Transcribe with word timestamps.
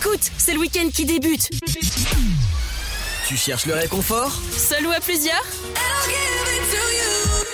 Écoute, 0.00 0.30
c'est 0.38 0.52
le 0.52 0.60
week-end 0.60 0.88
qui 0.94 1.04
débute. 1.04 1.50
Tu 3.26 3.36
cherches 3.36 3.66
le 3.66 3.74
réconfort 3.74 4.30
Seul 4.56 4.86
ou 4.86 4.90
à 4.90 5.00
plusieurs 5.00 5.42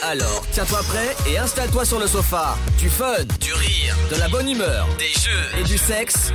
Alors, 0.02 0.44
tiens-toi 0.52 0.82
prêt 0.82 1.16
et 1.30 1.38
installe-toi 1.38 1.86
sur 1.86 1.98
le 1.98 2.06
sofa. 2.06 2.58
Du 2.78 2.90
fun, 2.90 3.24
du 3.40 3.52
rire, 3.54 3.96
de 4.10 4.16
la 4.16 4.28
bonne 4.28 4.50
humeur, 4.50 4.86
des 4.98 5.06
jeux 5.06 5.58
et 5.58 5.64
du 5.64 5.78
sexe. 5.78 6.32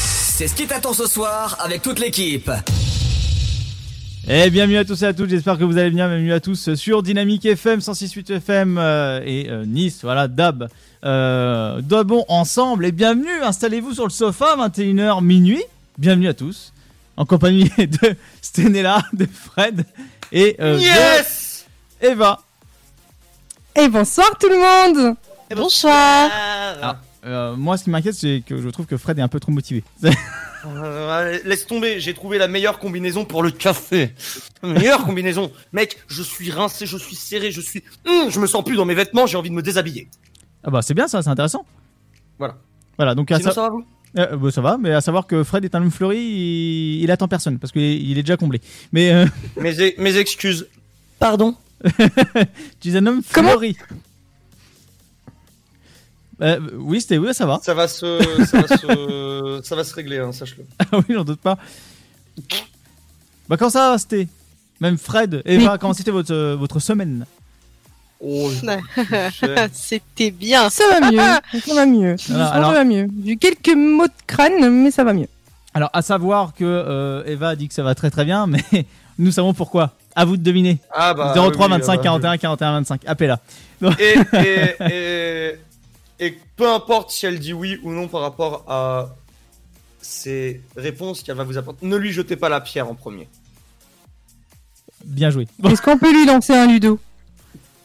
C'est 0.00 0.48
ce 0.48 0.56
qui 0.56 0.66
t'attend 0.66 0.92
ce 0.92 1.06
soir 1.06 1.56
avec 1.60 1.82
toute 1.82 2.00
l'équipe. 2.00 2.50
Et 4.28 4.50
bienvenue 4.50 4.76
à 4.76 4.84
tous 4.84 5.02
et 5.02 5.06
à 5.06 5.14
toutes, 5.14 5.30
j'espère 5.30 5.56
que 5.56 5.64
vous 5.64 5.78
allez 5.78 5.90
bien, 5.90 6.08
bienvenue 6.08 6.32
à 6.32 6.40
tous 6.40 6.74
sur 6.74 7.04
Dynamique 7.04 7.46
FM, 7.46 7.78
106.8 7.78 8.34
FM 8.36 8.76
euh, 8.76 9.20
et 9.24 9.48
euh, 9.48 9.64
Nice, 9.64 10.00
voilà, 10.02 10.26
DAB. 10.26 10.68
Euh, 11.02 11.80
Dabon 11.80 12.26
ensemble 12.28 12.84
et 12.84 12.92
bienvenue, 12.92 13.42
installez-vous 13.42 13.94
sur 13.94 14.04
le 14.04 14.10
sofa, 14.10 14.54
21h 14.56 15.24
minuit, 15.24 15.62
bienvenue 15.96 16.28
à 16.28 16.34
tous, 16.34 16.74
en 17.16 17.24
compagnie 17.24 17.70
de 17.78 18.16
Stenella, 18.42 19.02
de 19.14 19.26
Fred 19.26 19.86
et 20.30 20.56
euh, 20.60 20.76
Yes 20.78 21.64
de 22.02 22.08
Eva. 22.08 22.42
Et 23.76 23.88
bonsoir 23.88 24.36
tout 24.38 24.48
le 24.50 24.56
monde 24.58 25.16
Bonsoir. 25.56 26.30
Alors, 26.82 26.96
euh, 27.24 27.56
moi 27.56 27.78
ce 27.78 27.84
qui 27.84 27.90
m'inquiète 27.90 28.14
c'est 28.14 28.42
que 28.46 28.60
je 28.60 28.68
trouve 28.68 28.84
que 28.84 28.98
Fred 28.98 29.18
est 29.18 29.22
un 29.22 29.28
peu 29.28 29.40
trop 29.40 29.52
motivé. 29.52 29.82
Euh, 30.66 31.38
laisse 31.46 31.66
tomber, 31.66 32.00
j'ai 32.00 32.12
trouvé 32.12 32.36
la 32.36 32.46
meilleure 32.46 32.78
combinaison 32.78 33.24
pour 33.24 33.42
le 33.42 33.50
café. 33.50 34.12
meilleure 34.62 35.04
combinaison. 35.04 35.50
Mec, 35.72 35.98
je 36.08 36.22
suis 36.22 36.50
rincé, 36.50 36.84
je 36.84 36.98
suis 36.98 37.16
serré, 37.16 37.50
je 37.50 37.62
suis... 37.62 37.82
Hum, 38.06 38.30
je 38.30 38.38
me 38.38 38.46
sens 38.46 38.62
plus 38.62 38.76
dans 38.76 38.84
mes 38.84 38.94
vêtements, 38.94 39.26
j'ai 39.26 39.38
envie 39.38 39.48
de 39.48 39.54
me 39.54 39.62
déshabiller. 39.62 40.10
Ah 40.64 40.70
bah 40.70 40.82
c'est 40.82 40.94
bien 40.94 41.08
ça, 41.08 41.22
c'est 41.22 41.30
intéressant. 41.30 41.64
Voilà. 42.38 42.56
Voilà, 42.96 43.14
donc 43.14 43.30
à 43.30 43.36
Sinon 43.38 43.50
sa- 43.50 43.54
ça 43.54 43.62
va 43.62 43.68
vous? 43.70 43.84
Euh, 44.18 44.36
bah, 44.36 44.50
ça 44.50 44.60
va, 44.60 44.76
mais 44.78 44.92
à 44.92 45.00
savoir 45.00 45.26
que 45.26 45.44
Fred 45.44 45.64
est 45.64 45.74
un 45.74 45.82
homme 45.82 45.90
fleuri, 45.90 46.18
il, 46.18 47.02
il 47.02 47.10
attend 47.10 47.28
personne 47.28 47.58
parce 47.58 47.72
qu'il 47.72 47.82
est, 47.82 47.96
il 47.96 48.18
est 48.18 48.22
déjà 48.22 48.36
comblé. 48.36 48.60
Mais 48.92 49.12
euh, 49.12 49.26
mes, 49.60 49.80
e- 49.80 49.94
mes 49.98 50.16
excuses. 50.16 50.66
Pardon? 51.18 51.54
Tu 52.80 52.90
es 52.90 52.96
un 52.96 53.06
homme 53.06 53.22
Comment? 53.32 53.50
fleuri. 53.50 53.76
Euh, 56.42 56.58
oui, 56.78 57.00
c'était 57.00 57.18
oui, 57.18 57.34
ça 57.34 57.44
va. 57.46 57.60
Ça 57.62 57.74
va 57.74 57.86
se... 57.86 58.18
ça, 58.46 58.62
va 58.62 58.68
se... 58.76 59.60
ça 59.64 59.76
va 59.76 59.84
se 59.84 59.94
régler, 59.94 60.18
hein, 60.18 60.32
sache-le. 60.32 60.64
Ah 60.78 60.86
oui, 60.98 61.04
j'en 61.14 61.24
doute 61.24 61.40
pas. 61.40 61.58
Bah 63.48 63.56
quand 63.58 63.68
ça 63.70 63.90
va, 63.90 63.98
c'était? 63.98 64.26
Même 64.80 64.96
Fred, 64.96 65.42
Eva, 65.44 65.76
comment 65.76 65.92
c'était 65.92 66.10
votre 66.10 66.32
euh, 66.32 66.56
votre 66.56 66.78
semaine? 66.80 67.26
Oh, 68.22 68.50
C'était 69.72 70.30
bien. 70.30 70.68
Ça 70.68 70.84
va 70.90 71.10
mieux, 71.10 71.60
ça 71.60 71.74
va 71.74 71.86
mieux. 71.86 72.16
Alors- 72.30 72.70
ça 72.70 72.78
va 72.78 72.84
mieux. 72.84 73.08
J'ai 73.24 73.32
eu 73.32 73.36
quelques 73.38 73.74
mots 73.74 74.06
de 74.06 74.12
crâne, 74.26 74.70
mais 74.82 74.90
ça 74.90 75.04
va 75.04 75.12
mieux. 75.12 75.28
Alors, 75.72 75.90
à 75.92 76.02
savoir 76.02 76.52
que 76.54 76.64
euh, 76.64 77.22
Eva 77.26 77.50
a 77.50 77.56
dit 77.56 77.68
que 77.68 77.74
ça 77.74 77.82
va 77.82 77.94
très 77.94 78.10
très 78.10 78.24
bien, 78.24 78.46
mais 78.48 78.62
nous 79.18 79.30
savons 79.30 79.54
pourquoi. 79.54 79.92
À 80.16 80.24
vous 80.24 80.36
de 80.36 80.42
deviner. 80.42 80.78
Ah 80.92 81.14
bah... 81.14 81.32
03 81.34 81.66
oui, 81.66 81.72
25 81.72 81.92
ah 81.92 81.96
bah, 81.96 82.02
41 82.02 82.36
41 82.38 82.72
25. 82.72 83.02
Appelez-la. 83.06 83.40
Et, 83.98 84.14
et, 84.34 84.84
et, 84.90 86.26
et 86.26 86.38
peu 86.56 86.68
importe 86.68 87.10
si 87.12 87.26
elle 87.26 87.38
dit 87.38 87.52
oui 87.52 87.78
ou 87.84 87.92
non 87.92 88.08
par 88.08 88.20
rapport 88.20 88.64
à 88.68 89.14
ces 90.02 90.60
réponses 90.76 91.22
qu'elle 91.22 91.36
va 91.36 91.44
vous 91.44 91.56
apporter, 91.56 91.86
ne 91.86 91.96
lui 91.96 92.12
jetez 92.12 92.36
pas 92.36 92.48
la 92.48 92.60
pierre 92.60 92.90
en 92.90 92.94
premier. 92.94 93.28
Bien 95.04 95.30
joué. 95.30 95.46
Est-ce 95.64 95.80
qu'on 95.80 95.96
peut 95.96 96.12
lui 96.12 96.26
lancer 96.26 96.52
un 96.52 96.66
ludo? 96.66 96.98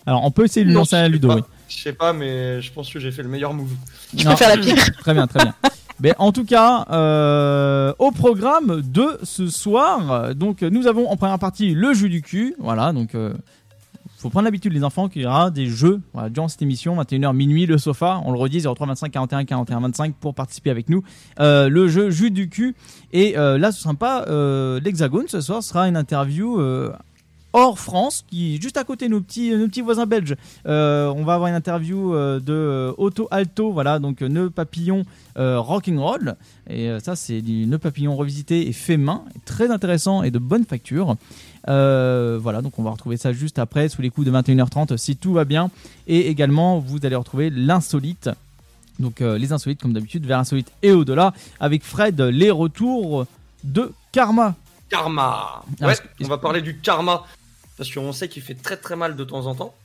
Alors, 0.06 0.24
on 0.24 0.32
peut 0.32 0.46
essayer 0.46 0.64
de 0.64 0.70
lui 0.70 0.74
Non, 0.74 0.82
lancer 0.82 0.98
sais 0.98 1.10
ludo. 1.10 1.28
pas. 1.28 1.36
Oui. 1.36 1.42
Je 1.68 1.78
sais 1.78 1.94
pas, 1.94 2.14
mais 2.14 2.62
je 2.62 2.72
pense 2.72 2.92
que 2.92 3.00
j'ai 3.00 3.12
fait 3.12 3.24
le 3.24 3.30
meilleur 3.30 3.54
move. 3.54 3.72
Je 4.16 4.24
peux 4.24 4.36
faire 4.36 4.56
la 4.56 4.58
pire. 4.62 4.76
Très 5.00 5.14
bien, 5.14 5.26
très 5.28 5.44
bien. 5.44 5.54
Mais 6.00 6.14
en 6.20 6.32
tout 6.32 6.46
cas, 6.46 6.86
euh, 6.92 7.94
au 8.00 8.12
programme 8.12 8.82
de 8.82 9.18
ce 9.24 9.48
soir, 9.48 10.36
donc 10.36 10.62
nous 10.62 10.88
avons 10.88 11.10
en 11.10 11.16
première 11.18 11.40
partie 11.40 11.74
le 11.74 11.94
jeu 11.94 12.10
du 12.10 12.22
cul. 12.22 12.54
Voilà, 12.60 12.92
donc 12.94 13.16
euh, 13.16 13.34
faut 14.26 14.32
prendre 14.32 14.46
l'habitude 14.46 14.74
les 14.74 14.84
enfants 14.84 15.08
qu'il 15.08 15.22
y 15.22 15.26
aura 15.28 15.52
des 15.52 15.68
jeux 15.68 16.02
voilà, 16.14 16.30
durant 16.30 16.48
cette 16.48 16.64
émission 16.64 17.00
21h 17.00 17.32
minuit 17.36 17.68
le 17.68 17.78
sofa. 17.78 18.22
On 18.26 18.32
le 18.32 18.40
redit 18.40 18.60
03 18.60 18.88
25 18.88 19.12
41 19.12 19.46
41 19.46 19.80
25 19.82 20.16
pour 20.16 20.34
participer 20.34 20.72
avec 20.72 20.90
nous. 20.90 21.04
Euh, 21.40 21.70
le 21.70 21.88
jeu 21.88 22.10
jus 22.10 22.32
du 22.32 22.50
cul 22.50 22.76
et 23.14 23.38
euh, 23.38 23.60
là 23.60 23.72
ce 23.72 23.82
sera 23.82 23.94
pas 23.94 24.26
euh, 24.28 24.80
l'hexagone 24.80 25.28
ce 25.28 25.42
soir, 25.42 25.62
ce 25.62 25.70
sera 25.70 25.88
une 25.88 25.96
interview. 25.96 26.60
Hors 27.58 27.80
France, 27.80 28.26
qui 28.30 28.56
est 28.56 28.62
juste 28.62 28.76
à 28.76 28.84
côté 28.84 29.08
nos 29.08 29.22
petits, 29.22 29.52
nos 29.52 29.70
petits 29.70 29.80
voisins 29.80 30.06
belges. 30.06 30.36
Euh, 30.68 31.08
on 31.16 31.24
va 31.24 31.36
avoir 31.36 31.48
une 31.48 31.56
interview 31.56 32.14
euh, 32.14 32.42
de 32.42 32.52
euh, 32.52 32.92
Otto 32.98 33.30
Alto, 33.32 33.72
voilà, 33.72 33.98
donc 33.98 34.20
nœud 34.20 34.50
papillon 34.50 35.06
euh, 35.38 35.58
Rocking 35.62 35.98
Roll. 35.98 36.36
Et 36.70 36.90
ça, 37.02 37.16
c'est 37.16 37.40
du 37.42 37.66
nœud 37.66 37.78
papillon 37.78 38.14
revisité 38.18 38.68
et 38.68 38.74
fait 38.74 38.98
main, 38.98 39.24
très 39.46 39.72
intéressant 39.72 40.22
et 40.22 40.32
de 40.32 40.38
bonne 40.38 40.66
facture. 40.66 41.16
Euh, 41.70 42.38
voilà, 42.42 42.62
donc 42.62 42.78
on 42.78 42.84
va 42.84 42.92
retrouver 42.92 43.16
ça 43.16 43.32
juste 43.32 43.58
après, 43.58 43.88
sous 43.88 44.02
les 44.02 44.10
coups 44.10 44.28
de 44.28 44.34
21h30, 44.34 44.98
si 44.98 45.16
tout 45.16 45.32
va 45.32 45.46
bien. 45.46 45.72
Et 46.08 46.28
également, 46.28 46.80
vous 46.80 46.98
allez 47.04 47.16
retrouver 47.16 47.50
l'insolite. 47.50 48.30
Donc 49.00 49.22
les 49.22 49.54
insolites, 49.54 49.82
comme 49.82 49.94
d'habitude, 49.94 50.26
vers 50.26 50.40
insolite 50.40 50.74
et 50.82 50.92
au-delà, 50.92 51.34
avec 51.62 51.86
Fred, 51.86 52.20
les 52.20 52.52
retours 52.52 53.26
de 53.64 53.94
Karma. 54.12 54.56
Karma. 54.90 55.64
Ah, 55.82 55.88
Ouais, 55.88 55.96
on 56.22 56.28
va 56.28 56.38
parler 56.38 56.62
du 56.62 56.78
karma. 56.80 57.24
Parce 57.78 57.92
qu'on 57.94 58.14
sait 58.14 58.30
qu'il 58.30 58.42
fait 58.42 58.56
très 58.56 58.78
très 58.78 58.96
mal 58.96 59.16
de 59.16 59.24
temps 59.24 59.46
en 59.48 59.56
temps. 59.56 59.76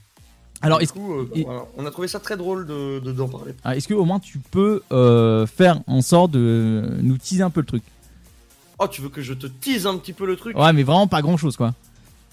Alors, 0.62 0.78
du 0.78 0.84
est-ce 0.84 0.92
coup, 0.92 1.14
euh, 1.14 1.30
et- 1.34 1.44
voilà, 1.44 1.64
on 1.76 1.86
a 1.86 1.90
trouvé 1.90 2.06
ça 2.06 2.20
très 2.20 2.36
drôle 2.36 2.66
de 2.66 2.98
de- 3.00 3.12
d'en 3.12 3.28
parler. 3.28 3.52
ah, 3.64 3.76
est-ce 3.76 3.88
que 3.88 3.94
au 3.94 4.04
moins 4.04 4.20
tu 4.20 4.38
peux 4.38 4.82
euh, 4.92 5.46
faire 5.46 5.80
en 5.86 6.02
sorte 6.02 6.32
de 6.32 6.84
nous 7.02 7.16
teaser 7.18 7.42
un 7.42 7.50
peu 7.50 7.60
le 7.60 7.66
truc? 7.66 7.82
Oh, 8.78 8.86
tu 8.88 9.00
veux 9.02 9.08
que 9.08 9.22
je 9.22 9.34
te 9.34 9.46
tease 9.46 9.86
un 9.86 9.96
petit 9.98 10.12
peu 10.12 10.26
le 10.26 10.36
truc? 10.36 10.56
Ouais, 10.56 10.72
mais 10.72 10.82
vraiment 10.82 11.06
pas 11.06 11.20
grand-chose, 11.22 11.56
quoi. 11.56 11.74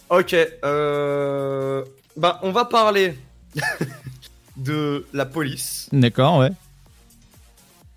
Ok. 0.10 0.34
Euh... 0.64 1.84
Bah, 2.16 2.40
on 2.44 2.52
va 2.52 2.66
parler 2.66 3.18
de 4.58 5.06
la 5.14 5.26
police, 5.26 5.88
D'accord, 5.92 6.40
ouais. 6.40 6.52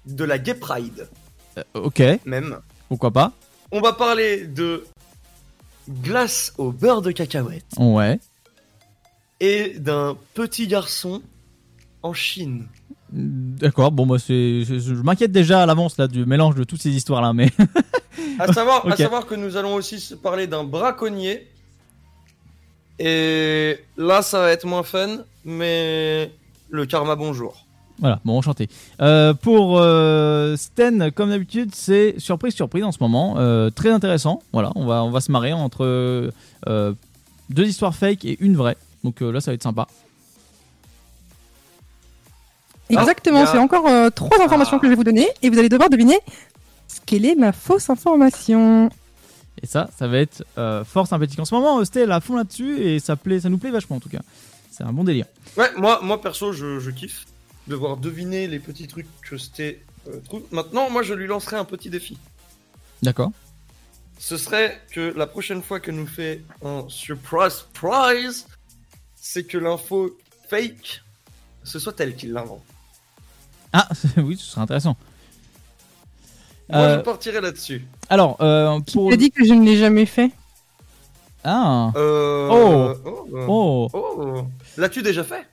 de 0.07 0.25
la 0.25 0.39
Gay 0.39 0.55
Pride 0.55 1.09
Euh, 1.59 1.63
ok, 1.75 2.03
même. 2.27 2.59
pourquoi 2.89 3.11
pas? 3.11 3.33
On 3.73 3.81
va 3.81 3.93
parler 3.93 4.47
de 4.47 4.85
glace 5.89 6.53
au 6.59 6.73
beurre 6.73 7.03
de 7.03 7.11
cacahuète 7.13 7.65
Ouais. 7.79 8.19
et 9.41 9.75
d'un 9.79 10.17
petit 10.35 10.67
garçon 10.67 11.23
en 12.03 12.13
Chine. 12.13 12.67
D'accord, 13.13 13.91
bon, 13.91 14.07
moi, 14.07 14.19
c'est, 14.21 14.63
je 14.65 14.95
m'inquiète 15.03 15.33
déjà 15.33 15.63
à 15.63 15.67
l'avance 15.67 15.99
là 15.99 16.07
du 16.07 16.25
mélange 16.27 16.55
de 16.55 16.63
toutes 16.65 16.81
ces 16.81 16.91
histoires 16.91 17.21
là, 17.23 17.33
mais 17.33 17.51
À 18.39 18.53
savoir, 18.53 18.85
Ok. 18.87 18.93
à 18.93 18.97
savoir 18.97 19.27
que 19.27 19.35
nous 19.35 19.57
allons 19.57 19.75
aussi 19.75 19.99
se 19.99 20.15
parler 20.15 20.47
d'un 20.47 20.63
braconnier. 20.65 21.49
Et 22.99 23.79
là, 23.97 24.23
ça 24.23 24.41
va 24.41 24.51
être 24.53 24.67
moins 24.67 24.83
fun, 24.83 25.25
mais 25.45 26.31
le 26.69 26.87
karma 26.87 27.17
bonjour. 27.17 27.67
Voilà, 28.01 28.19
bon, 28.25 28.37
enchanté. 28.39 28.69
Euh, 29.01 29.33
pour 29.35 29.79
euh, 29.79 30.57
Sten, 30.57 31.11
comme 31.13 31.31
d'habitude, 31.31 31.71
c'est 31.75 32.15
surprise, 32.19 32.55
surprise 32.55 32.83
en 32.85 32.93
ce 32.93 32.99
moment, 33.01 33.35
euh, 33.39 33.71
très 33.71 33.91
intéressant. 33.91 34.43
Voilà, 34.53 34.73
on 34.75 34.87
va, 34.87 35.05
on 35.05 35.11
va 35.11 35.21
se 35.21 35.31
marrer 35.31 35.53
entre 35.53 35.85
euh, 36.67 36.93
deux 37.51 37.67
histoires 37.67 37.95
fake 37.95 38.25
et 38.25 38.37
une 38.41 38.57
vraie. 38.57 38.77
Donc 39.05 39.23
euh, 39.23 39.31
là, 39.31 39.41
ça 39.41 39.51
va 39.51 39.55
être 39.55 39.63
sympa. 39.63 39.87
Exactement, 42.89 43.39
il 43.39 43.43
y 43.43 43.45
a- 43.45 43.53
c'est 43.53 43.59
encore 43.59 43.87
euh, 43.87 44.11
trois 44.11 44.43
informations 44.43 44.77
Ah. 44.77 44.81
que 44.81 44.87
je 44.87 44.91
vais 44.91 44.97
vous 44.97 45.05
donner 45.05 45.29
et 45.43 45.51
vous 45.51 45.59
allez 45.59 45.69
devoir 45.69 45.91
deviner 45.91 46.19
ce 46.89 47.01
qu'elle 47.07 47.25
est 47.25 47.37
ma 47.37 47.53
fausse 47.53 47.89
information. 47.89 48.89
Et 49.63 49.67
ça, 49.67 49.89
ça 49.97 50.09
va 50.09 50.19
être 50.19 50.43
euh, 50.59 50.83
fort 50.85 51.07
sympathique. 51.07 51.39
En 51.39 51.45
ce 51.45 51.55
moment, 51.55 51.85
Sté 51.85 52.03
à 52.11 52.21
fond 52.21 52.37
là-dessus 52.37 52.81
et 52.81 52.99
ça, 52.99 53.15
plaît, 53.15 53.41
ça 53.41 53.49
nous 53.49 53.59
plaît 53.59 53.71
vachement 53.71 53.97
en 53.97 54.01
tout 54.01 54.09
cas. 54.09 54.21
C'est 54.73 54.83
un 54.85 54.93
bon 54.93 55.05
délire. 55.05 55.27
Ouais, 55.57 55.71
moi, 55.77 56.01
moi 56.03 56.21
perso, 56.21 56.53
je, 56.53 56.81
je 56.81 56.91
kiffe 56.91 57.27
devoir 57.71 57.97
deviner 57.97 58.47
les 58.49 58.59
petits 58.59 58.87
trucs 58.87 59.07
que 59.23 59.39
Sté 59.39 59.83
euh, 60.09 60.19
trouve. 60.25 60.43
Maintenant, 60.51 60.91
moi, 60.91 61.03
je 61.03 61.15
lui 61.15 61.27
lancerai 61.27 61.57
un 61.57 61.65
petit 61.65 61.89
défi. 61.89 62.19
D'accord. 63.03 63.31
Ce 64.19 64.37
serait 64.37 64.79
que 64.93 65.15
la 65.17 65.27
prochaine 65.27 65.63
fois 65.63 65.81
que 65.81 65.91
nous 65.91 66.07
fait 66.07 66.43
un 66.63 66.85
surprise 66.89 67.65
prize, 67.73 68.47
c'est 69.15 69.45
que 69.45 69.57
l'info 69.57 70.19
fake, 70.51 71.03
ce 71.65 71.79
soit 71.79 71.99
elle 72.01 72.15
qui 72.15 72.27
l'invente. 72.27 72.63
Ah, 73.73 73.89
oui, 74.19 74.37
ce 74.37 74.45
serait 74.45 74.61
intéressant. 74.63 74.97
Moi, 76.69 76.79
Euh, 76.81 76.97
je 76.99 77.01
partirai 77.03 77.41
là-dessus. 77.41 77.85
Alors, 78.11 78.37
euh, 78.41 78.79
pour. 78.93 79.09
Tu 79.09 79.15
as 79.15 79.17
dit 79.17 79.31
que 79.31 79.45
je 79.45 79.55
ne 79.55 79.65
l'ai 79.65 79.77
jamais 79.77 80.07
fait? 80.07 80.31
Ah. 81.43 81.91
Euh... 81.97 82.49
Oh. 82.51 82.95
Oh. 83.05 83.27
Oh. 83.49 83.91
Oh. 83.95 84.47
L'as-tu 84.77 85.03
déjà 85.03 85.25
fait? 85.25 85.47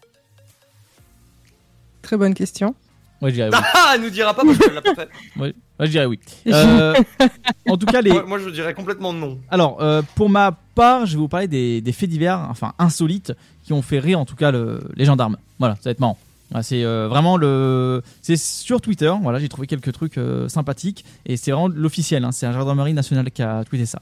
Très 2.07 2.15
bonne 2.15 2.33
question. 2.33 2.73
Ouais, 3.21 3.31
je 3.31 3.35
dirais 3.35 3.49
oui. 3.51 3.59
Ah, 3.73 3.91
elle 3.95 4.01
nous 4.01 4.09
dira 4.09 4.33
pas 4.33 4.43
parce 4.45 4.57
qu'elle 4.57 4.73
l'a 4.73 4.81
pas 4.81 4.95
fait. 4.95 5.09
Ouais, 5.37 5.53
je 5.81 5.87
dirais 5.91 6.05
oui. 6.05 6.17
Euh, 6.47 6.93
en 7.67 7.75
tout 7.75 7.85
cas, 7.85 7.99
les. 7.99 8.11
Moi, 8.11 8.23
moi, 8.25 8.39
je 8.39 8.49
dirais 8.49 8.73
complètement 8.73 9.11
non. 9.11 9.37
Alors, 9.49 9.81
euh, 9.81 10.01
pour 10.15 10.29
ma 10.29 10.53
part, 10.73 11.05
je 11.05 11.15
vais 11.15 11.17
vous 11.17 11.27
parler 11.27 11.49
des, 11.49 11.81
des 11.81 11.91
faits 11.91 12.09
divers, 12.09 12.47
enfin 12.49 12.71
insolites, 12.79 13.33
qui 13.65 13.73
ont 13.73 13.81
fait 13.81 13.99
rire 13.99 14.21
en 14.21 14.25
tout 14.25 14.37
cas 14.37 14.51
le, 14.51 14.79
les 14.95 15.03
gendarmes. 15.03 15.35
Voilà, 15.59 15.75
ça 15.75 15.81
va 15.89 15.91
être 15.91 15.99
marrant. 15.99 16.17
Ah, 16.53 16.63
c'est 16.63 16.85
euh, 16.85 17.09
vraiment 17.09 17.35
le. 17.35 18.01
C'est 18.21 18.37
sur 18.37 18.79
Twitter. 18.79 19.13
Voilà, 19.21 19.37
j'ai 19.39 19.49
trouvé 19.49 19.67
quelques 19.67 19.91
trucs 19.91 20.17
euh, 20.17 20.47
sympathiques 20.47 21.03
et 21.25 21.35
c'est 21.35 21.51
vraiment 21.51 21.67
l'officiel. 21.67 22.23
hein, 22.23 22.31
c'est 22.31 22.45
un 22.45 22.53
gendarmerie 22.53 22.93
nationale 22.93 23.29
qui 23.31 23.41
a 23.41 23.65
tweeté 23.65 23.85
ça. 23.85 24.01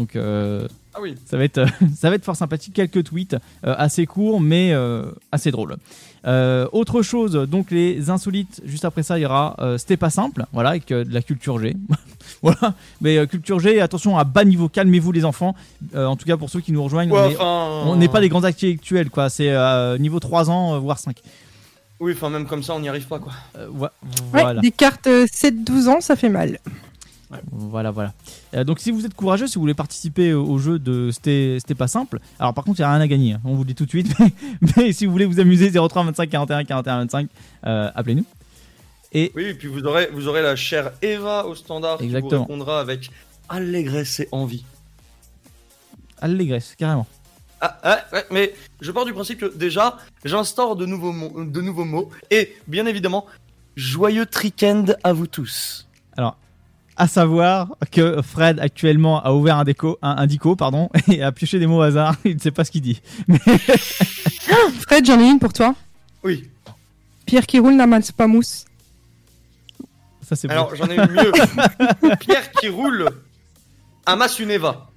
Donc 0.00 0.16
euh, 0.16 0.66
Ah 0.94 0.98
oui. 1.02 1.14
ça 1.26 1.36
va 1.36 1.44
être 1.44 1.60
ça 1.96 2.08
va 2.10 2.16
être 2.16 2.24
fort 2.24 2.36
sympathique. 2.36 2.74
Quelques 2.74 3.04
tweets 3.04 3.34
euh, 3.66 3.74
assez 3.78 4.06
courts 4.06 4.40
mais 4.40 4.72
euh, 4.72 5.04
assez 5.30 5.50
drôles. 5.50 5.76
Euh, 6.26 6.66
autre 6.72 7.00
chose, 7.02 7.32
donc 7.32 7.70
les 7.70 8.10
insolites. 8.10 8.60
Juste 8.64 8.84
après 8.84 9.02
ça, 9.02 9.18
il 9.18 9.22
y 9.22 9.26
aura 9.26 9.56
euh, 9.60 9.78
c'était 9.78 9.96
pas 9.96 10.10
simple. 10.10 10.44
Voilà, 10.52 10.70
avec 10.70 10.90
euh, 10.90 11.04
de 11.04 11.12
la 11.14 11.22
culture 11.22 11.58
G. 11.58 11.76
voilà, 12.42 12.74
mais 13.00 13.16
euh, 13.18 13.26
culture 13.26 13.58
G. 13.60 13.80
Attention 13.80 14.16
à 14.18 14.24
bas 14.24 14.44
niveau. 14.44 14.68
Calmez-vous 14.68 15.12
les 15.12 15.24
enfants. 15.24 15.54
Euh, 15.94 16.06
en 16.06 16.16
tout 16.16 16.26
cas 16.26 16.36
pour 16.38 16.48
ceux 16.50 16.60
qui 16.60 16.72
nous 16.72 16.82
rejoignent. 16.82 17.10
Ouais, 17.12 17.36
on 17.38 17.82
enfin, 17.88 17.96
n'est 17.96 18.08
pas 18.08 18.20
des 18.20 18.28
grands 18.30 18.44
intellectuels, 18.44 19.10
quoi. 19.10 19.28
C'est 19.30 19.50
euh, 19.50 19.96
niveau 19.98 20.18
3 20.20 20.50
ans, 20.50 20.74
euh, 20.74 20.78
voire 20.78 20.98
5. 20.98 21.16
Oui, 22.00 22.12
enfin 22.14 22.30
même 22.30 22.46
comme 22.46 22.62
ça, 22.62 22.74
on 22.74 22.80
n'y 22.80 22.88
arrive 22.88 23.06
pas 23.06 23.18
quoi. 23.18 23.32
Euh, 23.58 23.66
voi- 23.70 23.92
Ouais, 24.32 24.40
voilà. 24.42 24.60
des 24.62 24.70
cartes 24.70 25.06
euh, 25.06 25.26
7-12 25.26 25.88
ans, 25.88 26.00
ça 26.00 26.16
fait 26.16 26.30
mal. 26.30 26.58
Voilà, 27.52 27.90
voilà. 27.90 28.12
Euh, 28.54 28.64
donc, 28.64 28.80
si 28.80 28.90
vous 28.90 29.06
êtes 29.06 29.14
courageux, 29.14 29.46
si 29.46 29.54
vous 29.54 29.60
voulez 29.60 29.74
participer 29.74 30.32
au 30.34 30.58
jeu 30.58 30.78
de 30.78 31.10
C'était 31.12 31.58
c'était 31.60 31.74
pas 31.76 31.86
simple, 31.88 32.18
alors 32.38 32.54
par 32.54 32.64
contre, 32.64 32.80
il 32.80 32.82
n'y 32.82 32.86
a 32.86 32.92
rien 32.92 33.00
à 33.00 33.06
gagner. 33.06 33.34
hein. 33.34 33.40
On 33.44 33.54
vous 33.54 33.62
le 33.62 33.68
dit 33.68 33.74
tout 33.74 33.84
de 33.84 33.90
suite. 33.90 34.12
Mais, 34.20 34.32
mais 34.76 34.92
si 34.92 35.06
vous 35.06 35.12
voulez 35.12 35.26
vous 35.26 35.38
amuser, 35.40 35.70
03 35.70 36.04
25 36.04 36.28
41 36.28 36.64
41 36.64 36.98
25, 37.02 37.28
euh, 37.66 37.90
appelez-nous. 37.94 38.24
Oui, 39.14 39.28
et 39.44 39.54
puis 39.54 39.68
vous 39.68 39.84
aurez, 39.84 40.08
vous 40.12 40.28
aurez 40.28 40.42
la 40.42 40.54
chère 40.56 40.92
Eva 41.02 41.44
au 41.46 41.54
standard 41.54 42.00
Exactement. 42.00 42.28
qui 42.30 42.34
vous 42.36 42.42
répondra 42.42 42.80
avec 42.80 43.10
allégresse 43.48 44.20
et 44.20 44.28
envie. 44.32 44.64
Allégresse, 46.20 46.74
carrément. 46.78 47.06
Ah, 47.60 47.78
ouais, 47.84 48.18
ouais, 48.18 48.24
mais 48.30 48.54
je 48.80 48.90
pars 48.90 49.04
du 49.04 49.12
principe 49.12 49.40
que 49.40 49.56
déjà, 49.56 49.98
j'instaure 50.24 50.76
de 50.76 50.86
nouveaux 50.86 51.12
mots, 51.12 51.44
de 51.44 51.60
nouveaux 51.60 51.84
mots 51.84 52.10
et 52.30 52.54
bien 52.68 52.86
évidemment, 52.86 53.26
joyeux 53.76 54.26
trickend 54.26 54.96
à 55.04 55.12
vous 55.12 55.26
tous. 55.26 55.86
À 57.00 57.08
savoir 57.08 57.68
que 57.90 58.20
Fred 58.20 58.60
actuellement 58.60 59.24
a 59.24 59.32
ouvert 59.32 59.56
un, 59.56 59.64
déco, 59.64 59.98
un, 60.02 60.16
un 60.18 60.26
dico 60.26 60.54
pardon, 60.54 60.90
et 61.08 61.22
a 61.22 61.32
pioché 61.32 61.58
des 61.58 61.66
mots 61.66 61.78
au 61.78 61.80
hasard. 61.80 62.14
Il 62.26 62.34
ne 62.34 62.40
sait 62.40 62.50
pas 62.50 62.62
ce 62.62 62.70
qu'il 62.70 62.82
dit. 62.82 63.00
Fred, 64.80 65.06
j'en 65.06 65.18
ai 65.18 65.30
une 65.30 65.38
pour 65.38 65.54
toi. 65.54 65.74
Oui. 66.22 66.46
Pierre 67.24 67.46
qui 67.46 67.58
roule 67.58 67.74
n'amasse 67.74 68.12
pas 68.12 68.26
mousse. 68.26 68.66
Ça, 70.28 70.36
c'est 70.36 70.46
bon. 70.46 70.52
Alors 70.52 70.76
j'en 70.76 70.88
ai 70.88 70.96
une 70.96 71.10
mieux. 71.10 71.32
Pierre 72.20 72.52
qui 72.52 72.68
roule 72.68 73.08
amasse 74.04 74.38
une 74.38 74.50
Eva. 74.50 74.90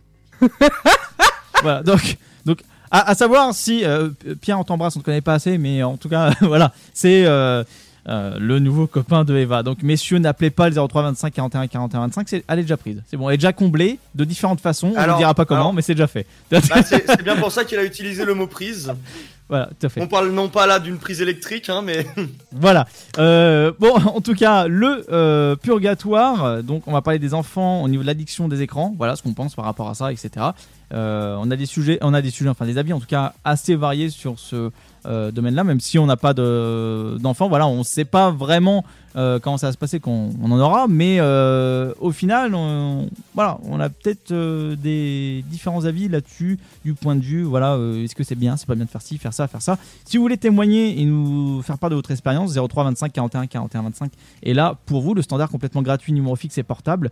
Voilà, 1.62 1.84
donc, 1.84 2.18
donc 2.46 2.60
à, 2.92 3.12
à 3.12 3.16
savoir 3.16 3.54
si 3.54 3.86
euh, 3.86 4.10
Pierre 4.42 4.60
on 4.60 4.66
t'embrasse, 4.66 4.98
on 4.98 5.00
ne 5.00 5.04
te 5.04 5.06
connaît 5.06 5.22
pas 5.22 5.36
assez, 5.36 5.58
mais 5.58 5.84
en 5.84 5.96
tout 5.96 6.10
cas, 6.10 6.34
voilà, 6.42 6.74
c'est 6.94 7.26
euh, 7.26 7.64
euh, 8.10 8.38
le 8.40 8.60
nouveau 8.60 8.86
copain 8.88 9.24
de 9.24 9.36
Eva. 9.36 9.64
Donc, 9.64 9.82
messieurs, 9.84 10.18
n'appelez 10.20 10.50
pas 10.50 10.70
le 10.70 10.76
03 10.76 11.04
25 11.04 11.34
41 11.34 11.68
41 11.68 12.00
25, 12.02 12.30
c'est, 12.30 12.44
elle 12.48 12.60
est 12.60 12.64
déjà 12.64 12.78
prise. 12.78 13.02
C'est 13.08 13.18
bon, 13.18 13.30
elle 13.30 13.36
est 13.36 13.38
déjà 13.38 13.54
comblée 13.54 14.00
de 14.16 14.26
différentes 14.26 14.60
façons. 14.60 14.94
On 14.96 15.08
ne 15.14 15.18
dira 15.18 15.34
pas 15.34 15.46
comment, 15.46 15.62
alors- 15.62 15.74
mais 15.74 15.82
c'est 15.82 15.96
déjà 15.96 16.08
fait. 16.08 16.26
Bah, 16.52 16.60
c'est 16.86 17.06
c'est 17.08 17.24
bien 17.24 17.36
pour 17.38 17.52
ça 17.52 17.64
qu'il 17.64 17.78
a 17.78 17.84
utilisé 17.84 18.26
le 18.26 18.34
mot 18.34 18.48
prise. 18.48 18.94
voilà, 19.50 19.70
tout 19.80 19.86
à 19.86 19.90
fait. 19.90 20.02
On 20.02 20.08
parle 20.08 20.32
non 20.32 20.50
pas 20.50 20.68
là 20.68 20.80
d'une 20.80 20.98
prise 20.98 21.22
électrique, 21.22 21.70
hein, 21.70 21.82
mais 21.82 22.06
Voilà. 22.52 22.88
Euh, 23.20 23.72
bon, 23.80 23.94
en 23.96 24.20
tout 24.22 24.36
cas, 24.36 24.68
le 24.68 25.06
euh, 25.12 25.56
purgatoire. 25.56 26.62
Donc, 26.64 26.84
on 26.88 26.92
va 26.92 27.02
parler 27.02 27.20
des 27.20 27.34
enfants 27.34 27.84
au 27.84 27.88
niveau 27.88 28.02
de 28.04 28.08
l'addiction 28.08 28.48
des 28.48 28.62
écrans. 28.62 28.94
Voilà 28.98 29.16
ce 29.16 29.24
qu'on 29.24 29.34
pense 29.34 29.56
par 29.56 29.66
rapport 29.66 29.90
à 29.90 29.96
ça, 29.96 30.12
etc. 30.12 30.48
Euh, 30.94 31.36
on 31.40 31.50
a 31.50 31.56
des 31.56 31.66
sujets, 31.66 31.98
on 32.02 32.14
a 32.14 32.22
des 32.22 32.30
sujets, 32.30 32.50
enfin 32.50 32.66
des 32.66 32.78
avis 32.78 32.94
en 32.94 33.00
tout 33.00 33.08
cas 33.08 33.34
assez 33.44 33.76
variés 33.76 34.10
sur 34.10 34.38
ce 34.38 34.70
euh, 35.06 35.32
domaine-là. 35.32 35.64
Même 35.64 35.80
si 35.80 36.00
on 36.00 36.06
n'a 36.06 36.18
pas 36.18 36.34
de 36.34 37.18
d'enfants, 37.20 37.50
voilà, 37.50 37.68
on 37.68 37.80
ne 37.80 37.84
sait 37.84 38.06
pas 38.06 38.32
vraiment 38.32 38.86
euh, 39.16 39.38
comment 39.40 39.58
ça 39.58 39.68
va 39.68 39.74
se 39.74 39.78
passer 39.78 40.00
quand 40.00 40.30
on 40.42 40.52
en 40.52 40.60
aura. 40.60 40.88
Mais 40.88 41.18
euh, 41.20 41.94
au 42.00 42.12
final, 42.12 42.56
on, 42.56 43.10
voilà, 43.34 43.60
on 43.66 43.80
a 43.80 43.90
peut-être 43.90 44.34
des 44.76 45.44
différents 45.48 45.86
avis 45.86 46.08
là-dessus 46.08 46.60
du 46.86 46.94
point 46.94 47.16
de 47.16 47.22
vue. 47.22 47.44
Voilà, 47.44 47.78
est-ce 47.98 48.16
que 48.16 48.24
c'est 48.24 48.36
bien, 48.36 48.58
c'est 48.58 48.68
pas 48.68 48.76
bien 48.76 48.86
de 48.86 48.90
faire 48.90 49.02
ci, 49.02 49.18
faire 49.18 49.34
ça, 49.34 49.48
faire 49.48 49.62
ça. 49.62 49.78
Si 50.06 50.18
vous 50.18 50.24
voulez 50.24 50.38
témoigner 50.38 51.02
et 51.02 51.06
nous 51.06 51.62
faire 51.62 51.78
part 51.78 51.90
de 51.90 51.96
votre 51.96 52.12
expérience, 52.12 52.54
03 52.54 52.84
25 52.86 53.12
41 53.12 53.48
41 53.48 53.82
25 53.84 54.12
est 54.44 54.54
là 54.54 54.78
pour 54.86 55.02
vous, 55.02 55.14
le 55.14 55.22
standard 55.22 55.50
complètement 55.50 55.82
gratuit, 55.82 56.14
numéro 56.14 56.36
fixe 56.36 56.58
et 56.58 56.64
portable. 56.64 57.12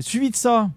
Suivi 0.00 0.30
de 0.30 0.36
ça, 0.36 0.70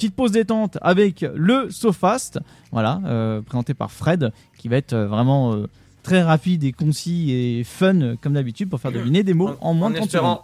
petite 0.00 0.16
pause 0.16 0.32
détente 0.32 0.78
avec 0.80 1.26
le 1.34 1.70
SoFast, 1.70 2.40
voilà, 2.72 3.02
euh, 3.04 3.42
présenté 3.42 3.74
par 3.74 3.92
Fred, 3.92 4.32
qui 4.56 4.68
va 4.68 4.78
être 4.78 4.94
euh, 4.94 5.06
vraiment 5.06 5.52
euh, 5.52 5.66
très 6.02 6.22
rapide 6.22 6.64
et 6.64 6.72
concis 6.72 7.32
et 7.32 7.64
fun 7.64 8.16
comme 8.16 8.32
d'habitude 8.32 8.70
pour 8.70 8.80
faire 8.80 8.92
deviner 8.92 9.22
des 9.22 9.34
mots 9.34 9.50
en, 9.60 9.74
moins 9.74 9.90
de 9.90 9.96
30 9.96 10.10
secondes. 10.10 10.38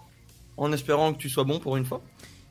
en 0.59 0.73
espérant 0.73 1.15
que 1.15 1.19
tu 1.19 1.31
sois 1.31 1.45
bon 1.45 1.59
pour 1.59 1.79
une 1.79 1.87
fois. 1.87 2.03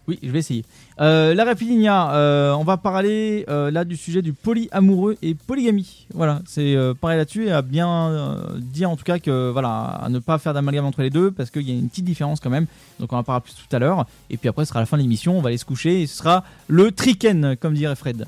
Oui, 0.08 0.20
je 0.22 0.30
vais 0.30 0.40
essayer. 0.40 0.64
Euh, 1.02 1.34
la 1.34 1.46
Rapidinia, 1.46 2.14
euh, 2.14 2.54
on 2.54 2.64
va 2.64 2.78
parler 2.78 3.46
euh, 3.50 3.72
là 3.72 3.86
du 3.86 3.98
sujet 3.98 4.22
du 4.22 4.34
polyamoureux 4.34 5.18
et 5.24 5.34
polygamie. 5.34 6.06
Voilà, 6.14 6.42
c'est 6.46 6.76
pareil 7.02 7.18
là-dessus 7.18 7.48
et 7.48 7.52
à 7.52 7.62
bien 7.62 8.38
dire 8.58 8.90
en 8.90 8.96
tout 8.96 9.04
cas 9.04 9.20
que 9.20 9.50
voilà, 9.50 9.70
à 9.70 10.10
ne 10.10 10.20
pas 10.20 10.38
faire 10.38 10.54
d'amalgame 10.54 10.86
entre 10.86 11.02
les 11.02 11.10
deux 11.10 11.32
parce 11.32 11.50
qu'il 11.50 11.64
y 11.64 11.72
a 11.72 11.74
une 11.74 11.90
petite 11.90 12.06
différence 12.06 12.40
quand 12.40 12.52
même. 12.52 12.68
Donc 13.00 13.14
on 13.14 13.18
en 13.18 13.24
parlera 13.24 13.42
plus 13.42 13.56
tout 13.56 13.76
à 13.76 13.80
l'heure. 13.80 14.06
Et 14.30 14.38
puis 14.38 14.48
après, 14.48 14.66
ce 14.66 14.70
sera 14.70 14.80
la 14.80 14.86
fin 14.86 14.98
de 14.98 15.02
l'émission, 15.02 15.38
on 15.38 15.42
va 15.42 15.50
aller 15.50 15.58
se 15.58 15.66
coucher 15.66 16.04
et 16.04 16.08
ce 16.08 16.18
sera 16.18 16.44
le 16.68 16.92
triken, 16.92 17.56
comme 17.60 17.74
dirait 17.74 17.96
Fred. 17.96 18.28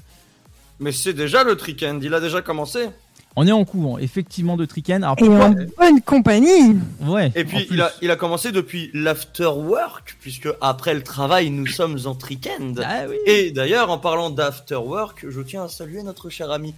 Mais 0.79 0.91
c'est 0.91 1.13
déjà 1.13 1.43
le 1.43 1.55
trickend, 1.55 2.03
il 2.03 2.13
a 2.13 2.19
déjà 2.19 2.41
commencé. 2.41 2.89
On 3.39 3.45
est 3.45 3.51
en 3.51 3.63
cours, 3.65 3.99
effectivement, 3.99 4.57
de 4.57 4.65
triken. 4.65 5.03
Alors 5.03 5.15
Et 5.19 5.25
pourquoi 5.25 5.45
en 5.45 5.51
bonne 5.51 6.01
compagnie. 6.01 6.75
Ouais. 7.01 7.31
Et 7.35 7.43
en 7.43 7.45
puis 7.45 7.67
il 7.69 7.79
a, 7.81 7.91
il 8.01 8.09
a 8.09 8.15
commencé 8.15 8.51
depuis 8.51 8.89
l'afterwork, 8.95 10.17
puisque 10.19 10.49
après 10.59 10.95
le 10.95 11.03
travail, 11.03 11.51
nous 11.51 11.67
sommes 11.67 11.99
en 12.05 12.15
trickend. 12.15 12.83
Ah 12.83 13.03
oui. 13.07 13.15
Et 13.27 13.51
d'ailleurs, 13.51 13.91
en 13.91 13.99
parlant 13.99 14.31
d'afterwork, 14.31 15.25
je 15.29 15.41
tiens 15.41 15.65
à 15.65 15.67
saluer 15.69 16.01
notre 16.01 16.29
cher 16.29 16.49
ami. 16.51 16.73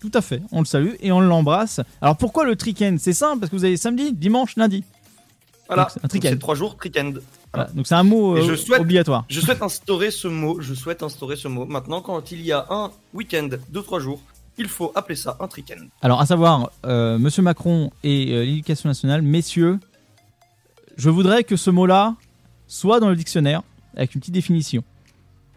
Tout 0.00 0.10
à 0.12 0.20
fait, 0.20 0.42
on 0.52 0.58
le 0.60 0.66
salue 0.66 0.94
et 1.00 1.12
on 1.12 1.20
l'embrasse. 1.20 1.80
Alors 2.02 2.16
pourquoi 2.18 2.44
le 2.44 2.56
triken? 2.56 2.98
C'est 2.98 3.14
simple 3.14 3.40
parce 3.40 3.50
que 3.50 3.56
vous 3.56 3.64
avez 3.64 3.76
samedi, 3.78 4.12
dimanche, 4.12 4.56
lundi. 4.56 4.84
Voilà, 5.66 5.84
Donc, 5.84 5.90
c'est 5.92 5.98
un 6.00 6.02
Donc, 6.02 6.10
trickend. 6.10 6.32
c'est 6.32 6.38
trois 6.40 6.54
jours 6.54 6.76
trickend. 6.76 7.22
Voilà. 7.54 7.70
Donc 7.72 7.86
c'est 7.86 7.94
un 7.94 8.02
mot 8.02 8.36
euh, 8.36 8.42
je 8.42 8.54
souhaite- 8.54 8.80
obligatoire. 8.82 9.24
Je 9.30 9.40
souhaite 9.40 9.62
instaurer 9.62 10.10
ce 10.10 10.28
mot, 10.28 10.60
je 10.60 10.74
souhaite 10.74 11.02
instaurer 11.02 11.36
ce 11.36 11.48
mot. 11.48 11.64
Maintenant, 11.64 12.02
quand 12.02 12.32
il 12.32 12.42
y 12.42 12.52
a 12.52 12.66
un 12.68 12.90
week-end 13.14 13.48
de 13.70 13.80
trois 13.80 13.98
jours, 14.00 14.20
il 14.58 14.68
faut 14.68 14.92
appeler 14.94 15.16
ça 15.16 15.36
un 15.40 15.48
trickend. 15.48 15.88
Alors, 16.02 16.20
à 16.20 16.26
savoir, 16.26 16.70
euh, 16.86 17.18
Monsieur 17.18 17.42
Macron 17.42 17.90
et 18.02 18.32
euh, 18.32 18.44
l'éducation 18.44 18.88
nationale, 18.88 19.22
messieurs, 19.22 19.78
je 20.96 21.10
voudrais 21.10 21.44
que 21.44 21.56
ce 21.56 21.70
mot-là 21.70 22.14
soit 22.66 23.00
dans 23.00 23.08
le 23.08 23.16
dictionnaire 23.16 23.62
avec 23.96 24.14
une 24.14 24.20
petite 24.20 24.34
définition. 24.34 24.82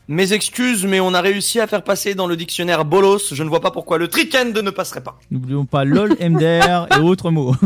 Mes 0.09 0.31
excuses, 0.31 0.85
mais 0.85 1.01
on 1.01 1.13
a 1.13 1.19
réussi 1.19 1.59
à 1.59 1.67
faire 1.67 1.83
passer 1.83 2.15
dans 2.15 2.27
le 2.27 2.37
dictionnaire 2.37 2.85
bolos. 2.85 3.33
Je 3.33 3.43
ne 3.43 3.49
vois 3.49 3.59
pas 3.59 3.71
pourquoi 3.71 3.97
le 3.97 4.07
trickend 4.07 4.55
ne 4.57 4.69
passerait 4.69 5.03
pas. 5.03 5.19
N'oublions 5.31 5.65
pas 5.65 5.83
LOL, 5.83 6.15
MDR 6.19 6.87
et 6.97 7.01
autres 7.01 7.31
mots. 7.31 7.55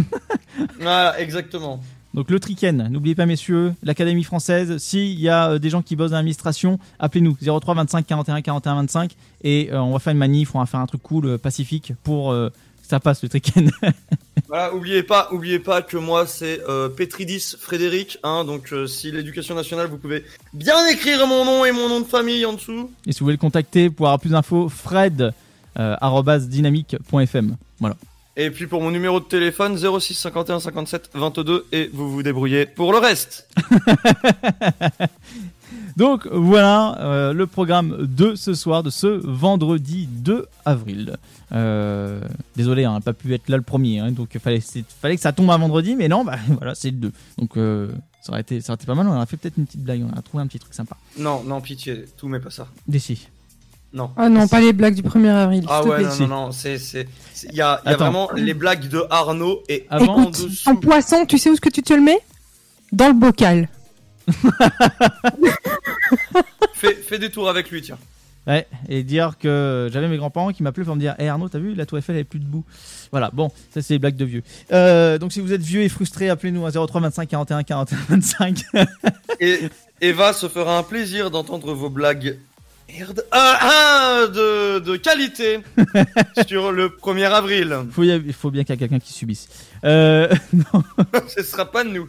Voilà, 0.80 1.20
exactement. 1.20 1.82
Donc 2.14 2.30
le 2.30 2.40
triken, 2.40 2.90
n'oubliez 2.90 3.16
pas 3.16 3.26
messieurs, 3.26 3.74
l'Académie 3.84 4.24
française, 4.24 4.78
s'il 4.80 5.20
y 5.20 5.30
a 5.30 5.52
euh, 5.52 5.60
des 5.60 5.70
gens 5.70 5.82
qui 5.82 5.96
bossent 5.96 6.12
dans 6.12 6.18
l'administration, 6.18 6.78
appelez-nous 7.00 7.38
03 7.42 7.74
25 7.76 8.06
41 8.06 8.42
41 8.42 8.76
25 8.76 9.16
et 9.44 9.70
euh, 9.72 9.82
on 9.82 9.94
va 9.94 10.00
faire 10.00 10.12
une 10.12 10.20
manif, 10.20 10.54
on 10.54 10.60
va 10.60 10.66
faire 10.66 10.82
un 10.82 10.88
truc 10.88 11.02
cool, 11.02 11.26
euh, 11.26 11.38
pacifique 11.38 11.94
pour 12.04 12.32
que 12.32 12.52
ça 12.82 13.00
passe 13.00 13.24
le 13.24 13.30
triken. 13.30 13.72
Voilà, 14.48 14.76
oubliez 14.76 15.04
pas, 15.04 15.30
oubliez 15.32 15.60
pas 15.60 15.82
que 15.82 15.96
moi 15.96 16.28
c'est 16.28 16.60
Petridis 16.98 17.56
Frédéric, 17.58 18.18
hein, 18.22 18.44
donc 18.44 18.74
si 18.86 19.10
l'éducation 19.10 19.56
nationale, 19.56 19.88
vous 19.88 19.98
pouvez 19.98 20.26
bien 20.52 20.86
écrire 20.88 21.26
mon 21.26 21.46
nom 21.46 21.64
et 21.64 21.72
mon 21.72 21.88
nom 21.88 22.02
de 22.02 22.06
famille 22.06 22.46
en 22.46 22.52
dessous. 22.52 22.92
et 23.06 23.14
si 23.14 23.20
vous 23.20 23.28
voulez 23.28 23.38
le 23.38 23.40
contacter 23.40 23.90
pour 23.90 24.08
avoir 24.08 24.20
plus 24.20 24.32
d'infos, 24.32 24.68
fred 24.68 25.32
euh, 25.80 25.96
arobase 26.02 26.50
dynamique.fm. 26.50 27.56
Voilà. 27.80 27.96
Et 28.38 28.50
puis 28.50 28.68
pour 28.68 28.82
mon 28.82 28.92
numéro 28.92 29.20
de 29.20 29.26
téléphone 29.26 29.78
06 29.78 30.14
51 30.14 30.62
57 30.62 31.10
22 31.14 31.66
et 31.72 31.90
vous 31.94 32.10
vous 32.10 32.24
débrouillez 32.24 32.66
pour 32.66 32.94
le 32.94 32.98
reste. 32.98 33.50
Donc 35.98 36.28
voilà 36.32 36.98
euh, 37.00 37.34
le 37.34 37.48
programme 37.48 38.08
de 38.08 38.36
ce 38.36 38.54
soir, 38.54 38.84
de 38.84 38.90
ce 38.90 39.08
vendredi 39.08 40.08
2 40.08 40.46
avril. 40.66 41.18
Euh, 41.52 42.22
désolé, 42.56 42.88
on 42.88 42.94
n'a 42.94 43.02
pas 43.02 43.14
pu 43.14 43.34
être 43.34 43.50
là 43.50 43.58
le 43.58 43.64
premier, 43.64 44.00
hein, 44.00 44.12
donc 44.12 44.30
il 44.34 44.40
fallait 44.40 45.16
que 45.16 45.22
ça 45.22 45.34
tombe 45.34 45.52
un 45.52 45.58
vendredi, 45.58 45.98
mais 45.98 46.08
non, 46.08 46.24
bah 46.24 46.38
voilà, 46.48 46.76
c'est 46.76 46.92
le 46.92 46.98
2. 46.98 47.12
Donc 47.38 47.58
euh, 47.58 47.92
ça, 48.22 48.32
aurait 48.32 48.42
été, 48.42 48.62
ça 48.62 48.72
aurait 48.72 48.78
été 48.78 48.86
pas 48.86 48.96
mal, 48.96 49.08
on 49.08 49.16
aurait 49.16 49.26
fait 49.26 49.38
peut-être 49.38 49.58
une 49.58 49.66
petite 49.66 49.84
blague, 49.84 50.06
on 50.10 50.18
a 50.18 50.22
trouvé 50.22 50.44
un 50.44 50.48
petit 50.48 50.60
truc 50.60 50.74
sympa. 50.74 50.96
Non, 51.18 51.44
non, 51.44 51.60
pitié, 51.60 52.06
tout 52.18 52.30
mais 52.30 52.40
pas 52.40 52.52
ça. 52.52 52.68
D'ici. 52.88 53.28
Non. 53.94 54.12
Ah 54.16 54.30
non, 54.30 54.48
pas 54.48 54.62
les 54.62 54.72
blagues 54.74 54.96
du 54.96 55.02
1er 55.02 55.28
avril. 55.28 55.66
Ah 55.68 55.84
ouais, 55.84 55.98
plaît. 55.98 56.06
non, 56.22 56.28
non, 56.28 56.28
non, 56.46 56.52
c'est, 56.52 56.78
il 57.50 57.56
y 57.56 57.62
a, 57.62 57.82
il 57.86 57.92
y 57.92 57.94
a 57.94 57.98
vraiment 57.98 58.30
les 58.34 58.54
blagues 58.54 58.88
de 58.88 59.04
Arnaud 59.10 59.64
et 59.68 59.86
Avant, 59.90 60.16
en 60.16 60.22
Écoute, 60.24 60.44
dessous. 60.46 60.70
en 60.70 60.76
poisson, 60.78 61.26
tu 61.26 61.38
sais 61.38 61.50
où 61.50 61.54
est-ce 61.54 61.62
que 61.62 61.70
tu 61.70 61.84
te 61.84 61.94
le 61.94 62.02
mets? 62.02 62.20
Dans 62.94 63.08
le 63.08 63.14
bocal. 63.14 63.68
Fais, 66.74 66.96
fais 66.96 67.20
des 67.20 67.30
tours 67.30 67.50
avec 67.50 67.70
lui, 67.70 67.82
tiens. 67.82 67.98
Ouais, 68.48 68.66
et 68.90 69.04
dire 69.04 69.38
que 69.40 69.88
j'avais 69.94 70.08
mes 70.08 70.18
grands-parents 70.18 70.52
qui 70.52 70.64
m'appelaient 70.64 70.84
pour 70.86 70.96
me 70.96 71.00
dire 71.00 71.14
Hé 71.20 71.28
Arnaud, 71.28 71.48
t'as 71.48 71.60
vu, 71.60 71.76
la 71.76 71.86
Tour 71.86 72.00
Eiffel 72.00 72.16
elle 72.16 72.22
est 72.22 72.26
plus 72.26 72.40
debout. 72.40 72.66
Voilà, 73.12 73.30
bon, 73.32 73.52
ça 73.72 73.84
c'est 73.84 73.94
les 73.94 74.00
blagues 74.00 74.16
de 74.16 74.26
vieux. 74.26 74.42
Euh, 74.72 75.20
donc 75.20 75.32
si 75.32 75.42
vous 75.42 75.54
êtes 75.54 75.62
vieux 75.62 75.84
et 75.84 75.90
frustré, 75.90 76.28
appelez-nous 76.30 76.66
à 76.66 76.72
03 76.72 77.02
25 77.02 77.30
41 77.30 77.64
41 77.64 77.98
25. 78.10 78.64
Et 79.40 79.60
Eva 80.02 80.34
se 80.34 80.48
fera 80.50 80.76
un 80.80 80.84
plaisir 80.84 81.30
d'entendre 81.30 81.72
vos 81.74 81.90
blagues 81.92 82.40
merde, 82.98 83.24
ah, 83.32 83.58
ah, 83.62 84.28
de, 84.28 84.80
de 84.80 84.96
qualité 84.98 85.60
sur 86.48 86.72
le 86.72 86.90
1er 86.90 87.26
avril. 87.32 87.76
Faut 87.92 88.04
y- 88.04 88.10
Il 88.26 88.34
faut 88.34 88.52
bien 88.52 88.64
qu'il 88.64 88.74
y 88.74 88.76
ait 88.76 88.80
quelqu'un 88.80 89.00
qui 89.00 89.14
subisse. 89.14 89.48
Euh, 89.84 90.28
non, 90.54 90.84
Ce 91.28 91.44
sera 91.44 91.66
pas 91.72 91.84
nous. 91.84 92.08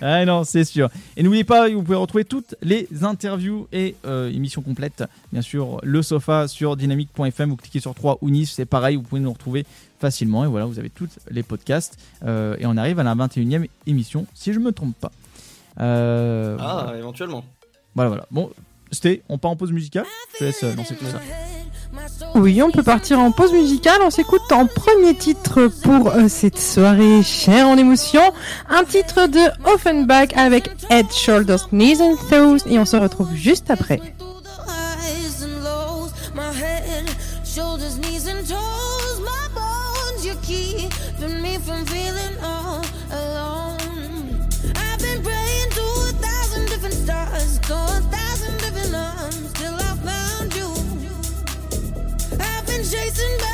ah 0.00 0.24
non, 0.24 0.44
c'est 0.44 0.64
sûr. 0.64 0.88
Et 1.16 1.22
n'oubliez 1.22 1.44
pas, 1.44 1.68
vous 1.70 1.82
pouvez 1.82 1.96
retrouver 1.96 2.24
toutes 2.24 2.54
les 2.62 2.88
interviews 3.02 3.66
et 3.72 3.94
euh, 4.06 4.30
émissions 4.30 4.62
complètes. 4.62 5.04
Bien 5.32 5.42
sûr, 5.42 5.78
le 5.82 6.02
sofa 6.02 6.48
sur 6.48 6.76
dynamique.fm, 6.76 7.50
vous 7.50 7.56
cliquez 7.56 7.80
sur 7.80 7.94
3 7.94 8.18
ou 8.20 8.30
Nice, 8.30 8.52
c'est 8.56 8.66
pareil, 8.66 8.96
vous 8.96 9.02
pouvez 9.02 9.20
nous 9.20 9.32
retrouver 9.32 9.64
facilement. 10.00 10.44
Et 10.44 10.48
voilà, 10.48 10.66
vous 10.66 10.78
avez 10.78 10.90
tous 10.90 11.08
les 11.30 11.42
podcasts. 11.42 11.96
Euh, 12.24 12.56
et 12.58 12.66
on 12.66 12.76
arrive 12.76 12.98
à 12.98 13.02
la 13.04 13.14
21e 13.14 13.68
émission, 13.86 14.26
si 14.34 14.52
je 14.52 14.58
me 14.58 14.72
trompe 14.72 14.96
pas. 15.00 15.12
Euh, 15.80 16.56
Ah, 16.60 16.92
éventuellement. 16.98 17.44
Voilà, 17.94 18.08
voilà. 18.08 18.26
Bon, 18.30 18.50
c'était, 18.94 19.22
on 19.28 19.38
part 19.38 19.50
en 19.50 19.56
pause 19.56 19.72
musicale. 19.72 20.04
Je 20.34 20.38
te 20.38 20.44
laisse 20.44 20.62
euh, 20.62 20.74
lancer 20.74 20.94
tout 20.94 21.04
ça. 21.06 21.20
Oui, 22.34 22.60
on 22.62 22.70
peut 22.70 22.82
partir 22.82 23.20
en 23.20 23.30
pause 23.30 23.52
musicale. 23.52 24.00
On 24.02 24.10
s'écoute 24.10 24.50
en 24.50 24.66
premier 24.66 25.14
titre 25.14 25.68
pour 25.82 26.08
euh, 26.08 26.28
cette 26.28 26.58
soirée 26.58 27.22
chère 27.22 27.68
en 27.68 27.76
émotion. 27.76 28.22
Un 28.68 28.84
titre 28.84 29.28
de 29.28 29.72
Offenbach 29.72 30.28
avec 30.36 30.70
Head, 30.90 31.06
Shoulders, 31.12 31.68
Knees 31.70 32.00
and 32.00 32.16
Toes. 32.28 32.66
Et 32.66 32.78
on 32.78 32.84
se 32.84 32.96
retrouve 32.96 33.34
juste 33.34 33.70
après. 33.70 34.00
chasing 52.94 53.38
back. 53.38 53.53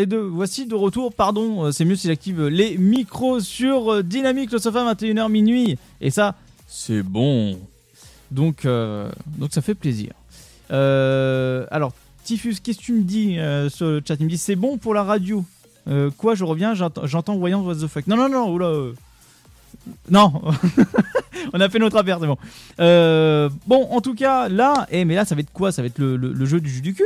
Et 0.00 0.06
de 0.06 0.16
voici 0.16 0.64
de 0.66 0.76
retour, 0.76 1.12
pardon, 1.12 1.64
euh, 1.64 1.72
c'est 1.72 1.84
mieux 1.84 1.96
si 1.96 2.06
j'active 2.06 2.46
les 2.46 2.78
micros 2.78 3.40
sur 3.40 3.94
euh, 3.94 4.02
Dynamique, 4.04 4.52
le 4.52 4.58
sofa 4.60 4.94
21h 4.94 5.28
minuit. 5.28 5.76
Et 6.00 6.10
ça, 6.10 6.36
c'est 6.68 7.02
bon. 7.02 7.58
Donc, 8.30 8.64
euh, 8.64 9.10
donc 9.38 9.52
ça 9.52 9.60
fait 9.60 9.74
plaisir. 9.74 10.12
Euh, 10.70 11.66
alors, 11.72 11.92
Tifus, 12.22 12.56
qu'est-ce 12.62 12.78
que 12.78 12.84
tu 12.84 12.92
me 12.92 13.02
dis 13.02 13.38
euh, 13.40 13.68
sur 13.68 13.86
le 13.86 14.02
chat? 14.06 14.14
Il 14.20 14.26
me 14.26 14.30
dit 14.30 14.38
c'est 14.38 14.54
bon 14.54 14.78
pour 14.78 14.94
la 14.94 15.02
radio. 15.02 15.44
Euh, 15.88 16.10
quoi, 16.16 16.36
je 16.36 16.44
reviens, 16.44 16.74
j'entends 16.74 17.36
voyant 17.36 17.62
what 17.62 17.74
the 17.74 17.88
fuck. 17.88 18.06
Non, 18.06 18.16
non, 18.16 18.28
non, 18.28 18.52
oula. 18.52 18.66
euh. 18.66 18.92
Non, 20.10 20.32
on 21.54 21.60
a 21.60 21.68
fait 21.68 21.78
notre 21.80 21.96
affaire, 21.96 22.18
c'est 22.20 22.26
bon. 22.26 22.36
Euh, 22.78 23.48
bon, 23.66 23.88
en 23.90 24.00
tout 24.00 24.14
cas, 24.14 24.48
là, 24.48 24.86
eh, 24.92 25.04
mais 25.04 25.16
là, 25.16 25.24
ça 25.24 25.34
va 25.34 25.40
être 25.40 25.52
quoi? 25.52 25.72
Ça 25.72 25.82
va 25.82 25.86
être 25.86 25.98
le- 25.98 26.16
le 26.16 26.46
jeu 26.46 26.60
du 26.60 26.70
jus 26.70 26.82
du 26.82 26.94
cul 26.94 27.04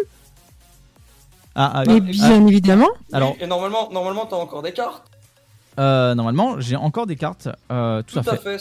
ah, 1.54 1.71
ah, 1.75 1.85
Mais 1.87 1.94
ah, 1.97 2.00
bien 2.00 2.47
évidemment. 2.47 2.88
alors, 3.12 3.37
Et 3.40 3.47
normalement, 3.47 3.90
normalement, 3.90 4.26
t'as 4.26 4.37
encore 4.37 4.62
des 4.62 4.73
cartes. 4.73 5.04
euh, 5.78 6.14
normalement, 6.14 6.61
j'ai 6.61 6.76
encore 6.76 7.06
des 7.06 7.16
cartes. 7.16 7.49
euh, 7.71 8.02
tout, 8.02 8.21
Tout 8.21 8.30
à, 8.30 8.37
fait. 8.37 8.59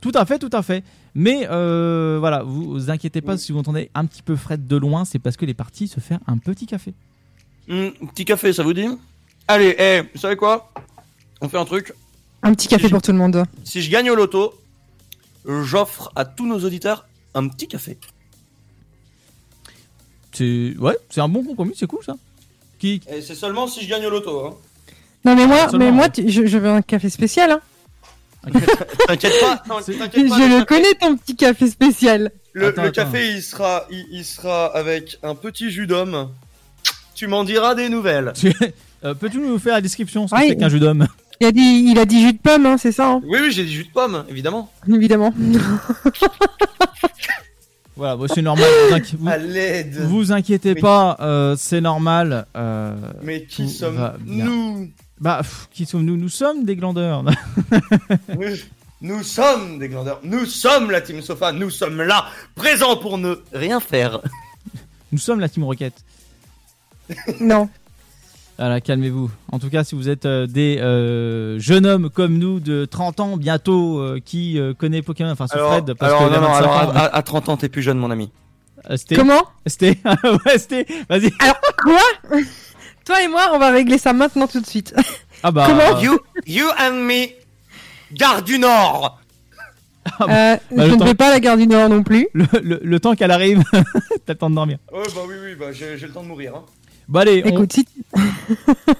Tout 0.00 0.12
à 0.14 0.24
fait, 0.24 0.38
tout 0.38 0.50
à 0.52 0.62
fait. 0.62 0.84
Mais 1.14 1.46
euh, 1.50 2.16
voilà, 2.20 2.42
vous, 2.42 2.70
vous 2.70 2.90
inquiétez 2.90 3.20
pas 3.20 3.36
si 3.36 3.52
vous 3.52 3.58
entendez 3.58 3.90
un 3.94 4.06
petit 4.06 4.22
peu 4.22 4.34
Fred 4.36 4.66
de 4.66 4.76
loin, 4.76 5.04
c'est 5.04 5.18
parce 5.18 5.36
que 5.36 5.44
les 5.44 5.54
parties 5.54 5.86
se 5.88 6.00
faire 6.00 6.18
un 6.26 6.38
petit 6.38 6.66
café. 6.66 6.94
Hum, 7.68 7.92
petit 8.14 8.24
café, 8.24 8.52
ça 8.52 8.62
vous 8.62 8.72
dit? 8.72 8.86
Allez, 9.48 9.76
eh, 9.78 10.02
vous 10.14 10.18
savez 10.20 10.36
quoi? 10.36 10.72
On 11.40 11.48
fait 11.48 11.58
un 11.58 11.64
truc. 11.64 11.92
Un 12.42 12.54
petit 12.54 12.66
café 12.68 12.88
pour 12.88 13.02
tout 13.02 13.12
le 13.12 13.18
monde. 13.18 13.44
Si 13.64 13.82
je 13.82 13.90
gagne 13.90 14.10
au 14.10 14.14
loto, 14.14 14.54
j'offre 15.46 16.10
à 16.16 16.24
tous 16.24 16.46
nos 16.46 16.58
auditeurs 16.64 17.06
un 17.34 17.46
petit 17.48 17.68
café. 17.68 17.98
C'est 20.32 20.74
ouais, 20.78 20.96
c'est 21.10 21.20
un 21.20 21.28
bon 21.28 21.42
compromis, 21.44 21.72
c'est 21.76 21.86
cool 21.86 22.04
ça. 22.04 22.14
Qui 22.78 23.00
Et 23.08 23.20
c'est 23.22 23.34
seulement 23.34 23.66
si 23.66 23.82
je 23.84 23.88
gagne 23.90 24.06
au 24.06 24.10
loto. 24.10 24.46
Hein. 24.46 24.54
Non 25.24 25.36
mais 25.36 25.46
moi, 25.46 25.68
Seulement, 25.70 25.78
mais 25.78 25.90
moi, 25.92 26.08
tu- 26.08 26.28
je, 26.28 26.46
je 26.46 26.58
veux 26.58 26.70
un 26.70 26.82
café 26.82 27.08
spécial. 27.10 27.50
Hein. 27.52 27.60
T'inquiète 29.06 29.40
pas, 29.40 29.62
non, 29.68 29.76
C'est- 29.84 29.92
t'inquiète 29.92 30.28
pas. 30.28 30.36
Je 30.38 30.58
le 30.58 30.64
connais 30.64 30.94
ton 31.00 31.16
petit 31.16 31.36
café 31.36 31.68
spécial. 31.68 32.32
Le, 32.54 32.66
Attends, 32.68 32.82
le 32.82 32.88
attends. 32.88 33.04
café, 33.04 33.30
il 33.30 33.42
sera, 33.42 33.86
il, 33.90 34.04
il 34.10 34.24
sera 34.24 34.66
avec 34.76 35.18
un 35.22 35.34
petit 35.36 35.70
jus 35.70 35.86
d'homme. 35.86 36.28
Tu 37.14 37.26
m'en 37.28 37.44
diras 37.44 37.74
des 37.76 37.88
nouvelles. 37.88 38.32
Tu- 38.34 38.52
euh, 39.04 39.14
Peux-tu 39.14 39.38
nous 39.38 39.58
faire 39.60 39.74
la 39.74 39.80
description 39.80 40.26
ce 40.26 40.34
que 40.34 40.40
Ouais. 40.40 40.48
c'est 40.48 40.56
qu'un 40.56 40.68
jus 40.68 40.80
d'homme 40.80 41.06
Il 41.40 41.46
a 41.46 41.52
dit, 41.52 41.84
il 41.90 41.98
a 42.00 42.04
dit 42.04 42.20
jus 42.20 42.32
de 42.32 42.38
pomme, 42.38 42.66
hein, 42.66 42.78
c'est 42.78 42.90
ça, 42.92 43.10
hein, 43.12 43.20
Oui, 43.24 43.38
oui, 43.42 43.52
j'ai 43.52 43.64
dit 43.64 43.72
jus 43.72 43.84
de 43.84 43.90
pomme, 43.92 44.24
évidemment. 44.28 44.72
évidemment. 44.88 45.32
Voilà, 48.02 48.16
bon, 48.16 48.26
c'est 48.26 48.42
normal. 48.42 48.66
Vous, 48.88 48.96
inqui- 48.96 49.16
vous- 49.16 49.28
À 49.28 49.36
l'aide. 49.36 49.94
vous 50.08 50.32
inquiétez 50.32 50.74
Mais- 50.74 50.80
pas, 50.80 51.16
euh, 51.20 51.54
c'est 51.56 51.80
normal. 51.80 52.46
euh, 52.56 52.96
Mais 53.22 53.44
qui 53.44 53.62
Tout 53.66 53.68
sommes 53.70 53.94
va 53.94 54.16
bien. 54.18 54.44
nous 54.44 54.90
Bah, 55.20 55.36
pff, 55.42 55.68
qui 55.70 55.86
sommes-nous? 55.86 56.16
Nous 56.16 56.28
sommes 56.28 56.64
des 56.64 56.74
glandeurs. 56.74 57.22
nous, 58.28 58.56
nous 59.02 59.22
sommes 59.22 59.78
des 59.78 59.88
glandeurs. 59.88 60.18
Nous 60.24 60.46
sommes 60.46 60.90
la 60.90 61.00
Team 61.00 61.22
Sofa. 61.22 61.52
Nous 61.52 61.70
sommes 61.70 62.02
là, 62.02 62.26
présents 62.56 62.96
pour 62.96 63.18
ne 63.18 63.36
rien 63.52 63.78
faire. 63.78 64.20
Nous 65.12 65.18
sommes 65.18 65.38
la 65.38 65.48
Team 65.48 65.62
Rocket. 65.62 65.94
non. 67.40 67.68
Voilà, 68.62 68.80
calmez-vous. 68.80 69.28
En 69.50 69.58
tout 69.58 69.70
cas, 69.70 69.82
si 69.82 69.96
vous 69.96 70.08
êtes 70.08 70.24
euh, 70.24 70.46
des 70.46 70.78
euh, 70.78 71.58
jeunes 71.58 71.84
hommes 71.84 72.10
comme 72.10 72.38
nous 72.38 72.60
de 72.60 72.84
30 72.84 73.18
ans 73.18 73.36
bientôt 73.36 73.98
euh, 73.98 74.20
qui 74.24 74.56
euh, 74.56 74.72
connaît 74.72 75.02
Pokémon, 75.02 75.30
enfin 75.32 75.48
ce 75.48 75.58
Fred, 75.58 75.94
parce 75.94 76.12
alors, 76.12 76.28
que 76.30 76.34
non, 76.36 76.40
non, 76.42 76.46
25 76.46 76.58
alors, 76.58 76.72
ans, 76.72 76.92
à, 76.94 77.00
à 77.16 77.22
30 77.22 77.48
ans, 77.48 77.56
t'es 77.56 77.68
plus 77.68 77.82
jeune, 77.82 77.98
mon 77.98 78.12
ami. 78.12 78.30
euh, 78.88 78.96
Comment? 79.16 79.42
C'était, 79.66 79.98
ouais, 80.46 80.58
c'était, 80.58 80.86
vas-y. 81.10 81.32
Alors, 81.40 81.56
quoi? 81.82 82.38
Toi 83.04 83.22
et 83.24 83.26
moi, 83.26 83.50
on 83.52 83.58
va 83.58 83.70
régler 83.72 83.98
ça 83.98 84.12
maintenant 84.12 84.46
tout 84.46 84.60
de 84.60 84.66
suite. 84.66 84.94
Ah 85.42 85.50
bah, 85.50 85.66
Comment? 85.66 85.98
You, 86.00 86.20
you 86.46 86.66
and 86.78 86.92
me, 87.04 87.24
Gare 88.12 88.42
du 88.44 88.60
Nord. 88.60 89.18
Euh, 90.20 90.26
bah, 90.26 90.58
je 90.70 90.76
le 90.76 90.88
ne 90.92 90.96
temps- 90.98 91.04
vais 91.04 91.14
pas 91.14 91.28
à 91.28 91.30
la 91.30 91.40
gare 91.40 91.56
du 91.56 91.66
Nord 91.66 91.88
non 91.88 92.04
plus. 92.04 92.28
le, 92.32 92.44
le- 92.62 92.80
le 92.80 93.00
temps 93.00 93.16
qu'elle 93.16 93.32
arrive, 93.32 93.60
t'as 93.72 94.34
le 94.34 94.38
temps 94.38 94.50
de 94.50 94.54
dormir. 94.54 94.78
Ouais, 94.92 95.02
bah 95.16 95.22
oui, 95.26 95.34
oui, 95.42 95.54
bah 95.58 95.72
j'ai 95.72 95.96
le 95.96 96.10
temps 96.12 96.22
de 96.22 96.28
mourir. 96.28 96.52
Hein. 96.56 96.62
Bon 97.08 97.20
allez, 97.20 97.42
on, 97.44 97.48
Écoute, 97.48 97.72
si 97.72 97.86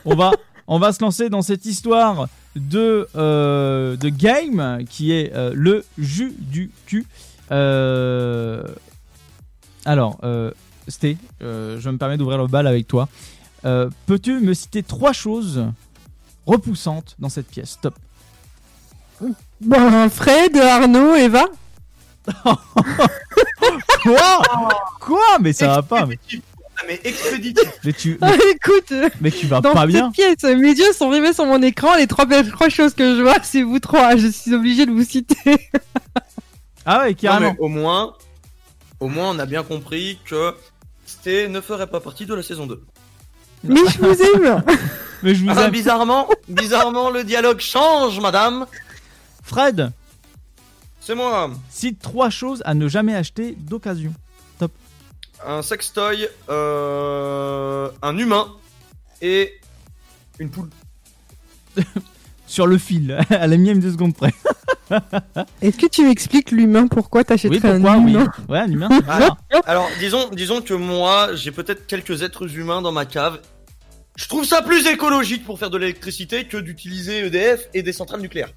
on 0.05 0.15
va, 0.15 0.33
on 0.67 0.79
va 0.79 0.93
se 0.93 1.03
lancer 1.03 1.29
dans 1.31 1.43
cette 1.43 1.65
histoire 1.65 2.29
de 2.57 3.09
euh, 3.17 3.97
de 3.97 4.09
game 4.09 4.85
qui 4.89 5.13
est 5.13 5.33
euh, 5.35 5.53
le 5.55 5.85
jus 5.99 6.35
du 6.39 6.71
cul. 6.87 7.07
Euh, 7.51 8.65
alors, 9.85 10.19
euh, 10.23 10.51
Sté, 10.89 11.17
euh, 11.43 11.79
je 11.81 11.91
me 11.91 11.97
permets 11.99 12.17
d'ouvrir 12.17 12.39
le 12.39 12.47
bal 12.47 12.67
avec 12.67 12.87
toi. 12.87 13.09
Euh, 13.65 13.89
Peux-tu 14.07 14.41
me 14.41 14.55
citer 14.55 14.83
trois 14.83 15.13
choses 15.13 15.65
repoussantes 16.47 17.15
dans 17.19 17.29
cette 17.29 17.49
pièce? 17.49 17.79
Top. 17.81 17.95
Bon, 19.61 20.09
Fred, 20.09 20.57
Arnaud, 20.57 21.15
Eva. 21.15 21.45
Quoi? 24.03 24.43
Quoi? 25.01 25.39
Mais 25.41 25.53
ça 25.53 25.69
va 25.69 25.83
pas. 25.83 26.07
Mais, 26.07 26.19
mais 26.87 27.01
expéditif. 27.05 27.69
mais 27.85 27.93
tu, 27.93 28.19
Ah, 28.21 28.33
écoute, 28.55 28.93
euh, 28.93 29.09
mais 29.21 29.31
tu 29.31 29.47
vas 29.47 29.61
dans 29.61 29.73
pas 29.73 29.81
cette 29.83 29.89
bien. 29.91 30.11
pièce, 30.11 30.43
mes 30.43 30.73
yeux 30.73 30.93
sont 30.93 31.09
rivés 31.11 31.33
sur 31.33 31.47
mon 31.47 31.61
écran. 31.63 31.97
Les 31.97 32.07
trois, 32.07 32.27
trois 32.27 32.69
choses 32.69 32.95
que 32.95 33.17
je 33.17 33.23
vois, 33.23 33.37
c'est 33.43 33.63
vous 33.63 33.79
trois. 33.79 34.17
Je 34.17 34.27
suis 34.29 34.55
obligé 34.55 34.87
de 34.87 34.91
vous 34.91 35.05
citer. 35.05 35.37
Ah 36.85 37.03
ouais, 37.03 37.11
Non, 37.11 37.15
carrément. 37.15 37.53
mais 37.53 37.59
au 37.61 37.69
moins, 37.69 38.15
au 38.99 39.09
moins, 39.09 39.31
on 39.31 39.39
a 39.39 39.47
bien 39.47 39.63
compris 39.63 40.19
que 40.25 40.53
Sté 41.07 41.47
ne 41.47 41.61
ferait 41.61 41.87
pas 41.87 42.01
partie 42.01 42.27
de 42.27 42.35
la 42.35 42.43
saison 42.43 42.67
2. 42.67 42.83
Mais 43.63 43.81
je 43.89 43.99
vous 43.99 44.21
aime. 44.23 44.65
Mais 45.23 45.37
je 45.37 45.45
vous 45.45 45.51
Ah, 45.57 45.67
aime. 45.67 45.71
bizarrement, 45.71 46.29
bizarrement, 46.49 47.11
le 47.11 47.23
dialogue 47.23 47.61
change, 47.61 48.19
madame. 48.19 48.67
Fred, 49.45 49.93
C'est 51.01 51.15
moi. 51.15 51.53
cite 51.71 52.01
trois 52.01 52.31
choses 52.31 52.61
à 52.65 52.75
ne 52.75 52.89
jamais 52.89 53.15
acheter 53.15 53.55
d'occasion. 53.61 54.13
Un 55.47 55.63
sextoy, 55.63 56.29
euh, 56.49 57.89
un 58.03 58.17
humain 58.19 58.53
et 59.21 59.53
une 60.39 60.51
poule. 60.51 60.69
Sur 62.47 62.67
le 62.67 62.77
fil, 62.79 63.19
à 63.31 63.47
la 63.47 63.57
mienne 63.57 63.81
deux 63.81 63.93
secondes 63.93 64.15
près. 64.15 64.33
Est-ce 65.63 65.79
que 65.79 65.87
tu 65.87 66.05
m'expliques 66.05 66.51
l'humain 66.51 66.87
pourquoi 66.87 67.21
Oui, 67.23 67.25
t'achèterais 67.25 67.71
un 67.71 67.81
pourquoi 67.81 67.97
Oui. 67.99 68.13
humain 68.13 68.33
Ouais, 68.49 68.59
un 68.59 68.71
humain. 68.71 68.89
Ah, 69.09 69.31
Alors, 69.67 69.89
disons, 69.99 70.29
disons 70.31 70.61
que 70.61 70.75
moi, 70.75 71.35
j'ai 71.35 71.51
peut-être 71.51 71.87
quelques 71.87 72.23
êtres 72.23 72.55
humains 72.57 72.83
dans 72.83 72.93
ma 72.93 73.07
cave. 73.07 73.41
Je 74.17 74.29
trouve 74.29 74.45
ça 74.45 74.61
plus 74.61 74.87
écologique 74.87 75.45
pour 75.47 75.59
faire 75.59 75.71
de 75.71 75.79
l'électricité 75.79 76.45
que 76.45 76.59
d'utiliser 76.59 77.25
EDF 77.27 77.69
et 77.73 77.83
des 77.83 77.95
centrales 77.95 78.21
nucléaires. 78.21 78.53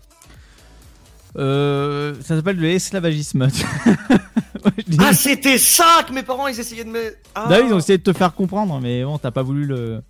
Euh, 1.38 2.13
ça 2.24 2.36
s'appelle 2.36 2.58
de 2.58 2.62
l'esclavagisme. 2.62 3.48
Ouais, 4.65 4.71
je 4.80 4.84
dis- 4.93 4.98
Ah, 5.00 5.13
c'était 5.13 5.60
ça 5.60 6.04
que 6.08 6.12
mes 6.12 6.24
parents 6.24 6.48
ils 6.48 6.60
essayaient 6.60 6.86
de 6.86 6.89
me. 6.89 7.15
Ah, 7.36 7.45
Bah 7.48 7.58
oui, 7.60 7.67
ils 7.67 7.74
ont 7.74 7.78
essayé 7.78 8.00
de 8.00 8.04
te 8.04 8.13
faire 8.17 8.34
comprendre, 8.34 8.80
mais 8.82 9.04
bon, 9.04 9.19
t'as 9.19 9.30
pas 9.30 9.43
voulu 9.43 9.65
le. 9.65 10.02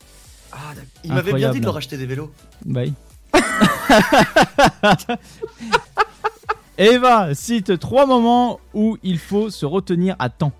Ah, 0.53 0.57
d'accord. 0.69 0.83
ils 1.03 1.11
m'avaient 1.11 1.33
bien 1.33 1.51
dit 1.51 1.59
de 1.59 1.65
leur 1.65 1.75
acheter 1.75 1.97
des 1.97 2.05
vélos. 2.05 2.31
Bah 2.63 2.81
oui. 2.85 2.93
Eva, 6.77 7.33
cite 7.33 7.77
trois 7.79 8.05
moments 8.05 8.59
où 8.73 8.97
il 9.03 9.17
faut 9.19 9.49
se 9.49 9.65
retenir 9.65 10.15
à 10.19 10.29
temps. 10.29 10.51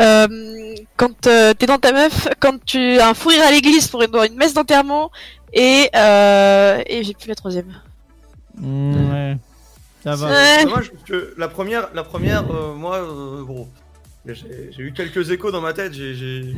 Euh, 0.00 0.74
quand 0.96 1.26
euh, 1.26 1.54
t'es 1.54 1.66
dans 1.66 1.78
ta 1.78 1.92
meuf, 1.92 2.28
quand 2.40 2.62
tu 2.64 2.98
as 2.98 3.08
un 3.10 3.14
fou 3.14 3.28
rire 3.28 3.44
à 3.46 3.50
l'église 3.50 3.88
pour 3.88 4.02
une, 4.02 4.14
une 4.14 4.36
messe 4.36 4.54
d'enterrement, 4.54 5.10
et, 5.52 5.88
euh, 5.94 6.82
et 6.86 7.04
j'ai 7.04 7.14
plus 7.14 7.28
la 7.28 7.34
troisième. 7.34 7.72
Mm, 8.58 9.10
ouais. 9.12 9.36
Ça 10.02 10.16
va. 10.16 10.58
C'est 10.58 10.64
dommage 10.64 10.90
parce 10.90 11.04
que 11.04 11.34
la 11.38 11.48
première, 11.48 11.88
la 11.94 12.04
première, 12.04 12.44
euh, 12.50 12.74
moi, 12.74 12.96
euh, 12.96 13.42
bon, 13.44 13.68
j'ai 14.26 14.44
eu 14.78 14.92
quelques 14.92 15.30
échos 15.30 15.50
dans 15.50 15.60
ma 15.62 15.72
tête. 15.72 15.92
J'ai 15.94 16.54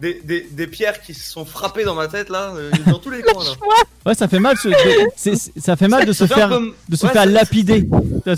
des, 0.00 0.20
des, 0.22 0.42
des 0.50 0.66
pierres 0.66 1.00
qui 1.00 1.14
se 1.14 1.28
sont 1.30 1.44
frappées 1.44 1.84
dans 1.84 1.94
ma 1.94 2.06
tête 2.06 2.28
là, 2.28 2.52
euh, 2.54 2.70
dans 2.86 2.98
tous 2.98 3.10
les 3.10 3.22
coins 3.22 3.42
là. 3.44 3.50
Ouais, 4.04 4.14
ça 4.14 4.28
fait 4.28 4.38
mal, 4.38 4.56
ce- 4.56 4.68
de, 4.68 5.60
ça 5.60 5.74
fait 5.76 5.88
mal 5.88 6.04
de 6.06 6.12
se 6.12 6.26
Ça 6.26 6.34
faire, 6.34 6.48
peu- 6.50 6.74
de 6.88 6.96
se 6.96 7.06
ouais, 7.06 7.12
faire 7.12 7.22
ça- 7.24 7.28
lapider. 7.30 7.88
ça, 8.24 8.34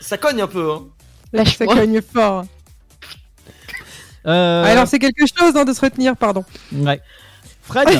ça 0.00 0.18
cogne 0.18 0.42
un 0.42 0.46
peu. 0.46 0.70
Hein. 0.72 0.82
Ça 1.32 1.38
Lâche-moi. 1.38 1.74
cogne 1.74 2.00
fort. 2.02 2.44
Euh, 4.26 4.64
Alors 4.64 4.86
c'est 4.86 4.98
quelque 5.00 5.24
chose 5.26 5.56
hein, 5.56 5.64
de 5.64 5.72
se 5.72 5.80
retenir, 5.80 6.16
pardon. 6.16 6.44
ouais. 6.72 7.00
Fred. 7.62 7.88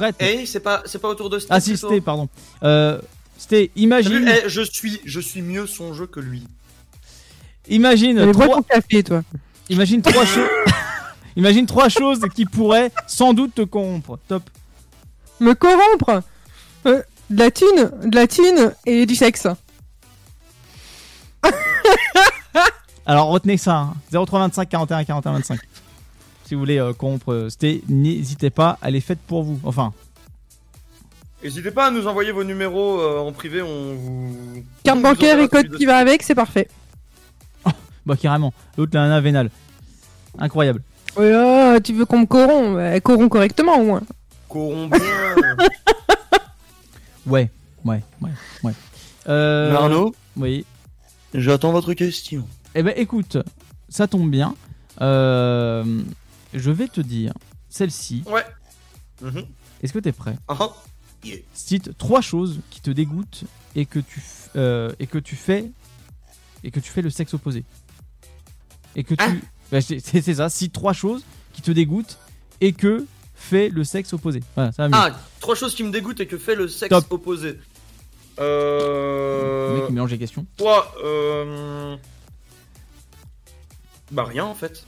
Fred. 0.00 0.14
Eh, 0.20 0.46
c'est 0.46 0.60
pas, 0.60 0.82
c'est 0.86 0.98
pas 0.98 1.08
autour 1.08 1.28
de 1.30 1.38
Steve, 1.38 1.50
Ah 1.52 1.60
si. 1.60 1.76
Sté, 1.76 2.00
pardon. 2.00 2.28
Euh, 2.62 2.98
Sté, 3.38 3.70
imagine, 3.76 4.12
vu 4.24 4.28
Eh, 4.30 4.48
je 4.48 4.62
suis, 4.62 5.00
je 5.04 5.20
suis 5.20 5.42
mieux 5.42 5.66
son 5.66 5.92
jeu 5.94 6.06
que 6.06 6.20
lui. 6.20 6.42
imagine 7.68 8.32
trois, 8.32 8.48
ton 8.48 8.62
café, 8.62 9.02
toi. 9.02 9.22
imagine 9.68 10.02
trois 10.02 10.24
choses, 10.24 10.48
imagine 11.36 11.66
trois 11.66 11.88
choses 11.88 12.20
qui 12.34 12.44
pourraient 12.46 12.90
sans 13.06 13.32
doute 13.34 13.54
te 13.54 13.62
corrompre. 13.62 14.18
Top. 14.28 14.42
Me 15.40 15.54
corrompre 15.54 16.22
Euh, 16.86 17.02
De 17.30 17.38
la 17.38 17.50
thune, 17.50 17.90
de 18.04 18.14
la 18.16 18.26
thune 18.26 18.74
et 18.86 19.06
du 19.06 19.14
sexe. 19.14 19.46
Alors 23.06 23.28
retenez 23.28 23.56
ça, 23.56 23.76
hein. 23.76 23.94
0325 24.12 24.68
41 24.68 25.04
41 25.04 25.32
25. 25.32 25.58
Si 26.50 26.56
vous 26.56 26.62
voulez 26.62 26.80
euh, 26.80 26.92
corrompre 26.92 27.32
euh, 27.32 27.48
Sté, 27.48 27.80
n'hésitez 27.88 28.50
pas, 28.50 28.76
elle 28.82 28.96
est 28.96 29.00
faite 29.00 29.20
pour 29.24 29.44
vous. 29.44 29.60
Enfin, 29.62 29.92
N'hésitez 31.44 31.70
pas 31.70 31.86
à 31.86 31.90
nous 31.92 32.08
envoyer 32.08 32.32
vos 32.32 32.42
numéros 32.42 33.00
euh, 33.00 33.20
en 33.20 33.30
privé, 33.30 33.62
on 33.62 33.94
vous. 33.94 34.64
Carte 34.82 34.98
on 34.98 35.00
bancaire 35.00 35.38
et 35.38 35.46
code 35.46 35.68
de- 35.68 35.76
qui 35.76 35.86
va 35.86 35.98
avec, 35.98 36.24
c'est 36.24 36.34
parfait. 36.34 36.66
bah 38.04 38.16
carrément. 38.20 38.52
L'autre, 38.76 38.90
la 38.94 39.02
nana 39.02 39.20
vénale. 39.20 39.48
Incroyable. 40.40 40.82
Ouais, 41.16 41.32
ah, 41.32 41.78
tu 41.80 41.92
veux 41.92 42.04
qu'on 42.04 42.18
me 42.22 42.26
corrompt 42.26 42.80
Elle 42.80 43.00
corrompt 43.00 43.30
correctement 43.30 43.76
au 43.78 43.84
moins. 43.84 44.02
Combien 44.48 44.98
Ouais, 47.28 47.48
ouais, 47.84 48.02
ouais, 48.22 48.30
ouais. 48.64 48.72
Euh, 49.28 49.72
Arnaud, 49.76 50.16
Oui. 50.36 50.66
j'attends 51.32 51.70
votre 51.70 51.94
question. 51.94 52.44
Eh 52.74 52.82
ben 52.82 52.92
écoute, 52.96 53.36
ça 53.88 54.08
tombe 54.08 54.28
bien. 54.28 54.56
Euh, 55.00 55.84
je 56.54 56.70
vais 56.70 56.88
te 56.88 57.00
dire, 57.00 57.32
celle-ci, 57.68 58.22
Ouais. 58.26 58.44
Mhm. 59.22 59.44
est-ce 59.82 59.92
que 59.92 59.98
t'es 59.98 60.12
prêt 60.12 60.36
Ah, 60.48 60.56
ah. 60.60 60.72
Yeah. 61.22 61.36
Cite 61.52 61.96
trois 61.98 62.22
choses 62.22 62.60
qui 62.70 62.80
te 62.80 62.90
dégoûtent 62.90 63.44
et 63.76 63.84
que 63.84 63.98
tu, 63.98 64.20
f- 64.20 64.48
euh, 64.56 64.90
et 64.98 65.06
que 65.06 65.18
tu 65.18 65.36
fais 65.36 65.70
et 66.64 66.70
que 66.70 66.80
tu 66.80 66.90
fais 66.90 67.02
le 67.02 67.10
sexe 67.10 67.34
opposé. 67.34 67.64
Et 68.96 69.04
que 69.04 69.14
tu, 69.14 69.22
Hein 69.22 69.36
Bah, 69.70 69.80
c'est 69.82 70.00
c'est 70.00 70.34
ça. 70.34 70.48
Cite 70.48 70.72
trois 70.72 70.94
choses 70.94 71.22
qui 71.52 71.60
te 71.62 71.70
dégoûtent 71.70 72.18
et 72.62 72.72
que 72.72 73.06
fait 73.34 73.68
le 73.68 73.84
sexe 73.84 74.12
opposé. 74.14 74.42
Voilà, 74.56 74.72
ça 74.72 74.88
va 74.88 74.88
mieux. 74.88 75.12
Ah, 75.14 75.20
trois 75.40 75.54
choses 75.54 75.74
qui 75.74 75.84
me 75.84 75.90
dégoûtent 75.90 76.20
et 76.20 76.26
que 76.26 76.38
fait 76.38 76.54
le 76.56 76.66
sexe 76.68 76.88
Top. 76.88 77.12
opposé. 77.12 77.52
Le 78.38 78.44
Euh. 78.46 79.76
mec 79.76 79.86
qui 79.88 79.92
mélange 79.92 80.10
les 80.10 80.18
questions. 80.18 80.46
Toi, 80.56 80.92
euh. 81.04 81.96
Bah 84.10 84.24
rien 84.24 84.44
en 84.46 84.54
fait. 84.54 84.84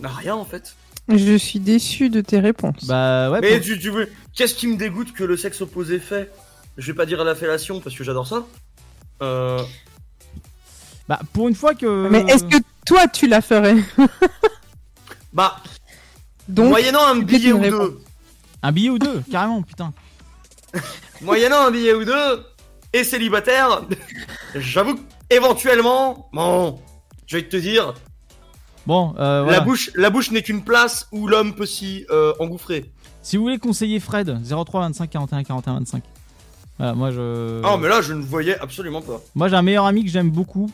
Bah 0.00 0.10
rien 0.16 0.34
en 0.34 0.44
fait. 0.44 0.74
Je 1.08 1.36
suis 1.36 1.58
déçu 1.60 2.08
de 2.08 2.20
tes 2.20 2.38
réponses. 2.38 2.86
Bah 2.86 3.30
ouais. 3.30 3.40
Mais 3.40 3.56
pour- 3.56 3.66
tu, 3.66 3.78
tu 3.78 3.90
veux. 3.90 4.08
Qu'est-ce 4.34 4.54
qui 4.54 4.66
me 4.66 4.76
dégoûte 4.76 5.12
que 5.12 5.24
le 5.24 5.36
sexe 5.36 5.60
opposé 5.60 5.98
fait? 5.98 6.30
Je 6.78 6.86
vais 6.86 6.94
pas 6.96 7.06
dire 7.06 7.22
la 7.24 7.34
fellation 7.34 7.80
parce 7.80 7.96
que 7.96 8.04
j'adore 8.04 8.26
ça. 8.26 8.46
Euh. 9.22 9.60
Bah 11.08 11.18
pour 11.32 11.48
une 11.48 11.54
fois 11.54 11.74
que. 11.74 12.08
Mais 12.08 12.20
est-ce 12.28 12.44
que 12.44 12.56
toi 12.86 13.06
tu 13.08 13.26
la 13.26 13.40
ferais? 13.40 13.76
Bah, 15.32 15.58
Donc, 16.48 16.70
moyennant 16.70 17.06
un 17.06 17.20
billet 17.20 17.52
ou 17.52 17.60
deux. 17.60 18.00
Un 18.62 18.72
billet 18.72 18.90
ou 18.90 18.98
deux, 18.98 19.22
carrément, 19.30 19.62
putain. 19.62 19.92
Moyennant 21.20 21.60
un 21.66 21.70
billet 21.70 21.94
ou 21.94 22.04
deux. 22.04 22.44
Et 22.92 23.04
célibataire. 23.04 23.82
J'avoue 24.56 24.96
que, 24.96 25.00
éventuellement. 25.30 26.28
Bon. 26.32 26.80
Je 27.26 27.36
vais 27.36 27.44
te 27.48 27.56
dire. 27.56 27.94
Bon, 28.90 29.14
euh, 29.20 29.42
voilà. 29.44 29.58
La 29.58 29.64
bouche, 29.64 29.92
la 29.94 30.10
bouche 30.10 30.32
n'est 30.32 30.42
qu'une 30.42 30.64
place 30.64 31.06
où 31.12 31.28
l'homme 31.28 31.54
peut 31.54 31.64
s'y 31.64 32.06
euh, 32.10 32.32
engouffrer. 32.40 32.90
Si 33.22 33.36
vous 33.36 33.44
voulez 33.44 33.58
conseiller 33.58 34.00
Fred, 34.00 34.36
03 34.44 34.80
25 34.80 35.08
41 35.08 35.44
41 35.44 35.74
25. 35.74 36.02
Voilà, 36.76 36.94
moi 36.94 37.12
je. 37.12 37.60
Ah, 37.62 37.76
mais 37.80 37.86
là, 37.88 38.00
je 38.02 38.12
ne 38.14 38.22
voyais 38.22 38.58
absolument 38.58 39.00
pas. 39.00 39.20
Moi 39.36 39.46
j'ai 39.48 39.54
un 39.54 39.62
meilleur 39.62 39.86
ami 39.86 40.04
que 40.04 40.10
j'aime 40.10 40.30
beaucoup. 40.32 40.68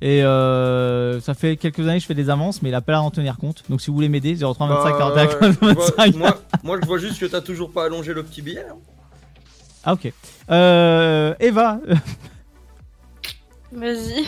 Et 0.00 0.24
euh, 0.24 1.20
ça 1.20 1.34
fait 1.34 1.56
quelques 1.58 1.80
années 1.80 1.96
que 1.96 2.00
je 2.02 2.06
fais 2.06 2.14
des 2.14 2.30
avances, 2.30 2.62
mais 2.62 2.70
il 2.70 2.74
a 2.74 2.80
pas 2.80 2.92
l'air 2.92 3.02
d'en 3.02 3.10
tenir 3.10 3.36
compte. 3.36 3.62
Donc 3.68 3.82
si 3.82 3.88
vous 3.90 3.94
voulez 3.94 4.08
m'aider, 4.08 4.34
03 4.36 4.66
25 4.66 4.90
Bah, 4.90 4.96
41 4.98 5.52
je 5.52 5.58
vois- 5.58 5.74
25. 5.74 6.16
moi, 6.16 6.38
moi, 6.62 6.78
je 6.80 6.86
vois 6.86 6.98
juste 6.98 7.20
que 7.20 7.26
t'as 7.26 7.42
toujours 7.42 7.70
pas 7.72 7.84
allongé 7.84 8.14
le 8.14 8.22
petit 8.22 8.40
billet. 8.40 8.64
hein. 8.70 8.76
Ah 9.84 9.92
ok. 9.92 10.10
Euh, 10.50 11.34
Eva, 11.40 11.78
Vas-y. 13.72 14.24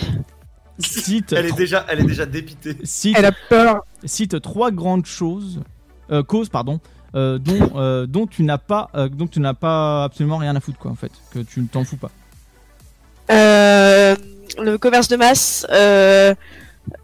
Cite, 0.78 1.32
Elle 1.32 1.46
est 1.46 1.52
déjà, 1.56 1.84
elle 1.88 2.00
est 2.00 2.04
déjà 2.04 2.26
dépitée. 2.26 2.76
cite, 2.84 3.14
Elle 3.18 3.24
a 3.24 3.32
peur. 3.48 3.84
cite 4.04 4.40
trois 4.40 4.70
grandes 4.70 5.06
choses, 5.06 5.60
euh, 6.10 6.22
causes 6.22 6.48
pardon, 6.48 6.80
euh, 7.14 7.38
dont, 7.38 7.72
euh, 7.76 8.06
dont 8.06 8.26
tu 8.26 8.42
n'as 8.42 8.58
pas, 8.58 8.90
euh, 8.94 9.08
dont 9.08 9.26
tu 9.26 9.40
n'as 9.40 9.54
pas 9.54 10.04
absolument 10.04 10.36
rien 10.38 10.54
à 10.54 10.60
foutre 10.60 10.78
quoi 10.78 10.90
en 10.90 10.94
fait, 10.96 11.12
que 11.30 11.38
tu 11.38 11.60
ne 11.60 11.66
t'en 11.66 11.84
fous 11.84 11.96
pas. 11.96 12.10
Euh, 13.30 14.14
le 14.58 14.78
commerce 14.78 15.08
de 15.08 15.16
masse, 15.16 15.66
euh, 15.70 16.34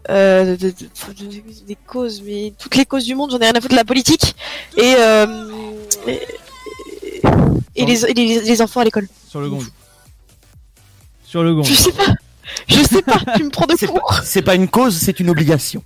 euh, 0.09 0.55
de- 0.55 0.67
de- 0.67 0.71
de- 0.71 1.25
de- 1.25 1.65
des 1.67 1.77
causes, 1.87 2.21
mais 2.25 2.53
toutes 2.57 2.75
les 2.75 2.85
causes 2.85 3.05
du 3.05 3.15
monde, 3.15 3.31
j'en 3.31 3.39
ai 3.39 3.45
rien 3.45 3.51
à 3.53 3.59
foutre 3.61 3.71
de 3.73 3.75
la 3.75 3.83
politique 3.83 4.35
et 4.77 4.93
euh, 4.97 5.49
et, 6.07 6.21
et 7.75 7.85
les, 7.85 8.05
et 8.05 8.13
les, 8.13 8.41
les 8.41 8.61
enfants 8.61 8.79
à 8.81 8.83
l'école. 8.85 9.07
Sur 9.27 9.41
le 9.41 9.49
gong. 9.49 9.63
Sur 11.25 11.43
le 11.43 11.53
gong. 11.55 11.63
Je 11.63 11.73
sais 11.73 11.91
pas, 11.91 12.13
je 12.67 12.81
sais 12.83 13.01
pas, 13.01 13.19
tu 13.35 13.43
me 13.43 13.49
prends 13.49 13.65
de 13.65 13.73
court. 13.85 14.19
C'est 14.23 14.41
pas 14.41 14.55
une 14.55 14.67
cause, 14.67 14.97
c'est 14.97 15.19
une 15.19 15.29
obligation. 15.29 15.83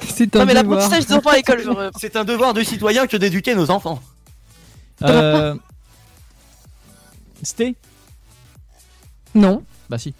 C'est 0.00 0.34
un 0.36 0.40
Non 0.40 0.46
mais 0.46 0.54
devoir. 0.54 0.78
l'apprentissage 0.78 1.06
des 1.06 1.14
enfants 1.14 1.30
à 1.30 1.36
l'école, 1.36 1.62
genre. 1.62 1.80
C'est 1.98 2.16
un 2.16 2.24
devoir 2.24 2.54
de 2.54 2.62
citoyen 2.62 3.06
que 3.06 3.16
d'éduquer 3.16 3.54
nos 3.54 3.70
enfants. 3.70 4.00
Euh... 5.02 5.54
Sté 7.42 7.74
Non, 9.34 9.62
Bah 9.90 9.98
si. 9.98 10.14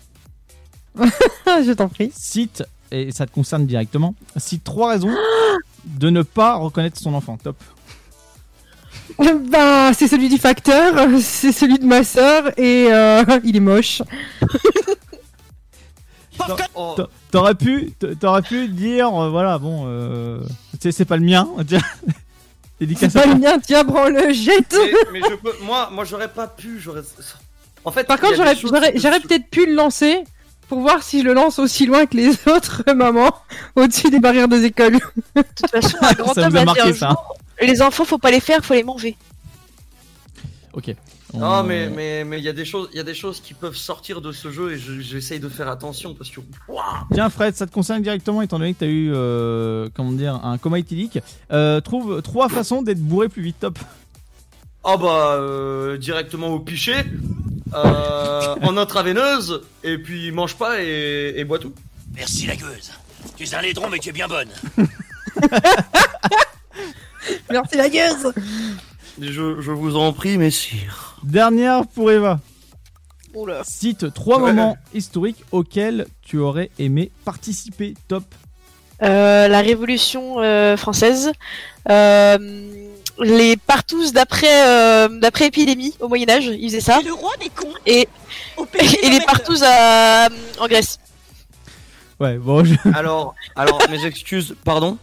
je 0.97 1.73
t'en 1.73 1.89
prie. 1.89 2.11
Cite, 2.15 2.65
et 2.91 3.13
ça 3.13 3.27
te 3.27 3.33
concerne 3.33 3.67
directement, 3.67 4.15
cite 4.37 4.65
trois 4.65 4.91
raisons 4.91 5.15
de 5.85 6.11
ne 6.11 6.23
pas 6.23 6.57
reconnaître 6.57 6.99
son 7.01 7.15
enfant. 7.15 7.37
Top. 7.43 7.57
Ben, 9.19 9.93
c'est 9.95 10.09
celui 10.09 10.29
du 10.29 10.39
facteur, 10.39 10.95
c'est 11.21 11.53
celui 11.53 11.79
de 11.79 11.85
ma 11.87 12.05
sœur 12.05 12.51
et 12.59 12.89
euh, 12.91 13.23
il 13.45 13.57
est 13.57 13.61
moche. 13.61 14.03
T'a- 16.39 17.09
T'aurais 17.31 17.55
pu, 17.55 17.93
t'a- 17.99 18.15
t'aurais 18.15 18.43
pu 18.43 18.69
dire, 18.69 19.09
euh, 19.15 19.31
voilà, 19.31 19.59
bon, 19.59 19.85
euh, 19.87 20.39
c'est 20.81 20.93
c'est 20.93 21.05
pas 21.07 21.17
le 21.17 21.25
mien. 21.25 21.49
C'est 22.79 23.11
pas 23.11 23.25
le 23.25 23.37
mien, 23.37 23.59
tiens, 23.59 23.87
prends-le, 23.87 24.35
jette. 24.35 24.77
mais, 24.79 24.93
mais 25.15 25.21
je 25.31 25.35
peux, 25.37 25.55
moi, 25.65 25.89
moi, 25.91 26.05
j'aurais 26.05 26.29
pas 26.29 26.47
pu. 26.47 26.79
J'aurais. 26.79 27.01
En 27.87 27.91
fait, 27.91 28.05
Par 28.05 28.21
contre, 28.21 28.35
j'aurais, 28.37 28.55
peut-être 29.21 29.49
pu 29.49 29.65
le 29.65 29.73
lancer 29.75 30.25
pour 30.69 30.81
voir 30.81 31.03
si 31.03 31.21
je 31.21 31.25
le 31.25 31.33
lance 31.33 31.59
aussi 31.59 31.87
loin 31.87 32.05
que 32.05 32.19
les 32.19 32.29
autres 32.49 32.83
mamans 32.95 33.31
au-dessus 33.77 34.11
des 34.11 34.21
barrières 34.21 34.49
des 34.49 34.65
écoles. 34.67 34.99
De 35.35 35.43
toute 35.57 35.71
façon, 35.71 35.97
un 36.03 36.13
grand 36.13 36.35
Ça 36.35 36.43
homme 36.43 36.51
vous 36.51 36.57
a 36.57 36.61
a 36.61 36.61
dit 36.61 36.67
marqué 36.67 36.81
un 36.83 36.93
ça. 36.93 37.09
jour, 37.09 37.36
les 37.61 37.83
enfants, 37.83 38.05
faut 38.05 38.19
pas 38.19 38.31
les 38.31 38.41
faire, 38.41 38.65
faut 38.65 38.75
les 38.75 38.83
manger. 38.85 39.17
Ok. 40.73 40.95
Non, 41.35 41.47
On- 41.47 41.63
mais 41.65 41.89
mais 41.91 42.25
mais 42.25 42.39
il 42.39 42.45
y 42.45 42.49
a 42.49 42.53
des 42.53 42.65
choses, 42.65 42.89
il 42.93 42.97
y 42.97 43.01
a 43.01 43.03
des 43.03 43.15
choses 43.15 43.41
qui 43.41 43.53
peuvent 43.53 43.77
sortir 43.77 44.21
de 44.21 44.31
ce 44.33 44.51
jeu 44.53 44.73
et 44.73 44.79
je- 44.79 45.01
j'essaye 45.01 45.41
de 45.41 45.49
faire 45.49 45.69
attention 45.69 46.15
parce 46.15 46.31
que. 46.31 46.41
Tiens 47.13 47.29
Fred, 47.31 47.57
ça 47.57 47.67
te 47.67 47.73
concerne 47.73 48.01
directement 48.03 48.43
étant 48.43 48.59
donné 48.59 48.75
que 48.75 48.81
t'as 48.81 48.87
eu, 48.87 49.11
euh, 49.13 49.89
comment 49.95 50.13
dire, 50.13 50.35
un 50.45 50.57
coma 50.59 50.79
éthylique. 50.79 51.19
Euh, 51.51 51.81
trouve 51.81 52.23
trois 52.23 52.49
façons 52.49 52.83
d'être 52.83 53.01
bourré 53.01 53.29
plus 53.29 53.43
vite. 53.43 53.59
Top. 53.61 53.79
Ah 54.85 54.97
bah 54.97 55.33
euh, 55.35 55.97
directement 55.99 56.49
au 56.49 56.61
pichet, 56.61 57.05
euh, 57.75 58.55
en 58.63 58.77
intraveineuse 58.77 59.63
et 59.83 59.99
puis 59.99 60.31
mange 60.31 60.55
pas 60.55 60.81
et, 60.83 61.35
et 61.37 61.45
bois 61.45 61.59
tout. 61.59 61.73
Merci 62.15 62.47
la 62.47 62.55
gueuse. 62.55 62.93
Tu 63.37 63.45
es 63.45 63.55
un 63.55 63.63
laidron, 63.63 63.91
mais 63.91 63.99
tu 63.99 64.11
es 64.11 64.13
bien 64.13 64.29
bonne. 64.29 64.49
Merci 67.51 67.77
la 67.77 67.89
gueuse. 67.89 68.33
Je, 69.21 69.61
je 69.61 69.71
vous 69.73 69.97
en 69.97 70.13
prie, 70.13 70.37
messire. 70.39 71.17
Dernière 71.23 71.87
pour 71.87 72.11
Eva. 72.11 72.41
Oula. 73.35 73.63
Cite 73.65 74.13
trois 74.15 74.41
Ouais. 74.41 74.53
moments 74.53 74.77
historiques 74.95 75.45
auxquels 75.53 76.07
tu 76.23 76.39
aurais 76.39 76.71
aimé 76.79 77.11
participer. 77.25 77.95
Top. 78.09 78.25
Euh, 79.03 79.47
la 79.49 79.61
Révolution 79.61 80.41
euh, 80.41 80.77
française, 80.79 81.31
euh, 81.91 82.39
les 83.19 83.57
partous 83.59 84.11
d'après 84.13 84.67
euh, 84.67 85.09
d'après 85.21 85.49
épidémie 85.49 85.95
au 86.01 86.09
Moyen 86.09 86.31
Âge, 86.31 86.47
ils 86.47 86.71
faisaient 86.71 86.81
ça, 86.81 87.01
le 87.05 87.13
roi 87.13 87.33
des 87.39 87.51
cons. 87.51 87.75
et 87.85 88.09
et 89.03 89.11
les 89.11 89.21
partous 89.21 89.63
à, 89.63 90.29
en 90.59 90.67
Grèce. 90.67 90.99
Ouais, 92.19 92.39
bon, 92.39 92.65
je... 92.65 92.75
Alors, 92.95 93.35
alors 93.55 93.79
mes 93.91 94.07
excuses, 94.07 94.57
pardon. 94.65 94.97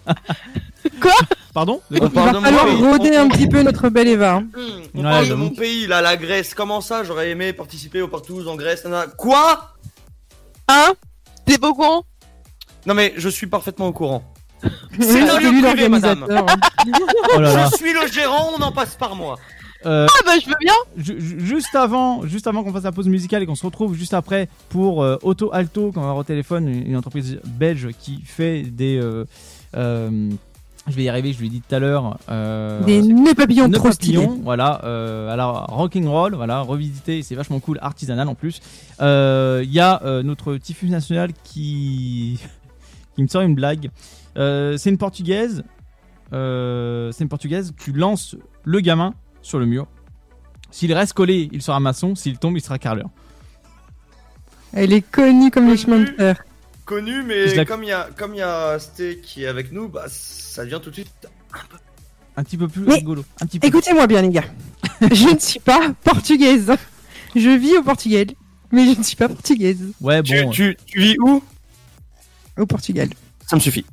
Pardon 1.54 1.82
De 1.92 1.98
On 2.02 2.10
quoi 2.10 2.24
Il 2.28 2.34
va 2.34 2.42
falloir 2.42 2.78
rôder 2.92 3.16
un 3.16 3.28
petit 3.30 3.48
peu 3.48 3.62
notre 3.64 3.90
belle 3.90 4.08
Eva. 4.08 4.36
hein. 4.36 4.48
Hmm, 4.56 4.82
on 4.96 4.98
Ouais, 5.00 5.04
parle 5.12 5.30
de 5.30 5.34
mon 5.36 5.50
pays, 5.50 5.88
là, 5.88 6.02
la 6.02 6.18
Grèce. 6.18 6.54
Comment 6.54 6.82
ça 6.82 7.04
J'aurais 7.04 7.30
aimé 7.30 7.54
participer 7.54 8.02
aux 8.02 8.08
partous 8.08 8.48
en 8.48 8.56
Grèce. 8.56 8.84
nanana. 8.86 9.08
Quoi? 9.18 9.74
Hein? 10.68 10.94
T'es 11.46 11.58
beau 11.58 11.74
con 11.74 12.04
Non 12.86 12.94
mais 12.94 13.14
je 13.18 13.30
suis 13.30 13.48
parfaitement 13.48 13.88
au 13.88 13.94
courant. 13.94 14.24
C'est 15.00 15.30
un 15.30 15.40
lieu 15.40 15.62
privé, 15.62 15.90
madame. 15.90 16.26
Oh 17.36 17.40
là 17.40 17.54
là. 17.54 17.70
Je 17.72 17.78
suis 17.78 17.94
le 17.94 18.08
gérant, 18.12 18.50
on 18.58 18.62
en 18.62 18.72
passe 18.72 18.96
par 18.96 19.16
moi. 19.16 19.38
Euh, 19.86 20.08
Ah 20.10 20.20
bah 20.26 20.32
je 20.42 20.48
veux 20.48 20.56
bien 20.62 20.74
ju- 20.96 21.20
ju- 21.20 21.40
juste 21.46 21.76
avant, 21.76 22.26
juste 22.26 22.48
avant 22.48 22.64
qu'on 22.64 22.72
fasse 22.72 22.84
la 22.86 22.94
pause 22.94 23.10
musicale 23.10 23.44
et 23.44 23.46
qu'on 23.46 23.56
se 23.56 23.66
retrouve 23.66 23.96
juste 23.96 24.14
après 24.14 24.48
pour 24.70 25.04
euh, 25.04 25.18
Auto 25.24 25.50
Alto, 25.54 25.92
qu'on 25.92 26.00
va 26.00 26.06
avoir 26.06 26.18
au 26.18 26.24
téléphone, 26.24 26.70
une, 26.70 26.88
une 26.88 26.96
entreprise 26.96 27.42
belge 27.44 27.90
qui 28.00 28.22
fait 28.26 28.62
des. 28.62 28.98
euh, 28.98 29.26
euh, 29.76 30.30
je 30.88 30.94
vais 30.96 31.04
y 31.04 31.10
arriver, 31.10 31.32
je 31.34 31.40
lui 31.40 31.48
ai 31.48 31.50
dit 31.50 31.62
tout 31.62 31.74
à 31.76 31.80
l'heure. 31.80 32.18
euh, 32.30 32.84
Des 32.84 33.02
nœuds 33.02 33.34
papillons 33.34 33.68
Nœud 33.68 33.78
trop 33.78 33.92
stylés. 33.92 34.18
papillon, 34.18 34.40
voilà. 34.44 34.82
Euh, 34.84 35.30
alors, 35.32 35.66
Rocking 35.68 36.06
Roll, 36.08 36.36
voilà, 36.36 36.60
revisité, 36.62 37.22
c'est 37.24 37.36
vachement 37.36 37.60
cool, 37.60 37.80
artisanal 37.82 38.28
en 38.28 38.36
plus. 38.36 38.60
Euh, 39.02 39.62
Il 39.64 39.72
y 39.72 39.80
a 39.80 40.02
euh, 40.04 40.24
notre 40.24 40.58
Tifus 40.58 40.90
national 40.90 41.32
qui 41.44 42.40
qui 43.16 43.22
me 43.24 43.28
sort 43.28 43.44
une 43.44 43.56
blague. 43.56 43.90
Euh, 44.38 44.76
c'est 44.78 44.90
une 44.90 44.98
portugaise. 44.98 45.64
Euh, 46.34 47.12
c'est 47.12 47.24
une 47.24 47.30
portugaise 47.30 47.74
qui 47.78 47.92
lance 47.92 48.36
le 48.64 48.80
gamin 48.80 49.14
sur 49.42 49.60
le 49.60 49.66
mur. 49.68 49.88
S'il 50.72 50.92
reste 50.92 51.14
collé, 51.14 51.48
il 51.52 51.62
sera 51.62 51.80
maçon. 51.80 52.16
S'il 52.16 52.40
tombe, 52.40 52.58
il 52.58 52.62
sera 52.62 52.80
carreleur. 52.80 53.10
Elle 54.74 54.92
est 54.92 55.02
connue 55.08 55.52
comme 55.52 55.68
les 55.70 55.78
chemins 55.78 56.00
de 56.00 56.06
fer. 56.08 56.44
Connu, 56.86 57.24
mais 57.24 57.54
la- 57.56 57.66
comme 57.66 57.84
il 57.84 57.90
y 57.90 57.92
a, 57.94 58.10
comme 58.18 58.34
il 58.34 58.40
y 58.40 58.42
a 58.42 58.78
Sté 58.80 59.20
qui 59.20 59.44
est 59.44 59.48
avec 59.48 59.72
nous, 59.72 59.88
bah 59.88 60.06
ça 60.10 60.66
vient 60.66 60.80
tout 60.80 60.90
de 60.90 60.96
suite. 60.96 61.12
Un 62.36 62.44
petit 62.44 62.58
peu 62.58 62.68
plus 62.68 62.82
Mais, 62.82 62.96
rigolo. 62.96 63.24
Un 63.42 63.46
petit 63.46 63.60
peu. 63.60 63.68
Écoutez-moi 63.68 64.08
bien, 64.08 64.22
les 64.22 64.30
gars. 64.30 64.44
je 65.02 65.34
ne 65.34 65.40
suis 65.40 65.60
pas 65.60 65.92
portugaise. 66.04 66.72
Je 67.36 67.50
vis 67.58 67.78
au 67.78 67.84
Portugal, 67.84 68.28
mais 68.72 68.92
je 68.92 68.98
ne 68.98 69.04
suis 69.04 69.16
pas 69.16 69.30
portugaise. 69.30 69.80
Ouais, 70.02 70.22
Tu, 70.24 70.44
bon. 70.44 70.50
tu, 70.52 70.76
tu 70.86 71.00
vis 71.00 71.16
où? 71.20 71.44
Au 72.58 72.66
Portugal. 72.66 73.10
Ça 73.48 73.56
me 73.56 73.62
suffit. 73.62 73.86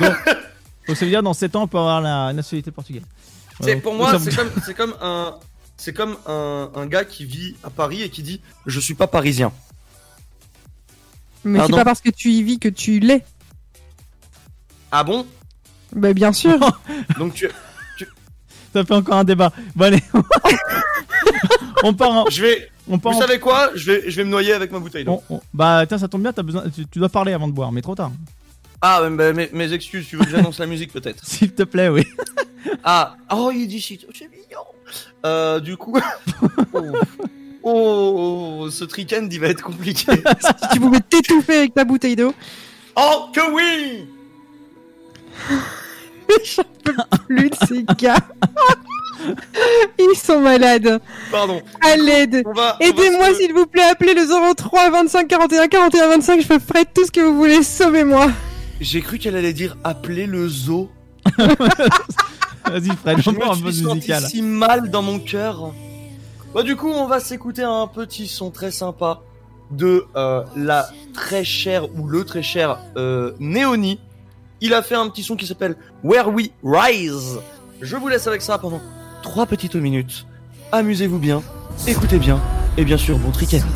Donc, 0.00 0.96
ça 0.96 1.04
veut 1.04 1.10
dire 1.10 1.22
dans 1.22 1.34
7 1.34 1.54
ans, 1.56 1.62
on 1.62 1.68
peut 1.68 1.78
avoir 1.78 2.00
la 2.00 2.32
nationalité 2.32 2.70
portugaise. 2.70 3.02
C'est 3.60 3.74
Ouais, 3.74 3.80
pour 3.80 3.94
moi, 3.94 4.18
c'est 4.18 4.34
comme, 4.36 4.50
c'est 4.64 4.74
comme 4.74 4.94
un, 5.00 5.36
c'est 5.76 5.92
comme 5.92 6.16
un, 6.26 6.70
un 6.74 6.86
gars 6.86 7.04
qui 7.04 7.24
vit 7.24 7.54
à 7.62 7.70
Paris 7.70 8.02
et 8.02 8.08
qui 8.08 8.22
dit 8.22 8.40
je 8.66 8.80
suis 8.80 8.94
pas 8.94 9.06
parisien. 9.06 9.52
Mais 11.44 11.58
c'est 11.58 11.62
Pardon 11.62 11.76
pas 11.78 11.84
parce 11.84 12.00
que 12.00 12.10
tu 12.10 12.30
y 12.30 12.42
vis 12.42 12.58
que 12.58 12.68
tu 12.68 13.00
l'es. 13.00 13.24
Ah 14.90 15.02
bon? 15.04 15.26
Bah 15.94 16.12
bien 16.12 16.32
sûr. 16.32 16.58
Donc 17.18 17.34
tu, 17.34 17.48
Ça 18.72 18.84
fait 18.84 18.94
encore 18.94 19.16
un 19.16 19.24
débat. 19.24 19.52
Bon, 19.74 19.86
allez. 19.86 20.02
on 21.82 21.94
part 21.94 22.10
en. 22.10 22.30
je 22.30 22.42
vais, 22.42 22.70
On 22.88 22.98
part 22.98 23.12
vous 23.12 23.18
en- 23.18 23.20
savez 23.22 23.38
quoi? 23.38 23.70
Je 23.74 23.90
vais, 23.92 24.10
je 24.10 24.16
vais 24.16 24.24
me 24.24 24.30
noyer 24.30 24.52
avec 24.52 24.70
ma 24.70 24.78
bouteille. 24.78 25.04
on- 25.08 25.22
on- 25.30 25.40
Bah, 25.52 25.84
tiens, 25.86 25.98
ça 25.98 26.08
tombe 26.08 26.22
bien, 26.22 26.32
as 26.36 26.42
besoin... 26.42 26.64
tu, 26.70 26.86
tu 26.86 26.98
dois 26.98 27.08
parler 27.08 27.32
avant 27.32 27.48
de 27.48 27.52
boire, 27.52 27.72
mais 27.72 27.82
trop 27.82 27.94
tard. 27.94 28.12
Ah, 28.80 29.08
bah, 29.10 29.32
mes, 29.32 29.48
mes 29.52 29.72
excuses, 29.72 30.06
tu 30.08 30.16
veux 30.16 30.24
que 30.24 30.30
j'annonce 30.30 30.58
la 30.58 30.66
musique 30.66 30.92
peut-être? 30.92 31.24
S'il 31.26 31.52
te 31.52 31.62
plaît, 31.64 31.88
oui. 31.88 32.04
Ah, 32.84 33.16
oh, 33.32 33.50
il 33.54 33.66
dit 33.66 33.80
shit, 33.80 34.04
oh, 34.08 34.12
c'est 34.16 34.28
mignon. 34.28 34.64
Euh, 35.24 35.60
du 35.60 35.76
coup, 35.76 35.98
oh, 36.72 36.80
oh, 37.62 38.68
ce 38.70 38.84
week-end 38.96 39.26
il 39.30 39.40
va 39.40 39.48
être 39.48 39.62
compliqué. 39.62 40.06
Si 40.40 40.68
tu 40.74 40.80
pouvais 40.80 41.00
t'étouffer 41.00 41.56
avec 41.58 41.74
ta 41.74 41.84
bouteille 41.84 42.16
d'eau. 42.16 42.32
Oh, 42.96 43.26
que 43.32 43.40
oui 43.52 44.06
J'en 46.44 46.62
peux 46.84 46.94
plus 47.28 47.50
de 47.50 47.56
ces 47.66 47.84
gars. 47.98 48.16
Ils 49.98 50.16
sont 50.16 50.40
malades. 50.40 51.00
Pardon. 51.30 51.60
À 51.80 51.96
l'aide. 51.96 52.42
Aidez-moi 52.80 53.28
se- 53.30 53.34
s'il 53.34 53.52
vous 53.52 53.66
plaît, 53.66 53.82
appelez 53.90 54.14
le 54.14 54.24
03 54.54 54.90
25 54.90 55.28
41 55.28 55.68
41 55.68 56.08
25, 56.08 56.40
je 56.40 56.46
ferai 56.46 56.84
tout 56.92 57.04
ce 57.06 57.10
que 57.12 57.20
vous 57.20 57.36
voulez, 57.36 57.62
sauvez-moi. 57.62 58.30
J'ai 58.80 59.00
cru 59.00 59.18
qu'elle 59.18 59.36
allait 59.36 59.52
dire 59.52 59.76
appeler 59.84 60.26
le 60.26 60.48
zoo. 60.48 60.90
Vas-y, 61.38 62.88
Fred, 62.96 63.20
Je 63.20 63.30
encore 63.30 63.52
un 63.52 63.56
me 63.56 63.60
peu 63.62 63.66
musical. 63.68 64.22
si 64.24 64.42
mal 64.42 64.90
dans 64.90 65.02
mon 65.02 65.18
cœur. 65.18 65.72
Bah 66.54 66.62
du 66.62 66.76
coup, 66.76 66.90
on 66.90 67.06
va 67.06 67.18
s'écouter 67.18 67.62
un 67.62 67.86
petit 67.86 68.28
son 68.28 68.50
très 68.50 68.70
sympa 68.70 69.22
de 69.70 70.04
euh, 70.16 70.44
la 70.54 70.86
très 71.14 71.44
chère 71.44 71.94
ou 71.98 72.06
le 72.06 72.24
très 72.24 72.42
cher 72.42 72.78
euh, 72.96 73.32
Néoni. 73.38 73.98
Il 74.60 74.74
a 74.74 74.82
fait 74.82 74.94
un 74.94 75.08
petit 75.08 75.22
son 75.22 75.34
qui 75.34 75.46
s'appelle 75.46 75.76
Where 76.04 76.28
We 76.28 76.50
Rise. 76.62 77.40
Je 77.80 77.96
vous 77.96 78.08
laisse 78.08 78.26
avec 78.26 78.42
ça 78.42 78.58
pendant 78.58 78.82
trois 79.22 79.46
petites 79.46 79.76
minutes. 79.76 80.26
Amusez-vous 80.72 81.18
bien, 81.18 81.42
écoutez 81.86 82.18
bien, 82.18 82.38
et 82.76 82.84
bien 82.84 82.98
sûr, 82.98 83.18
bon 83.18 83.32
week-end. 83.40 83.66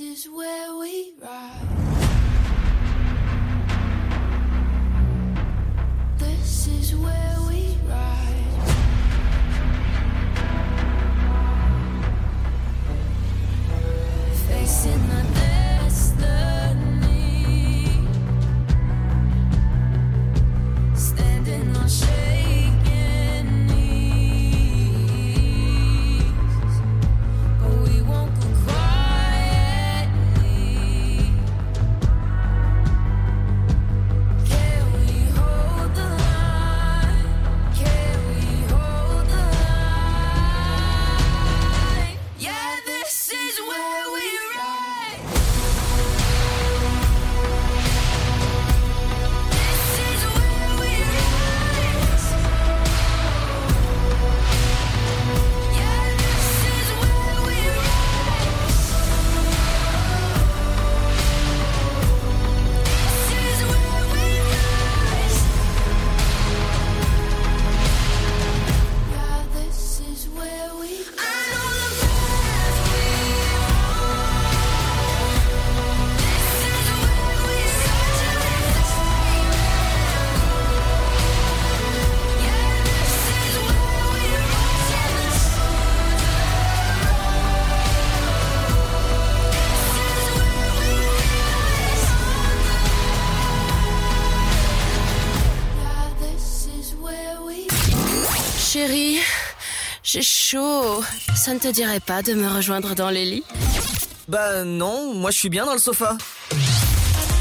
This 0.00 0.24
is 0.24 0.30
where 0.30 0.76
we 0.78 1.12
ride. 1.20 1.60
This 6.16 6.66
is 6.68 6.96
where 6.96 7.36
we 7.46 7.76
ride. 7.86 8.44
Facing 14.48 15.08
the 15.08 15.22
destiny. 15.34 16.38
Standing 20.94 21.76
on 21.76 21.88
shaking 21.88 22.39
Ça 101.50 101.54
ne 101.56 101.58
te 101.58 101.72
dirait 101.72 101.98
pas 101.98 102.22
de 102.22 102.32
me 102.34 102.46
rejoindre 102.46 102.94
dans 102.94 103.10
les 103.10 103.24
lits 103.24 103.42
Bah 104.28 104.62
non, 104.62 105.14
moi 105.14 105.32
je 105.32 105.38
suis 105.40 105.48
bien 105.48 105.66
dans 105.66 105.72
le 105.72 105.80
sofa. 105.80 106.16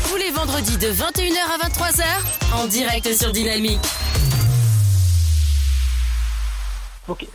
Tous 0.09 0.17
les 0.17 0.31
vendredis 0.31 0.77
de 0.77 0.87
21h 0.87 1.37
à 1.53 1.67
23h, 1.69 2.03
en 2.55 2.65
direct 2.65 3.13
sur 3.13 3.31
Dynamique. 3.31 3.77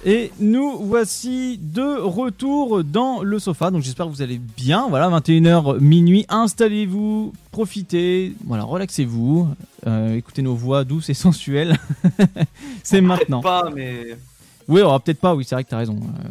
Et 0.04 0.32
nous 0.40 0.78
voici 0.78 1.60
de 1.62 2.00
retour 2.00 2.82
dans 2.82 3.22
le 3.22 3.38
sofa. 3.38 3.70
Donc 3.70 3.82
j'espère 3.82 4.06
que 4.06 4.10
vous 4.10 4.22
allez 4.22 4.38
bien. 4.38 4.88
Voilà, 4.88 5.08
21h 5.20 5.78
minuit. 5.78 6.26
Installez-vous, 6.28 7.34
profitez, 7.52 8.34
voilà, 8.44 8.64
relaxez-vous. 8.64 9.46
Euh, 9.87 10.16
écoutez 10.16 10.42
nos 10.42 10.56
voix 10.56 10.82
douces 10.82 11.08
et 11.08 11.14
sensuelles. 11.14 11.78
c'est 12.82 13.00
maintenant. 13.00 13.42
Pas, 13.42 13.70
mais 13.72 14.18
Oui, 14.66 14.80
alors 14.80 15.00
peut-être 15.00 15.20
pas. 15.20 15.37
Oui, 15.37 15.44
c'est 15.44 15.54
vrai 15.54 15.62
que 15.62 15.70
t'as 15.70 15.78
raison. 15.78 16.00
Euh. 16.02 16.28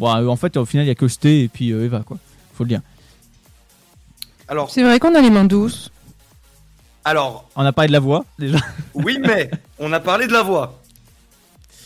Bon, 0.00 0.08
euh, 0.16 0.26
en 0.28 0.36
fait, 0.36 0.56
au 0.56 0.64
final, 0.64 0.86
il 0.86 0.88
y 0.88 0.90
a 0.90 0.94
que 0.94 1.08
Sté 1.08 1.42
et 1.42 1.48
puis 1.48 1.72
euh, 1.72 1.84
Eva, 1.84 2.00
quoi. 2.00 2.16
Faut 2.54 2.64
le 2.64 2.68
dire. 2.68 2.80
alors, 4.48 4.70
C'est 4.70 4.82
vrai 4.82 4.98
qu'on 4.98 5.14
a 5.14 5.20
les 5.20 5.28
mains 5.28 5.44
douces. 5.44 5.90
alors, 7.04 7.46
On 7.54 7.66
a 7.66 7.72
parlé 7.72 7.88
de 7.88 7.92
la 7.92 8.00
voix 8.00 8.24
déjà. 8.38 8.56
oui, 8.94 9.18
mais 9.20 9.50
on 9.78 9.92
a 9.92 10.00
parlé 10.00 10.26
de 10.26 10.32
la 10.32 10.42
voix. 10.42 10.80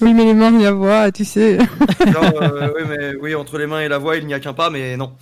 Oui, 0.01 0.15
mais 0.15 0.25
les 0.25 0.35
mains, 0.35 0.53
la 0.53 0.71
voix, 0.71 1.11
tu 1.11 1.25
sais. 1.25 1.59
Genre, 1.59 2.25
euh, 2.41 2.71
oui, 2.77 2.83
mais 2.89 3.15
oui, 3.21 3.35
entre 3.35 3.59
les 3.59 3.67
mains 3.67 3.81
et 3.81 3.89
la 3.89 3.99
voix, 3.99 4.17
il 4.17 4.27
n'y 4.27 4.35
a 4.35 4.39
qu'un 4.39 4.55
pas, 4.55 4.71
mais 4.71 4.97
non. 4.97 5.13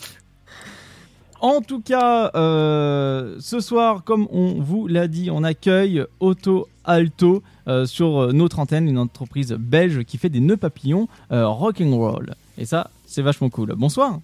En 1.41 1.63
tout 1.63 1.81
cas, 1.81 2.31
euh, 2.35 3.37
ce 3.41 3.61
soir, 3.61 4.05
comme 4.05 4.29
on 4.31 4.61
vous 4.61 4.87
l'a 4.87 5.09
dit, 5.09 5.31
on 5.31 5.43
accueille 5.45 6.05
Auto 6.21 6.69
Alto 6.85 7.43
euh, 7.69 7.87
sur 7.87 8.19
euh, 8.21 8.33
notre 8.33 8.59
antenne, 8.59 8.87
une 8.87 8.99
entreprise 8.99 9.53
belge 9.59 10.05
qui 10.05 10.19
fait 10.19 10.29
des 10.29 10.41
nœuds 10.41 10.57
papillons 10.59 11.09
euh, 11.33 11.49
rock'n'roll. 11.49 12.35
Et 12.59 12.65
ça, 12.65 12.91
c'est 13.07 13.23
vachement 13.23 13.49
cool. 13.51 13.75
Bonsoir. 13.77 14.21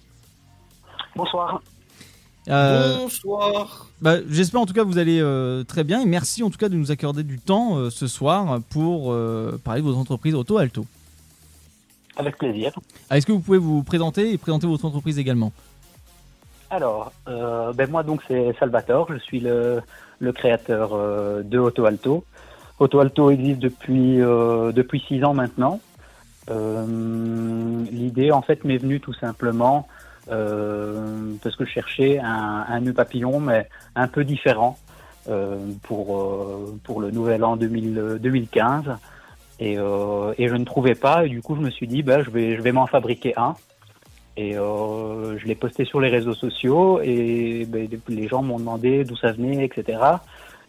Bonsoir. 1.16 1.62
Euh, 2.48 2.96
Bonsoir. 2.98 3.86
bah, 4.00 4.16
J'espère 4.28 4.60
en 4.60 4.66
tout 4.66 4.72
cas 4.72 4.82
que 4.82 4.86
vous 4.86 4.98
allez 4.98 5.20
euh, 5.20 5.64
très 5.64 5.84
bien 5.84 6.00
et 6.00 6.06
merci 6.06 6.42
en 6.42 6.48
tout 6.48 6.56
cas 6.56 6.68
de 6.70 6.76
nous 6.76 6.90
accorder 6.90 7.22
du 7.22 7.38
temps 7.38 7.76
euh, 7.76 7.90
ce 7.90 8.06
soir 8.06 8.60
pour 8.70 9.12
euh, 9.12 9.60
parler 9.62 9.82
de 9.82 9.86
votre 9.86 9.98
entreprise 9.98 10.34
Auto 10.34 10.56
Alto. 10.56 10.86
Avec 12.16 12.38
plaisir. 12.38 12.72
Ah, 13.10 13.18
Est-ce 13.18 13.26
que 13.26 13.32
vous 13.32 13.40
pouvez 13.40 13.58
vous 13.58 13.82
présenter 13.82 14.32
et 14.32 14.38
présenter 14.38 14.66
votre 14.66 14.84
entreprise 14.86 15.18
également? 15.18 15.52
Alors, 16.70 17.12
euh, 17.28 17.72
ben 17.72 17.90
moi 17.90 18.02
donc 18.02 18.22
c'est 18.28 18.54
Salvatore, 18.58 19.08
je 19.12 19.18
suis 19.18 19.40
le, 19.40 19.80
le 20.18 20.32
créateur 20.32 20.90
euh, 20.94 21.42
de 21.42 21.58
Auto 21.58 21.84
Alto. 21.84 22.24
Auto 22.78 23.00
Alto 23.00 23.30
existe 23.30 23.58
depuis 23.60 24.20
euh, 24.20 24.72
depuis 24.72 25.02
six 25.06 25.22
ans 25.24 25.34
maintenant. 25.34 25.80
Euh, 26.50 27.84
L'idée 27.90 28.32
en 28.32 28.42
fait 28.42 28.64
m'est 28.64 28.78
venue 28.78 29.00
tout 29.00 29.12
simplement 29.12 29.88
euh, 30.30 31.32
parce 31.42 31.56
que 31.56 31.64
je 31.64 31.70
cherchais 31.70 32.18
un, 32.18 32.80
nœud 32.80 32.92
papillon 32.92 33.40
mais 33.40 33.68
un 33.94 34.08
peu 34.08 34.24
différent 34.24 34.78
euh, 35.28 35.56
pour 35.82 36.26
pour 36.84 37.00
le 37.00 37.10
nouvel 37.10 37.44
an 37.44 37.56
2000, 37.56 38.18
2015 38.20 38.84
et, 39.60 39.76
je 39.76 40.54
ne 40.54 40.64
trouvais 40.64 40.94
pas 40.94 41.26
et 41.26 41.28
du 41.28 41.42
coup 41.42 41.56
je 41.56 41.60
me 41.60 41.70
suis 41.70 41.86
dit 41.86 42.02
ben 42.02 42.22
je 42.22 42.30
vais 42.30 42.56
je 42.56 42.62
vais 42.62 42.72
m'en 42.72 42.86
fabriquer 42.86 43.34
un. 43.36 43.54
Et 44.36 44.52
je 44.52 45.44
l'ai 45.46 45.56
posté 45.56 45.84
sur 45.84 46.00
les 46.00 46.08
réseaux 46.08 46.34
sociaux 46.34 47.00
et 47.02 47.66
ben, 47.68 47.88
les 48.06 48.28
gens 48.28 48.40
m'ont 48.40 48.60
demandé 48.60 49.02
d'où 49.02 49.16
ça 49.16 49.32
venait, 49.32 49.64
etc. 49.64 49.98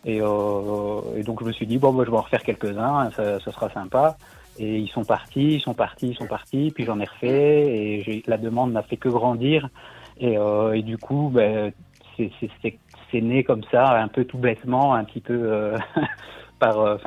Et, 0.06 0.22
donc 0.22 1.42
je 1.42 1.46
me 1.46 1.52
suis 1.52 1.68
dit 1.68 1.78
bon, 1.78 1.94
bah, 1.94 2.04
je 2.04 2.10
vais 2.10 2.18
en 2.18 2.22
refaire 2.22 2.42
quelques-uns, 2.42 3.12
ça 3.12 3.40
sera 3.40 3.70
sympa. 3.70 4.18
Et 4.62 4.78
ils 4.78 4.90
sont 4.90 5.06
partis, 5.06 5.54
ils 5.56 5.62
sont 5.62 5.74
partis, 5.74 6.08
ils 6.10 6.16
sont 6.16 6.28
partis, 6.28 6.72
puis 6.76 6.84
j'en 6.84 7.00
ai 7.00 7.06
refait, 7.06 7.62
et 8.08 8.24
la 8.28 8.38
demande 8.38 8.74
n'a 8.74 8.84
fait 8.84 8.98
que 8.98 9.08
grandir. 9.08 9.70
Et, 10.20 10.38
euh, 10.38 10.82
du 10.82 10.98
coup, 10.98 11.32
ben, 11.34 11.72
c'est- 12.18 13.22
né 13.22 13.44
comme 13.44 13.64
ça, 13.72 14.00
un 14.02 14.10
peu 14.10 14.26
tout 14.26 14.38
bêtement, 14.38 14.94
un 14.94 15.04
petit 15.06 15.22
peu 15.22 15.34
euh, 15.34 15.78
par, 16.60 16.78
euh, 16.80 16.98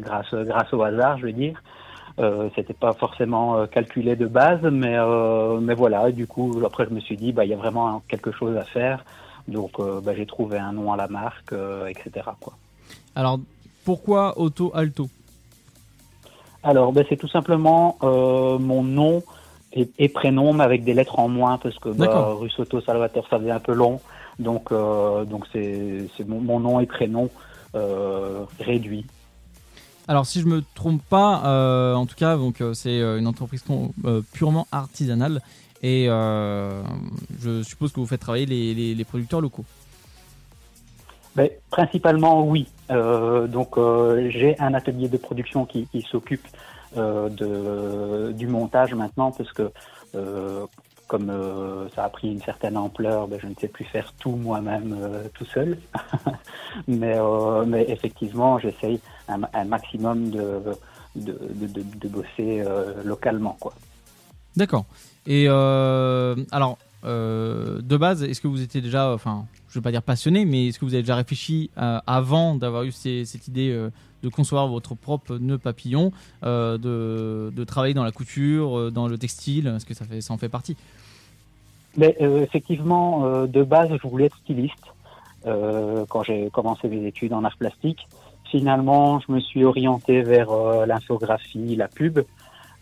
grâce, 0.00 0.34
grâce 0.34 0.72
au 0.74 0.82
hasard, 0.82 1.18
je 1.18 1.26
veux 1.26 1.32
dire. 1.32 1.62
Euh, 2.18 2.50
C'était 2.56 2.74
pas 2.74 2.92
forcément 2.94 3.64
calculé 3.68 4.16
de 4.16 4.26
base, 4.26 4.60
mais 4.62 4.96
mais 5.60 5.74
voilà. 5.74 6.08
Et 6.08 6.12
du 6.12 6.26
coup, 6.26 6.60
après, 6.66 6.84
je 6.88 6.90
me 6.90 6.98
suis 7.00 7.16
dit, 7.16 7.30
bah, 7.32 7.44
il 7.44 7.50
y 7.50 7.54
a 7.54 7.56
vraiment 7.56 8.02
quelque 8.08 8.32
chose 8.32 8.56
à 8.56 8.64
faire. 8.64 9.04
Donc, 9.46 9.80
bah, 10.02 10.12
j'ai 10.16 10.26
trouvé 10.26 10.58
un 10.58 10.72
nom 10.72 10.92
à 10.92 10.96
la 10.96 11.06
marque, 11.06 11.54
etc. 11.88 12.26
Quoi. 12.40 12.54
Alors, 13.14 13.38
pourquoi 13.84 14.36
Auto 14.36 14.72
Alto? 14.74 15.08
Alors, 16.62 16.92
ben, 16.92 17.04
c'est 17.08 17.16
tout 17.16 17.28
simplement 17.28 17.96
euh, 18.02 18.58
mon 18.58 18.82
nom 18.82 19.22
et, 19.72 19.88
et 19.98 20.08
prénom, 20.08 20.52
mais 20.52 20.64
avec 20.64 20.84
des 20.84 20.94
lettres 20.94 21.18
en 21.18 21.28
moins, 21.28 21.58
parce 21.58 21.78
que 21.78 21.88
bah. 21.90 22.32
Russotto 22.34 22.80
Salvatore, 22.80 23.26
ça 23.30 23.38
faisait 23.38 23.50
un 23.50 23.60
peu 23.60 23.72
long. 23.74 24.00
Donc, 24.38 24.70
euh, 24.72 25.24
donc 25.24 25.44
c'est 25.52 26.08
mon, 26.26 26.40
mon 26.40 26.60
nom 26.60 26.80
et 26.80 26.86
prénom 26.86 27.28
euh, 27.74 28.44
réduit. 28.60 29.04
Alors, 30.06 30.24
si 30.26 30.40
je 30.40 30.46
me 30.46 30.62
trompe 30.74 31.02
pas, 31.02 31.94
en 31.94 32.06
tout 32.06 32.14
cas, 32.16 32.36
donc 32.36 32.62
c'est 32.74 32.98
une 33.00 33.26
entreprise 33.26 33.62
purement 34.32 34.66
artisanale 34.72 35.42
et 35.82 36.06
je 36.06 37.62
suppose 37.62 37.92
que 37.92 38.00
vous 38.00 38.06
faites 38.06 38.20
travailler 38.20 38.46
les, 38.46 38.74
les- 38.74 38.94
les 38.94 39.04
producteurs 39.04 39.40
locaux. 39.42 39.64
Ben, 41.36 41.50
principalement, 41.70 42.42
oui. 42.42 42.66
Euh, 42.90 43.46
donc, 43.46 43.76
euh, 43.76 44.28
j'ai 44.30 44.58
un 44.60 44.74
atelier 44.74 45.08
de 45.08 45.16
production 45.16 45.66
qui, 45.66 45.86
s'occupe 46.10 46.46
euh, 46.96 48.32
du 48.32 48.46
montage 48.46 48.94
maintenant, 48.94 49.32
parce 49.32 49.52
que 49.52 49.70
comme 51.06 51.32
ça 51.94 52.04
a 52.04 52.08
pris 52.10 52.30
une 52.30 52.42
certaine 52.42 52.76
ampleur, 52.76 53.28
ben, 53.28 53.38
je 53.40 53.46
ne 53.46 53.54
sais 53.54 53.68
plus 53.68 53.84
faire 53.84 54.12
tout 54.18 54.32
moi-même 54.32 54.96
tout 55.34 55.46
seul. 55.46 55.78
mais, 56.88 57.18
effectivement, 57.88 58.58
j'essaye 58.58 59.00
un, 59.28 59.64
maximum 59.64 60.30
de, 60.30 60.60
de, 61.16 62.08
bosser 62.08 62.62
localement. 63.04 63.56
Quoi. 63.60 63.72
D'accord. 64.56 64.84
Et 65.26 65.48
alors, 65.48 66.78
de 67.04 67.96
base, 67.96 68.22
est-ce 68.22 68.40
que 68.40 68.48
vous 68.48 68.62
étiez 68.62 68.80
déjà, 68.80 69.16
veux 69.78 69.82
pas 69.82 69.90
dire 69.90 70.02
passionné, 70.02 70.44
mais 70.44 70.68
est-ce 70.68 70.78
que 70.78 70.84
vous 70.84 70.94
avez 70.94 71.02
déjà 71.02 71.16
réfléchi 71.16 71.70
euh, 71.78 71.98
avant 72.06 72.54
d'avoir 72.54 72.82
eu 72.84 72.92
cette 72.92 73.48
idée 73.48 73.70
euh, 73.70 73.90
de 74.22 74.28
concevoir 74.28 74.68
votre 74.68 74.94
propre 74.94 75.38
nœud 75.38 75.58
papillon, 75.58 76.12
euh, 76.44 76.78
de, 76.78 77.64
travailler 77.64 77.94
dans 77.94 78.04
la 78.04 78.12
couture, 78.12 78.90
dans 78.92 79.08
le 79.08 79.18
textile? 79.18 79.66
Est-ce 79.68 79.86
que 79.86 79.94
ça, 79.94 80.34
en 80.34 80.38
fait 80.38 80.48
partie? 80.48 80.76
Effectivement, 81.98 83.46
de 83.46 83.62
base, 83.62 83.90
je 84.00 84.08
voulais 84.08 84.26
être 84.26 84.36
styliste 84.38 84.84
quand 85.44 86.22
j'ai 86.22 86.50
commencé 86.50 86.88
mes 86.88 87.06
études 87.06 87.32
en 87.32 87.44
art 87.44 87.56
plastique. 87.56 88.06
Finalement, 88.50 89.20
je 89.20 89.32
me 89.32 89.40
suis 89.40 89.64
orienté 89.64 90.22
vers 90.22 90.50
l'infographie, 90.86 91.76
la 91.76 91.88
pub. 91.88 92.20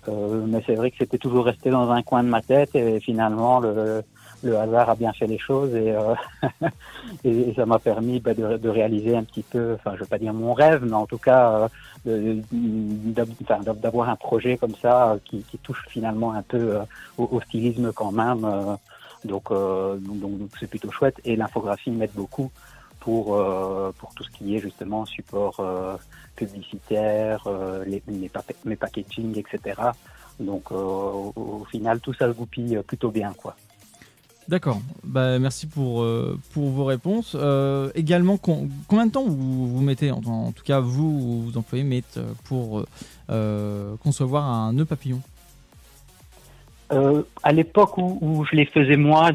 Mais 0.08 0.62
c'est 0.66 0.74
vrai 0.74 0.90
que 0.90 0.96
c'était 0.98 1.18
toujours 1.18 1.46
resté 1.46 1.70
dans 1.70 1.90
un 1.90 2.02
coin 2.02 2.22
de 2.22 2.28
ma 2.28 2.42
tête 2.42 2.74
et 2.74 3.00
finalement 3.00 3.60
le, 3.60 4.02
le 4.42 4.56
hasard 4.58 4.90
a 4.90 4.94
bien 4.94 5.12
fait 5.12 5.26
les 5.26 5.38
choses 5.38 5.74
et, 5.74 5.92
euh, 5.92 6.14
et 7.24 7.52
ça 7.54 7.66
m'a 7.66 7.78
permis 7.78 8.20
bah, 8.20 8.34
de, 8.34 8.56
de 8.56 8.68
réaliser 8.68 9.16
un 9.16 9.24
petit 9.24 9.42
peu, 9.42 9.74
enfin 9.74 9.94
je 9.94 10.00
veux 10.00 10.06
pas 10.06 10.18
dire 10.18 10.32
mon 10.34 10.52
rêve, 10.54 10.84
mais 10.84 10.94
en 10.94 11.06
tout 11.06 11.18
cas 11.18 11.68
euh, 12.06 12.40
d'avoir 13.76 14.08
un 14.10 14.16
projet 14.16 14.56
comme 14.56 14.74
ça 14.80 15.12
euh, 15.12 15.18
qui, 15.24 15.42
qui 15.42 15.58
touche 15.58 15.84
finalement 15.88 16.32
un 16.32 16.42
peu 16.42 16.76
euh, 16.76 16.82
au, 17.18 17.24
au 17.32 17.40
stylisme 17.40 17.92
quand 17.92 18.12
même. 18.12 18.44
euh, 18.44 18.76
donc 19.24 19.48
donc 19.50 20.50
c'est 20.60 20.68
plutôt 20.68 20.90
chouette 20.92 21.16
et 21.24 21.34
l'infographie 21.34 21.90
m'aide 21.90 22.12
beaucoup 22.14 22.50
pour 23.00 23.36
pour 23.98 24.14
tout 24.14 24.22
ce 24.22 24.30
qui 24.30 24.54
est 24.54 24.60
justement 24.60 25.04
support 25.06 25.60
publicitaire, 26.36 27.48
les, 27.86 28.02
mes, 28.06 28.28
pa- 28.28 28.44
mes 28.64 28.76
packaging, 28.76 29.36
etc. 29.38 29.58
Donc 30.38 30.70
au, 30.70 31.32
au 31.34 31.64
final 31.70 31.98
tout 32.00 32.12
ça 32.14 32.26
se 32.28 32.32
goupille 32.36 32.78
plutôt 32.86 33.10
bien 33.10 33.32
quoi. 33.36 33.56
D'accord. 34.48 34.80
Bah, 35.02 35.38
merci 35.38 35.66
pour, 35.66 36.02
euh, 36.02 36.38
pour 36.52 36.70
vos 36.70 36.84
réponses. 36.84 37.36
Euh, 37.38 37.90
également, 37.94 38.36
combien 38.36 39.06
de 39.06 39.10
temps 39.10 39.24
vous, 39.24 39.68
vous 39.68 39.82
mettez, 39.82 40.12
en, 40.12 40.52
tout 40.52 40.62
cas 40.64 40.78
vous 40.78 41.04
ou 41.04 41.50
vos 41.50 41.58
employés 41.58 41.84
mettent 41.84 42.18
euh, 42.18 42.32
pour 42.44 42.84
concevoir 44.02 44.44
un 44.44 44.72
nœud 44.72 44.84
papillon? 44.84 45.20
À 46.90 47.52
l'époque 47.52 47.98
où, 47.98 48.44
je 48.48 48.54
les 48.54 48.66
faisais 48.66 48.96
moi, 48.96 49.30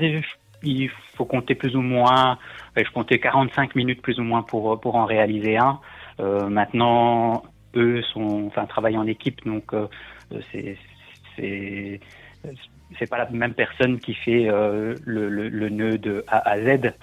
il 0.63 0.89
faut 1.15 1.25
compter 1.25 1.53
plus 1.53 1.75
ou 1.75 1.81
moins, 1.81 2.37
je 2.77 2.89
comptais 2.93 3.19
45 3.19 3.75
minutes 3.75 4.01
plus 4.01 4.19
ou 4.19 4.23
moins 4.23 4.41
pour, 4.41 4.79
pour 4.79 4.95
en 4.95 5.05
réaliser 5.05 5.57
un. 5.57 5.79
Maintenant, 6.19 7.43
eux 7.75 8.01
sont, 8.13 8.45
enfin, 8.47 8.65
travaillent 8.65 8.97
en 8.97 9.07
équipe, 9.07 9.45
donc 9.45 9.73
c'est 10.53 10.77
c'est 12.99 13.07
pas 13.09 13.17
la 13.17 13.29
même 13.29 13.53
personne 13.53 13.99
qui 13.99 14.13
fait 14.13 14.47
euh, 14.49 14.95
le, 15.05 15.29
le, 15.29 15.49
le 15.49 15.69
nœud 15.69 15.97
de 15.97 16.23
A 16.27 16.37
à 16.49 16.59
Z. 16.59 16.93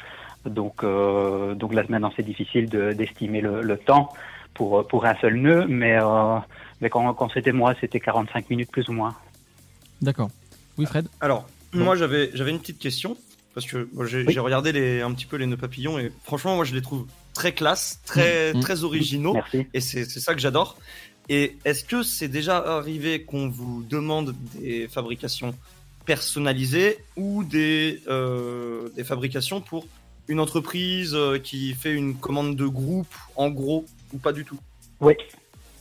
Donc, 0.46 0.82
euh, 0.84 1.54
donc 1.54 1.74
là 1.74 1.82
maintenant 1.88 2.12
c'est 2.16 2.22
difficile 2.22 2.68
de- 2.68 2.92
d'estimer 2.92 3.40
le, 3.40 3.60
le 3.62 3.76
temps 3.76 4.12
pour, 4.54 4.86
pour 4.86 5.04
un 5.04 5.14
seul 5.20 5.34
nœud, 5.36 5.66
mais, 5.68 5.98
euh, 6.00 6.38
mais 6.80 6.88
quand, 6.90 7.12
quand 7.14 7.28
c'était 7.32 7.52
moi, 7.52 7.74
c'était 7.80 8.00
45 8.00 8.48
minutes 8.50 8.70
plus 8.70 8.88
ou 8.88 8.92
moins. 8.92 9.14
D'accord. 10.00 10.30
Oui, 10.76 10.86
Fred? 10.86 11.08
Alors, 11.20 11.46
Bon. 11.72 11.84
moi 11.84 11.96
j'avais 11.96 12.30
j'avais 12.32 12.50
une 12.50 12.60
petite 12.60 12.78
question 12.78 13.16
parce 13.54 13.66
que 13.66 13.88
j'ai 14.06 14.24
Oui. 14.26 14.38
regardé 14.38 14.72
les, 14.72 15.02
un 15.02 15.12
petit 15.12 15.26
peu 15.26 15.36
les 15.36 15.44
nœuds 15.46 15.56
papillons 15.58 15.98
et 15.98 16.10
franchement 16.24 16.56
moi 16.56 16.64
je 16.64 16.74
les 16.74 16.80
trouve 16.80 17.06
très 17.34 17.52
classe, 17.52 18.00
très 18.06 18.54
Mm, 18.54 18.58
mm. 18.58 18.60
très 18.62 18.84
originaux 18.84 19.34
Merci. 19.34 19.66
et 19.74 19.80
c'est 19.80 20.04
c'est 20.06 20.20
ça 20.20 20.32
que 20.34 20.40
j'adore. 20.40 20.78
Et 21.28 21.58
est-ce 21.66 21.84
que 21.84 22.02
c'est 22.02 22.28
déjà 22.28 22.56
arrivé 22.56 23.22
qu'on 23.24 23.50
vous 23.50 23.82
demande 23.82 24.34
des 24.54 24.88
fabrications 24.88 25.54
personnalisées 26.08 26.96
ou 27.18 27.44
des 27.44 28.00
euh, 28.08 28.88
des 28.96 29.04
fabrications 29.04 29.60
pour 29.60 29.86
une 30.26 30.40
entreprise 30.40 31.12
euh, 31.14 31.38
qui 31.38 31.74
fait 31.74 31.92
une 31.92 32.14
commande 32.14 32.56
de 32.56 32.66
groupe 32.66 33.14
en 33.36 33.50
gros 33.50 33.84
ou 34.14 34.16
pas 34.16 34.32
du 34.32 34.42
tout? 34.46 34.58
Oui, 35.02 35.12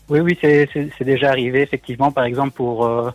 oui, 0.10 0.20
oui, 0.20 0.38
c'est 0.42 1.06
déjà 1.14 1.30
arrivé 1.30 1.62
effectivement. 1.62 2.12
Par 2.12 2.26
exemple, 2.26 2.52
pour, 2.52 2.86
euh, 2.86 3.10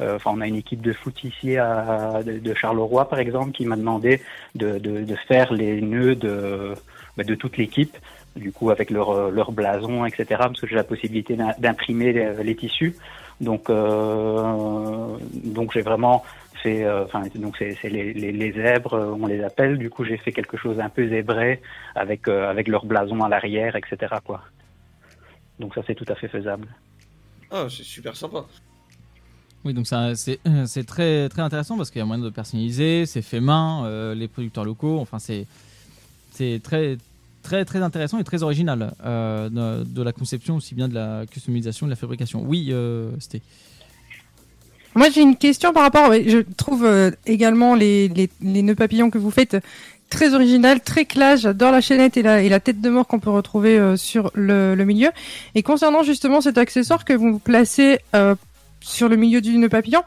enfin, 0.00 0.32
on 0.34 0.40
a 0.40 0.48
une 0.48 0.56
équipe 0.56 0.82
de 0.82 0.92
foot 0.92 1.22
ici 1.22 1.56
à, 1.56 2.22
de, 2.24 2.54
Charleroi, 2.54 3.08
par 3.08 3.20
exemple, 3.20 3.52
qui 3.52 3.64
m'a 3.64 3.76
demandé 3.76 4.20
de, 4.56 4.78
de, 4.78 5.04
de 5.04 5.16
faire 5.28 5.52
les 5.52 5.80
nœuds 5.80 6.16
de, 6.16 6.74
bah, 7.16 7.22
de 7.22 7.36
toute 7.36 7.56
l'équipe, 7.56 7.96
du 8.34 8.50
coup 8.50 8.70
avec 8.70 8.90
leur, 8.90 9.30
leur 9.30 9.52
blason, 9.52 10.04
etc. 10.06 10.24
Parce 10.30 10.60
que 10.60 10.66
j'ai 10.66 10.74
la 10.74 10.82
possibilité 10.92 11.36
d'im- 11.36 11.54
d'imprimer 11.60 12.12
les, 12.48 12.56
tissus. 12.56 12.96
Donc, 13.40 13.70
donc 15.58 15.72
j'ai 15.72 15.82
vraiment 15.82 16.24
fait, 16.62 16.84
euh, 16.84 17.04
donc 17.34 17.56
c'est 17.58 17.76
c'est 17.80 17.88
les, 17.88 18.12
les, 18.12 18.32
les 18.32 18.52
zèbres, 18.52 18.94
euh, 18.94 19.16
on 19.20 19.26
les 19.26 19.42
appelle. 19.42 19.78
Du 19.78 19.90
coup, 19.90 20.04
j'ai 20.04 20.16
fait 20.16 20.32
quelque 20.32 20.56
chose 20.56 20.78
un 20.80 20.88
peu 20.88 21.08
zébré 21.08 21.60
avec 21.94 22.28
euh, 22.28 22.50
avec 22.50 22.68
leur 22.68 22.86
blason 22.86 23.22
à 23.22 23.28
l'arrière, 23.28 23.76
etc. 23.76 24.16
Quoi. 24.24 24.42
Donc 25.58 25.74
ça, 25.74 25.82
c'est 25.86 25.94
tout 25.94 26.06
à 26.08 26.14
fait 26.14 26.28
faisable. 26.28 26.68
Ah, 27.50 27.66
c'est 27.68 27.82
super 27.82 28.14
sympa. 28.16 28.44
Oui, 29.64 29.74
donc 29.74 29.86
ça, 29.86 30.14
c'est 30.14 30.38
c'est 30.66 30.86
très, 30.86 31.28
très 31.28 31.42
intéressant 31.42 31.76
parce 31.76 31.90
qu'il 31.90 31.98
y 31.98 32.02
a 32.02 32.06
moyen 32.06 32.22
de 32.22 32.30
personnaliser, 32.30 33.06
c'est 33.06 33.22
fait 33.22 33.40
main, 33.40 33.84
euh, 33.84 34.14
les 34.14 34.28
producteurs 34.28 34.64
locaux, 34.64 34.98
enfin 35.00 35.18
c'est 35.18 35.46
c'est 36.30 36.60
très, 36.62 36.96
très, 37.42 37.64
très 37.64 37.82
intéressant 37.82 38.18
et 38.18 38.24
très 38.24 38.42
original 38.42 38.94
euh, 39.04 39.48
de, 39.48 39.84
de 39.84 40.02
la 40.02 40.12
conception 40.12 40.56
aussi 40.56 40.74
bien 40.74 40.88
de 40.88 40.94
la 40.94 41.24
customisation, 41.26 41.86
de 41.86 41.90
la 41.90 41.96
fabrication. 41.96 42.42
Oui, 42.42 42.68
euh, 42.70 43.10
c'était. 43.18 43.42
Moi, 44.98 45.10
j'ai 45.10 45.22
une 45.22 45.36
question 45.36 45.72
par 45.72 45.84
rapport. 45.84 46.12
Je 46.12 46.38
trouve 46.56 46.84
euh, 46.84 47.12
également 47.24 47.76
les, 47.76 48.08
les, 48.08 48.28
les 48.42 48.62
nœuds 48.62 48.74
papillons 48.74 49.10
que 49.10 49.18
vous 49.18 49.30
faites 49.30 49.56
très 50.10 50.34
original, 50.34 50.80
très 50.80 51.04
classe. 51.04 51.42
J'adore 51.42 51.70
la 51.70 51.80
chaînette 51.80 52.16
et 52.16 52.22
la, 52.22 52.42
et 52.42 52.48
la 52.48 52.58
tête 52.58 52.80
de 52.80 52.90
mort 52.90 53.06
qu'on 53.06 53.20
peut 53.20 53.30
retrouver 53.30 53.78
euh, 53.78 53.96
sur 53.96 54.32
le, 54.34 54.74
le 54.74 54.84
milieu. 54.84 55.10
Et 55.54 55.62
concernant 55.62 56.02
justement 56.02 56.40
cet 56.40 56.58
accessoire 56.58 57.04
que 57.04 57.12
vous 57.12 57.38
placez 57.38 58.00
euh, 58.16 58.34
sur 58.80 59.08
le 59.08 59.14
milieu 59.14 59.40
du 59.40 59.56
nœud 59.56 59.68
papillon, 59.68 60.02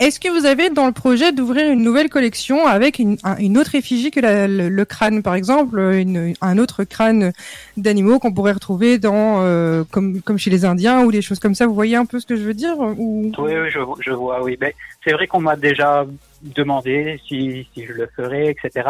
est-ce 0.00 0.20
que 0.20 0.28
vous 0.28 0.46
avez 0.46 0.70
dans 0.70 0.86
le 0.86 0.92
projet 0.92 1.32
d'ouvrir 1.32 1.72
une 1.72 1.82
nouvelle 1.82 2.08
collection 2.08 2.66
avec 2.66 2.98
une, 2.98 3.16
un- 3.24 3.36
une 3.38 3.58
autre 3.58 3.74
effigie 3.74 4.10
que 4.10 4.20
le, 4.22 4.84
crâne, 4.84 5.22
par 5.22 5.34
exemple, 5.34 5.78
une- 5.78 6.34
un 6.40 6.58
autre 6.58 6.84
crâne 6.84 7.32
d'animaux 7.76 8.18
qu'on 8.18 8.32
pourrait 8.32 8.52
retrouver 8.52 8.98
dans 8.98 9.42
euh, 9.42 9.84
comme, 9.90 10.20
comme 10.22 10.38
chez 10.38 10.50
les 10.50 10.64
Indiens 10.64 11.02
ou 11.04 11.10
des 11.12 11.22
choses 11.22 11.38
comme 11.40 11.54
ça? 11.54 11.66
Vous 11.66 11.74
voyez 11.74 11.96
un 11.96 12.06
peu 12.06 12.20
ce 12.20 12.26
que 12.26 12.36
je 12.36 12.42
veux 12.42 12.54
dire 12.54 12.78
ou... 12.78 13.32
Oui, 13.38 13.52
oui, 13.56 13.70
je, 13.70 13.80
je 14.00 14.12
vois, 14.12 14.42
oui. 14.42 14.56
Mais 14.60 14.74
c'est 15.04 15.12
vrai 15.12 15.26
qu'on 15.26 15.40
m'a 15.40 15.56
déjà 15.56 16.06
demandé 16.42 17.20
si, 17.26 17.66
si 17.74 17.84
je 17.84 17.92
le 17.92 18.08
ferais, 18.14 18.48
etc. 18.50 18.88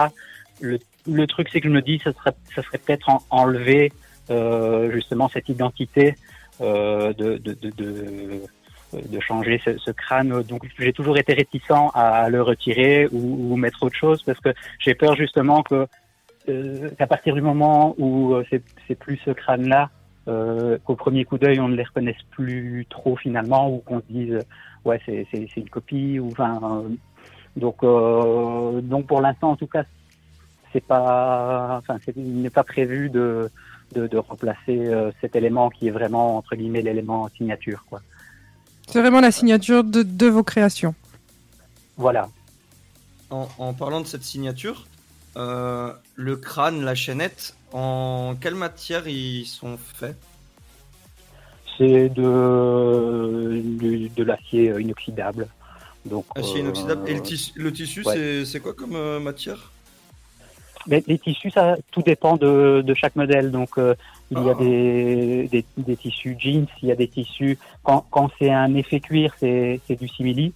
Le, 0.60 0.78
le 1.10 1.26
truc, 1.26 1.48
c'est 1.52 1.60
que 1.60 1.68
je 1.68 1.72
me 1.72 1.80
dis, 1.82 2.00
ça 2.04 2.12
serait, 2.12 2.34
ça 2.54 2.62
serait 2.62 2.78
peut-être 2.78 3.08
en- 3.08 3.22
enlever 3.30 3.92
euh, 4.30 4.90
justement 4.92 5.28
cette 5.30 5.48
identité 5.48 6.14
euh, 6.60 7.12
de, 7.14 7.38
de, 7.38 7.54
de, 7.54 7.70
de, 7.76 8.42
de 8.92 9.20
changer 9.20 9.60
ce, 9.64 9.76
ce 9.78 9.90
crâne. 9.90 10.42
Donc 10.42 10.62
j'ai 10.78 10.92
toujours 10.92 11.18
été 11.18 11.34
réticent 11.34 11.90
à 11.94 12.28
le 12.28 12.42
retirer 12.42 13.08
ou, 13.12 13.52
ou 13.52 13.56
mettre 13.56 13.82
autre 13.82 13.96
chose 13.96 14.22
parce 14.22 14.40
que 14.40 14.50
j'ai 14.78 14.94
peur 14.94 15.14
justement 15.16 15.62
que 15.62 15.86
euh, 16.48 16.90
qu'à 16.98 17.06
partir 17.06 17.34
du 17.34 17.42
moment 17.42 17.94
où 17.98 18.34
euh, 18.34 18.44
c'est 18.50 18.98
plus 18.98 19.18
ce 19.24 19.30
crâne-là, 19.30 19.90
euh, 20.28 20.78
qu'au 20.84 20.94
premier 20.94 21.24
coup 21.24 21.38
d'œil 21.38 21.60
on 21.60 21.68
ne 21.68 21.76
les 21.76 21.84
reconnaisse 21.84 22.22
plus 22.30 22.86
trop 22.90 23.16
finalement 23.16 23.70
ou 23.70 23.78
qu'on 23.78 24.00
se 24.00 24.06
dise 24.10 24.38
ouais 24.84 25.00
c'est 25.06 25.56
une 25.56 25.70
copie 25.70 26.18
ou 26.18 26.28
enfin 26.32 26.60
euh, 26.62 26.88
donc 27.56 27.82
euh, 27.82 28.80
donc 28.82 29.06
pour 29.06 29.20
l'instant 29.20 29.50
en 29.50 29.56
tout 29.56 29.66
cas 29.66 29.84
c'est 30.72 30.84
pas 30.84 31.78
enfin 31.78 31.98
il 32.14 32.42
n'est 32.42 32.50
pas 32.50 32.64
prévu 32.64 33.08
de 33.08 33.50
de, 33.94 34.06
de 34.06 34.18
remplacer 34.18 34.86
euh, 34.86 35.10
cet 35.22 35.34
élément 35.34 35.70
qui 35.70 35.88
est 35.88 35.92
vraiment 35.92 36.36
entre 36.36 36.56
guillemets 36.56 36.82
l'élément 36.82 37.28
signature 37.28 37.84
quoi. 37.88 38.00
C'est 38.90 39.00
vraiment 39.00 39.20
la 39.20 39.30
signature 39.30 39.84
de, 39.84 40.02
de 40.02 40.26
vos 40.26 40.42
créations. 40.42 40.94
Voilà. 41.96 42.28
En, 43.30 43.48
en 43.58 43.74
parlant 43.74 44.00
de 44.00 44.06
cette 44.06 44.24
signature, 44.24 44.86
euh, 45.36 45.92
le 46.14 46.36
crâne, 46.36 46.82
la 46.82 46.94
chaînette, 46.94 47.54
en 47.72 48.34
quelle 48.40 48.54
matière 48.54 49.06
ils 49.06 49.44
sont 49.44 49.76
faits? 49.76 50.16
C'est 51.76 52.08
de 52.08 53.62
de, 53.80 54.08
de 54.08 54.22
l'acier 54.24 54.74
inoxydable. 54.80 55.48
Donc 56.06 56.24
Acier 56.34 56.56
euh, 56.56 56.60
inoxydable. 56.60 57.02
Et 57.08 57.14
le 57.14 57.22
tissu, 57.22 57.52
le 57.56 57.72
tissu 57.72 58.02
ouais. 58.04 58.14
c'est- 58.14 58.44
c'est 58.46 58.60
quoi 58.60 58.72
comme 58.72 58.96
euh, 58.96 59.20
matière? 59.20 59.70
Mais 60.86 61.04
les 61.06 61.18
tissus, 61.18 61.50
ça, 61.50 61.76
tout 61.90 62.00
dépend 62.02 62.36
de, 62.38 62.82
de 62.84 62.94
chaque 62.94 63.14
modèle. 63.14 63.50
Donc, 63.50 63.76
euh, 63.76 63.94
il 64.30 64.42
y 64.42 64.48
a 64.50 64.54
Ah. 64.56 64.62
des, 64.62 65.48
des, 65.48 65.64
des 65.78 65.96
tissus 65.96 66.36
jeans, 66.38 66.66
il 66.82 66.88
y 66.88 66.92
a 66.92 66.96
des 66.96 67.08
tissus. 67.08 67.58
Quand, 67.82 68.04
quand 68.10 68.30
c'est 68.38 68.50
un 68.50 68.74
effet 68.74 69.00
cuir, 69.00 69.34
c'est 69.40 69.80
c'est 69.86 69.96
du 69.98 70.08
simili 70.08 70.52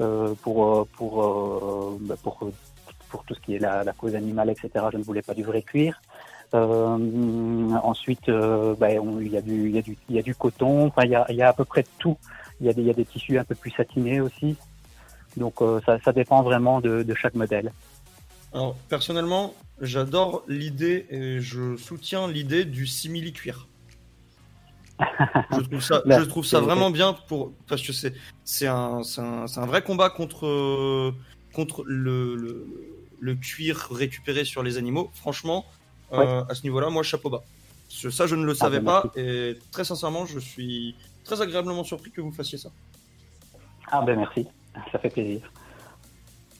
euh, 0.00 0.34
pour 0.42 0.64
euh, 0.66 0.88
pour 0.96 1.22
euh, 1.24 1.98
bah, 2.02 2.14
pour 2.22 2.38
pour 3.08 3.24
tout 3.24 3.34
ce 3.34 3.40
qui 3.40 3.54
est 3.54 3.58
la, 3.58 3.84
la 3.84 3.92
cause 3.92 4.14
animale, 4.14 4.50
etc. 4.50 4.68
Je 4.92 4.98
ne 4.98 5.02
voulais 5.02 5.22
pas 5.22 5.34
du 5.34 5.42
vrai 5.44 5.62
cuir. 5.62 6.00
Euh, 6.54 7.70
ensuite, 7.82 8.28
euh, 8.28 8.74
bah, 8.78 8.88
on- 9.02 9.20
il 9.20 9.32
y 9.32 9.36
a 9.36 9.40
du 9.42 9.68
il 9.68 9.74
y 9.74 9.78
a 9.78 9.82
du 9.82 9.96
il 10.08 10.16
y 10.16 10.18
a 10.18 10.22
du 10.22 10.34
coton. 10.34 10.86
Enfin, 10.86 11.02
il 11.04 11.10
y 11.10 11.14
a 11.16 11.26
il 11.28 11.36
y 11.36 11.42
a 11.42 11.48
à 11.48 11.52
peu 11.52 11.64
près 11.64 11.84
tout. 11.98 12.16
Il 12.60 12.66
y 12.66 12.70
a 12.70 12.72
des 12.72 12.82
il 12.82 12.86
y 12.86 12.90
a 12.90 12.94
des 12.94 13.04
tissus 13.04 13.38
un 13.38 13.44
peu 13.44 13.54
plus 13.54 13.70
satinés 13.72 14.20
aussi. 14.20 14.56
Donc, 15.36 15.60
euh, 15.60 15.80
ça 15.84 15.98
ça 16.04 16.12
dépend 16.12 16.42
vraiment 16.42 16.80
de, 16.80 17.02
de 17.02 17.14
chaque 17.14 17.34
modèle. 17.34 17.72
Alors, 18.56 18.74
personnellement, 18.88 19.54
j'adore 19.82 20.42
l'idée 20.48 21.04
et 21.10 21.40
je 21.40 21.76
soutiens 21.76 22.26
l'idée 22.26 22.64
du 22.64 22.86
simili 22.86 23.34
cuir. 23.34 23.68
je 25.52 25.60
trouve 25.60 25.82
ça, 25.82 26.00
Là, 26.06 26.18
je 26.18 26.24
trouve 26.24 26.46
ça 26.46 26.58
c'est- 26.58 26.64
vraiment 26.64 26.90
bien 26.90 27.12
pour 27.12 27.52
parce 27.68 27.82
que 27.82 27.92
c'est 27.92 28.14
c'est 28.44 28.66
un, 28.66 29.02
un 29.18 29.44
un 29.44 29.66
vrai 29.66 29.82
combat 29.82 30.08
contre 30.08 31.12
contre 31.52 31.84
le, 31.84 32.34
le 32.34 32.66
le 33.20 33.34
cuir 33.34 33.88
récupéré 33.90 34.46
sur 34.46 34.62
les 34.62 34.78
animaux. 34.78 35.10
Franchement, 35.12 35.66
euh, 36.14 36.42
à 36.48 36.54
ce 36.54 36.62
niveau-là, 36.62 36.88
moi 36.88 37.02
chapeau 37.02 37.28
bas. 37.28 37.44
Ça, 37.90 38.26
je 38.26 38.34
ne 38.36 38.44
le 38.46 38.54
savais 38.54 38.80
bah, 38.80 39.02
pas 39.12 39.20
et 39.20 39.58
très 39.70 39.84
sincèrement, 39.84 40.24
je 40.24 40.38
suis 40.38 40.94
très 41.24 41.42
agréablement 41.42 41.84
surpris 41.84 42.10
que 42.10 42.22
vous 42.22 42.32
fassiez 42.32 42.56
ça. 42.56 42.70
Ah 43.88 44.00
ben 44.00 44.18
merci, 44.18 44.46
ça 44.92 44.98
fait 44.98 45.10
plaisir. 45.10 45.52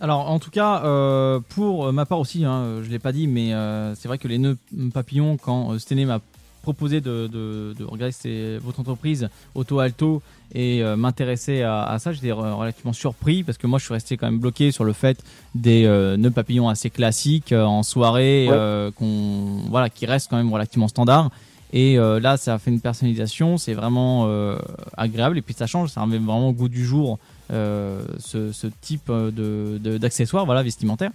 Alors 0.00 0.30
en 0.30 0.38
tout 0.38 0.50
cas, 0.50 0.82
euh, 0.84 1.40
pour 1.50 1.92
ma 1.92 2.04
part 2.04 2.18
aussi, 2.20 2.44
hein, 2.44 2.80
je 2.84 2.90
l'ai 2.90 2.98
pas 2.98 3.12
dit, 3.12 3.26
mais 3.26 3.54
euh, 3.54 3.94
c'est 3.94 4.08
vrai 4.08 4.18
que 4.18 4.28
les 4.28 4.38
nœuds 4.38 4.58
papillons, 4.92 5.36
quand 5.38 5.72
euh, 5.72 5.78
Stené 5.78 6.04
m'a 6.04 6.20
proposé 6.62 7.00
de, 7.00 7.28
de, 7.32 7.74
de 7.78 7.84
regarder 7.84 8.58
votre 8.62 8.80
entreprise 8.80 9.28
Auto 9.54 9.78
Alto 9.78 10.20
et 10.52 10.82
euh, 10.82 10.96
m'intéresser 10.96 11.62
à, 11.62 11.84
à 11.84 11.98
ça, 11.98 12.12
j'étais 12.12 12.28
re- 12.30 12.52
relativement 12.54 12.92
surpris 12.92 13.42
parce 13.44 13.56
que 13.56 13.66
moi 13.66 13.78
je 13.78 13.84
suis 13.84 13.94
resté 13.94 14.16
quand 14.16 14.26
même 14.26 14.40
bloqué 14.40 14.70
sur 14.72 14.84
le 14.84 14.92
fait 14.92 15.18
des 15.54 15.84
nœuds 16.18 16.30
papillons 16.30 16.68
assez 16.68 16.90
classiques 16.90 17.52
en 17.52 17.82
soirée, 17.82 18.48
Ouais. 18.50 18.90
qu'on 18.96 19.60
voilà, 19.70 19.88
qui 19.88 20.04
restent 20.06 20.28
quand 20.28 20.36
même 20.36 20.52
relativement 20.52 20.88
standard. 20.88 21.30
Et 21.72 21.98
euh, 21.98 22.20
là, 22.20 22.36
ça 22.36 22.54
a 22.54 22.58
fait 22.58 22.70
une 22.70 22.80
personnalisation, 22.80 23.56
c'est 23.58 23.74
vraiment 23.74 24.24
euh, 24.26 24.56
agréable 24.96 25.38
et 25.38 25.42
puis 25.42 25.54
ça 25.54 25.66
change, 25.66 25.88
ça 25.90 26.02
remet 26.02 26.18
vraiment 26.18 26.48
au 26.50 26.52
goût 26.52 26.68
du 26.68 26.84
jour 26.84 27.18
ce, 27.50 28.52
ce 28.52 28.66
type 28.80 29.10
de 29.10 29.78
de- 29.78 29.98
d'accessoires, 29.98 30.44
voilà, 30.46 30.62
vestimentaires. 30.62 31.12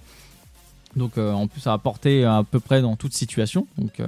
Donc 0.95 1.17
euh, 1.17 1.32
en 1.32 1.47
plus, 1.47 1.61
ça 1.61 1.73
a 1.73 1.77
porté 1.77 2.25
à 2.25 2.43
peu 2.49 2.59
près 2.59 2.82
dans 2.82 2.95
toute 2.95 3.13
situation. 3.13 3.67
Donc 3.77 3.99
euh, 3.99 4.07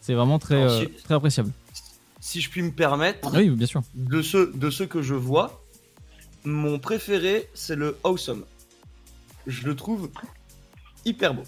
c'est 0.00 0.14
vraiment 0.14 0.38
très 0.38 0.62
Alors, 0.62 0.72
euh, 0.72 0.80
si- 0.86 1.02
très 1.04 1.14
appréciable. 1.14 1.50
Si 2.20 2.40
je 2.40 2.50
puis 2.50 2.62
me 2.62 2.70
permettre, 2.70 3.34
Oui, 3.36 3.50
bien 3.50 3.66
sûr. 3.66 3.82
de 3.94 4.22
ceux, 4.22 4.52
de 4.54 4.70
ceux 4.70 4.86
que 4.86 5.02
je 5.02 5.14
vois, 5.14 5.62
mon 6.44 6.78
préféré, 6.78 7.48
c'est 7.54 7.76
le 7.76 7.96
Awesome. 8.04 8.44
Je 9.46 9.66
le 9.66 9.74
trouve 9.76 10.10
hyper 11.04 11.34
beau. 11.34 11.42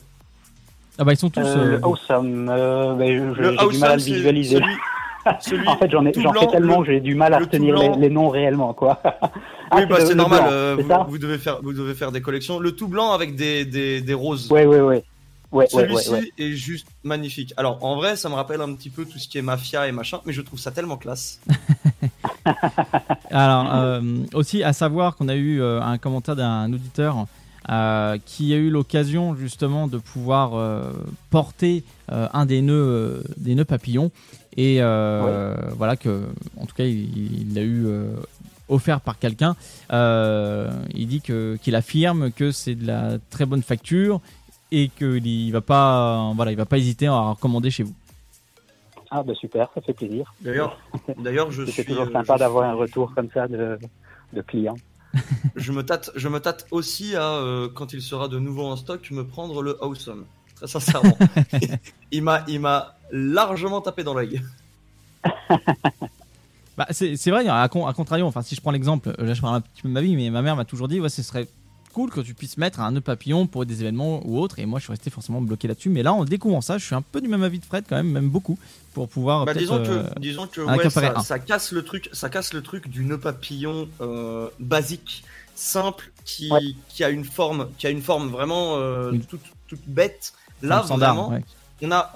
Ah 0.99 1.05
bah 1.05 1.13
ils 1.13 1.17
sont 1.19 1.31
tous. 1.31 1.41
Euh, 1.41 1.57
euh, 1.57 1.71
le 1.79 1.85
awesome, 1.85 2.49
euh, 2.51 2.97
je- 3.35 3.41
Le 3.41 3.51
j'ai 3.59 3.69
du 3.69 3.79
mal 3.79 3.91
à 3.91 3.93
Awesome, 3.93 3.93
le 3.95 3.99
c'est 4.01 4.13
visualiser. 4.15 4.57
celui, 4.57 4.75
celui 5.41 5.67
en 5.69 5.77
fait, 5.77 5.91
j'en 5.91 6.05
ai, 6.07 6.13
j'en 6.15 6.33
fais 6.33 6.47
tellement 6.49 6.81
le- 6.81 6.87
que 6.87 6.93
j'ai 6.93 7.01
du 7.01 7.15
mal 7.15 7.35
à 7.35 7.39
retenir 7.39 7.97
les, 7.97 8.11
noms 8.11 8.29
réellement, 8.29 8.75
quoi. 8.75 9.01
Ah, 9.75 9.77
oui, 9.79 9.87
bah 9.87 10.01
le- 10.01 10.05
c'est 10.07 10.15
normal. 10.15 10.45
euh, 10.51 10.77
vous, 11.09 11.17
devez 11.19 11.39
faire, 11.39 11.61
vous 11.63 11.73
devez 11.73 11.95
faire 11.95 12.13
des 12.13 12.21
collections. 12.21 12.59
Le 12.59 12.73
tout 12.73 12.89
blanc 12.89 13.13
avec 13.13 13.37
des, 13.37 13.65
des, 13.65 14.03
des 14.03 14.15
roses. 14.15 14.53
Ouais, 14.53 14.67
ouais, 14.67 14.81
ouais. 14.81 15.03
Ouais, 15.51 15.67
ouais, 15.75 15.83
ouais, 15.83 16.03
Celui-ci 16.03 16.11
ouais. 16.11 16.33
est 16.39 16.53
juste 16.53 16.87
magnifique. 17.05 17.55
Alors 17.57 17.79
en 17.83 17.97
vrai, 17.97 18.17
ça 18.17 18.29
me 18.29 18.35
rappelle 18.35 18.61
un 18.61 18.75
petit 18.75 18.91
peu 18.91 19.05
tout 19.07 19.19
ce 19.19 19.29
qui 19.29 19.39
est 19.39 19.43
mafia 19.43 19.87
et 19.89 19.93
machin, 19.93 20.21
mais 20.27 20.33
je 20.35 20.41
trouve 20.43 20.59
ça 20.59 20.71
tellement 20.73 20.97
classe. 20.99 21.41
Alors, 23.31 23.75
euh, 23.75 24.01
aussi 24.35 24.63
à 24.63 24.73
savoir 24.73 25.17
qu'on 25.17 25.29
a 25.29 25.35
eu 25.35 25.61
euh, 25.61 25.81
un 25.83 25.99
commentaire 25.99 26.37
d'un 26.37 26.73
auditeur 26.73 27.27
euh, 27.71 28.19
qui 28.25 28.53
a 28.53 28.57
eu 28.57 28.71
l'occasion 28.71 29.35
justement 29.37 29.87
de 29.89 29.99
pouvoir 29.99 30.55
euh, 30.55 30.91
porter 31.31 31.85
euh, 32.11 32.29
un 32.33 32.47
des 32.47 32.61
nœuds, 32.63 32.75
euh, 32.75 33.23
des 33.37 33.55
nœuds 33.55 33.65
papillons 33.65 34.11
et 34.57 34.79
euh, 34.83 35.55
voilà 35.77 35.97
que, 35.97 36.23
en 36.59 36.67
tout 36.67 36.75
cas, 36.75 36.85
il 36.85 37.55
l'a 37.55 37.63
eu 37.63 37.87
euh, 37.87 38.15
offert 38.69 39.01
par 39.01 39.19
quelqu'un. 39.19 39.57
Euh, 39.93 40.71
il 40.95 41.07
dit 41.09 41.21
que 41.21 41.57
qu'il 41.63 41.75
affirme 41.75 42.31
que 42.33 42.51
c'est 42.51 42.75
de 42.75 42.87
la 42.87 43.19
très 43.31 43.47
bonne 43.47 43.63
facture 43.63 44.21
et 44.71 44.89
qu'il 44.89 45.53
va 45.53 45.61
pas, 45.61 46.33
voilà, 46.35 46.51
il 46.53 46.57
va 46.57 46.67
pas 46.67 46.79
hésiter 46.79 47.07
à 47.07 47.21
recommander 47.31 47.71
chez 47.71 47.83
vous. 47.83 47.95
Ah, 49.11 49.23
bah 49.23 49.35
super, 49.35 49.69
ça 49.75 49.81
fait 49.83 49.93
plaisir. 49.93 50.33
D'ailleurs, 50.41 50.79
d'ailleurs, 51.19 51.51
je 51.51 51.63
suis. 51.67 51.73
C'est 51.73 51.85
toujours 51.85 52.07
sympa 52.11 52.35
je 52.35 52.39
d'avoir 52.39 52.65
suis- 52.65 52.73
un 52.73 52.75
retour 52.81 53.13
comme 53.15 53.29
ça 53.35 53.47
de, 53.49 53.79
de 54.33 54.41
clients. 54.43 54.77
Je 55.57 55.73
me 55.73 55.83
tâte, 55.83 56.11
je 56.17 56.27
me 56.29 56.41
tâte 56.41 56.67
aussi 56.71 57.15
à 57.17 57.35
euh, 57.35 57.69
quand 57.69 57.93
il 57.93 58.01
sera 58.01 58.29
de 58.29 58.39
nouveau 58.39 58.65
en 58.65 58.77
stock, 58.77 59.11
me 59.11 59.27
prendre 59.27 59.61
le 59.61 59.77
Awesome. 59.85 60.25
Très 60.63 60.69
sincèrement, 60.81 61.17
il 62.13 62.23
m'a, 62.23 62.45
il 62.49 62.61
m'a 62.61 62.97
largement 63.11 63.81
tapé 63.81 64.05
dans 64.05 64.15
l'œil. 64.15 64.41
Bah, 66.79 66.87
c'est 66.91 67.17
c'est 67.17 67.31
vrai, 67.31 67.47
à, 67.49 67.69
con- 67.69 67.87
à 67.87 67.93
contrario, 67.93 68.25
enfin, 68.27 68.41
si 68.41 68.55
je 68.55 68.61
prends 68.63 68.71
l'exemple, 68.71 69.11
euh, 69.19 69.27
là 69.27 69.35
je 69.35 69.43
parle 69.43 69.57
un 69.57 69.61
petit 69.61 69.83
peu 69.83 69.89
de 69.89 69.93
ma 69.93 70.01
vie, 70.01 70.17
mais 70.17 70.31
ma 70.31 70.41
mère 70.41 70.57
m'a 70.57 70.65
toujours 70.65 70.89
dit, 70.89 71.01
ouais, 71.01 71.11
ce 71.11 71.23
serait 71.23 71.47
cool 71.93 72.09
que 72.09 72.23
tu 72.23 72.33
puisses 72.33 72.57
mettre 72.57 72.81
un 72.81 72.93
nœud 72.93 73.03
papillon 73.03 73.47
pour 73.47 73.67
des 73.67 73.83
événements 73.83 74.23
ou 74.27 74.39
autres, 74.39 74.59
et 74.59 74.65
moi 74.65 74.79
je 74.79 74.85
suis 74.85 74.91
resté 74.93 75.11
forcément 75.11 75.43
bloqué 75.43 75.69
là-dessus, 75.69 75.91
mais 75.91 76.03
là 76.03 76.15
en 76.15 76.25
découvrant 76.25 76.63
ça, 76.63 76.79
je 76.79 76.87
suis 76.87 76.95
un 76.95 77.03
peu 77.03 77.21
du 77.21 77.29
même 77.29 77.43
avis 77.43 77.59
de 77.59 77.67
Fred 77.67 77.85
quand 77.87 77.97
même, 77.97 78.11
même 78.11 78.31
beaucoup, 78.31 78.59
pour 78.95 79.07
pouvoir 79.07 79.45
Bah, 79.45 79.53
disons 79.53 79.81
euh, 79.85 80.09
que, 80.15 80.19
disons 80.19 80.47
que 80.47 80.63
ouais, 80.63 80.89
ça, 80.89 81.39
casse 81.39 81.73
le 81.73 81.83
truc, 81.85 82.09
ça 82.15 82.31
casse 82.31 82.55
le 82.55 82.63
truc 82.63 82.89
du 82.89 83.05
nœud 83.05 83.19
papillon 83.21 83.87
euh, 84.01 84.49
basique, 84.59 85.25
simple, 85.55 86.11
qui, 86.25 86.51
Ouais. 86.51 86.63
qui 86.89 87.05
a 87.05 87.11
une 87.11 87.27
forme, 87.27 87.69
qui 87.77 87.87
a 87.87 87.91
une 87.91 88.01
forme 88.01 88.31
vraiment 88.31 88.77
euh, 88.79 89.13
toute, 89.29 89.43
toute 89.69 89.87
bête. 89.87 90.33
Là, 90.63 90.81
vraiment, 90.81 91.31
ouais. 91.31 91.45
on 91.83 91.91
a, 91.91 92.13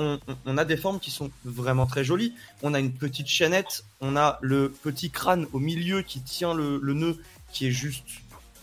on, 0.47 0.57
a 0.59 0.65
des 0.65 0.77
formes 0.77 1.01
qui 1.01 1.11
sont 1.11 1.31
vraiment 1.45 1.87
très 1.87 2.05
jolies. 2.05 2.33
On 2.63 2.73
a 2.75 2.79
une 2.81 2.93
petite 2.93 3.27
chaînette, 3.29 3.85
on 4.01 4.17
a 4.17 4.39
le 4.43 4.71
petit 4.71 5.11
crâne 5.11 5.47
au 5.53 5.59
milieu 5.59 6.03
qui 6.03 6.21
tient 6.21 6.55
le, 6.55 6.79
le 6.83 6.95
nœud, 6.95 7.17
qui 7.53 7.67
est 7.67 7.73
juste 7.73 8.05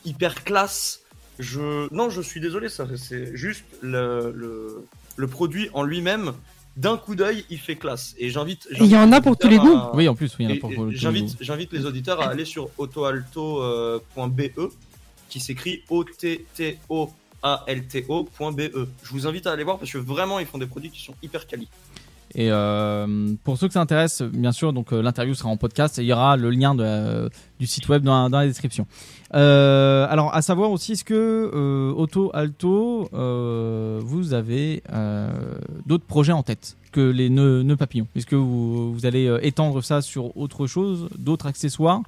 hyper 0.05 0.43
classe. 0.43 1.01
Je, 1.39 1.93
non, 1.93 2.09
je 2.09 2.21
suis 2.21 2.39
désolé, 2.39 2.69
ça, 2.69 2.85
c'est 2.95 3.35
juste 3.35 3.65
le, 3.81 4.31
le, 4.35 4.85
le 5.17 5.27
produit 5.27 5.69
en 5.73 5.83
lui-même. 5.83 6.33
D'un 6.75 6.97
coup 6.97 7.13
d'œil, 7.15 7.45
il 7.51 7.59
fait 7.59 7.75
classe. 7.75 8.15
Et 8.17 8.31
j'invite. 8.31 8.67
Il 8.71 8.87
y 8.87 8.97
en 8.97 9.11
a 9.11 9.21
pour 9.21 9.37
tous 9.37 9.47
les 9.47 9.59
goûts. 9.59 9.79
Oui, 9.93 10.07
en 10.07 10.15
plus, 10.15 10.35
oui, 10.39 10.45
il 10.45 10.49
y 10.49 10.53
en 10.53 10.55
a 10.55 10.59
pour- 10.59 10.71
et 10.71 10.75
pour- 10.75 10.85
pour- 10.85 10.93
J'invite, 10.93 11.37
j'invite 11.39 11.71
les 11.71 11.85
auditeurs 11.85 12.19
à 12.19 12.29
aller 12.29 12.45
sur 12.45 12.69
autoalto.be 12.79 14.41
qui 15.29 15.39
s'écrit 15.39 15.83
O-T-T-O-A-L-T-O.be. 17.43 18.87
Je 19.03 19.09
vous 19.11 19.27
invite 19.27 19.47
à 19.47 19.51
aller 19.51 19.63
voir 19.63 19.77
parce 19.77 19.91
que 19.91 19.97
vraiment 19.97 20.39
ils 20.39 20.45
font 20.45 20.57
des 20.57 20.67
produits 20.67 20.89
qui 20.89 21.01
sont 21.01 21.13
hyper 21.21 21.45
quali. 21.47 21.67
Et 22.35 22.47
euh, 22.49 23.33
pour 23.43 23.57
ceux 23.57 23.67
que 23.67 23.73
ça 23.73 23.81
intéresse, 23.81 24.21
bien 24.23 24.51
sûr, 24.51 24.73
donc 24.73 24.91
euh, 24.91 25.01
l'interview 25.01 25.35
sera 25.35 25.49
en 25.49 25.57
podcast 25.57 25.99
et 25.99 26.01
il 26.01 26.07
y 26.07 26.13
aura 26.13 26.35
le 26.35 26.49
lien 26.49 26.77
euh, 26.79 27.29
du 27.59 27.67
site 27.67 27.87
web 27.89 28.03
dans, 28.03 28.29
dans 28.29 28.39
la 28.39 28.47
description. 28.47 28.87
Alors, 29.31 30.33
à 30.33 30.41
savoir 30.41 30.71
aussi, 30.71 30.93
est-ce 30.93 31.03
que 31.03 31.91
Auto 31.95 32.31
Alto, 32.33 33.09
vous 33.11 34.33
avez 34.33 34.83
d'autres 35.85 36.05
projets 36.05 36.33
en 36.33 36.43
tête 36.43 36.77
que 36.91 37.01
les 37.01 37.29
nœuds, 37.29 37.63
nœuds 37.63 37.77
papillons? 37.77 38.07
Est-ce 38.15 38.27
que 38.27 38.35
vous, 38.35 38.93
vous 38.93 39.05
allez 39.07 39.35
étendre 39.41 39.81
ça 39.83 40.01
sur 40.01 40.37
autre 40.37 40.67
chose, 40.67 41.09
d'autres 41.17 41.47
accessoires? 41.47 42.01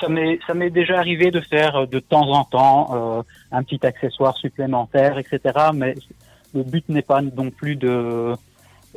Ça 0.00 0.08
m'est 0.08 0.38
ça 0.46 0.54
m'est 0.54 0.70
déjà 0.70 0.98
arrivé 0.98 1.30
de 1.30 1.40
faire 1.40 1.76
euh, 1.76 1.86
de 1.86 1.98
temps 1.98 2.28
en 2.30 2.44
temps 2.44 2.90
euh, 3.18 3.22
un 3.52 3.62
petit 3.62 3.84
accessoire 3.86 4.36
supplémentaire, 4.36 5.18
etc. 5.18 5.38
Mais 5.74 5.94
le 6.54 6.62
but 6.62 6.88
n'est 6.88 7.02
pas 7.02 7.20
non 7.22 7.50
plus 7.50 7.76
de 7.76 8.34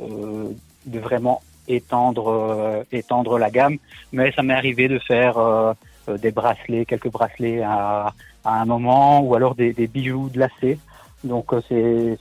euh, 0.00 0.48
de 0.86 0.98
vraiment 0.98 1.42
étendre 1.68 2.28
euh, 2.28 2.82
étendre 2.92 3.38
la 3.38 3.50
gamme, 3.50 3.76
mais 4.12 4.32
ça 4.32 4.42
m'est 4.42 4.54
arrivé 4.54 4.88
de 4.88 4.98
faire 4.98 5.38
euh, 5.38 5.72
des 6.08 6.30
bracelets, 6.30 6.84
quelques 6.86 7.10
bracelets 7.10 7.62
à, 7.62 8.12
à 8.44 8.60
un 8.60 8.64
moment, 8.64 9.20
ou 9.20 9.34
alors 9.34 9.54
des, 9.54 9.72
des 9.72 9.86
bijoux 9.86 10.30
glacés. 10.32 10.78
Donc 11.24 11.52
euh, 11.52 11.60
c'est 11.68 12.18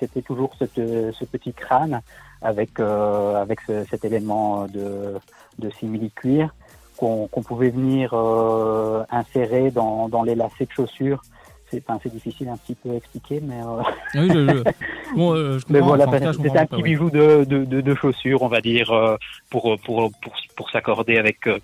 c'était 0.00 0.22
toujours 0.22 0.50
cette, 0.58 0.74
ce 0.74 1.24
petit 1.24 1.52
crâne 1.52 2.00
avec 2.42 2.80
avec 2.80 3.60
ce- 3.66 3.84
cet 3.90 4.04
élément 4.04 4.66
de 4.66 5.14
de 5.58 5.70
simili 5.70 6.10
cuir 6.10 6.52
qu'on 6.96 7.26
qu'on 7.28 7.42
pouvait 7.42 7.70
venir 7.70 8.10
euh, 8.14 9.02
insérer 9.10 9.70
dans, 9.70 10.08
dans 10.08 10.22
les 10.22 10.34
lacets 10.34 10.66
de 10.66 10.72
chaussures. 10.72 11.22
C'est 11.70 11.82
enfin, 11.88 11.98
c'est 12.02 12.12
difficile 12.12 12.48
un 12.48 12.56
petit 12.56 12.76
peu 12.76 12.90
à 12.90 12.94
expliquer, 12.94 13.40
mais, 13.42 13.60
euh, 13.60 13.82
Oui, 14.14 14.28
je, 14.32 14.48
je- 14.48 14.62
bon, 15.16 15.34
euh, 15.34 15.58
je 15.58 15.64
mais 15.68 15.80
comprends. 15.80 15.96
voilà, 15.96 16.04
enfin, 16.08 16.32
comprends 16.32 16.56
un 16.60 16.66
petit 16.66 16.82
bijou 16.82 17.10
de, 17.10 17.44
de, 17.44 17.64
de, 17.64 17.80
de 17.80 17.94
chaussures, 17.96 18.42
on 18.42 18.48
va 18.48 18.60
dire, 18.60 18.92
euh, 18.92 19.16
pour, 19.50 19.76
pour, 19.84 20.10
pour, 20.22 20.32
pour 20.56 20.70
s'accorder 20.70 21.16
avec, 21.18 21.46
euh, 21.48 21.58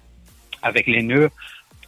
avec 0.62 0.86
les 0.88 1.02
nœuds. 1.04 1.30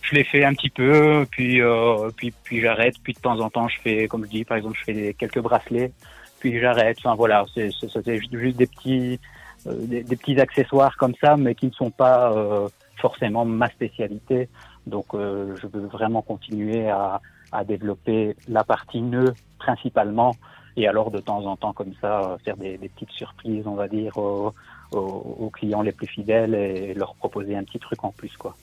Je 0.02 0.14
l'ai 0.14 0.22
fait 0.24 0.44
un 0.44 0.52
petit 0.54 0.70
peu, 0.70 1.26
puis, 1.30 1.60
euh, 1.60 2.10
puis, 2.16 2.32
puis 2.44 2.60
j'arrête. 2.60 2.94
Puis 3.02 3.14
de 3.14 3.18
temps 3.18 3.40
en 3.40 3.50
temps, 3.50 3.66
je 3.68 3.80
fais, 3.80 4.06
comme 4.06 4.24
je 4.26 4.30
dis, 4.30 4.44
par 4.44 4.58
exemple, 4.58 4.78
je 4.78 4.84
fais 4.84 5.14
quelques 5.18 5.40
bracelets, 5.40 5.90
puis 6.38 6.60
j'arrête. 6.60 6.98
Enfin 7.02 7.16
voilà, 7.16 7.44
c'est 7.54 7.70
c'est- 7.80 8.18
juste, 8.30 8.56
des 8.56 8.66
petits, 8.66 9.18
euh, 9.66 9.72
des, 9.86 10.02
des 10.04 10.14
petits 10.16 10.38
accessoires 10.40 10.96
comme 10.98 11.14
ça, 11.20 11.36
mais 11.36 11.54
qui 11.56 11.66
ne 11.66 11.72
sont 11.72 11.90
pas 11.90 12.32
euh, 12.32 12.68
forcément 13.00 13.44
ma 13.44 13.68
spécialité. 13.70 14.48
Donc, 14.86 15.06
euh, 15.14 15.54
je 15.60 15.66
veux 15.66 15.86
vraiment 15.86 16.22
continuer 16.22 16.88
à, 16.90 17.20
à 17.52 17.64
développer 17.64 18.36
la 18.48 18.64
partie 18.64 19.00
nœud 19.00 19.32
principalement, 19.58 20.36
et 20.76 20.86
alors 20.88 21.10
de 21.10 21.20
temps 21.20 21.44
en 21.46 21.56
temps 21.56 21.72
comme 21.72 21.92
ça 22.00 22.20
euh, 22.20 22.38
faire 22.44 22.56
des, 22.56 22.76
des 22.78 22.88
petites 22.88 23.10
surprises, 23.12 23.66
on 23.66 23.74
va 23.76 23.88
dire, 23.88 24.16
aux, 24.18 24.52
aux- 24.92 25.36
aux 25.40 25.50
clients 25.50 25.82
les 25.82 25.92
plus 25.92 26.06
fidèles 26.06 26.54
et 26.54 26.92
leur 26.94 27.14
proposer 27.14 27.56
un 27.56 27.64
petit 27.64 27.78
truc 27.78 28.04
en 28.04 28.10
plus, 28.10 28.36
quoi. 28.36 28.54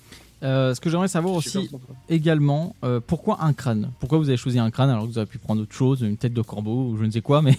Euh, 0.43 0.73
ce 0.73 0.81
que 0.81 0.89
j'aimerais 0.89 1.07
savoir 1.07 1.35
aussi 1.35 1.69
également, 2.09 2.75
euh, 2.83 2.99
pourquoi 2.99 3.43
un 3.43 3.53
crâne? 3.53 3.91
Pourquoi 3.99 4.17
vous 4.17 4.27
avez 4.27 4.37
choisi 4.37 4.57
un 4.59 4.71
crâne 4.71 4.89
alors 4.89 5.03
que 5.03 5.09
vous 5.09 5.17
avez 5.19 5.27
pu 5.29 5.37
prendre 5.37 5.61
autre 5.61 5.73
chose, 5.73 6.01
une 6.01 6.17
tête 6.17 6.33
de 6.33 6.41
corbeau 6.41 6.89
ou 6.89 6.97
je 6.97 7.03
ne 7.05 7.11
sais 7.11 7.21
quoi, 7.21 7.41
mais 7.43 7.53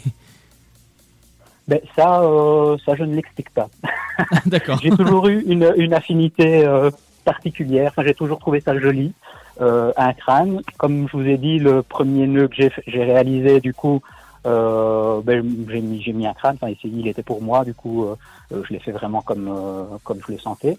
Ben, 1.68 1.80
ça, 1.96 2.22
euh, 2.22 2.76
ça, 2.84 2.94
je 2.96 3.04
ne 3.04 3.14
l'explique 3.14 3.50
pas. 3.50 3.68
d'accord. 4.46 4.78
J'ai 4.82 4.90
toujours 4.90 5.28
eu 5.28 5.42
une, 5.46 5.72
une 5.76 5.94
affinité 5.94 6.64
euh, 6.64 6.90
particulière. 7.24 7.90
Enfin, 7.92 8.02
j'ai 8.06 8.14
toujours 8.14 8.38
trouvé 8.38 8.60
ça 8.60 8.78
joli. 8.78 9.12
Euh, 9.60 9.92
un 9.96 10.12
crâne, 10.12 10.62
comme 10.78 11.08
je 11.08 11.16
vous 11.16 11.26
ai 11.26 11.36
dit, 11.36 11.58
le 11.58 11.82
premier 11.82 12.26
nœud 12.26 12.48
que 12.48 12.56
j'ai 12.86 13.04
réalisé, 13.04 13.60
du 13.60 13.74
coup, 13.74 14.00
euh, 14.46 15.20
ben, 15.22 15.44
j'ai 15.68 15.80
mis, 15.80 16.02
j'ai 16.02 16.12
mis 16.12 16.26
un 16.26 16.34
crâne. 16.34 16.56
Enfin, 16.60 16.72
il 16.82 17.06
était 17.06 17.22
pour 17.22 17.42
moi. 17.42 17.64
Du 17.64 17.74
coup, 17.74 18.04
euh, 18.04 18.16
je 18.50 18.72
l'ai 18.72 18.80
fait 18.80 18.92
vraiment 18.92 19.22
comme 19.22 19.48
euh, 19.48 19.84
comme 20.04 20.20
je 20.26 20.32
le 20.32 20.38
sentais. 20.38 20.78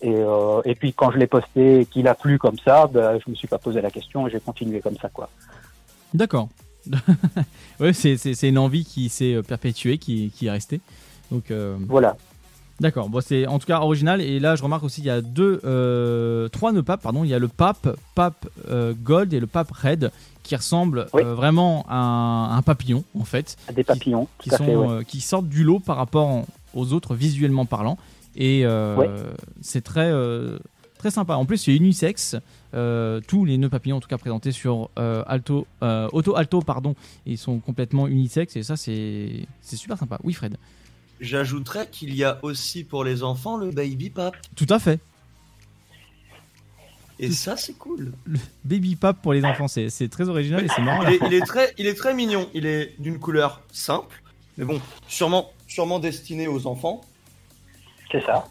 Et, 0.00 0.14
euh, 0.14 0.60
et 0.64 0.74
puis 0.74 0.92
quand 0.92 1.12
je 1.12 1.18
l'ai 1.18 1.28
posté 1.28 1.80
et 1.80 1.86
qu'il 1.86 2.08
a 2.08 2.14
plu 2.14 2.38
comme 2.38 2.58
ça, 2.58 2.88
ben, 2.88 3.18
je 3.24 3.30
me 3.30 3.36
suis 3.36 3.48
pas 3.48 3.58
posé 3.58 3.80
la 3.80 3.90
question 3.90 4.26
et 4.26 4.30
j'ai 4.30 4.40
continué 4.40 4.80
comme 4.80 4.96
ça, 4.96 5.08
quoi. 5.08 5.28
D'accord. 6.12 6.48
ouais, 7.80 7.92
c'est, 7.92 8.42
une 8.48 8.58
envie 8.58 8.84
qui 8.84 9.08
s'est 9.08 9.34
euh, 9.34 9.42
perpétuée, 9.42 9.98
qui, 9.98 10.30
qui 10.34 10.46
est 10.46 10.50
restée. 10.50 10.80
Donc 11.30 11.50
euh, 11.50 11.76
Voilà. 11.88 12.16
D'accord. 12.80 13.08
Bon, 13.08 13.20
c'est 13.20 13.46
en 13.46 13.58
tout 13.60 13.66
cas 13.66 13.80
original. 13.80 14.20
Et 14.20 14.40
là, 14.40 14.56
je 14.56 14.62
remarque 14.62 14.82
aussi, 14.82 15.02
il 15.02 15.06
y 15.06 15.10
a 15.10 15.20
deux, 15.20 15.60
euh, 15.64 16.48
trois 16.48 16.72
nœuds 16.72 16.82
papes. 16.82 17.02
Pardon, 17.02 17.22
il 17.22 17.30
y 17.30 17.34
a 17.34 17.38
le 17.38 17.46
pape, 17.48 17.96
pape 18.16 18.48
euh, 18.68 18.92
gold 19.00 19.32
et 19.32 19.38
le 19.40 19.46
pape 19.46 19.70
red, 19.70 20.10
qui 20.42 20.56
ressemblent 20.56 21.06
Oui. 21.12 21.22
euh, 21.22 21.34
vraiment 21.34 21.86
à 21.88 21.94
un, 21.96 22.44
à 22.50 22.56
un 22.56 22.62
papillon 22.62 23.04
en 23.18 23.24
fait. 23.24 23.56
Des 23.72 23.84
papillons, 23.84 24.26
qui, 24.38 24.48
tout 24.48 24.56
à 24.56 24.58
sont, 24.58 24.64
fait, 24.64 24.74
ouais. 24.76 25.04
qui 25.04 25.20
sortent 25.20 25.48
du 25.48 25.62
lot 25.62 25.78
par 25.78 25.96
rapport 25.96 26.44
aux 26.74 26.92
autres 26.92 27.14
visuellement 27.14 27.66
parlant. 27.66 27.98
Et 28.34 28.64
c'est 29.60 29.84
très, 29.84 30.10
très 31.02 31.10
sympa. 31.10 31.34
En 31.34 31.44
plus, 31.44 31.58
c'est 31.58 31.74
unisexe. 31.74 32.36
Euh, 32.74 33.20
tous 33.26 33.44
les 33.44 33.58
nœuds 33.58 33.68
papillons, 33.68 33.96
en 33.96 34.00
tout 34.00 34.08
cas 34.08 34.18
présentés 34.18 34.52
sur 34.52 34.88
euh, 34.98 35.24
Alto, 35.26 35.66
euh, 35.82 36.08
Auto 36.12 36.36
Alto, 36.36 36.60
pardon, 36.60 36.94
ils 37.26 37.38
sont 37.38 37.58
complètement 37.58 38.06
unisex. 38.06 38.54
Et 38.54 38.62
ça, 38.62 38.76
c'est 38.76 39.46
c'est 39.60 39.76
super 39.76 39.98
sympa. 39.98 40.20
Oui, 40.22 40.32
Fred. 40.32 40.56
J'ajouterais 41.20 41.88
qu'il 41.90 42.14
y 42.14 42.22
a 42.22 42.38
aussi 42.42 42.84
pour 42.84 43.02
les 43.02 43.24
enfants 43.24 43.56
le 43.56 43.72
baby 43.72 44.10
pap. 44.10 44.36
Tout 44.54 44.66
à 44.70 44.78
fait. 44.78 45.00
Et 47.18 47.32
ça, 47.32 47.56
c'est 47.56 47.74
cool. 47.74 48.12
Le 48.24 48.38
baby 48.64 48.94
pap 48.94 49.20
pour 49.20 49.32
les 49.32 49.44
enfants, 49.44 49.66
c'est 49.66 49.90
c'est 49.90 50.08
très 50.08 50.28
original 50.28 50.64
et 50.64 50.68
c'est 50.68 50.82
marrant. 50.82 51.02
Il 51.08 51.14
est, 51.14 51.20
il 51.26 51.34
est 51.34 51.44
très, 51.44 51.74
il 51.78 51.86
est 51.88 51.94
très 51.94 52.14
mignon. 52.14 52.48
Il 52.54 52.64
est 52.64 52.94
d'une 53.00 53.18
couleur 53.18 53.60
simple, 53.72 54.22
mais 54.56 54.64
bon, 54.64 54.80
sûrement, 55.08 55.50
sûrement 55.66 55.98
destiné 55.98 56.46
aux 56.46 56.68
enfants. 56.68 57.00
C'est 58.12 58.24
ça. 58.24 58.44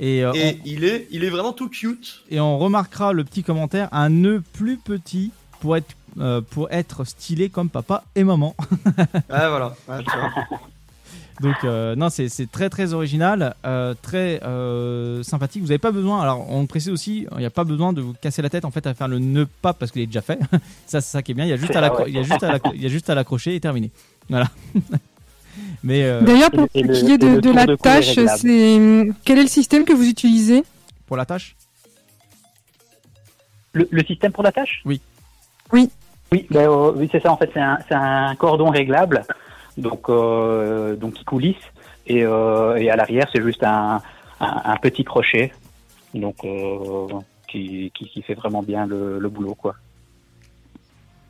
Et, 0.00 0.24
euh, 0.24 0.32
Et 0.34 0.58
il 0.64 0.84
est, 0.84 1.06
il 1.10 1.24
est 1.24 1.30
vraiment 1.30 1.52
tout 1.52 1.68
cute. 1.68 2.22
Et 2.30 2.40
on 2.40 2.58
remarquera 2.58 3.12
le 3.12 3.24
petit 3.24 3.42
commentaire, 3.42 3.88
un 3.92 4.08
nœud 4.08 4.42
plus 4.52 4.76
petit 4.78 5.30
pour 5.60 5.76
être, 5.76 5.94
euh, 6.18 6.40
pour 6.40 6.70
être 6.72 7.04
stylé 7.04 7.48
comme 7.50 7.68
papa 7.68 8.04
et 8.14 8.24
maman. 8.24 8.54
Ah 9.28 9.48
voilà. 9.48 9.76
Ouais, 9.88 10.02
vois. 10.04 10.58
Donc 11.40 11.56
euh, 11.64 11.96
non, 11.96 12.08
c'est 12.10 12.28
très 12.52 12.68
très 12.70 12.92
original, 12.92 13.54
euh, 13.64 13.94
très 14.00 14.40
euh, 14.44 15.22
sympathique. 15.22 15.62
Vous 15.62 15.68
n'avez 15.68 15.78
pas 15.78 15.90
besoin, 15.90 16.20
alors 16.20 16.48
on 16.50 16.66
précise 16.66 16.90
aussi, 16.90 17.26
il 17.32 17.38
n'y 17.38 17.44
a 17.44 17.50
pas 17.50 17.64
besoin 17.64 17.92
de 17.92 18.00
vous 18.00 18.12
casser 18.12 18.42
la 18.42 18.50
tête 18.50 18.64
en 18.64 18.70
fait 18.70 18.86
à 18.86 18.94
faire 18.94 19.08
le 19.08 19.18
nœud 19.18 19.48
pas 19.60 19.72
parce 19.72 19.90
qu'il 19.90 20.02
est 20.02 20.06
déjà 20.06 20.20
fait. 20.22 20.38
ça 20.86 21.00
c'est 21.00 21.10
ça 21.10 21.22
qui 21.22 21.32
est 21.32 21.34
bien. 21.34 21.44
Il 21.44 21.48
y 21.48 21.52
a 21.52 21.56
juste 21.56 21.70
à 21.70 21.74
ça, 21.74 21.80
l'accro- 21.80 22.02
ouais. 22.04 22.10
il 22.10 22.14
y 22.82 22.86
a 22.86 22.88
juste 22.88 23.10
à 23.10 23.14
l'accrocher 23.14 23.54
et 23.56 23.60
terminé. 23.60 23.90
Voilà. 24.28 24.48
Mais 25.84 26.04
euh, 26.04 26.20
D'ailleurs, 26.22 26.50
pour 26.50 26.66
ce 26.74 27.04
qui 27.04 27.12
est 27.12 27.18
de, 27.18 27.40
de 27.40 27.50
la 27.50 27.66
de 27.66 27.74
tâche, 27.76 28.14
c'est 28.14 29.08
quel 29.24 29.38
est 29.38 29.42
le 29.42 29.48
système 29.48 29.84
que 29.84 29.92
vous 29.92 30.08
utilisez? 30.08 30.62
pour 31.06 31.16
la 31.16 31.26
tâche, 31.26 31.56
Le, 33.74 33.86
le 33.90 34.02
système 34.04 34.32
pour 34.32 34.42
la 34.44 34.52
tâche? 34.52 34.80
Oui. 34.84 35.00
Oui. 35.72 35.90
Oui, 36.30 36.46
ben, 36.50 36.68
euh, 36.68 36.92
oui 36.96 37.08
c'est 37.12 37.20
ça. 37.22 37.30
En 37.30 37.36
fait, 37.36 37.50
c'est 37.52 37.60
un, 37.60 37.78
c'est 37.88 37.94
un 37.94 38.34
cordon 38.36 38.70
réglable, 38.70 39.22
donc 39.76 40.08
euh, 40.08 40.96
donc 40.96 41.14
qui 41.14 41.24
coulisse 41.24 41.56
et, 42.06 42.24
euh, 42.24 42.76
et 42.76 42.88
à 42.90 42.96
l'arrière 42.96 43.28
c'est 43.30 43.42
juste 43.42 43.62
un, 43.62 44.00
un, 44.40 44.62
un 44.64 44.76
petit 44.76 45.04
crochet, 45.04 45.52
donc 46.14 46.36
euh, 46.44 47.06
qui, 47.50 47.92
qui 47.94 48.08
qui 48.08 48.22
fait 48.22 48.32
vraiment 48.34 48.62
bien 48.62 48.86
le, 48.86 49.18
le 49.18 49.28
boulot 49.28 49.54
quoi. 49.54 49.74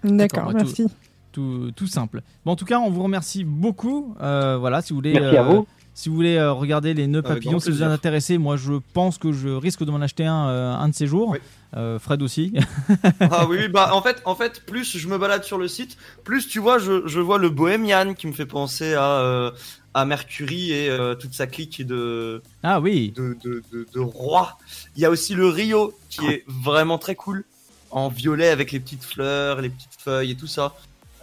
D'accord, 0.04 0.46
bah, 0.46 0.52
merci. 0.58 0.84
tout, 0.84 0.90
tout 1.32 1.86
simple. 1.86 2.22
Bon, 2.44 2.52
en 2.52 2.56
tout 2.56 2.64
cas, 2.64 2.78
on 2.78 2.90
vous 2.90 3.02
remercie 3.02 3.44
beaucoup. 3.44 4.14
Euh, 4.20 4.56
voilà, 4.58 4.82
si 4.82 4.92
vous 4.92 4.98
voulez. 4.98 5.14
Merci 5.14 5.36
à 5.36 5.42
vous. 5.42 5.66
Si 5.94 6.08
vous 6.08 6.14
voulez 6.14 6.36
euh, 6.36 6.52
regarder 6.52 6.94
les 6.94 7.06
nœuds 7.06 7.20
papillons, 7.20 7.60
si 7.60 7.70
vous 7.70 7.82
êtes 7.82 7.88
intéressé, 7.90 8.38
moi 8.38 8.56
je 8.56 8.72
pense 8.94 9.18
que 9.18 9.30
je 9.30 9.50
risque 9.50 9.84
de 9.84 9.90
m'en 9.90 10.00
acheter 10.00 10.24
un 10.24 10.48
euh, 10.48 10.72
un 10.72 10.88
de 10.88 10.94
ces 10.94 11.06
jours. 11.06 11.28
Oui. 11.30 11.38
Euh, 11.76 11.98
Fred 11.98 12.22
aussi. 12.22 12.52
Ah 13.20 13.46
oui, 13.46 13.58
oui, 13.60 13.68
bah 13.68 13.90
en 13.92 14.02
fait, 14.02 14.22
en 14.24 14.34
fait, 14.34 14.64
plus 14.64 14.96
je 14.96 15.08
me 15.08 15.18
balade 15.18 15.44
sur 15.44 15.58
le 15.58 15.68
site, 15.68 15.96
plus 16.24 16.48
tu 16.48 16.60
vois, 16.60 16.78
je, 16.78 17.06
je 17.06 17.20
vois 17.20 17.38
le 17.38 17.50
Bohemian 17.50 18.14
qui 18.14 18.26
me 18.26 18.32
fait 18.32 18.46
penser 18.46 18.94
à 18.94 19.20
euh, 19.20 19.50
à 19.94 20.04
Mercury 20.04 20.72
et 20.72 20.88
euh, 20.88 21.14
toute 21.14 21.34
sa 21.34 21.46
clique 21.46 21.86
de 21.86 22.42
ah 22.62 22.80
oui. 22.80 23.12
de, 23.16 23.36
de, 23.44 23.62
de, 23.72 23.86
de 23.92 24.00
roi. 24.00 24.58
Il 24.96 25.02
y 25.02 25.04
a 25.04 25.10
aussi 25.10 25.34
le 25.34 25.48
Rio 25.48 25.94
qui 26.08 26.26
est 26.26 26.44
vraiment 26.46 26.98
très 26.98 27.14
cool, 27.14 27.44
en 27.90 28.08
violet 28.08 28.48
avec 28.48 28.72
les 28.72 28.80
petites 28.80 29.04
fleurs, 29.04 29.60
les 29.60 29.68
petites 29.70 29.98
feuilles 29.98 30.30
et 30.32 30.36
tout 30.36 30.46
ça. 30.46 30.74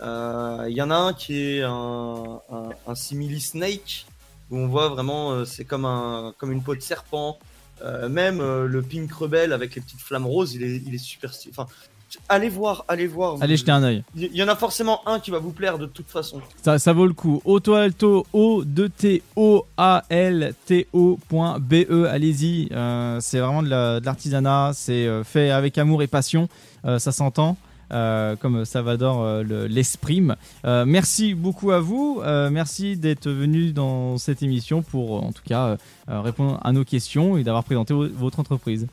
Euh, 0.01 0.65
Il 0.69 0.75
y 0.75 0.81
en 0.81 0.91
a 0.91 0.95
un 0.95 1.13
qui 1.13 1.35
est 1.57 1.63
un, 1.63 2.39
un, 2.51 2.69
un 2.87 2.95
simili 2.95 3.41
snake 3.41 4.05
où 4.49 4.57
on 4.57 4.67
voit 4.67 4.89
vraiment 4.89 5.31
euh, 5.31 5.45
c'est 5.45 5.65
comme 5.65 5.85
un 5.85 6.33
comme 6.37 6.51
une 6.51 6.61
peau 6.63 6.75
de 6.75 6.81
serpent. 6.81 7.37
Euh, 7.83 8.09
même 8.09 8.41
euh, 8.41 8.67
le 8.67 8.81
pink 8.81 9.11
rebelle 9.13 9.53
avec 9.53 9.75
les 9.75 9.81
petites 9.81 10.01
flammes 10.01 10.25
roses, 10.25 10.53
il 10.53 10.63
est 10.63 10.81
il 10.85 10.93
est 10.93 10.97
super. 10.97 11.31
Enfin, 11.49 11.65
allez 12.27 12.49
voir, 12.49 12.83
allez 12.89 13.07
voir. 13.07 13.37
Allez 13.39 13.55
jeter 13.55 13.71
un 13.71 13.83
œil. 13.83 14.03
Il 14.15 14.35
y 14.35 14.43
en 14.43 14.47
a 14.49 14.55
forcément 14.57 15.07
un 15.07 15.19
qui 15.21 15.31
va 15.31 15.39
vous 15.39 15.51
plaire 15.51 15.77
de 15.77 15.85
toute 15.85 16.09
façon. 16.09 16.41
Ça, 16.61 16.77
ça 16.79 16.91
vaut 16.91 17.05
le 17.07 17.13
coup. 17.13 17.41
Auto 17.45 17.75
Alto, 17.75 18.25
O 18.33 18.63
2 18.65 18.89
T 18.89 19.23
O 19.37 19.65
A 19.77 20.03
L 20.09 20.53
T 20.65 20.87
O.be. 20.91 22.05
Allez-y. 22.09 22.67
Euh, 22.73 23.19
c'est 23.21 23.39
vraiment 23.39 23.63
de 23.63 23.69
la- 23.69 23.99
l'artisanat. 24.01 24.71
c'est 24.73 25.07
euh, 25.07 25.23
fait 25.23 25.51
avec 25.51 25.77
amour 25.77 26.01
et 26.03 26.07
passion. 26.07 26.49
Euh, 26.85 26.99
ça 26.99 27.11
s'entend. 27.13 27.55
Euh, 27.91 28.35
comme 28.35 28.65
Salvador 28.65 29.21
euh, 29.21 29.43
le- 29.43 29.67
l'exprime. 29.67 30.35
Euh, 30.65 30.85
merci 30.85 31.33
beaucoup 31.33 31.71
à 31.71 31.79
vous. 31.79 32.21
Merci 32.51 32.97
d'être 32.97 33.29
venu 33.29 33.71
dans 33.71 34.17
cette 34.17 34.41
émission 34.43 34.81
pour, 34.81 35.23
en 35.23 35.31
tout 35.31 35.43
cas, 35.45 35.77
répondre 36.07 36.59
à 36.63 36.71
nos 36.71 36.83
questions 36.83 37.37
et 37.37 37.43
d'avoir 37.43 37.63
présenté 37.63 37.93
vo- 37.93 38.07
votre 38.07 38.39
entreprise. 38.39 38.87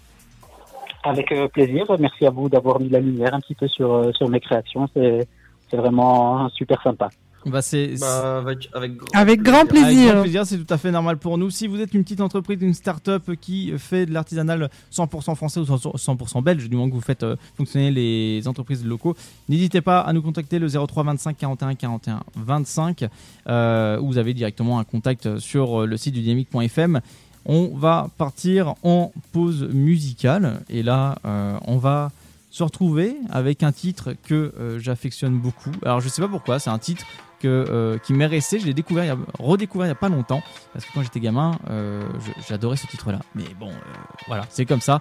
Avec 1.05 1.33
plaisir. 1.53 1.85
Merci 1.99 2.27
à 2.27 2.31
vous 2.31 2.49
d'avoir 2.49 2.81
mis 2.81 2.89
la 2.89 3.01
lumière 3.01 3.33
un 3.35 3.41
petit 3.41 3.55
peu 3.55 3.69
sur, 3.69 4.15
sur 4.17 4.29
mes 4.29 4.41
créations. 4.41 4.89
C'est 4.95 5.77
vraiment 5.77 6.49
super 6.51 6.83
sympa. 6.83 7.09
Bah, 7.47 7.63
c'est 7.63 7.95
Bah, 8.01 8.39
avec, 8.39 8.69
avec 8.75 8.97
grand 8.97 9.09
Avec 9.15 9.43
grand 9.43 9.59
Avec 9.61 9.69
plaisir. 9.71 10.13
grand 10.13 10.23
plaisir, 10.23 10.47
c'est 10.47 10.59
tout 10.59 10.75
à 10.75 10.79
fait 10.79 10.91
normal 10.91 11.17
pour 11.17 11.39
nous. 11.39 11.51
Si 11.51 11.67
vous 11.67 11.81
êtes 11.81 11.95
une 11.95 12.03
petite 12.03 12.21
entreprise, 12.21 12.59
une 12.61 12.75
start-up 12.75 13.31
qui 13.41 13.73
fait 13.79 14.05
de 14.07 14.13
l'artisanal 14.13 14.69
100% 14.93 15.35
français 15.37 15.61
ou 15.61 15.65
100% 15.65 16.43
belge, 16.43 16.69
du 16.69 16.75
moment 16.77 16.89
que 16.91 16.95
vous 16.95 17.01
faites 17.01 17.23
euh, 17.23 17.37
fonctionner 17.57 17.91
les 17.91 18.47
entreprises 18.49 18.85
locaux, 18.85 19.17
n'hésitez 19.49 19.81
pas 19.81 20.01
à 20.01 20.13
nous 20.13 20.23
contacter 20.23 20.59
le 20.59 20.69
03 20.69 21.05
25 21.05 21.37
41 21.37 21.75
41 21.77 22.21
25 22.37 23.05
euh, 23.49 23.99
ou 24.01 24.09
vous 24.09 24.19
avez 24.19 24.35
directement 24.35 24.79
un 24.79 24.85
contact 24.85 25.39
sur 25.39 25.83
euh, 25.83 25.87
le 25.87 25.97
site 25.97 26.15
du 26.15 26.23
dynamique.fm. 26.23 27.01
On 27.45 27.69
va 27.77 28.09
partir 28.19 28.75
en 28.83 29.13
pause 29.33 29.69
musicale 29.73 30.63
et 30.69 30.83
là, 30.83 31.17
euh, 31.25 31.57
on 31.67 31.77
va 31.79 32.11
se 32.51 32.63
retrouver 32.65 33.17
avec 33.31 33.63
un 33.63 33.71
titre 33.71 34.15
que 34.25 34.53
euh, 34.59 34.79
j'affectionne 34.81 35.39
beaucoup. 35.39 35.71
Alors, 35.85 36.01
je 36.01 36.09
sais 36.09 36.23
pas 36.23 36.29
pourquoi, 36.29 36.59
c'est 36.59 36.71
un 36.71 36.79
titre 36.79 37.05
euh, 37.45 37.99
qui 37.99 38.13
m'est 38.13 38.27
resté. 38.27 38.59
Je 38.59 38.67
l'ai 38.67 38.75
découvert, 38.75 39.17
redécouvert 39.39 39.87
il 39.87 39.91
y 39.91 39.93
a 39.93 39.97
pas 39.97 40.09
longtemps 40.09 40.43
parce 40.73 40.85
que 40.85 40.93
quand 40.93 41.03
j'étais 41.03 41.21
gamin, 41.21 41.59
euh, 41.71 42.03
j'adorais 42.49 42.77
ce 42.77 42.87
titre-là. 42.87 43.21
Mais 43.35 43.45
bon, 43.59 43.69
euh, 43.69 43.95
voilà, 44.27 44.45
c'est 44.49 44.65
comme 44.65 44.81
ça. 44.81 45.01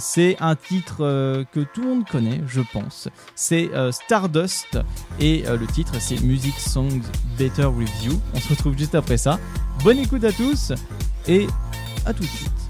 C'est 0.00 0.36
un 0.40 0.56
titre 0.56 1.44
que 1.52 1.60
tout 1.60 1.82
le 1.82 1.88
monde 1.88 2.08
connaît, 2.08 2.40
je 2.46 2.60
pense. 2.72 3.08
C'est 3.34 3.70
Stardust 3.90 4.78
et 5.20 5.44
le 5.48 5.66
titre 5.66 5.94
c'est 6.00 6.20
Music 6.22 6.54
Songs 6.58 7.02
Better 7.38 7.64
Review. 7.64 8.20
On 8.34 8.40
se 8.40 8.48
retrouve 8.48 8.76
juste 8.76 8.94
après 8.94 9.16
ça. 9.16 9.38
Bonne 9.84 9.98
écoute 9.98 10.24
à 10.24 10.32
tous 10.32 10.72
et 11.26 11.46
à 12.04 12.12
tout 12.12 12.22
de 12.22 12.28
suite. 12.28 12.67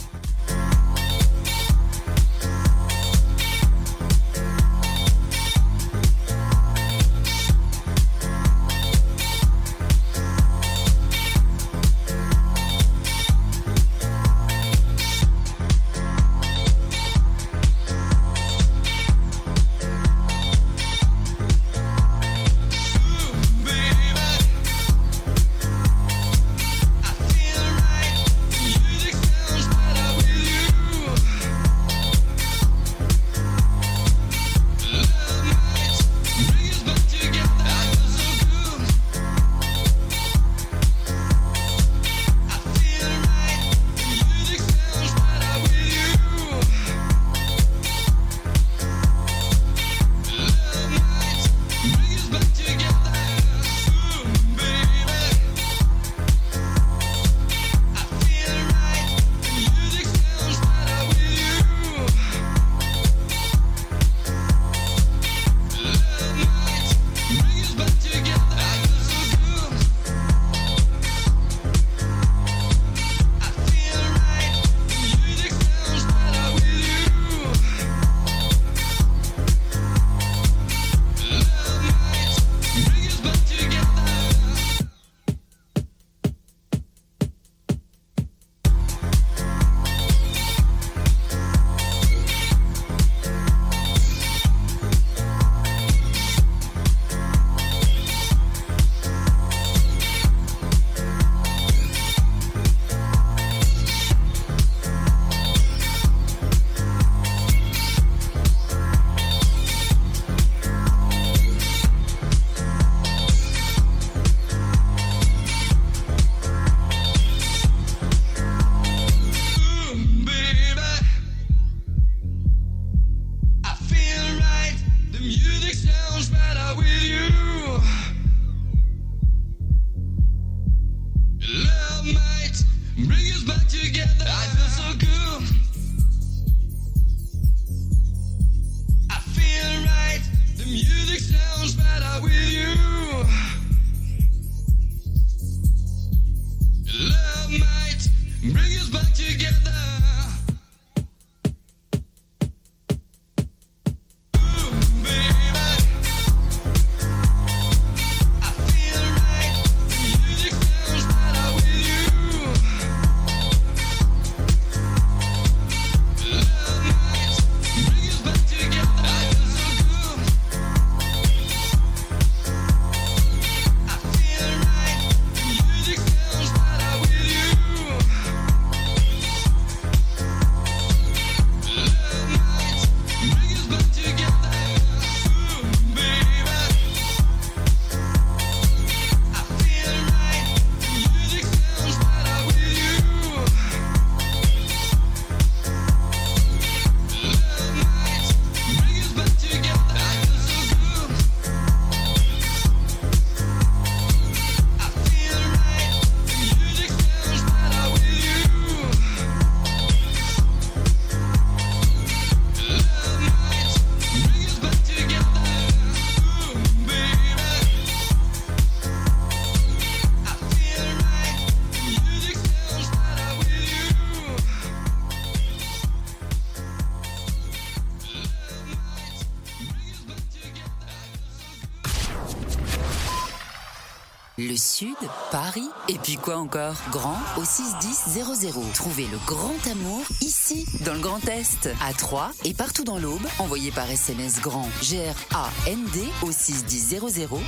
Encore 236.49 236.77
Grand 236.91 237.19
au 237.37 237.45
61000. 237.45 238.25
Trouvez 238.73 239.07
le 239.07 239.19
grand 239.27 239.55
amour 239.71 240.03
ici, 240.23 240.65
dans 240.87 240.95
le 240.95 241.01
Grand 241.01 241.23
Est, 241.29 241.69
à 241.87 241.93
Troyes 241.93 242.31
et 242.47 242.55
partout 242.55 242.85
dans 242.85 242.99
l'Aube. 242.99 243.27
Envoyez 243.39 243.71
par 243.71 243.91
SMS 243.91 244.41
grand 244.41 244.67
G-R-A-N-D 244.81 246.01
au 246.23 246.33
61000 246.33 247.01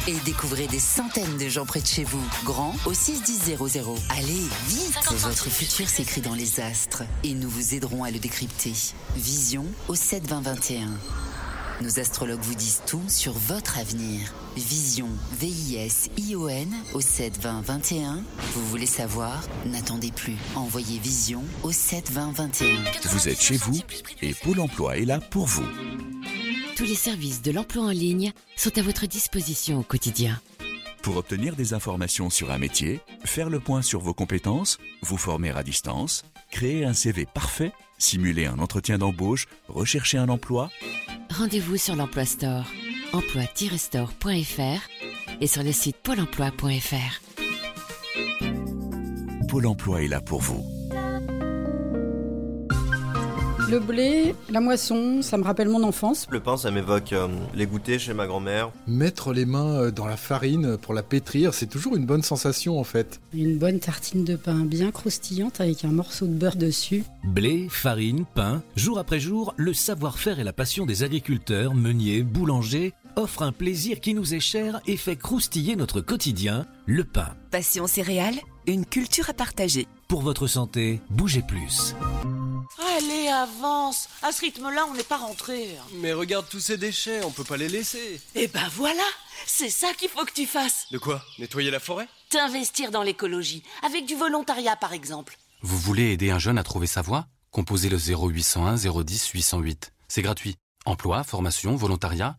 et 0.06 0.14
découvrez 0.26 0.66
des 0.66 0.78
centaines 0.78 1.38
de 1.38 1.48
gens 1.48 1.64
près 1.64 1.80
de 1.80 1.86
chez 1.86 2.04
vous. 2.04 2.22
Grand 2.44 2.74
au 2.84 2.92
61000. 2.92 3.56
Allez, 4.10 4.44
vite 4.68 5.12
Votre 5.12 5.48
futur 5.48 5.88
s'écrit 5.88 6.20
dans 6.20 6.34
les 6.34 6.60
astres 6.60 7.04
et 7.24 7.32
nous 7.32 7.48
vous 7.48 7.74
aiderons 7.74 8.04
à 8.04 8.10
le 8.10 8.18
décrypter. 8.18 8.74
Vision 9.16 9.64
au 9.88 9.94
72021. 9.94 10.88
Nos 11.80 11.98
astrologues 11.98 12.42
vous 12.42 12.54
disent 12.54 12.82
tout 12.86 13.02
sur 13.08 13.32
votre 13.32 13.78
avenir. 13.78 14.34
Vision, 14.56 15.08
V-I-S-I-O-N 15.32 16.74
au 16.94 17.00
7 17.00 17.38
20 17.40 17.60
21. 17.62 18.22
Vous 18.54 18.66
voulez 18.66 18.86
savoir? 18.86 19.42
N'attendez 19.66 20.10
plus. 20.10 20.36
Envoyez 20.56 20.98
Vision 20.98 21.44
au 21.62 21.72
7 21.72 22.10
20 22.10 22.32
21. 22.32 22.76
Vous 23.10 23.28
êtes 23.28 23.40
chez 23.40 23.56
vous 23.56 23.78
et 24.22 24.34
Pôle 24.34 24.60
emploi 24.60 24.98
est 24.98 25.04
là 25.04 25.20
pour 25.20 25.46
vous. 25.46 25.66
Tous 26.76 26.84
les 26.84 26.94
services 26.94 27.42
de 27.42 27.52
l'emploi 27.52 27.84
en 27.84 27.90
ligne 27.90 28.32
sont 28.56 28.76
à 28.76 28.82
votre 28.82 29.06
disposition 29.06 29.78
au 29.78 29.82
quotidien. 29.82 30.40
Pour 31.02 31.16
obtenir 31.16 31.56
des 31.56 31.72
informations 31.72 32.28
sur 32.28 32.50
un 32.50 32.58
métier, 32.58 33.00
faire 33.24 33.50
le 33.50 33.60
point 33.60 33.82
sur 33.82 34.00
vos 34.00 34.14
compétences, 34.14 34.78
vous 35.02 35.16
former 35.16 35.50
à 35.50 35.62
distance, 35.62 36.24
créer 36.50 36.84
un 36.84 36.92
CV 36.92 37.24
parfait, 37.24 37.72
simuler 37.98 38.46
un 38.46 38.58
entretien 38.58 38.98
d'embauche, 38.98 39.46
rechercher 39.68 40.18
un 40.18 40.28
emploi, 40.28 40.70
Rendez-vous 41.30 41.76
sur 41.76 41.94
l'Emploi 41.94 42.24
Store, 42.24 42.64
emploi-store.fr 43.12 45.40
et 45.40 45.46
sur 45.46 45.62
le 45.62 45.72
site 45.72 45.96
pôle 45.96 46.20
emploi.fr. 46.20 47.20
Pôle 49.48 49.66
emploi 49.66 50.02
est 50.02 50.08
là 50.08 50.20
pour 50.20 50.40
vous. 50.40 50.64
Le 53.70 53.78
blé, 53.78 54.34
la 54.48 54.60
moisson, 54.60 55.22
ça 55.22 55.38
me 55.38 55.44
rappelle 55.44 55.68
mon 55.68 55.84
enfance. 55.84 56.26
Le 56.28 56.40
pain, 56.40 56.56
ça 56.56 56.72
m'évoque 56.72 57.12
euh, 57.12 57.28
les 57.54 57.66
goûters 57.66 58.00
chez 58.00 58.14
ma 58.14 58.26
grand-mère. 58.26 58.72
Mettre 58.88 59.32
les 59.32 59.44
mains 59.44 59.76
euh, 59.76 59.90
dans 59.92 60.08
la 60.08 60.16
farine 60.16 60.76
pour 60.76 60.92
la 60.92 61.04
pétrir, 61.04 61.54
c'est 61.54 61.68
toujours 61.68 61.94
une 61.94 62.04
bonne 62.04 62.24
sensation 62.24 62.80
en 62.80 62.84
fait. 62.84 63.20
Une 63.32 63.58
bonne 63.58 63.78
tartine 63.78 64.24
de 64.24 64.34
pain 64.34 64.64
bien 64.64 64.90
croustillante 64.90 65.60
avec 65.60 65.84
un 65.84 65.92
morceau 65.92 66.26
de 66.26 66.32
beurre 66.32 66.56
dessus. 66.56 67.04
Blé, 67.22 67.68
farine, 67.70 68.24
pain, 68.34 68.60
jour 68.74 68.98
après 68.98 69.20
jour, 69.20 69.54
le 69.56 69.72
savoir-faire 69.72 70.40
et 70.40 70.44
la 70.44 70.52
passion 70.52 70.84
des 70.84 71.04
agriculteurs, 71.04 71.76
meuniers, 71.76 72.24
boulangers 72.24 72.92
offrent 73.20 73.42
un 73.42 73.52
plaisir 73.52 74.00
qui 74.00 74.14
nous 74.14 74.34
est 74.34 74.40
cher 74.40 74.80
et 74.86 74.96
fait 74.96 75.16
croustiller 75.16 75.76
notre 75.76 76.00
quotidien, 76.00 76.66
le 76.86 77.04
pain. 77.04 77.36
Passion 77.50 77.86
céréales, 77.86 78.40
une 78.66 78.86
culture 78.86 79.30
à 79.30 79.34
partager. 79.34 79.86
Pour 80.08 80.22
votre 80.22 80.46
santé, 80.46 81.00
bougez 81.10 81.42
plus. 81.42 81.94
Allez, 82.96 83.28
avance 83.28 84.08
À 84.22 84.32
ce 84.32 84.40
rythme-là, 84.40 84.86
on 84.90 84.94
n'est 84.94 85.02
pas 85.02 85.18
rentré. 85.18 85.68
Mais 86.00 86.12
regarde 86.12 86.46
tous 86.48 86.60
ces 86.60 86.76
déchets, 86.78 87.22
on 87.24 87.30
peut 87.30 87.44
pas 87.44 87.56
les 87.56 87.68
laisser. 87.68 88.20
Eh 88.34 88.48
ben 88.48 88.68
voilà 88.74 89.02
C'est 89.46 89.70
ça 89.70 89.88
qu'il 89.96 90.08
faut 90.08 90.24
que 90.24 90.32
tu 90.32 90.46
fasses 90.46 90.86
De 90.90 90.98
quoi? 90.98 91.22
Nettoyer 91.38 91.70
la 91.70 91.80
forêt? 91.80 92.08
T'investir 92.30 92.90
dans 92.90 93.02
l'écologie, 93.02 93.62
avec 93.84 94.06
du 94.06 94.14
volontariat 94.16 94.76
par 94.76 94.92
exemple. 94.92 95.36
Vous 95.62 95.78
voulez 95.78 96.12
aider 96.12 96.30
un 96.30 96.38
jeune 96.38 96.58
à 96.58 96.62
trouver 96.62 96.86
sa 96.86 97.02
voie? 97.02 97.26
Composez 97.50 97.88
le 97.90 97.98
0801 97.98 98.76
010 98.76 99.28
808. 99.28 99.92
C'est 100.08 100.22
gratuit. 100.22 100.56
Emploi, 100.86 101.22
formation, 101.24 101.76
volontariat, 101.76 102.38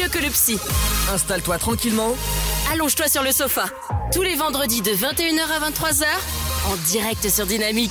Mieux 0.00 0.08
que 0.08 0.18
le 0.18 0.30
psy. 0.30 0.58
Installe-toi 1.12 1.58
tranquillement. 1.58 2.14
Allonge-toi 2.72 3.06
sur 3.08 3.22
le 3.22 3.32
sofa. 3.32 3.64
Tous 4.12 4.22
les 4.22 4.34
vendredis 4.34 4.80
de 4.80 4.92
21h 4.92 5.42
à 5.42 5.70
23h, 5.70 6.04
en 6.70 6.76
direct 6.88 7.28
sur 7.28 7.44
Dynamique. 7.44 7.90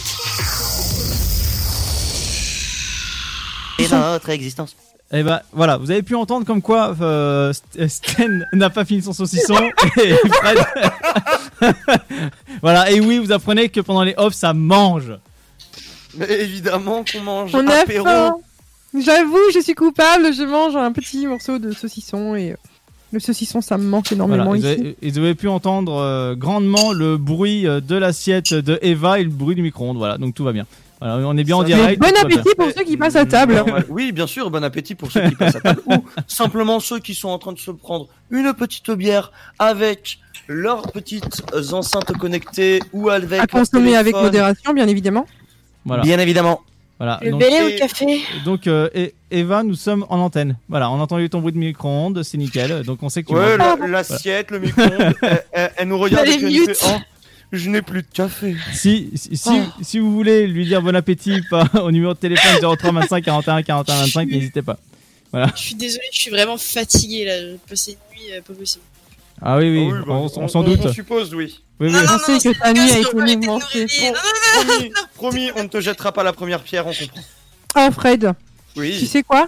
Et 3.77 3.87
notre 3.89 4.29
existence. 4.29 4.75
Et 5.11 5.21
bah 5.21 5.43
voilà, 5.51 5.77
vous 5.77 5.91
avez 5.91 6.01
pu 6.01 6.15
entendre 6.15 6.47
comme 6.47 6.63
quoi 6.63 6.95
euh, 6.99 7.53
Sten 7.87 8.47
n'a 8.53 8.69
pas 8.71 8.85
fini 8.85 9.03
son 9.03 9.13
saucisson 9.13 9.59
et 10.01 10.13
Fred. 10.13 10.57
voilà, 12.61 12.89
et 12.89 12.99
oui, 13.01 13.19
vous 13.19 13.31
apprenez 13.31 13.69
que 13.69 13.81
pendant 13.81 14.03
les 14.03 14.15
offs 14.17 14.35
ça 14.35 14.53
mange. 14.53 15.13
Mais 16.15 16.41
évidemment 16.41 17.03
qu'on 17.03 17.21
mange 17.21 17.51
On 17.53 17.67
a 17.67 17.81
apéro. 17.81 18.41
J'avoue, 18.97 19.37
je 19.53 19.59
suis 19.59 19.75
coupable, 19.75 20.33
je 20.33 20.43
mange 20.43 20.75
un 20.75 20.91
petit 20.91 21.27
morceau 21.27 21.59
de 21.59 21.71
saucisson 21.71 22.35
et 22.35 22.51
euh, 22.51 22.55
le 23.11 23.19
saucisson 23.19 23.61
ça 23.61 23.77
me 23.77 23.83
manque 23.83 24.11
énormément 24.11 24.45
Voilà, 24.45 24.57
ici. 24.57 24.67
ils, 24.67 24.81
avaient, 24.81 24.95
ils 25.01 25.19
avaient 25.19 25.35
pu 25.35 25.47
entendre 25.47 25.93
euh, 25.95 26.35
grandement 26.35 26.91
le 26.91 27.17
bruit 27.17 27.67
euh, 27.67 27.81
de 27.81 27.95
l'assiette 27.95 28.53
de 28.53 28.79
Eva 28.81 29.19
et 29.19 29.23
le 29.23 29.29
bruit 29.29 29.55
du 29.55 29.61
micro-ondes. 29.61 29.97
Voilà, 29.97 30.17
donc 30.17 30.33
tout 30.33 30.43
va 30.43 30.53
bien. 30.53 30.65
Voilà, 30.99 31.17
on 31.27 31.37
est 31.37 31.43
bien 31.43 31.55
en 31.55 31.63
direct. 31.63 32.01
bon 32.01 32.11
appétit 32.19 32.55
pour 32.57 32.69
ceux 32.75 32.83
qui 32.83 32.97
passent 32.97 33.15
à 33.15 33.25
table. 33.25 33.63
Oui, 33.89 34.11
bien 34.11 34.27
sûr, 34.27 34.49
bon 34.49 34.63
appétit 34.63 34.95
pour 34.95 35.11
ceux 35.11 35.29
qui 35.29 35.35
passent 35.35 35.55
à 35.55 35.61
table. 35.61 35.81
Ou 35.87 36.03
simplement 36.27 36.79
ceux 36.79 36.99
qui 36.99 37.15
sont 37.15 37.29
en 37.29 37.37
train 37.37 37.53
de 37.53 37.59
se 37.59 37.71
prendre 37.71 38.07
une 38.31 38.53
petite 38.53 38.91
bière 38.91 39.31
avec 39.59 40.19
leurs 40.47 40.91
petites 40.91 41.41
enceintes 41.71 42.11
connectées 42.17 42.81
ou 42.91 43.09
avec 43.09 43.39
À 43.39 43.47
consommer 43.47 43.95
avec 43.95 44.13
modération, 44.13 44.73
bien 44.73 44.87
évidemment. 44.87 45.25
Voilà. 45.85 46.03
Bien 46.03 46.19
évidemment. 46.19 46.61
Voilà. 46.99 47.17
Le 47.21 47.31
donc, 47.31 47.41
ou 47.41 47.45
le 47.45 47.77
café 47.79 48.21
donc 48.43 48.67
euh, 48.67 48.89
et- 48.93 49.13
Eva, 49.31 49.63
nous 49.63 49.75
sommes 49.75 50.05
en 50.09 50.19
antenne. 50.19 50.57
Voilà, 50.67 50.91
on 50.91 50.95
a 50.99 51.03
entendu 51.03 51.29
ton 51.29 51.39
bruit 51.39 51.53
de 51.53 51.57
micro-ondes, 51.57 52.21
c'est 52.23 52.37
nickel. 52.37 52.83
Donc 52.83 53.01
on 53.03 53.09
sait 53.09 53.23
que 53.23 53.29
tu 53.29 53.35
Ouais, 53.35 53.57
l'assiette, 53.87 54.51
le 54.51 54.59
micro-ondes, 54.59 55.13
elle, 55.21 55.43
elle- 55.53 55.71
elle 55.77 55.87
nous 55.87 55.97
regarde 55.97 56.27
Elle 56.27 56.43
et 56.43 56.45
est 56.57 56.67
mute. 56.67 56.77
Oh, 56.85 56.97
je 57.53 57.69
n'ai 57.69 57.81
plus 57.81 58.01
de 58.01 58.07
café. 58.13 58.55
Si, 58.73 59.11
si, 59.15 59.37
si, 59.37 59.49
Oh. 59.49 59.81
si 59.81 59.99
vous 59.99 60.11
voulez 60.11 60.45
lui 60.45 60.65
dire 60.65 60.81
bon 60.81 60.93
appétit 60.95 61.41
pas, 61.49 61.65
au 61.81 61.89
numéro 61.91 62.13
de 62.13 62.19
téléphone 62.19 62.75
03 62.77 62.91
25 62.91 63.23
41 63.23 63.63
41 63.63 63.95
25, 64.01 64.27
n'hésitez 64.29 64.61
pas. 64.61 64.77
Voilà. 65.31 65.47
Je 65.55 65.61
suis 65.61 65.75
désolée, 65.75 66.03
je 66.11 66.19
suis 66.19 66.31
vraiment 66.31 66.57
fatiguée 66.57 67.23
là. 67.25 67.39
J'ai 67.39 67.59
passé 67.69 67.91
une 67.91 68.17
nuit 68.19 68.33
euh, 68.33 68.41
pas 68.41 68.53
possible. 68.53 68.83
Ah 69.41 69.57
oui, 69.57 69.69
oui, 69.71 69.87
Ah 69.89 69.95
oui, 69.95 70.03
bah, 70.05 70.13
on, 70.15 70.43
on 70.43 70.47
s'en 70.49 70.63
doute. 70.63 70.81
On 70.83 70.91
suppose, 70.91 71.33
oui. 71.33 71.61
Oui, 71.79 71.89
oui. 71.93 71.95
On 72.13 72.19
sait 72.19 72.37
que 72.53 72.57
ta 72.59 72.73
nuit 72.73 72.91
a 72.91 72.99
été 72.99 73.13
mouvementée. 73.15 73.87
promis, 74.55 74.91
promis, 75.15 75.51
on 75.55 75.63
ne 75.63 75.67
te 75.69 75.79
jettera 75.79 76.11
pas 76.11 76.23
la 76.23 76.33
première 76.33 76.61
pierre, 76.61 76.85
on 76.87 76.91
comprend. 76.93 77.21
Oh 77.77 77.91
Fred, 77.93 78.33
Oui. 78.75 78.97
tu 78.99 79.05
sais 79.05 79.23
quoi? 79.23 79.47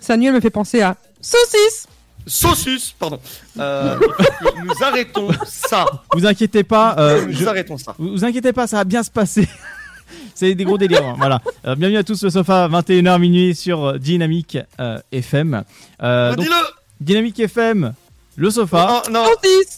Sa 0.00 0.16
nuit 0.16 0.26
elle 0.26 0.34
me 0.34 0.40
fait 0.40 0.50
penser 0.50 0.82
à 0.82 0.96
saucisse. 1.20 1.86
Saucisse, 2.26 2.92
pardon. 2.98 3.18
Euh, 3.58 3.98
nous 4.64 4.82
arrêtons 4.82 5.28
ça. 5.46 5.84
Vous 6.14 6.24
inquiétez 6.26 6.62
pas. 6.64 6.94
euh, 6.98 7.26
nous 7.26 7.32
je- 7.32 7.46
arrêtons 7.46 7.76
ça. 7.78 7.94
Vous, 7.98 8.10
vous 8.12 8.24
inquiétez 8.24 8.52
pas, 8.52 8.66
ça 8.66 8.76
va 8.78 8.84
bien 8.84 9.02
se 9.02 9.10
passer. 9.10 9.48
C'est 10.34 10.54
des 10.54 10.64
gros 10.64 10.78
délires. 10.78 11.04
hein, 11.04 11.14
voilà. 11.18 11.40
Euh, 11.66 11.74
bienvenue 11.74 11.98
à 11.98 12.04
tous 12.04 12.22
le 12.22 12.30
sofa, 12.30 12.68
21h 12.68 13.18
minuit 13.18 13.54
sur 13.54 13.98
Dynamique 13.98 14.58
euh, 14.80 14.98
FM. 15.12 15.64
Euh, 16.02 16.34
Bah, 16.34 16.44
Dynamique 17.00 17.40
FM, 17.40 17.92
le 18.36 18.50
sofa. 18.50 19.02
Oh, 19.06 19.10
non, 19.10 19.24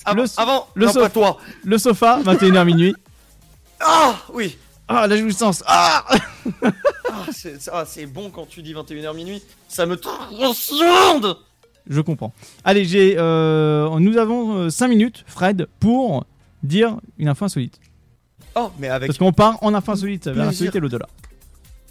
Av- 0.04 0.16
Le- 0.16 0.24
avant, 0.40 0.68
le 0.74 0.86
non, 0.86 0.92
so- 0.92 1.00
pas 1.00 1.11
toi. 1.11 1.38
Le 1.64 1.78
sofa, 1.78 2.20
21h 2.22 2.64
minuit. 2.64 2.94
Ah, 3.80 4.16
oui. 4.32 4.57
Ah, 4.88 5.07
la 5.07 5.16
jouissance. 5.16 5.62
Ah 5.66 6.04
Ah, 6.62 7.24
c'est 7.32 7.59
ah, 7.72 7.84
c'est 7.86 8.07
bon 8.07 8.30
quand 8.30 8.46
tu 8.48 8.62
dis 8.62 8.72
21h 8.72 9.14
minuit. 9.14 9.42
Ça 9.68 9.84
me 9.86 9.96
transcende 9.96 11.36
Je 11.88 12.00
comprends. 12.00 12.32
Allez, 12.64 12.84
j'ai, 12.84 13.16
euh, 13.18 13.88
nous 13.98 14.16
avons 14.16 14.70
5 14.70 14.88
minutes, 14.88 15.24
Fred, 15.26 15.66
pour 15.80 16.24
dire 16.62 16.96
une 17.18 17.28
info 17.28 17.44
insolite. 17.44 17.78
Oh, 18.54 18.70
mais 18.78 18.88
avec 18.88 19.09
Parce 19.09 19.18
qu'on 19.18 19.32
part 19.32 19.59
en 19.62 19.74
info 19.74 19.92
insolite 19.92 20.28
vers 20.28 20.46
l'insolite 20.46 20.74
et 20.76 20.80
l'au-delà. 20.80 21.07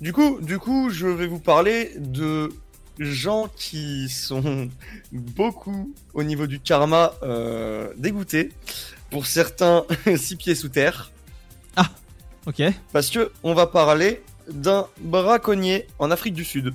Du 0.01 0.11
coup, 0.13 0.39
du 0.41 0.57
coup, 0.59 0.89
je 0.89 1.07
vais 1.07 1.27
vous 1.27 1.39
parler 1.39 1.91
de 1.97 2.49
gens 2.99 3.49
qui 3.55 4.09
sont 4.09 4.69
beaucoup 5.11 5.93
au 6.13 6.23
niveau 6.23 6.47
du 6.47 6.59
karma 6.59 7.13
euh, 7.23 7.91
dégoûtés. 7.97 8.51
Pour 9.09 9.25
certains, 9.27 9.85
six 10.17 10.35
pieds 10.35 10.55
sous 10.55 10.69
terre. 10.69 11.11
Ok. 12.47 12.61
Parce 12.93 13.09
que 13.09 13.31
on 13.41 13.55
va 13.55 13.65
parler 13.65 14.21
d'un 14.51 14.85
braconnier 15.01 15.87
en 15.97 16.11
Afrique 16.11 16.35
du 16.35 16.45
Sud. 16.45 16.73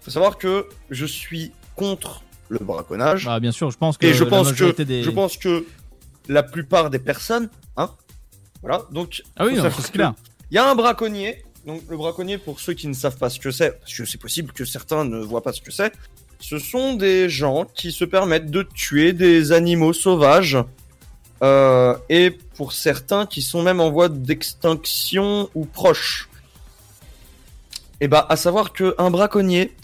Faut 0.00 0.10
savoir 0.10 0.38
que 0.38 0.66
je 0.88 1.04
suis 1.04 1.52
contre 1.74 2.22
le 2.48 2.58
braconnage. 2.60 3.26
Bah, 3.26 3.38
bien 3.38 3.52
sûr, 3.52 3.70
je 3.70 3.76
pense 3.76 3.98
que 3.98 4.06
Et 4.06 4.14
je 4.14 4.24
la 4.24 4.30
pense 4.30 4.52
que 4.52 4.82
des- 4.82 5.02
je 5.02 5.10
pense 5.10 5.36
que 5.36 5.66
la 6.28 6.42
plupart 6.42 6.88
des 6.88 6.98
personnes, 6.98 7.50
hein, 7.76 7.90
voilà. 8.62 8.84
Donc 8.90 9.22
Ah 9.36 9.44
oui, 9.44 9.58
c'est 9.78 9.92
clair. 9.92 10.14
Il 10.50 10.54
y 10.54 10.58
a 10.58 10.66
un 10.70 10.74
braconnier. 10.74 11.44
Donc 11.66 11.82
le 11.90 11.96
braconnier, 11.96 12.38
pour 12.38 12.60
ceux 12.60 12.74
qui 12.74 12.86
ne 12.86 12.94
savent 12.94 13.16
pas 13.16 13.28
ce 13.28 13.40
que 13.40 13.50
c'est, 13.50 13.72
parce 13.80 13.92
que 13.92 14.04
c'est 14.04 14.18
possible 14.18 14.52
que 14.52 14.64
certains 14.64 15.04
ne 15.04 15.18
voient 15.18 15.42
pas 15.42 15.52
ce 15.52 15.60
que 15.60 15.72
c'est, 15.72 15.92
ce 16.38 16.58
sont 16.60 16.94
des 16.94 17.28
gens 17.28 17.66
qui 17.74 17.90
se 17.90 18.04
permettent 18.04 18.50
de 18.50 18.62
tuer 18.62 19.12
des 19.12 19.52
animaux 19.52 19.92
sauvages. 19.92 20.58
euh, 21.42 21.94
et 22.08 22.30
pour 22.30 22.72
certains 22.72 23.26
qui 23.26 23.42
sont 23.42 23.62
même 23.62 23.80
en 23.80 23.90
voie 23.90 24.08
d'extinction 24.08 25.50
ou 25.54 25.66
proches. 25.66 26.30
Et 28.00 28.08
bah, 28.08 28.24
à 28.30 28.36
savoir 28.36 28.72
que 28.72 28.94
un 28.96 29.10
braconnier 29.10 29.74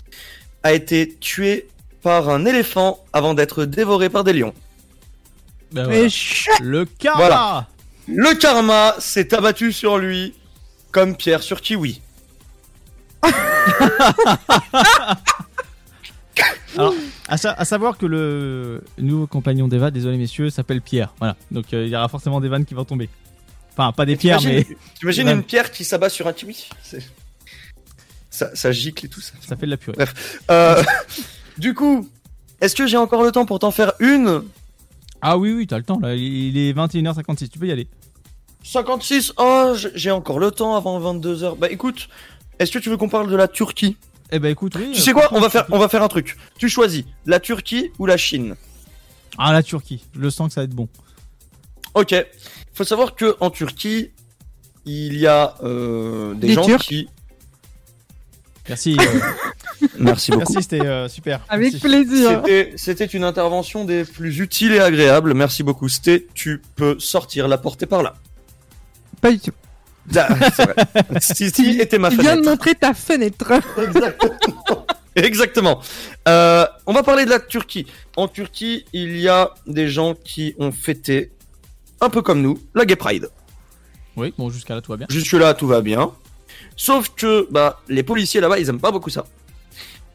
a 0.63 0.73
été 0.73 1.15
tué 1.21 1.69
par 2.01 2.31
un 2.31 2.47
éléphant 2.47 3.05
avant 3.13 3.35
d'être 3.35 3.67
dévoré 3.67 4.09
par 4.09 4.25
des 4.25 4.33
lions. 4.33 4.55
Ben 5.73 5.87
Mais 5.89 6.07
voilà. 6.09 6.59
Le 6.63 6.85
karma 6.85 7.19
Voilà. 7.19 7.69
Le 8.09 8.35
karma 8.35 8.95
s'est 8.99 9.35
abattu 9.35 9.73
sur 9.73 9.99
lui 9.99 10.35
comme 10.93 11.17
pierre 11.17 11.43
sur 11.43 11.61
kiwi. 11.61 12.01
Alors, 16.77 16.95
à, 17.29 17.37
sa- 17.37 17.53
à 17.53 17.65
savoir 17.67 17.99
que 17.99 18.07
le 18.07 18.83
nouveau 18.99 19.27
compagnon 19.27 19.69
d'Eva, 19.69 19.91
désolé 19.91 20.17
messieurs, 20.17 20.49
s'appelle 20.51 20.81
Pierre. 20.81 21.13
Voilà. 21.19 21.37
Donc 21.51 21.67
euh, 21.75 21.85
il 21.85 21.91
y 21.91 21.97
aura 21.97 22.09
forcément 22.09 22.41
des 22.41 22.49
vannes 22.49 22.65
qui 22.65 22.73
vont 22.75 22.85
tomber. 22.87 23.11
Enfin, 23.73 23.93
pas 23.93 24.07
des 24.07 24.17
pierres, 24.17 24.41
mais. 24.43 24.67
T'imagines 24.99 25.29
une 25.29 25.43
pierre 25.43 25.71
qui 25.71 25.85
s'abat 25.85 26.09
sur 26.09 26.27
un 26.27 26.33
kiwi? 26.33 26.69
C'est- 26.83 27.07
ça, 28.31 28.51
ça 28.55 28.73
gicle 28.73 29.05
et 29.05 29.09
tout 29.11 29.21
ça. 29.21 29.35
Ça 29.47 29.57
fait 29.57 29.67
de 29.67 29.71
la 29.71 29.77
purée. 29.77 29.95
Bref. 29.97 30.41
Euh, 30.51 30.83
du 31.59 31.75
coup, 31.75 32.09
est-ce 32.63 32.75
que 32.75 32.87
j'ai 32.87 32.97
encore 32.97 33.23
le 33.23 33.31
temps 33.31 33.45
pour 33.45 33.59
t'en 33.59 33.71
faire 33.71 33.93
une? 34.01 34.43
Ah 35.21 35.37
oui, 35.37 35.53
oui, 35.53 35.67
t'as 35.67 35.77
le 35.77 35.85
temps 35.85 36.01
là. 36.01 36.15
Il 36.15 36.57
est 36.57 36.73
21h56, 36.73 37.51
tu 37.51 37.59
peux 37.59 37.67
y 37.67 37.73
aller. 37.73 37.87
56 38.63 39.33
Oh, 39.39 39.75
j'ai 39.95 40.11
encore 40.11 40.39
le 40.39 40.51
temps 40.51 40.77
avant 40.77 41.01
22h. 41.01 41.57
Bah 41.59 41.69
écoute, 41.71 42.09
est-ce 42.59 42.71
que 42.73 42.79
tu 42.79 42.91
veux 42.91 42.97
qu'on 42.97 43.09
parle 43.09 43.31
de 43.31 43.37
la 43.37 43.49
Turquie? 43.49 43.97
Eh 44.31 44.39
ben 44.39 44.49
écoute, 44.51 44.75
oui. 44.77 44.93
Tu 44.95 45.01
sais 45.01 45.13
quoi? 45.13 45.29
On 45.33 45.41
va 45.41 45.51
faire, 45.51 45.67
on 45.71 45.79
va 45.79 45.89
faire 45.89 46.03
un 46.03 46.09
truc. 46.09 46.37
Tu 46.59 46.69
choisis 46.69 47.05
la 47.27 47.39
Turquie 47.41 47.91
ou 47.99 48.07
la 48.07 48.17
Chine? 48.17 48.57
Ah, 49.39 49.53
la 49.53 49.63
Turquie. 49.63 50.05
Je 50.19 50.29
sens 50.31 50.49
que 50.49 50.55
ça 50.55 50.61
va 50.63 50.65
être 50.65 50.75
bon. 50.75 50.89
Ok. 51.95 52.15
Faut 52.75 52.85
savoir 52.85 53.15
que 53.15 53.37
en 53.41 53.51
Turquie, 53.51 54.11
il 54.87 55.19
y 55.19 55.27
a 55.27 55.55
euh, 55.63 56.35
des, 56.35 56.49
Des 56.49 56.53
gens 56.55 56.65
Turcs 56.65 56.83
qui. 56.83 57.09
Merci. 58.69 58.97
euh, 58.99 59.05
Merci 59.99 60.31
beaucoup. 60.31 60.53
Merci, 60.53 60.63
c'était 60.63 60.87
euh, 60.87 61.09
super. 61.09 61.41
Avec 61.49 61.73
Merci. 61.73 61.87
plaisir. 61.87 62.43
C'était, 62.45 62.73
c'était 62.77 63.05
une 63.07 63.25
intervention 63.25 63.85
des 63.85 64.05
plus 64.05 64.39
utiles 64.39 64.73
et 64.73 64.81
agréables. 64.81 65.35
Merci 65.35 65.63
beaucoup. 65.63 65.89
C'était, 65.89 66.27
tu 66.35 66.63
peux 66.77 66.99
sortir 66.99 67.49
la 67.49 67.59
portée 67.59 67.87
par 67.87 68.03
là. 68.03 68.15
Pas 69.23 69.31
du 69.31 69.39
tout. 69.39 69.53
Ah, 70.17 70.29
c'est 70.55 70.65
vrai. 70.65 71.81
Était 71.81 71.99
ma 71.99 72.11
Tu 72.11 72.21
viens 72.21 72.37
de 72.37 72.43
montrer 72.45 72.75
ta 72.75 72.93
fenêtre. 72.93 73.53
Exactement. 73.79 74.87
Exactement. 75.15 75.81
Euh, 76.27 76.67
on 76.87 76.93
va 76.93 77.03
parler 77.03 77.25
de 77.25 77.31
la 77.31 77.39
Turquie. 77.39 77.87
En 78.17 78.29
Turquie, 78.29 78.85
il 78.93 79.19
y 79.19 79.29
a 79.29 79.55
des 79.67 79.89
gens 79.89 80.15
qui 80.15 80.55
ont 80.59 80.73
fêté, 80.73 81.31
un 82.01 82.09
peu 82.09 82.23
comme 82.23 82.43
nous, 82.43 82.59
la 82.75 82.85
Gay 82.85 82.97
Pride. 82.97 83.29
Oui, 84.17 84.35
bon, 84.37 84.51
jusqu'à 84.51 84.75
là, 84.75 84.81
tout 84.81 84.91
va 84.91 84.97
bien. 84.97 85.07
Jusque 85.09 85.33
là, 85.33 85.55
tout 85.55 85.67
va 85.67 85.83
bien. 85.83 86.11
Sauf 86.77 87.11
que 87.15 87.47
bah, 87.51 87.81
les 87.89 88.03
policiers 88.03 88.41
là-bas, 88.41 88.59
ils 88.59 88.69
aiment 88.69 88.81
pas 88.81 88.91
beaucoup 88.91 89.11
ça. 89.11 89.27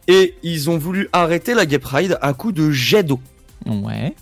Et 0.08 0.36
ils 0.44 0.70
ont 0.70 0.78
voulu 0.78 1.10
arrêter 1.14 1.54
la 1.54 1.66
Gay 1.66 1.80
Pride 1.80 2.18
à 2.22 2.34
coup 2.34 2.52
de 2.52 2.72
jet 2.72 3.04
d'eau. 3.04 3.20
Ouais. 3.66 4.16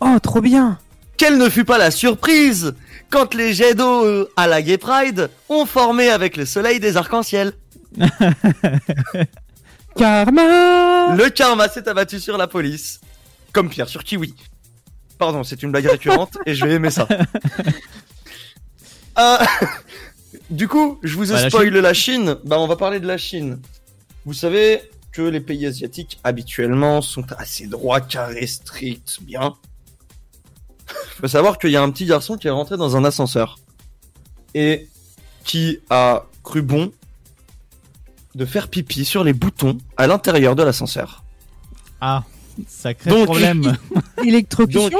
Oh, 0.00 0.18
trop 0.22 0.40
bien. 0.40 0.78
Quelle 1.20 1.36
ne 1.36 1.50
fut 1.50 1.66
pas 1.66 1.76
la 1.76 1.90
surprise 1.90 2.74
quand 3.10 3.34
les 3.34 3.52
jets 3.52 3.74
d'eau 3.74 4.06
euh, 4.06 4.32
à 4.36 4.46
la 4.46 4.62
Gay 4.62 4.78
Pride 4.78 5.28
ont 5.50 5.66
formé 5.66 6.08
avec 6.08 6.38
le 6.38 6.46
soleil 6.46 6.80
des 6.80 6.96
arcs-en-ciel. 6.96 7.52
Karma. 9.96 11.14
Le 11.14 11.28
karma 11.28 11.68
s'est 11.68 11.86
abattu 11.86 12.20
sur 12.20 12.38
la 12.38 12.46
police, 12.46 13.02
comme 13.52 13.68
Pierre 13.68 13.90
sur 13.90 14.02
Kiwi. 14.02 14.34
Pardon, 15.18 15.44
c'est 15.44 15.62
une 15.62 15.72
blague 15.72 15.88
récurrente 15.88 16.38
et 16.46 16.54
je 16.54 16.64
vais 16.64 16.72
aimer 16.72 16.90
ça. 16.90 17.06
Euh, 19.18 19.36
du 20.50 20.68
coup, 20.68 20.98
je 21.02 21.16
vous 21.16 21.26
Bah, 21.26 21.42
la 21.42 21.50
spoil 21.50 21.68
la 21.68 21.92
Chine. 21.92 22.36
Bah, 22.44 22.58
on 22.58 22.66
va 22.66 22.76
parler 22.76 22.98
de 22.98 23.06
la 23.06 23.18
Chine. 23.18 23.60
Vous 24.24 24.32
savez 24.32 24.80
que 25.12 25.20
les 25.20 25.40
pays 25.40 25.66
asiatiques 25.66 26.18
habituellement 26.24 27.02
sont 27.02 27.26
assez 27.36 27.66
droits, 27.66 28.00
carrés, 28.00 28.46
stricts, 28.46 29.18
bien. 29.20 29.56
Faut 31.20 31.28
savoir 31.28 31.58
qu'il 31.58 31.70
y 31.70 31.76
a 31.76 31.82
un 31.82 31.90
petit 31.90 32.06
garçon 32.06 32.36
qui 32.36 32.46
est 32.46 32.50
rentré 32.50 32.76
dans 32.76 32.96
un 32.96 33.04
ascenseur 33.04 33.58
et 34.54 34.88
qui 35.44 35.78
a 35.90 36.24
cru 36.42 36.62
bon 36.62 36.92
de 38.34 38.44
faire 38.44 38.68
pipi 38.68 39.04
sur 39.04 39.24
les 39.24 39.32
boutons 39.32 39.78
à 39.96 40.06
l'intérieur 40.06 40.54
de 40.56 40.62
l'ascenseur. 40.62 41.24
Ah, 42.00 42.24
sacré 42.68 43.10
Donc, 43.10 43.24
problème. 43.26 43.76
Électrocution, 44.24 44.88
Donc- 44.88 44.92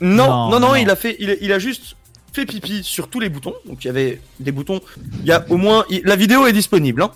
non 0.00 0.48
Non, 0.50 0.50
Non, 0.50 0.60
non, 0.60 0.74
il 0.74 0.90
a 0.90 0.96
fait, 0.96 1.16
il 1.18 1.30
a, 1.30 1.34
il 1.40 1.52
a 1.52 1.58
juste 1.58 1.96
fait 2.32 2.46
pipi 2.46 2.82
sur 2.82 3.08
tous 3.08 3.20
les 3.20 3.28
boutons. 3.28 3.54
Donc 3.66 3.84
il 3.84 3.88
y 3.88 3.90
avait 3.90 4.20
des 4.40 4.52
boutons. 4.52 4.80
Il 5.20 5.26
y 5.26 5.32
a 5.32 5.44
au 5.50 5.56
moins, 5.56 5.84
il- 5.90 6.02
la 6.04 6.16
vidéo 6.16 6.46
est 6.46 6.52
disponible. 6.52 7.02
Hein, 7.02 7.10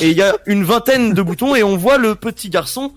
et 0.00 0.10
il 0.10 0.16
y 0.16 0.22
a 0.22 0.36
une 0.46 0.62
vingtaine 0.64 1.12
de 1.14 1.22
boutons 1.22 1.54
et 1.56 1.62
on 1.62 1.76
voit 1.76 1.98
le 1.98 2.14
petit 2.14 2.48
garçon 2.50 2.92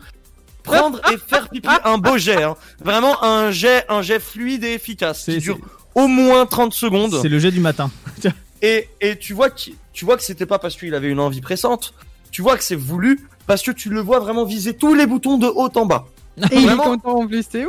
prendre 0.63 0.99
et 1.11 1.17
faire 1.17 1.49
pipi 1.49 1.67
un 1.83 1.97
beau 1.97 2.17
jet. 2.17 2.43
hein. 2.43 2.55
Vraiment 2.83 3.23
un 3.23 3.51
jet, 3.51 3.85
un 3.89 4.01
jet 4.01 4.19
fluide 4.19 4.63
et 4.63 4.73
efficace 4.73 5.25
qui 5.25 5.33
C'est- 5.33 5.37
dure 5.39 5.57
au 5.95 6.07
moins 6.07 6.45
30 6.45 6.73
secondes. 6.73 7.17
C'est 7.21 7.29
le 7.29 7.39
jet 7.39 7.51
du 7.51 7.59
matin. 7.59 7.91
Et, 8.63 8.87
et 9.01 9.17
tu 9.17 9.33
vois 9.33 9.49
que 9.49 9.59
tu 9.91 10.05
vois 10.05 10.17
que 10.17 10.23
c'était 10.23 10.45
pas 10.45 10.59
parce 10.59 10.75
qu'il 10.75 10.93
avait 10.93 11.09
une 11.09 11.19
envie 11.19 11.41
pressante. 11.41 11.95
Tu 12.31 12.43
vois 12.43 12.55
que 12.57 12.63
c'est 12.63 12.75
voulu 12.75 13.19
parce 13.47 13.63
que 13.63 13.71
tu 13.71 13.89
le 13.89 13.99
vois 14.01 14.19
vraiment 14.19 14.45
viser 14.45 14.75
tous 14.75 14.93
les 14.93 15.07
boutons 15.07 15.39
de 15.39 15.47
haut 15.47 15.69
en 15.75 15.85
bas. 15.87 16.05
Et 16.37 16.43
il 16.51 16.57
est 16.59 16.65
Vraiment 16.67 16.83
content 16.83 17.21
en 17.21 17.27
plus. 17.27 17.43
C'est 17.51 17.65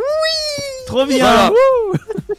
Trop 0.86 1.06
bien. 1.06 1.18
Voilà. 1.24 1.50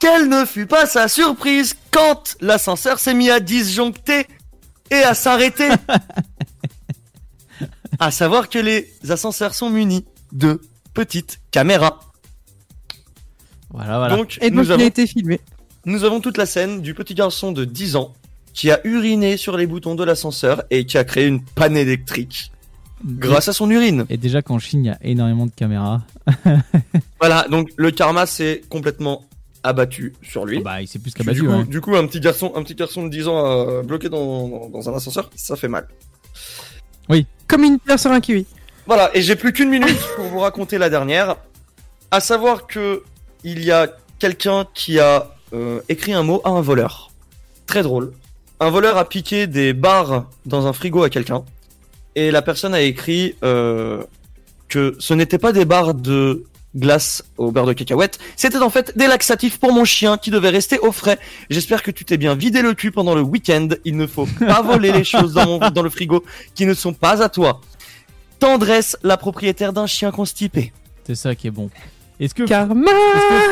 Quelle 0.00 0.28
ne 0.28 0.44
fut 0.44 0.66
pas 0.66 0.86
sa 0.86 1.08
surprise 1.08 1.76
quand 1.90 2.36
l'ascenseur 2.40 2.98
s'est 2.98 3.14
mis 3.14 3.30
à 3.30 3.40
disjoncter 3.40 4.26
et 4.90 4.96
à 5.02 5.14
s'arrêter 5.14 5.68
À 7.98 8.10
savoir 8.10 8.48
que 8.48 8.58
les 8.58 8.88
ascenseurs 9.08 9.54
sont 9.54 9.70
munis 9.70 10.04
de 10.32 10.60
petites 10.94 11.40
caméras. 11.50 12.00
Voilà, 13.70 13.98
voilà. 13.98 14.16
Donc, 14.16 14.38
Et 14.40 14.50
donc 14.50 14.66
nous, 14.66 14.72
il 14.72 14.82
a 14.82 14.84
été 14.84 15.06
filmé. 15.06 15.40
nous 15.84 16.04
avons 16.04 16.20
toute 16.20 16.36
la 16.38 16.46
scène 16.46 16.80
du 16.80 16.94
petit 16.94 17.14
garçon 17.14 17.52
de 17.52 17.64
10 17.64 17.96
ans 17.96 18.12
qui 18.52 18.70
a 18.70 18.80
uriné 18.86 19.36
sur 19.36 19.56
les 19.56 19.66
boutons 19.66 19.94
de 19.96 20.04
l'ascenseur 20.04 20.62
et 20.70 20.86
qui 20.86 20.96
a 20.96 21.02
créé 21.04 21.26
une 21.26 21.42
panne 21.42 21.76
électrique 21.76 22.52
grâce 23.04 23.48
à 23.48 23.52
son 23.52 23.68
urine. 23.70 24.06
Et 24.08 24.16
déjà 24.16 24.42
qu'en 24.42 24.60
Chine, 24.60 24.84
il 24.84 24.86
y 24.86 24.90
a 24.90 24.98
énormément 25.02 25.46
de 25.46 25.52
caméras. 25.52 26.02
Voilà, 27.20 27.46
donc 27.48 27.70
le 27.76 27.90
karma 27.90 28.26
s'est 28.26 28.62
complètement 28.68 29.24
abattu 29.62 30.14
sur 30.22 30.44
lui. 30.44 30.58
Ah 30.58 30.62
bah, 30.62 30.82
il 30.82 30.86
s'est 30.88 30.98
plus 30.98 31.10
Du 31.12 31.16
qu'abattu. 31.16 31.40
coup, 31.42 31.48
ouais. 31.48 31.64
du 31.64 31.80
coup, 31.80 31.96
un 31.96 32.06
petit 32.06 32.20
garçon, 32.20 32.52
un 32.54 32.62
petit 32.62 32.74
garçon 32.74 33.02
de 33.04 33.08
10 33.08 33.28
ans 33.28 33.44
euh, 33.68 33.82
bloqué 33.82 34.08
dans, 34.10 34.46
dans, 34.48 34.68
dans 34.68 34.88
un 34.90 34.94
ascenseur, 34.94 35.30
ça 35.36 35.56
fait 35.56 35.68
mal. 35.68 35.88
Comme 37.48 37.64
une 37.64 37.78
pierre 37.78 37.98
sur 37.98 38.10
un 38.10 38.20
kiwi. 38.20 38.46
Voilà, 38.86 39.10
et 39.14 39.22
j'ai 39.22 39.36
plus 39.36 39.52
qu'une 39.52 39.70
minute 39.70 39.98
pour 40.16 40.26
vous 40.26 40.40
raconter 40.40 40.78
la 40.78 40.90
dernière. 40.90 41.36
À 42.10 42.20
savoir 42.20 42.66
que 42.66 43.02
il 43.42 43.64
y 43.64 43.70
a 43.70 43.88
quelqu'un 44.18 44.66
qui 44.74 44.98
a 44.98 45.34
euh, 45.52 45.80
écrit 45.88 46.12
un 46.12 46.22
mot 46.22 46.40
à 46.44 46.50
un 46.50 46.60
voleur. 46.60 47.10
Très 47.66 47.82
drôle. 47.82 48.12
Un 48.60 48.70
voleur 48.70 48.96
a 48.96 49.08
piqué 49.08 49.46
des 49.46 49.72
barres 49.72 50.26
dans 50.46 50.66
un 50.66 50.72
frigo 50.72 51.02
à 51.02 51.10
quelqu'un. 51.10 51.44
Et 52.14 52.30
la 52.30 52.42
personne 52.42 52.74
a 52.74 52.80
écrit 52.80 53.34
euh, 53.42 54.02
que 54.68 54.94
ce 54.98 55.14
n'était 55.14 55.38
pas 55.38 55.52
des 55.52 55.64
barres 55.64 55.94
de 55.94 56.44
glace 56.76 57.22
au 57.38 57.52
beurre 57.52 57.66
de 57.66 57.72
cacahuète, 57.72 58.18
c'était 58.36 58.58
en 58.58 58.70
fait 58.70 58.96
des 58.96 59.06
laxatifs 59.06 59.58
pour 59.58 59.72
mon 59.72 59.84
chien 59.84 60.16
qui 60.18 60.30
devait 60.30 60.48
rester 60.50 60.78
au 60.80 60.90
frais. 60.92 61.18
J'espère 61.50 61.82
que 61.82 61.90
tu 61.90 62.04
t'es 62.04 62.16
bien 62.16 62.34
vidé 62.34 62.62
le 62.62 62.74
cul 62.74 62.90
pendant 62.90 63.14
le 63.14 63.20
week-end. 63.22 63.68
Il 63.84 63.96
ne 63.96 64.06
faut 64.06 64.26
pas 64.46 64.62
voler 64.62 64.90
les 64.92 65.04
choses 65.04 65.34
dans, 65.34 65.46
mon- 65.46 65.70
dans 65.70 65.82
le 65.82 65.90
frigo 65.90 66.24
qui 66.54 66.66
ne 66.66 66.74
sont 66.74 66.92
pas 66.94 67.22
à 67.22 67.28
toi. 67.28 67.60
Tendresse, 68.40 68.96
la 69.02 69.16
propriétaire 69.16 69.72
d'un 69.72 69.86
chien 69.86 70.10
constipé. 70.10 70.72
C'est 71.06 71.14
ça 71.14 71.34
qui 71.34 71.46
est 71.46 71.50
bon. 71.50 71.70
Est-ce 72.20 72.34
que 72.34 72.44
Karma 72.44 72.90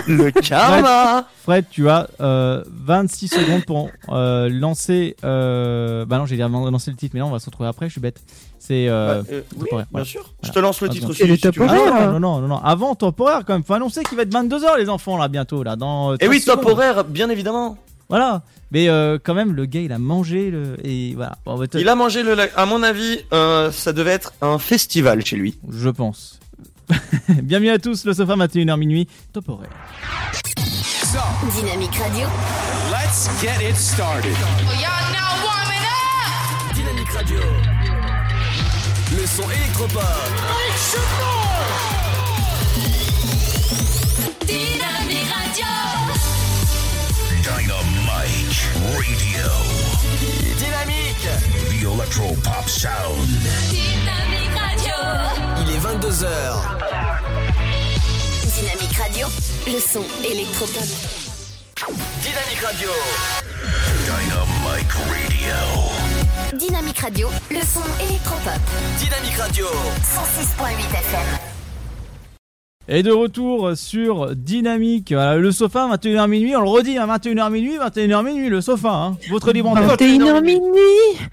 que- 0.07 0.13
Le 0.13 0.31
karma 0.31 1.27
Fred, 1.43 1.65
tu 1.71 1.89
as 1.89 2.09
euh, 2.21 2.63
26 2.69 3.29
secondes 3.29 3.65
pour 3.65 3.91
euh, 4.11 4.49
lancer. 4.49 5.17
Euh... 5.25 6.05
Bah 6.05 6.19
non, 6.19 6.27
j'ai 6.27 6.37
dit 6.37 6.43
avant 6.43 6.65
de 6.65 6.71
lancer 6.71 6.91
le 6.91 6.97
titre, 6.97 7.13
mais 7.15 7.21
non, 7.21 7.27
on 7.27 7.31
va 7.33 7.39
se 7.41 7.47
retrouver 7.47 7.69
après. 7.69 7.87
Je 7.87 7.93
suis 7.93 8.01
bête. 8.01 8.21
C'est 8.65 8.87
euh, 8.89 9.23
Bah, 9.23 9.29
euh, 9.33 9.41
oui, 9.41 9.59
temporaire, 9.59 9.77
bien 9.87 9.87
voilà. 9.91 10.05
sûr. 10.05 10.33
Je 10.45 10.51
te 10.53 10.59
lance 10.61 10.81
le 10.83 10.89
Ah, 10.89 10.93
titre 10.93 11.11
aussi. 11.11 11.23
Tu 11.23 11.29
veux. 11.29 11.37
temporaire. 11.39 11.93
Ah, 11.95 12.07
non, 12.07 12.21
non, 12.21 12.41
non, 12.41 12.47
non, 12.49 12.59
avant 12.59 12.95
temporaire 12.95 13.41
quand 13.45 13.55
même. 13.55 13.65
Faut 13.65 13.75
annoncer 13.75 14.05
qu'il 14.05 14.17
va 14.17 14.23
être 14.23 14.33
22h 14.33 14.79
les 14.79 14.89
enfants 14.89 15.17
là 15.17 15.27
bientôt 15.27 15.65
là 15.65 15.75
dans. 15.75 16.13
euh, 16.13 16.17
Et 16.21 16.29
oui, 16.29 16.37
13 16.41 16.45
top 16.45 16.61
secondes. 16.61 16.73
horaire, 16.75 17.05
bien 17.05 17.29
évidemment. 17.29 17.77
Voilà. 18.09 18.43
Mais 18.71 18.89
euh, 18.89 19.19
quand 19.23 19.35
même, 19.35 19.53
le 19.53 19.65
gars 19.67 19.81
il 19.81 19.91
a 19.93 19.99
mangé 19.99 20.51
le 20.53 20.77
et 20.87 21.13
voilà. 21.17 21.33
Bon, 21.45 21.59
te- 21.67 21.77
Il 21.79 21.89
a 21.89 21.95
mangé 21.97 22.23
le. 22.23 22.37
À 22.57 22.65
mon 22.67 22.83
avis, 22.85 23.19
euh, 23.33 23.73
ça 23.73 23.93
devait 23.93 24.13
être 24.13 24.33
un 24.43 24.59
festival 24.59 25.25
chez 25.27 25.35
lui. 25.37 25.59
Je 25.69 25.89
pense. 25.89 26.39
Bienvenue 27.43 27.71
à 27.71 27.79
tous, 27.81 28.05
le 28.05 28.15
sofa 28.15 28.37
21h 28.37 28.77
minuit, 28.79 29.09
top 29.33 29.49
horaire. 29.49 29.71
Dynamique 31.61 31.97
Radio. 31.97 32.29
Let's 32.91 33.29
get 33.41 33.69
it 33.69 33.77
started. 33.77 34.37
Dynamique 36.75 37.11
Radio. 37.13 37.39
Son 39.35 39.51
électropop. 39.51 40.03
Dynamique 44.47 45.33
Radio. 45.33 45.65
Dynamite 47.41 48.61
Radio. 48.93 49.49
Dynamique. 50.59 51.29
The 51.71 51.87
Electro 51.95 52.35
Pop 52.43 52.69
Sound. 52.69 53.27
Dynamique 53.71 54.55
Radio. 54.55 54.99
Il 55.61 55.71
est 55.71 55.81
22h. 55.81 56.29
Dynamique 58.55 58.97
Radio. 58.99 59.27
Le 59.67 59.81
son 59.81 60.05
électropop. 60.23 60.85
Dynamique 62.21 62.61
Radio. 62.63 62.91
Dynamite 64.05 64.93
Radio. 65.09 66.22
Dynamique 66.59 66.99
Radio. 66.99 67.29
Le 67.51 67.61
son 67.61 67.81
électropop. 68.05 68.61
Dynamique 68.99 69.37
Radio. 69.39 69.65
106.8 69.67 70.99
FM. 70.99 71.21
Et 72.89 73.03
de 73.03 73.13
retour 73.13 73.73
sur 73.77 74.35
Dynamique, 74.35 75.13
Voilà, 75.13 75.37
le 75.37 75.53
sofa 75.53 75.89
21h 75.95 76.27
minuit, 76.29 76.55
on 76.57 76.61
le 76.63 76.69
redit, 76.69 76.99
hein, 76.99 77.07
21h 77.07 77.51
minuit, 77.51 77.79
21h 77.79 78.25
minuit, 78.25 78.49
le 78.49 78.61
sofa, 78.61 78.91
hein, 78.91 79.17
votre 79.31 79.53
libre 79.53 79.71
antenne. 79.71 79.87
21h 79.89 80.43
minuit 80.43 80.83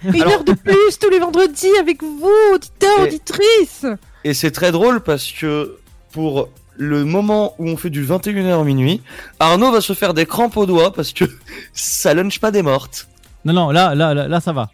Une 0.05 0.21
Alors- 0.21 0.33
heure 0.33 0.43
de 0.43 0.53
plus 0.53 0.99
tous 1.01 1.09
les 1.09 1.19
vendredis 1.19 1.71
avec 1.79 2.03
vous, 2.03 2.29
auditeurs, 2.53 2.99
Et- 2.99 3.03
auditrices 3.07 3.85
Et 4.23 4.33
c'est 4.33 4.51
très 4.51 4.71
drôle 4.71 5.01
parce 5.01 5.31
que 5.31 5.77
pour 6.13 6.49
le 6.77 7.03
moment 7.03 7.55
où 7.57 7.67
on 7.67 7.75
fait 7.77 7.89
du 7.89 8.05
21h 8.05 8.63
minuit, 8.63 9.01
Arnaud 9.39 9.71
va 9.71 9.81
se 9.81 9.93
faire 9.93 10.13
des 10.13 10.25
crampes 10.27 10.55
aux 10.55 10.67
doigts 10.67 10.93
parce 10.93 11.11
que 11.13 11.25
ça 11.73 12.13
lunch 12.13 12.39
pas 12.39 12.51
des 12.51 12.61
mortes. 12.61 13.07
Non, 13.43 13.53
non, 13.53 13.71
là, 13.71 13.95
là, 13.95 14.13
là, 14.13 14.27
là, 14.27 14.39
ça 14.39 14.51
va. 14.53 14.69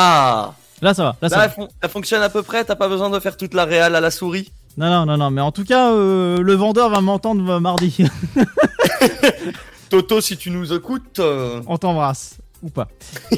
Ah 0.00 0.54
Là, 0.80 0.94
ça 0.94 1.02
va. 1.02 1.16
Là, 1.20 1.28
ça 1.28 1.36
Là, 1.38 1.42
va. 1.42 1.44
elle, 1.46 1.50
fon- 1.64 1.68
elle 1.82 1.90
fonctionne 1.90 2.22
à 2.22 2.28
peu 2.28 2.42
près, 2.44 2.64
t'as 2.64 2.76
pas 2.76 2.86
besoin 2.88 3.10
de 3.10 3.18
faire 3.18 3.36
toute 3.36 3.52
la 3.52 3.64
réale 3.64 3.96
à 3.96 4.00
la 4.00 4.12
souris. 4.12 4.52
Non, 4.76 4.88
non, 4.88 5.06
non, 5.06 5.16
non, 5.16 5.30
mais 5.32 5.40
en 5.40 5.50
tout 5.50 5.64
cas, 5.64 5.90
euh, 5.90 6.40
le 6.40 6.54
vendeur 6.54 6.88
va 6.88 7.00
m'entendre 7.00 7.54
euh, 7.54 7.58
mardi. 7.60 7.96
Toto, 9.90 10.20
si 10.20 10.36
tu 10.36 10.50
nous 10.50 10.72
écoutes. 10.72 11.18
euh, 11.18 11.60
on 11.66 11.78
t'embrasse. 11.78 12.36
Ou 12.62 12.68
pas. 12.70 12.88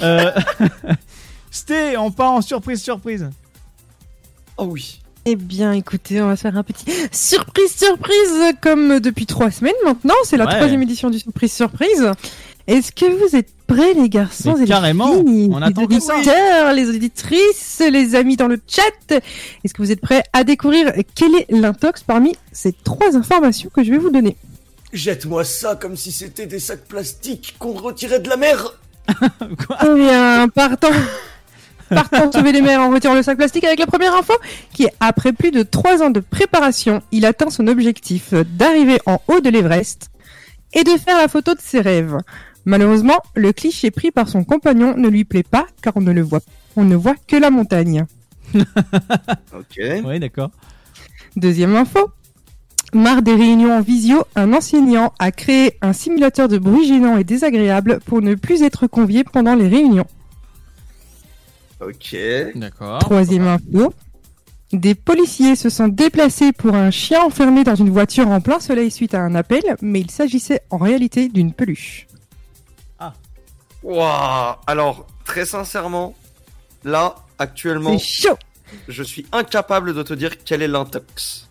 Euh... 0.03 0.31
Sté, 1.51 1.97
on 1.97 2.11
part 2.11 2.33
en 2.33 2.43
surprise, 2.43 2.83
surprise. 2.83 3.31
Oh 4.57 4.65
oui. 4.65 5.01
Eh 5.27 5.37
bien, 5.37 5.73
écoutez, 5.73 6.21
on 6.23 6.29
va 6.29 6.37
se 6.37 6.43
faire 6.43 6.57
un 6.57 6.63
petit 6.63 6.85
surprise, 7.13 7.75
surprise, 7.77 8.55
comme 8.61 9.01
depuis 9.01 9.27
trois 9.27 9.51
semaines 9.51 9.73
maintenant. 9.85 10.15
C'est 10.25 10.37
la 10.37 10.47
Ouais. 10.47 10.57
troisième 10.57 10.83
édition 10.83 11.11
du 11.11 11.19
surprise, 11.19 11.53
surprise. 11.53 12.11
Est-ce 12.67 12.93
que 12.93 13.07
vous 13.07 13.37
êtes 13.37 13.49
prêts, 13.67 13.95
les 13.95 14.09
garçons 14.09 14.55
Mais 14.57 14.65
et 14.65 14.69
carrément, 14.69 15.15
les 15.15 15.23
filles 15.25 15.51
on 15.53 15.59
les 15.59 15.67
attend 15.67 15.87
que 15.87 16.01
ça. 16.01 16.17
auditeurs, 16.17 16.73
les 16.73 16.89
auditrices, 16.89 17.83
les 17.91 18.15
amis 18.15 18.37
dans 18.37 18.49
le 18.49 18.61
chat 18.67 18.83
Est-ce 19.65 19.75
que 19.75 19.83
vous 19.83 19.93
êtes 19.93 20.01
prêts 20.01 20.23
à 20.33 20.45
découvrir 20.45 20.93
quel 21.15 21.35
est 21.35 21.47
l'intox 21.51 22.03
parmi 22.03 22.37
ces 22.53 22.73
trois 22.73 23.17
informations 23.17 23.71
que 23.75 23.83
je 23.83 23.91
vais 23.91 23.99
vous 23.99 24.11
donner 24.11 24.37
Jette-moi 24.93 25.45
ça 25.45 25.77
comme 25.77 25.97
si 25.97 26.11
c'était 26.11 26.47
des 26.47 26.59
sacs 26.59 26.85
plastiques 26.87 27.55
qu'on 27.59 27.73
retirait 27.73 28.21
de 28.21 28.29
la 28.29 28.37
mer. 28.37 28.79
Eh 29.83 29.95
bien, 29.95 30.49
partant, 30.49 30.91
partant 31.89 32.31
sauver 32.31 32.53
les 32.53 32.63
mers 32.63 32.81
en 32.81 32.91
retirant 32.91 33.15
le 33.15 33.23
sac 33.23 33.37
plastique 33.37 33.65
avec 33.65 33.79
la 33.79 33.87
première 33.87 34.15
info, 34.15 34.33
qui 34.73 34.85
est 34.85 34.93
après 35.01 35.33
plus 35.33 35.51
de 35.51 35.63
trois 35.63 36.03
ans 36.03 36.11
de 36.11 36.21
préparation, 36.21 37.03
il 37.13 37.25
atteint 37.27 37.51
son 37.51 37.67
objectif 37.67 38.35
d'arriver 38.35 38.99
en 39.07 39.21
haut 39.29 39.41
de 39.41 39.49
l'Everest 39.51 40.11
et 40.73 40.85
de 40.85 40.91
faire 40.91 41.19
la 41.19 41.29
photo 41.29 41.55
de 41.55 41.61
ses 41.61 41.81
rêves. 41.81 42.17
Malheureusement, 42.65 43.19
le 43.35 43.53
cliché 43.53 43.91
pris 43.91 44.11
par 44.11 44.29
son 44.29 44.45
compagnon 44.45 44.97
ne 44.97 45.09
lui 45.09 45.25
plaît 45.25 45.43
pas 45.43 45.67
car 45.83 45.97
on 45.97 46.01
ne 46.01 46.13
le 46.13 46.23
voit, 46.23 46.41
on 46.77 46.85
ne 46.85 46.97
voit 46.97 47.17
que 47.27 47.37
la 47.37 47.51
montagne. 47.51 48.07
Ok. 49.55 49.81
Oui, 50.05 50.19
d'accord. 50.19 50.51
Deuxième 51.37 51.77
info. 51.77 52.11
Marre 52.93 53.23
des 53.23 53.35
réunions 53.35 53.73
en 53.73 53.81
visio, 53.81 54.25
un 54.35 54.53
enseignant 54.53 55.13
a 55.21 55.31
créé 55.31 55.77
un 55.81 55.93
simulateur 55.93 56.49
de 56.49 56.59
bruit 56.59 56.89
gênant 56.89 57.17
et 57.19 57.25
désagréable 57.25 58.01
pour 58.05 58.21
ne 58.21 58.35
plus 58.35 58.63
être 58.63 58.89
convié 58.89 59.23
pendant 59.23 59.55
les 59.55 59.69
réunions. 59.69 60.07
Ok. 61.81 62.17
D'accord. 62.57 62.99
Troisième 62.99 63.47
info. 63.47 63.95
Des 64.73 64.95
policiers 64.95 65.57
se 65.57 65.69
sont 65.69 65.89
déplacés 65.89 66.53
pour 66.53 66.75
un 66.75 66.91
chien 66.91 67.23
enfermé 67.23 67.65
dans 67.65 67.75
une 67.75 67.91
voiture 67.91 68.29
en 68.29 68.41
plein 68.41 68.61
soleil 68.61 68.91
suite 68.91 69.15
à 69.15 69.21
un 69.21 69.35
appel, 69.35 69.63
mais 69.83 70.01
il 70.01 70.11
s'agissait 70.11 70.61
en 70.71 70.79
réalité 70.79 71.29
d'une 71.29 71.53
peluche. 71.53 72.07
Waouh 73.83 74.57
Alors, 74.67 75.07
très 75.25 75.47
sincèrement, 75.47 76.15
là, 76.85 77.15
actuellement, 77.39 77.99
chaud 77.99 78.37
je 78.89 79.03
suis 79.03 79.27
incapable 79.33 79.95
de 79.95 80.03
te 80.03 80.15
dire 80.15 80.43
quel 80.45 80.63
est 80.63 80.69
l'intox. 80.69 81.49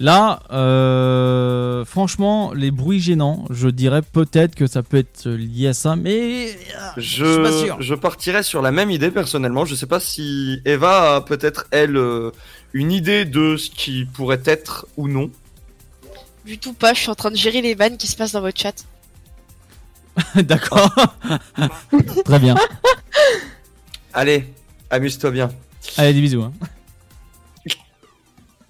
Là, 0.00 0.40
euh, 0.52 1.84
franchement, 1.84 2.52
les 2.52 2.70
bruits 2.70 3.00
gênants, 3.00 3.46
je 3.50 3.68
dirais 3.68 4.02
peut-être 4.02 4.54
que 4.54 4.68
ça 4.68 4.84
peut 4.84 4.98
être 4.98 5.28
lié 5.28 5.68
à 5.68 5.74
ça, 5.74 5.96
mais 5.96 6.56
ah, 6.78 6.92
je 6.96 7.24
suis 7.24 7.42
pas 7.42 7.50
Je, 7.50 7.64
sûr. 7.64 7.82
je 7.82 7.94
partirais 7.96 8.44
sur 8.44 8.62
la 8.62 8.70
même 8.70 8.92
idée 8.92 9.10
personnellement. 9.10 9.64
Je 9.64 9.74
sais 9.74 9.86
pas 9.86 9.98
si 9.98 10.60
Eva 10.64 11.16
a 11.16 11.20
peut-être, 11.20 11.66
elle, 11.72 11.96
euh, 11.96 12.30
une 12.74 12.92
idée 12.92 13.24
de 13.24 13.56
ce 13.56 13.70
qui 13.70 14.04
pourrait 14.04 14.42
être 14.44 14.86
ou 14.96 15.08
non. 15.08 15.32
Du 16.44 16.58
tout 16.58 16.74
pas, 16.74 16.94
je 16.94 17.00
suis 17.00 17.10
en 17.10 17.16
train 17.16 17.32
de 17.32 17.36
gérer 17.36 17.60
les 17.60 17.74
vannes 17.74 17.96
qui 17.96 18.06
se 18.06 18.16
passent 18.16 18.32
dans 18.32 18.40
votre 18.40 18.58
chat. 18.60 18.84
D'accord. 20.34 20.90
Très 22.24 22.38
bien. 22.38 22.54
Allez, 24.12 24.44
amuse-toi 24.90 25.30
bien. 25.30 25.48
Allez, 25.96 26.12
des 26.14 26.20
bisous. 26.20 26.42
hein. 26.42 26.52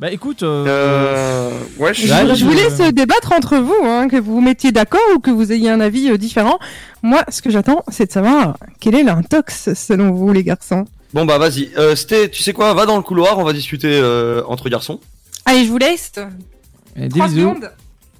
Bah 0.01 0.13
écoute, 0.13 0.45
euh, 0.45 0.65
Euh, 0.69 1.51
ouais, 1.81 1.93
je 1.93 2.03
Je, 2.03 2.09
Là, 2.09 2.25
je 2.29 2.35
je- 2.37 2.45
vous 2.45 2.53
laisse 2.53 2.79
débattre 2.93 3.33
entre 3.33 3.57
vous, 3.57 3.75
hein, 3.85 4.07
que 4.09 4.17
vous 4.17 4.35
vous 4.35 4.41
mettiez 4.41 4.71
d'accord 4.71 5.01
ou 5.17 5.19
que 5.19 5.31
vous 5.33 5.51
ayez 5.51 5.71
un 5.71 5.81
avis 5.81 6.09
euh, 6.11 6.17
différent. 6.17 6.61
Moi, 7.03 7.25
ce 7.29 7.43
que 7.43 7.51
j'attends, 7.51 7.83
c'est 7.89 8.07
de 8.07 8.13
savoir 8.13 8.57
quel 8.79 8.95
est 8.95 9.03
l'intox 9.03 9.75
selon 9.75 10.13
vous, 10.13 10.33
les 10.33 10.45
garçons. 10.45 10.85
Bon 11.15 11.25
bah 11.25 11.39
vas-y. 11.39 11.71
Euh, 11.79 11.97
Sté, 11.97 12.31
tu 12.31 12.45
sais 12.45 12.53
quoi? 12.53 12.75
Va 12.75 12.87
dans 12.87 12.97
le 12.97 13.03
couloir, 13.03 13.39
on 13.39 13.45
va 13.45 13.53
discuter 13.53 13.89
euh, 13.91 14.43
entre 14.47 14.69
garçons. 14.69 15.01
Allez, 15.47 15.65
je 15.65 15.71
vous 15.71 15.79
laisse. 15.79 16.13
des 16.95 17.09
bisous. 17.09 17.29
secondes. 17.41 17.73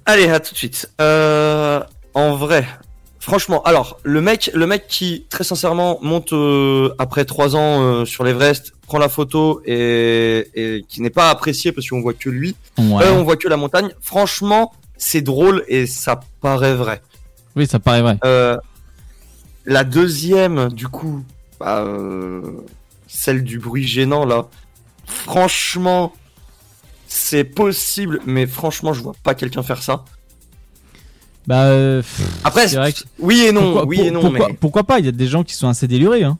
Allez, 0.05 0.27
à 0.27 0.41
tout 0.41 0.51
de 0.53 0.57
suite. 0.57 0.91
Euh, 0.99 1.81
en 2.13 2.35
vrai, 2.35 2.67
franchement, 3.19 3.61
alors 3.63 3.99
le 4.03 4.21
mec, 4.21 4.49
le 4.53 4.65
mec 4.67 4.87
qui 4.87 5.25
très 5.29 5.43
sincèrement 5.43 5.99
monte 6.01 6.33
euh, 6.33 6.93
après 6.97 7.25
trois 7.25 7.55
ans 7.55 7.81
euh, 7.81 8.05
sur 8.05 8.23
l'Everest, 8.23 8.73
prend 8.87 8.97
la 8.97 9.09
photo 9.09 9.61
et, 9.65 10.47
et 10.55 10.85
qui 10.87 11.01
n'est 11.01 11.09
pas 11.11 11.29
apprécié 11.29 11.71
parce 11.71 11.87
qu'on 11.87 12.01
voit 12.01 12.13
que 12.13 12.29
lui, 12.29 12.55
Ouais. 12.77 13.03
euh, 13.03 13.13
on 13.13 13.23
voit 13.23 13.35
que 13.37 13.47
la 13.47 13.57
montagne. 13.57 13.89
Franchement, 14.01 14.73
c'est 14.97 15.21
drôle 15.21 15.63
et 15.67 15.85
ça 15.85 16.19
paraît 16.41 16.75
vrai. 16.75 17.01
Oui, 17.55 17.67
ça 17.67 17.79
paraît 17.79 18.01
vrai. 18.01 18.17
La 19.65 19.83
deuxième, 19.83 20.69
du 20.73 20.87
coup, 20.87 21.23
bah, 21.59 21.85
celle 23.07 23.43
du 23.43 23.59
bruit 23.59 23.85
gênant 23.85 24.25
là. 24.25 24.47
Franchement, 25.05 26.13
c'est 27.07 27.43
possible, 27.43 28.21
mais 28.25 28.47
franchement, 28.47 28.93
je 28.93 29.01
vois 29.01 29.13
pas 29.23 29.35
quelqu'un 29.35 29.61
faire 29.63 29.83
ça. 29.83 30.05
Bah, 31.49 31.63
euh, 31.63 32.01
pff, 32.03 32.21
Après, 32.43 32.67
c'est 32.67 32.75
vrai 32.77 32.93
que- 32.93 32.99
oui 33.17 33.41
et 33.41 33.51
non, 33.51 33.61
pourquoi, 33.63 33.85
oui 33.85 33.97
pour- 33.97 34.05
et 34.05 34.11
non, 34.11 34.21
pourquoi, 34.21 34.47
mais 34.49 34.53
pourquoi 34.53 34.83
pas 34.83 34.99
Il 34.99 35.05
y 35.05 35.09
a 35.09 35.11
des 35.11 35.25
gens 35.27 35.43
qui 35.43 35.55
sont 35.55 35.67
assez 35.67 35.87
délurés. 35.87 36.23
Hein. 36.23 36.37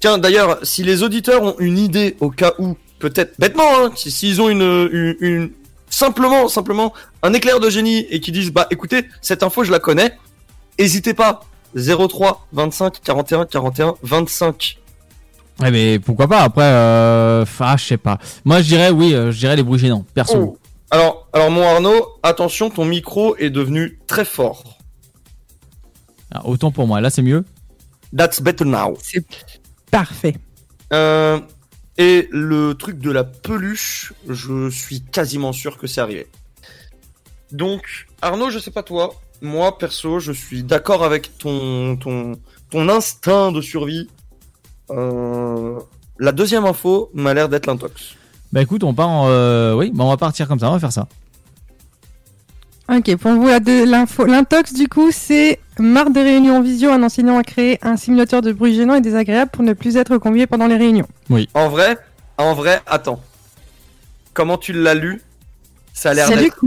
tiens, 0.00 0.16
d'ailleurs, 0.16 0.58
si 0.62 0.84
les 0.84 1.02
auditeurs 1.02 1.42
ont 1.42 1.56
une 1.58 1.76
idée 1.76 2.16
au 2.20 2.30
cas 2.30 2.52
où, 2.60 2.76
peut-être 3.00 3.34
bêtement, 3.40 3.64
hein, 3.76 3.90
si- 3.96 4.12
s'ils 4.12 4.40
ont 4.40 4.48
une, 4.48 4.62
une, 4.92 5.16
une- 5.20 5.50
simplement, 5.90 6.46
simplement 6.48 6.92
un 7.24 7.32
éclair 7.32 7.58
de 7.58 7.68
génie 7.68 8.06
et 8.10 8.20
qui 8.20 8.30
disent, 8.30 8.52
bah, 8.52 8.68
écoutez, 8.70 9.06
cette 9.22 9.42
info, 9.42 9.64
je 9.64 9.72
la 9.72 9.80
connais, 9.80 10.12
hésitez 10.78 11.14
pas. 11.14 11.40
03 11.74 12.46
25 12.52 13.00
41 13.02 13.44
41 13.44 13.94
25. 14.04 14.78
Ouais, 15.60 15.70
mais 15.72 15.98
pourquoi 15.98 16.28
pas 16.28 16.42
Après, 16.42 16.62
euh... 16.64 17.44
ah, 17.60 17.76
je 17.76 17.84
sais 17.84 17.96
pas. 17.98 18.18
Moi, 18.44 18.62
je 18.62 18.68
dirais 18.68 18.90
oui, 18.90 19.12
euh, 19.14 19.32
je 19.32 19.38
dirais 19.40 19.56
les 19.56 19.62
bruits 19.64 19.80
gênants. 19.80 20.04
Perso. 20.14 20.36
Oh. 20.38 20.58
Alors, 20.90 21.28
alors 21.32 21.50
mon 21.50 21.62
Arnaud, 21.62 22.18
attention, 22.22 22.70
ton 22.70 22.84
micro 22.84 23.36
est 23.36 23.50
devenu 23.50 23.98
très 24.06 24.24
fort. 24.24 24.78
Ah, 26.32 26.46
autant 26.46 26.70
pour 26.70 26.86
moi. 26.86 27.00
Là, 27.00 27.10
c'est 27.10 27.22
mieux. 27.22 27.44
That's 28.16 28.40
better 28.40 28.64
now. 28.64 28.96
C'est 29.02 29.24
parfait. 29.90 30.36
Euh, 30.92 31.40
et 31.98 32.28
le 32.30 32.74
truc 32.74 32.98
de 32.98 33.10
la 33.10 33.24
peluche, 33.24 34.12
je 34.28 34.70
suis 34.70 35.02
quasiment 35.02 35.52
sûr 35.52 35.76
que 35.76 35.86
c'est 35.86 36.00
arrivé. 36.00 36.26
Donc, 37.52 38.06
Arnaud, 38.22 38.50
je 38.50 38.58
sais 38.58 38.70
pas 38.70 38.82
toi, 38.82 39.14
moi 39.40 39.78
perso, 39.78 40.20
je 40.20 40.32
suis 40.32 40.62
d'accord 40.62 41.04
avec 41.04 41.36
ton, 41.38 41.96
ton, 41.96 42.32
ton 42.70 42.88
instinct 42.88 43.52
de 43.52 43.60
survie. 43.60 44.08
Euh, 44.90 45.78
la 46.18 46.32
deuxième 46.32 46.64
info 46.64 47.10
m'a 47.14 47.34
l'air 47.34 47.48
d'être 47.48 47.66
l'intox. 47.66 48.17
Bah 48.52 48.62
écoute, 48.62 48.82
on 48.84 48.94
part 48.94 49.08
en, 49.08 49.26
euh, 49.28 49.74
oui, 49.74 49.90
bah 49.94 50.04
on 50.04 50.08
va 50.08 50.16
partir 50.16 50.48
comme 50.48 50.58
ça, 50.58 50.68
on 50.70 50.72
va 50.74 50.78
faire 50.80 50.92
ça. 50.92 51.06
Ok, 52.90 53.14
pour 53.16 53.32
vous, 53.32 53.46
la 53.48 53.60
de- 53.60 53.84
l'info, 53.84 54.24
l'intox, 54.24 54.72
du 54.72 54.88
coup, 54.88 55.10
c'est 55.12 55.60
marre 55.78 56.10
des 56.10 56.22
réunions 56.22 56.56
en 56.56 56.62
visio, 56.62 56.90
un 56.90 57.02
enseignant 57.02 57.36
a 57.38 57.42
créé 57.42 57.78
un 57.82 57.96
simulateur 57.98 58.40
de 58.40 58.52
bruit 58.52 58.74
gênant 58.74 58.94
et 58.94 59.02
désagréable 59.02 59.50
pour 59.50 59.62
ne 59.62 59.74
plus 59.74 59.96
être 59.98 60.16
convié 60.16 60.46
pendant 60.46 60.66
les 60.66 60.76
réunions. 60.78 61.06
Oui. 61.28 61.48
En 61.52 61.68
vrai, 61.68 61.98
en 62.38 62.54
vrai, 62.54 62.80
attends. 62.86 63.20
Comment 64.32 64.56
tu 64.56 64.72
l'as 64.72 64.94
lu? 64.94 65.20
Ça 65.92 66.10
a 66.10 66.14
l'air 66.14 66.28
d'être. 66.30 66.64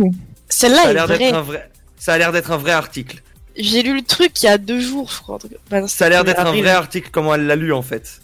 Celle-là 0.49 0.77
ça 0.84 0.88
a 0.88 0.91
est 0.91 0.93
l'air 0.93 1.07
d'être 1.07 1.17
vraie. 1.17 1.32
un 1.34 1.41
vrai. 1.41 1.71
Ça 1.97 2.13
a 2.13 2.17
l'air 2.19 2.32
d'être 2.32 2.51
un 2.51 2.57
vrai 2.57 2.71
article. 2.73 3.23
J'ai 3.57 3.82
lu 3.82 3.95
le 3.95 4.01
truc 4.03 4.43
il 4.43 4.45
y 4.45 4.49
a 4.49 4.57
deux 4.57 4.79
jours, 4.79 5.09
je 5.11 5.21
crois. 5.21 5.39
bah 5.71 5.82
non, 5.82 5.88
Ça 5.88 6.05
a 6.05 6.09
l'air 6.09 6.23
d'être 6.23 6.39
un 6.45 6.51
vrai 6.51 6.69
article. 6.69 7.09
Comment 7.11 7.34
elle 7.36 7.47
l'a 7.47 7.55
lu 7.55 7.73
en 7.73 7.82
fait 7.82 8.21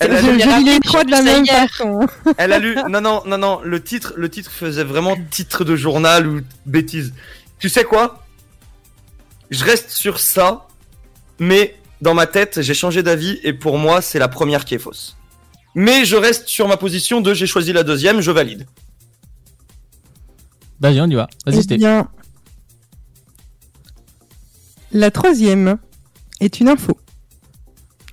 Elle 0.00 0.12
a 0.12 0.20
lu- 0.20 0.64
les 0.64 0.80
trois 0.80 1.04
de 1.04 1.10
la 1.10 1.20
lu 1.20 1.26
ça 1.26 1.32
même 1.34 1.44
hier. 1.44 1.68
façon. 1.70 2.00
Elle 2.38 2.52
a 2.52 2.58
lu. 2.58 2.76
Non, 2.90 3.00
non, 3.00 3.22
non, 3.26 3.38
non. 3.38 3.60
Le 3.62 3.82
titre, 3.82 4.14
le 4.16 4.28
titre 4.28 4.50
faisait 4.50 4.82
vraiment 4.84 5.16
titre 5.30 5.64
de 5.64 5.76
journal 5.76 6.26
ou 6.26 6.40
bêtise. 6.66 7.14
Tu 7.58 7.68
sais 7.68 7.84
quoi? 7.84 8.24
Je 9.50 9.64
reste 9.64 9.90
sur 9.90 10.18
ça, 10.18 10.66
mais 11.38 11.76
dans 12.02 12.14
ma 12.14 12.26
tête, 12.26 12.62
j'ai 12.62 12.74
changé 12.74 13.02
d'avis 13.04 13.38
et 13.44 13.52
pour 13.52 13.78
moi, 13.78 14.02
c'est 14.02 14.18
la 14.18 14.28
première 14.28 14.64
qui 14.64 14.74
est 14.74 14.78
fausse. 14.78 15.16
Mais 15.76 16.04
je 16.04 16.16
reste 16.16 16.48
sur 16.48 16.66
ma 16.66 16.76
position 16.76 17.20
de 17.20 17.32
j'ai 17.32 17.46
choisi 17.46 17.72
la 17.72 17.82
deuxième, 17.84 18.20
je 18.20 18.30
valide. 18.32 18.66
Vas-y, 20.80 21.00
on 21.00 21.06
y 21.06 21.14
va. 21.14 21.28
Vas-y, 21.46 21.62
Eh 21.70 21.76
bien, 21.78 22.08
la 24.92 25.10
troisième 25.10 25.78
est 26.40 26.60
une 26.60 26.68
info. 26.68 26.98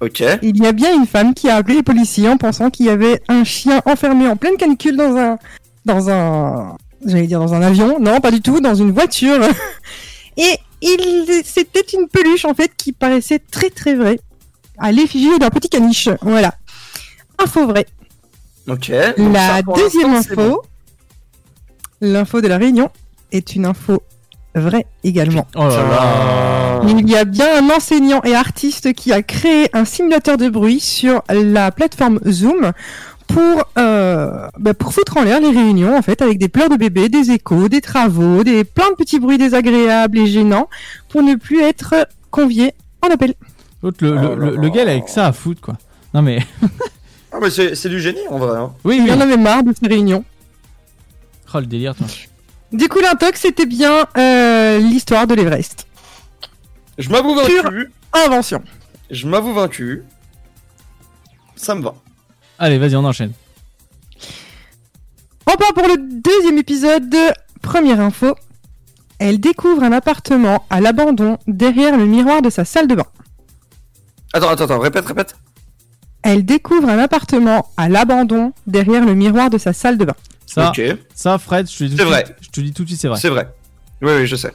Ok. 0.04 0.22
Il 0.42 0.62
y 0.62 0.68
a 0.68 0.74
bien 0.74 0.94
une 0.94 1.08
femme 1.08 1.34
qui 1.34 1.50
a 1.50 1.56
appelé 1.56 1.76
les 1.76 1.84
policiers 1.84 2.28
en 2.28 2.36
pensant 2.36 2.70
qu'il 2.70 2.88
y 2.88 2.90
avait 2.90 3.22
un 3.30 3.46
chien 3.46 3.82
enfermé 3.86 4.28
en 4.28 4.36
pleine 4.36 4.58
canicule 4.58 4.98
dans 4.98 5.16
un, 5.16 5.38
dans 5.86 6.10
un, 6.10 6.76
j'allais 7.06 7.26
dire 7.26 7.40
dans 7.40 7.54
un 7.54 7.62
avion. 7.62 8.02
Non, 8.02 8.20
pas 8.20 8.32
du 8.32 8.42
tout, 8.42 8.60
dans 8.60 8.76
une 8.76 8.92
voiture. 8.92 9.40
Et 10.38 10.60
il, 10.82 11.42
c'était 11.46 11.86
une 11.94 12.10
peluche 12.10 12.44
en 12.44 12.54
fait 12.54 12.72
qui 12.76 12.92
paraissait 12.92 13.40
très 13.40 13.70
très 13.70 13.96
vraie. 13.96 14.20
À 14.78 14.92
l'effigie 14.92 15.40
d'un 15.40 15.50
petit 15.50 15.70
caniche. 15.70 16.10
Voilà. 16.22 16.54
Info 17.40 17.66
vraie. 17.66 17.86
Ok. 18.68 18.90
La 18.90 19.62
deuxième 19.62 20.16
info, 20.16 20.36
bon. 20.36 20.62
l'info 22.02 22.42
de 22.42 22.48
la 22.50 22.58
Réunion, 22.58 22.90
est 23.32 23.56
une 23.56 23.66
info 23.66 24.04
vraie 24.56 24.86
également. 25.04 25.48
Oh 25.56 25.60
là 25.68 25.70
là. 25.70 26.82
Il 26.88 27.10
y 27.10 27.16
a 27.16 27.26
bien 27.26 27.48
un 27.64 27.70
enseignant 27.76 28.22
et 28.24 28.36
artiste 28.36 28.94
qui 28.94 29.12
a 29.14 29.22
créé 29.24 29.70
un 29.74 29.86
simulateur 29.86 30.38
de 30.38 30.50
bruit 30.50 30.80
sur 30.80 31.24
la 31.30 31.72
plateforme 31.72 32.20
Zoom 32.30 32.72
pour, 33.28 33.64
euh, 33.78 34.48
bah, 34.60 34.74
pour 34.74 34.94
foutre 34.94 35.18
en 35.18 35.24
l'air 35.24 35.40
les 35.40 35.50
réunions 35.50 35.96
en 35.98 36.02
fait 36.02 36.22
avec 36.22 36.38
des 36.40 36.50
pleurs 36.50 36.70
de 36.70 36.76
bébé, 36.76 37.10
des 37.10 37.32
échos, 37.32 37.70
des 37.70 37.82
travaux, 37.82 38.44
des 38.44 38.64
plein 38.64 38.90
de 38.92 38.96
petits 38.96 39.20
bruits 39.20 39.38
désagréables 39.38 40.18
et 40.20 40.28
gênants 40.28 40.70
pour 41.10 41.24
ne 41.24 41.36
plus 41.36 41.62
être 41.62 41.96
convié 42.32 42.74
en 43.02 43.08
appel. 43.14 43.34
L'autre, 43.82 43.98
le, 44.02 44.12
le, 44.16 44.28
Oh 44.32 44.36
le, 44.36 44.56
le 44.58 44.70
gars, 44.70 44.84
il 44.84 44.88
a 44.90 44.92
avec 44.92 45.10
ça 45.10 45.28
à 45.28 45.32
foutre, 45.34 45.62
quoi. 45.62 45.76
Non, 46.14 46.22
mais. 46.22 46.40
Ah, 47.32 47.38
mais 47.42 47.50
c'est 47.50 47.90
du 47.90 48.00
génie 48.00 48.20
en 48.30 48.38
vrai. 48.38 48.58
hein. 48.60 48.72
oui, 48.84 48.98
Il 48.98 49.04
oui. 49.04 49.10
y 49.10 49.14
en 49.14 49.20
avait 49.20 49.38
marre 49.38 49.64
de 49.64 49.74
ces 49.74 49.88
réunions. 49.88 50.24
Oh, 51.54 51.60
le 51.60 51.66
délire, 51.66 51.96
toi. 51.96 52.06
Du 52.74 52.90
coup, 52.90 53.00
l'intox, 53.00 53.40
c'était 53.42 53.66
bien 53.68 54.06
euh, 54.18 54.80
l'histoire 54.80 55.28
de 55.28 55.36
l'Everest. 55.36 55.88
Je 56.98 57.10
m'avoue 57.10 57.36
Pure 57.46 57.64
vaincu. 57.64 57.92
invention. 58.14 58.64
Je 59.12 59.28
m'avoue 59.28 59.54
vaincu. 59.54 60.04
Ça 61.56 61.76
me 61.76 61.82
va. 61.84 61.94
Allez, 62.60 62.78
vas-y, 62.80 62.96
on 62.96 63.06
enchaîne. 63.06 63.32
On 65.48 65.56
part 65.56 65.74
pour 65.74 65.88
le 65.88 65.98
deuxième 65.98 66.58
épisode 66.58 67.10
de 67.10 67.18
Première 67.62 68.00
info. 68.00 68.36
Elle 69.20 69.40
découvre 69.40 69.84
un 69.84 69.92
appartement 69.92 70.66
à 70.70 70.82
l'abandon 70.82 71.38
derrière 71.48 71.96
le 71.98 72.06
miroir 72.06 72.42
de 72.42 72.50
sa 72.50 72.66
salle 72.66 72.88
de 72.88 72.96
bain. 72.96 73.06
Attends, 74.34 74.50
attends, 74.50 74.64
attends, 74.66 74.80
répète, 74.80 75.06
répète. 75.06 75.36
Elle 76.24 76.44
découvre 76.44 76.90
un 76.90 76.98
appartement 77.00 77.70
à 77.78 77.88
l'abandon 77.88 78.52
derrière 78.66 79.06
le 79.06 79.14
miroir 79.14 79.50
de 79.50 79.58
sa 79.58 79.74
salle 79.74 79.98
de 79.98 80.06
bain. 80.06 80.16
Ça, 80.46 81.38
Fred, 81.40 81.70
je 81.70 81.78
te 81.78 81.84
dis 81.86 81.96
tout 81.96 82.06
vrai. 82.06 82.26
suite- 82.26 82.36
Je 82.42 82.50
te 82.50 82.62
dis 82.62 82.74
tout 82.74 82.84
de 82.84 82.88
suite, 82.90 83.00
c'est 83.02 83.08
vrai. 83.08 83.20
C'est 83.20 83.30
vrai. 83.30 83.48
Oui, 84.02 84.12
oui, 84.18 84.28
je 84.28 84.36
sais. 84.36 84.54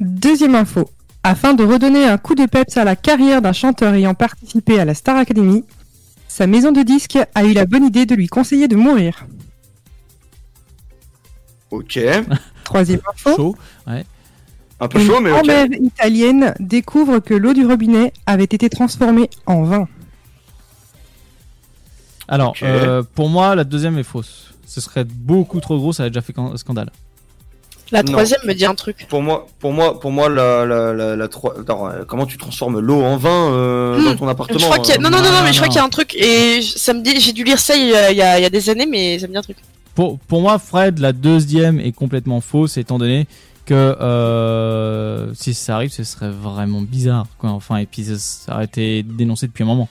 Deuxième 0.00 0.54
info. 0.54 0.88
Afin 1.22 1.54
de 1.54 1.64
redonner 1.64 2.04
un 2.06 2.18
coup 2.18 2.34
de 2.34 2.46
peps 2.46 2.76
à 2.76 2.84
la 2.84 2.94
carrière 2.94 3.42
d'un 3.42 3.52
chanteur 3.52 3.94
ayant 3.94 4.14
participé 4.14 4.78
à 4.78 4.84
la 4.84 4.94
Star 4.94 5.16
Academy, 5.16 5.64
sa 6.28 6.46
maison 6.46 6.70
de 6.70 6.82
disques 6.82 7.18
a 7.34 7.44
eu 7.44 7.52
la 7.52 7.64
bonne 7.66 7.84
idée 7.84 8.06
de 8.06 8.14
lui 8.14 8.28
conseiller 8.28 8.68
de 8.68 8.76
mourir. 8.76 9.26
Ok. 11.70 11.98
Troisième 12.64 13.00
info. 13.12 13.34
Chaud. 13.36 13.56
Ouais. 13.86 14.04
Un 14.78 14.88
peu 14.88 15.00
chaud, 15.00 15.20
mais 15.20 15.30
Une 15.30 15.36
ok. 15.36 15.44
grand-mère 15.46 15.66
italienne 15.80 16.54
découvre 16.60 17.18
que 17.20 17.32
l'eau 17.34 17.54
du 17.54 17.64
robinet 17.64 18.12
avait 18.26 18.44
été 18.44 18.68
transformée 18.68 19.30
en 19.46 19.62
vin. 19.62 19.88
Alors, 22.28 22.54
euh, 22.62 23.02
pour 23.14 23.28
moi, 23.28 23.54
la 23.54 23.64
deuxième 23.64 23.98
est 23.98 24.02
fausse. 24.02 24.50
Ce 24.66 24.80
serait 24.80 25.04
beaucoup 25.04 25.60
trop 25.60 25.78
gros, 25.78 25.92
ça 25.92 26.04
a 26.04 26.08
déjà 26.08 26.20
fait 26.22 26.32
can- 26.32 26.56
scandale. 26.56 26.90
La 27.92 28.02
Non. 28.02 28.12
troisième 28.12 28.40
me 28.44 28.52
dit 28.52 28.64
un 28.66 28.74
truc. 28.74 29.06
Pour 29.08 29.22
moi, 29.22 29.46
pour 29.60 29.72
moi, 29.72 30.00
pour 30.00 30.10
moi, 30.10 30.28
la, 30.28 30.66
la, 30.66 30.92
la, 30.92 31.14
la 31.14 31.24
Attends, 31.24 31.88
euh, 31.88 32.04
comment 32.04 32.26
tu 32.26 32.36
transformes 32.36 32.80
l'eau 32.80 33.00
en 33.00 33.16
vin 33.16 33.30
euh, 33.52 33.96
Hmm. 34.00 34.04
dans 34.06 34.16
ton 34.16 34.28
appartement 34.28 34.58
Je 34.58 34.64
crois 34.64 34.78
qu'il 34.80 34.92
y 34.92 34.98
a... 34.98 35.00
Non, 35.00 35.08
non, 35.08 35.18
non, 35.22 35.30
non, 35.30 35.42
mais 35.44 35.52
je 35.52 35.58
crois 35.58 35.68
qu'il 35.68 35.76
y 35.76 35.80
a 35.80 35.84
un 35.84 35.88
truc. 35.88 36.16
Et 36.16 36.60
ça 36.62 36.92
me 36.94 37.00
dit, 37.02 37.20
j'ai 37.20 37.32
dû 37.32 37.44
lire 37.44 37.60
ça 37.60 37.76
il 37.76 37.86
y 37.88 37.94
a, 37.94 38.10
il 38.10 38.16
y 38.16 38.22
a- 38.22 38.44
a 38.46 38.50
des 38.50 38.70
années, 38.70 38.86
mais 38.86 39.20
ça 39.20 39.28
me 39.28 39.32
dit 39.32 39.38
un 39.38 39.42
truc. 39.42 39.58
Pour, 39.94 40.18
pour 40.18 40.40
moi, 40.42 40.58
Fred, 40.58 40.98
la 40.98 41.12
deuxième 41.12 41.78
est 41.78 41.92
complètement 41.92 42.40
fausse, 42.40 42.76
étant 42.76 42.98
donné 42.98 43.28
que 43.66 43.74
euh, 43.74 45.32
si 45.34 45.54
ça 45.54 45.76
arrive, 45.76 45.90
ce 45.92 46.02
serait 46.02 46.30
vraiment 46.30 46.82
bizarre. 46.82 47.26
Quoi. 47.38 47.50
Enfin, 47.50 47.76
et 47.76 47.86
puis 47.86 48.04
ça, 48.04 48.18
ça 48.18 48.54
aurait 48.56 48.64
été 48.64 49.04
dénoncé 49.04 49.46
depuis 49.46 49.62
un 49.62 49.66
moment. 49.66 49.88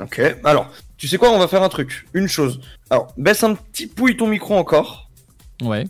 Ok. 0.00 0.20
Alors, 0.44 0.70
tu 0.98 1.08
sais 1.08 1.16
quoi 1.16 1.30
On 1.30 1.38
va 1.38 1.48
faire 1.48 1.62
un 1.62 1.68
truc. 1.70 2.06
Une 2.12 2.28
chose. 2.28 2.60
Alors, 2.90 3.08
baisse 3.16 3.42
un 3.44 3.54
petit 3.54 3.86
pouille 3.86 4.16
ton 4.16 4.26
micro 4.26 4.56
encore. 4.56 5.08
Ouais. 5.62 5.86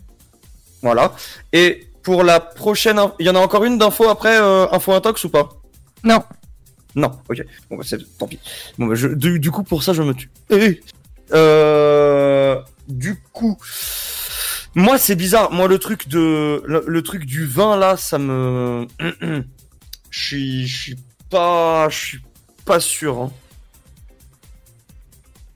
Voilà. 0.81 1.13
Et 1.51 1.87
pour 2.03 2.23
la 2.23 2.39
prochaine, 2.39 2.97
in- 2.97 3.13
il 3.19 3.25
y 3.25 3.29
en 3.29 3.35
a 3.35 3.39
encore 3.39 3.65
une 3.65 3.77
d'info 3.77 4.07
après 4.07 4.39
euh, 4.39 4.67
info 4.71 4.93
intox 4.93 5.23
ou 5.25 5.29
pas? 5.29 5.49
Non. 6.03 6.23
Non. 6.95 7.11
Ok. 7.29 7.43
Bon 7.69 7.77
bah 7.77 7.83
c'est 7.85 7.99
tant 8.17 8.27
pis. 8.27 8.39
Bon 8.77 8.87
bah 8.87 8.95
je, 8.95 9.09
du, 9.09 9.39
du 9.39 9.51
coup 9.51 9.63
pour 9.63 9.83
ça 9.83 9.93
je 9.93 10.01
me 10.01 10.13
tue. 10.13 10.29
Eh, 10.49 10.81
Euh, 11.31 12.59
du 12.87 13.21
coup, 13.33 13.57
moi 14.75 14.97
c'est 14.97 15.15
bizarre. 15.15 15.51
Moi 15.51 15.67
le 15.67 15.77
truc 15.77 16.07
de 16.07 16.63
le, 16.65 16.83
le 16.87 17.01
truc 17.03 17.25
du 17.25 17.45
vin 17.45 17.77
là, 17.77 17.97
ça 17.97 18.17
me, 18.17 18.87
je 20.09 20.19
suis 20.23 20.67
je 20.67 20.81
suis 20.81 20.95
pas 21.29 21.87
je 21.89 21.97
suis 21.97 22.19
pas 22.65 22.79
sûr. 22.79 23.21
Hein. 23.21 23.31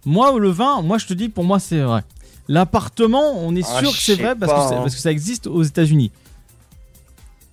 Moi, 0.05 0.37
le 0.39 0.49
vin, 0.49 0.81
moi 0.81 0.97
je 0.97 1.05
te 1.07 1.13
dis, 1.13 1.29
pour 1.29 1.43
moi 1.43 1.59
c'est 1.59 1.79
vrai. 1.81 2.03
L'appartement, 2.49 3.33
on 3.37 3.55
est 3.55 3.63
Ah, 3.65 3.79
sûr 3.79 3.91
que 3.91 3.97
c'est 3.97 4.15
vrai 4.15 4.35
parce, 4.35 4.51
pas, 4.51 4.63
que 4.63 4.69
c'est- 4.69 4.75
hein. 4.75 4.81
parce 4.81 4.95
que 4.95 5.01
ça 5.01 5.11
existe 5.11 5.47
aux 5.47 5.63
États-Unis. 5.63 6.11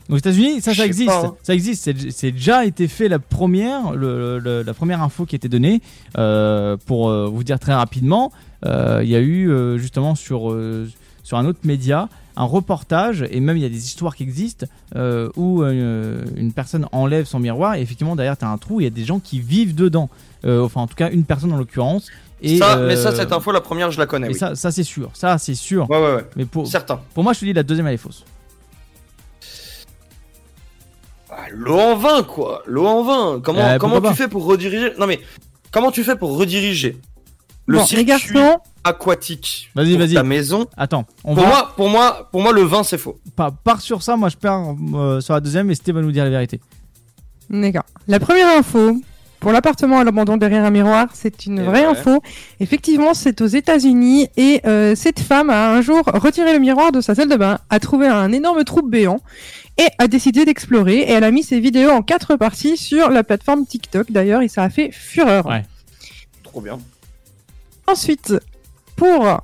Aux 0.08 0.16
États-Unis, 0.16 0.60
ça, 0.60 0.74
ça 0.74 0.84
existe. 0.86 1.06
pas, 1.08 1.26
hein. 1.26 1.34
Ça 1.44 1.54
existe. 1.54 1.88
C'est 2.10 2.32
déjà 2.32 2.64
été 2.64 2.88
fait 2.88 3.08
la 3.08 3.20
première, 3.20 3.92
le- 3.92 4.40
le- 4.40 4.62
la 4.62 4.74
première 4.74 5.02
info 5.02 5.24
qui 5.24 5.36
a 5.36 5.38
été 5.38 5.48
donnée. 5.48 5.80
euh, 6.18 6.76
pour 6.86 7.08
euh, 7.08 7.28
vous 7.28 7.44
dire 7.44 7.60
très 7.60 7.72
rapidement, 7.74 8.32
euh, 8.66 9.00
il 9.04 9.08
y 9.08 9.14
a 9.14 9.20
eu 9.20 9.52
justement 9.78 10.16
sur 10.16 10.56
sur 11.22 11.38
un 11.38 11.44
autre 11.46 11.60
média 11.64 12.08
un 12.36 12.44
reportage 12.44 13.24
et 13.30 13.38
même 13.38 13.56
il 13.56 13.62
y 13.62 13.66
a 13.66 13.68
des 13.68 13.84
histoires 13.84 14.16
qui 14.16 14.24
existent 14.24 14.66
où 15.36 15.62
une 15.62 16.52
personne 16.52 16.86
enlève 16.90 17.26
son 17.26 17.38
miroir 17.38 17.76
et 17.76 17.80
effectivement 17.82 18.16
derrière 18.16 18.36
tu 18.36 18.44
as 18.44 18.48
un 18.50 18.58
trou. 18.58 18.80
Il 18.80 18.84
y 18.84 18.86
a 18.88 18.90
des 18.90 19.04
gens 19.04 19.20
qui 19.20 19.38
vivent 19.38 19.76
dedans. 19.76 20.08
Enfin, 20.44 20.80
en 20.80 20.86
tout 20.88 20.96
cas, 20.96 21.10
une 21.12 21.24
personne 21.24 21.52
en 21.52 21.56
l'occurrence. 21.56 22.08
Et, 22.42 22.58
ça, 22.58 22.78
euh, 22.78 22.86
mais 22.88 22.96
ça 22.96 23.14
cette 23.14 23.32
info 23.32 23.52
la 23.52 23.60
première 23.60 23.90
je 23.90 23.98
la 23.98 24.06
connais. 24.06 24.28
et 24.28 24.30
oui. 24.30 24.38
ça, 24.38 24.54
ça 24.54 24.70
c'est 24.70 24.82
sûr. 24.82 25.10
Ça 25.14 25.36
c'est 25.38 25.54
sûr. 25.54 25.88
Ouais 25.90 25.98
ouais 25.98 26.14
ouais. 26.16 26.26
Mais 26.36 26.44
pour, 26.46 26.66
Certain. 26.66 27.00
pour 27.14 27.22
moi, 27.22 27.32
je 27.34 27.40
te 27.40 27.44
dis 27.44 27.52
la 27.52 27.62
deuxième 27.62 27.86
elle 27.86 27.94
est 27.94 27.98
fausse. 27.98 28.24
Ah, 31.30 31.44
l'eau 31.52 31.78
en 31.78 31.96
vin, 31.96 32.22
quoi. 32.22 32.62
L'eau 32.66 32.86
en 32.86 33.02
vin. 33.04 33.40
Comment, 33.40 33.60
Euh, 33.60 33.78
comment 33.78 33.96
tu 33.96 34.02
pas 34.02 34.14
fais 34.14 34.28
pour 34.28 34.44
rediriger? 34.46 34.92
Non 34.98 35.06
mais, 35.06 35.20
comment 35.70 35.90
tu 35.92 36.02
fais 36.02 36.16
pour 36.16 36.36
rediriger 36.36 36.98
le 37.66 37.78
Bon, 37.78 37.86
circuit 37.86 38.04
garçons, 38.04 38.58
aquatique 38.82 39.70
Vas-y, 39.76 39.96
vas-y. 39.96 40.14
ta 40.14 40.24
maison? 40.24 40.66
Attends, 40.76 41.04
on 41.22 41.34
pour 41.34 41.44
va. 41.44 41.48
moi, 41.50 41.72
pour 41.76 41.88
moi, 41.88 42.28
pour 42.32 42.42
moi, 42.42 42.52
le 42.52 42.62
vin 42.62 42.82
c'est 42.82 42.98
faux. 42.98 43.20
Pas, 43.36 43.52
part 43.52 43.80
sur 43.80 44.02
ça, 44.02 44.16
moi 44.16 44.28
je 44.28 44.36
pars 44.36 44.74
euh, 44.94 45.20
sur 45.20 45.34
la 45.34 45.40
deuxième 45.40 45.70
et 45.70 45.74
Steve 45.76 45.94
va 45.94 46.00
nous 46.02 46.10
dire 46.10 46.24
la 46.24 46.30
vérité. 46.30 46.60
D'accord. 47.48 47.84
La 48.08 48.18
première 48.18 48.48
info, 48.58 48.96
pour 49.40 49.52
l'appartement 49.52 49.98
à 49.98 50.04
l'abandon 50.04 50.36
derrière 50.36 50.64
un 50.64 50.70
miroir, 50.70 51.08
c'est 51.14 51.46
une 51.46 51.62
vraie 51.62 51.84
info. 51.84 52.22
Effectivement, 52.60 53.14
c'est 53.14 53.40
aux 53.40 53.46
États-Unis 53.46 54.28
et 54.36 54.60
euh, 54.66 54.94
cette 54.94 55.20
femme 55.20 55.48
a 55.48 55.72
un 55.72 55.80
jour 55.80 56.02
retiré 56.04 56.52
le 56.52 56.58
miroir 56.58 56.92
de 56.92 57.00
sa 57.00 57.14
salle 57.14 57.28
de 57.28 57.36
bain, 57.36 57.58
a 57.70 57.80
trouvé 57.80 58.06
un 58.06 58.32
énorme 58.32 58.64
trou 58.64 58.82
béant 58.82 59.20
et 59.78 59.86
a 59.96 60.08
décidé 60.08 60.44
d'explorer. 60.44 60.98
Et 60.98 61.12
elle 61.12 61.24
a 61.24 61.30
mis 61.30 61.42
ses 61.42 61.58
vidéos 61.58 61.90
en 61.90 62.02
quatre 62.02 62.36
parties 62.36 62.76
sur 62.76 63.08
la 63.08 63.24
plateforme 63.24 63.64
TikTok 63.64 64.12
d'ailleurs 64.12 64.42
et 64.42 64.48
ça 64.48 64.62
a 64.62 64.68
fait 64.68 64.90
fureur. 64.92 65.46
Ouais. 65.46 65.64
Trop 66.42 66.60
bien. 66.60 66.78
Ensuite, 67.86 68.34
pour. 68.94 69.40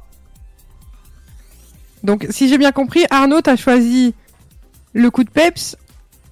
Donc, 2.02 2.27
si 2.28 2.48
j'ai 2.51 2.59
bien 2.59 2.70
compris, 2.70 3.06
Arnaud, 3.09 3.40
t'as 3.40 3.56
choisi 3.56 4.14
le 4.93 5.10
coup 5.10 5.24
de 5.24 5.31
peps 5.31 5.77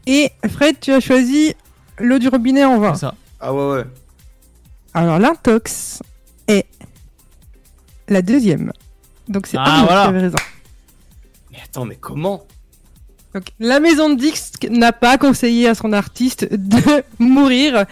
et 0.07 0.31
Fred, 0.51 0.77
tu 0.81 0.93
as 0.93 1.01
choisi 1.01 1.55
l'eau 1.99 2.19
du 2.19 2.29
robinet 2.29 2.65
en 2.65 2.79
vin. 2.79 2.95
C'est 2.95 3.01
ça. 3.01 3.15
Ah 3.41 3.53
ouais 3.53 3.71
ouais. 3.77 3.85
Alors, 4.95 5.19
l'intox 5.19 6.03
est 6.49 6.67
la 8.09 8.23
deuxième. 8.23 8.73
Donc, 9.29 9.47
c'est 9.47 9.57
Ah, 9.59 9.83
voilà. 9.87 10.03
qui 10.05 10.09
avait 10.09 10.21
raison. 10.21 10.37
Mais 11.53 11.59
attends, 11.65 11.85
mais 11.85 11.97
comment? 11.97 12.45
Donc, 13.35 13.45
la 13.59 13.81
maison 13.81 14.11
de 14.11 14.15
Dix 14.21 14.53
n'a 14.71 14.93
pas 14.93 15.19
conseillé 15.19 15.69
à 15.69 15.75
son 15.75 15.93
artiste 15.93 16.47
de 16.53 17.03
mourir 17.19 17.87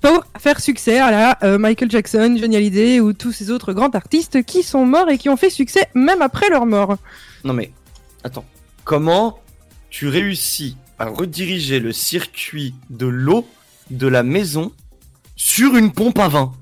pour 0.00 0.24
faire 0.38 0.60
succès 0.60 0.98
à 1.00 1.10
la 1.10 1.38
euh, 1.42 1.58
Michael 1.58 1.90
Jackson, 1.90 2.36
Johnny 2.38 2.56
Hallyday 2.56 3.00
ou 3.00 3.12
tous 3.12 3.32
ces 3.32 3.50
autres 3.50 3.72
grands 3.72 3.90
artistes 3.90 4.44
qui 4.44 4.62
sont 4.62 4.86
morts 4.86 5.08
et 5.10 5.18
qui 5.18 5.28
ont 5.28 5.36
fait 5.36 5.50
succès 5.50 5.88
même 5.94 6.22
après 6.22 6.48
leur 6.50 6.66
mort. 6.66 6.96
Non 7.42 7.52
mais, 7.54 7.72
attends. 8.22 8.44
Comment 8.84 9.40
tu 9.90 10.06
réussis 10.08 10.76
à 11.00 11.06
rediriger 11.06 11.80
le 11.80 11.92
circuit 11.92 12.74
de 12.90 13.06
l'eau 13.06 13.48
de 13.90 14.06
la 14.06 14.22
maison 14.22 14.72
sur 15.36 15.76
une 15.76 15.92
pompe 15.92 16.18
à 16.18 16.28
vin 16.28 16.52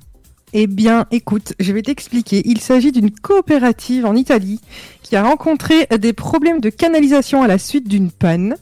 Eh 0.52 0.66
bien, 0.66 1.06
écoute, 1.10 1.52
je 1.60 1.72
vais 1.72 1.82
t'expliquer. 1.82 2.42
Il 2.44 2.60
s'agit 2.60 2.92
d'une 2.92 3.10
coopérative 3.10 4.04
en 4.06 4.14
Italie 4.14 4.60
qui 5.02 5.16
a 5.16 5.22
rencontré 5.22 5.86
des 5.98 6.12
problèmes 6.12 6.60
de 6.60 6.70
canalisation 6.70 7.42
à 7.42 7.46
la 7.46 7.58
suite 7.58 7.88
d'une 7.88 8.10
panne. 8.10 8.56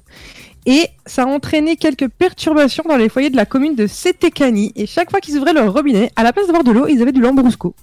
Et 0.64 0.86
ça 1.06 1.24
a 1.24 1.26
entraîné 1.26 1.76
quelques 1.76 2.09
perturbations 2.09 2.84
dans 2.89 2.97
les 2.97 3.09
foyers 3.09 3.30
de 3.30 3.36
la 3.36 3.47
commune 3.47 3.74
de 3.74 3.89
Setecani. 3.89 4.72
Et 4.76 4.86
chaque 4.86 5.10
fois 5.10 5.18
qu'ils 5.20 5.36
ouvraient 5.36 5.52
leur 5.55 5.72
robinet, 5.72 6.12
à 6.14 6.22
la 6.22 6.32
place 6.32 6.47
d'avoir 6.47 6.62
de 6.62 6.70
l'eau, 6.70 6.86
ils 6.86 7.02
avaient 7.02 7.10
du 7.12 7.20
lambrusco. 7.20 7.74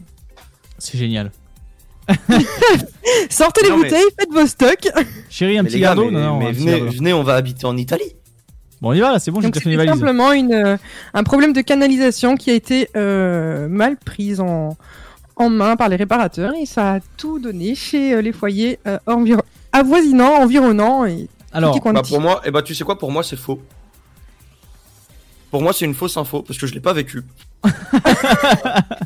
C'est 0.77 0.97
génial. 0.97 1.31
Sortez 3.29 3.63
les 3.63 3.69
Non, 3.69 3.77
mais- 3.77 3.83
bouteilles, 3.89 4.09
faites 4.17 4.31
vos 4.31 4.47
stocks. 4.47 4.87
Chérie, 5.29 5.57
un 5.57 5.63
Mais 5.63 5.69
petit 5.69 5.79
gars, 5.79 5.93
mais, 5.95 6.09
Non, 6.09 6.11
non, 6.11 6.39
mais 6.39 6.51
venez, 6.51 6.79
venez, 6.79 7.13
on 7.13 7.23
va 7.23 7.35
habiter 7.35 7.65
en 7.65 7.75
Italie. 7.77 8.13
Bon, 8.81 8.89
on 8.89 8.93
y 8.93 8.99
va 9.01 9.11
là, 9.11 9.19
c'est 9.19 9.31
bon, 9.31 9.41
j'ai 9.41 9.49
valises. 9.75 9.91
simplement 9.91 10.31
une, 10.31 10.53
euh, 10.53 10.77
un 11.13 11.23
problème 11.23 11.51
de 11.53 11.61
canalisation 11.61 12.35
qui 12.35 12.49
a 12.49 12.53
été 12.53 12.89
euh, 12.95 13.67
mal 13.67 13.97
prise 13.97 14.39
en, 14.39 14.77
en 15.35 15.49
main 15.49 15.75
par 15.75 15.89
les 15.89 15.97
réparateurs 15.97 16.53
et 16.59 16.65
ça 16.65 16.93
a 16.95 16.99
tout 17.17 17.39
donné 17.39 17.75
chez 17.75 18.13
euh, 18.13 18.21
les 18.21 18.31
foyers 18.31 18.79
euh, 18.87 18.97
environ- 19.05 19.43
avoisinants, 19.73 20.35
environnants 20.41 21.05
et 21.05 21.27
Alors, 21.51 21.77
Bah 21.93 22.01
pour 22.07 22.21
moi, 22.21 22.41
et 22.45 22.51
bah 22.51 22.61
tu 22.61 22.73
sais 22.73 22.83
quoi, 22.85 22.97
pour 22.97 23.11
moi 23.11 23.21
c'est 23.23 23.35
faux. 23.35 23.61
Pour 25.51 25.61
moi 25.61 25.73
c'est 25.73 25.85
une 25.85 25.95
fausse 25.95 26.15
info 26.15 26.41
parce 26.43 26.57
que 26.59 26.65
je 26.67 26.73
l'ai 26.73 26.79
pas 26.79 26.93
vécu. 26.93 27.23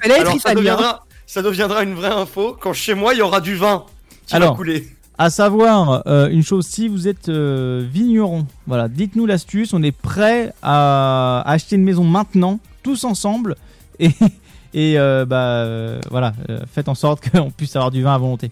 Alors 0.03 0.39
ça 0.39 0.53
deviendra, 0.53 1.05
ça 1.25 1.41
deviendra 1.41 1.83
une 1.83 1.95
vraie 1.95 2.11
info 2.11 2.55
quand 2.59 2.73
chez 2.73 2.93
moi 2.93 3.13
il 3.13 3.19
y 3.19 3.21
aura 3.21 3.41
du 3.41 3.55
vin 3.55 3.85
qui 4.27 4.35
Alors. 4.35 4.51
va 4.51 4.55
couler. 4.57 4.87
À 5.17 5.29
savoir 5.29 6.03
euh, 6.07 6.29
une 6.29 6.43
chose, 6.43 6.65
si 6.65 6.87
vous 6.87 7.07
êtes 7.07 7.29
euh, 7.29 7.85
vigneron, 7.91 8.45
voilà, 8.67 8.87
dites-nous 8.87 9.25
l'astuce. 9.25 9.73
On 9.73 9.83
est 9.83 9.91
prêt 9.95 10.53
à 10.61 11.41
acheter 11.45 11.75
une 11.75 11.83
maison 11.83 12.03
maintenant, 12.03 12.59
tous 12.81 13.03
ensemble, 13.03 13.55
et, 13.99 14.09
et 14.73 14.97
euh, 14.99 15.25
bah 15.25 15.37
euh, 15.63 15.99
voilà, 16.09 16.33
euh, 16.49 16.61
faites 16.71 16.89
en 16.89 16.95
sorte 16.95 17.29
qu'on 17.31 17.51
puisse 17.51 17.75
avoir 17.75 17.91
du 17.91 18.01
vin 18.01 18.13
à 18.15 18.17
volonté. 18.17 18.51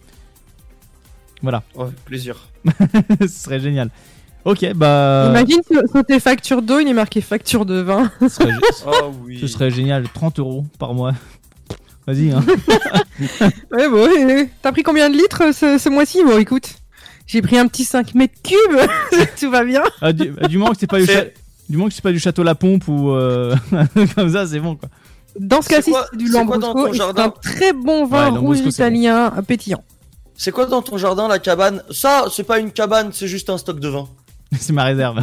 Voilà, 1.41 1.63
Ouais, 1.75 1.88
plaisir. 2.05 2.35
ce 3.21 3.27
serait 3.27 3.59
génial. 3.59 3.89
Ok, 4.45 4.65
bah. 4.75 5.27
Imagine 5.29 5.61
sur, 5.69 5.81
sur 5.89 6.03
tes 6.05 6.19
factures 6.19 6.61
d'eau, 6.61 6.79
il 6.79 6.88
est 6.88 6.93
marqué 6.93 7.21
facture 7.21 7.65
de 7.65 7.79
vin. 7.81 8.11
Ce 8.21 8.27
serait, 8.29 8.51
Oh 8.88 9.11
oui. 9.23 9.39
ce 9.39 9.47
serait 9.47 9.71
génial, 9.71 10.03
30 10.09 10.39
euros 10.39 10.65
par 10.79 10.93
mois. 10.93 11.13
Vas-y, 12.13 12.31
hein. 12.31 12.43
ouais, 13.71 13.89
bon, 13.89 14.47
t'as 14.61 14.71
pris 14.71 14.83
combien 14.83 15.09
de 15.09 15.15
litres 15.15 15.53
ce, 15.53 15.77
ce 15.77 15.89
mois-ci 15.89 16.23
Bon, 16.25 16.38
écoute, 16.38 16.69
j'ai 17.27 17.41
pris 17.41 17.57
un 17.57 17.67
petit 17.67 17.83
5 17.85 18.15
mètres 18.15 18.35
cubes, 18.43 18.79
tout 19.39 19.49
va 19.51 19.63
bien. 19.63 19.83
Ah, 20.01 20.11
du, 20.13 20.31
du 20.49 20.57
moment 20.57 20.71
que 20.71 20.77
c'est 20.79 20.88
pas 20.88 20.99
du, 20.99 21.05
C'est- 21.05 21.13
cha- 21.13 21.25
du 21.69 21.77
moment 21.77 21.88
que 21.89 21.93
c'est 21.95 22.01
pas 22.03 22.11
du 22.11 22.19
château 22.19 22.43
La 22.43 22.55
Pompe 22.55 22.88
ou 22.88 23.11
euh, 23.11 23.55
comme 24.15 24.29
ça, 24.31 24.45
c'est 24.47 24.59
bon 24.59 24.75
quoi. 24.75 24.89
Dans 25.39 25.61
ce 25.61 25.69
cas-ci, 25.69 25.93
c'est 26.11 26.17
du 26.17 26.27
Lambrusco 26.29 26.93
c'est 26.93 27.01
un 27.19 27.29
très 27.29 27.71
bon 27.71 28.01
Ouais, 28.03 28.09
vin 28.09 28.29
rouge 28.31 28.59
italien 28.59 29.31
euh, 29.38 29.41
pétillant. 29.41 29.83
C'est 30.35 30.51
quoi 30.51 30.65
dans 30.65 30.81
ton 30.81 30.97
jardin 30.97 31.27
la 31.29 31.39
cabane? 31.39 31.83
Ça, 31.91 32.25
c'est 32.31 32.43
pas 32.43 32.59
une 32.59 32.71
cabane, 32.71 33.11
c'est 33.13 33.27
juste 33.27 33.49
un 33.49 33.57
stock 33.57 33.79
de 33.79 33.88
vin. 33.88 34.09
c'est 34.59 34.73
ma 34.73 34.83
réserve. 34.83 35.21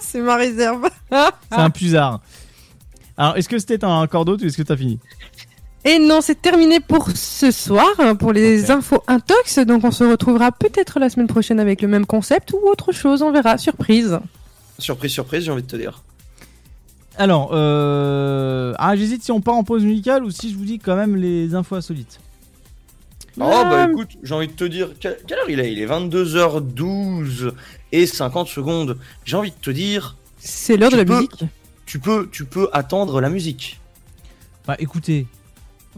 c'est 0.00 0.20
ma 0.20 0.36
réserve. 0.36 0.88
c'est 1.10 1.58
un 1.58 1.70
pusard. 1.70 2.20
Alors, 3.16 3.38
est-ce 3.38 3.48
que 3.48 3.58
c'était 3.58 3.82
un 3.82 4.04
d'autre 4.06 4.42
ou 4.42 4.46
est-ce 4.46 4.58
que 4.58 4.62
t'as 4.62 4.76
fini? 4.76 4.98
Et 5.86 5.98
non, 6.00 6.20
c'est 6.20 6.40
terminé 6.42 6.80
pour 6.80 7.08
ce 7.14 7.50
soir, 7.52 7.86
hein, 7.98 8.16
pour 8.16 8.32
les 8.32 8.70
infos 8.72 9.02
intox. 9.06 9.60
Donc 9.60 9.84
on 9.84 9.90
se 9.92 10.02
retrouvera 10.04 10.50
peut-être 10.50 10.98
la 10.98 11.08
semaine 11.08 11.28
prochaine 11.28 11.60
avec 11.60 11.80
le 11.80 11.88
même 11.88 12.06
concept 12.06 12.52
ou 12.52 12.58
autre 12.68 12.90
chose, 12.92 13.22
on 13.22 13.30
verra. 13.30 13.56
Surprise. 13.56 14.18
Surprise, 14.78 15.12
surprise, 15.12 15.44
j'ai 15.44 15.50
envie 15.52 15.62
de 15.62 15.68
te 15.68 15.76
dire. 15.76 16.02
Alors, 17.18 17.50
euh... 17.54 18.74
ah, 18.78 18.94
j'hésite 18.96 19.22
si 19.22 19.30
on 19.32 19.40
part 19.40 19.54
en 19.54 19.64
pause 19.64 19.84
musicale 19.84 20.24
ou 20.24 20.30
si 20.30 20.50
je 20.50 20.56
vous 20.56 20.64
dis 20.64 20.78
quand 20.78 20.96
même 20.96 21.16
les 21.16 21.54
infos 21.54 21.76
insolites. 21.76 22.18
Oh 23.38 23.44
bah 23.48 23.84
Euh, 23.86 23.90
écoute, 23.92 24.10
j'ai 24.22 24.34
envie 24.34 24.48
de 24.48 24.52
te 24.52 24.64
dire, 24.64 24.90
quelle, 24.98 25.12
heure 25.32 25.48
il 25.48 25.60
est? 25.60 25.72
Il 25.72 25.78
est 25.80 25.86
22h12 25.86 27.52
et 27.92 28.06
50 28.06 28.48
secondes. 28.48 28.98
J'ai 29.24 29.36
envie 29.36 29.50
de 29.50 29.56
te 29.60 29.70
dire, 29.70 30.16
C'est 30.38 30.76
l'heure 30.76 30.90
de 30.90 30.96
la 30.96 31.04
peux- 31.04 31.14
musique. 31.16 31.44
tu 31.86 31.98
peux, 31.98 32.28
tu 32.32 32.44
peux 32.44 32.68
attendre 32.72 33.20
la 33.20 33.28
musique. 33.30 33.78
Bah 34.66 34.76
écoutez, 34.78 35.26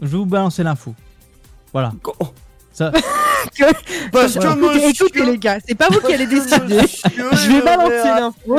je 0.01 0.07
vais 0.07 0.17
vous 0.17 0.25
balancer 0.25 0.63
l'info. 0.63 0.93
Voilà. 1.73 1.91
Oh, 2.19 2.27
Ça, 2.73 2.91
Parce 4.11 4.33
que 4.33 4.39
Écoutez, 4.39 4.87
monsieur, 4.87 5.05
écoutez, 5.07 5.25
les 5.25 5.37
gars, 5.37 5.57
c'est 5.65 5.75
pas 5.75 5.87
vous 5.89 5.99
qui 6.01 6.13
allez 6.13 6.27
décider. 6.27 6.75
monsieur 6.81 7.29
Je 7.31 7.51
vais 7.51 7.61
balancer 7.61 8.03
l'info. 8.03 8.57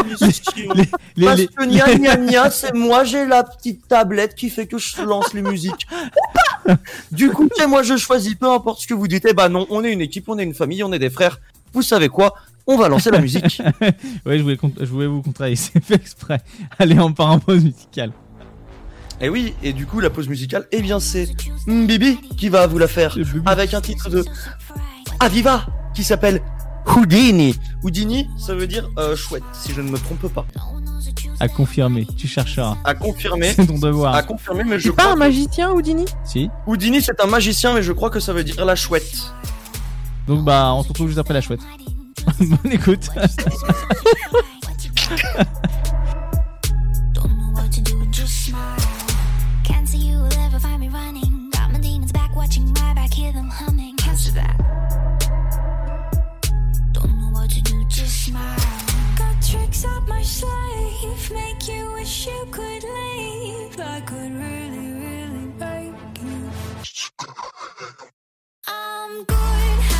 les, 0.75 0.85
les- 1.17 1.27
Parce 1.27 1.39
les- 1.39 1.47
que 1.49 1.65
gna 1.67 1.95
gna 1.99 2.17
gna, 2.17 2.51
c'est 2.51 2.75
moi, 2.75 3.05
j'ai 3.05 3.27
la 3.27 3.45
petite 3.45 3.87
tablette 3.89 4.35
qui 4.35 4.49
fait 4.49 4.67
que 4.67 4.79
je 4.79 5.03
lance 5.03 5.33
les 5.35 5.43
musiques. 5.43 5.87
Du 7.11 7.31
coup, 7.31 7.49
moi, 7.69 7.83
je 7.83 7.97
choisis, 7.97 8.35
peu 8.35 8.49
importe 8.51 8.83
ce 8.83 8.87
que 8.87 8.95
vous 8.95 9.09
dites. 9.09 9.27
Eh 9.29 9.33
bah 9.33 9.49
non, 9.49 9.67
on 9.71 9.83
est 9.83 9.93
une 9.93 10.03
équipe, 10.03 10.29
on 10.29 10.39
est 10.39 10.45
une 10.45 10.55
famille, 10.55 10.85
on 10.85 10.93
est 10.93 10.99
des 10.99 11.11
frères. 11.11 11.41
Vous 11.73 11.83
savez 11.83 12.09
quoi? 12.09 12.35
On 12.67 12.77
va 12.77 12.89
lancer 12.89 13.11
la 13.11 13.19
musique. 13.19 13.61
ouais, 14.27 14.39
je 14.39 14.43
voulais, 14.43 14.59
je 14.79 14.85
voulais 14.87 15.07
vous 15.07 15.23
contrarier, 15.23 15.57
c'est 15.57 15.83
fait 15.83 15.95
exprès. 15.95 16.41
Allez, 16.79 16.99
on 17.01 17.13
part 17.13 17.31
en 17.33 17.39
pause 17.41 17.65
musicale. 17.65 18.13
Et 19.21 19.29
oui, 19.29 19.55
et 19.63 19.73
du 19.73 19.87
coup, 19.87 20.01
la 20.01 20.09
pause 20.09 20.29
musicale, 20.29 20.67
eh 20.73 20.81
bien, 20.81 20.99
c'est 20.99 21.29
Bibi 21.67 22.19
qui 22.39 22.49
va 22.49 22.67
vous 22.67 22.79
la 22.79 22.89
faire 22.89 23.17
avec 23.47 23.75
un 23.75 23.81
titre 23.81 24.09
de 24.09 24.25
Aviva 25.21 25.67
qui 25.95 26.05
s'appelle 26.05 26.41
Houdini. 26.87 27.55
Houdini, 27.83 28.29
ça 28.39 28.55
veut 28.55 28.67
dire 28.67 28.89
euh, 28.99 29.15
chouette, 29.17 29.43
si 29.53 29.73
je 29.73 29.83
ne 29.83 29.91
me 29.91 29.99
trompe 29.99 30.33
pas. 30.33 30.47
À 31.39 31.49
confirmer, 31.49 32.07
tu 32.17 32.29
chercheras. 32.29 32.77
À 32.85 32.95
confirmer. 32.95 33.53
C'est 33.55 33.67
ton 33.67 33.79
devoir. 33.79 34.15
À 34.15 34.23
confirmer, 34.23 34.65
mais 34.65 34.79
je 34.79 34.85
C'est 34.85 34.97
pas 34.97 35.03
crois 35.03 35.15
un 35.15 35.17
magicien, 35.17 35.73
Houdini? 35.73 36.05
Si. 36.25 36.51
Houdini, 36.67 37.03
c'est 37.03 37.21
un 37.21 37.27
magicien, 37.27 37.75
mais 37.75 37.83
je 37.83 37.93
crois 37.93 38.11
que 38.11 38.21
ça 38.21 38.33
veut 38.33 38.45
dire 38.45 38.65
la 38.65 38.77
chouette. 38.77 39.33
Donc 40.27 40.45
bah, 40.45 40.73
on 40.75 40.83
se 40.83 40.89
retrouve 40.89 41.09
juste 41.09 41.19
après 41.19 41.35
la 41.35 41.41
chouette. 41.41 41.61
Bonne 42.41 42.73
écoute. 42.73 43.09
hear 53.21 53.33
them 53.33 53.51
humming. 53.51 53.97
Cancel 53.97 54.33
that. 54.35 54.57
Don't 56.93 57.15
know 57.21 57.31
what 57.37 57.51
to 57.51 57.61
do, 57.63 57.85
just 57.89 58.25
smile. 58.25 58.57
Got 59.19 59.37
tricks 59.43 59.85
up 59.85 60.09
my 60.09 60.23
sleeve, 60.23 61.31
make 61.31 61.69
you 61.69 61.93
wish 61.93 62.27
you 62.27 62.47
could 62.51 62.83
leave. 62.83 63.79
I 63.79 64.01
could 64.11 64.33
really, 64.45 64.89
really 65.05 65.47
make 65.65 66.23
you. 66.23 66.51
I'm 68.67 69.25
good, 69.25 70.00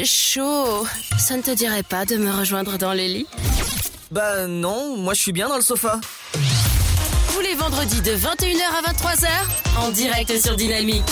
j'ai 0.00 0.06
chaud. 0.06 0.86
Ça 1.18 1.36
ne 1.36 1.42
te 1.42 1.50
dirait 1.50 1.82
pas 1.82 2.06
de 2.06 2.16
me 2.16 2.30
rejoindre 2.30 2.78
dans 2.78 2.92
les 2.92 3.08
lits 3.08 3.26
Bah 4.10 4.46
non, 4.46 4.96
moi 4.96 5.12
je 5.12 5.20
suis 5.20 5.32
bien 5.32 5.48
dans 5.48 5.56
le 5.56 5.62
sofa. 5.62 6.00
Tous 7.34 7.40
les 7.40 7.54
vendredis 7.54 8.00
de 8.00 8.12
21h 8.12 8.62
à 8.78 8.92
23h, 8.92 9.28
en 9.78 9.90
direct 9.90 10.40
sur 10.42 10.56
Dynamique. 10.56 11.02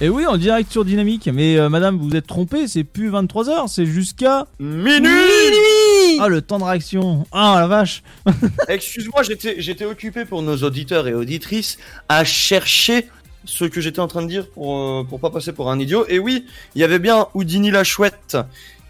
Et 0.00 0.08
oui, 0.08 0.26
en 0.26 0.36
direct 0.36 0.72
sur 0.72 0.84
Dynamique. 0.84 1.30
Mais 1.32 1.56
euh, 1.56 1.68
madame, 1.68 1.96
vous 1.98 2.16
êtes 2.16 2.26
trompée, 2.26 2.66
c'est 2.66 2.82
plus 2.82 3.12
23h, 3.12 3.68
c'est 3.68 3.86
jusqu'à 3.86 4.48
Minuit 4.58 6.18
Ah, 6.20 6.26
le 6.26 6.42
temps 6.42 6.58
de 6.58 6.64
réaction. 6.64 7.24
Ah, 7.30 7.58
la 7.60 7.68
vache. 7.68 8.02
Excuse-moi, 8.68 9.22
j'étais 9.22 9.56
j'étais 9.58 9.84
occupé 9.84 10.24
pour 10.24 10.42
nos 10.42 10.56
auditeurs 10.56 11.06
et 11.06 11.14
auditrices 11.14 11.78
à 12.08 12.24
chercher 12.24 13.06
ce 13.44 13.64
que 13.64 13.80
j'étais 13.80 14.00
en 14.00 14.08
train 14.08 14.22
de 14.22 14.28
dire 14.28 14.48
pour 14.48 14.78
euh, 14.78 15.04
pour 15.04 15.20
pas 15.20 15.30
passer 15.30 15.52
pour 15.52 15.70
un 15.70 15.78
idiot. 15.78 16.04
Et 16.08 16.18
oui, 16.18 16.46
il 16.74 16.80
y 16.80 16.84
avait 16.84 16.98
bien 16.98 17.26
Houdini 17.34 17.70
la 17.70 17.84
chouette 17.84 18.36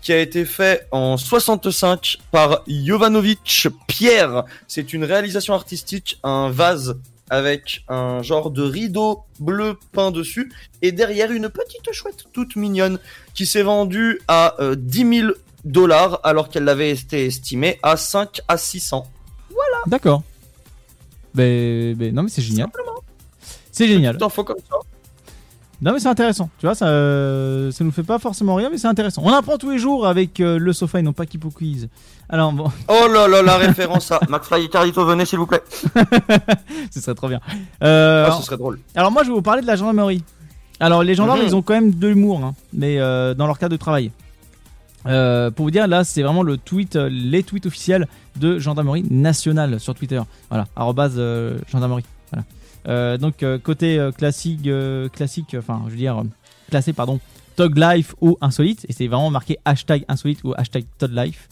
qui 0.00 0.12
a 0.12 0.18
été 0.18 0.44
fait 0.44 0.88
en 0.90 1.16
65 1.16 2.18
par 2.30 2.62
Jovanovic 2.66 3.68
Pierre. 3.86 4.44
C'est 4.66 4.92
une 4.92 5.04
réalisation 5.04 5.54
artistique, 5.54 6.18
un 6.24 6.50
vase 6.50 6.98
avec 7.30 7.84
un 7.88 8.22
genre 8.22 8.50
de 8.50 8.62
rideau 8.62 9.20
bleu 9.40 9.78
peint 9.92 10.10
dessus 10.10 10.52
et 10.82 10.92
derrière 10.92 11.30
une 11.30 11.48
petite 11.48 11.90
chouette 11.92 12.24
toute 12.32 12.56
mignonne 12.56 12.98
qui 13.32 13.46
s'est 13.46 13.62
vendue 13.62 14.20
à 14.28 14.56
euh, 14.60 14.74
10 14.76 15.20
000 15.20 15.32
dollars 15.64 16.20
alors 16.24 16.50
qu'elle 16.50 16.68
avait 16.68 16.90
été 16.90 17.24
estimée 17.24 17.78
à 17.82 17.96
5 17.96 18.42
à 18.48 18.58
600. 18.58 19.06
D'accord. 19.86 20.22
Ben, 21.34 21.94
ben, 21.94 22.14
non, 22.14 22.24
mais 22.24 22.28
c'est 22.28 22.42
génial. 22.42 22.68
C'est 23.72 23.88
génial. 23.88 24.16
Info 24.22 24.44
comme 24.44 24.58
ça. 24.58 24.76
Non 25.80 25.92
mais 25.92 25.98
c'est 25.98 26.06
intéressant, 26.08 26.48
tu 26.60 26.66
vois, 26.66 26.76
ça, 26.76 26.86
euh, 26.86 27.72
ça 27.72 27.82
nous 27.82 27.90
fait 27.90 28.04
pas 28.04 28.20
forcément 28.20 28.54
rien, 28.54 28.70
mais 28.70 28.78
c'est 28.78 28.86
intéressant. 28.86 29.20
On 29.24 29.32
apprend 29.32 29.58
tous 29.58 29.70
les 29.70 29.78
jours 29.80 30.06
avec 30.06 30.38
euh, 30.38 30.56
le 30.56 30.72
sofa 30.72 31.00
et 31.00 31.02
non 31.02 31.12
pas 31.12 31.26
Kipo 31.26 31.50
Quiz. 31.50 31.88
Alors 32.28 32.52
bon, 32.52 32.70
Oh 32.88 33.08
là 33.12 33.26
là, 33.26 33.42
la 33.42 33.56
référence 33.56 34.12
à 34.12 34.20
McFly 34.28 34.66
et 34.66 34.68
Carlito, 34.68 35.04
venez 35.04 35.24
s'il 35.24 35.40
vous 35.40 35.46
plaît. 35.48 35.62
ce 36.92 37.00
serait 37.00 37.16
trop 37.16 37.26
bien. 37.28 37.40
Euh, 37.82 38.22
Ah, 38.22 38.26
alors, 38.26 38.38
ce 38.40 38.46
serait 38.46 38.56
drôle. 38.58 38.78
alors 38.94 39.10
moi 39.10 39.24
je 39.24 39.28
vais 39.30 39.34
vous 39.34 39.42
parler 39.42 39.60
de 39.62 39.66
la 39.66 39.74
gendarmerie. 39.74 40.22
Alors 40.78 41.02
les 41.02 41.16
gendarmes 41.16 41.40
Mhm. 41.40 41.46
ils 41.48 41.56
ont 41.56 41.62
quand 41.62 41.74
même 41.74 41.92
de 41.92 42.06
l'humour, 42.06 42.44
hein, 42.44 42.54
mais 42.72 43.00
euh, 43.00 43.34
dans 43.34 43.48
leur 43.48 43.58
cas 43.58 43.68
de 43.68 43.76
travail. 43.76 44.12
Euh, 45.06 45.50
pour 45.50 45.64
vous 45.64 45.72
dire, 45.72 45.88
là 45.88 46.04
c'est 46.04 46.22
vraiment 46.22 46.44
le 46.44 46.58
tweet, 46.58 46.94
les 46.94 47.42
tweets 47.42 47.66
officiels 47.66 48.06
de 48.36 48.60
gendarmerie 48.60 49.04
nationale 49.10 49.80
sur 49.80 49.96
Twitter. 49.96 50.20
Voilà, 50.48 50.68
arrobase 50.76 51.14
euh, 51.18 51.58
gendarmerie. 51.72 52.04
Euh, 52.88 53.16
donc 53.16 53.42
euh, 53.42 53.58
côté 53.58 53.98
euh, 53.98 54.10
classique, 54.10 54.68
classique, 55.12 55.56
enfin 55.58 55.82
je 55.86 55.90
veux 55.90 55.96
dire 55.96 56.22
classé 56.70 56.92
pardon, 56.92 57.20
Tog 57.56 57.76
Life 57.76 58.14
ou 58.20 58.38
insolite, 58.40 58.86
et 58.88 58.92
c'est 58.92 59.06
vraiment 59.06 59.30
marqué 59.30 59.58
hashtag 59.64 60.04
insolite 60.08 60.42
ou 60.44 60.54
hashtag 60.56 60.84
Tog 60.98 61.12
Life. 61.12 61.48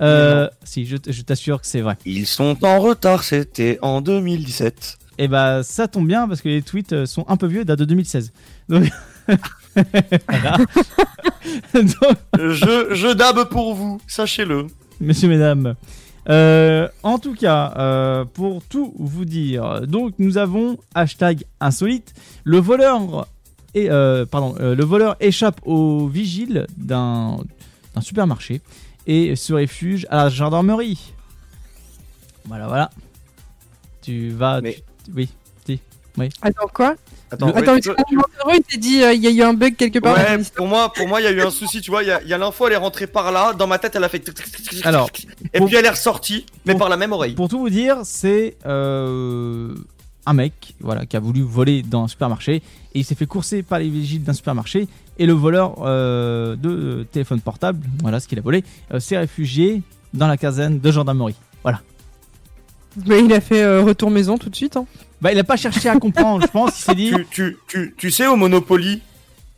Euh, 0.00 0.48
si 0.62 0.86
je, 0.86 0.96
t'assure 0.96 1.60
que 1.60 1.66
c'est 1.66 1.80
vrai. 1.80 1.96
Ils 2.04 2.26
sont 2.26 2.56
en 2.64 2.78
retard, 2.78 3.24
c'était 3.24 3.78
en 3.82 4.00
2017. 4.00 4.98
Et 5.20 5.26
bah 5.26 5.64
ça 5.64 5.88
tombe 5.88 6.06
bien 6.06 6.28
parce 6.28 6.40
que 6.40 6.48
les 6.48 6.62
tweets 6.62 7.04
sont 7.06 7.24
un 7.28 7.36
peu 7.36 7.48
vieux, 7.48 7.64
datent 7.64 7.80
de 7.80 7.84
2016. 7.84 8.32
Donc. 8.68 8.88
Donc, 11.74 12.16
je, 12.34 12.88
je 12.94 13.12
dab 13.12 13.48
pour 13.48 13.74
vous, 13.74 14.00
sachez-le. 14.06 14.66
messieurs, 15.00 15.28
mesdames. 15.28 15.74
Euh, 16.28 16.88
en 17.02 17.18
tout 17.18 17.34
cas, 17.34 17.72
euh, 17.78 18.24
pour 18.24 18.62
tout 18.62 18.92
vous 18.98 19.24
dire, 19.24 19.86
donc 19.86 20.14
nous 20.18 20.36
avons 20.36 20.76
hashtag 20.94 21.44
insolite. 21.60 22.12
Le 22.44 22.58
voleur, 22.58 23.26
et, 23.74 23.90
euh, 23.90 24.26
pardon, 24.26 24.54
le 24.58 24.84
voleur 24.84 25.16
échappe 25.20 25.60
au 25.64 26.06
vigile 26.06 26.66
d'un 26.76 27.38
supermarché 28.02 28.60
et 29.06 29.36
se 29.36 29.52
réfugie 29.54 30.06
à 30.10 30.24
la 30.24 30.28
gendarmerie. 30.28 31.12
Voilà, 32.44 32.66
voilà. 32.68 32.90
Tu 34.02 34.30
vas. 34.30 34.60
Mais- 34.60 34.74
tu- 35.04 35.12
oui, 35.14 35.28
oui. 36.18 36.28
Attends, 36.42 36.68
quoi 36.72 36.94
Attends, 37.30 37.48
Attends, 37.48 37.72
oui, 37.74 37.78
est-ce 37.80 37.90
tu- 37.90 37.94
qu'on 37.94 38.20
heureux, 38.48 38.58
il 38.58 38.72
s'est 38.72 38.78
dit, 38.78 39.02
euh, 39.02 39.12
il 39.12 39.22
y 39.22 39.26
a 39.26 39.30
eu 39.30 39.42
un 39.42 39.52
bug 39.52 39.76
quelque 39.76 39.98
part 39.98 40.16
Ouais, 40.16 40.38
pour 40.56 40.66
moi, 40.66 40.90
pour 40.92 41.06
moi, 41.06 41.20
il 41.20 41.24
y 41.24 41.26
a 41.26 41.30
eu 41.30 41.42
un 41.42 41.50
souci, 41.50 41.82
tu 41.82 41.90
vois. 41.90 42.02
Il 42.02 42.08
y 42.08 42.10
a, 42.10 42.22
il 42.22 42.28
y 42.28 42.32
a 42.32 42.38
l'info, 42.38 42.66
elle 42.66 42.72
est 42.72 42.76
rentrée 42.76 43.06
par 43.06 43.30
là. 43.32 43.52
Dans 43.52 43.66
ma 43.66 43.78
tête, 43.78 43.94
elle 43.96 44.04
a 44.04 44.08
fait. 44.08 44.22
Alors, 44.84 45.10
et 45.52 45.58
pour- 45.58 45.66
puis 45.66 45.76
elle 45.76 45.84
est 45.84 45.90
ressortie, 45.90 46.46
mais 46.64 46.72
pour- 46.72 46.80
par 46.80 46.88
la 46.88 46.96
même 46.96 47.12
oreille. 47.12 47.34
Pour 47.34 47.48
tout 47.50 47.58
vous 47.58 47.68
dire, 47.68 47.98
c'est 48.04 48.56
euh, 48.64 49.74
un 50.26 50.32
mec 50.32 50.74
voilà, 50.80 51.04
qui 51.06 51.16
a 51.16 51.20
voulu 51.20 51.42
voler 51.42 51.82
dans 51.82 52.04
un 52.04 52.08
supermarché 52.08 52.56
et 52.56 52.62
il 53.00 53.04
s'est 53.04 53.14
fait 53.14 53.26
courser 53.26 53.62
par 53.62 53.78
les 53.78 53.88
vigiles 53.90 54.22
d'un 54.24 54.32
supermarché 54.32 54.88
et 55.18 55.26
le 55.26 55.32
voleur 55.34 55.74
euh, 55.82 56.56
de 56.56 57.06
téléphone 57.12 57.40
portable, 57.40 57.80
voilà 58.00 58.20
ce 58.20 58.28
qu'il 58.28 58.38
a 58.38 58.42
volé, 58.42 58.64
euh, 58.94 59.00
s'est 59.00 59.18
réfugié 59.18 59.82
dans 60.14 60.28
la 60.28 60.36
caserne 60.38 60.78
de 60.80 60.90
gendarmerie. 60.92 61.34
Voilà. 61.62 61.80
Mais 63.06 63.24
il 63.24 63.32
a 63.32 63.40
fait 63.40 63.62
euh, 63.62 63.82
retour 63.82 64.10
maison 64.10 64.38
tout 64.38 64.50
de 64.50 64.56
suite. 64.56 64.76
Hein. 64.76 64.86
Bah, 65.20 65.32
il 65.32 65.38
a 65.38 65.44
pas 65.44 65.56
cherché 65.56 65.88
à 65.88 65.96
comprendre, 65.98 66.42
je 66.42 66.50
pense. 66.50 66.80
Il 66.80 66.82
s'est 66.84 66.94
dit. 66.94 67.10
Tu, 67.10 67.26
tu, 67.30 67.56
tu, 67.66 67.94
tu 67.96 68.10
sais, 68.10 68.26
au 68.26 68.36
Monopoly, 68.36 69.02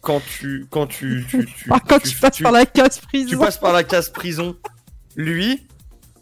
quand 0.01 0.21
tu, 0.39 0.67
quand 0.71 0.87
tu, 0.87 1.25
tu, 1.29 1.47
tu, 1.57 1.71
Ah, 1.71 1.81
quand 1.87 2.01
tu, 2.01 2.17
passes 2.17 2.41
par 2.41 2.53
la 2.53 2.67
case 2.67 2.99
prison. 3.01 3.29
tu 3.29 3.37
passes 3.37 3.59
par 3.59 3.73
la 3.73 3.85
case 3.85 4.09
prison, 4.09 4.57
lui, 5.17 5.61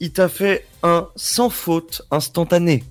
il 0.01 0.13
t'a 0.13 0.29
fait 0.29 0.67
un 0.83 1.09
sans 1.17 1.51
faute 1.51 2.03
instantané. 2.11 2.85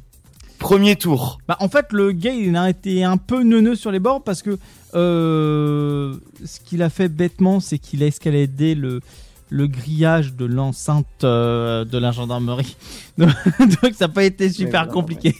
Premier 0.59 0.95
tour. 0.95 1.39
Bah, 1.47 1.57
en 1.59 1.69
fait, 1.69 1.87
le 1.91 2.11
gars, 2.11 2.33
il 2.33 2.55
a 2.55 2.69
été 2.69 3.03
un 3.03 3.17
peu 3.17 3.43
neuneux 3.43 3.75
sur 3.75 3.91
les 3.91 3.99
bords 3.99 4.23
parce 4.23 4.41
que 4.41 4.57
euh, 4.95 6.15
ce 6.43 6.59
qu'il 6.59 6.81
a 6.81 6.89
fait 6.89 7.09
bêtement, 7.09 7.59
c'est 7.59 7.77
qu'il 7.77 8.01
a 8.03 8.07
escaladé 8.07 8.73
le, 8.73 9.01
le 9.49 9.67
grillage 9.67 10.33
de 10.33 10.45
l'enceinte 10.45 11.05
euh, 11.23 11.85
de 11.85 11.97
la 11.97 12.11
gendarmerie. 12.11 12.75
Donc, 13.17 13.29
donc 13.59 13.93
ça 13.95 14.05
n'a 14.07 14.13
pas 14.13 14.23
été 14.23 14.49
super 14.49 14.87
compliqué. 14.89 15.35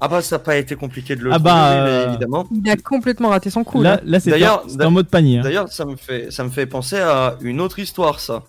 Ah 0.00 0.08
bah 0.08 0.22
ça 0.22 0.36
n'a 0.36 0.40
pas 0.40 0.56
été 0.56 0.74
compliqué 0.76 1.14
de 1.14 1.22
le 1.22 1.30
Ah 1.32 1.34
trouver, 1.34 1.50
bah, 1.50 1.70
mais 1.84 1.90
euh, 1.90 2.08
évidemment. 2.08 2.48
Il 2.50 2.68
a 2.70 2.76
complètement 2.76 3.28
raté 3.28 3.50
son 3.50 3.62
coup. 3.64 3.82
Là, 3.82 3.96
Là, 3.96 4.00
là 4.04 4.18
c'était 4.20 4.30
D'ailleurs, 4.30 4.64
en- 4.82 4.90
mode 4.90 5.08
panier. 5.08 5.38
hein. 5.38 5.42
D'ailleurs, 5.42 5.70
ça 5.70 5.84
me 5.84 5.94
fait, 5.96 6.30
ça 6.32 6.42
me 6.42 6.48
fait 6.50 6.64
penser 6.66 6.96
à 6.98 7.36
une 7.42 7.60
autre 7.60 7.78
histoire, 7.78 8.18
ça. 8.18 8.42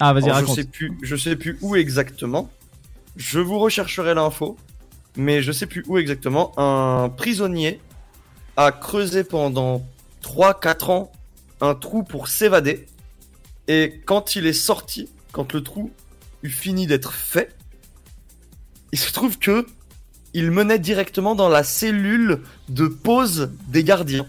Ah, 0.00 0.12
vas-y, 0.12 0.24
Alors, 0.24 0.36
je 0.38 0.40
raconte. 0.42 0.56
sais 0.56 0.64
plus, 0.64 0.98
je 1.02 1.14
sais 1.16 1.36
plus 1.36 1.58
où 1.62 1.76
exactement, 1.76 2.50
je 3.16 3.38
vous 3.38 3.58
rechercherai 3.60 4.14
l'info, 4.14 4.56
mais 5.16 5.40
je 5.42 5.52
sais 5.52 5.66
plus 5.66 5.84
où 5.86 5.96
exactement. 5.96 6.52
Un 6.58 7.08
prisonnier 7.08 7.80
a 8.56 8.72
creusé 8.72 9.22
pendant 9.24 9.82
3-4 10.24 10.90
ans 10.90 11.12
un 11.60 11.74
trou 11.74 12.02
pour 12.02 12.26
s'évader. 12.28 12.86
Et 13.68 14.00
quand 14.04 14.36
il 14.36 14.46
est 14.46 14.52
sorti, 14.52 15.08
quand 15.32 15.52
le 15.52 15.62
trou 15.62 15.90
eut 16.42 16.50
fini 16.50 16.86
d'être 16.86 17.12
fait, 17.12 17.54
il 18.92 18.98
se 18.98 19.12
trouve 19.12 19.38
que 19.38 19.66
il 20.34 20.50
menait 20.50 20.78
directement 20.78 21.34
dans 21.34 21.48
la 21.48 21.62
cellule 21.64 22.40
de 22.68 22.86
pause 22.86 23.50
des 23.68 23.82
gardiens. 23.84 24.26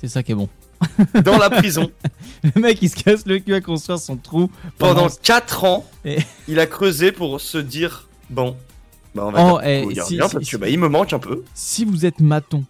C'est 0.00 0.08
ça 0.08 0.22
qui 0.22 0.32
est 0.32 0.34
bon. 0.34 0.48
Dans 1.24 1.36
la 1.38 1.50
prison. 1.50 1.90
le 2.42 2.60
mec, 2.60 2.78
il 2.80 2.88
se 2.88 2.96
casse 2.96 3.26
le 3.26 3.38
cul 3.38 3.54
à 3.54 3.60
construire 3.60 3.98
son 3.98 4.16
trou 4.16 4.50
Pendant 4.78 5.08
4 5.08 5.64
ans, 5.64 5.86
Et- 6.06 6.18
il 6.48 6.58
a 6.58 6.66
creusé 6.66 7.12
pour 7.12 7.38
se 7.40 7.58
dire 7.58 8.08
bon, 8.30 8.56
bah 9.14 9.24
on 9.26 9.30
va 9.30 9.44
Oh, 9.54 9.60
dire 9.60 9.68
eh, 9.68 9.94
si- 10.04 10.06
si- 10.14 10.16
parce 10.16 10.38
si- 10.42 10.50
que 10.50 10.56
bah, 10.56 10.68
il 10.70 10.78
me 10.78 10.88
manque 10.88 11.12
un 11.12 11.18
peu. 11.18 11.44
Si 11.54 11.84
vous 11.84 12.06
êtes 12.06 12.18
maton, 12.20 12.64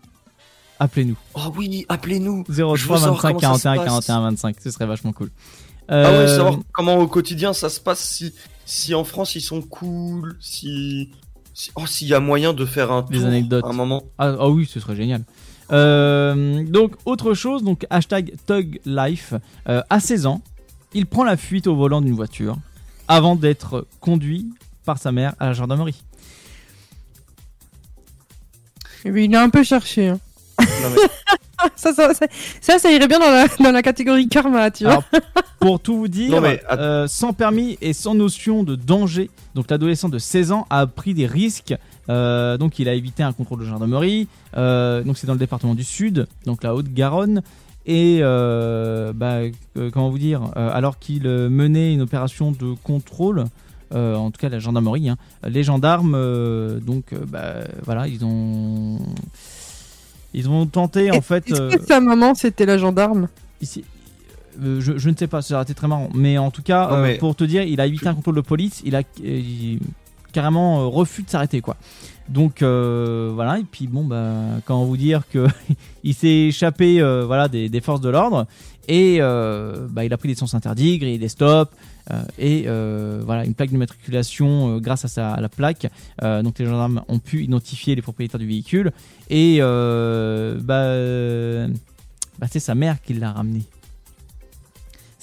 appelez-nous. 0.80 1.16
Oh 1.34 1.52
oui, 1.56 1.86
appelez-nous. 1.88 2.44
03 2.48 2.76
Je 2.76 2.88
veux 2.88 2.96
savoir 2.98 3.14
25 3.14 3.28
comment 3.40 3.40
ça 3.54 3.58
se 3.58 3.62
41 3.62 3.76
passe. 3.76 4.06
41 4.06 4.20
25, 4.30 4.56
ce 4.62 4.70
serait 4.72 4.86
vachement 4.86 5.12
cool. 5.12 5.30
Ah 5.90 6.02
ouais, 6.02 6.08
Euh, 6.18 6.36
savoir 6.36 6.58
comment 6.72 6.96
au 6.98 7.06
quotidien 7.08 7.52
ça 7.52 7.68
se 7.68 7.80
passe, 7.80 8.00
si, 8.00 8.32
si 8.64 8.94
en 8.94 9.02
France 9.04 9.34
ils 9.34 9.40
sont 9.40 9.60
cool, 9.60 10.36
si, 10.40 11.10
si- 11.52 11.72
oh 11.74 11.84
s'il 11.86 12.08
y 12.08 12.14
a 12.14 12.20
moyen 12.20 12.52
de 12.52 12.64
faire 12.64 12.92
un 12.92 13.02
des 13.02 13.18
tour, 13.18 13.26
anecdotes. 13.26 13.64
un 13.66 13.72
moment. 13.72 14.04
Ah, 14.18 14.34
ah 14.38 14.48
oui, 14.48 14.66
ce 14.72 14.78
serait 14.80 14.94
génial. 14.96 15.24
Euh, 15.72 16.64
donc, 16.64 16.94
autre 17.04 17.34
chose, 17.34 17.62
donc 17.62 17.86
hashtag 17.90 18.34
Tug 18.46 18.80
Life. 18.86 19.34
Euh, 19.68 19.82
à 19.90 20.00
16 20.00 20.26
ans, 20.26 20.42
il 20.94 21.06
prend 21.06 21.24
la 21.24 21.36
fuite 21.36 21.66
au 21.66 21.76
volant 21.76 22.00
d'une 22.00 22.14
voiture 22.14 22.56
avant 23.08 23.36
d'être 23.36 23.86
conduit 24.00 24.48
par 24.84 24.98
sa 24.98 25.12
mère 25.12 25.34
à 25.40 25.46
la 25.46 25.52
gendarmerie. 25.52 26.02
Eh 29.04 29.10
bien, 29.10 29.22
il 29.24 29.34
a 29.36 29.42
un 29.42 29.50
peu 29.50 29.62
cherché. 29.62 30.08
hein. 30.08 30.20
Non, 30.60 30.90
mais- 30.90 31.36
ça, 31.76 31.92
ça, 31.94 32.14
ça, 32.14 32.26
ça, 32.60 32.78
ça 32.78 32.92
irait 32.92 33.08
bien 33.08 33.18
dans 33.18 33.30
la, 33.30 33.46
dans 33.60 33.72
la 33.72 33.82
catégorie 33.82 34.28
karma, 34.28 34.70
tu 34.70 34.84
vois. 34.84 34.92
Alors, 34.92 35.04
pour 35.60 35.80
tout 35.80 35.96
vous 35.96 36.08
dire, 36.08 36.30
Non, 36.34 36.40
mais, 36.40 36.62
euh, 36.72 37.06
sans 37.06 37.32
permis 37.32 37.76
et 37.80 37.92
sans 37.92 38.14
notion 38.14 38.62
de 38.62 38.74
danger, 38.76 39.30
donc 39.54 39.70
l'adolescent 39.70 40.08
de 40.08 40.18
16 40.18 40.52
ans 40.52 40.66
a 40.70 40.86
pris 40.86 41.14
des 41.14 41.26
risques. 41.26 41.74
euh, 42.08 42.56
donc 42.56 42.78
il 42.78 42.88
a 42.88 42.94
évité 42.94 43.22
un 43.22 43.32
contrôle 43.32 43.60
de 43.60 43.64
gendarmerie. 43.64 44.26
euh, 44.56 45.02
donc 45.02 45.18
c'est 45.18 45.26
dans 45.26 45.34
le 45.34 45.38
département 45.38 45.74
du 45.74 45.84
Sud, 45.84 46.26
donc 46.46 46.62
la 46.62 46.74
Haute-Garonne. 46.74 47.42
Et 47.86 48.18
euh, 48.20 49.12
bah, 49.14 49.38
euh, 49.78 49.90
comment 49.90 50.10
vous 50.10 50.18
dire, 50.18 50.42
euh, 50.56 50.70
alors 50.72 50.98
qu'il 50.98 51.24
menait 51.24 51.94
une 51.94 52.02
opération 52.02 52.52
de 52.52 52.74
contrôle, 52.84 53.46
euh, 53.94 54.14
en 54.16 54.30
tout 54.30 54.38
cas 54.38 54.48
la 54.50 54.58
gendarmerie, 54.58 55.08
hein, 55.08 55.16
les 55.48 55.62
gendarmes, 55.64 56.14
euh, 56.14 56.78
donc 56.78 57.12
euh, 57.12 57.20
bah, 57.26 57.54
voilà, 57.84 58.06
ils 58.06 58.22
ont 58.24 58.98
ils 60.34 60.48
ont 60.48 60.66
tenté 60.66 61.10
en 61.10 61.20
fait. 61.20 61.50
Est-ce 61.50 61.60
euh, 61.60 61.70
que 61.70 61.82
sa 61.84 62.00
maman, 62.00 62.34
c'était 62.34 62.66
la 62.66 62.78
gendarme 62.78 63.28
Ici, 63.60 63.84
euh, 64.62 64.80
je, 64.80 64.96
je 64.98 65.10
ne 65.10 65.16
sais 65.16 65.26
pas, 65.26 65.42
ça 65.42 65.54
aurait 65.54 65.62
été 65.64 65.74
très 65.74 65.88
marrant. 65.88 66.08
Mais 66.14 66.38
en 66.38 66.50
tout 66.50 66.62
cas, 66.62 66.88
Non, 66.88 66.94
euh, 66.96 67.02
mais- 67.02 67.18
pour 67.18 67.34
te 67.36 67.44
dire, 67.44 67.62
il 67.62 67.80
a 67.80 67.86
évité 67.86 68.06
un 68.08 68.14
contrôle 68.14 68.36
de 68.36 68.40
police, 68.40 68.82
il 68.84 68.94
a 68.96 69.00
euh, 69.00 69.02
il- 69.22 69.80
carrément 70.32 70.80
euh, 70.82 70.86
refus 70.86 71.22
de 71.24 71.30
s'arrêter 71.30 71.60
quoi. 71.60 71.76
Donc 72.30 72.62
euh, 72.62 73.32
voilà, 73.34 73.58
et 73.58 73.64
puis 73.64 73.88
bon, 73.88 74.04
bah, 74.04 74.60
vous 74.68 74.96
dire 74.96 75.22
que 75.30 75.46
il 76.04 76.14
s'est 76.14 76.46
échappé 76.48 77.00
euh, 77.00 77.24
voilà, 77.26 77.48
des, 77.48 77.80
forces 77.80 78.00
de 78.00 78.08
l'ordre 78.08 78.46
et 78.86 79.18
euh, 79.20 79.88
bah, 79.90 80.04
il 80.04 80.12
a 80.12 80.16
pris 80.16 80.28
des 80.28 80.36
sens 80.36 80.54
interdits, 80.54 80.98
grillé 80.98 81.18
des 81.18 81.28
stops 81.28 81.72
et 82.38 82.66
voilà, 83.24 83.44
une 83.44 83.54
plaque 83.54 83.70
d'immatriculation 83.70 84.76
euh, 84.76 84.80
grâce 84.80 85.18
à, 85.18 85.40
la 85.40 85.48
plaque. 85.48 85.90
Donc 86.22 86.58
les 86.58 86.66
gendarmes 86.66 87.02
ont 87.08 87.18
pu 87.18 87.42
identifier 87.42 87.94
les 87.96 88.02
propriétaires 88.02 88.40
du 88.40 88.46
véhicule 88.46 88.92
et 89.28 89.58
bah, 89.60 90.96
c'est 92.48 92.60
sa 92.60 92.74
mère 92.76 93.02
qui 93.02 93.14
l'a 93.14 93.32
ramené. 93.32 93.62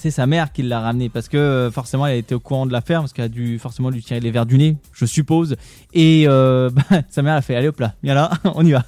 C'est 0.00 0.12
sa 0.12 0.28
mère 0.28 0.52
qui 0.52 0.62
l'a 0.62 0.78
ramené 0.78 1.08
parce 1.08 1.28
que 1.28 1.36
euh, 1.36 1.70
forcément 1.72 2.06
elle 2.06 2.18
était 2.18 2.34
au 2.36 2.38
courant 2.38 2.66
de 2.66 2.72
l'affaire 2.72 3.00
parce 3.00 3.12
qu'elle 3.12 3.24
a 3.24 3.28
dû 3.28 3.58
forcément 3.58 3.90
lui 3.90 4.00
tirer 4.00 4.20
les 4.20 4.30
verres 4.30 4.46
du 4.46 4.56
nez, 4.56 4.76
je 4.92 5.04
suppose. 5.04 5.56
Et 5.92 6.24
euh, 6.28 6.70
bah, 6.90 7.02
sa 7.10 7.22
mère 7.22 7.34
a 7.34 7.42
fait 7.42 7.56
allez 7.56 7.66
hop 7.66 7.80
là, 7.80 7.94
viens 8.04 8.14
là, 8.14 8.30
on 8.44 8.64
y 8.64 8.70
va. 8.70 8.84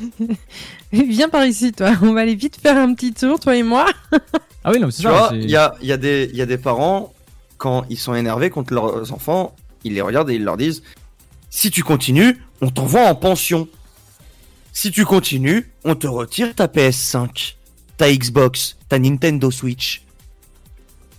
Viens 0.92 1.28
par 1.28 1.44
ici, 1.44 1.72
toi. 1.72 1.90
On 2.02 2.12
va 2.12 2.20
aller 2.20 2.34
vite 2.36 2.58
faire 2.60 2.76
un 2.76 2.94
petit 2.94 3.12
tour, 3.12 3.38
toi 3.40 3.56
et 3.56 3.62
moi. 3.64 3.86
Ah 4.64 4.70
oui 4.72 4.78
non 4.80 4.90
c'est 4.90 5.02
Tu 5.02 5.08
ça. 5.08 5.30
il 5.32 5.50
y 5.50 5.56
a, 5.56 5.74
y 5.82 5.92
a 5.92 5.96
des 5.96 6.58
parents, 6.58 7.12
quand 7.56 7.84
ils 7.88 7.98
sont 7.98 8.14
énervés 8.14 8.50
contre 8.50 8.74
leurs 8.74 9.12
enfants, 9.12 9.54
ils 9.84 9.94
les 9.94 10.00
regardent 10.00 10.30
et 10.30 10.34
ils 10.34 10.44
leur 10.44 10.56
disent 10.56 10.82
Si 11.50 11.70
tu 11.70 11.82
continues, 11.82 12.38
on 12.60 12.70
t'envoie 12.70 13.06
en 13.06 13.14
pension. 13.14 13.68
Si 14.72 14.90
tu 14.90 15.04
continues, 15.04 15.70
on 15.84 15.94
te 15.94 16.06
retire 16.06 16.54
ta 16.54 16.66
PS5, 16.66 17.54
ta 17.96 18.12
Xbox, 18.12 18.76
ta 18.88 18.98
Nintendo 18.98 19.50
Switch. 19.50 20.02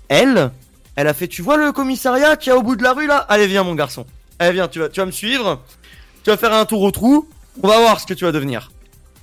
Elle, 0.09 0.51
elle 0.95 1.07
a 1.07 1.13
fait 1.13 1.27
Tu 1.27 1.41
vois 1.41 1.55
le 1.57 1.71
commissariat 1.71 2.35
qui 2.35 2.49
est 2.49 2.53
au 2.53 2.61
bout 2.61 2.75
de 2.75 2.83
la 2.83 2.93
rue 2.93 3.07
là? 3.07 3.17
Allez, 3.29 3.47
viens, 3.47 3.63
mon 3.63 3.75
garçon. 3.75 4.05
Allez, 4.39 4.53
viens, 4.53 4.67
tu 4.67 4.79
vas, 4.79 4.89
tu 4.89 4.99
vas 4.99 5.05
me 5.05 5.11
suivre. 5.11 5.61
Tu 6.23 6.29
vas 6.29 6.37
faire 6.37 6.53
un 6.53 6.65
tour 6.65 6.81
au 6.81 6.91
trou. 6.91 7.27
On 7.63 7.67
va 7.67 7.79
voir 7.79 7.99
ce 7.99 8.05
que 8.05 8.13
tu 8.13 8.25
vas 8.25 8.31
devenir. 8.31 8.71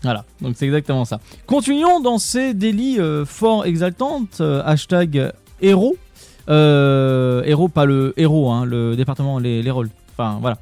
Voilà, 0.02 0.24
donc 0.40 0.54
c'est 0.56 0.66
exactement 0.66 1.04
ça. 1.04 1.20
Continuons 1.46 2.00
dans 2.00 2.18
ces 2.18 2.54
délits 2.54 2.98
euh, 3.00 3.24
fort 3.26 3.66
exaltantes. 3.66 4.40
euh, 4.40 4.62
hashtag 4.64 5.32
héros. 5.60 5.96
Euh, 6.48 7.42
héros, 7.44 7.68
pas 7.68 7.84
le 7.86 8.14
héros, 8.16 8.50
hein, 8.52 8.64
le 8.64 8.94
département, 8.94 9.38
les, 9.38 9.62
les 9.62 9.70
rôles. 9.70 9.90
Enfin, 10.12 10.38
voilà. 10.40 10.58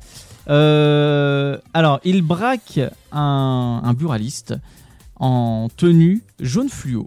Alors, 1.75 2.01
il 2.05 2.23
braque 2.23 2.81
un, 3.13 3.81
un 3.85 3.93
buraliste 3.93 4.55
en 5.17 5.69
tenue 5.77 6.23
jaune 6.41 6.69
fluo, 6.69 7.07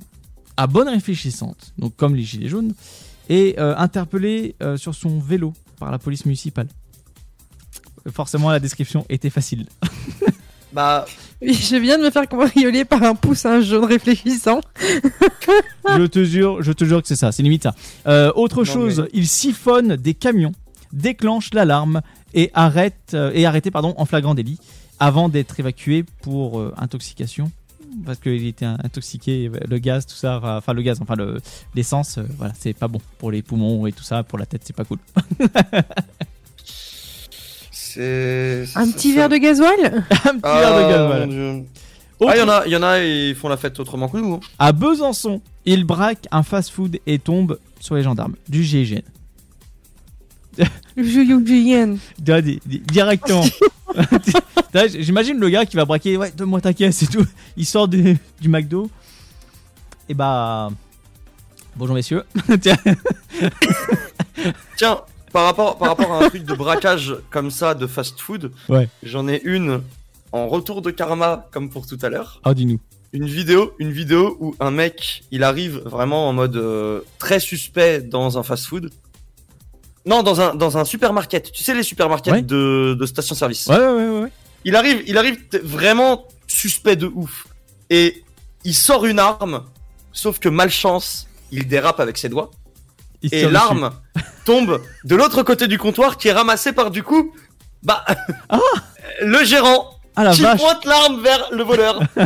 à 0.58 0.68
bonne 0.68 0.88
réfléchissante, 0.90 1.74
donc 1.78 1.96
comme 1.98 2.16
les 2.16 2.24
gilets 2.24 2.50
jaunes, 2.50 2.74
et 3.30 3.56
euh, 3.60 3.76
interpellé 3.78 4.56
euh, 4.62 4.78
sur 4.78 4.96
son 4.96 5.20
vélo 5.20 5.54
par 5.80 5.92
la 5.92 6.00
police 6.00 6.26
municipale. 6.26 6.68
Forcément, 8.12 8.50
la 8.52 8.60
description 8.60 9.06
était 9.10 9.30
facile. 9.30 9.66
Bah, 10.74 11.06
Oui, 11.42 11.54
je 11.54 11.78
viens 11.78 11.98
de 11.98 12.04
me 12.04 12.10
faire 12.12 12.28
cambrioler 12.28 12.84
par 12.84 13.02
un 13.02 13.16
poussin 13.16 13.62
jaune 13.62 13.86
réfléchissant. 13.86 14.60
je 15.98 16.06
te 16.06 16.24
jure, 16.26 16.62
je 16.62 16.72
te 16.74 16.84
jure 16.84 17.02
que 17.02 17.08
c'est 17.08 17.16
ça, 17.16 17.32
c'est 17.32 17.42
limite 17.42 17.64
ça. 17.64 17.74
Euh, 18.06 18.32
autre 18.36 18.58
Non, 18.60 18.64
chose, 18.66 19.00
mais- 19.00 19.10
il 19.14 19.28
siphonne 19.28 19.96
des 19.96 20.14
camions, 20.14 20.52
déclenche 20.92 21.54
l'alarme 21.54 22.02
et 22.34 22.52
arrête 22.54 23.12
euh, 23.14 23.32
et 23.34 23.46
arrêté 23.46 23.72
pardon 23.72 23.94
en 23.98 24.06
flagrant 24.06 24.36
délit 24.36 24.60
avant 25.00 25.30
d'être 25.30 25.58
évacué 25.60 26.04
pour 26.22 26.60
euh, 26.60 26.74
intoxication 26.78 27.50
parce 28.06 28.20
qu'il 28.20 28.46
était 28.48 28.66
intoxiqué, 28.66 29.50
le 29.70 29.78
gaz, 29.80 30.06
tout 30.06 30.16
ça, 30.16 30.40
enfin 30.44 30.74
le 30.74 30.82
gaz, 30.82 31.00
enfin 31.02 31.16
le- 31.16 31.40
l'essence, 31.76 32.18
euh, 32.18 32.24
voilà, 32.38 32.54
c'est 32.58 32.74
pas 32.74 32.88
bon 32.88 33.00
pour 33.18 33.32
les 33.32 33.42
poumons 33.42 33.86
et 33.88 33.92
tout 33.92 34.04
ça, 34.04 34.24
pour 34.24 34.38
la 34.40 34.46
tête, 34.46 34.62
c'est 34.66 34.76
pas 34.76 34.86
cool. 34.86 35.00
c'est. 37.72 38.66
Un 38.76 38.90
petit 38.92 39.14
verre 39.14 39.30
de 39.30 39.38
gasoil? 39.38 40.06
Un 40.26 40.38
petit 40.40 40.42
verre 40.44 41.28
de. 41.28 41.64
Autre- 42.20 42.32
Ah, 42.32 42.36
il 42.36 42.40
y 42.40 42.44
en 42.44 42.50
a, 42.50 42.64
il 42.66 42.72
y 42.72 42.76
en 42.76 42.82
a, 42.84 43.00
ils 43.04 43.36
font 43.36 43.48
la 43.48 43.58
fête 43.58 43.80
autrement 43.80 44.08
que 44.10 44.18
nous. 44.18 44.34
hein. 44.36 44.40
À 44.58 44.72
Besançon, 44.72 45.40
il 45.66 45.84
braque 45.84 46.28
un 46.32 46.42
fast-food 46.42 47.00
et 47.06 47.20
tombe 47.20 47.60
sur 47.80 47.94
les 47.96 48.02
gendarmes 48.02 48.36
du 48.50 48.64
GIGN. 48.64 49.02
Directement. 52.58 53.44
J'imagine 55.00 55.40
le 55.40 55.50
gars 55.50 55.66
qui 55.66 55.76
va 55.76 55.86
braquer, 55.86 56.18
ouais, 56.18 56.32
donne-moi 56.36 56.62
ta 56.62 56.74
caisse 56.74 57.04
et 57.04 57.08
tout. 57.08 57.26
Il 57.56 57.66
sort 57.66 57.88
du, 57.88 58.18
du 58.42 58.50
McDo. 58.50 58.90
Et 60.10 60.14
bah. 60.14 60.70
Bonjour 61.76 61.96
messieurs. 61.96 62.24
Tiens. 62.62 62.78
Tiens, 64.76 65.02
par 65.32 65.46
rapport, 65.46 65.78
par 65.78 65.90
rapport 65.90 66.12
à 66.12 66.26
un 66.26 66.30
truc 66.30 66.44
de 66.44 66.54
braquage 66.56 67.16
comme 67.30 67.52
ça 67.52 67.76
de 67.76 67.86
fast 67.88 68.20
food, 68.20 68.52
Ouais. 68.70 68.90
j'en 69.04 69.28
ai 69.28 69.42
une 69.44 69.82
en 70.32 70.48
retour 70.48 70.82
de 70.82 70.92
karma 70.92 71.48
comme 71.52 71.70
pour 71.70 71.86
tout 71.86 71.98
à 72.02 72.10
l'heure. 72.10 72.42
Ah, 72.44 72.54
dis-nous. 72.54 72.80
Une 73.14 73.26
vidéo, 73.28 73.74
une 73.80 73.92
vidéo 73.92 74.38
où 74.40 74.56
un 74.60 74.72
mec, 74.72 75.24
il 75.32 75.44
arrive 75.44 75.82
vraiment 75.86 76.28
en 76.28 76.34
mode 76.34 76.58
euh, 76.58 77.02
très 77.20 77.40
suspect 77.40 78.02
dans 78.02 78.38
un 78.38 78.44
fast 78.44 78.66
food. 78.66 78.90
Non, 80.08 80.24
dans 80.24 80.42
un, 80.42 80.56
dans 80.56 80.78
un 80.78 80.86
supermarket. 80.86 81.52
Tu 81.52 81.64
sais, 81.64 81.74
les 81.76 81.84
supermarkets 81.84 82.32
Ouais. 82.32 82.42
de, 82.42 82.96
de 83.00 83.06
station-service. 83.06 83.68
Ouais, 83.68 83.78
ouais, 83.78 83.88
ouais, 84.10 84.20
ouais. 84.22 84.32
Il 84.66 84.76
arrive, 84.76 85.04
il 85.06 85.18
arrive 85.18 85.38
vraiment 85.64 86.26
suspect 86.48 86.96
de 86.96 87.08
ouf. 87.14 87.46
Et 87.90 88.24
il 88.64 88.74
sort 88.74 89.06
une 89.06 89.20
arme, 89.20 89.64
sauf 90.14 90.40
que 90.40 90.50
malchance, 90.50 91.28
il 91.52 91.68
dérape 91.68 92.00
avec 92.00 92.18
ses 92.18 92.30
doigts. 92.30 92.52
Il 93.22 93.34
et 93.34 93.50
l'arme 93.50 93.92
tombe 94.46 94.82
de 95.04 95.16
l'autre 95.16 95.44
côté 95.44 95.68
du 95.68 95.78
comptoir 95.78 96.18
qui 96.18 96.28
est 96.30 96.34
ramassée 96.34 96.72
par 96.72 96.90
du 96.92 97.04
coup, 97.04 97.34
bah, 97.84 98.06
le 99.22 99.44
gérant 99.44 100.00
Ah 100.16 100.24
la 100.26 100.32
qui 100.34 100.42
vache. 100.42 100.60
pointe 100.60 100.86
l'arme 100.86 101.22
vers 101.22 101.50
le 101.52 101.64
voleur. 101.64 102.00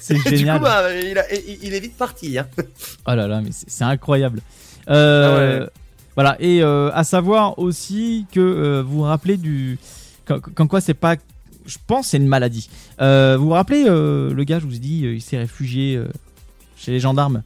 C'est 0.00 0.14
Et 0.14 0.30
du 0.30 0.36
génial. 0.38 0.58
coup, 0.58 0.64
bah, 0.64 0.94
il, 0.94 1.18
a- 1.18 1.34
il- 1.34 1.58
il 1.64 1.74
est 1.74 1.80
vite 1.80 1.96
parti. 1.96 2.38
Hein. 2.38 2.46
Oh 3.06 3.14
là 3.14 3.26
là, 3.26 3.40
mais 3.40 3.50
c'est 3.52 3.82
incroyable. 3.84 4.40
Euh, 4.88 5.60
Ah 5.60 5.60
ouais. 5.64 5.70
Voilà, 6.14 6.36
et 6.40 6.62
euh, 6.62 6.90
à 6.94 7.04
savoir 7.04 7.58
aussi 7.58 8.26
que 8.32 8.40
euh, 8.40 8.82
vous 8.82 8.96
vous 8.98 9.02
rappelez 9.02 9.36
du. 9.36 9.78
Quand, 10.24 10.40
quand 10.40 10.66
quoi 10.66 10.80
c'est 10.80 10.94
pas. 10.94 11.16
Je 11.66 11.76
pense 11.86 12.06
que 12.06 12.10
c'est 12.12 12.16
une 12.16 12.28
maladie. 12.28 12.70
Euh, 13.00 13.36
vous 13.38 13.46
vous 13.46 13.52
rappelez 13.52 13.84
euh, 13.88 14.32
le 14.32 14.44
gars, 14.44 14.58
je 14.60 14.66
vous 14.66 14.76
ai 14.76 14.78
dit, 14.78 15.00
il 15.00 15.20
s'est 15.20 15.36
réfugié 15.38 15.96
euh, 15.96 16.06
chez 16.76 16.92
les 16.92 17.00
gendarmes 17.00 17.42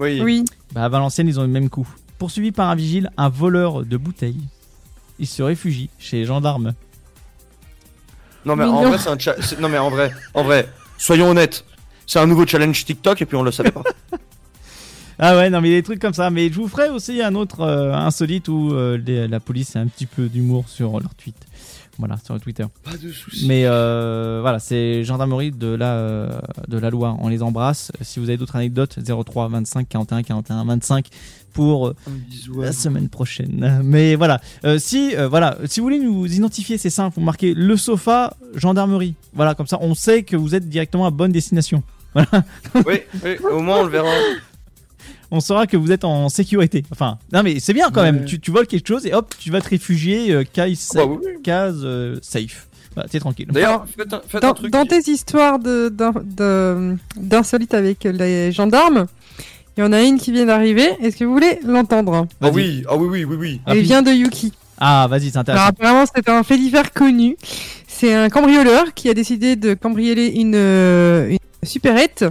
Oui. 0.00 0.20
Oui. 0.22 0.44
Bah, 0.72 0.84
à 0.84 0.88
Valenciennes, 0.88 1.28
ils 1.28 1.38
ont 1.38 1.44
eu 1.44 1.46
le 1.46 1.52
même 1.52 1.70
coup. 1.70 1.88
Poursuivi 2.18 2.50
par 2.52 2.68
un 2.68 2.74
vigile, 2.74 3.10
un 3.16 3.28
voleur 3.28 3.84
de 3.84 3.96
bouteilles, 3.96 4.40
il 5.18 5.26
se 5.26 5.42
réfugie 5.42 5.88
chez 5.98 6.18
les 6.18 6.24
gendarmes. 6.24 6.74
Non 8.44 8.56
mais 8.56 8.64
en 8.64 8.82
vrai 8.82 8.98
c'est 8.98 9.08
un 9.08 9.18
cha- 9.18 9.36
non 9.60 9.68
mais 9.68 9.78
en 9.78 9.88
vrai, 9.88 10.12
en 10.34 10.42
vrai, 10.42 10.68
soyons 10.98 11.30
honnêtes. 11.30 11.64
C'est 12.06 12.18
un 12.18 12.26
nouveau 12.26 12.44
challenge 12.46 12.84
TikTok 12.84 13.22
et 13.22 13.26
puis 13.26 13.36
on 13.36 13.42
le 13.44 13.52
savait 13.52 13.70
pas. 13.70 13.82
Ah 15.24 15.36
ouais, 15.36 15.50
non, 15.50 15.60
mais 15.60 15.70
des 15.70 15.82
trucs 15.84 16.00
comme 16.00 16.14
ça. 16.14 16.30
Mais 16.30 16.48
je 16.50 16.54
vous 16.54 16.66
ferai 16.66 16.88
aussi 16.90 17.22
un 17.22 17.34
autre 17.36 17.60
euh, 17.60 17.92
insolite 17.94 18.48
où 18.48 18.72
euh, 18.72 18.98
les- 18.98 19.28
la 19.28 19.38
police 19.38 19.76
a 19.76 19.80
un 19.80 19.86
petit 19.86 20.06
peu 20.06 20.26
d'humour 20.28 20.64
sur 20.68 20.98
leur 20.98 21.14
tweet. 21.14 21.36
Voilà, 21.98 22.16
sur 22.24 22.34
le 22.34 22.40
Twitter. 22.40 22.64
Pas 22.82 22.96
de 22.96 23.10
soucis. 23.12 23.46
Mais 23.46 23.62
euh, 23.66 24.38
voilà, 24.40 24.58
c'est 24.58 25.04
gendarmerie 25.04 25.52
de 25.52 25.68
la, 25.68 25.92
euh, 25.92 26.28
de 26.66 26.76
la 26.78 26.90
loi. 26.90 27.16
On 27.20 27.28
les 27.28 27.40
embrasse. 27.42 27.92
Si 28.00 28.18
vous 28.18 28.28
avez 28.30 28.36
d'autres 28.38 28.56
anecdotes, 28.56 28.98
03 28.98 29.48
25 29.48 29.88
41 29.88 30.22
41 30.24 30.64
25 30.64 31.06
pour 31.52 31.88
euh, 31.88 31.94
la 32.58 32.72
semaine 32.72 33.08
prochaine. 33.10 33.80
Mais 33.84 34.16
voilà, 34.16 34.40
Euh, 34.64 34.78
si 34.80 35.14
euh, 35.14 35.28
voilà, 35.28 35.56
si 35.66 35.78
vous 35.80 35.84
voulez 35.86 36.00
nous 36.00 36.26
identifier, 36.26 36.78
c'est 36.78 36.90
simple. 36.90 37.14
Vous 37.20 37.24
marquez 37.24 37.52
le 37.54 37.76
sofa 37.76 38.34
gendarmerie. 38.56 39.14
Voilà, 39.34 39.54
comme 39.54 39.66
ça, 39.68 39.78
on 39.82 39.94
sait 39.94 40.22
que 40.24 40.34
vous 40.34 40.54
êtes 40.56 40.68
directement 40.68 41.06
à 41.06 41.10
bonne 41.10 41.30
destination. 41.30 41.82
Voilà. 42.14 42.44
oui, 42.86 43.00
oui, 43.24 43.36
au 43.50 43.60
moins 43.60 43.80
on 43.80 43.84
le 43.84 43.90
verra. 43.90 44.08
on 45.34 45.40
saura 45.40 45.66
que 45.66 45.76
vous 45.76 45.90
êtes 45.90 46.04
en 46.04 46.28
sécurité. 46.28 46.84
Enfin, 46.92 47.18
non 47.32 47.42
mais 47.42 47.58
c'est 47.58 47.72
bien 47.72 47.90
quand 47.90 48.02
même. 48.02 48.24
Tu, 48.26 48.38
tu 48.38 48.50
voles 48.52 48.66
quelque 48.68 48.86
chose 48.86 49.06
et 49.06 49.14
hop, 49.14 49.34
tu 49.38 49.50
vas 49.50 49.60
te 49.60 49.70
réfugier 49.70 50.30
euh, 50.32 50.44
case, 50.44 50.90
Ah 50.94 50.98
bah 50.98 51.04
oui, 51.06 51.16
oui. 51.24 51.42
case 51.42 51.80
euh, 51.82 52.16
safe. 52.22 52.68
Voilà, 52.94 53.08
t'es 53.08 53.18
tranquille. 53.18 53.46
D'ailleurs, 53.50 53.86
faites 53.96 54.12
un, 54.12 54.20
faites 54.28 54.42
Dans, 54.42 54.50
un 54.50 54.52
truc. 54.54 54.70
dans 54.70 54.84
tes 54.84 55.10
histoires 55.10 55.58
de- 55.58 55.88
d'in- 55.88 56.12
de- 56.22 56.96
d'insolites 57.16 57.72
avec 57.72 58.04
les 58.04 58.52
gendarmes, 58.52 59.06
il 59.78 59.80
y 59.80 59.82
en 59.82 59.92
a 59.94 60.02
une 60.02 60.18
qui 60.18 60.30
vient 60.30 60.44
d'arriver. 60.44 60.90
Est-ce 61.00 61.16
que 61.16 61.24
vous 61.24 61.32
voulez 61.32 61.58
l'entendre? 61.66 62.26
Ah 62.42 62.50
oui, 62.52 62.84
ah 62.86 62.94
oui, 62.96 63.08
oui, 63.10 63.24
oui, 63.24 63.36
oui. 63.38 63.60
Elle 63.66 63.80
vient 63.80 64.02
de 64.02 64.10
Yuki. 64.10 64.52
Ah, 64.78 65.06
vas-y, 65.08 65.30
c'est 65.30 65.36
Alors 65.38 65.40
intéressant. 65.40 65.66
apparemment 65.68 66.04
c'est 66.14 66.28
un 66.28 66.42
fait 66.42 66.58
divers 66.58 66.92
connu. 66.92 67.36
C'est 67.88 68.12
un 68.12 68.28
cambrioleur 68.28 68.92
qui 68.94 69.08
a 69.08 69.14
décidé 69.14 69.56
de 69.56 69.72
cambrioler 69.72 70.26
une, 70.26 70.54
euh, 70.54 71.30
une 71.30 71.38
supérette. 71.62 72.26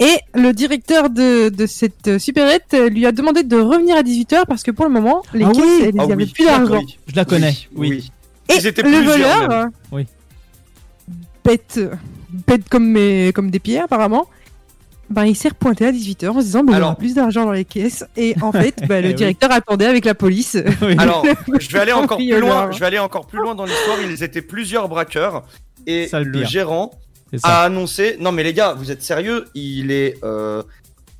Et 0.00 0.18
le 0.34 0.52
directeur 0.52 1.10
de, 1.10 1.48
de 1.48 1.66
cette 1.66 2.18
supérette 2.18 2.76
lui 2.90 3.06
a 3.06 3.12
demandé 3.12 3.42
de 3.44 3.56
revenir 3.56 3.96
à 3.96 4.02
18h 4.02 4.46
parce 4.48 4.62
que 4.62 4.70
pour 4.72 4.84
le 4.86 4.90
moment, 4.90 5.22
les 5.32 5.44
Ah 5.44 5.50
caisses, 5.52 5.62
oui. 5.64 5.82
elles 5.84 5.94
Ah 5.98 6.02
avaient 6.04 6.14
oui, 6.16 6.26
plus 6.34 6.44
d'argent. 6.44 6.78
oui. 6.80 6.98
Je 7.06 7.14
la 7.16 7.24
connais, 7.24 7.54
oui. 7.76 8.10
Et 8.48 8.54
Ils 8.56 8.66
étaient 8.66 8.82
le 8.82 8.88
plusieurs, 8.88 9.12
voleur, 9.42 9.50
euh, 9.50 9.66
Oui. 9.92 10.06
bête, 11.44 11.80
bête 12.46 12.68
comme, 12.68 12.88
mes, 12.88 13.32
comme 13.32 13.50
des 13.50 13.60
pierres 13.60 13.84
apparemment, 13.84 14.26
ben, 15.10 15.24
il 15.26 15.36
s'est 15.36 15.50
repointé 15.50 15.86
à 15.86 15.92
18h 15.92 16.28
en 16.30 16.40
se 16.40 16.46
disant 16.46 16.64
bah, 16.64 16.72
il 16.74 16.78
y 16.78 16.82
aura 16.82 16.94
plus 16.96 17.14
d'argent 17.14 17.44
dans 17.44 17.52
les 17.52 17.64
caisses. 17.66 18.04
Et 18.16 18.34
en 18.40 18.50
fait, 18.52 18.82
bah, 18.88 19.00
le 19.00 19.08
Oui. 19.08 19.14
directeur 19.14 19.52
attendait 19.52 19.86
avec 19.86 20.04
la 20.04 20.14
police. 20.14 20.56
Alors, 20.98 21.24
je 21.60 21.68
vais 21.68 21.78
aller 21.78 21.92
encore 21.92 22.16
plus 22.18 22.40
loin. 22.40 22.70
Je 22.72 22.80
vais 22.80 22.86
aller 22.86 22.98
encore 22.98 23.26
plus 23.26 23.38
loin 23.38 23.54
dans 23.54 23.66
l'histoire. 23.66 23.98
Ils 24.02 24.22
étaient 24.22 24.42
plusieurs 24.42 24.88
braqueurs 24.88 25.44
et 25.86 26.08
Ça, 26.08 26.20
le 26.20 26.44
gérant. 26.44 26.92
A 27.42 27.62
annoncé. 27.64 28.16
Non 28.20 28.32
mais 28.32 28.42
les 28.42 28.52
gars, 28.54 28.74
vous 28.74 28.90
êtes 28.90 29.02
sérieux? 29.02 29.46
Il 29.54 29.90
est 29.90 30.16
euh, 30.24 30.62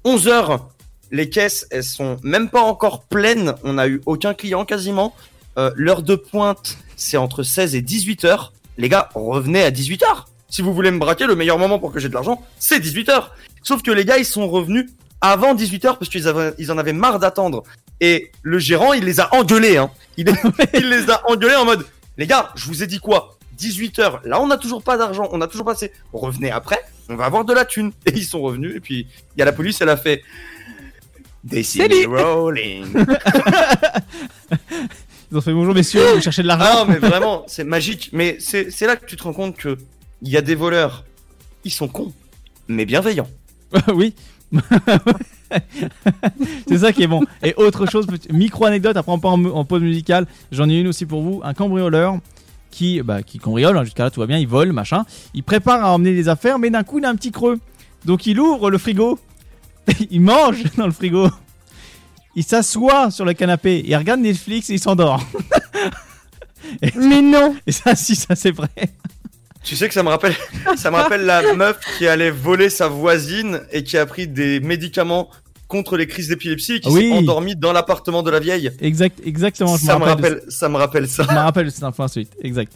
11 0.04 0.28
heures. 0.28 0.68
Les 1.10 1.28
caisses, 1.28 1.66
elles 1.70 1.84
sont 1.84 2.16
même 2.22 2.48
pas 2.48 2.62
encore 2.62 3.02
pleines. 3.04 3.54
On 3.64 3.76
a 3.78 3.86
eu 3.86 4.00
aucun 4.06 4.32
client 4.34 4.64
quasiment. 4.64 5.14
Euh, 5.58 5.70
L'heure 5.76 6.02
de 6.02 6.14
pointe, 6.14 6.78
c'est 6.96 7.16
entre 7.18 7.42
16 7.42 7.74
et 7.74 7.82
18 7.82 8.24
heures. 8.24 8.52
Les 8.78 8.88
gars, 8.88 9.10
revenez 9.14 9.62
à 9.62 9.70
18 9.70 10.02
heures. 10.04 10.26
Si 10.48 10.62
vous 10.62 10.72
voulez 10.72 10.90
me 10.90 10.98
braquer, 10.98 11.26
le 11.26 11.34
meilleur 11.36 11.58
moment 11.58 11.78
pour 11.78 11.92
que 11.92 12.00
j'ai 12.00 12.08
de 12.08 12.14
l'argent, 12.14 12.42
c'est 12.58 12.80
18 12.80 13.08
heures. 13.10 13.34
Sauf 13.62 13.82
que 13.82 13.90
les 13.90 14.04
gars, 14.06 14.16
ils 14.18 14.24
sont 14.24 14.48
revenus 14.48 14.88
avant 15.20 15.54
18 15.54 15.84
heures 15.84 15.98
parce 15.98 16.10
qu'ils 16.10 16.26
avaient- 16.28 16.54
ils 16.58 16.72
en 16.72 16.78
avaient 16.78 16.92
marre 16.94 17.18
d'attendre. 17.18 17.62
Et 18.00 18.32
le 18.42 18.58
gérant, 18.58 18.92
il 18.94 19.04
les 19.04 19.20
a 19.20 19.32
engueulés. 19.34 19.76
Hein. 19.76 19.90
Il, 20.16 20.32
il 20.74 20.88
les 20.88 21.10
a 21.10 21.22
engueulés 21.30 21.54
en 21.56 21.64
mode, 21.66 21.86
les 22.18 22.26
gars, 22.26 22.50
je 22.54 22.66
vous 22.66 22.82
ai 22.82 22.86
dit 22.86 22.98
quoi? 22.98 23.36
18 23.62 23.98
heures. 24.00 24.20
Là, 24.24 24.40
on 24.40 24.46
n'a 24.48 24.56
toujours 24.56 24.82
pas 24.82 24.96
d'argent. 24.96 25.28
On 25.32 25.40
a 25.40 25.46
toujours 25.46 25.64
pas 25.64 25.72
assez. 25.72 25.92
Revenez 26.12 26.50
après. 26.50 26.80
On 27.08 27.14
va 27.14 27.26
avoir 27.26 27.44
de 27.44 27.52
la 27.52 27.64
thune. 27.64 27.92
Et 28.06 28.12
ils 28.14 28.24
sont 28.24 28.40
revenus. 28.40 28.74
Et 28.76 28.80
puis, 28.80 29.06
il 29.36 29.38
y 29.38 29.42
a 29.42 29.44
la 29.44 29.52
police, 29.52 29.80
elle 29.80 29.88
a 29.88 29.96
fait. 29.96 30.22
They 31.48 31.64
see 31.64 31.80
me 31.80 32.06
rolling. 32.06 32.86
Ils 35.30 35.38
ont 35.38 35.40
fait 35.40 35.52
bonjour 35.54 35.74
messieurs, 35.74 36.04
vous 36.14 36.20
cherchez 36.20 36.42
de 36.42 36.46
l'argent. 36.46 36.84
Non, 36.84 36.92
mais 36.92 36.98
vraiment, 36.98 37.44
c'est 37.46 37.64
magique. 37.64 38.10
Mais 38.12 38.36
c'est 38.38 38.70
c'est 38.70 38.86
là 38.86 38.96
que 38.96 39.06
tu 39.06 39.16
te 39.16 39.22
rends 39.22 39.32
compte 39.32 39.56
que 39.56 39.78
il 40.20 40.28
y 40.28 40.36
a 40.36 40.42
des 40.42 40.54
voleurs. 40.54 41.04
Ils 41.64 41.70
sont 41.72 41.88
cons, 41.88 42.12
mais 42.68 42.84
bienveillants. 42.84 43.28
oui. 43.94 44.14
c'est 46.68 46.78
ça 46.78 46.92
qui 46.92 47.02
est 47.02 47.06
bon. 47.06 47.22
Et 47.42 47.54
autre 47.56 47.86
chose, 47.86 48.06
petit- 48.06 48.30
micro-anecdote, 48.32 48.96
après 48.96 49.10
on 49.10 49.18
part 49.18 49.32
en, 49.32 49.44
en 49.46 49.64
pause 49.64 49.80
musicale. 49.82 50.26
J'en 50.52 50.68
ai 50.68 50.78
une 50.78 50.88
aussi 50.88 51.06
pour 51.06 51.22
vous. 51.22 51.40
Un 51.42 51.54
cambrioleur 51.54 52.18
qui, 52.72 53.00
bah, 53.02 53.22
qui 53.22 53.38
cambriole, 53.38 53.78
hein, 53.78 53.84
jusqu'à 53.84 54.02
là 54.02 54.10
tout 54.10 54.18
va 54.18 54.26
bien, 54.26 54.38
il 54.38 54.48
vole, 54.48 54.72
machin. 54.72 55.04
Il 55.34 55.44
prépare 55.44 55.84
à 55.84 55.92
emmener 55.92 56.14
des 56.14 56.28
affaires, 56.28 56.58
mais 56.58 56.70
d'un 56.70 56.82
coup 56.82 56.98
il 56.98 57.04
a 57.04 57.08
un 57.08 57.14
petit 57.14 57.30
creux. 57.30 57.60
Donc 58.04 58.26
il 58.26 58.40
ouvre 58.40 58.70
le 58.70 58.78
frigo, 58.78 59.20
il 60.10 60.20
mange 60.20 60.64
dans 60.76 60.86
le 60.86 60.92
frigo. 60.92 61.28
Il 62.34 62.42
s'assoit 62.42 63.10
sur 63.10 63.24
le 63.24 63.34
canapé, 63.34 63.84
il 63.86 63.94
regarde 63.94 64.20
Netflix 64.20 64.70
et 64.70 64.74
il 64.74 64.80
s'endort. 64.80 65.22
Mais 66.96 67.20
non 67.20 67.54
Et 67.66 67.72
ça, 67.72 67.94
si, 67.94 68.16
ça 68.16 68.34
c'est 68.34 68.52
vrai. 68.52 68.70
Tu 69.62 69.76
sais 69.76 69.86
que 69.86 69.94
ça 69.94 70.02
me 70.02 70.08
rappelle, 70.08 70.34
ça 70.76 70.90
me 70.90 70.96
rappelle 70.96 71.24
la 71.24 71.54
meuf 71.54 71.78
qui 71.96 72.08
allait 72.08 72.30
voler 72.30 72.70
sa 72.70 72.88
voisine 72.88 73.60
et 73.70 73.84
qui 73.84 73.96
a 73.96 74.06
pris 74.06 74.26
des 74.26 74.58
médicaments 74.60 75.30
contre 75.72 75.96
les 75.96 76.06
crises 76.06 76.28
d'épilepsie 76.28 76.74
et 76.74 76.80
qui 76.80 76.88
Oui. 76.90 77.08
s'est 77.10 77.18
endormie 77.18 77.56
dans 77.56 77.72
l'appartement 77.72 78.22
de 78.22 78.30
la 78.30 78.38
vieille. 78.40 78.70
Exact, 78.80 79.18
exactement. 79.24 79.76
Je 79.76 79.84
Ça 79.86 79.98
me 79.98 80.04
rappelle. 80.04 80.34
rappelle, 80.34 80.42
ça 80.52 80.68
me 80.68 80.76
rappelle 80.76 81.08
ça. 81.08 81.24
Je 81.28 81.34
me 81.34 81.38
rappelle 81.40 81.70
cette 81.72 81.82
info 81.82 82.02
insolite, 82.02 82.30
exact. 82.42 82.72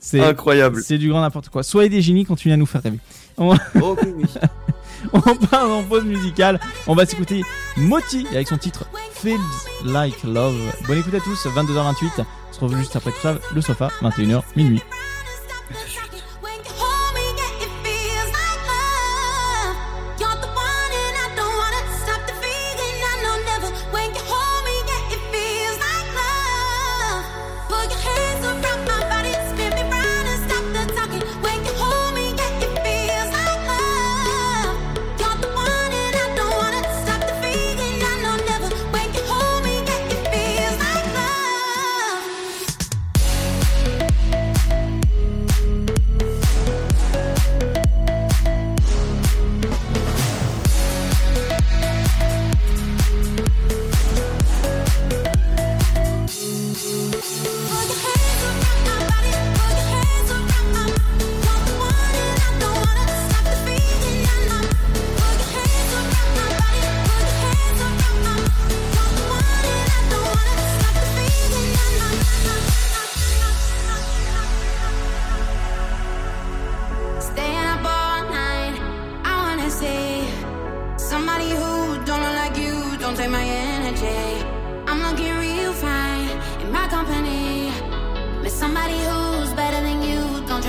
C'est 0.00 0.20
Incroyable. 0.20 0.80
C'est 0.84 0.96
du 0.98 1.08
grand 1.08 1.20
n'importe 1.20 1.48
quoi. 1.48 1.62
Soyez 1.64 1.88
des 1.90 2.00
génies, 2.00 2.24
continuez 2.24 2.54
à 2.54 2.56
nous 2.56 2.66
faire 2.66 2.82
rêver. 2.82 2.98
On, 3.36 3.54
Oh 3.82 3.96
oui. 4.02 4.24
on 5.12 5.20
part 5.20 5.68
en 5.70 5.82
pause 5.82 6.04
musicale. 6.04 6.60
On 6.86 6.94
va 6.94 7.04
s'écouter 7.04 7.42
Moti 7.76 8.26
avec 8.30 8.46
son 8.48 8.56
titre 8.58 8.88
Feels 9.12 9.36
Like 9.84 10.22
Love. 10.24 10.56
Bonne 10.86 10.98
écoute 10.98 11.14
à 11.14 11.20
tous, 11.20 11.46
22h28. 11.46 12.20
On 12.20 12.52
se 12.52 12.60
retrouve 12.60 12.78
juste 12.78 12.94
après 12.96 13.10
tout 13.10 13.20
ça, 13.22 13.36
le 13.54 13.60
sofa, 13.60 13.90
21h, 14.02 14.42
minuit. 14.56 14.80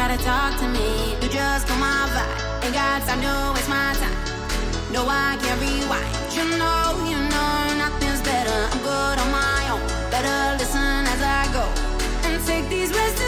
To 0.09 0.23
talk 0.23 0.57
to 0.59 0.67
me. 0.69 1.15
You 1.21 1.27
just 1.27 1.67
come 1.67 1.81
my 1.81 2.07
vibe. 2.15 2.63
And 2.63 2.73
got 2.73 3.03
I 3.09 3.15
know 3.19 3.53
it's 3.57 3.67
my 3.67 3.93
time. 3.99 4.15
No, 4.91 5.03
I 5.05 5.35
can't 5.41 5.59
rewind. 5.59 6.15
You 6.31 6.45
know, 6.55 6.95
you 7.11 7.19
know, 7.33 7.55
nothing's 7.83 8.21
better, 8.21 8.57
I'm 8.71 8.79
good 8.87 9.15
on 9.19 9.29
my 9.31 9.61
own. 9.73 9.83
Better 10.09 10.57
listen 10.59 11.03
as 11.13 11.21
I 11.21 11.43
go 11.51 11.65
and 12.23 12.39
take 12.45 12.69
these 12.69 12.91
risks 12.91 13.26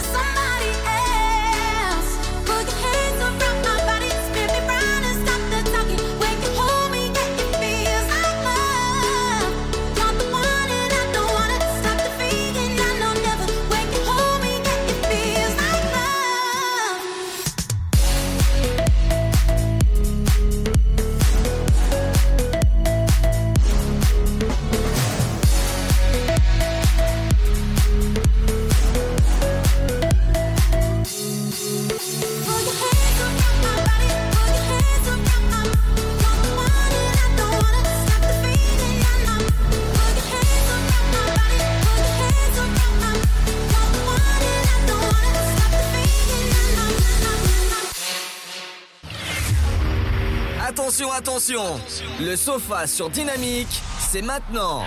Attention, 51.20 51.82
Le 52.22 52.38
sofa 52.38 52.88
sur 52.88 53.10
Dynamique, 53.10 53.82
c'est 54.00 54.22
maintenant 54.22 54.84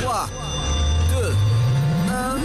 3, 0.00 0.28
2, 1.20 1.34
1... 2.08 2.36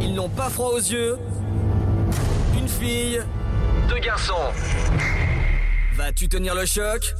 Ils 0.00 0.14
n'ont 0.14 0.30
pas 0.30 0.48
froid 0.48 0.70
aux 0.70 0.78
yeux. 0.78 1.18
Une 2.58 2.68
fille, 2.68 3.22
deux 3.90 3.98
garçons. 3.98 4.32
Vas-tu 5.94 6.26
tenir 6.30 6.54
le 6.54 6.64
choc? 6.64 7.12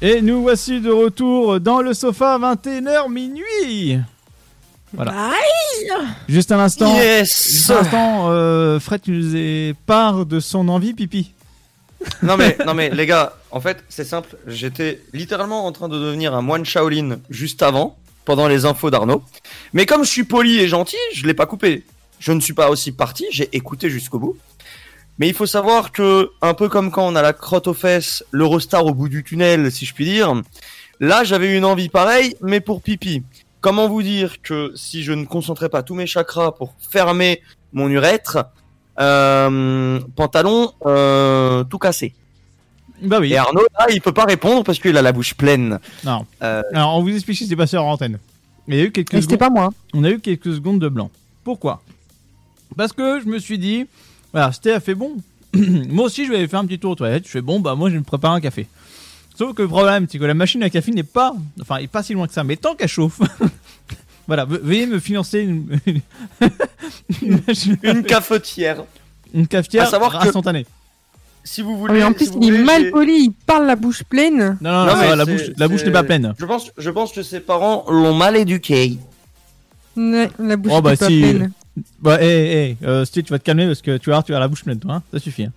Et 0.00 0.22
nous 0.22 0.40
voici 0.40 0.80
de 0.80 0.90
retour 0.90 1.60
dans 1.60 1.82
le 1.82 1.92
sofa 1.92 2.38
21h 2.38 3.12
minuit. 3.12 4.00
Voilà. 4.92 5.32
Juste 6.28 6.52
un 6.52 6.58
instant. 6.58 6.94
Yes. 6.96 7.46
Juste 7.50 7.70
un 7.70 7.78
instant, 7.78 8.30
euh, 8.30 8.80
Fred, 8.80 9.02
tu 9.02 9.10
nous 9.10 9.36
es 9.36 9.74
part 9.86 10.26
de 10.26 10.40
son 10.40 10.68
envie 10.68 10.94
pipi. 10.94 11.32
Non 12.22 12.36
mais, 12.36 12.56
non 12.64 12.74
mais 12.74 12.90
les 12.90 13.06
gars, 13.06 13.32
en 13.50 13.60
fait 13.60 13.82
c'est 13.88 14.04
simple, 14.04 14.36
j'étais 14.46 15.00
littéralement 15.12 15.66
en 15.66 15.72
train 15.72 15.88
de 15.88 15.98
devenir 15.98 16.32
un 16.32 16.42
moine 16.42 16.64
Shaolin 16.64 17.18
juste 17.28 17.60
avant, 17.60 17.98
pendant 18.24 18.46
les 18.46 18.66
infos 18.66 18.90
d'Arnaud. 18.90 19.22
Mais 19.72 19.84
comme 19.84 20.04
je 20.04 20.10
suis 20.10 20.24
poli 20.24 20.60
et 20.60 20.68
gentil, 20.68 20.96
je 21.14 21.26
l'ai 21.26 21.34
pas 21.34 21.46
coupé. 21.46 21.84
Je 22.20 22.32
ne 22.32 22.40
suis 22.40 22.52
pas 22.52 22.68
aussi 22.70 22.92
parti, 22.92 23.26
j'ai 23.30 23.48
écouté 23.52 23.90
jusqu'au 23.90 24.18
bout. 24.18 24.36
Mais 25.18 25.28
il 25.28 25.34
faut 25.34 25.46
savoir 25.46 25.90
que, 25.90 26.30
un 26.42 26.54
peu 26.54 26.68
comme 26.68 26.90
quand 26.90 27.06
on 27.06 27.16
a 27.16 27.22
la 27.22 27.32
crotte 27.32 27.66
aux 27.66 27.74
fesses, 27.74 28.24
l'Eurostar 28.30 28.86
au 28.86 28.94
bout 28.94 29.08
du 29.08 29.24
tunnel, 29.24 29.72
si 29.72 29.84
je 29.84 29.94
puis 29.94 30.04
dire, 30.04 30.32
là 31.00 31.24
j'avais 31.24 31.56
une 31.56 31.64
envie 31.64 31.88
pareille, 31.88 32.36
mais 32.40 32.60
pour 32.60 32.82
pipi. 32.82 33.22
Comment 33.60 33.88
vous 33.88 34.02
dire 34.02 34.40
que 34.42 34.72
si 34.76 35.02
je 35.02 35.12
ne 35.12 35.24
concentrais 35.24 35.68
pas 35.68 35.82
tous 35.82 35.94
mes 35.94 36.06
chakras 36.06 36.52
pour 36.52 36.74
fermer 36.78 37.42
mon 37.72 37.88
urètre, 37.88 38.44
euh, 39.00 40.00
pantalon 40.16 40.72
euh, 40.86 41.64
tout 41.64 41.78
cassé. 41.78 42.14
Bah 43.02 43.18
oui. 43.20 43.32
Et 43.32 43.36
Arnaud, 43.36 43.66
là, 43.78 43.86
il 43.90 44.00
peut 44.00 44.12
pas 44.12 44.24
répondre 44.24 44.64
parce 44.64 44.78
qu'il 44.78 44.96
a 44.96 45.02
la 45.02 45.12
bouche 45.12 45.34
pleine. 45.34 45.78
Non. 46.04 46.26
Euh, 46.42 46.62
Alors, 46.72 46.96
on 46.96 47.02
vous 47.02 47.10
explique 47.14 47.36
ce 47.38 47.44
qui 47.44 47.48
s'est 47.48 47.56
passé 47.56 47.76
en 47.76 47.84
antenne. 47.88 48.18
Mais 48.66 48.76
il 48.76 48.78
y 48.80 48.82
a 48.82 48.84
eu 48.86 48.90
quelques 48.92 49.14
Et 49.14 49.20
c'était 49.22 49.34
secondes- 49.34 49.38
pas 49.54 49.60
moi. 49.60 49.70
On 49.94 50.04
a 50.04 50.10
eu 50.10 50.18
quelques 50.18 50.52
secondes 50.54 50.80
de 50.80 50.88
blanc. 50.88 51.10
Pourquoi? 51.44 51.80
Parce 52.76 52.92
que 52.92 53.20
je 53.20 53.26
me 53.26 53.38
suis 53.38 53.58
dit, 53.58 53.86
voilà, 54.32 54.52
c'était 54.52 54.72
a 54.72 54.80
fait 54.80 54.94
bon. 54.94 55.16
moi 55.54 56.06
aussi, 56.06 56.26
je 56.26 56.30
vais 56.30 56.36
aller 56.38 56.48
faire 56.48 56.60
un 56.60 56.66
petit 56.66 56.78
tour 56.78 56.92
aux 56.92 56.96
toilettes. 56.96 57.24
Je 57.26 57.30
fais 57.30 57.40
bon, 57.40 57.60
bah 57.60 57.74
moi, 57.76 57.88
je 57.88 57.94
vais 57.94 58.00
me 58.00 58.04
préparer 58.04 58.34
un 58.34 58.40
café. 58.40 58.66
Sauf 59.38 59.54
que 59.54 59.62
le 59.62 59.68
problème, 59.68 60.06
c'est 60.10 60.18
que 60.18 60.24
la 60.24 60.34
machine 60.34 60.62
à 60.64 60.70
café 60.70 60.90
n'est 60.90 61.04
pas, 61.04 61.32
enfin, 61.60 61.76
est 61.76 61.86
pas 61.86 62.02
si 62.02 62.12
loin 62.12 62.26
que 62.26 62.32
ça. 62.32 62.42
Mais 62.42 62.56
tant 62.56 62.74
qu'elle 62.74 62.88
chauffe, 62.88 63.20
voilà, 64.26 64.44
ve- 64.44 64.58
veuillez 64.60 64.86
me 64.86 64.98
financer 64.98 65.40
une, 65.40 65.78
une, 67.22 67.40
machine 67.46 67.76
à 67.84 67.90
une 67.90 68.02
café- 68.02 68.06
cafetière. 68.08 68.84
une 69.32 69.46
cafetière 69.46 69.84
À 69.84 69.86
savoir 69.86 70.18
que- 70.18 70.26
instantanée. 70.26 70.66
Si 71.44 71.62
vous 71.62 71.78
voulez. 71.78 71.94
mais 71.94 72.02
en 72.02 72.08
si 72.08 72.14
plus, 72.14 72.30
vous 72.32 72.38
il 72.42 72.48
est 72.48 72.50
voulez, 72.50 72.64
mal 72.64 72.82
j'ai- 72.84 72.90
poli, 72.90 73.12
il 73.26 73.30
parle 73.32 73.66
la 73.66 73.76
bouche 73.76 74.02
pleine. 74.02 74.58
Non, 74.60 74.70
non, 74.72 74.84
non, 74.86 74.90
ça 74.90 74.96
mais 75.02 75.08
va, 75.08 75.16
la 75.16 75.24
c'est- 75.24 75.32
bouche, 75.32 75.42
la 75.56 75.68
bouche 75.68 75.80
c'est- 75.80 75.86
n'est 75.86 75.92
pas 75.92 76.02
pleine. 76.02 76.34
Je 76.38 76.44
pense, 76.44 76.72
je 76.76 76.90
pense 76.90 77.12
que 77.12 77.22
ses 77.22 77.40
parents 77.40 77.84
l'ont 77.88 78.14
mal 78.14 78.36
éduqué. 78.36 78.98
Ouais, 79.96 80.30
la 80.38 80.56
bouche 80.56 80.72
Oh 80.74 80.82
bah 80.82 80.90
n'est 80.90 80.96
pas 80.96 81.06
si. 81.06 81.20
pleine. 81.20 81.52
Bah, 82.00 82.20
hé, 82.20 82.26
hé, 82.26 82.76
euh, 82.84 83.04
Steve, 83.04 83.22
tu 83.22 83.30
vas 83.32 83.38
te 83.38 83.44
calmer 83.44 83.66
parce 83.66 83.82
que 83.82 83.96
tu 83.98 84.10
vas 84.10 84.16
voir, 84.16 84.24
tu 84.24 84.34
as 84.34 84.40
la 84.40 84.48
bouche 84.48 84.64
pleine, 84.64 84.80
toi, 84.80 84.94
hein. 84.94 85.02
ça 85.12 85.20
suffit. 85.20 85.44
Hein. 85.44 85.52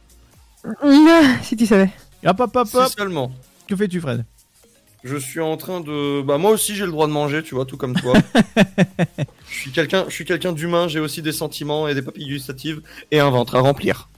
Ah, 0.84 1.22
si 1.44 1.56
tu 1.58 1.66
savais. 1.66 1.90
Hop, 2.26 2.40
hop, 2.40 2.56
hop, 2.56 2.68
hop. 2.74 2.88
Si 2.88 2.94
seulement. 2.96 3.32
Que 3.72 3.78
fais-tu, 3.78 4.02
Fred? 4.02 4.26
Je 5.02 5.16
suis 5.16 5.40
en 5.40 5.56
train 5.56 5.80
de. 5.80 6.22
Bah 6.24 6.38
moi 6.38 6.52
aussi 6.52 6.76
j'ai 6.76 6.84
le 6.84 6.92
droit 6.92 7.08
de 7.08 7.14
manger, 7.14 7.42
tu 7.42 7.56
vois, 7.56 7.64
tout 7.64 7.78
comme 7.78 7.94
toi. 7.96 8.12
je 9.48 9.56
suis 9.56 9.72
quelqu'un, 9.72 10.04
je 10.10 10.14
suis 10.14 10.26
quelqu'un 10.26 10.52
d'humain. 10.52 10.90
J'ai 10.90 11.00
aussi 11.00 11.22
des 11.22 11.32
sentiments 11.32 11.88
et 11.88 11.96
des 11.96 12.02
papilles 12.02 12.28
gustatives 12.28 12.82
et 13.12 13.22
un 13.22 13.30
ventre 13.30 13.56
à 13.56 13.62
remplir. 13.62 14.10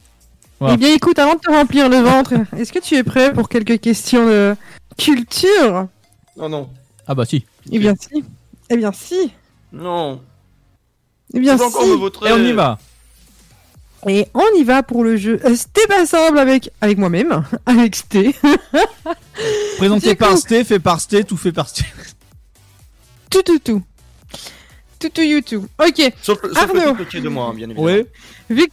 Eh 0.68 0.76
bien, 0.76 0.92
écoute, 0.92 1.20
avant 1.20 1.36
de 1.36 1.40
te 1.40 1.52
remplir 1.52 1.88
le 1.88 1.98
ventre, 1.98 2.34
est-ce 2.58 2.74
que 2.74 2.80
tu 2.80 2.96
es 2.96 3.04
prêt 3.04 3.32
pour 3.32 3.48
quelques 3.48 3.80
questions 3.80 4.26
de 4.26 4.56
culture? 4.98 5.88
Non 6.36 6.50
non. 6.50 6.70
Ah 7.06 7.14
bah 7.14 7.26
si. 7.26 7.46
Eh 7.72 7.78
bien, 7.78 7.94
si. 7.96 8.24
Eh 8.72 8.78
bien, 8.78 8.92
si. 8.92 9.32
Non. 9.72 10.20
Eh 11.32 11.40
bien, 11.40 11.60
si. 11.60 11.64
encore 11.64 11.86
me. 11.86 12.28
Et 12.28 12.32
on 12.32 12.44
y 12.44 12.54
va. 12.54 12.80
Et 14.08 14.28
on 14.34 14.46
y 14.58 14.64
va 14.64 14.84
pour 14.84 15.04
le 15.04 15.16
jeu 15.18 15.40
euh, 15.46 15.56
Sté 15.56 15.82
pas 15.88 16.06
simple 16.06 16.38
avec, 16.38 16.72
avec 16.82 16.98
moi-même, 16.98 17.44
avec 17.66 17.96
Sté. 17.96 18.36
Présenté 19.78 20.16
par 20.16 20.32
coup- 20.32 20.38
Sté, 20.38 20.64
fait 20.64 20.80
par 20.80 21.00
Sté, 21.00 21.24
tout 21.24 21.38
fait 21.38 21.52
par 21.52 21.70
Sté. 21.70 21.84
tout, 23.30 23.42
tout, 23.44 23.60
tout. 23.60 23.82
Tout, 25.00 25.10
tout, 25.10 25.22
you, 25.22 25.42
tout. 25.42 25.68
Ok. 25.80 26.14
Sauf, 26.22 26.40
sauf 26.42 26.74
le 26.74 26.80
Arnaud. 26.82 26.96
de 27.14 27.30
moi, 27.30 27.46
hein, 27.48 27.54
bien 27.54 27.70
évidemment. 27.70 27.86
Oui. 27.88 28.06
Vic- 28.50 28.72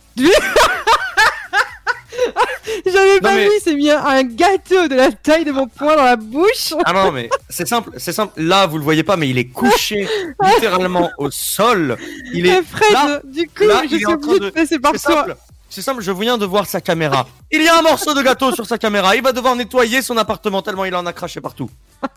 J'avais 2.87 3.20
pas 3.20 3.35
mais- 3.35 3.47
vu, 3.47 3.53
c'est 3.62 3.74
mis 3.74 3.91
un, 3.91 4.23
gâteau 4.23 4.89
de 4.89 4.95
la 4.95 5.12
taille 5.12 5.45
de 5.45 5.53
mon 5.53 5.66
poing 5.66 5.97
dans 5.97 6.05
la 6.05 6.16
bouche. 6.16 6.74
Ah 6.85 6.93
non 6.93 7.12
mais 7.12 7.31
c'est 7.49 7.66
simple, 7.66 7.91
c'est 7.97 8.12
simple. 8.12 8.32
Là 8.41 8.66
vous 8.66 8.78
le 8.78 8.85
voyez 8.85 9.03
pas, 9.03 9.16
mais 9.16 9.28
il 9.28 9.39
est 9.39 9.47
couché 9.47 10.09
littéralement 10.55 11.11
au 11.19 11.31
sol. 11.31 11.97
Il 12.32 12.47
est 12.47 12.62
Fred, 12.62 12.93
là, 12.93 13.20
du 13.24 13.47
coup, 13.49 13.65
là, 13.65 13.82
je 13.85 13.97
suis 13.97 14.07
obligée 14.07 14.20
train 14.20 14.47
de 14.47 14.51
passer 14.51 14.78
par 14.78 14.93
toi. 14.93 15.27
C'est 15.69 15.82
simple, 15.82 16.03
je 16.03 16.11
viens 16.11 16.37
de 16.37 16.45
voir 16.45 16.66
sa 16.66 16.81
caméra. 16.81 17.28
Il 17.53 17.62
y 17.62 17.69
a 17.69 17.78
un 17.78 17.82
morceau 17.82 18.12
de 18.12 18.23
gâteau 18.23 18.53
sur 18.53 18.66
sa 18.66 18.77
caméra. 18.77 19.15
Il 19.15 19.23
va 19.23 19.31
devoir 19.32 19.55
nettoyer 19.55 20.03
son 20.03 20.16
appartement 20.16 20.62
tellement 20.62 20.85
il 20.85 20.95
en 20.97 21.07
a 21.07 21.12
craché 21.12 21.41
partout. 21.41 21.70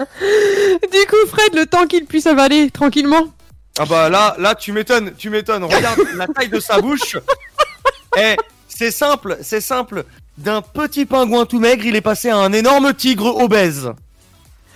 Du 0.00 1.06
coup, 1.08 1.26
Fred, 1.28 1.54
le 1.54 1.66
temps 1.66 1.86
qu'il 1.86 2.06
puisse 2.06 2.26
avaler 2.26 2.70
tranquillement. 2.70 3.34
Ah 3.80 3.84
bah 3.84 4.08
là, 4.08 4.36
là 4.38 4.54
tu 4.54 4.72
m'étonnes, 4.72 5.12
tu 5.16 5.30
m'étonnes. 5.30 5.64
Regarde 5.64 6.00
la 6.14 6.26
taille 6.28 6.48
de 6.48 6.60
sa 6.60 6.80
bouche. 6.80 7.16
Eh, 8.16 8.36
c'est 8.78 8.92
simple, 8.92 9.38
c'est 9.42 9.60
simple. 9.60 10.04
D'un 10.36 10.62
petit 10.62 11.04
pingouin 11.04 11.46
tout 11.46 11.58
maigre, 11.58 11.84
il 11.84 11.96
est 11.96 12.00
passé 12.00 12.28
à 12.30 12.36
un 12.36 12.52
énorme 12.52 12.94
tigre 12.94 13.34
obèse. 13.42 13.90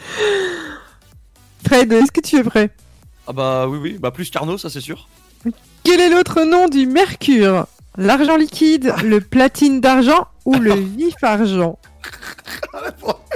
Fred, 1.67 1.93
est-ce 1.93 2.11
que 2.11 2.21
tu 2.21 2.37
es 2.37 2.43
prêt? 2.43 2.71
Ah 3.29 3.33
bah 3.33 3.67
oui 3.69 3.79
oui, 3.81 3.97
bah 4.01 4.11
plus 4.11 4.29
qu'Arnaud, 4.31 4.59
ça 4.59 4.69
c'est 4.69 4.81
sûr. 4.81 5.09
Quel 5.85 6.01
est 6.01 6.09
l'autre 6.11 6.43
nom 6.43 6.69
du 6.69 6.87
mercure? 6.87 7.67
L'argent 7.97 8.37
liquide, 8.37 8.93
le 9.05 9.21
platine 9.21 9.81
d'argent 9.81 10.27
ou 10.45 10.55
le 10.57 10.75
vif 10.75 11.15
argent? 11.23 11.79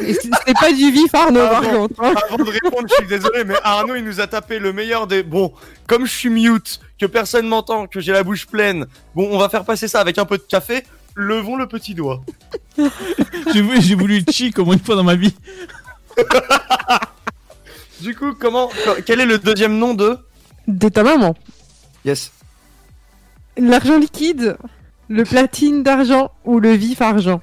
C'est 0.01 0.59
pas 0.61 0.73
du 0.73 0.91
vif 0.91 1.15
Arnaud 1.15 1.41
Ah 1.43 1.49
par 1.49 1.63
bon, 1.63 1.89
contre. 1.89 2.03
hein. 2.05 2.15
Avant 2.29 2.45
de 2.45 2.51
répondre, 2.51 2.87
je 2.89 2.95
suis 2.97 3.07
désolé, 3.07 3.45
mais 3.45 3.55
Arnaud 3.63 3.95
il 3.95 4.05
nous 4.05 4.21
a 4.21 4.27
tapé 4.27 4.59
le 4.59 4.73
meilleur 4.73 5.07
des. 5.07 5.23
Bon, 5.23 5.53
comme 5.87 6.05
je 6.05 6.13
suis 6.13 6.29
mute, 6.29 6.81
que 6.99 7.07
personne 7.07 7.47
m'entend, 7.47 7.87
que 7.87 8.01
j'ai 8.01 8.13
la 8.13 8.23
bouche 8.23 8.47
pleine, 8.47 8.87
bon, 9.15 9.29
on 9.31 9.39
va 9.39 9.49
faire 9.49 9.65
passer 9.65 9.89
ça 9.89 10.01
avec 10.01 10.19
un 10.19 10.25
peu 10.25 10.39
de 10.39 10.43
café. 10.43 10.83
Levons 11.15 11.57
le 11.57 11.67
petit 11.67 11.95
doigt. 11.95 12.23
J'ai 13.55 13.63
voulu, 13.63 13.81
j'ai 13.81 13.95
voulu 13.95 14.19
le 14.19 14.31
chic 14.31 14.59
au 14.59 14.67
moins 14.67 14.75
une 14.75 14.81
fois 14.85 14.97
dans 14.97 15.05
ma 15.05 15.15
vie. 15.15 15.35
Du 18.01 18.15
coup, 18.15 18.35
comment. 18.35 18.71
Quel 19.07 19.21
est 19.21 19.27
le 19.27 19.39
deuxième 19.39 19.79
nom 19.79 19.95
de? 19.95 20.19
De 20.69 20.89
ta 20.89 21.03
maman. 21.03 21.35
Yes. 22.05 22.31
L'argent 23.57 23.99
liquide, 23.99 24.59
le 25.09 25.25
platine 25.25 25.83
d'argent 25.83 26.31
ou 26.45 26.61
le 26.61 26.73
vif 26.73 27.01
argent 27.01 27.41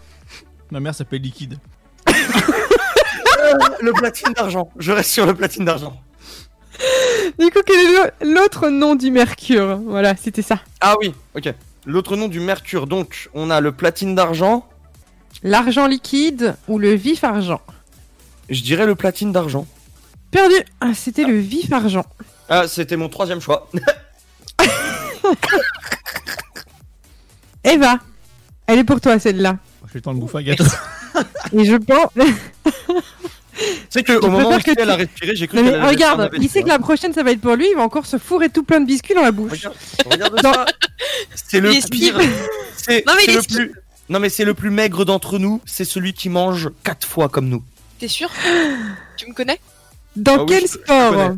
Ma 0.70 0.80
mère 0.80 0.94
s'appelle 0.94 1.22
Liquide. 1.22 1.58
Euh, 3.40 3.58
le 3.82 3.92
platine 3.92 4.32
d'argent. 4.32 4.70
Je 4.78 4.94
reste 4.94 5.10
sur 5.10 5.26
le 5.26 5.34
platine 5.34 5.66
d'argent. 5.66 6.00
Du 7.40 7.50
coup, 7.50 7.60
quel 7.66 7.76
est 7.80 8.12
le- 8.22 8.34
l'autre 8.34 8.70
nom 8.70 8.96
du 8.96 9.10
mercure 9.12 9.78
Voilà, 9.86 10.16
c'était 10.16 10.42
ça. 10.42 10.60
Ah 10.82 10.96
oui, 11.02 11.14
ok. 11.36 11.54
L'autre 11.86 12.16
nom 12.16 12.28
du 12.28 12.40
mercure, 12.40 12.88
donc, 12.88 13.30
on 13.34 13.50
a 13.50 13.60
le 13.62 13.72
platine 13.72 14.16
d'argent. 14.16 14.68
L'argent 15.44 15.88
liquide 15.88 16.56
ou 16.68 16.78
le 16.80 16.94
vif 16.94 17.24
argent 17.24 17.62
Je 18.50 18.62
dirais 18.62 18.86
le 18.86 18.96
platine 18.96 19.32
d'argent. 19.32 19.66
Perdu. 20.32 20.56
Ah, 20.82 20.94
c'était 20.94 21.26
le 21.26 21.38
vif 21.38 21.72
argent. 21.74 22.06
Ah, 22.50 22.68
c'était 22.68 22.96
mon 22.98 23.10
troisième 23.10 23.40
choix. 23.42 23.70
Eva, 27.64 27.98
elle 28.68 28.80
est 28.80 28.84
pour 28.84 29.00
toi 29.02 29.20
celle-là. 29.20 29.58
J'ai 29.88 29.96
le 29.96 30.02
temps 30.02 30.14
de 30.14 30.20
bouffer 30.20 30.40
un 30.40 30.44
gâteau. 30.44 30.64
Et 31.54 31.66
je 31.66 31.76
pense. 31.76 32.10
C'est 33.90 34.04
que 34.04 34.14
au 34.14 34.30
moment 34.30 34.50
où 34.50 34.54
elle 34.54 34.90
a 34.90 34.96
tu- 34.96 35.02
respiré, 35.04 35.36
j'ai 35.36 35.48
cru 35.48 35.58
qu'elle 35.64 35.84
regarde, 35.84 36.32
il 36.42 36.50
sait 36.50 36.64
que 36.64 36.68
la 36.70 36.80
prochaine 36.80 37.14
ça 37.14 37.22
va 37.24 37.32
être 37.32 37.42
pour 37.42 37.56
lui, 37.56 37.68
il 37.70 37.76
va 37.76 37.84
encore 37.84 38.06
se 38.06 38.18
fourrer 38.18 38.50
tout 38.50 38.64
plein 38.64 38.80
de 38.82 38.86
biscuits 38.86 39.14
dans 39.14 39.22
la 39.22 39.32
bouche. 39.32 39.68
Regarde 40.10 40.42
Dans- 40.42 40.54
ça. 40.54 40.66
C'est 41.36 41.60
le 41.60 41.72
Il 41.72 41.78
esquive. 41.78 42.18
pire. 42.18 42.30
C'est 42.78 43.06
Non, 43.06 43.14
mais 43.16 43.26
c'est 43.26 43.34
le 43.36 43.42
plus. 43.44 43.74
Non 44.10 44.20
mais 44.20 44.30
c'est 44.30 44.46
le 44.46 44.54
plus 44.54 44.70
maigre 44.72 45.06
d'entre 45.06 45.38
nous. 45.40 45.62
C'est 45.66 45.86
celui 45.86 46.14
qui 46.14 46.30
mange 46.30 46.70
quatre 46.84 47.08
fois 47.08 47.30
comme 47.30 47.48
nous. 47.48 47.64
T'es 48.00 48.08
sûr? 48.08 48.30
Tu 49.18 49.28
me 49.30 49.34
connais? 49.34 49.60
Dans 50.16 50.36
Ah 50.36 50.40
oui, 50.40 50.46
quel 50.48 50.62
je 50.64 50.68
sport 50.68 51.32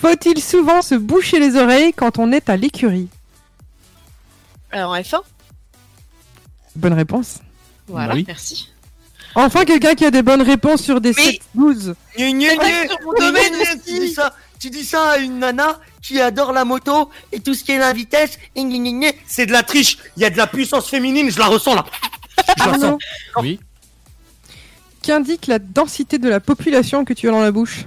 faut-il 0.00 0.40
souvent 0.40 0.80
se 0.80 0.94
boucher 0.94 1.40
les 1.40 1.56
oreilles 1.56 1.92
quand 1.92 2.18
on 2.20 2.30
est 2.30 2.48
à 2.48 2.56
l'écurie? 2.56 3.08
Alors 4.70 4.92
en 4.92 4.96
F1 5.00 5.20
Bonne 6.76 6.92
réponse. 6.94 7.38
Voilà, 7.88 8.08
Bah 8.08 8.14
oui. 8.14 8.24
merci. 8.26 8.71
Enfin, 9.34 9.64
quelqu'un 9.64 9.94
qui 9.94 10.04
a 10.04 10.10
des 10.10 10.22
bonnes 10.22 10.42
réponses 10.42 10.82
sur 10.82 11.00
des 11.00 11.12
7-12. 11.12 11.94
Gna, 12.18 12.30
gna, 12.32 12.52
Attaque 12.52 12.58
gna. 12.58 12.88
sur 12.88 12.98
mon 13.04 13.12
domaine 13.14 13.52
Gna, 13.52 13.64
gna, 13.64 13.72
aussi. 13.74 13.80
Tu 13.86 13.98
dis 14.00 14.12
ça, 14.14 14.34
tu 14.58 14.70
dis 14.70 14.84
ça 14.84 15.10
à 15.10 15.18
une 15.18 15.38
nana 15.38 15.80
qui 16.02 16.20
adore 16.20 16.52
la 16.52 16.64
moto 16.64 17.10
et 17.32 17.40
tout 17.40 17.54
ce 17.54 17.64
qui 17.64 17.72
est 17.72 17.78
la 17.78 17.92
vitesse. 17.92 18.38
C'est 19.26 19.46
de 19.46 19.52
la 19.52 19.62
triche. 19.62 19.98
Il 20.16 20.22
y 20.22 20.24
a 20.26 20.30
de 20.30 20.36
la 20.36 20.46
puissance 20.46 20.88
féminine. 20.88 21.30
Je 21.30 21.38
la 21.38 21.46
ressens 21.46 21.74
là. 21.74 21.84
Je 22.58 22.64
la 22.64 22.72
ressens. 22.72 22.98
Oui. 23.40 23.58
qu'indique 25.02 25.46
la 25.46 25.58
densité 25.58 26.18
de 26.18 26.28
la 26.28 26.40
population 26.40 27.04
que 27.04 27.12
tu 27.14 27.28
as 27.28 27.32
dans 27.32 27.40
la 27.40 27.52
bouche? 27.52 27.84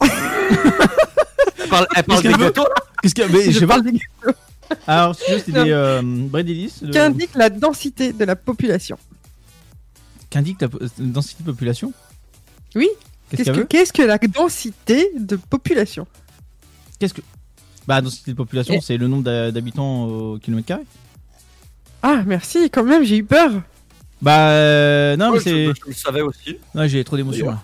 Elle 0.00 1.68
parle, 1.68 1.86
elle 1.96 2.04
parle 2.04 2.22
Qu'est-ce 2.22 2.36
des 2.36 2.38
qu'elle 2.52 2.62
là 2.64 2.68
Qu'est-ce 3.02 3.14
que. 3.14 3.22
Mais 3.32 3.44
Je 3.44 3.50
je 3.52 3.58
sais 3.60 3.66
pas. 3.66 3.74
parle 3.74 3.90
des- 3.90 4.00
Alors, 4.86 5.14
si 5.16 5.50
Non. 5.52 5.64
des 5.64 5.70
euh, 5.70 6.02
Bredilis. 6.04 6.74
de- 6.82 6.92
Qu'indique 6.92 7.30
la 7.34 7.50
densité 7.50 8.12
de 8.12 8.24
la 8.24 8.36
population 8.36 8.98
Qu'indique 10.30 10.60
la 10.60 10.68
po- 10.68 10.78
densité 10.98 11.42
de 11.42 11.50
population? 11.50 11.92
Oui. 12.74 12.88
Qu'est-ce 13.30 13.92
que, 13.92 14.02
la 14.02 14.18
densité 14.18 15.10
de 15.18 15.36
population? 15.36 16.06
Qu'est-ce 16.98 17.14
que. 17.14 17.22
Bah, 17.86 18.00
densité 18.00 18.32
de 18.32 18.36
population, 18.36 18.74
Et- 18.74 18.80
c'est 18.80 18.96
le 18.98 19.08
nombre 19.08 19.22
d'ha- 19.22 19.50
d'habitants 19.50 20.04
au 20.04 20.38
kilomètre 20.38 20.68
carré. 20.68 20.82
Ah, 22.02 22.22
merci, 22.26 22.68
quand 22.70 22.84
même, 22.84 23.04
j'ai 23.04 23.16
eu 23.18 23.24
peur. 23.24 23.50
Bah, 24.20 24.50
euh, 24.50 25.16
non, 25.16 25.30
mais 25.32 25.38
Ouais, 25.38 25.44
c'est. 25.44 25.66
je, 25.66 25.72
je 25.72 25.86
le 25.88 25.92
savais 25.94 26.20
aussi. 26.22 26.58
Non, 26.74 26.86
j'ai 26.86 27.02
trop 27.04 27.16
d'émotions 27.16 27.50
là. 27.50 27.62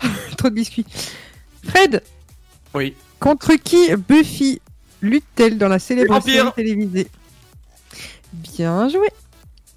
Trop 0.36 0.48
de 0.50 0.54
biscuits. 0.54 0.86
Fred, 1.64 2.02
Oui. 2.74 2.94
contre 3.20 3.54
qui 3.54 3.94
Buffy 4.08 4.60
lutte-t-elle 5.02 5.58
dans 5.58 5.68
la 5.68 5.78
série 5.78 6.06
télévisée 6.54 7.08
Bien 8.32 8.88
joué. 8.88 9.08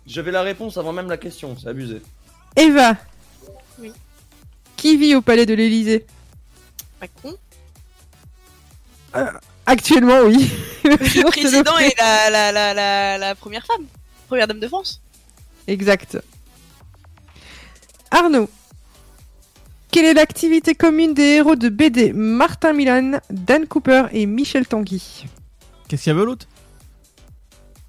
J'avais 0.07 0.31
la 0.31 0.43
réponse 0.43 0.77
avant 0.77 0.93
même 0.93 1.09
la 1.09 1.17
question. 1.17 1.57
C'est 1.59 1.67
abusé. 1.67 2.01
Eva. 2.55 2.95
Oui. 3.79 3.91
Qui 4.77 4.97
vit 4.97 5.15
au 5.15 5.21
palais 5.21 5.45
de 5.45 5.53
l'Élysée 5.53 6.05
Macron 7.01 7.35
Actuellement, 9.65 10.21
oui. 10.21 10.51
Le 10.83 11.29
président 11.29 11.77
est 11.79 11.97
la, 11.97 12.29
la, 12.29 12.51
la, 12.51 12.73
la, 12.73 13.17
la 13.17 13.35
première 13.35 13.65
femme. 13.65 13.85
Première 14.27 14.47
dame 14.47 14.59
de 14.59 14.67
France. 14.67 15.01
Exact. 15.67 16.17
Arnaud. 18.11 18.49
Quelle 19.95 20.07
est 20.07 20.13
l'activité 20.13 20.75
commune 20.75 21.13
des 21.13 21.23
héros 21.37 21.55
de 21.55 21.69
BD 21.69 22.11
Martin 22.11 22.73
Milan, 22.73 23.21
Dan 23.29 23.65
Cooper 23.65 24.07
et 24.11 24.25
Michel 24.25 24.67
Tanguy? 24.67 25.25
Qu'est-ce 25.87 26.03
qu'il 26.03 26.11
y 26.11 26.15
avait 26.17 26.25
l'autre 26.25 26.47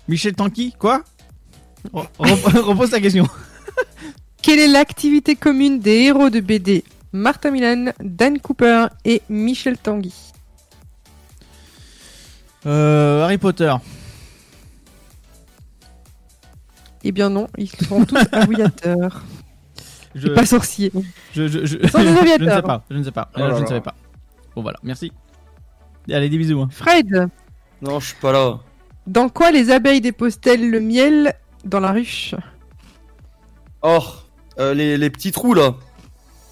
Michel 0.06 0.32
Tanky 0.34 0.72
Quoi? 0.78 1.02
Re- 1.92 2.06
re- 2.20 2.58
Repose 2.60 2.90
ta 2.90 3.00
question. 3.00 3.26
Quelle 4.40 4.60
est 4.60 4.68
l'activité 4.68 5.34
commune 5.34 5.80
des 5.80 6.02
héros 6.02 6.30
de 6.30 6.38
BD 6.38 6.84
Martin 7.10 7.50
Milan, 7.50 7.86
Dan 8.00 8.38
Cooper 8.38 8.86
et 9.04 9.22
Michel 9.28 9.76
Tanguy? 9.76 10.14
Euh, 12.66 13.24
Harry 13.24 13.38
Potter. 13.38 13.74
Eh 17.02 17.10
bien 17.10 17.30
non, 17.30 17.48
ils 17.58 17.68
sont 17.68 18.04
tous 18.04 18.14
aviateurs. 18.30 19.24
Je... 20.16 20.28
Pas 20.28 20.46
sorciers. 20.46 20.90
Je, 21.34 21.46
je, 21.46 21.66
je... 21.66 21.86
Sans 21.88 22.00
je 22.02 22.42
ne 22.42 22.50
sais 22.50 22.62
pas. 22.62 22.84
Je 22.90 22.96
ne 22.96 23.02
sais 23.04 23.10
pas. 23.12 23.30
Oh 23.36 23.38
là 23.40 23.54
je 23.56 23.60
ne 23.62 23.66
savais 23.66 23.80
pas. 23.82 23.94
Bon, 24.54 24.62
voilà. 24.62 24.78
Merci. 24.82 25.12
Allez, 26.10 26.28
des 26.28 26.38
bisous. 26.38 26.60
hein. 26.60 26.68
Fred, 26.72 27.28
Non, 27.82 28.00
je 28.00 28.06
suis 28.08 28.16
pas 28.16 28.32
là. 28.32 28.58
dans 29.06 29.28
quoi 29.28 29.50
les 29.50 29.70
abeilles 29.70 30.00
déposent-elles 30.00 30.70
le 30.70 30.80
miel 30.80 31.34
dans 31.64 31.80
la 31.80 31.92
ruche? 31.92 32.34
Oh, 33.82 34.02
euh, 34.58 34.72
les, 34.74 34.96
les 34.96 35.10
petits 35.10 35.32
trous 35.32 35.52
là. 35.54 35.74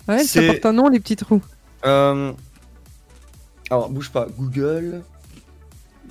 Ouais, 0.06 0.18
ça 0.18 0.40
C'est- 0.40 0.46
porte 0.46 0.66
un 0.66 0.72
nom, 0.74 0.88
les 0.88 1.00
petits 1.00 1.16
trous. 1.16 1.40
Euh... 1.86 2.32
Alors, 3.70 3.88
bouge 3.88 4.10
pas. 4.10 4.26
Google. 4.38 5.02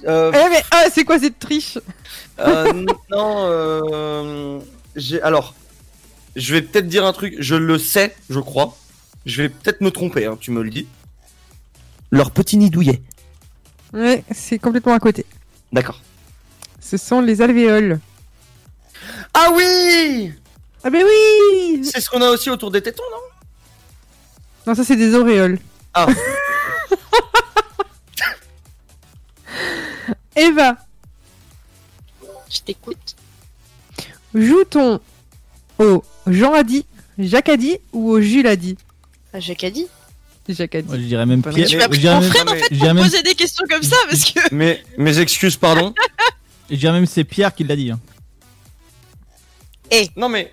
Euh, 0.08 0.32
Eh 0.34 0.50
mais 0.50 0.62
ah, 0.72 0.86
c'est 0.92 1.04
quoi 1.06 1.20
cette 1.20 1.38
triche? 1.40 1.78
euh, 2.40 2.74
non, 3.12 3.46
euh... 3.48 4.60
j'ai. 4.96 5.22
Alors, 5.22 5.54
je 6.36 6.54
vais 6.54 6.62
peut-être 6.62 6.88
dire 6.88 7.06
un 7.06 7.14
truc. 7.14 7.36
Je 7.40 7.56
le 7.56 7.78
sais, 7.78 8.16
je 8.30 8.40
crois. 8.40 8.78
Je 9.26 9.42
vais 9.44 9.50
peut-être 9.50 9.82
me 9.82 9.92
tromper. 9.92 10.26
Hein, 10.26 10.38
tu 10.40 10.52
me 10.52 10.62
le 10.64 10.70
dis. 10.70 10.88
Leur 12.12 12.32
petit 12.32 12.58
nid 12.58 12.70
douillet. 12.70 13.02
Ouais, 13.94 14.24
c'est 14.32 14.60
complètement 14.60 14.94
à 14.94 15.00
côté. 15.00 15.26
D'accord. 15.72 16.02
Ce 16.80 16.98
sont 16.98 17.22
les 17.22 17.42
alvéoles. 17.42 18.00
Ah 19.34 19.50
oui 19.56 20.32
Ah 20.84 20.90
ben 20.90 21.04
oui 21.06 21.84
C'est 21.86 22.02
ce 22.02 22.10
qu'on 22.10 22.22
a 22.22 22.30
aussi 22.30 22.50
autour 22.50 22.72
des 22.72 22.82
tétons, 22.82 23.04
non? 23.12 23.18
Non, 24.68 24.76
ça 24.76 24.84
c'est 24.84 24.96
des 24.96 25.14
auréoles. 25.16 25.60
Ah. 25.94 26.08
Eva, 30.36 30.76
Je 32.50 32.60
t'écoute. 32.62 33.16
joue-t-on 34.34 35.00
au 35.80 36.04
Jean 36.28 36.54
a 36.54 36.64
dit, 36.64 36.86
Jacques 37.18 37.50
a 37.50 37.58
dit 37.58 37.78
ou 37.92 38.10
au 38.12 38.22
Jules 38.22 38.48
a 38.48 38.56
dit 38.56 38.78
Ah, 39.34 39.40
Jacques 39.40 39.64
a 39.64 39.70
dit. 39.72 39.88
Jacques 40.50 40.76
a 40.76 40.82
dit. 40.82 40.90
Ouais, 40.90 40.98
je 41.00 41.04
dirais 41.06 41.26
même 41.26 41.42
Pas 41.42 41.52
Pierre. 41.52 41.62
mal. 41.64 41.70
Tu 41.70 41.78
m'as 41.78 41.88
pris 41.88 42.10
en 42.10 42.20
mais- 42.22 42.30
fait 42.60 42.78
pour 42.78 42.94
poser 43.04 43.24
des 43.24 43.34
questions 43.36 43.66
comme 43.70 43.84
ça 43.84 43.96
parce 44.10 44.26
que. 44.32 44.40
Mais 44.52 44.84
mes 44.98 45.20
excuses, 45.20 45.56
pardon. 45.58 45.94
je 46.70 46.76
dirais 46.76 46.94
même 46.94 47.06
c'est 47.06 47.24
Pierre 47.24 47.54
qui 47.56 47.64
l'a 47.64 47.76
dit. 47.76 47.92
hein. 47.92 48.00
non 50.18 50.30
mais 50.30 50.52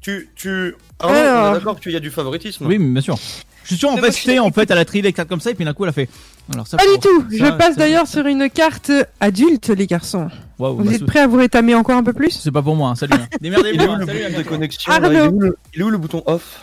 tu 0.00 0.28
tu. 0.36 0.74
Ah 1.00 1.08
Alors. 1.08 1.46
on 1.46 1.50
est 1.50 1.58
d'accord 1.58 1.80
qu'il 1.80 1.92
y 1.92 1.96
a 1.96 2.00
du 2.00 2.10
favoritisme. 2.10 2.66
Oui, 2.66 2.78
mais 2.78 2.86
bien 2.92 3.00
sûr. 3.02 3.18
Je 3.62 3.68
suis 3.68 3.76
sûr, 3.78 3.88
en 3.88 3.94
Mais 3.96 4.02
fait, 4.02 4.12
c'était 4.12 4.38
en 4.38 4.52
fait, 4.52 4.70
elle 4.70 4.76
a 4.78 4.84
trié 4.84 5.00
les 5.02 5.12
cartes 5.14 5.28
comme 5.28 5.40
ça 5.40 5.50
et 5.50 5.54
puis 5.54 5.64
d'un 5.64 5.72
coup, 5.72 5.84
elle 5.84 5.88
a 5.90 5.94
fait. 5.94 6.08
Alors, 6.52 6.66
ça, 6.66 6.76
Pas 6.76 6.84
du 6.84 6.98
tout 7.00 7.22
ça, 7.30 7.36
Je 7.46 7.50
passe 7.56 7.76
d'ailleurs 7.76 8.06
sur 8.06 8.26
une 8.26 8.50
carte 8.50 8.92
adulte, 9.20 9.68
les 9.70 9.86
garçons. 9.86 10.28
Vous 10.58 10.74
bah, 10.84 10.92
êtes 10.92 11.06
prêts 11.06 11.20
à 11.20 11.26
vous 11.26 11.38
rétamer 11.38 11.74
encore 11.74 11.96
un 11.96 12.02
peu 12.04 12.12
plus? 12.12 12.30
C'est 12.30 12.52
pas 12.52 12.62
pour 12.62 12.76
moi, 12.76 12.90
hein. 12.90 12.94
salut. 12.94 13.14
hein. 13.14 13.26
Il 13.40 13.52
est 13.54 13.58
où 13.58 13.62
le 13.96 14.04
de 14.36 14.42
connexion 14.42 14.92
il, 14.94 15.04
est 15.16 15.26
où 15.26 15.40
le... 15.40 15.56
il 15.74 15.80
est 15.80 15.84
où 15.84 15.90
le 15.90 15.98
bouton 15.98 16.22
off? 16.26 16.60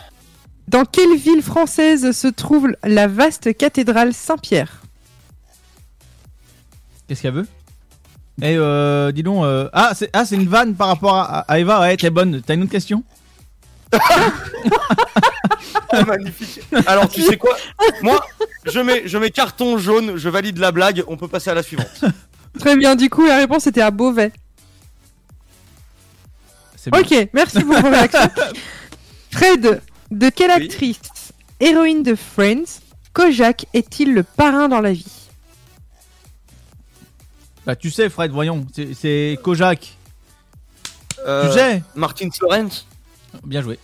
Dans 0.68 0.86
quelle 0.86 1.16
ville 1.18 1.41
française 1.41 2.12
se 2.12 2.28
trouve 2.28 2.70
la 2.84 3.08
vaste 3.08 3.58
cathédrale 3.58 4.14
Saint-Pierre? 4.14 4.82
Qu'est-ce 7.08 7.24
qu'elle 7.24 7.34
veut? 7.34 7.48
Eh, 8.41 8.56
euh, 8.56 9.12
dis 9.12 9.24
donc. 9.24 9.44
euh, 9.44 9.68
Ah, 9.74 9.91
c'est 9.95 10.10
ah, 10.14 10.26
c'est 10.26 10.36
une 10.36 10.48
vanne 10.48 10.76
par 10.76 10.88
rapport 10.88 11.16
à, 11.18 11.40
à 11.40 11.60
Eva. 11.60 11.82
Ouais, 11.82 11.98
t'es 11.98 12.10
bonne. 12.10 12.41
T'as 12.45 12.53
une 12.53 12.64
autre 12.64 12.72
question? 12.72 13.03
magnifique. 16.05 16.61
Alors 16.88 17.09
tu 17.09 17.22
sais 17.22 17.38
quoi? 17.38 17.55
Moi, 18.01 18.19
je 18.65 18.80
mets 18.80 19.03
je 19.07 19.18
mets 19.18 19.31
carton 19.31 19.77
jaune, 19.77 20.18
je 20.18 20.30
valide 20.30 20.57
la 20.57 20.72
blague. 20.72 21.03
On 21.07 21.18
peut 21.18 21.27
passer 21.27 21.49
à 21.49 21.53
la 21.53 21.63
suivante. 21.63 22.03
Très 22.59 22.76
bien, 22.76 22.95
du 22.95 23.09
coup, 23.09 23.26
la 23.26 23.38
réponse 23.38 23.68
était 23.68 23.81
à 23.81 23.91
Beauvais. 23.91 24.31
C'est 26.76 26.91
bien. 26.91 27.01
Ok, 27.01 27.30
merci 27.34 27.63
pour 27.63 27.76
vos 27.80 27.89
réactions. 27.89 28.30
Fred, 29.31 29.81
de 30.09 30.30
quelle 30.30 30.51
Oui. 30.57 30.65
actrice, 30.65 30.99
héroïne 31.59 32.03
de 32.03 32.15
Friends, 32.15 32.80
Kojak 33.13 33.65
est-il 33.73 34.13
le 34.13 34.23
parrain 34.23 34.68
dans 34.68 34.81
la 34.81 34.91
vie? 34.91 35.05
Bah, 37.65 37.76
tu 37.76 37.91
sais, 37.91 38.09
Fred, 38.09 38.31
voyons. 38.31 38.65
c'est- 38.76 38.93
C'est 38.93 39.38
Kojak. 39.43 39.95
Euh, 41.27 41.47
Tu 41.47 41.53
sais? 41.59 41.84
Martin 41.95 42.30
Lawrence. 42.41 42.88
Bien 43.45 43.61
joué. 43.61 43.77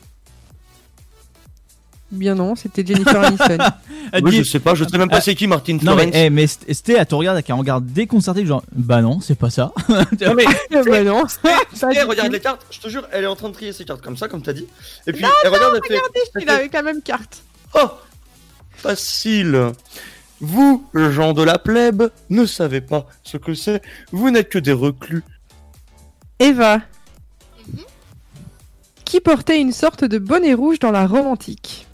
Bien 2.09 2.35
non, 2.35 2.55
c'était 2.55 2.85
Jennifer 2.85 3.19
Aniston. 3.21 3.57
Elle 4.13 4.25
je 4.31 4.43
sais 4.43 4.59
pas, 4.61 4.73
je 4.75 4.85
sais 4.85 4.97
même 4.97 5.09
pas 5.09 5.17
Ah, 5.17 5.21
c'est 5.21 5.35
qui 5.35 5.45
Martin 5.47 5.73
Non 5.73 5.79
Florence. 5.79 6.05
mais, 6.13 6.25
eh, 6.25 6.29
mais 6.29 6.45
St- 6.45 6.73
Sté, 6.73 6.93
elle 6.93 7.05
te 7.05 7.13
regarde 7.13 7.35
avec 7.35 7.49
un 7.49 7.55
regard 7.55 7.81
déconcerté, 7.81 8.45
genre, 8.45 8.63
bah 8.71 9.01
non, 9.01 9.19
c'est 9.19 9.35
pas 9.37 9.49
ça. 9.49 9.73
Non 9.89 10.33
mais 10.33 10.45
bah 10.71 11.03
non. 11.03 11.25
elle 11.91 12.07
regarde 12.07 12.31
les 12.31 12.39
cartes, 12.39 12.65
je 12.71 12.79
te 12.79 12.87
jure, 12.87 13.05
elle 13.11 13.25
est 13.25 13.27
en 13.27 13.35
train 13.35 13.49
de 13.49 13.53
trier 13.53 13.73
ses 13.73 13.83
cartes 13.83 14.01
comme 14.01 14.15
ça, 14.15 14.29
comme 14.29 14.41
t'as 14.41 14.53
dit. 14.53 14.65
Et 15.05 15.11
puis 15.11 15.21
Non, 15.23 15.29
elle 15.43 15.49
regarde, 15.51 15.73
elle 15.75 15.81
fait. 15.85 15.95
Regardez, 15.97 16.19
je 16.23 16.29
elle 16.35 16.41
suis 16.41 16.47
là 16.47 16.55
avec 16.55 16.71
la 16.73 16.81
même 16.83 17.01
carte. 17.01 17.43
Oh 17.73 17.89
Facile 18.71 19.71
Vous, 20.39 20.85
gens 20.93 21.33
de 21.33 21.43
la 21.43 21.57
plèbe, 21.59 22.03
ne 22.29 22.45
savez 22.45 22.79
pas 22.79 23.07
ce 23.23 23.35
que 23.35 23.53
c'est, 23.53 23.81
vous 24.13 24.29
n'êtes 24.31 24.47
que 24.49 24.59
des 24.59 24.71
reclus. 24.71 25.23
Eva. 26.39 26.79
Qui 29.03 29.19
portait 29.19 29.59
une 29.59 29.71
sorte 29.71 30.03
de 30.05 30.17
bonnet 30.19 30.53
rouge 30.53 30.79
dans 30.79 30.91
la 30.91 31.07
romantique 31.07 31.86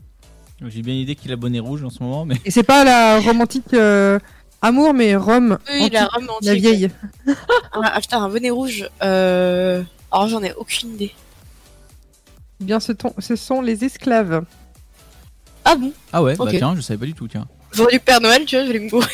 J'ai 0.69 0.81
bien 0.81 0.94
l'idée 0.94 1.15
qu'il 1.15 1.31
a 1.31 1.35
bonnet 1.35 1.60
rouge 1.60 1.84
en 1.84 1.90
ce 1.90 2.02
moment, 2.02 2.26
mais. 2.26 2.35
Et 2.45 2.52
c'est 2.52 2.64
pas 2.64 2.84
la 2.84 3.19
romantique 3.19 3.73
euh, 3.73 4.19
amour, 4.61 4.94
mais 4.94 5.15
Rome. 5.15 5.57
Oui, 5.72 5.90
la 5.91 6.03
antique, 6.06 6.14
Rome 6.15 6.26
La 6.41 6.52
antique. 6.52 6.61
vieille. 6.61 6.90
Ah, 7.73 7.99
putain, 7.99 8.22
un 8.23 8.30
bonnet 8.30 8.49
rouge. 8.52 8.88
Euh... 9.02 9.81
Alors 10.11 10.27
j'en 10.27 10.44
ai 10.44 10.53
aucune 10.53 10.94
idée. 10.94 11.11
Eh 12.61 12.65
Bien, 12.65 12.80
ce, 12.80 12.91
ton- 12.91 13.14
ce 13.18 13.35
sont 13.35 13.61
les 13.61 13.84
esclaves. 13.84 14.45
Ah 15.65 15.76
bon? 15.76 15.91
Ah 16.11 16.22
ouais, 16.22 16.35
bah 16.35 16.44
Ok. 16.45 16.56
tiens, 16.56 16.76
je 16.76 16.81
savais 16.81 16.99
pas 16.99 17.06
du 17.07 17.14
tout, 17.15 17.27
tiens. 17.27 17.48
J'aurais 17.72 17.94
du 17.94 17.99
Père 17.99 18.22
Noël, 18.22 18.45
tu 18.45 18.56
vois, 18.56 18.65
je 18.65 18.72
vais 18.72 18.80
me 18.80 18.90
bourrer. 18.90 19.07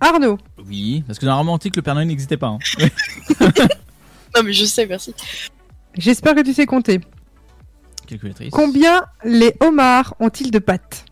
Arnaud. 0.00 0.38
Oui, 0.64 1.02
parce 1.06 1.18
que 1.18 1.26
dans 1.26 1.32
la 1.32 1.38
romantique, 1.38 1.74
le 1.74 1.82
Père 1.82 1.94
Noël 1.96 2.06
n'existait 2.06 2.36
pas. 2.36 2.46
hein. 2.48 2.58
Non 4.36 4.42
mais 4.44 4.52
je 4.52 4.64
sais, 4.66 4.86
merci. 4.86 5.14
J'espère 5.96 6.34
que 6.36 6.42
tu 6.42 6.52
sais 6.52 6.66
compter. 6.66 7.00
Calculatrice. 8.08 8.50
Combien 8.50 9.04
les 9.22 9.54
homards 9.60 10.14
ont-ils 10.18 10.50
de 10.50 10.58
pattes 10.58 11.04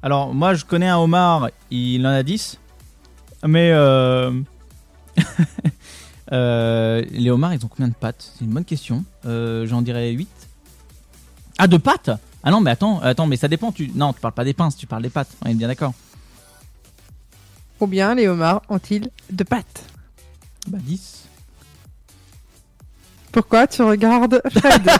Alors, 0.00 0.32
moi, 0.32 0.54
je 0.54 0.64
connais 0.64 0.88
un 0.88 0.98
homard, 0.98 1.50
il 1.70 2.06
en 2.06 2.10
a 2.10 2.22
10. 2.22 2.58
Mais 3.44 3.72
euh... 3.72 4.30
euh, 6.32 7.02
les 7.10 7.30
homards, 7.30 7.54
ils 7.54 7.64
ont 7.64 7.68
combien 7.68 7.88
de 7.88 7.94
pattes? 7.94 8.32
C'est 8.38 8.44
une 8.44 8.52
bonne 8.52 8.64
question. 8.64 9.04
Euh, 9.24 9.66
J'en 9.66 9.82
dirais 9.82 10.10
8. 10.10 10.28
Ah, 11.58 11.66
de 11.66 11.76
pattes? 11.78 12.10
Ah 12.44 12.52
non, 12.52 12.60
mais 12.60 12.70
attends, 12.70 13.00
attends, 13.00 13.26
mais 13.26 13.36
ça 13.36 13.48
dépend. 13.48 13.72
Tu... 13.72 13.90
Non, 13.92 14.12
tu 14.12 14.20
parles 14.20 14.34
pas 14.34 14.44
des 14.44 14.54
pinces, 14.54 14.76
tu 14.76 14.86
parles 14.86 15.02
des 15.02 15.10
pattes. 15.10 15.30
On 15.44 15.48
est 15.48 15.54
bien 15.54 15.66
d'accord. 15.66 15.94
Combien 17.80 18.14
les 18.14 18.28
homards 18.28 18.62
ont-ils 18.68 19.10
de 19.30 19.44
pattes? 19.44 19.84
Bah, 20.68 20.78
10. 20.80 21.25
Pourquoi 23.32 23.66
tu 23.66 23.82
regardes 23.82 24.40
Fred 24.50 24.90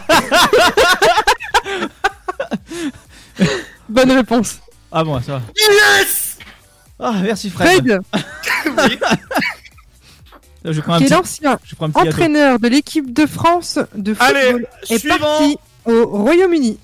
Bonne 3.89 4.11
réponse. 4.11 4.59
Ah 4.91 5.03
bon, 5.03 5.19
ça 5.21 5.33
va. 5.33 5.41
Yes 5.55 6.37
Ah, 6.99 7.13
merci 7.23 7.49
Fred. 7.49 7.99
Fred, 8.13 8.99
Je 10.65 10.81
prends 10.81 10.93
un 10.95 10.97
qui 10.97 11.03
est 11.05 11.07
petit... 11.07 11.13
l'ancien 11.13 11.59
je 11.63 11.75
prends 11.75 11.85
un 11.85 11.89
petit 11.91 11.99
gâteau. 12.03 12.09
entraîneur 12.09 12.59
de 12.59 12.67
l'équipe 12.67 13.13
de 13.13 13.25
France 13.25 13.79
de 13.95 14.13
Allez, 14.19 14.41
football, 14.51 14.67
est 14.89 14.97
suivant. 14.99 15.17
parti 15.19 15.57
au 15.85 16.05
Royaume-Uni. 16.07 16.77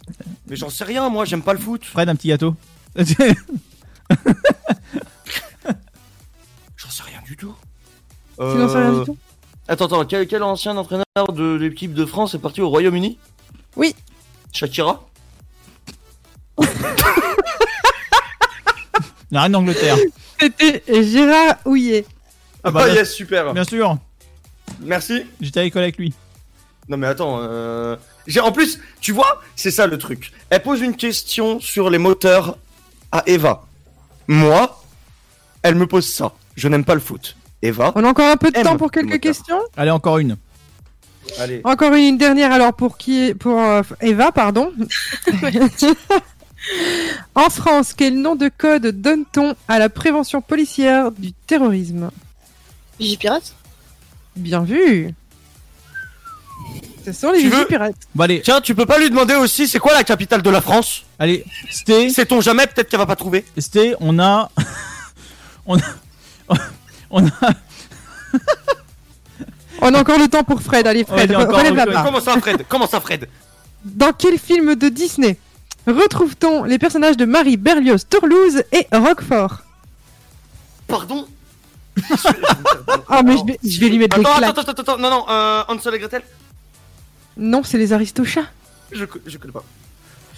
Mais 0.47 0.55
j'en 0.55 0.69
sais 0.69 0.85
rien, 0.85 1.09
moi, 1.09 1.25
j'aime 1.25 1.41
pas 1.41 1.51
le 1.53 1.59
foot. 1.59 1.83
Fred, 1.83 2.07
un 2.07 2.15
petit 2.15 2.29
gâteau. 2.29 2.55
J'en 6.77 6.89
sais 6.89 7.03
rien 7.03 7.19
du 7.25 7.35
tout. 7.35 7.53
Tu 8.37 8.43
n'en 8.43 8.69
sais 8.69 8.77
rien 8.77 8.99
du 8.99 9.05
tout 9.05 9.17
Attends, 9.67 9.85
attends, 9.85 10.05
quel, 10.05 10.27
quel 10.27 10.43
ancien 10.43 10.75
entraîneur 10.77 11.05
de 11.33 11.55
l'équipe 11.55 11.93
de 11.93 12.05
France 12.05 12.35
est 12.35 12.39
parti 12.39 12.61
au 12.61 12.69
Royaume-Uni? 12.69 13.17
Oui. 13.75 13.95
Shakira? 14.51 15.03
La 19.31 19.41
reine 19.43 19.51
d'Angleterre. 19.53 19.97
C'était 20.39 20.83
Gérard 20.87 21.55
Houillet. 21.65 22.05
Ah 22.63 22.71
bah, 22.71 22.87
là- 22.87 22.93
yes, 22.93 23.13
super. 23.13 23.53
Bien 23.53 23.63
sûr. 23.63 23.97
Merci. 24.81 25.25
J'étais 25.41 25.61
à 25.61 25.63
l'école 25.63 25.83
avec 25.83 25.97
lui. 25.97 26.13
Non 26.89 26.97
mais 26.97 27.07
attends, 27.07 27.37
euh... 27.39 27.95
j'ai 28.27 28.41
en 28.41 28.51
plus, 28.51 28.77
tu 28.99 29.13
vois, 29.13 29.41
c'est 29.55 29.71
ça 29.71 29.87
le 29.87 29.97
truc. 29.97 30.33
Elle 30.49 30.61
pose 30.61 30.81
une 30.81 30.97
question 30.97 31.61
sur 31.61 31.89
les 31.89 31.97
moteurs 31.97 32.57
à 33.13 33.23
Eva. 33.25 33.65
Moi, 34.27 34.83
elle 35.61 35.75
me 35.75 35.87
pose 35.87 36.05
ça. 36.11 36.33
Je 36.57 36.67
n'aime 36.67 36.83
pas 36.83 36.93
le 36.93 36.99
foot. 36.99 37.37
Eva. 37.63 37.91
On 37.95 38.03
a 38.03 38.09
encore 38.09 38.29
un 38.29 38.37
peu 38.37 38.51
de 38.51 38.61
temps 38.61 38.77
pour 38.77 38.91
quelques 38.91 39.05
moteur. 39.05 39.21
questions. 39.21 39.59
Allez, 39.77 39.89
encore 39.91 40.17
une. 40.19 40.35
Allez. 41.39 41.61
Encore 41.63 41.93
une, 41.93 42.03
une 42.03 42.17
dernière 42.17 42.51
alors 42.51 42.73
pour 42.73 42.97
qui 42.97 43.27
est- 43.29 43.33
pour 43.33 43.59
euh, 43.59 43.81
Eva 44.01 44.31
pardon. 44.33 44.71
en 47.35 47.49
France, 47.49 47.93
quel 47.95 48.19
nom 48.21 48.35
de 48.35 48.49
code 48.55 48.87
donne-t-on 49.01 49.55
à 49.67 49.79
la 49.79 49.89
prévention 49.89 50.41
policière 50.41 51.11
du 51.11 51.31
terrorisme? 51.33 52.11
Vigipirate 52.99 53.53
Bien 54.35 54.63
vu. 54.63 55.13
Ce 57.05 57.11
sont 57.11 57.31
les 57.31 57.43
Vigipirates. 57.49 57.95
Bon, 58.15 58.23
allez, 58.23 58.41
Tiens, 58.41 58.61
tu 58.61 58.75
peux 58.75 58.85
pas 58.85 58.97
lui 58.97 59.09
demander 59.09 59.35
aussi 59.35 59.67
c'est 59.67 59.79
quoi 59.79 59.93
la 59.93 60.03
capitale 60.03 60.41
de 60.41 60.49
la 60.49 60.61
France? 60.61 61.03
Allez, 61.19 61.43
Sté, 61.69 62.09
Sait-on 62.09 62.39
jamais, 62.41 62.65
peut-être 62.67 62.89
qu'elle 62.89 62.99
va 62.99 63.05
pas 63.05 63.15
trouver? 63.17 63.45
Sté, 63.57 63.95
on 63.99 64.19
a. 64.19 64.49
on 65.65 65.77
a. 65.77 65.81
On 67.13 67.27
a. 67.27 67.31
On 69.81 69.93
a 69.93 69.99
encore 69.99 70.19
le 70.19 70.27
temps 70.27 70.43
pour 70.43 70.61
Fred. 70.61 70.87
Allez 70.87 71.03
Fred, 71.03 71.29
Ouais, 71.31 71.43
relève 71.43 71.75
la 71.75 71.85
barre. 71.85 72.05
Comment 72.05 72.21
ça, 72.21 72.39
Fred? 72.39 72.65
Comment 72.69 72.87
ça, 72.87 72.99
Fred? 73.01 73.27
Dans 73.83 74.13
quel 74.13 74.37
film 74.39 74.75
de 74.75 74.89
Disney 74.89 75.37
retrouve-t-on 75.85 76.63
les 76.63 76.79
personnages 76.79 77.17
de 77.17 77.25
Marie 77.25 77.57
Berlioz, 77.57 78.05
Toulouse 78.09 78.63
et 78.71 78.87
Roquefort? 78.93 79.61
Pardon? 80.87 81.27
Ah 83.09 83.21
mais 83.23 83.37
je 83.37 83.45
vais, 83.45 83.59
je 83.63 83.79
vais 83.81 83.89
lui 83.89 83.97
mettre 83.99 84.17
des 84.17 84.25
Attends, 84.25 84.37
claques. 84.37 84.57
attends, 84.57 84.71
attends, 84.71 84.81
attends, 84.93 84.97
non, 84.97 85.09
non, 85.09 85.25
euh, 85.29 85.63
Hansel 85.67 85.93
et 85.95 85.99
Gretel? 85.99 86.21
Non, 87.37 87.61
c'est 87.63 87.77
les 87.77 87.91
Aristochats. 87.93 88.45
je, 88.91 89.05
je 89.25 89.37
connais 89.37 89.53
pas. 89.53 89.63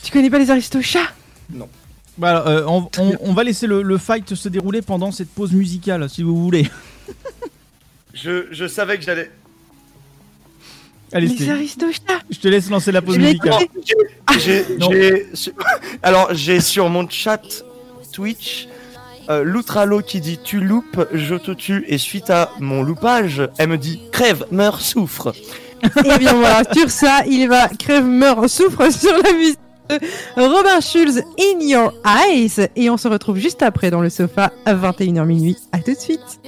Tu 0.04 0.12
connais 0.12 0.30
pas 0.30 0.40
les 0.40 0.50
Aristochats? 0.52 1.08
Non. 1.54 1.70
Bah, 2.18 2.44
euh, 2.48 2.64
on, 2.68 2.88
on- 2.98 3.18
on 3.22 3.34
va 3.34 3.44
laisser 3.44 3.68
le, 3.68 3.82
le 3.82 3.98
fight 3.98 4.36
se 4.36 4.48
dérouler 4.50 4.82
pendant 4.82 5.12
cette 5.12 5.30
pause 5.30 5.52
musicale, 5.52 6.10
si 6.10 6.24
vous 6.24 6.42
voulez. 6.42 6.70
Je, 8.14 8.46
je 8.52 8.66
savais 8.66 8.98
que 8.98 9.04
j'allais. 9.04 9.30
Allez, 11.12 11.28
Les 11.28 11.36
Sté, 11.36 11.52
Aristochats 11.52 12.22
je 12.30 12.40
te 12.40 12.48
laisse 12.48 12.70
lancer 12.70 12.94
la 12.94 13.02
pause 13.02 13.18
musicale. 13.18 13.54
alors 16.04 16.34
j'ai 16.34 16.62
sur 16.62 16.90
mon 16.90 17.08
chat 17.10 17.42
Twitch 18.14 18.68
euh, 19.30 19.44
Loutralo 19.44 20.02
qui 20.02 20.22
dit 20.22 20.40
tu 20.44 20.62
loupes, 20.62 21.06
je 21.14 21.36
te 21.36 21.52
tue 21.52 21.84
et 21.88 21.98
suite 21.98 22.30
à 22.30 22.52
mon 22.60 22.84
loupage, 22.84 23.42
elle 23.58 23.68
me 23.70 23.78
dit 23.78 24.00
crève, 24.14 24.46
meurs, 24.52 24.80
souffre. 24.80 25.34
Et 25.84 26.18
bien 26.18 26.34
voilà, 26.36 26.64
sur 26.74 26.90
ça, 26.90 27.22
il 27.28 27.48
va 27.50 27.68
crève, 27.68 28.06
meurt, 28.06 28.48
souffre 28.48 28.90
sur 28.92 29.12
la 29.24 29.34
musique 29.34 29.60
Robin 30.36 30.82
Schulz, 30.82 31.22
In 31.40 31.60
Your 31.62 31.94
Eyes. 32.06 32.68
Et 32.76 32.90
on 32.90 32.98
se 32.98 33.08
retrouve 33.08 33.38
juste 33.38 33.62
après 33.62 33.92
dans 33.92 34.02
le 34.02 34.10
sofa 34.10 34.52
à 34.66 34.74
21h 34.74 35.26
minuit. 35.26 35.58
À 35.72 35.80
tout 35.80 35.94
de 35.94 36.00
suite. 36.00 36.40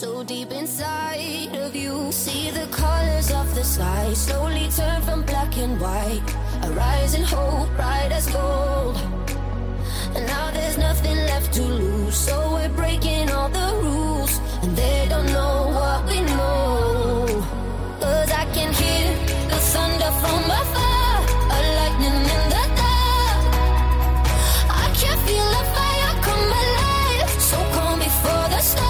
So 0.00 0.24
deep 0.24 0.50
inside 0.52 1.54
of 1.56 1.76
you, 1.76 2.10
see 2.10 2.50
the 2.50 2.66
colors 2.68 3.30
of 3.32 3.54
the 3.54 3.62
sky 3.62 4.14
slowly 4.14 4.70
turn 4.74 5.02
from 5.02 5.22
black 5.24 5.54
and 5.58 5.78
white. 5.78 6.22
A 6.62 6.70
rising 6.70 7.22
hope, 7.22 7.68
bright 7.76 8.10
as 8.10 8.26
gold. 8.30 9.19
Now 10.14 10.50
there's 10.50 10.78
nothing 10.78 11.16
left 11.16 11.52
to 11.54 11.62
lose, 11.62 12.16
so 12.16 12.52
we're 12.54 12.68
breaking 12.70 13.30
all 13.30 13.48
the 13.48 13.68
rules. 13.82 14.40
And 14.62 14.76
they 14.76 15.06
don't 15.08 15.26
know 15.26 15.68
what 15.78 16.06
we 16.08 16.20
know. 16.20 17.26
Cause 18.00 18.30
I 18.32 18.44
can 18.52 18.72
hear 18.72 19.06
the 19.48 19.58
thunder 19.72 20.12
from 20.20 20.50
afar, 20.60 21.20
a 21.56 21.58
lightning 21.78 22.20
in 22.36 22.44
the 22.54 22.64
dark. 22.80 23.42
I 24.84 24.86
can 25.00 25.16
feel 25.26 25.50
fire 25.74 26.14
come 26.26 26.50
alive, 26.62 27.30
so 27.40 27.56
calm 27.74 27.98
before 27.98 28.46
the 28.54 28.60
storm, 28.60 28.89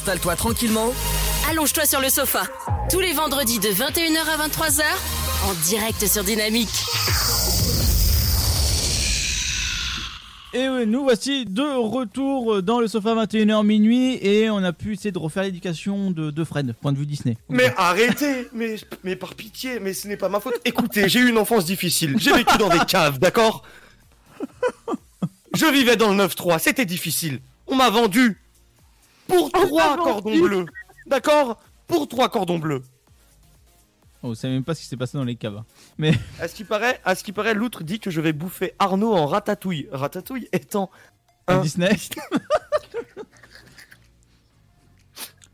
Installe-toi 0.00 0.34
tranquillement. 0.34 0.94
Allonge-toi 1.50 1.84
sur 1.84 2.00
le 2.00 2.08
sofa. 2.08 2.44
Tous 2.90 3.00
les 3.00 3.12
vendredis 3.12 3.58
de 3.58 3.68
21h 3.68 4.24
à 4.30 4.48
23h, 4.48 4.82
en 5.46 5.52
direct 5.68 6.06
sur 6.06 6.24
Dynamique. 6.24 6.70
Et 10.54 10.70
ouais, 10.70 10.86
nous 10.86 11.02
voici 11.02 11.44
de 11.44 11.60
retour 11.60 12.62
dans 12.62 12.80
le 12.80 12.88
sofa 12.88 13.14
21h 13.14 13.62
minuit 13.62 14.18
et 14.22 14.48
on 14.48 14.64
a 14.64 14.72
pu 14.72 14.94
essayer 14.94 15.12
de 15.12 15.18
refaire 15.18 15.42
l'éducation 15.42 16.10
de, 16.10 16.30
de 16.30 16.44
Fred, 16.44 16.74
point 16.80 16.92
de 16.92 16.98
vue 16.98 17.04
Disney. 17.04 17.36
Mais 17.50 17.70
arrêtez 17.76 18.48
mais, 18.54 18.76
mais 19.04 19.16
par 19.16 19.34
pitié, 19.34 19.80
mais 19.80 19.92
ce 19.92 20.08
n'est 20.08 20.16
pas 20.16 20.30
ma 20.30 20.40
faute. 20.40 20.54
Écoutez, 20.64 21.10
j'ai 21.10 21.18
eu 21.20 21.28
une 21.28 21.36
enfance 21.36 21.66
difficile. 21.66 22.14
J'ai 22.18 22.32
vécu 22.32 22.56
dans 22.56 22.70
des 22.70 22.86
caves, 22.88 23.18
d'accord? 23.18 23.64
Je 25.54 25.66
vivais 25.66 25.96
dans 25.96 26.14
le 26.14 26.24
9-3, 26.24 26.58
c'était 26.58 26.86
difficile. 26.86 27.40
On 27.66 27.76
m'a 27.76 27.90
vendu 27.90 28.39
pour 29.30 29.50
trois 29.52 29.96
cordons 29.96 30.38
bleus. 30.40 30.66
D'accord 31.06 31.60
Pour 31.86 32.08
trois 32.08 32.28
cordons 32.28 32.58
bleus. 32.58 32.82
Oh, 34.22 34.28
vous 34.28 34.34
savez 34.34 34.52
même 34.54 34.64
pas 34.64 34.74
ce 34.74 34.82
qui 34.82 34.86
s'est 34.86 34.96
passé 34.98 35.16
dans 35.16 35.24
les 35.24 35.36
caves. 35.36 35.56
hein. 35.56 35.64
Mais 35.96 36.12
À 36.40 36.46
ce 36.48 36.54
qui 36.54 36.64
paraît, 36.64 37.00
à 37.04 37.14
ce 37.14 37.24
qui 37.24 37.32
paraît, 37.32 37.54
l'outre 37.54 37.82
dit 37.84 38.00
que 38.00 38.10
je 38.10 38.20
vais 38.20 38.34
bouffer 38.34 38.74
Arnaud 38.78 39.14
en 39.14 39.26
ratatouille. 39.26 39.88
Ratatouille 39.92 40.46
étant 40.52 40.90
un 41.46 41.60
Disney. 41.62 41.90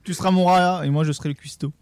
tu 0.04 0.14
seras 0.14 0.30
mon 0.30 0.46
rat 0.46 0.84
et 0.84 0.90
moi 0.90 1.04
je 1.04 1.12
serai 1.12 1.28
le 1.28 1.34
cuistot. 1.34 1.72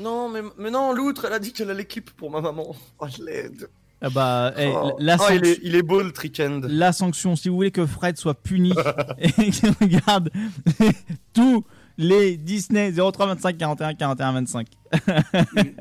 Non, 0.00 0.28
mais, 0.28 0.40
mais 0.58 0.72
non, 0.72 0.92
l'outre, 0.92 1.24
elle 1.26 1.32
a 1.34 1.38
dit 1.38 1.52
qu'elle 1.52 1.70
a 1.70 1.74
l'équipe 1.74 2.10
pour 2.16 2.28
ma 2.28 2.40
maman. 2.40 2.74
Oh, 2.98 3.06
je 3.06 3.22
l'aide. 3.22 3.70
Ah 4.06 4.10
bah, 4.10 4.52
eh, 4.58 4.66
Oh. 4.74 4.96
la, 4.98 5.14
Oh, 5.14 5.18
sanction- 5.18 5.40
il, 5.42 5.46
est, 5.48 5.58
il 5.62 5.74
est 5.76 5.82
beau 5.82 6.02
le 6.02 6.12
trickend. 6.12 6.66
la 6.68 6.92
sanction, 6.92 7.36
si 7.36 7.48
vous 7.48 7.54
voulez 7.56 7.70
que 7.70 7.86
Fred 7.86 8.18
soit 8.18 8.34
puni 8.34 8.72
et 9.18 9.50
qu'il 9.50 9.70
regarde 9.80 10.30
tous 11.32 11.64
les 11.96 12.36
Disney 12.36 12.92
03 12.92 13.26
25 13.28 13.56
41 13.56 13.94
41 13.94 14.32
25. 14.32 14.66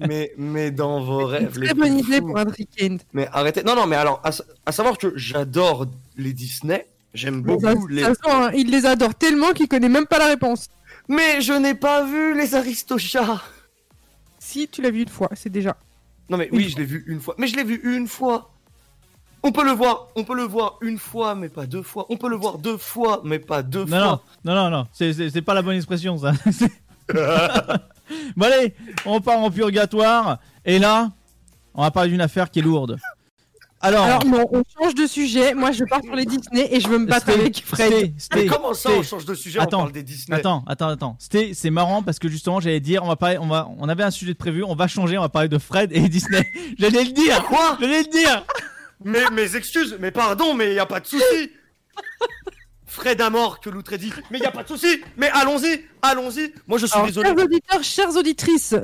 mais, 0.08 0.32
mais 0.38 0.72
dans 0.72 1.02
vos 1.02 1.26
rêves. 1.26 1.60
Très 1.60 1.74
bonne 1.74 2.00
idée 2.00 2.22
pour 2.22 2.38
un 2.38 2.46
week-end. 2.46 2.98
Mais 3.14 3.28
arrêtez. 3.34 3.64
Non, 3.64 3.76
non, 3.76 3.88
mais 3.88 3.96
alors, 3.98 4.22
à, 4.24 4.32
sa- 4.32 4.44
à 4.66 4.72
savoir 4.72 4.98
que 4.98 5.12
j'adore 5.18 5.88
les 6.18 6.32
Disney. 6.34 6.88
J'aime 7.14 7.42
beaucoup 7.42 7.88
les. 7.88 8.04
façon, 8.04 8.22
hein, 8.32 8.52
il 8.56 8.72
les 8.72 8.86
adore 8.86 9.14
tellement 9.16 9.52
qu'il 9.52 9.68
connaît 9.68 9.90
même 9.90 10.08
pas 10.08 10.18
la 10.18 10.28
réponse. 10.28 10.68
Mais 11.08 11.42
je 11.42 11.54
n'ai 11.54 11.76
pas 11.76 12.06
vu 12.06 12.36
les 12.38 12.56
Aristochats. 12.56 13.42
Si, 14.40 14.68
tu 14.68 14.82
l'as 14.82 14.90
vu 14.92 15.02
une 15.04 15.10
fois, 15.10 15.30
c'est 15.34 15.50
déjà. 15.52 15.76
Non, 16.34 16.40
mais 16.40 16.50
oui, 16.52 16.68
je 16.68 16.78
l'ai 16.78 16.86
vu 16.86 17.04
une 17.06 17.22
fois. 17.22 17.36
Mais 17.38 17.46
je 17.46 17.56
l'ai 17.56 17.64
vu 17.64 17.80
une 17.96 18.08
fois. 18.08 18.50
On 19.44 19.52
peut 19.52 19.64
le 19.64 19.72
voir, 19.72 20.08
on 20.16 20.24
peut 20.24 20.36
le 20.36 20.42
voir 20.44 20.78
une 20.82 20.98
fois, 20.98 21.36
mais 21.36 21.48
pas 21.48 21.68
deux 21.68 21.84
fois. 21.84 22.08
On 22.10 22.18
peut 22.18 22.28
le 22.30 22.36
voir 22.38 22.58
deux 22.58 22.78
fois, 22.78 23.22
mais 23.24 23.38
pas 23.38 23.62
deux 23.62 23.86
Non, 23.86 23.98
non, 24.00 24.04
fois. 24.04 24.24
non, 24.46 24.56
non, 24.56 24.70
non, 24.72 24.88
c'est- 24.94 25.14
c'est 25.14 25.30
c'est 25.30 25.42
pas 25.44 25.54
la 25.54 25.62
bonne 25.62 25.76
expression 25.76 26.18
ça. 26.18 26.32
bon 28.36 28.46
allez, 28.46 28.74
on 29.06 29.22
part 29.22 29.38
en 29.40 29.52
purgatoire 29.52 30.40
et 30.66 30.80
là, 30.80 31.12
on 31.76 31.82
va 31.84 31.92
parler 31.92 32.10
d'une 32.10 32.22
affaire 32.22 32.50
qui 32.50 32.60
est 32.60 32.64
lourde. 32.64 32.98
Alors, 33.84 34.06
Alors 34.06 34.26
non, 34.26 34.46
on 34.50 34.64
change 34.80 34.96
de 34.96 35.06
sujet. 35.06 35.54
Moi, 35.54 35.74
je 35.74 35.84
pars 35.84 36.02
sur 36.02 36.16
les 36.16 36.26
Disney 36.26 36.70
et 36.72 36.80
je 36.80 36.88
veux 36.88 36.98
me 37.00 37.06
battre 37.06 37.30
avec 37.30 37.62
Fred. 37.66 38.14
Mais 38.34 38.46
comment 38.46 38.74
ça, 38.74 38.90
on 38.92 39.04
change 39.04 39.26
de 39.26 39.36
sujet, 39.36 39.60
attends, 39.60 39.80
on 39.80 39.82
parle 39.82 39.92
des 39.92 40.04
Disney 40.04 40.38
Attends, 40.38 40.64
attends, 40.68 40.88
attends. 40.88 41.16
C'était, 41.20 41.52
c'est 41.54 41.70
marrant 41.70 42.02
parce 42.02 42.18
que 42.18 42.30
justement, 42.30 42.62
j'allais 42.62 42.80
dire, 42.80 43.04
on 43.04 43.10
va 43.10 43.18
parler, 43.18 43.38
on 43.40 43.48
va, 43.48 43.70
on 43.78 43.90
avait 43.90 44.04
un 44.04 44.12
sujet 44.12 44.32
de 44.32 44.38
prévu, 44.38 44.64
on 44.64 44.74
va 44.74 44.88
changer, 44.88 45.18
on 45.18 45.22
va 45.22 45.28
parler 45.28 45.50
de 45.50 45.58
Fred 45.58 45.92
et 45.92 46.08
Disney. 46.08 46.50
J'allais 46.80 47.04
le 47.04 47.12
dire. 47.12 47.44
Quoi 47.44 47.78
J'allais 47.82 48.04
le 48.04 48.10
dire. 48.10 48.46
Mais 49.04 49.30
mes 49.34 49.58
excuses, 49.58 49.98
mais 50.00 50.12
pardon, 50.12 50.54
mais 50.54 50.74
y 50.74 50.80
a 50.80 50.86
pas 50.86 51.02
de 51.02 51.08
souci. 51.08 51.52
Fred 52.94 53.22
à 53.22 53.32
mort 53.32 53.60
que 53.60 53.72
l'outre 53.72 53.96
dit. 53.98 54.14
Mais 54.30 54.38
y 54.38 54.46
a 54.46 54.52
pas 54.52 54.62
de 54.62 54.68
souci. 54.68 55.02
Mais 55.18 55.28
allons-y, 55.32 55.84
allons-y. 56.04 56.54
Moi 56.68 56.78
je 56.78 56.86
suis 56.86 56.96
Alors, 56.96 57.08
désolé. 57.08 57.28
chers 57.28 57.44
auditeurs, 57.44 57.84
chères 57.84 58.16
auditrices, 58.16 58.76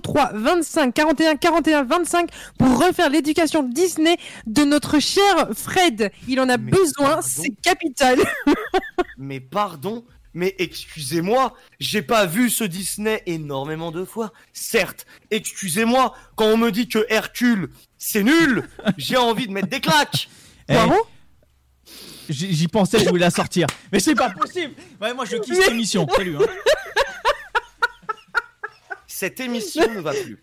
03 0.00 0.30
25 0.34 0.94
41 0.94 1.34
41 1.36 1.82
25 1.82 2.30
pour 2.56 2.86
refaire 2.86 3.10
l'éducation 3.10 3.64
Disney 3.64 4.16
de 4.46 4.62
notre 4.62 5.00
cher 5.00 5.48
Fred. 5.56 6.12
Il 6.28 6.40
en 6.40 6.48
a 6.48 6.56
besoin, 6.56 7.20
c'est 7.20 7.50
capital. 7.60 8.18
Mais 9.18 9.40
pardon, 9.40 10.04
mais 10.34 10.54
excusez-moi, 10.58 11.54
j'ai 11.80 12.02
pas 12.02 12.26
vu 12.26 12.50
ce 12.50 12.62
Disney 12.62 13.24
énormément 13.26 13.90
de 13.90 14.04
fois. 14.04 14.32
Certes, 14.52 15.04
excusez-moi, 15.32 16.14
quand 16.36 16.46
on 16.46 16.56
me 16.56 16.70
dit 16.70 16.86
que 16.86 17.04
Hercule, 17.08 17.70
c'est 17.96 18.22
nul, 18.22 18.68
j'ai 18.98 19.16
envie 19.16 19.48
de 19.48 19.52
mettre 19.52 19.68
des 19.68 19.80
claques. 19.80 20.28
Eh, 20.68 20.76
J'y 22.28 22.68
pensais, 22.68 22.98
je 22.98 23.08
voulais 23.08 23.20
la 23.20 23.30
sortir. 23.30 23.66
Mais 23.92 24.00
c'est 24.00 24.14
pas 24.14 24.30
possible. 24.30 24.74
Ouais, 25.00 25.14
moi 25.14 25.24
je 25.24 25.36
kiffe 25.36 25.54
cette 25.56 25.70
émission. 25.70 26.06
Salut. 26.14 26.36
hein. 26.36 26.46
Cette 29.06 29.40
émission 29.40 29.82
ne 29.94 30.00
va 30.00 30.12
plus. 30.12 30.38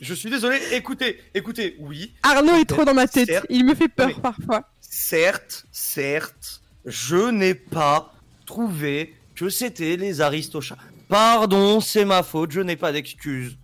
Je 0.00 0.12
suis 0.12 0.28
désolé, 0.28 0.58
écoutez, 0.72 1.20
écoutez, 1.34 1.76
oui. 1.78 2.12
Arnaud 2.22 2.56
est 2.56 2.66
trop 2.66 2.84
dans 2.84 2.92
ma 2.92 3.06
tête. 3.06 3.28
Certes, 3.28 3.46
Il 3.48 3.64
me 3.64 3.74
fait 3.74 3.88
peur 3.88 4.08
mais- 4.08 4.14
parfois. 4.20 4.62
Certes, 4.80 5.64
certes, 5.72 6.60
je 6.84 7.30
n'ai 7.30 7.54
pas 7.54 8.12
trouvé 8.44 9.14
que 9.34 9.48
c'était 9.48 9.96
les 9.96 10.20
Aristochats. 10.20 10.76
Pardon, 11.08 11.80
c'est 11.80 12.04
ma 12.04 12.22
faute, 12.22 12.50
je 12.52 12.60
n'ai 12.60 12.76
pas 12.76 12.92
d'excuses. 12.92 13.56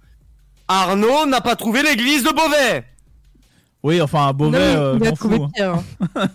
Arnaud 0.69 1.27
n'a 1.27 1.40
pas 1.40 1.56
trouvé 1.56 1.82
l'église 1.82 2.23
de 2.23 2.31
Beauvais. 2.31 2.85
Oui, 3.82 4.01
enfin, 4.01 4.32
Beauvais, 4.32 4.59
Non, 4.59 4.81
euh, 4.81 4.94
il 4.94 5.01
je 5.01 5.05
a 5.05 5.10
m'en 5.10 5.16
trouvé 5.16 5.36
fous. 5.36 5.44
hein. 5.44 5.51
pire. 5.55 5.82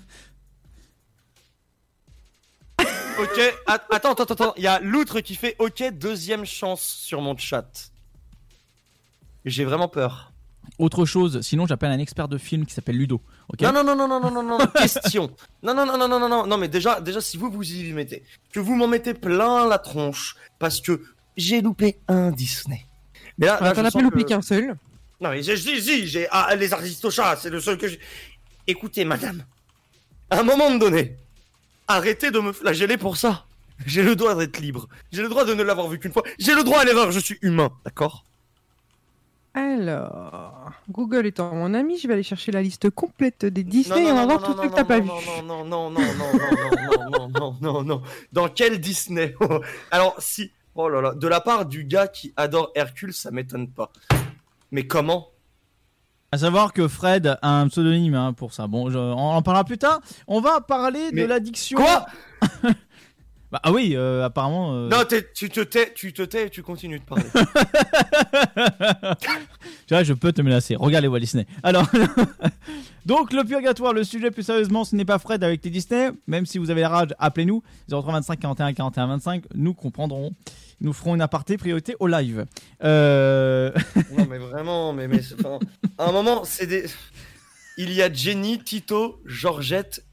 Ok, 3.20 3.40
at- 3.66 3.84
attends, 3.90 4.12
attends, 4.14 4.24
attends, 4.24 4.54
il 4.58 4.64
y 4.64 4.68
a 4.68 4.80
l'outre 4.80 5.22
qui 5.22 5.36
fait 5.36 5.56
ok, 5.60 5.92
deuxième 5.94 6.46
chance 6.46 6.82
sur 6.82 7.22
mon 7.22 7.36
chat. 7.38 7.90
J'ai 9.46 9.66
vraiment 9.66 9.88
peur. 9.88 10.34
autre 10.78 11.06
chose, 11.06 11.42
sinon 11.42 11.66
j'appelle 11.66 11.92
un 11.92 12.00
expert 12.00 12.28
de 12.28 12.38
film 12.38 12.66
qui 12.66 12.74
s'appelle 12.74 12.98
Ludo. 12.98 13.22
Ok 13.50 13.62
Non, 13.62 13.72
non, 13.72 13.84
non, 13.84 13.96
non, 13.96 14.08
non, 14.08 14.20
non, 14.20 14.32
non, 14.32 14.44
non, 14.44 14.58
non, 14.60 14.68
question. 14.68 15.32
Non, 15.64 15.74
non, 15.74 15.86
non, 15.86 15.98
non, 15.98 16.08
non, 16.08 16.20
non, 16.20 16.30
non, 16.30 16.46
non, 16.48 16.58
mais 16.58 16.68
déjà, 16.68 17.00
déjà, 17.02 17.22
si 17.22 17.38
vous 17.38 17.50
vous 17.50 17.64
y 17.72 17.92
mettez, 17.94 18.24
que 18.52 18.60
vous 18.60 18.76
m'en 18.76 18.88
mettez 18.88 19.14
plein 19.14 19.68
la 19.68 19.80
tronche, 19.80 20.36
parce 20.60 20.82
que 20.82 21.02
j'ai 21.38 21.62
loupé 21.62 21.98
un 22.08 22.32
Disney. 22.32 22.86
Mais 23.38 23.48
là, 23.48 23.58
Ah, 23.60 23.64
là, 23.66 23.74
T'en 23.74 23.86
as 23.86 23.92
pas 23.92 24.02
loupé 24.02 24.24
qu'un 24.26 24.42
seul. 24.42 24.76
Non, 25.22 25.30
mais 25.32 25.42
j'ai, 25.42 25.56
si, 25.58 25.82
si, 25.82 26.08
j'ai, 26.08 26.28
ah, 26.30 26.54
les 26.56 26.74
Aristochats, 26.74 27.38
c'est 27.38 27.50
le 27.50 27.60
seul 27.62 27.78
que 27.78 27.88
j'ai. 27.88 28.00
Écoutez, 28.68 29.06
madame, 29.06 29.44
à 30.30 30.40
un 30.42 30.44
moment 30.44 30.76
donné, 30.76 31.16
arrêtez 31.88 32.32
de 32.32 32.40
me 32.40 32.52
flageller 32.52 32.98
pour 32.98 33.18
ça. 33.18 33.46
J'ai 33.86 34.04
le 34.04 34.16
droit 34.16 34.36
d'être 34.36 34.60
libre. 34.60 34.88
J'ai 35.12 35.22
le 35.22 35.30
droit 35.30 35.46
de 35.46 35.54
ne 35.54 35.64
l'avoir 35.64 35.88
vu 35.88 36.00
qu'une 36.00 36.12
fois. 36.12 36.24
J'ai 36.40 36.56
le 36.56 36.64
droit 36.64 36.80
à 36.80 36.86
l'erreur, 36.86 37.12
je 37.12 37.20
suis 37.20 37.38
humain, 37.42 37.72
d'accord 37.86 38.26
Alors, 39.54 40.72
Google 40.90 41.28
étant 41.28 41.54
mon 41.54 41.74
ami, 41.74 41.98
je 41.98 42.08
vais 42.08 42.16
aller 42.16 42.24
chercher 42.24 42.52
la 42.52 42.62
liste 42.62 42.90
complète 42.90 43.46
des 43.46 43.64
Disney 43.64 44.02
Non, 44.02 44.08
et 44.08 44.12
on 44.12 44.16
va 44.16 44.26
voir 44.26 44.44
tout 44.44 44.62
ce 44.62 44.68
que 44.68 44.74
t'as 44.74 44.84
pas 44.84 45.00
non, 45.00 45.18
vu. 45.18 45.28
Non, 45.46 45.64
non, 45.66 45.90
non, 45.90 45.92
non, 45.92 46.02
non, 46.02 46.34
non, 46.34 47.10
non, 47.12 47.30
non, 47.30 47.30
non, 47.30 47.58
non, 47.62 47.84
non. 47.84 48.02
Dans 48.34 48.50
quel 48.50 48.80
Disney 48.80 49.36
Alors, 49.92 50.16
si. 50.20 50.52
Oh 50.76 50.90
là 50.90 51.02
là. 51.02 51.14
De 51.14 51.28
la 51.28 51.42
part 51.42 51.66
du 51.66 51.86
gars 51.86 52.08
qui 52.08 52.34
adore 52.38 52.72
Hercule, 52.76 53.14
ça 53.14 53.32
m'étonne 53.32 53.68
pas. 53.68 53.92
Mais 54.72 54.86
comment 54.86 55.30
À 56.32 56.38
savoir 56.38 56.74
que 56.74 56.88
Fred 56.90 57.38
a 57.42 57.60
un 57.62 57.68
pseudonyme 57.70 58.14
hein, 58.16 58.34
pour 58.34 58.54
ça. 58.54 58.68
Bon, 58.68 58.90
je- 58.90 58.98
on 58.98 59.18
en 59.18 59.42
parlera 59.42 59.64
plus 59.64 59.78
tard. 59.78 60.02
On 60.28 60.42
va 60.42 60.60
parler 60.60 61.12
de 61.12 61.24
l'addiction. 61.24 61.78
Quoi? 61.80 62.06
Bah 63.50 63.62
ah 63.64 63.72
oui, 63.72 63.94
euh, 63.96 64.26
apparemment. 64.26 64.74
euh, 64.76 64.90
Non, 64.90 64.98
tu 65.34 65.50
te 65.50 65.62
tais, 65.62 65.94
tu 65.94 66.12
te 66.12 66.22
tais 66.22 66.48
et 66.48 66.50
tu 66.50 66.64
continues 66.64 67.00
de 67.00 67.06
parler. 67.06 67.24
Tu 69.88 69.94
vois, 69.94 70.04
je 70.04 70.14
peux 70.14 70.34
te 70.34 70.42
menacer. 70.42 70.76
Regarde 70.76 71.04
les 71.04 71.08
Walt 71.08 71.20
Disney. 71.20 71.46
Alors, 71.64 71.88
donc 73.06 73.32
le 73.32 73.44
purgatoire, 73.46 73.94
le 73.94 74.04
sujet 74.04 74.32
plus 74.32 74.44
sérieusement, 74.44 74.84
ce 74.84 74.96
n'est 74.96 75.06
pas 75.06 75.18
Fred 75.18 75.44
avec 75.44 75.62
tes 75.62 75.70
Disney. 75.70 76.10
Même 76.28 76.46
si 76.46 76.58
vous 76.58 76.70
avez 76.70 76.82
la 76.82 76.90
rage, 76.90 77.10
appelez-nous 77.20 77.64
0325 77.90 78.40
41 78.40 78.74
41 78.74 79.08
25. 79.08 79.44
Nous 79.56 79.74
comprendrons. 79.74 80.34
Nous 80.82 80.92
ferons 80.94 81.16
une 81.16 81.22
aparté 81.22 81.58
priorité 81.58 81.96
au 82.00 82.08
live. 82.08 82.46
Euh... 82.84 83.72
non, 84.18 84.28
mais 84.30 84.38
vraiment, 84.38 84.92
mais, 84.94 85.08
mais 85.08 85.22
enfin, 85.40 85.60
à 85.98 86.10
un 86.10 86.12
moment, 86.12 86.44
c'est 86.44 86.68
des. 86.68 86.86
Il 87.78 87.94
y 87.94 88.02
a 88.02 88.12
Jenny, 88.12 88.60
Tito, 88.60 89.22
Georgette 89.26 90.04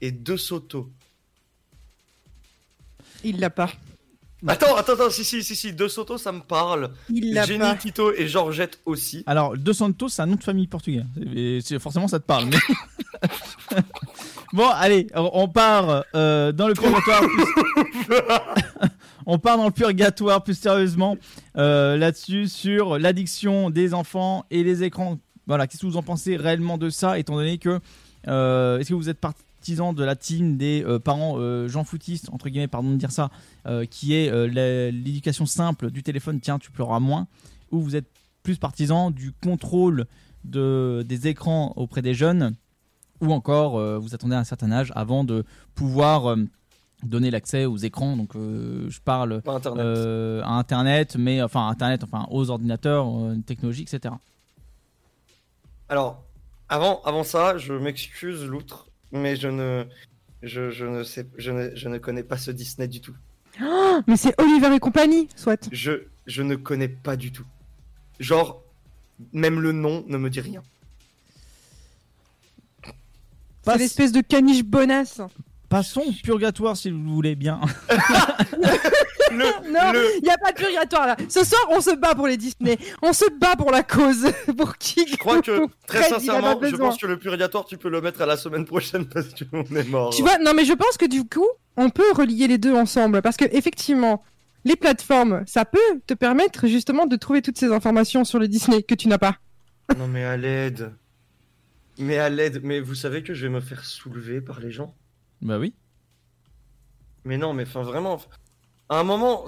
et 0.00 0.10
De 0.10 0.36
Soto. 0.36 0.90
Il 3.24 3.40
l'a 3.40 3.50
pas. 3.50 3.70
Attends, 4.48 4.74
attends, 4.76 4.94
attends, 4.94 5.10
si, 5.10 5.22
si, 5.22 5.42
si, 5.44 5.54
si, 5.54 5.72
De 5.74 5.86
Soto, 5.86 6.16
ça 6.16 6.32
me 6.32 6.40
parle. 6.40 6.90
Il 7.10 7.34
l'a 7.34 7.44
Jenny, 7.44 7.58
pas. 7.58 7.74
Tito 7.74 8.10
et 8.14 8.26
Georgette 8.26 8.80
aussi. 8.86 9.22
Alors, 9.26 9.54
De 9.56 9.72
Santos, 9.72 10.08
c'est 10.08 10.22
un 10.22 10.26
nom 10.26 10.36
de 10.36 10.42
famille 10.42 10.66
portugais. 10.66 11.04
Et 11.34 11.60
c'est- 11.62 11.78
forcément, 11.78 12.08
ça 12.08 12.18
te 12.20 12.24
parle. 12.24 12.46
mais- 12.46 12.56
bon, 14.54 14.66
allez, 14.68 15.06
on 15.14 15.46
part 15.48 16.04
euh, 16.14 16.52
dans 16.52 16.68
le 16.68 16.74
purgatoire. 16.74 17.20
plus- 17.20 18.16
on 19.26 19.38
part 19.38 19.58
dans 19.58 19.66
le 19.66 19.70
purgatoire 19.72 20.42
plus 20.42 20.58
sérieusement 20.58 21.18
euh, 21.58 21.98
là-dessus 21.98 22.48
sur 22.48 22.98
l'addiction 22.98 23.68
des 23.68 23.92
enfants 23.92 24.46
et 24.50 24.64
les 24.64 24.82
écrans. 24.82 25.18
Voilà, 25.46 25.66
qu'est-ce 25.66 25.82
que 25.82 25.86
vous 25.86 25.96
en 25.98 26.02
pensez 26.02 26.36
réellement 26.36 26.78
de 26.78 26.88
ça, 26.90 27.18
étant 27.18 27.34
donné 27.36 27.58
que 27.58 27.78
euh, 28.28 28.78
est-ce 28.78 28.88
que 28.88 28.94
vous 28.94 29.08
êtes 29.10 29.20
partisan 29.60 29.92
de 29.92 30.02
la 30.04 30.16
team 30.16 30.56
des 30.56 30.82
euh, 30.86 30.98
parents 30.98 31.34
euh, 31.36 31.68
Jean 31.68 31.84
foutistes 31.84 32.30
entre 32.32 32.48
guillemets, 32.48 32.66
pardon 32.66 32.92
de 32.92 32.96
dire 32.96 33.10
ça, 33.12 33.30
euh, 33.66 33.84
qui 33.84 34.14
est 34.14 34.30
euh, 34.30 34.46
l'éducation 34.90 35.44
simple 35.44 35.90
du 35.90 36.02
téléphone, 36.02 36.40
tiens, 36.40 36.58
tu 36.58 36.70
pleuras 36.70 36.98
moins, 36.98 37.26
ou 37.70 37.80
vous 37.80 37.94
êtes 37.94 38.06
plus 38.42 38.56
partisan 38.56 39.10
du 39.10 39.32
contrôle 39.32 40.06
de, 40.44 41.04
des 41.06 41.28
écrans 41.28 41.74
auprès 41.76 42.00
des 42.00 42.14
jeunes, 42.14 42.54
ou 43.20 43.32
encore 43.34 43.78
euh, 43.78 43.98
vous 43.98 44.14
attendez 44.14 44.34
un 44.34 44.44
certain 44.44 44.72
âge 44.72 44.92
avant 44.96 45.24
de 45.24 45.44
pouvoir 45.74 46.30
euh, 46.30 46.36
donner 47.02 47.30
l'accès 47.30 47.66
aux 47.66 47.76
écrans. 47.76 48.16
Donc 48.16 48.34
euh, 48.36 48.88
je 48.88 48.98
parle 49.02 49.42
Internet. 49.46 49.84
euh, 49.84 50.42
à 50.42 50.52
Internet, 50.52 51.16
mais 51.18 51.42
enfin 51.42 51.68
Internet, 51.68 52.02
enfin 52.02 52.26
aux 52.30 52.48
ordinateurs, 52.48 53.06
euh, 53.08 53.36
technologies, 53.44 53.82
etc. 53.82 54.14
Alors, 55.90 56.22
avant, 56.70 57.02
avant 57.04 57.24
ça, 57.24 57.58
je 57.58 57.74
m'excuse, 57.74 58.46
l'outre, 58.46 58.86
mais 59.12 59.36
je 59.36 59.48
ne, 59.48 59.84
je, 60.42 60.70
je 60.70 60.84
ne 60.86 61.02
sais, 61.02 61.26
je 61.36 61.50
ne, 61.50 61.74
je 61.74 61.88
ne 61.88 61.98
connais 61.98 62.22
pas 62.22 62.36
ce 62.36 62.50
Disney 62.50 62.88
du 62.88 63.00
tout. 63.00 63.14
Oh, 63.62 64.00
mais 64.06 64.16
c'est 64.16 64.38
Oliver 64.40 64.74
et 64.74 64.78
compagnie, 64.78 65.28
soit. 65.36 65.68
Je, 65.72 66.04
je 66.26 66.42
ne 66.42 66.56
connais 66.56 66.88
pas 66.88 67.16
du 67.16 67.32
tout. 67.32 67.44
Genre, 68.18 68.62
même 69.32 69.60
le 69.60 69.72
nom 69.72 70.04
ne 70.06 70.16
me 70.16 70.30
dit 70.30 70.40
rien. 70.40 70.62
C'est 73.64 73.76
l'espèce 73.76 74.12
de 74.12 74.20
caniche 74.20 74.64
bonasse. 74.64 75.20
Passons 75.68 76.00
au 76.00 76.12
purgatoire 76.12 76.76
si 76.76 76.90
vous 76.90 77.14
voulez 77.14 77.36
bien. 77.36 77.60
non, 79.32 79.92
il 80.16 80.22
n'y 80.22 80.30
a 80.30 80.38
pas 80.38 80.52
de 80.52 80.56
purgatoire 80.56 81.06
là. 81.06 81.16
Ce 81.28 81.44
soir, 81.44 81.60
on 81.70 81.80
se 81.80 81.94
bat 81.94 82.14
pour 82.14 82.26
les 82.26 82.36
Disney. 82.36 82.78
On 83.02 83.12
se 83.12 83.24
bat 83.38 83.56
pour 83.56 83.70
la 83.70 83.82
cause. 83.82 84.26
pour 84.56 84.76
qui 84.76 85.06
Je 85.08 85.16
crois 85.16 85.40
que, 85.40 85.66
très 85.86 86.02
Fred, 86.02 86.20
sincèrement, 86.20 86.60
je 86.62 86.76
pense 86.76 86.98
que 86.98 87.06
le 87.06 87.18
purgatoire, 87.18 87.64
tu 87.64 87.76
peux 87.76 87.88
le 87.88 88.00
mettre 88.00 88.22
à 88.22 88.26
la 88.26 88.36
semaine 88.36 88.64
prochaine 88.64 89.06
parce 89.12 89.28
qu'on 89.50 89.64
est 89.76 89.88
mort. 89.88 90.10
Tu 90.14 90.22
vois, 90.22 90.38
non 90.38 90.52
mais 90.54 90.64
je 90.64 90.72
pense 90.72 90.96
que 90.96 91.06
du 91.06 91.24
coup, 91.24 91.48
on 91.76 91.90
peut 91.90 92.12
relier 92.12 92.48
les 92.48 92.58
deux 92.58 92.74
ensemble 92.74 93.22
parce 93.22 93.36
que 93.36 93.44
effectivement, 93.52 94.22
les 94.64 94.76
plateformes, 94.76 95.42
ça 95.46 95.64
peut 95.64 95.78
te 96.06 96.14
permettre 96.14 96.66
justement 96.66 97.06
de 97.06 97.16
trouver 97.16 97.42
toutes 97.42 97.58
ces 97.58 97.72
informations 97.72 98.24
sur 98.24 98.38
le 98.38 98.48
Disney 98.48 98.82
que 98.82 98.94
tu 98.94 99.08
n'as 99.08 99.18
pas. 99.18 99.36
Non, 99.96 100.06
mais 100.06 100.24
à 100.24 100.36
l'aide. 100.36 100.92
Mais 101.98 102.18
à 102.18 102.28
l'aide. 102.28 102.60
Mais 102.62 102.80
vous 102.80 102.94
savez 102.94 103.22
que 103.22 103.34
je 103.34 103.46
vais 103.46 103.52
me 103.52 103.60
faire 103.60 103.84
soulever 103.84 104.40
par 104.40 104.60
les 104.60 104.70
gens? 104.70 104.94
Bah 105.42 105.58
oui. 105.58 105.74
Mais 107.24 107.38
non, 107.38 107.52
mais 107.52 107.64
enfin, 107.64 107.82
vraiment. 107.82 108.20
À 108.90 108.98
un 109.00 109.04
moment. 109.04 109.44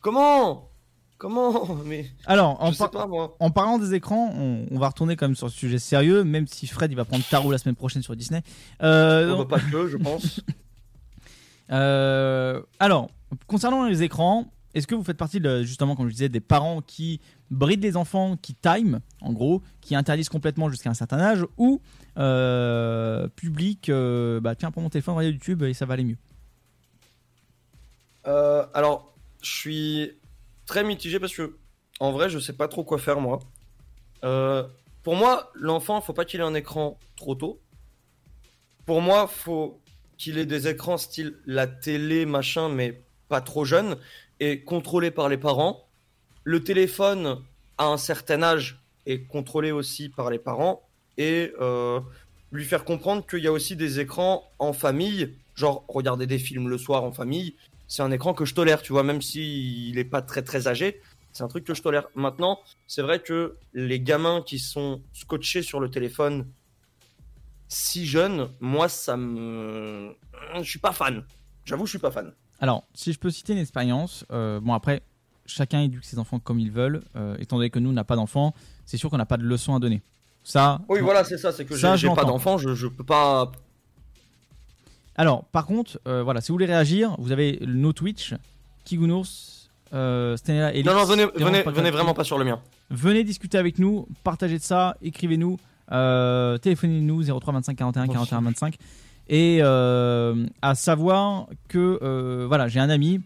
Comment? 0.00 0.70
Comment? 1.18 1.74
Mais. 1.84 2.06
Alors, 2.24 2.62
en, 2.62 2.68
Je 2.70 2.74
sais 2.76 2.78
par- 2.84 2.90
pas, 2.92 3.06
moi. 3.06 3.36
en 3.40 3.50
parlant 3.50 3.78
des 3.78 3.92
écrans, 3.94 4.32
on, 4.34 4.66
on 4.70 4.78
va 4.78 4.86
retourner 4.88 5.16
quand 5.16 5.26
même 5.26 5.34
sur 5.36 5.48
le 5.48 5.52
sujet 5.52 5.78
sérieux, 5.80 6.22
même 6.24 6.46
si 6.46 6.66
Fred 6.68 6.90
il 6.92 6.94
va 6.94 7.04
prendre 7.04 7.24
Tarot 7.28 7.50
la 7.50 7.58
semaine 7.58 7.74
prochaine 7.74 8.02
sur 8.02 8.14
Disney. 8.16 8.42
Euh, 8.82 9.34
Oh, 9.36 9.44
bah, 9.44 9.56
pas 9.58 9.60
que, 9.70 9.88
je 9.88 9.96
pense. 9.96 10.40
Euh, 11.70 12.62
alors, 12.78 13.10
concernant 13.46 13.86
les 13.86 14.02
écrans, 14.02 14.46
est-ce 14.74 14.86
que 14.86 14.94
vous 14.94 15.02
faites 15.02 15.16
partie, 15.16 15.40
de, 15.40 15.62
justement, 15.64 15.96
comme 15.96 16.06
je 16.06 16.12
disais, 16.12 16.28
des 16.28 16.40
parents 16.40 16.80
qui 16.80 17.20
brident 17.50 17.82
les 17.82 17.96
enfants, 17.96 18.36
qui 18.40 18.54
time, 18.54 19.00
en 19.20 19.32
gros, 19.32 19.62
qui 19.80 19.94
interdisent 19.96 20.28
complètement 20.28 20.70
jusqu'à 20.70 20.90
un 20.90 20.94
certain 20.94 21.18
âge, 21.18 21.44
ou 21.56 21.80
euh, 22.18 23.26
public, 23.28 23.88
euh, 23.88 24.40
bah 24.40 24.54
tiens, 24.54 24.70
prends 24.70 24.82
mon 24.82 24.90
téléphone, 24.90 25.16
regarde 25.16 25.34
YouTube 25.34 25.62
et 25.64 25.74
ça 25.74 25.84
va 25.86 25.94
aller 25.94 26.04
mieux? 26.04 26.16
Euh, 28.28 28.66
alors, 28.74 29.14
je 29.42 29.50
suis 29.50 30.12
très 30.66 30.84
mitigé 30.84 31.18
parce 31.18 31.34
que, 31.34 31.56
en 31.98 32.12
vrai, 32.12 32.28
je 32.28 32.38
sais 32.38 32.52
pas 32.52 32.68
trop 32.68 32.84
quoi 32.84 32.98
faire, 32.98 33.20
moi. 33.20 33.40
Euh, 34.24 34.64
pour 35.02 35.16
moi, 35.16 35.50
l'enfant, 35.54 36.00
faut 36.00 36.12
pas 36.12 36.24
qu'il 36.24 36.40
ait 36.40 36.44
un 36.44 36.54
écran 36.54 36.98
trop 37.16 37.34
tôt. 37.34 37.58
Pour 38.84 39.00
moi, 39.00 39.26
faut 39.26 39.80
qu'il 40.18 40.38
ait 40.38 40.46
des 40.46 40.68
écrans 40.68 40.98
style 40.98 41.36
la 41.46 41.66
télé, 41.66 42.26
machin, 42.26 42.68
mais 42.68 43.02
pas 43.28 43.40
trop 43.40 43.64
jeune 43.64 43.96
et 44.40 44.62
contrôlé 44.62 45.10
par 45.10 45.28
les 45.28 45.38
parents. 45.38 45.88
Le 46.44 46.62
téléphone, 46.62 47.42
à 47.78 47.86
un 47.86 47.96
certain 47.96 48.42
âge, 48.42 48.82
est 49.06 49.22
contrôlé 49.22 49.70
aussi 49.70 50.08
par 50.10 50.30
les 50.30 50.38
parents 50.38 50.82
et 51.16 51.52
euh, 51.60 52.00
lui 52.52 52.64
faire 52.64 52.84
comprendre 52.84 53.26
qu'il 53.26 53.40
y 53.40 53.46
a 53.46 53.52
aussi 53.52 53.76
des 53.76 54.00
écrans 54.00 54.50
en 54.58 54.72
famille, 54.72 55.34
genre 55.54 55.84
regarder 55.88 56.26
des 56.26 56.38
films 56.38 56.68
le 56.68 56.78
soir 56.78 57.04
en 57.04 57.12
famille, 57.12 57.54
c'est 57.88 58.02
un 58.02 58.10
écran 58.10 58.34
que 58.34 58.44
je 58.44 58.54
tolère, 58.54 58.82
tu 58.82 58.92
vois, 58.92 59.02
même 59.02 59.20
s'il 59.22 59.98
est 59.98 60.04
pas 60.04 60.22
très 60.22 60.42
très 60.42 60.68
âgé, 60.68 61.00
c'est 61.32 61.42
un 61.42 61.48
truc 61.48 61.64
que 61.64 61.74
je 61.74 61.82
tolère. 61.82 62.08
Maintenant, 62.14 62.60
c'est 62.86 63.02
vrai 63.02 63.20
que 63.20 63.56
les 63.72 64.00
gamins 64.00 64.42
qui 64.42 64.58
sont 64.58 65.02
scotchés 65.12 65.62
sur 65.62 65.80
le 65.80 65.90
téléphone 65.90 66.46
si 67.68 68.06
jeunes, 68.06 68.48
moi 68.60 68.88
ça 68.88 69.16
me. 69.16 70.14
Je 70.56 70.62
suis 70.62 70.78
pas 70.78 70.92
fan. 70.92 71.22
J'avoue, 71.64 71.86
je 71.86 71.90
suis 71.90 71.98
pas 71.98 72.10
fan. 72.10 72.32
Alors, 72.60 72.84
si 72.94 73.12
je 73.12 73.18
peux 73.18 73.30
citer 73.30 73.52
une 73.52 73.58
expérience, 73.58 74.24
euh, 74.32 74.58
bon 74.58 74.72
après, 74.72 75.02
chacun 75.46 75.80
éduque 75.80 76.04
ses 76.04 76.18
enfants 76.18 76.38
comme 76.38 76.58
ils 76.58 76.72
veulent, 76.72 77.02
euh, 77.14 77.36
étant 77.38 77.56
donné 77.56 77.70
que 77.70 77.78
nous, 77.78 77.90
on 77.90 77.92
n'a 77.92 78.04
pas 78.04 78.16
d'enfants, 78.16 78.54
c'est 78.84 78.96
sûr 78.96 79.10
qu'on 79.10 79.18
n'a 79.18 79.26
pas 79.26 79.36
de 79.36 79.44
leçons 79.44 79.74
à 79.74 79.78
donner. 79.78 80.02
Ça. 80.42 80.80
Oui, 80.88 81.00
voilà, 81.00 81.24
c'est 81.24 81.36
ça, 81.36 81.52
c'est 81.52 81.66
que 81.66 81.76
j'ai 81.76 82.08
pas 82.14 82.24
d'enfant, 82.24 82.58
je, 82.58 82.74
je 82.74 82.86
peux 82.86 83.04
pas. 83.04 83.52
Alors, 85.18 85.44
par 85.46 85.66
contre, 85.66 86.00
euh, 86.08 86.22
voilà, 86.22 86.40
si 86.40 86.48
vous 86.48 86.54
voulez 86.54 86.64
réagir, 86.66 87.14
vous 87.18 87.32
avez 87.32 87.58
nos 87.66 87.92
Twitch, 87.92 88.34
Kigounours, 88.84 89.68
euh, 89.92 90.36
Stenella 90.36 90.74
et 90.74 90.82
Non, 90.82 90.94
non, 90.94 91.04
venez, 91.04 91.26
venez, 91.34 91.62
pas 91.62 91.70
venez 91.72 91.90
vraiment 91.90 92.14
pas 92.14 92.24
sur 92.24 92.38
le 92.38 92.44
mien. 92.44 92.60
Venez 92.90 93.24
discuter 93.24 93.58
avec 93.58 93.78
nous, 93.78 94.06
partagez 94.24 94.58
de 94.58 94.62
ça, 94.62 94.96
écrivez-nous, 95.02 95.58
euh, 95.92 96.56
téléphonez-nous 96.58 97.24
03 97.40 97.52
25 97.54 97.74
41 97.76 98.06
41 98.06 98.40
25. 98.42 98.76
Et 99.28 99.58
euh, 99.60 100.46
à 100.62 100.74
savoir 100.74 101.48
que, 101.68 102.44
voilà, 102.46 102.68
j'ai 102.68 102.80
un 102.80 102.88
ami, 102.88 103.20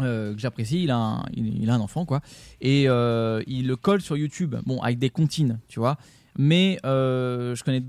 euh, 0.00 0.34
que 0.34 0.40
j'apprécie, 0.40 0.82
il, 0.84 0.90
a 0.90 0.96
un- 0.96 1.24
il, 1.34 1.62
il 1.62 1.70
a 1.70 1.74
un 1.74 1.80
enfant 1.80 2.04
quoi, 2.04 2.20
et 2.60 2.88
euh, 2.88 3.42
il 3.46 3.66
le 3.66 3.76
colle 3.76 4.00
sur 4.00 4.16
YouTube, 4.16 4.56
bon 4.66 4.80
avec 4.80 4.98
des 4.98 5.10
comptines, 5.10 5.58
tu 5.68 5.78
vois, 5.78 5.96
mais 6.36 6.78
euh, 6.86 7.54
je 7.54 7.62
connais 7.64 7.82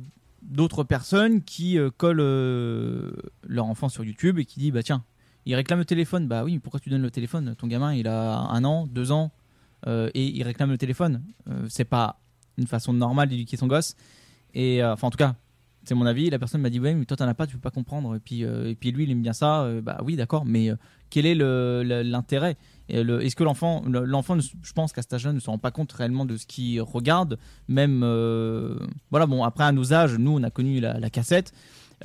d'autres 0.50 0.84
personnes 0.84 1.42
qui 1.42 1.78
euh, 1.78 1.90
collent 1.96 2.20
euh, 2.20 3.12
leur 3.48 3.68
enfant 3.68 3.88
sur 3.88 4.04
YouTube 4.04 4.40
et 4.40 4.46
qui 4.46 4.60
disent 4.60 4.74
bah 4.74 4.84
tiens, 4.84 5.04
il 5.46 5.56
réclame 5.56 5.80
le 5.80 5.86
téléphone, 5.86 6.28
bah 6.28 6.44
oui, 6.44 6.54
mais 6.54 6.60
pourquoi 6.60 6.80
tu 6.80 6.90
donnes 6.90 7.02
le 7.02 7.12
téléphone? 7.12 7.56
Ton 7.56 7.68
gamin 7.68 7.94
il 7.94 8.08
a 8.08 8.40
un 8.40 8.64
an, 8.64 8.88
deux 8.88 9.12
ans, 9.12 9.32
euh, 9.88 10.10
et 10.14 10.26
il 10.26 10.44
réclame 10.44 10.70
le 10.70 10.78
téléphone, 10.78 11.24
c'est 11.70 11.86
pas 11.86 12.20
une 12.58 12.68
façon 12.68 12.92
normale 12.92 13.30
d'éduquer 13.30 13.56
son 13.56 13.68
gosse, 13.68 13.96
et 14.54 14.84
enfin 14.84 15.08
en 15.08 15.12
tout 15.12 15.18
cas. 15.18 15.36
C'est 15.86 15.96
mon 15.96 16.06
avis. 16.06 16.30
La 16.30 16.38
personne 16.38 16.62
m'a 16.62 16.70
dit 16.70 16.80
ouais, 16.80 16.94
mais 16.94 17.06
toi 17.06 17.16
t'en 17.16 17.28
as 17.28 17.34
pas, 17.34 17.48
tu 17.48 17.56
peux 17.56 17.62
pas 17.62 17.72
comprendre. 17.72 18.14
Et 18.14 18.20
puis 18.20 18.42
et 18.42 18.76
puis 18.76 18.92
lui 18.92 19.06
il 19.06 19.12
aime 19.12 19.22
bien 19.22 19.34
ça. 19.34 19.68
Bah 19.82 20.02
oui, 20.04 20.18
d'accord. 20.18 20.46
Mais 20.46 20.70
quel 21.10 21.26
est 21.26 21.34
l'intérêt? 21.34 22.58
Est-ce 22.90 23.36
que 23.36 23.44
l'enfant, 23.44 23.84
le- 23.86 24.04
l'enfant, 24.06 24.38
je 24.40 24.74
pense 24.74 24.94
qu'à 24.94 25.02
cet 25.02 25.14
âge-là, 25.14 25.34
ne 25.34 25.40
se 25.40 25.50
rend 25.50 25.58
pas 25.58 25.72
compte 25.72 25.92
réellement 25.92 26.26
de 26.26 26.38
ce 26.38 26.46
qu'il 26.46 26.82
regarde. 26.82 27.38
Même 27.68 28.02
euh, 28.04 28.78
voilà. 29.12 29.26
Bon, 29.26 29.44
après 29.44 29.64
à 29.64 29.72
nos 29.72 29.94
âges, 29.94 30.18
nous 30.18 30.32
on 30.32 30.44
a 30.44 30.50
connu 30.50 30.80
la, 30.80 31.10
cassette. 31.10 31.54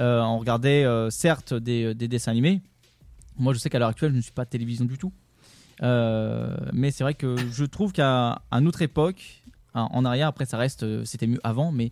Euh, 0.00 0.20
on 0.20 0.38
regardait 0.38 0.84
euh, 0.84 1.10
certes 1.10 1.54
des, 1.54 1.94
des 1.94 2.08
dessins 2.08 2.32
animés. 2.32 2.60
Moi, 3.38 3.52
je 3.54 3.58
sais 3.58 3.70
qu'à 3.70 3.78
l'heure 3.78 3.88
actuelle, 3.88 4.12
je 4.12 4.16
ne 4.16 4.22
suis 4.22 4.32
pas 4.32 4.44
télévision 4.44 4.84
du 4.84 4.98
tout. 4.98 5.12
Mais 5.80 6.90
c'est 6.90 7.02
vrai 7.02 7.14
que 7.14 7.36
je 7.52 7.64
trouve 7.64 7.92
qu'à 7.92 8.42
à 8.50 8.60
notre 8.60 8.82
époque, 8.82 9.42
en 9.74 10.04
arrière, 10.04 10.28
après 10.28 10.44
ça 10.46 10.56
reste, 10.56 11.04
c'était 11.04 11.26
mieux 11.26 11.40
avant, 11.42 11.72
mais 11.72 11.90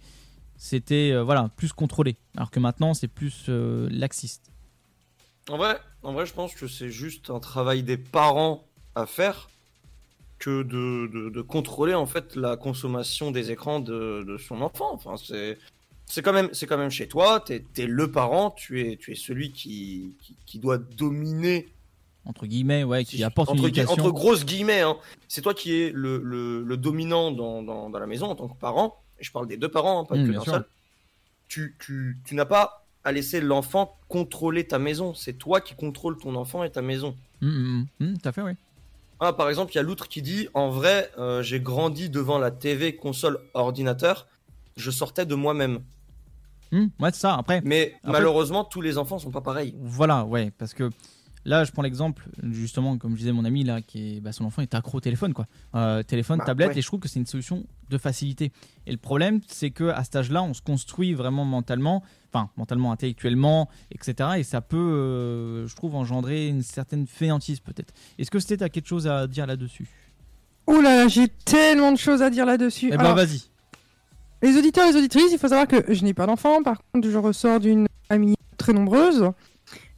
c'était 0.56 1.20
voilà 1.20 1.50
plus 1.56 1.72
contrôlé. 1.72 2.16
Alors 2.36 2.50
que 2.50 2.60
maintenant, 2.60 2.94
c'est 2.94 3.08
plus 3.08 3.48
laxiste. 3.48 4.52
En 5.48 5.56
vrai, 5.56 5.80
en 6.04 6.12
vrai, 6.12 6.26
je 6.26 6.32
pense 6.32 6.54
que 6.54 6.68
c'est 6.68 6.90
juste 6.90 7.30
un 7.30 7.40
travail 7.40 7.82
des 7.82 7.96
parents 7.96 8.62
à 8.94 9.06
faire 9.06 9.48
que 10.38 10.62
de, 10.62 11.06
de, 11.12 11.30
de 11.30 11.40
contrôler 11.40 11.94
en 11.94 12.06
fait 12.06 12.34
la 12.36 12.56
consommation 12.56 13.30
des 13.30 13.50
écrans 13.50 13.80
de, 13.80 14.24
de 14.26 14.36
son 14.38 14.60
enfant. 14.60 14.92
Enfin, 14.92 15.16
c'est 15.16 15.58
c'est 16.06 16.20
quand 16.20 16.32
même 16.32 16.50
c'est 16.52 16.66
quand 16.66 16.78
même 16.78 16.90
chez 16.90 17.08
toi. 17.08 17.40
T'es 17.40 17.64
es 17.78 17.86
le 17.86 18.10
parent. 18.10 18.50
Tu 18.50 18.80
es 18.82 18.96
tu 18.96 19.12
es 19.12 19.14
celui 19.14 19.52
qui 19.52 20.16
qui, 20.20 20.36
qui 20.46 20.58
doit 20.58 20.78
dominer 20.78 21.68
entre 22.24 22.46
guillemets, 22.46 22.84
ouais, 22.84 23.04
qui 23.04 23.24
apporte 23.24 23.50
une 23.50 23.58
entre, 23.58 23.68
éducation. 23.68 23.92
entre 23.94 24.12
grosses 24.12 24.44
guillemets. 24.44 24.82
Hein. 24.82 24.96
C'est 25.26 25.42
toi 25.42 25.54
qui 25.54 25.74
es 25.80 25.90
le, 25.92 26.18
le, 26.22 26.62
le 26.62 26.76
dominant 26.76 27.32
dans, 27.32 27.64
dans, 27.64 27.90
dans 27.90 27.98
la 27.98 28.06
maison 28.06 28.26
en 28.26 28.36
tant 28.36 28.46
que 28.46 28.56
parent. 28.56 29.02
Et 29.18 29.24
je 29.24 29.32
parle 29.32 29.48
des 29.48 29.56
deux 29.56 29.68
parents, 29.68 30.00
hein, 30.00 30.04
pas 30.04 30.16
Mmh, 30.16 30.26
que 30.28 30.32
d'un 30.32 30.44
seul. 30.44 30.64
Tu, 31.48 31.76
tu, 31.80 32.18
tu 32.24 32.36
n'as 32.36 32.44
pas 32.44 32.86
à 33.02 33.10
laisser 33.10 33.40
l'enfant 33.40 33.96
contrôler 34.08 34.66
ta 34.68 34.78
maison. 34.78 35.14
C'est 35.14 35.32
toi 35.32 35.60
qui 35.60 35.74
contrôles 35.74 36.16
ton 36.16 36.36
enfant 36.36 36.62
et 36.62 36.70
ta 36.70 36.80
maison. 36.80 37.16
Hum, 37.42 37.86
hum, 38.00 38.06
hum, 38.06 38.18
tout 38.18 38.28
à 38.28 38.30
fait, 38.30 38.42
oui. 38.42 38.52
Ah, 39.24 39.32
par 39.32 39.48
exemple, 39.48 39.70
il 39.72 39.76
y 39.76 39.78
a 39.78 39.82
l'outre 39.84 40.08
qui 40.08 40.20
dit 40.20 40.48
En 40.52 40.68
vrai, 40.68 41.08
euh, 41.16 41.42
j'ai 41.44 41.60
grandi 41.60 42.10
devant 42.10 42.38
la 42.38 42.50
TV, 42.50 42.96
console, 42.96 43.38
ordinateur. 43.54 44.26
Je 44.76 44.90
sortais 44.90 45.24
de 45.26 45.36
moi-même. 45.36 45.78
Hum, 46.72 46.90
ouais, 46.98 47.10
c'est 47.12 47.20
ça. 47.20 47.34
Après, 47.36 47.60
Mais 47.64 47.92
après- 48.02 48.12
malheureusement, 48.14 48.64
tous 48.64 48.80
les 48.80 48.98
enfants 48.98 49.20
sont 49.20 49.30
pas 49.30 49.40
pareils. 49.40 49.76
Voilà, 49.80 50.24
ouais, 50.24 50.50
parce 50.58 50.74
que 50.74 50.90
là, 51.44 51.64
je 51.64 51.72
prends 51.72 51.82
l'exemple, 51.82 52.24
justement, 52.50 52.98
comme 52.98 53.12
je 53.12 53.18
disais, 53.18 53.32
mon 53.32 53.44
ami, 53.44 53.64
là, 53.64 53.80
qui 53.82 54.16
est, 54.16 54.20
bah, 54.20 54.32
son 54.32 54.44
enfant 54.44 54.62
est 54.62 54.74
accro 54.74 54.98
au 54.98 55.00
téléphone, 55.00 55.34
quoi. 55.34 55.46
Euh, 55.74 56.02
téléphone, 56.02 56.38
Bah, 56.38 56.44
tablette, 56.44 56.70
ouais. 56.72 56.78
et 56.78 56.82
je 56.82 56.86
trouve 56.86 57.00
que 57.00 57.08
c'est 57.08 57.18
une 57.18 57.26
solution 57.26 57.64
de 57.90 57.98
facilité. 57.98 58.52
Et 58.86 58.92
le 58.92 58.98
problème, 58.98 59.40
c'est 59.48 59.70
que 59.70 59.84
à 59.90 60.02
cet 60.04 60.16
âge-là, 60.16 60.42
on 60.42 60.54
se 60.54 60.62
construit 60.62 61.14
vraiment 61.14 61.44
mentalement, 61.44 62.02
enfin, 62.32 62.50
mentalement, 62.56 62.92
intellectuellement, 62.92 63.68
etc. 63.90 64.30
Et 64.38 64.42
ça 64.44 64.60
peut, 64.60 64.76
euh, 64.76 65.66
je 65.66 65.76
trouve, 65.76 65.94
engendrer 65.94 66.48
une 66.48 66.62
certaine 66.62 67.06
fainéantise, 67.06 67.60
peut-être. 67.60 67.92
Est-ce 68.18 68.30
que 68.30 68.38
c'était, 68.38 68.58
t'as 68.58 68.68
quelque 68.68 68.88
chose 68.88 69.06
à 69.06 69.26
dire 69.26 69.46
là-dessus? 69.46 69.88
Ouh 70.68 70.80
là 70.80 70.96
là, 70.96 71.08
j'ai 71.08 71.28
tellement 71.28 71.90
de 71.92 71.98
choses 71.98 72.22
à 72.22 72.30
dire 72.30 72.46
là-dessus. 72.46 72.90
Eh 72.92 72.96
ben, 72.96 73.14
vas-y. 73.14 73.42
Les 74.42 74.56
auditeurs 74.56 74.86
et 74.88 74.92
les 74.92 74.98
auditrices, 74.98 75.30
il 75.32 75.38
faut 75.38 75.48
savoir 75.48 75.68
que 75.68 75.92
je 75.92 76.02
n'ai 76.04 76.14
pas 76.14 76.26
d'enfant. 76.26 76.62
Par 76.62 76.78
contre, 76.92 77.08
je 77.08 77.16
ressors 77.18 77.60
d'une 77.60 77.86
famille 78.08 78.34
très 78.56 78.72
nombreuse. 78.72 79.30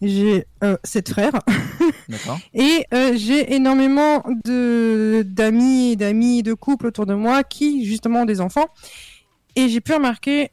J'ai 0.05 0.47
euh, 0.63 0.77
sept 0.85 1.09
frères. 1.09 1.33
D'accord. 2.09 2.39
Et 2.53 2.85
euh, 2.93 3.13
j'ai 3.17 3.55
énormément 3.55 4.23
de 4.45 5.25
d'amis 5.27 5.93
et 5.93 5.97
d'amis 5.97 6.43
de 6.43 6.53
couples 6.53 6.89
autour 6.89 7.07
de 7.07 7.15
moi 7.15 7.43
qui 7.43 7.87
justement 7.87 8.23
ont 8.23 8.25
des 8.27 8.43
enfants. 8.43 8.67
Et 9.57 9.69
j'ai 9.69 9.81
pu 9.81 9.95
remarquer 9.95 10.51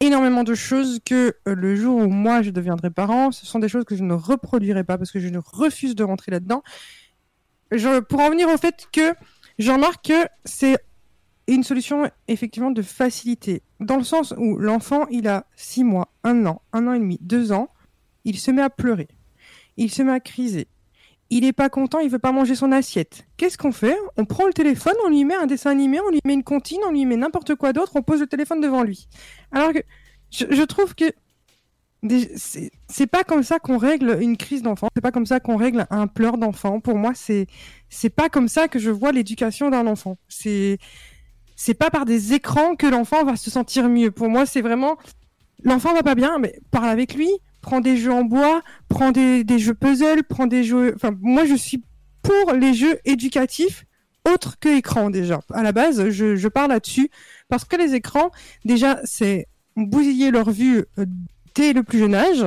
énormément 0.00 0.44
de 0.44 0.54
choses 0.54 0.98
que 1.04 1.36
euh, 1.48 1.54
le 1.54 1.74
jour 1.74 1.96
où 1.96 2.08
moi 2.08 2.42
je 2.42 2.50
deviendrai 2.50 2.90
parent, 2.90 3.32
ce 3.32 3.46
sont 3.46 3.58
des 3.58 3.68
choses 3.68 3.84
que 3.84 3.96
je 3.96 4.02
ne 4.02 4.12
reproduirai 4.12 4.84
pas 4.84 4.98
parce 4.98 5.10
que 5.10 5.20
je 5.20 5.28
ne 5.28 5.38
refuse 5.38 5.94
de 5.94 6.04
rentrer 6.04 6.30
là-dedans. 6.30 6.62
Pour 8.10 8.20
en 8.20 8.28
venir 8.28 8.48
au 8.50 8.58
fait 8.58 8.88
que 8.92 9.14
je 9.58 9.72
remarque 9.72 10.08
que 10.08 10.26
c'est 10.44 10.76
une 11.48 11.64
solution 11.64 12.10
effectivement 12.28 12.70
de 12.70 12.82
facilité, 12.82 13.62
dans 13.80 13.96
le 13.96 14.04
sens 14.04 14.34
où 14.36 14.58
l'enfant 14.58 15.06
il 15.10 15.26
a 15.28 15.46
six 15.56 15.82
mois, 15.82 16.12
un 16.24 16.44
an, 16.44 16.60
un 16.74 16.86
an 16.86 16.92
et 16.92 16.98
demi, 16.98 17.18
deux 17.22 17.52
ans, 17.52 17.71
il 18.24 18.38
se 18.38 18.50
met 18.50 18.62
à 18.62 18.70
pleurer, 18.70 19.08
il 19.76 19.90
se 19.90 20.02
met 20.02 20.12
à 20.12 20.20
criser, 20.20 20.68
il 21.30 21.44
est 21.44 21.52
pas 21.52 21.70
content, 21.70 21.98
il 21.98 22.10
veut 22.10 22.18
pas 22.18 22.32
manger 22.32 22.54
son 22.54 22.72
assiette. 22.72 23.26
Qu'est-ce 23.36 23.56
qu'on 23.56 23.72
fait? 23.72 23.96
On 24.16 24.24
prend 24.26 24.46
le 24.46 24.52
téléphone, 24.52 24.94
on 25.06 25.08
lui 25.08 25.24
met 25.24 25.34
un 25.34 25.46
dessin 25.46 25.70
animé, 25.70 25.98
on 26.00 26.10
lui 26.10 26.20
met 26.24 26.34
une 26.34 26.44
comptine, 26.44 26.80
on 26.86 26.92
lui 26.92 27.06
met 27.06 27.16
n'importe 27.16 27.54
quoi 27.54 27.72
d'autre, 27.72 27.92
on 27.94 28.02
pose 28.02 28.20
le 28.20 28.26
téléphone 28.26 28.60
devant 28.60 28.82
lui. 28.82 29.08
Alors 29.50 29.72
que 29.72 29.80
je, 30.30 30.44
je 30.50 30.62
trouve 30.62 30.94
que 30.94 31.12
c'est 32.36 33.06
pas 33.06 33.22
comme 33.22 33.42
ça 33.42 33.60
qu'on 33.60 33.78
règle 33.78 34.18
une 34.20 34.36
crise 34.36 34.62
d'enfant, 34.62 34.88
c'est 34.94 35.00
pas 35.00 35.12
comme 35.12 35.26
ça 35.26 35.38
qu'on 35.38 35.56
règle 35.56 35.86
un 35.90 36.06
pleur 36.06 36.36
d'enfant. 36.36 36.80
Pour 36.80 36.96
moi, 36.96 37.12
c'est 37.14 37.46
c'est 37.88 38.10
pas 38.10 38.28
comme 38.28 38.48
ça 38.48 38.66
que 38.68 38.78
je 38.78 38.90
vois 38.90 39.12
l'éducation 39.12 39.70
d'un 39.70 39.86
enfant. 39.86 40.18
C'est 40.28 40.78
c'est 41.54 41.74
pas 41.74 41.90
par 41.90 42.04
des 42.04 42.34
écrans 42.34 42.74
que 42.74 42.86
l'enfant 42.86 43.24
va 43.24 43.36
se 43.36 43.50
sentir 43.50 43.88
mieux. 43.88 44.10
Pour 44.10 44.28
moi, 44.28 44.46
c'est 44.46 44.62
vraiment 44.62 44.96
l'enfant 45.62 45.94
va 45.94 46.02
pas 46.02 46.16
bien, 46.16 46.38
mais 46.40 46.58
parle 46.72 46.88
avec 46.88 47.14
lui, 47.14 47.30
prends 47.62 47.80
des 47.80 47.96
jeux 47.96 48.12
en 48.12 48.24
bois, 48.24 48.62
prends 48.88 49.12
des, 49.12 49.44
jeux 49.58 49.74
puzzle, 49.74 50.22
prends 50.24 50.46
des 50.46 50.64
jeux. 50.64 50.92
Enfin, 50.94 51.16
moi, 51.20 51.46
je 51.46 51.54
suis 51.54 51.82
pour 52.22 52.52
les 52.52 52.74
jeux 52.74 52.98
éducatifs 53.04 53.86
autres 54.28 54.58
que 54.60 54.68
écran 54.68 55.10
déjà. 55.10 55.40
À 55.52 55.62
la 55.62 55.72
base, 55.72 56.10
je, 56.10 56.36
je 56.36 56.48
parle 56.48 56.70
là-dessus 56.70 57.10
parce 57.48 57.64
que 57.64 57.76
les 57.76 57.94
écrans, 57.94 58.30
déjà, 58.64 59.00
c'est 59.04 59.46
bousiller 59.76 60.30
leur 60.30 60.50
vue 60.50 60.84
euh, 60.98 61.06
dès 61.54 61.72
le 61.72 61.82
plus 61.82 61.98
jeune 61.98 62.14
âge. 62.14 62.44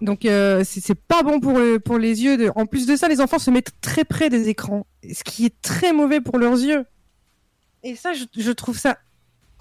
Donc 0.00 0.24
euh, 0.24 0.64
c'est 0.64 0.96
pas 0.96 1.22
bon 1.22 1.38
pour, 1.38 1.58
le- 1.58 1.78
pour 1.78 1.98
les 1.98 2.24
yeux. 2.24 2.50
En 2.56 2.66
plus 2.66 2.86
de 2.86 2.96
ça, 2.96 3.06
les 3.08 3.20
enfants 3.20 3.38
se 3.38 3.50
mettent 3.50 3.72
très 3.80 4.04
près 4.04 4.30
des 4.30 4.48
écrans, 4.48 4.86
ce 5.12 5.22
qui 5.22 5.46
est 5.46 5.54
très 5.62 5.92
mauvais 5.92 6.20
pour 6.20 6.38
leurs 6.38 6.58
yeux. 6.58 6.84
Et 7.84 7.94
ça, 7.94 8.12
je 8.12 8.50
trouve 8.50 8.78
ça 8.78 8.98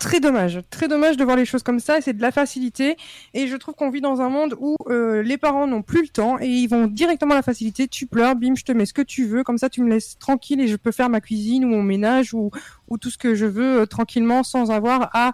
très 0.01 0.19
dommage. 0.19 0.61
Très 0.71 0.87
dommage 0.87 1.15
de 1.15 1.23
voir 1.23 1.37
les 1.37 1.45
choses 1.45 1.61
comme 1.61 1.79
ça. 1.79 2.01
C'est 2.01 2.13
de 2.13 2.21
la 2.21 2.31
facilité. 2.31 2.97
Et 3.33 3.47
je 3.47 3.55
trouve 3.55 3.75
qu'on 3.75 3.91
vit 3.91 4.01
dans 4.01 4.19
un 4.19 4.29
monde 4.29 4.55
où 4.59 4.75
euh, 4.89 5.21
les 5.21 5.37
parents 5.37 5.67
n'ont 5.67 5.83
plus 5.83 6.01
le 6.01 6.07
temps 6.07 6.39
et 6.39 6.47
ils 6.47 6.67
vont 6.67 6.87
directement 6.87 7.33
à 7.33 7.37
la 7.37 7.43
facilité. 7.43 7.87
Tu 7.87 8.07
pleures, 8.07 8.35
bim, 8.35 8.55
je 8.55 8.63
te 8.63 8.71
mets 8.71 8.87
ce 8.87 8.93
que 8.93 9.03
tu 9.03 9.25
veux. 9.25 9.43
Comme 9.43 9.59
ça, 9.59 9.69
tu 9.69 9.83
me 9.83 9.89
laisses 9.89 10.17
tranquille 10.17 10.59
et 10.59 10.67
je 10.67 10.75
peux 10.75 10.91
faire 10.91 11.09
ma 11.09 11.21
cuisine 11.21 11.63
ou 11.65 11.67
mon 11.67 11.83
ménage 11.83 12.33
ou, 12.33 12.49
ou 12.89 12.97
tout 12.97 13.11
ce 13.11 13.17
que 13.17 13.35
je 13.35 13.45
veux 13.45 13.81
euh, 13.81 13.85
tranquillement 13.85 14.43
sans 14.43 14.71
avoir 14.71 15.09
à, 15.13 15.33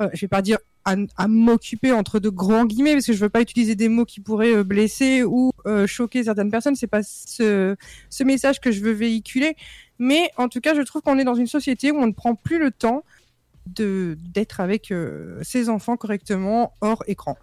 euh, 0.00 0.08
je 0.12 0.22
vais 0.22 0.28
pas 0.28 0.42
dire 0.42 0.58
à, 0.84 1.28
m'occuper 1.28 1.92
entre 1.92 2.18
de 2.18 2.30
grands 2.30 2.64
guillemets 2.64 2.94
parce 2.94 3.06
que 3.06 3.12
je 3.12 3.20
veux 3.20 3.28
pas 3.28 3.42
utiliser 3.42 3.76
des 3.76 3.88
mots 3.88 4.06
qui 4.06 4.18
pourraient 4.18 4.56
euh, 4.56 4.64
blesser 4.64 5.22
ou 5.22 5.52
choquer 5.86 6.24
certaines 6.24 6.50
personnes. 6.50 6.74
C'est 6.74 6.88
pas 6.88 7.02
ce, 7.04 7.76
message 8.24 8.60
que 8.60 8.72
je 8.72 8.80
veux 8.80 8.92
véhiculer. 8.92 9.54
Mais 10.00 10.30
en 10.36 10.48
tout 10.48 10.60
cas, 10.60 10.74
je 10.74 10.80
trouve 10.80 11.02
qu'on 11.02 11.18
est 11.18 11.24
dans 11.24 11.34
une 11.34 11.46
société 11.46 11.92
où 11.92 11.98
on 11.98 12.08
ne 12.08 12.12
prend 12.12 12.34
plus 12.34 12.58
le 12.58 12.72
temps 12.72 13.04
d'être 13.74 14.60
avec 14.60 14.90
euh, 14.90 15.38
ses 15.42 15.68
enfants 15.68 15.96
correctement 15.96 16.74
hors 16.80 17.02
écran. 17.06 17.36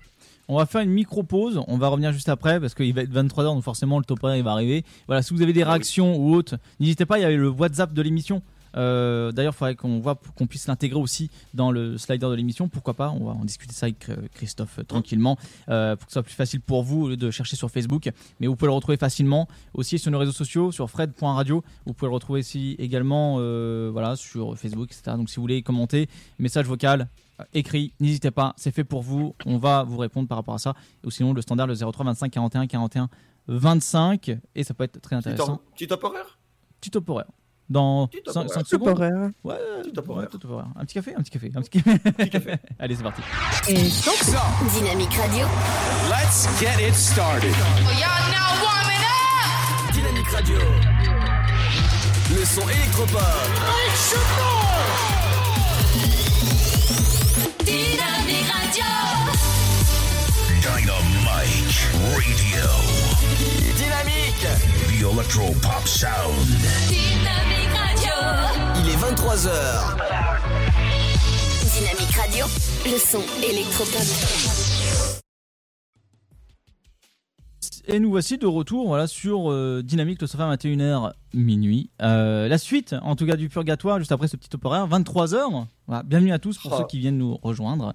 On 0.50 0.58
va 0.58 0.66
faire 0.66 0.82
une 0.82 0.92
micro 0.92 1.24
pause. 1.24 1.62
On 1.68 1.78
va 1.78 1.90
revenir 1.90 2.14
juste 2.14 2.30
après 2.30 2.60
parce 2.60 2.74
qu'il 2.74 2.94
va 2.94 3.02
être 3.02 3.12
23h, 3.12 3.44
donc 3.44 3.64
forcément 3.64 4.00
le 4.00 4.06
top 4.06 4.20
il 4.24 4.44
va 4.44 4.52
arriver. 4.52 4.86
Voilà, 5.08 5.22
si 5.22 5.34
vous 5.34 5.42
avez 5.42 5.54
des 5.54 5.64
réactions 5.64 6.16
ou 6.18 6.34
autres, 6.34 6.58
n'hésitez 6.80 7.06
pas. 7.06 7.20
Il 7.20 7.22
y 7.22 7.26
avait 7.26 7.36
le 7.36 7.50
WhatsApp 7.50 7.94
de 7.94 8.02
l'émission. 8.02 8.42
Euh, 8.78 9.32
D'ailleurs, 9.34 9.54
il 9.54 9.58
faudrait 9.58 9.76
qu'on 9.76 10.00
voit 10.00 10.16
qu'on 10.36 10.48
puisse 10.48 10.68
l'intégrer 10.68 11.00
aussi 11.00 11.30
dans 11.54 11.72
le 11.72 11.98
slider 11.98 12.28
de 12.28 12.34
l'émission. 12.34 12.70
Pourquoi 12.70 12.94
pas? 12.94 13.10
On 13.10 13.26
va 13.26 13.32
en 13.32 13.44
discuter 13.44 13.74
ça 13.74 13.88
avec 13.88 14.08
euh, 14.10 14.16
Christophe 14.36 14.80
euh, 14.80 14.84
tranquillement 14.84 15.38
euh, 15.70 15.96
pour 15.96 16.06
que 16.06 16.12
ce 16.12 16.14
soit 16.14 16.24
plus 16.24 16.34
facile 16.34 16.62
pour 16.62 16.84
vous 16.84 17.16
de 17.16 17.32
chercher 17.32 17.56
sur 17.56 17.70
Facebook. 17.72 18.10
Mais 18.40 18.48
vous 18.48 18.56
pouvez 18.56 18.70
le 18.70 18.74
retrouver 18.76 18.98
facilement 18.98 19.48
aussi 19.74 20.00
sur 20.00 20.12
nos 20.12 20.20
réseaux 20.20 20.32
sociaux, 20.32 20.72
sur 20.72 20.90
fred.radio. 20.90 21.64
Vous 21.86 21.94
pouvez 21.94 22.10
le 22.10 22.14
retrouver 22.14 22.40
aussi 22.42 22.76
également 22.80 23.38
euh, 23.40 23.90
voilà, 23.92 24.16
sur 24.16 24.58
Facebook, 24.58 24.90
etc. 24.92 25.18
Donc 25.18 25.30
si 25.30 25.36
vous 25.38 25.42
voulez 25.42 25.62
commenter, 25.64 26.08
message 26.40 26.66
vocal, 26.68 27.08
écrit, 27.54 27.94
n'hésitez 28.00 28.32
pas, 28.32 28.54
c'est 28.58 28.72
fait 28.72 28.84
pour 28.84 29.02
vous. 29.02 29.36
On 29.46 29.58
va 29.58 29.84
vous 29.84 29.98
répondre 29.98 30.28
par 30.28 30.38
rapport 30.38 30.54
à 30.56 30.60
ça. 30.60 30.74
Ou 31.04 31.12
sinon, 31.12 31.34
le 31.34 31.42
standard, 31.42 31.68
le 31.68 31.76
03 31.76 32.06
25 32.06 32.30
41 32.32 32.68
41 32.68 33.10
25. 33.48 34.38
Et 34.56 34.64
ça 34.64 34.74
peut 34.74 34.84
être 34.84 35.02
très 35.02 35.16
Petit 35.18 35.30
intéressant. 35.30 35.58
top- 35.58 35.72
Petit 35.76 35.88
top 35.88 36.04
horaire 36.04 36.38
Petit 36.80 36.92
top 36.92 37.10
horaire. 37.10 37.28
Dans 37.70 38.08
top 38.08 38.34
5, 38.34 38.40
horaire. 38.46 38.66
secondes. 38.66 38.88
Top 38.88 38.98
horaire. 39.00 39.30
Ouais, 39.44 39.56
Petit 39.82 39.92
petit 39.92 40.40
top 40.40 40.52
horaire. 40.52 40.68
Un 40.78 40.86
petit 40.86 40.94
café, 40.96 41.14
un 41.16 41.22
petit 41.22 41.32
café, 41.32 41.52
un 41.56 41.62
petit 41.62 42.30
café. 42.30 42.56
Allez, 42.80 42.96
c'est 42.96 43.04
parti. 43.04 43.22
Dynamique 44.74 45.14
Radio. 45.14 45.46
Let's 46.10 46.48
get 46.60 46.80
it 46.80 46.94
started. 46.96 47.52
Y'all 48.00 48.32
now 48.32 48.64
warming 48.64 49.04
up. 49.04 49.94
Dynamique 49.94 50.30
Radio. 50.32 50.58
Le 52.30 52.46
son 52.46 52.68
électropop. 52.70 53.22
Dynamique 57.66 58.48
Radio. 58.52 58.86
Dynamite 60.62 61.88
Radio. 62.16 63.07
Dynamique. 64.02 64.48
The 65.00 65.02
Electro 65.14 65.54
Pop 65.62 65.88
Sound. 65.88 66.48
Dynamique 66.88 67.74
Radio. 67.76 68.14
Il 68.76 68.90
est 68.90 68.98
23h. 68.98 69.96
Dynamique 71.74 72.16
Radio, 72.16 72.46
le 72.86 72.98
son 73.00 73.22
électropop. 73.44 74.04
Et 77.88 78.00
nous 78.00 78.10
voici 78.10 78.38
de 78.38 78.46
retour 78.46 78.88
voilà, 78.88 79.08
sur 79.08 79.52
euh, 79.52 79.82
Dynamique 79.84 80.22
le 80.22 80.28
sofa 80.28 80.54
21h 80.56 81.14
minuit. 81.34 81.90
Euh, 82.02 82.48
la 82.48 82.58
suite, 82.58 82.96
en 83.02 83.16
tout 83.16 83.26
cas 83.26 83.36
du 83.38 83.50
purgatoire, 83.50 83.98
juste 84.00 84.12
après 84.12 84.28
ce 84.28 84.36
petit 84.38 84.50
top 84.50 84.66
horaire, 84.66 84.88
23h. 84.88 85.66
Voilà, 85.88 86.04
bienvenue 86.04 86.34
à 86.34 86.40
tous 86.40 86.58
pour 86.58 86.74
Oh. 86.74 86.78
ceux 86.80 86.88
qui 86.88 87.00
viennent 87.00 87.18
nous 87.18 87.38
rejoindre. 87.42 87.94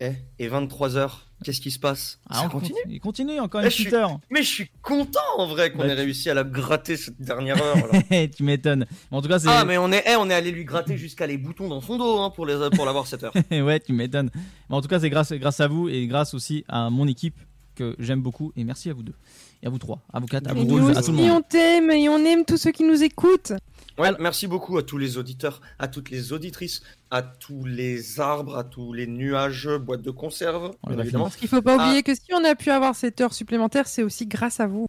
Eh, 0.00 0.12
et 0.38 0.48
23h, 0.48 1.10
qu'est-ce 1.44 1.60
qui 1.60 1.70
se 1.70 1.78
passe 1.78 2.18
Ah, 2.28 2.40
Ça 2.40 2.46
on 2.46 2.48
continue 2.48 2.78
Il 2.88 3.00
continue 3.00 3.38
encore 3.40 3.60
une 3.60 3.68
petite 3.68 3.92
heure. 3.92 4.18
Mais 4.30 4.42
je 4.42 4.48
suis 4.48 4.70
content 4.82 5.20
en 5.38 5.46
vrai 5.46 5.70
qu'on 5.72 5.78
Bah, 5.78 5.86
ait 5.86 5.90
tu- 5.90 5.96
réussi 6.02 6.30
à 6.30 6.34
la 6.34 6.44
gratter 6.44 6.96
cette 6.96 7.20
dernière 7.20 7.62
heure. 7.62 7.76
là. 7.92 8.26
tu 8.36 8.42
m'étonnes. 8.42 8.86
Mais 9.10 9.16
en 9.16 9.22
tout 9.22 9.28
cas, 9.28 9.38
c'est. 9.38 9.48
ah 9.48 9.64
mais 9.64 9.78
on 9.78 9.90
est, 9.92 10.02
eh, 10.06 10.16
on 10.16 10.28
est 10.30 10.34
allé 10.34 10.50
lui 10.50 10.64
gratter 10.64 10.96
jusqu'à 10.96 11.26
les 11.26 11.38
boutons 11.38 11.68
dans 11.68 11.80
son 11.80 11.96
dos 11.98 12.18
hein, 12.20 12.30
pour 12.30 12.46
les, 12.46 12.56
pour 12.74 12.84
l'avoir 12.86 13.06
cette 13.06 13.22
heure. 13.24 13.32
ouais, 13.50 13.80
tu 13.80 13.92
m'étonnes. 13.92 14.30
Mais 14.70 14.76
en 14.76 14.80
tout 14.80 14.88
cas, 14.88 14.98
c'est 15.00 15.10
grâce, 15.10 15.32
grâce 15.32 15.60
à 15.60 15.68
vous 15.68 15.88
et 15.88 16.06
grâce 16.06 16.34
aussi 16.34 16.64
à 16.68 16.90
mon 16.90 17.06
équipe 17.06 17.36
que 17.74 17.94
j'aime 17.98 18.22
beaucoup. 18.22 18.52
Et 18.56 18.64
merci 18.64 18.90
à 18.90 18.94
vous 18.94 19.02
deux. 19.02 19.14
Et 19.62 19.66
à 19.66 19.70
vous 19.70 19.78
trois, 19.78 20.00
à 20.12 20.20
vous 20.20 20.26
quatre, 20.26 20.48
à 20.48 20.54
vous 20.54 20.64
nous 20.64 20.86
Rose, 20.86 20.96
à 20.96 21.02
tout 21.02 21.10
le 21.12 21.16
monde. 21.16 21.30
on 21.30 21.40
t'aime 21.42 21.90
et 21.90 22.08
on 22.08 22.18
aime 22.24 22.44
tous 22.44 22.56
ceux 22.58 22.72
qui 22.72 22.84
nous 22.84 23.02
écoutent. 23.02 23.52
Ouais, 23.98 24.10
merci 24.18 24.46
beaucoup 24.46 24.76
à 24.76 24.82
tous 24.82 24.98
les 24.98 25.16
auditeurs, 25.16 25.60
à 25.78 25.88
toutes 25.88 26.10
les 26.10 26.32
auditrices, 26.32 26.82
à 27.10 27.22
tous 27.22 27.64
les 27.64 28.20
arbres, 28.20 28.56
à 28.56 28.64
tous 28.64 28.92
les 28.92 29.06
nuages, 29.06 29.68
boîtes 29.68 30.02
de 30.02 30.10
conserve, 30.10 30.72
évidemment. 30.90 31.24
Parce 31.24 31.36
qu'il 31.36 31.48
faut 31.48 31.62
pas 31.62 31.76
Ah, 31.78 31.86
oublier 31.86 32.02
que 32.02 32.14
si 32.14 32.32
on 32.34 32.44
a 32.44 32.54
pu 32.54 32.70
avoir 32.70 32.94
cette 32.94 33.20
heure 33.22 33.32
supplémentaire, 33.32 33.88
c'est 33.88 34.02
aussi 34.02 34.26
grâce 34.26 34.60
à 34.60 34.66
vous. 34.66 34.86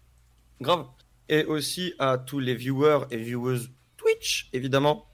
Grave. 0.59 0.85
Et 1.29 1.45
aussi 1.45 1.93
à 1.99 2.17
tous 2.17 2.39
les 2.39 2.55
viewers 2.55 3.05
et 3.11 3.17
viewers 3.17 3.59
Twitch, 3.95 4.49
évidemment. 4.53 5.05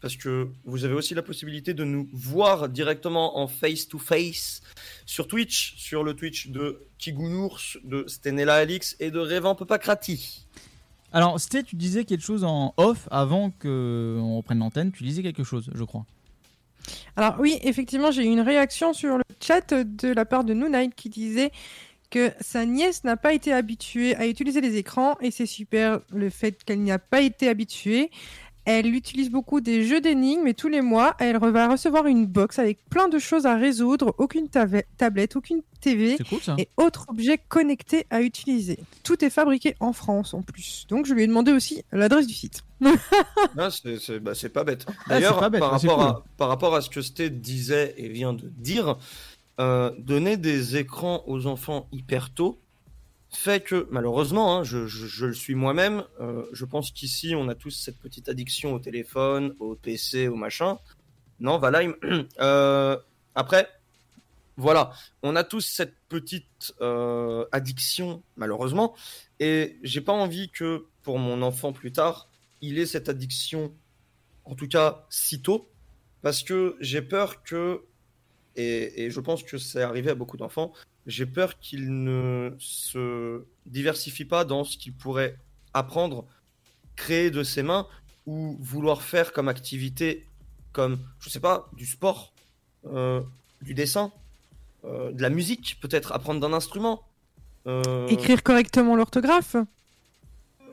Parce 0.00 0.16
que 0.16 0.48
vous 0.64 0.84
avez 0.84 0.94
aussi 0.94 1.14
la 1.14 1.22
possibilité 1.22 1.74
de 1.74 1.84
nous 1.84 2.08
voir 2.12 2.68
directement 2.68 3.38
en 3.38 3.46
face-to-face 3.46 4.60
sur 5.06 5.28
Twitch, 5.28 5.76
sur 5.76 6.02
le 6.02 6.14
Twitch 6.14 6.48
de 6.48 6.80
Kigounours, 6.98 7.78
de 7.84 8.04
Stenella 8.08 8.54
Alix 8.54 8.96
et 8.98 9.10
de 9.12 9.20
Révan 9.20 9.54
Popacrati. 9.54 10.48
Alors, 11.12 11.38
Sté, 11.38 11.62
tu 11.62 11.76
disais 11.76 12.04
quelque 12.04 12.24
chose 12.24 12.44
en 12.44 12.72
off 12.76 13.08
avant 13.10 13.50
qu'on 13.50 14.36
reprenne 14.36 14.58
l'antenne. 14.58 14.92
Tu 14.92 15.04
disais 15.04 15.22
quelque 15.22 15.44
chose, 15.44 15.70
je 15.74 15.84
crois. 15.84 16.06
Alors 17.16 17.36
oui, 17.38 17.58
effectivement, 17.62 18.10
j'ai 18.10 18.24
eu 18.24 18.30
une 18.30 18.40
réaction 18.40 18.92
sur 18.92 19.18
le 19.18 19.24
chat 19.40 19.74
de 19.74 20.08
la 20.08 20.24
part 20.24 20.44
de 20.44 20.54
Noonite 20.54 20.94
qui 20.94 21.10
disait 21.10 21.52
que 22.10 22.30
sa 22.40 22.66
nièce 22.66 23.04
n'a 23.04 23.16
pas 23.16 23.32
été 23.32 23.52
habituée 23.52 24.14
à 24.16 24.26
utiliser 24.26 24.60
les 24.60 24.76
écrans 24.76 25.16
et 25.20 25.30
c'est 25.30 25.46
super 25.46 26.00
le 26.10 26.28
fait 26.28 26.62
qu'elle 26.64 26.80
n'y 26.80 26.92
a 26.92 26.98
pas 26.98 27.20
été 27.20 27.48
habituée. 27.48 28.10
Elle 28.64 28.94
utilise 28.94 29.28
beaucoup 29.30 29.60
des 29.60 29.84
jeux 29.84 30.00
d'énigmes 30.00 30.46
et 30.46 30.54
tous 30.54 30.68
les 30.68 30.82
mois, 30.82 31.16
elle 31.18 31.36
va 31.38 31.68
recevoir 31.68 32.06
une 32.06 32.26
box 32.26 32.58
avec 32.60 32.78
plein 32.88 33.08
de 33.08 33.18
choses 33.18 33.44
à 33.44 33.56
résoudre, 33.56 34.14
aucune 34.18 34.48
tablette, 34.48 35.34
aucune 35.36 35.62
TV 35.80 36.16
cool, 36.28 36.38
et 36.58 36.68
autres 36.76 37.06
objets 37.08 37.38
connectés 37.48 38.06
à 38.10 38.22
utiliser. 38.22 38.78
Tout 39.02 39.24
est 39.24 39.30
fabriqué 39.30 39.74
en 39.80 39.92
France 39.92 40.32
en 40.32 40.42
plus. 40.42 40.86
Donc 40.88 41.06
je 41.06 41.14
lui 41.14 41.24
ai 41.24 41.26
demandé 41.26 41.50
aussi 41.52 41.82
l'adresse 41.90 42.26
du 42.28 42.34
site. 42.34 42.62
Ah, 43.58 43.68
c'est 43.70 43.98
c'est- 43.98 44.20
bah, 44.20 44.34
c'est 44.34 44.48
pas 44.48 44.64
bête. 44.64 44.86
Ah, 44.88 44.92
D'ailleurs, 45.08 45.34
c'est 45.34 45.40
pas 45.40 45.50
bête, 45.50 45.60
par, 45.60 45.72
ouais, 45.72 45.78
c'est 45.80 45.88
rapport 45.88 46.06
cool. 46.06 46.22
à, 46.22 46.36
par 46.36 46.48
rapport 46.48 46.74
à 46.74 46.80
ce 46.82 46.88
que 46.90 47.02
Sté 47.02 47.30
disait 47.30 47.94
et 47.96 48.08
vient 48.08 48.32
de 48.32 48.48
dire, 48.48 48.96
euh, 49.60 49.90
donner 49.98 50.36
des 50.36 50.76
écrans 50.76 51.22
aux 51.26 51.46
enfants 51.46 51.88
hyper 51.92 52.30
tôt 52.32 52.61
fait 53.34 53.62
que, 53.62 53.88
malheureusement, 53.90 54.58
hein, 54.58 54.64
je, 54.64 55.24
le 55.24 55.34
suis 55.34 55.54
moi-même, 55.54 56.04
euh, 56.20 56.44
je 56.52 56.64
pense 56.64 56.90
qu'ici, 56.90 57.34
on 57.34 57.48
a 57.48 57.54
tous 57.54 57.70
cette 57.70 57.98
petite 57.98 58.28
addiction 58.28 58.74
au 58.74 58.78
téléphone, 58.78 59.54
au 59.58 59.74
PC, 59.74 60.28
au 60.28 60.36
machin. 60.36 60.78
Non, 61.40 61.58
Valheim. 61.58 61.94
euh, 62.40 62.96
après, 63.34 63.68
voilà, 64.56 64.92
on 65.22 65.34
a 65.34 65.44
tous 65.44 65.62
cette 65.62 65.94
petite 66.08 66.74
euh, 66.82 67.46
addiction, 67.52 68.22
malheureusement, 68.36 68.94
et 69.40 69.78
j'ai 69.82 70.02
pas 70.02 70.12
envie 70.12 70.50
que 70.50 70.86
pour 71.02 71.18
mon 71.18 71.40
enfant 71.42 71.72
plus 71.72 71.90
tard, 71.90 72.28
il 72.60 72.78
ait 72.78 72.86
cette 72.86 73.08
addiction, 73.08 73.74
en 74.44 74.54
tout 74.54 74.68
cas 74.68 75.06
si 75.08 75.40
tôt, 75.40 75.70
parce 76.20 76.42
que 76.42 76.76
j'ai 76.80 77.00
peur 77.00 77.42
que, 77.42 77.82
et, 78.56 79.04
et 79.04 79.10
je 79.10 79.20
pense 79.20 79.42
que 79.42 79.56
c'est 79.56 79.82
arrivé 79.82 80.10
à 80.10 80.14
beaucoup 80.14 80.36
d'enfants, 80.36 80.72
j'ai 81.06 81.26
peur 81.26 81.58
qu'il 81.58 82.04
ne 82.04 82.54
se 82.58 83.42
diversifie 83.66 84.24
pas 84.24 84.44
dans 84.44 84.64
ce 84.64 84.76
qu'il 84.76 84.92
pourrait 84.92 85.36
apprendre, 85.74 86.24
créer 86.96 87.30
de 87.30 87.42
ses 87.42 87.62
mains, 87.62 87.86
ou 88.26 88.56
vouloir 88.60 89.02
faire 89.02 89.32
comme 89.32 89.48
activité, 89.48 90.26
comme, 90.72 90.98
je 91.20 91.28
sais 91.28 91.40
pas, 91.40 91.68
du 91.72 91.86
sport, 91.86 92.32
euh, 92.86 93.20
du 93.62 93.74
dessin, 93.74 94.12
euh, 94.84 95.10
de 95.12 95.22
la 95.22 95.30
musique, 95.30 95.78
peut-être 95.80 96.12
apprendre 96.12 96.40
d'un 96.40 96.52
instrument. 96.52 97.02
euh, 97.66 98.06
Écrire 98.08 98.42
correctement 98.42 98.94
l'orthographe? 98.96 99.56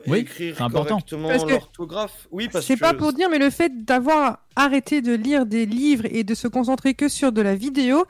Oui, 0.06 0.20
écrire 0.20 0.54
c'est 0.56 0.62
important. 0.62 1.00
correctement 1.00 1.44
l'orthographe. 1.46 2.26
Oui, 2.30 2.48
parce 2.48 2.64
C'est 2.64 2.76
que 2.76 2.80
pas 2.80 2.94
pour 2.94 3.12
dire, 3.12 3.28
mais 3.28 3.38
le 3.38 3.50
fait 3.50 3.84
d'avoir 3.84 4.38
arrêté 4.56 5.02
de 5.02 5.12
lire 5.12 5.44
des 5.44 5.66
livres 5.66 6.06
et 6.06 6.24
de 6.24 6.34
se 6.34 6.48
concentrer 6.48 6.94
que 6.94 7.08
sur 7.08 7.32
de 7.32 7.42
la 7.42 7.54
vidéo, 7.54 8.06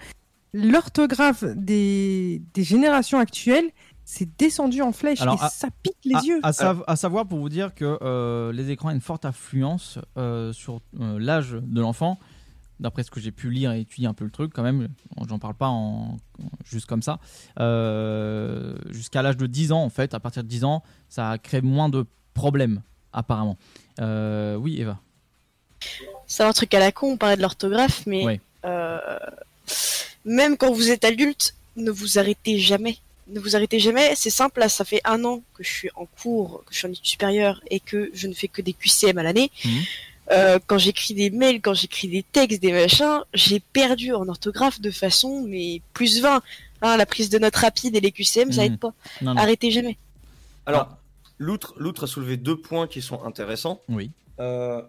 l'orthographe 0.53 1.45
des, 1.45 2.43
des 2.55 2.65
générations 2.65 3.19
actuelles 3.19 3.71
s'est 4.05 4.29
descendu 4.39 4.83
en 4.83 4.91
flèche 4.93 5.21
Alors, 5.21 5.41
et 5.41 5.45
à- 5.45 5.49
ça 5.49 5.69
pique 5.83 5.95
les 6.05 6.17
à, 6.17 6.21
yeux. 6.23 6.41
À, 6.43 6.51
sav- 6.51 6.83
à 6.89 6.97
savoir 6.97 7.27
pour 7.27 7.39
vous 7.39 7.49
dire 7.49 7.75
que 7.75 7.99
euh, 8.03 8.53
les 8.53 8.71
écrans 8.71 8.89
ont 8.89 8.93
une 8.93 9.01
forte 9.01 9.25
influence 9.25 9.99
euh, 10.17 10.53
sur 10.53 10.81
euh, 11.01 11.19
l'âge 11.21 11.53
de 11.63 11.81
l'enfant. 11.81 12.19
D'après 12.81 13.03
ce 13.03 13.11
que 13.11 13.21
j'ai 13.21 13.31
pu 13.31 13.51
lire 13.51 13.73
et 13.73 13.81
étudier 13.81 14.09
un 14.09 14.15
peu 14.15 14.25
le 14.25 14.31
truc, 14.31 14.53
quand 14.55 14.63
même, 14.63 14.89
j'en 15.29 15.39
parle 15.39 15.55
pas 15.55 15.69
en, 15.69 16.17
juste 16.65 16.87
comme 16.87 17.03
ça. 17.03 17.19
Euh, 17.61 18.75
Jusqu'à 18.89 19.21
l'âge 19.23 19.37
de 19.37 19.47
10 19.47 19.73
ans, 19.73 19.83
en 19.85 19.91
fait, 19.91 20.15
à 20.15 20.19
partir 20.21 20.43
de 20.43 20.49
10 20.49 20.65
ans, 20.65 20.83
ça 21.11 21.37
crée 21.39 21.61
moins 21.61 21.89
de 21.91 22.07
problèmes, 22.35 22.81
apparemment. 23.13 23.59
Euh, 24.01 24.57
oui, 24.57 24.81
Eva. 24.81 24.99
C'est 26.27 26.43
un 26.43 26.53
truc 26.53 26.73
à 26.75 26.79
la 26.79 26.91
con, 26.91 27.13
on 27.13 27.17
parlait 27.19 27.37
de 27.37 27.43
l'orthographe, 27.43 28.07
mais 28.07 28.25
Ouais. 28.25 28.41
Même 30.25 30.57
quand 30.57 30.73
vous 30.73 30.91
êtes 30.91 31.05
adulte, 31.05 31.55
ne 31.77 31.91
vous 31.91 32.19
arrêtez 32.19 32.59
jamais. 32.59 32.99
Ne 33.29 33.39
vous 33.39 33.55
arrêtez 33.55 33.79
jamais, 33.79 34.15
c'est 34.17 34.31
simple, 34.31 34.59
là, 34.61 34.69
ça 34.69 34.85
fait 34.85 35.01
un 35.05 35.25
an 35.25 35.43
que 35.55 35.63
je 35.63 35.71
suis 35.73 35.91
en 35.95 36.07
cours, 36.07 36.65
que 36.67 36.73
je 36.75 36.79
suis 36.79 36.89
en 36.89 36.91
études 36.91 37.07
supérieures 37.07 37.61
et 37.71 37.79
que 37.79 38.11
je 38.13 38.27
ne 38.27 38.35
fais 38.35 38.49
que 38.49 38.61
des 38.61 38.73
QCM 38.73 39.19
à 39.19 39.23
l'année. 39.23 39.51
Euh, 40.33 40.59
quand 40.67 40.79
j'écris 40.79 41.15
des 41.15 41.31
mails, 41.31 41.61
quand 41.61 41.75
j'écris 41.75 42.09
des 42.09 42.23
textes, 42.25 42.61
des 42.61 42.73
machins, 42.73 43.21
j'ai 43.35 43.61
perdu 43.61 44.13
en 44.15 44.29
orthographe 44.29 44.81
de 44.81 44.91
façon, 44.91 45.45
mais 45.47 45.81
plus 45.93 46.21
20. 46.21 46.43
Hein, 46.83 46.97
la 46.97 47.05
prise 47.07 47.29
de 47.31 47.39
notes 47.39 47.57
rapide 47.57 47.95
et 47.95 48.01
les 48.01 48.11
QCM, 48.11 48.51
ça 48.53 48.63
Mhm. 48.63 48.67
aide 48.73 48.79
pas. 48.79 48.95
Non, 49.23 49.35
non. 49.35 49.41
Arrêtez 49.41 49.71
jamais. 49.71 49.97
Alors, 50.67 50.97
l'outre, 51.39 51.75
l'outre 51.79 52.05
a 52.05 52.07
soulevé 52.07 52.37
deux 52.37 52.57
points 52.57 52.87
qui 52.89 53.03
sont 53.03 53.23
intéressants. 53.25 53.81
Oui. 53.89 54.11
Euh, 54.41 54.81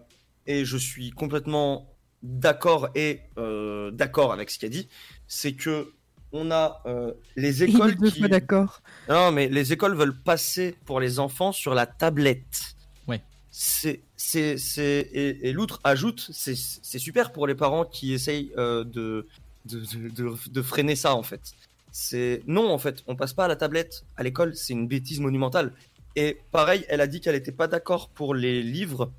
et 0.46 0.64
je 0.64 0.76
suis 0.76 1.10
complètement 1.10 1.86
d'accord 2.22 2.88
et 2.94 3.20
euh, 3.38 3.90
d'accord 3.90 4.32
avec 4.32 4.50
ce 4.50 4.58
qu'il 4.58 4.66
a 4.66 4.70
dit. 4.70 4.88
C'est 5.26 5.52
que 5.52 5.92
on 6.32 6.50
a 6.50 6.80
euh, 6.86 7.12
les 7.36 7.62
Il 7.62 7.70
est 7.70 7.74
écoles 7.74 7.96
qui. 7.96 8.20
d'accord. 8.22 8.80
Non, 9.08 9.32
mais 9.32 9.48
les 9.48 9.72
écoles 9.72 9.94
veulent 9.94 10.18
passer 10.18 10.76
pour 10.86 10.98
les 11.00 11.18
enfants 11.18 11.52
sur 11.52 11.74
la 11.74 11.86
tablette. 11.86 12.74
Ouais. 13.06 13.20
C'est, 13.50 14.00
c'est, 14.16 14.56
c'est, 14.56 15.10
et, 15.12 15.48
et 15.48 15.52
l'outre 15.52 15.80
ajoute, 15.84 16.30
c'est, 16.32 16.56
c'est 16.56 16.98
super 16.98 17.32
pour 17.32 17.46
les 17.46 17.54
parents 17.54 17.84
qui 17.84 18.14
essayent 18.14 18.50
euh, 18.56 18.82
de, 18.82 19.26
de, 19.66 19.80
de, 19.80 20.08
de, 20.08 20.34
de 20.50 20.62
freiner 20.62 20.96
ça 20.96 21.14
en 21.14 21.22
fait. 21.22 21.52
C'est 21.90 22.42
non 22.46 22.70
en 22.72 22.78
fait, 22.78 23.02
on 23.06 23.14
passe 23.16 23.34
pas 23.34 23.44
à 23.44 23.48
la 23.48 23.56
tablette 23.56 24.04
à 24.16 24.22
l'école, 24.22 24.56
c'est 24.56 24.72
une 24.72 24.88
bêtise 24.88 25.20
monumentale. 25.20 25.74
Et 26.16 26.38
pareil, 26.50 26.84
elle 26.88 27.02
a 27.02 27.06
dit 27.06 27.20
qu'elle 27.20 27.34
était 27.34 27.52
pas 27.52 27.68
d'accord 27.68 28.08
pour 28.08 28.34
les 28.34 28.62
livres 28.62 29.12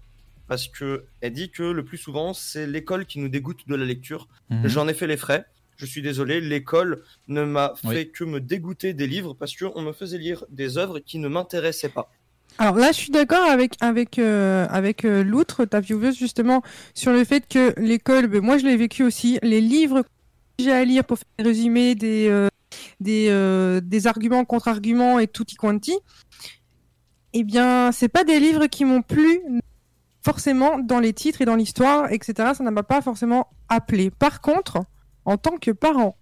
parce 0.54 0.68
que 0.68 1.06
elle 1.22 1.34
dit 1.34 1.50
que 1.50 1.64
le 1.64 1.84
plus 1.84 1.98
souvent 1.98 2.32
c'est 2.36 2.68
l'école 2.68 3.08
qui 3.08 3.18
nous 3.18 3.28
dégoûte 3.28 3.62
de 3.68 3.74
la 3.76 3.86
lecture. 3.86 4.28
Mhm. 4.52 4.68
J'en 4.68 4.88
ai 4.88 4.94
fait 4.94 5.08
les 5.08 5.18
frais. 5.18 5.46
Je 5.78 5.88
suis 5.88 6.04
désolé, 6.04 6.42
l'école 6.42 7.02
ne 7.28 7.44
m'a 7.44 7.74
fait 7.82 7.88
Oui. 7.88 8.12
que 8.12 8.24
me 8.24 8.40
dégoûter 8.40 8.94
des 8.94 9.08
livres 9.08 9.34
parce 9.34 9.56
qu'on 9.58 9.82
me 9.82 9.94
faisait 9.94 10.20
lire 10.20 10.46
des 10.52 10.78
œuvres 10.78 11.00
qui 11.00 11.18
ne 11.18 11.28
m'intéressaient 11.28 11.90
pas. 11.90 12.12
Alors 12.60 12.76
là, 12.76 12.92
je 12.92 12.98
suis 12.98 13.10
d'accord 13.10 13.50
avec 13.50 13.72
avec 13.82 14.20
euh, 14.20 14.68
avec 14.70 15.06
euh, 15.06 15.24
l'outre, 15.24 15.66
ta 15.66 15.80
vieweuse 15.80 16.16
justement, 16.20 16.62
sur 16.94 17.12
le 17.12 17.24
fait 17.24 17.48
que 17.48 17.74
l'école, 17.80 18.28
ben, 18.28 18.42
moi 18.42 18.60
je 18.60 18.66
l'ai 18.68 18.78
vécu 18.78 19.02
aussi, 19.02 19.40
les 19.42 19.60
livres 19.60 20.04
que 20.04 20.64
j'ai 20.66 20.72
à 20.72 20.86
lire 20.86 21.04
pour 21.04 21.18
faire 21.18 21.26
des 21.40 21.46
résumés 21.46 21.96
des 21.96 22.28
euh, 22.30 22.48
des 23.00 23.26
euh, 23.32 23.82
des 23.82 24.06
arguments 24.06 24.46
contre 24.46 24.68
arguments 24.68 25.18
et 25.18 25.28
tutti 25.28 25.56
quanti. 25.56 25.96
eh 27.34 27.44
bien, 27.44 27.92
c'est 27.92 28.10
pas 28.18 28.24
des 28.24 28.40
livres 28.40 28.68
qui 28.68 28.86
m'ont 28.86 29.02
plu 29.02 29.42
forcément 30.24 30.80
dans 30.80 31.00
les 31.00 31.14
titres 31.14 31.42
et 31.42 31.46
dans 31.46 31.56
l'histoire, 31.56 32.12
etc. 32.12 32.52
Ça 32.56 32.64
ne 32.64 32.70
m'a 32.70 32.84
pas 32.84 33.02
forcément 33.02 33.48
appelé. 33.70 34.10
Par 34.12 34.42
contre, 34.42 34.80
en 35.26 35.38
tant 35.38 35.58
que 35.58 35.72
parent, 35.72 36.16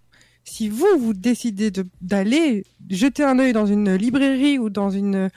si 0.43 0.69
vous 0.69 0.87
vous 0.99 1.13
décidez 1.13 1.69
de- 1.71 1.87
d'aller 2.01 2.65
jeter 2.89 3.23
un 3.23 3.37
œil 3.39 3.53
dans 3.53 3.65
une 3.67 3.93
librairie 3.95 4.57
ou 4.57 4.69
dans 4.69 4.89
une 4.89 5.29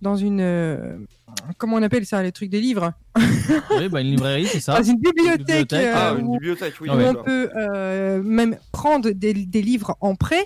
dans 0.00 0.14
une 0.16 0.40
euh, 0.40 0.96
comment 1.58 1.76
on 1.76 1.82
appelle 1.82 2.06
ça 2.06 2.22
les 2.22 2.30
trucs 2.32 2.50
des 2.50 2.60
livres? 2.60 2.92
Oui, 3.78 3.88
bah, 3.88 4.00
une 4.00 4.10
librairie, 4.10 4.46
c'est 4.46 4.60
ça. 4.60 4.76
dans 4.78 4.82
une 4.84 4.98
bibliothèque, 4.98 5.72
euh, 5.72 5.92
Ah, 5.94 6.14
une 6.18 6.26
où, 6.26 6.32
bibliothèque, 6.32 6.74
oui. 6.80 6.88
où 6.88 6.92
on 6.92 7.14
peut 7.22 7.50
euh, 7.56 8.22
même 8.22 8.56
prendre 8.72 9.10
des, 9.10 9.32
des 9.34 9.62
livres 9.62 9.96
en 10.00 10.14
prêt, 10.16 10.44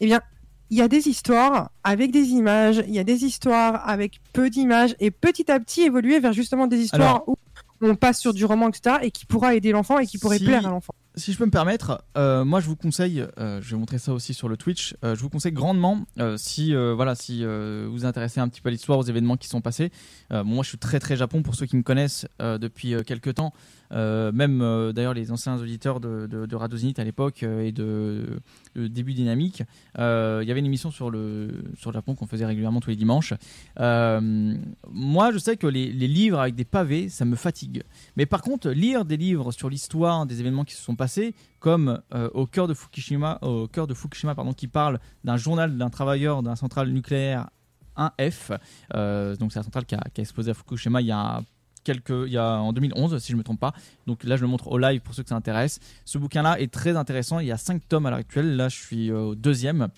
eh 0.00 0.06
bien, 0.06 0.20
il 0.70 0.78
y 0.78 0.82
a 0.82 0.88
des 0.88 1.08
histoires 1.08 1.70
avec 1.84 2.10
des 2.10 2.28
images, 2.30 2.82
il 2.86 2.94
y 2.94 2.98
a 2.98 3.04
des 3.04 3.24
histoires 3.24 3.86
avec 3.88 4.20
peu 4.32 4.50
d'images, 4.50 4.94
et 5.00 5.10
petit 5.10 5.50
à 5.50 5.60
petit 5.60 5.82
évoluer 5.82 6.20
vers 6.20 6.32
justement 6.32 6.66
des 6.66 6.78
histoires 6.80 7.02
Alors- 7.16 7.28
où 7.28 7.36
on 7.80 7.96
passe 7.96 8.18
sur 8.20 8.32
du 8.32 8.44
roman, 8.46 8.68
etc., 8.68 8.96
et 9.02 9.10
qui 9.10 9.26
pourra 9.26 9.54
aider 9.54 9.72
l'enfant 9.72 9.98
et 9.98 10.06
qui 10.06 10.16
pourrait 10.18 10.38
Si- 10.38 10.44
plaire 10.44 10.66
à 10.66 10.70
l'enfant. 10.70 10.94
Si 11.16 11.32
je 11.32 11.38
peux 11.38 11.44
me 11.44 11.50
permettre, 11.50 12.02
euh, 12.16 12.44
moi 12.44 12.58
je 12.58 12.66
vous 12.66 12.74
conseille, 12.74 13.24
euh, 13.38 13.60
je 13.62 13.70
vais 13.70 13.76
montrer 13.78 13.98
ça 13.98 14.12
aussi 14.12 14.34
sur 14.34 14.48
le 14.48 14.56
Twitch, 14.56 14.96
euh, 15.04 15.14
je 15.14 15.20
vous 15.20 15.28
conseille 15.28 15.52
grandement, 15.52 16.00
si 16.36 16.74
voilà, 16.74 17.14
si 17.14 17.44
vous 17.44 17.92
vous 17.92 18.04
intéressez 18.04 18.40
un 18.40 18.48
petit 18.48 18.60
peu 18.60 18.68
à 18.68 18.72
l'histoire, 18.72 18.98
aux 18.98 19.04
événements 19.04 19.36
qui 19.36 19.46
sont 19.48 19.60
passés. 19.60 19.92
Bon, 20.30 20.44
moi 20.44 20.64
je 20.64 20.70
suis 20.70 20.78
très 20.78 20.98
très 20.98 21.14
Japon 21.16 21.42
pour 21.42 21.54
ceux 21.54 21.66
qui 21.66 21.76
me 21.76 21.82
connaissent 21.82 22.26
depuis 22.40 22.94
quelques 23.06 23.34
temps, 23.34 23.52
euh, 23.94 24.32
même 24.32 24.60
euh, 24.60 24.92
d'ailleurs 24.92 25.14
les 25.14 25.30
anciens 25.30 25.56
auditeurs 25.56 26.00
de, 26.00 26.26
de, 26.26 26.46
de 26.46 26.56
Radio 26.56 26.76
Zenith 26.76 26.98
à 26.98 27.04
l'époque 27.04 27.42
euh, 27.42 27.62
et 27.64 27.72
de, 27.72 28.40
début 28.74 29.14
dynamique. 29.14 29.62
Il 29.96 30.02
y 30.02 30.50
avait 30.50 30.58
une 30.58 30.66
émission 30.66 30.90
sur 30.90 31.10
le 31.10 31.48
sur 31.76 31.90
le 31.90 31.94
Japon 31.94 32.14
qu'on 32.14 32.26
faisait 32.26 32.46
régulièrement 32.46 32.80
tous 32.80 32.90
les 32.90 32.96
dimanches. 32.96 33.34
Moi 33.78 35.32
je 35.32 35.38
sais 35.38 35.56
que 35.56 35.66
les, 35.66 35.92
les 35.92 36.08
livres 36.08 36.40
avec 36.40 36.54
des 36.54 36.64
pavés, 36.64 37.08
ça 37.08 37.24
me 37.24 37.36
fatigue. 37.36 37.82
Mais 38.16 38.26
par 38.26 38.42
contre, 38.42 38.70
lire 38.70 39.04
des 39.04 39.16
livres 39.16 39.52
sur 39.52 39.70
l'histoire 39.70 40.26
des 40.26 40.40
événements 40.40 40.64
qui 40.64 40.74
se 40.74 40.82
sont 40.82 40.96
passés, 40.96 41.34
comme 41.60 42.00
au 42.34 42.46
cœur 42.46 42.66
de 42.66 42.74
Fukushima, 42.74 43.38
au 43.42 43.68
cœur 43.68 43.86
de 43.86 43.94
Fukushima, 43.94 44.34
pardon, 44.34 44.52
qui 44.52 44.66
parle 44.66 44.98
d'un 45.22 45.36
journal 45.36 45.76
d'un 45.76 45.90
travailleur 45.90 46.42
d'un 46.42 46.56
centrale 46.56 46.90
nucléaire 46.90 47.48
1F, 47.96 48.58
euh, 48.94 49.36
donc 49.36 49.52
c'est 49.52 49.58
la 49.58 49.62
centrale 49.62 49.86
qui 49.86 49.94
a, 49.94 50.02
qui 50.12 50.20
a 50.20 50.22
explosé 50.22 50.50
à 50.50 50.54
Fukushima 50.54 51.00
il 51.00 51.06
y 51.06 51.12
a 51.12 51.40
quelques, 51.84 52.10
il 52.26 52.32
y 52.32 52.38
a 52.38 52.56
en 52.58 52.72
2011 52.72 53.18
si 53.22 53.30
je 53.32 53.36
me 53.36 53.42
trompe 53.44 53.60
pas. 53.60 53.72
Donc 54.06 54.24
là 54.24 54.36
je 54.36 54.42
le 54.42 54.48
montre 54.48 54.68
au 54.68 54.78
live 54.78 55.00
pour 55.00 55.14
ceux 55.14 55.22
que 55.22 55.28
ça 55.28 55.36
intéresse. 55.36 55.78
Ce 56.04 56.18
bouquin-là 56.18 56.58
est 56.60 56.72
très 56.72 56.96
intéressant. 56.96 57.38
Il 57.38 57.46
y 57.46 57.52
a 57.52 57.56
5 57.58 57.86
tomes 57.88 58.06
à 58.06 58.10
l'heure 58.10 58.18
actuelle. 58.18 58.56
Là 58.56 58.68
je 58.68 58.76
suis 58.76 59.10
euh, 59.10 59.20
au 59.20 59.34
deuxième. 59.34 59.88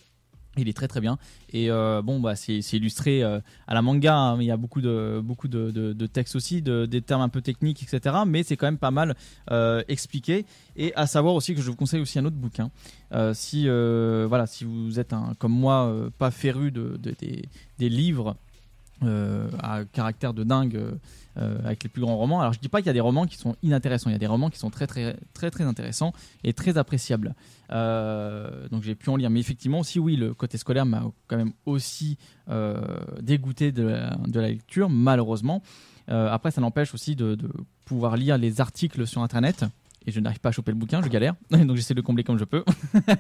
Il 0.59 0.71
est 0.71 0.73
très 0.73 0.89
très 0.89 1.03
bien 1.03 1.19
et 1.53 1.71
euh, 1.71 2.01
bon 2.01 2.19
bah 2.19 2.35
c'est 2.35 2.61
illustré 2.73 3.23
euh, 3.23 3.41
à 3.67 3.75
la 3.75 3.83
manga 3.83 4.17
hein, 4.17 4.39
il 4.41 4.47
y 4.47 4.51
a 4.51 4.57
beaucoup 4.57 4.81
de 4.81 5.21
beaucoup 5.23 5.49
de, 5.49 5.71
de, 5.71 6.07
textes 6.07 6.35
aussi 6.35 6.63
de, 6.63 6.87
des 6.87 7.03
termes 7.03 7.21
un 7.21 7.29
peu 7.29 7.43
techniques 7.43 7.83
etc 7.83 8.17
mais 8.27 8.43
c'est 8.43 8.57
quand 8.57 8.65
même 8.67 8.79
pas 8.79 8.91
mal 8.91 9.15
expliqué 9.87 10.47
et 10.75 10.95
à 10.95 11.07
savoir 11.07 11.35
aussi 11.35 11.55
que 11.55 11.61
je 11.61 11.71
vous 11.71 11.77
conseille 11.77 12.01
aussi 12.01 12.19
un 12.19 12.25
autre 12.25 12.37
bouquin 12.37 12.71
si 13.35 13.69
voilà 13.69 14.47
si 14.47 14.65
vous 14.65 14.99
êtes 14.99 15.15
comme 15.39 15.53
moi 15.53 15.95
pas 16.17 16.31
féru 16.31 16.71
de, 16.71 16.97
de- 17.03 17.15
des, 17.21 17.43
des 17.79 17.89
livres 17.91 18.35
euh, 19.03 19.51
à 19.63 19.85
caractère 19.85 20.33
de 20.33 20.43
dingue 20.43 20.77
euh, 20.77 20.93
euh, 21.37 21.59
avec 21.67 21.85
les 21.85 21.91
plus 21.91 22.01
grands 22.01 22.17
romans. 22.17 22.41
Alors 22.41 22.55
je 22.55 22.59
dis 22.59 22.71
pas 22.71 22.79
qu'il 22.79 22.87
y 22.87 22.91
a 22.91 22.95
des 22.95 23.01
romans 23.01 23.27
qui 23.27 23.37
sont 23.37 23.55
inintéressants, 23.63 24.09
il 24.09 24.15
y 24.15 24.17
a 24.17 24.19
des 24.19 24.27
romans 24.27 24.49
qui 24.49 24.59
sont 24.59 24.71
très 24.71 24.87
très 24.87 25.19
très 25.35 25.51
très 25.51 25.65
intéressants 25.65 26.15
et 26.45 26.55
très 26.55 26.79
appréciables. 26.79 27.35
Donc 27.69 28.83
j'ai 28.83 28.95
pu 28.95 29.11
en 29.11 29.17
lire, 29.17 29.29
mais 29.29 29.41
effectivement 29.41 29.81
aussi 29.81 29.99
oui 29.99 30.17
le 30.17 30.33
côté 30.33 30.57
scolaire 30.57 30.87
m'a 30.87 31.03
quand 31.27 31.37
même 31.37 31.53
aussi 31.67 32.17
dégoûté 33.21 33.71
de 33.71 33.83
la, 33.83 34.49
lecture 34.49 34.89
malheureusement. 34.89 35.63
Après 36.09 36.51
ça 36.51 36.63
n'empêche 36.63 36.95
aussi 36.95 37.17
de 37.17 37.37
pouvoir 37.85 38.17
lire 38.17 38.39
les 38.39 38.63
articles 38.63 39.07
sur 39.07 39.23
internet. 39.23 39.67
Et 40.07 40.13
je 40.13 40.21
n'arrive 40.21 40.41
pas 40.41 40.51
à 40.51 40.53
choper 40.53 40.71
le 40.71 40.77
bouquin, 40.77 41.03
je 41.03 41.09
galère. 41.09 41.35
Donc 41.51 41.77
j'essaie 41.77 41.95
de 41.95 41.99
le 41.99 42.03
combler 42.03 42.23
comme 42.23 42.39
je 42.39 42.45
peux. 42.45 42.65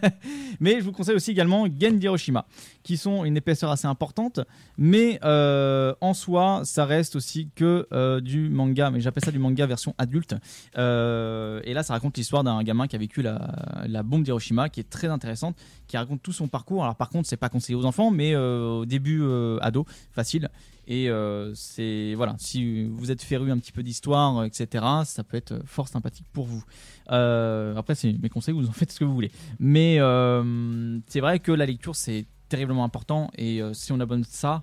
Mais 0.61 0.81
je 0.81 0.85
vous 0.85 0.93
conseille 0.93 1.17
aussi 1.17 1.33
également 1.33 1.67
Gen 1.67 2.01
Hiroshima, 2.01 2.47
qui 2.83 2.97
sont 2.97 3.25
une 3.25 3.37
épaisseur 3.37 3.71
assez 3.71 3.87
importante. 3.87 4.41
Mais 4.79 5.19
euh, 5.25 5.95
en 6.01 6.15
soi, 6.15 6.63
ça 6.65 6.85
reste 6.85 7.17
aussi 7.17 7.51
que 7.55 7.87
euh, 7.93 8.21
du 8.21 8.49
manga. 8.49 8.91
Mais 8.91 9.01
j'appelle 9.01 9.25
ça 9.25 9.33
du 9.33 9.39
manga 9.39 9.67
version 9.67 9.95
adulte. 9.99 10.35
Euh, 10.79 11.61
et 11.65 11.75
là, 11.75 11.83
ça 11.83 11.93
raconte 11.93 12.17
l'histoire 12.17 12.45
d'un 12.45 12.63
gamin 12.63 12.87
qui 12.87 12.97
a 12.97 12.99
vécu 12.99 13.23
la, 13.23 13.85
la 13.87 14.03
bombe 14.03 14.23
d'Hiroshima, 14.23 14.69
qui 14.69 14.81
est 14.81 14.89
très 14.89 15.09
intéressante, 15.09 15.57
qui 15.89 15.97
raconte 15.97 16.23
tout 16.23 16.33
son 16.33 16.47
parcours. 16.47 16.85
Alors 16.85 16.97
par 16.97 17.11
contre, 17.11 17.29
c'est 17.29 17.37
pas 17.37 17.49
conseillé 17.49 17.75
aux 17.77 17.85
enfants, 17.85 18.11
mais 18.11 18.37
au 18.37 18.87
début 18.87 19.25
ado, 19.61 19.87
facile. 20.13 20.51
Et 20.87 21.11
euh, 21.11 21.53
c'est 21.55 22.15
voilà, 22.15 22.37
si 22.39 22.85
vous 22.85 23.11
êtes 23.11 23.23
féru 23.23 23.51
un 23.51 23.59
petit 23.59 23.73
peu 23.73 23.83
d'histoire, 23.83 24.45
etc., 24.45 24.85
ça 25.05 25.25
peut 25.25 25.37
être 25.37 25.61
fort 25.67 25.89
sympathique 25.89 26.27
pour 26.33 26.47
vous. 26.47 26.63
Euh, 27.11 27.75
après, 27.77 27.95
c'est 27.95 28.13
mes 28.13 28.29
conseils, 28.29 28.55
vous 28.55 28.69
en 28.69 28.73
faites 28.73 28.93
ce 28.93 29.01
que 29.01 29.05
vous 29.05 29.15
voulez. 29.15 29.33
Mais 29.59 29.97
euh, 29.99 30.99
c'est 31.09 31.21
vrai 31.21 31.41
que 31.41 31.53
la 31.53 31.67
lecture 31.67 31.97
c'est 31.97 32.27
terriblement 32.49 32.85
important 32.85 33.31
et 33.37 33.61
euh, 33.61 33.75
si 33.75 33.93
on 33.93 34.01
abonne 34.01 34.25
ça, 34.25 34.63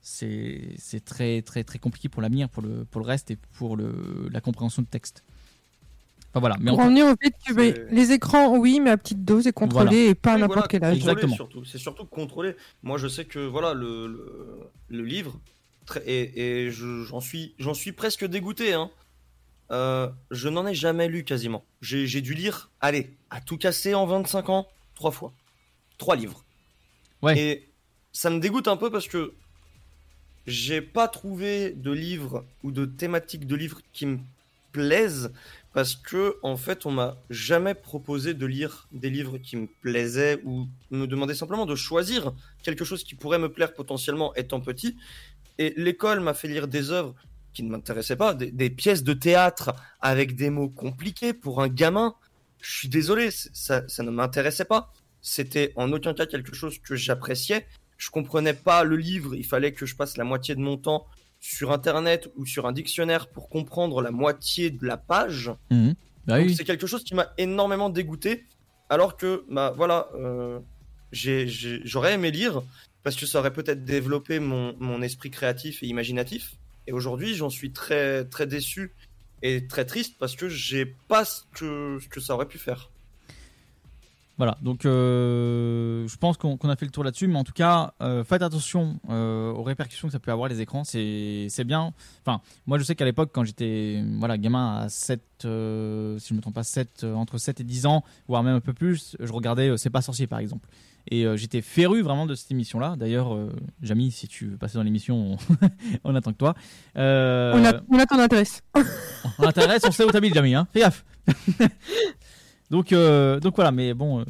c'est 0.00 0.74
c'est 0.78 1.04
très 1.04 1.42
très 1.42 1.62
très 1.64 1.78
compliqué 1.78 2.08
pour 2.08 2.22
l'avenir, 2.22 2.48
pour 2.48 2.62
le 2.62 2.86
pour 2.86 3.02
le 3.02 3.06
reste 3.06 3.30
et 3.30 3.36
pour 3.52 3.76
le 3.76 4.28
la 4.32 4.40
compréhension 4.40 4.82
de 4.82 4.86
texte. 4.86 5.24
Enfin 6.32 6.40
voilà. 6.40 6.56
Mais 6.60 6.70
Pour 6.70 6.78
on- 6.78 6.82
en 6.84 6.88
venir 6.88 7.06
au 7.06 7.14
fait 7.20 7.34
que 7.46 7.92
les 7.94 8.12
écrans, 8.12 8.56
oui, 8.56 8.78
mais 8.80 8.90
à 8.90 8.96
petite 8.96 9.24
dose 9.24 9.46
et 9.46 9.52
contrôlés 9.52 9.86
Voilà. 9.90 10.10
et 10.10 10.14
pas 10.14 10.32
à 10.32 10.34
Oui, 10.36 10.40
n'importe 10.42 10.56
voilà, 10.58 10.68
quel 10.68 10.84
âge. 10.84 10.98
contrôler 11.04 11.34
surtout. 11.34 11.64
C'est 11.64 11.78
surtout 11.78 12.04
contrôler. 12.04 12.54
Moi, 12.84 12.98
je 12.98 13.08
sais 13.08 13.24
que 13.24 13.40
voilà 13.40 13.74
le, 13.74 14.06
le, 14.06 14.60
le 14.90 15.02
livre 15.04 15.38
très- 15.86 16.02
et, 16.06 16.66
et 16.66 16.70
je- 16.70 17.02
j'en 17.04 17.20
suis 17.20 17.54
j'en 17.58 17.74
suis 17.74 17.92
presque 17.92 18.24
dégoûté. 18.24 18.72
Hein. 18.74 18.90
Euh, 19.72 20.08
je 20.30 20.48
n'en 20.48 20.66
ai 20.66 20.74
jamais 20.74 21.08
lu 21.08 21.24
quasiment. 21.24 21.64
J'ai 21.80 22.06
j'ai 22.06 22.20
dû 22.20 22.34
lire, 22.34 22.70
allez, 22.80 23.10
à 23.30 23.40
tout 23.40 23.56
casser 23.56 23.94
en 23.94 24.06
25 24.06 24.48
ans, 24.50 24.68
trois 24.94 25.10
fois, 25.12 25.32
trois 25.98 26.14
livres. 26.16 26.44
Ouais. 27.22 27.38
Et 27.38 27.68
ça 28.12 28.30
me 28.30 28.38
dégoûte 28.40 28.66
un 28.68 28.76
peu 28.76 28.90
parce 28.90 29.06
que 29.08 29.32
j'ai 30.46 30.80
pas 30.80 31.06
trouvé 31.08 31.70
de 31.70 31.90
livres 31.92 32.44
ou 32.64 32.70
de 32.72 32.84
thématiques 32.84 33.46
de 33.46 33.54
livres 33.56 33.80
qui 33.92 34.06
me 34.06 34.18
plaisent 34.72 35.32
parce 35.72 35.94
que 35.94 36.36
en 36.42 36.56
fait 36.56 36.86
on 36.86 36.90
m'a 36.90 37.16
jamais 37.30 37.74
proposé 37.74 38.34
de 38.34 38.46
lire 38.46 38.88
des 38.92 39.10
livres 39.10 39.38
qui 39.38 39.56
me 39.56 39.68
plaisaient 39.80 40.40
ou 40.44 40.68
me 40.90 41.06
demander 41.06 41.34
simplement 41.34 41.66
de 41.66 41.76
choisir 41.76 42.32
quelque 42.62 42.84
chose 42.84 43.04
qui 43.04 43.14
pourrait 43.14 43.38
me 43.38 43.52
plaire 43.52 43.72
potentiellement 43.74 44.34
étant 44.34 44.60
petit. 44.60 44.96
Et 45.58 45.74
l'école 45.76 46.20
m'a 46.20 46.34
fait 46.34 46.48
lire 46.48 46.68
des 46.68 46.90
œuvres 46.90 47.14
qui 47.52 47.62
ne 47.62 47.70
m'intéressaient 47.70 48.16
pas 48.16 48.34
des, 48.34 48.70
pièces 48.70 49.02
de 49.02 49.12
théâtre 49.12 49.74
avec 50.00 50.34
des 50.34 50.50
mots 50.50 50.68
compliqués 50.68 51.32
pour 51.34 51.60
un 51.62 51.68
gamin. 51.68 52.14
Je 52.60 52.72
suis 52.78 52.88
désolé 52.88 53.30
ça, 53.30 53.86
ça 53.88 54.02
ne 54.02 54.10
m'intéressait 54.10 54.64
pas. 54.64 54.92
C'était 55.22 55.72
en 55.76 55.92
aucun 55.92 56.14
cas 56.14 56.26
quelque 56.26 56.54
chose 56.54 56.78
que 56.78 56.96
j'appréciais. 56.96 57.66
Je 57.96 58.10
comprenais 58.10 58.54
pas 58.54 58.82
le 58.82 58.96
livre 58.96 59.34
il 59.34 59.44
fallait 59.44 59.72
que 59.72 59.86
je 59.86 59.94
passe 59.94 60.16
la 60.16 60.24
moitié 60.24 60.54
de 60.54 60.60
mon 60.60 60.78
temps 60.78 61.06
sur 61.40 61.72
internet 61.72 62.30
ou 62.36 62.44
sur 62.46 62.66
un 62.66 62.72
dictionnaire 62.72 63.26
pour 63.28 63.48
comprendre 63.48 64.02
la 64.02 64.10
moitié 64.10 64.70
de 64.70 64.86
la 64.86 64.96
page 64.96 65.50
Mhm. 65.70 65.94
Bah 66.26 66.38
oui. 66.38 66.54
c'est 66.54 66.64
quelque 66.64 66.86
chose 66.86 67.02
qui 67.02 67.14
m'a 67.14 67.32
énormément 67.38 67.88
dégoûté, 67.90 68.44
alors 68.90 69.16
que 69.16 69.44
bah 69.50 69.72
voilà, 69.74 70.08
euh, 70.14 70.60
j'aurais 71.12 72.14
aimé 72.14 72.30
lire 72.30 72.62
parce 73.02 73.16
que 73.16 73.26
ça 73.26 73.38
aurait 73.40 73.52
peut-être 73.52 73.84
développé 73.84 74.38
mon, 74.38 74.74
mon 74.78 75.00
esprit 75.02 75.30
créatif 75.30 75.82
et 75.82 75.86
imaginatif. 75.86 76.52
Et 76.86 76.92
aujourd'hui, 76.92 77.34
j'en 77.34 77.50
suis 77.50 77.72
très 77.72 78.24
très 78.26 78.46
déçu 78.46 78.92
et 79.42 79.66
très 79.66 79.86
triste 79.86 80.16
parce 80.18 80.36
que 80.36 80.48
j'ai 80.48 80.84
pas 80.84 81.24
ce 81.24 81.42
que, 81.54 81.98
ce 82.02 82.08
que 82.08 82.20
ça 82.20 82.34
aurait 82.34 82.46
pu 82.48 82.58
faire. 82.58 82.90
Voilà, 84.40 84.56
donc 84.62 84.86
euh, 84.86 86.08
je 86.08 86.16
pense 86.16 86.38
qu'on 86.38 86.56
a 86.56 86.74
fait 86.74 86.86
le 86.86 86.90
tour 86.90 87.04
là-dessus, 87.04 87.28
mais 87.28 87.38
en 87.38 87.44
tout 87.44 87.52
cas, 87.52 87.92
euh, 88.00 88.24
faites 88.24 88.40
attention 88.40 88.98
euh, 89.10 89.52
aux 89.52 89.62
répercussions 89.62 90.08
que 90.08 90.12
ça 90.12 90.18
peut 90.18 90.32
avoir 90.32 90.48
les 90.48 90.62
écrans, 90.62 90.82
c'est 90.82 91.64
bien. 91.66 91.92
Enfin, 92.24 92.40
moi 92.64 92.78
je 92.78 92.84
sais 92.84 92.94
qu'à 92.94 93.04
l'époque, 93.04 93.32
quand 93.34 93.44
j'étais 93.44 94.02
voilà, 94.18 94.38
gamin 94.38 94.78
à 94.78 94.88
7, 94.88 95.20
euh, 95.44 96.18
si 96.18 96.28
je 96.28 96.34
me 96.34 96.40
trompe 96.40 96.54
pas, 96.54 96.62
7, 96.62 97.04
euh, 97.04 97.12
entre 97.16 97.36
7 97.36 97.60
et 97.60 97.64
10 97.64 97.84
ans, 97.84 98.02
voire 98.28 98.42
même 98.42 98.54
un 98.54 98.60
peu 98.60 98.72
plus, 98.72 99.14
je 99.20 99.30
regardais 99.30 99.76
C'est 99.76 99.90
pas 99.90 100.00
sorcier 100.00 100.26
par 100.26 100.38
exemple. 100.38 100.70
Et 101.10 101.26
j'étais 101.36 101.60
féru 101.60 102.00
vraiment 102.00 102.24
de 102.24 102.34
cette 102.34 102.50
émission-là. 102.50 102.94
D'ailleurs, 102.96 103.36
Jamy, 103.82 104.10
si 104.10 104.26
tu 104.26 104.46
veux 104.46 104.56
passer 104.56 104.78
dans 104.78 104.84
l'émission, 104.84 105.36
on, 105.50 105.66
on 106.04 106.14
attend 106.14 106.32
que 106.32 106.38
toi. 106.38 106.54
On, 106.94 107.00
a, 107.00 107.80
on 107.90 107.98
a 107.98 108.06
ton 108.06 108.18
adresse. 108.18 108.62
on 108.74 108.82
on 109.44 109.90
sait 109.90 110.04
où 110.04 110.10
t'habites, 110.10 110.34
Jamy, 110.34 110.54
hein. 110.54 110.66
Fais 110.72 110.80
gaffe. 110.80 111.04
donc, 112.70 112.92
euh, 112.92 113.40
donc 113.40 113.54
voilà, 113.56 113.72
mais 113.72 113.94
bon, 113.94 114.20
euh, 114.20 114.24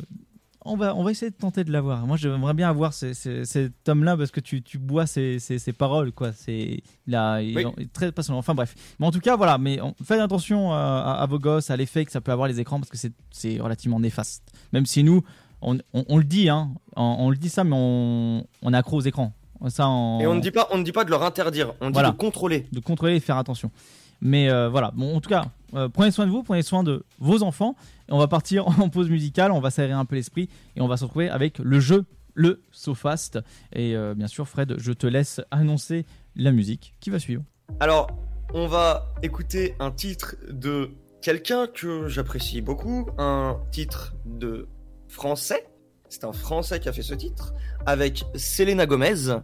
on 0.64 0.76
va, 0.76 0.94
on 0.94 1.02
va 1.02 1.10
essayer 1.10 1.30
de 1.30 1.36
tenter 1.36 1.64
de 1.64 1.72
l'avoir. 1.72 2.06
Moi, 2.06 2.16
j'aimerais 2.18 2.52
bien 2.54 2.68
avoir 2.68 2.92
ces- 2.92 3.14
ces- 3.14 3.44
cet 3.46 3.88
homme-là 3.88 4.16
parce 4.16 4.30
que 4.30 4.40
tu, 4.40 4.62
tu 4.62 4.78
bois 4.78 5.06
ses 5.06 5.38
paroles, 5.76 6.12
quoi. 6.12 6.32
C'est, 6.32 6.82
il, 7.06 7.14
a- 7.14 7.40
il 7.40 7.56
Oui. 7.56 7.64
est 7.78 7.92
très 7.92 8.12
passionnant. 8.12 8.38
Enfin 8.38 8.54
bref. 8.54 8.74
Mais 8.98 9.06
en 9.06 9.10
tout 9.10 9.20
cas, 9.20 9.36
voilà. 9.36 9.56
Mais 9.56 9.80
on- 9.80 9.94
faites 10.04 10.20
attention 10.20 10.72
à, 10.72 11.26
vos 11.28 11.38
gosses, 11.38 11.70
à 11.70 11.76
l'effet 11.76 12.04
que 12.04 12.12
ça 12.12 12.20
peut 12.20 12.32
avoir 12.32 12.46
les 12.48 12.60
écrans 12.60 12.78
parce 12.78 12.90
que 12.90 12.98
c'est, 13.30 13.58
relativement 13.58 14.00
néfaste. 14.00 14.52
Même 14.72 14.84
si 14.86 15.02
nous, 15.02 15.22
on, 15.62 15.78
on- 15.94 16.04
on 16.08 16.18
le 16.18 16.24
dit, 16.24 16.48
hein, 16.50 16.72
on, 16.94 17.30
le 17.30 17.36
dit 17.36 17.48
ça, 17.48 17.64
mais 17.64 17.76
on, 17.76 18.46
on 18.62 18.72
est 18.74 18.76
accro 18.76 18.98
aux 18.98 19.02
écrans. 19.02 19.32
Ça. 19.68 19.84
Et 19.84 20.26
on 20.26 20.34
ne 20.34 20.40
dit 20.40 20.50
pas, 20.50 20.68
on 20.72 20.78
ne 20.78 20.82
dit 20.82 20.92
pas 20.92 21.04
de 21.04 21.10
leur 21.10 21.22
interdire, 21.22 21.74
on 21.82 21.88
dit 21.88 21.92
Voilà. 21.94 22.12
de 22.12 22.16
contrôler. 22.16 22.66
de 22.72 22.80
contrôler 22.80 23.16
et 23.16 23.20
faire 23.20 23.36
attention. 23.36 23.70
Mais 24.20 24.50
euh, 24.50 24.68
voilà, 24.68 24.92
bon, 24.94 25.16
en 25.16 25.20
tout 25.20 25.28
cas, 25.28 25.46
euh, 25.74 25.88
prenez 25.88 26.10
soin 26.10 26.26
de 26.26 26.30
vous, 26.30 26.42
prenez 26.42 26.62
soin 26.62 26.82
de 26.82 27.04
vos 27.18 27.42
enfants. 27.42 27.76
Et 28.08 28.12
on 28.12 28.18
va 28.18 28.28
partir 28.28 28.68
en 28.80 28.88
pause 28.88 29.08
musicale, 29.08 29.52
on 29.52 29.60
va 29.60 29.70
s'aérer 29.70 29.92
un 29.92 30.04
peu 30.04 30.16
l'esprit 30.16 30.48
et 30.76 30.80
on 30.80 30.88
va 30.88 30.96
se 30.96 31.04
retrouver 31.04 31.28
avec 31.28 31.58
le 31.58 31.80
jeu, 31.80 32.04
le 32.34 32.62
SoFast. 32.70 33.38
Et 33.72 33.96
euh, 33.96 34.14
bien 34.14 34.26
sûr, 34.26 34.46
Fred, 34.48 34.74
je 34.78 34.92
te 34.92 35.06
laisse 35.06 35.40
annoncer 35.50 36.06
la 36.36 36.52
musique 36.52 36.94
qui 37.00 37.10
va 37.10 37.18
suivre. 37.18 37.42
Alors, 37.78 38.08
on 38.52 38.66
va 38.66 39.14
écouter 39.22 39.74
un 39.78 39.90
titre 39.90 40.36
de 40.50 40.90
quelqu'un 41.22 41.66
que 41.66 42.08
j'apprécie 42.08 42.60
beaucoup, 42.60 43.08
un 43.18 43.58
titre 43.70 44.14
de 44.24 44.68
français. 45.08 45.66
C'est 46.08 46.24
un 46.24 46.32
français 46.32 46.80
qui 46.80 46.88
a 46.88 46.92
fait 46.92 47.02
ce 47.02 47.14
titre 47.14 47.54
avec 47.86 48.24
Selena 48.34 48.86
Gomez. 48.86 49.38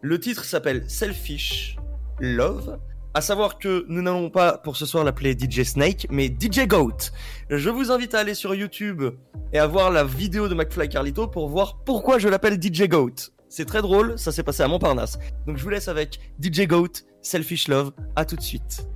Le 0.00 0.20
titre 0.20 0.44
s'appelle 0.44 0.88
Selfish 0.88 1.76
Love. 2.18 2.78
À 3.16 3.22
savoir 3.22 3.56
que 3.56 3.86
nous 3.88 4.02
n'allons 4.02 4.28
pas 4.28 4.58
pour 4.58 4.76
ce 4.76 4.84
soir 4.84 5.02
l'appeler 5.02 5.32
DJ 5.32 5.62
Snake, 5.62 6.06
mais 6.10 6.26
DJ 6.26 6.66
Goat. 6.66 6.98
Je 7.48 7.70
vous 7.70 7.90
invite 7.90 8.14
à 8.14 8.18
aller 8.18 8.34
sur 8.34 8.54
YouTube 8.54 9.04
et 9.54 9.58
à 9.58 9.66
voir 9.66 9.90
la 9.90 10.04
vidéo 10.04 10.48
de 10.48 10.54
McFly 10.54 10.90
Carlito 10.90 11.26
pour 11.26 11.48
voir 11.48 11.78
pourquoi 11.86 12.18
je 12.18 12.28
l'appelle 12.28 12.62
DJ 12.62 12.82
Goat. 12.82 13.32
C'est 13.48 13.64
très 13.64 13.80
drôle, 13.80 14.18
ça 14.18 14.32
s'est 14.32 14.42
passé 14.42 14.64
à 14.64 14.68
Montparnasse. 14.68 15.18
Donc 15.46 15.56
je 15.56 15.62
vous 15.62 15.70
laisse 15.70 15.88
avec 15.88 16.20
DJ 16.42 16.66
Goat, 16.66 16.92
Selfish 17.22 17.68
Love. 17.68 17.92
À 18.16 18.26
tout 18.26 18.36
de 18.36 18.42
suite. 18.42 18.86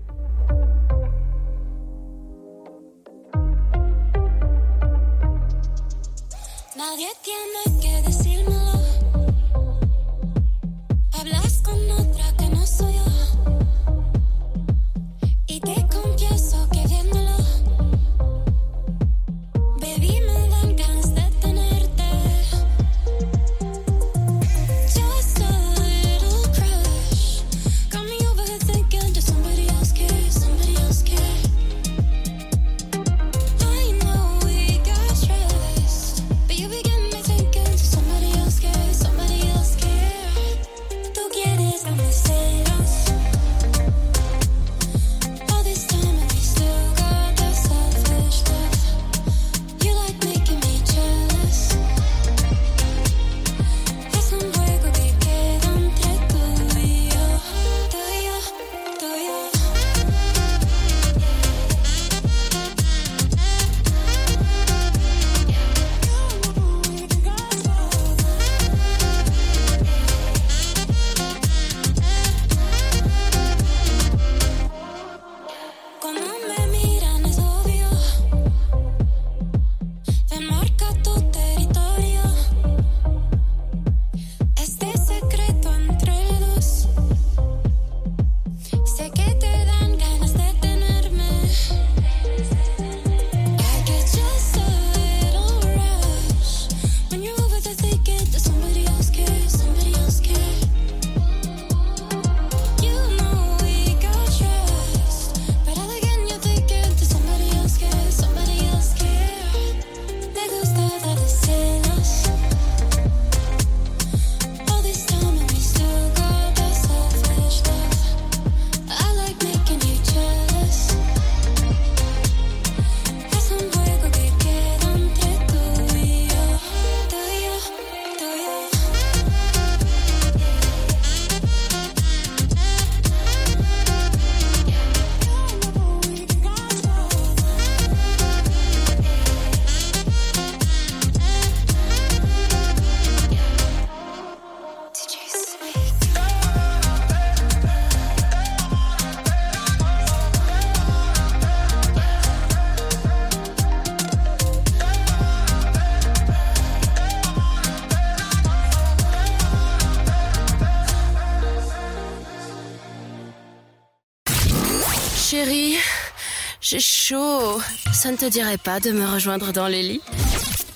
Ça 168.11 168.16
ne 168.16 168.28
te 168.28 168.32
dirait 168.32 168.59
pas 168.59 168.81
de 168.81 168.91
me 168.91 169.07
rejoindre 169.07 169.53
dans 169.53 169.69
les 169.69 169.85
lits 169.85 170.01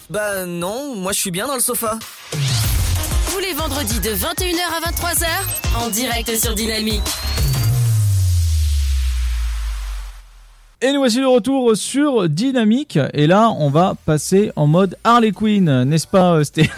Bah 0.09 0.47
non, 0.47 0.94
moi 0.94 1.11
je 1.11 1.19
suis 1.19 1.32
bien 1.32 1.48
dans 1.48 1.56
le 1.56 1.61
sofa. 1.61 1.98
Tous 2.31 3.40
les 3.40 3.52
vendredis 3.55 3.98
de 3.98 4.11
21h 4.11 4.61
à 4.73 4.89
23h, 4.89 5.27
en 5.85 5.89
direct 5.89 6.32
sur 6.36 6.55
Dynamique. 6.55 7.02
Et 10.81 10.93
nous 10.93 11.01
voici 11.01 11.19
de 11.19 11.24
retour 11.24 11.77
sur 11.77 12.28
Dynamique. 12.28 13.01
Et 13.15 13.27
là, 13.27 13.51
on 13.51 13.69
va 13.69 13.97
passer 14.06 14.52
en 14.55 14.69
mode 14.69 14.97
Harley 15.02 15.32
Quinn, 15.32 15.82
n'est-ce 15.82 16.06
pas, 16.06 16.35
euh, 16.35 16.44
Sté 16.44 16.70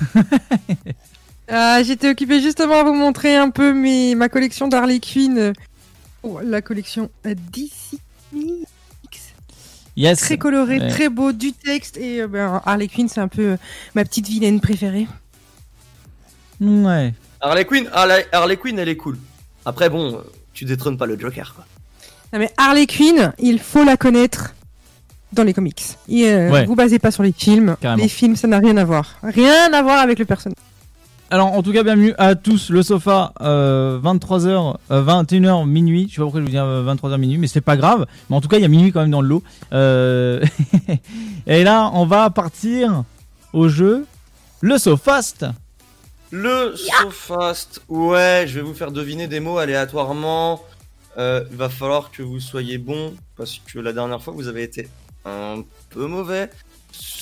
Ah, 1.49 1.83
J'étais 1.83 2.09
occupé 2.09 2.41
justement 2.41 2.77
à 2.77 2.83
vous 2.83 2.95
montrer 2.95 3.37
un 3.37 3.51
peu 3.51 3.75
mes, 3.75 4.15
ma 4.15 4.31
collection 4.31 4.69
d'Harley 4.69 5.01
Quinn. 5.01 5.53
oh, 6.23 6.41
la 6.43 6.63
collection 6.63 7.11
DC. 7.27 8.01
Yes. 9.97 10.19
Très 10.21 10.37
coloré, 10.39 10.79
Ouais. 10.79 10.89
très 10.89 11.09
beau, 11.09 11.33
du 11.33 11.53
texte. 11.53 11.97
Et 11.97 12.21
euh, 12.23 12.29
ben, 12.29 12.61
Harley 12.67 12.89
Quinn, 12.89 13.09
c'est 13.09 13.21
un 13.21 13.29
peu 13.29 13.43
euh, 13.53 13.57
ma 13.95 14.05
petite 14.05 14.29
vilaine 14.29 14.61
préférée. 14.61 15.07
Ouais. 16.61 17.15
Harley 17.41 17.65
Quinn, 17.65 17.89
Harley, 17.93 18.27
Harley 18.33 18.57
Quinn, 18.57 18.79
elle 18.79 18.89
est 18.89 18.97
cool. 18.97 19.19
Après, 19.65 19.89
bon, 19.91 20.15
euh, 20.15 20.19
tu 20.53 20.65
détrônes 20.65 20.97
pas 20.97 21.07
le 21.07 21.19
Joker, 21.19 21.55
quoi. 21.55 21.65
Non, 22.33 22.39
mais 22.39 22.51
Harley 22.57 22.87
Quinn, 22.87 23.33
il 23.39 23.59
faut 23.59 23.85
la 23.85 23.97
connaître 23.97 24.55
dans 25.33 25.43
les 25.45 25.53
comics. 25.55 25.83
Et, 26.09 26.29
euh, 26.29 26.51
Ouais. 26.51 26.65
Vous 26.67 26.75
basez 26.75 26.99
pas 26.99 27.11
sur 27.11 27.23
les 27.23 27.33
films. 27.33 27.77
Carrément. 27.81 28.03
Les 28.03 28.09
films, 28.09 28.37
ça 28.37 28.49
n'a 28.49 28.59
rien 28.59 28.77
à 28.77 28.85
voir. 28.85 29.19
Rien 29.23 29.73
à 29.73 29.83
voir 29.83 29.99
avec 30.01 30.19
le 30.19 30.25
personnage. 30.25 30.57
Alors, 31.29 31.53
en 31.53 31.63
tout 31.65 31.73
cas, 31.73 31.83
bienvenue 31.83 32.15
à 32.19 32.37
tous. 32.37 32.71
Le 32.71 32.85
sofa, 32.85 33.33
euh, 33.41 33.99
23h, 33.99 34.77
euh, 34.93 35.03
21h, 35.03 35.67
minuit. 35.67 36.07
Je 36.09 36.15
sais 36.15 36.19
pas 36.19 36.23
pourquoi 36.23 36.41
je 36.41 36.45
vous 36.45 36.53
dis 36.53 36.59
euh, 36.59 36.85
23h, 36.85 37.19
minuit, 37.19 37.39
mais 37.39 37.49
c'est 37.49 37.61
pas 37.61 37.77
grave. 37.77 38.07
Mais 38.31 38.37
en 38.37 38.41
tout 38.41 38.47
cas, 38.47 38.59
il 38.59 38.63
y 38.63 38.65
a 38.65 38.69
minuit 38.69 38.93
quand 38.93 39.01
même 39.01 39.11
dans 39.11 39.23
le 39.23 39.29
lot. 39.29 39.43
Euh, 39.73 40.45
Et 41.49 41.65
là, 41.65 41.91
on 41.95 42.07
va 42.07 42.31
partir 42.31 43.03
au 43.53 43.69
jeu. 43.69 44.07
Le 44.61 44.79
Sofast. 44.79 45.47
Le 46.31 46.77
SoFast, 46.77 47.83
ouais, 47.89 48.45
je 48.47 48.55
vais 48.55 48.61
vous 48.61 48.75
faire 48.75 48.93
deviner 48.93 49.27
des 49.27 49.41
mots 49.41 49.59
aléatoirement. 49.59 50.63
Euh, 51.19 51.45
il 51.51 51.57
va 51.57 51.69
falloir 51.69 52.13
que 52.13 52.23
vous 52.23 52.41
soyez 52.41 52.79
bon 52.79 53.15
parce 53.37 53.59
que 53.59 53.79
la 53.79 53.93
dernière 53.93 54.23
fois 54.23 54.35
vous 54.35 54.49
avez 54.49 54.63
été 54.63 54.89
un 55.25 55.63
peu 55.91 56.07
mauvais. 56.07 56.51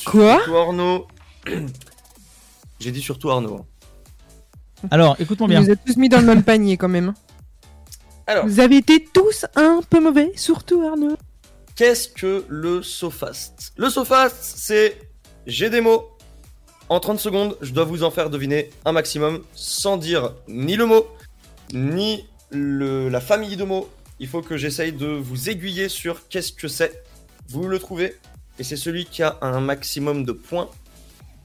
Quoi? 0.04 0.36
Surtout 0.36 0.56
Arnaud. 0.56 1.06
J'ai 2.80 2.90
dit 2.90 3.02
surtout 3.02 3.30
Arnaud. 3.30 3.66
Alors, 4.90 5.16
écoute-moi 5.18 5.46
Vous 5.46 5.52
bien. 5.52 5.60
les 5.62 5.70
êtes 5.72 5.80
tous 5.86 5.96
mis 5.96 6.08
dans 6.08 6.20
le 6.20 6.26
même 6.26 6.42
panier 6.42 6.76
quand 6.76 6.88
même. 6.88 7.14
Alors, 8.26 8.46
Vous 8.46 8.60
avez 8.60 8.76
été 8.78 9.04
tous 9.12 9.44
un 9.54 9.80
peu 9.88 10.00
mauvais, 10.00 10.32
surtout 10.36 10.82
Arnaud. 10.86 11.16
qu'est-ce 11.76 12.08
que 12.08 12.44
le 12.48 12.82
SoFast 12.82 13.72
Le 13.76 13.90
SoFast, 13.90 14.36
c'est 14.56 14.98
j'ai 15.46 15.68
des 15.70 15.80
mots. 15.80 16.08
En 16.88 17.00
30 17.00 17.18
secondes, 17.18 17.56
je 17.62 17.72
dois 17.72 17.84
vous 17.84 18.02
en 18.02 18.10
faire 18.10 18.30
deviner 18.30 18.70
un 18.84 18.92
maximum 18.92 19.42
sans 19.54 19.96
dire 19.96 20.32
ni 20.48 20.76
le 20.76 20.86
mot, 20.86 21.06
ni 21.72 22.26
le- 22.50 23.08
la 23.08 23.20
famille 23.20 23.56
de 23.56 23.64
mots. 23.64 23.88
Il 24.20 24.28
faut 24.28 24.42
que 24.42 24.56
j'essaye 24.56 24.92
de 24.92 25.06
vous 25.06 25.48
aiguiller 25.50 25.88
sur 25.88 26.28
qu'est-ce 26.28 26.52
que 26.52 26.68
c'est. 26.68 27.02
Vous 27.48 27.66
le 27.68 27.78
trouvez, 27.78 28.16
et 28.58 28.64
c'est 28.64 28.76
celui 28.76 29.06
qui 29.06 29.22
a 29.22 29.36
un 29.42 29.60
maximum 29.60 30.24
de 30.24 30.32
points 30.32 30.68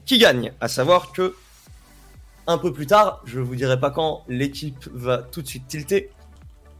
qui 0.06 0.18
gagne. 0.18 0.52
À 0.60 0.68
savoir 0.68 1.12
que 1.12 1.34
un 2.50 2.58
peu 2.58 2.72
plus 2.72 2.86
tard, 2.86 3.20
je 3.24 3.40
vous 3.40 3.54
dirai 3.56 3.78
pas 3.78 3.90
quand, 3.90 4.22
l'équipe 4.28 4.88
va 4.92 5.18
tout 5.18 5.42
de 5.42 5.46
suite 5.48 5.66
tilter. 5.68 6.10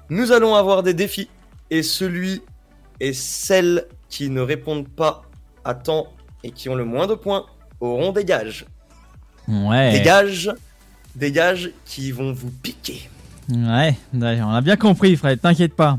Nous 0.08 0.32
allons 0.32 0.54
avoir 0.54 0.82
des 0.82 0.94
défis, 0.94 1.28
et 1.70 1.82
celui 1.82 2.42
et 2.98 3.12
celles 3.12 3.86
qui 4.08 4.28
ne 4.28 4.40
répondent 4.40 4.88
pas 4.88 5.22
à 5.64 5.74
temps 5.74 6.08
et 6.42 6.50
qui 6.50 6.68
ont 6.68 6.74
le 6.74 6.84
moins 6.84 7.06
de 7.06 7.14
points 7.14 7.46
auront 7.80 8.12
des 8.12 8.24
gages. 8.24 8.66
Ouais. 9.46 9.92
Des 9.92 10.02
gages, 10.02 10.52
des 11.14 11.30
gages 11.32 11.70
qui 11.86 12.10
vont 12.12 12.32
vous 12.32 12.50
piquer. 12.50 13.08
Ouais, 13.48 13.96
d'ailleurs, 14.12 14.48
on 14.48 14.52
a 14.54 14.60
bien 14.60 14.76
compris, 14.76 15.16
Fred, 15.16 15.40
t'inquiète 15.40 15.74
pas. 15.74 15.98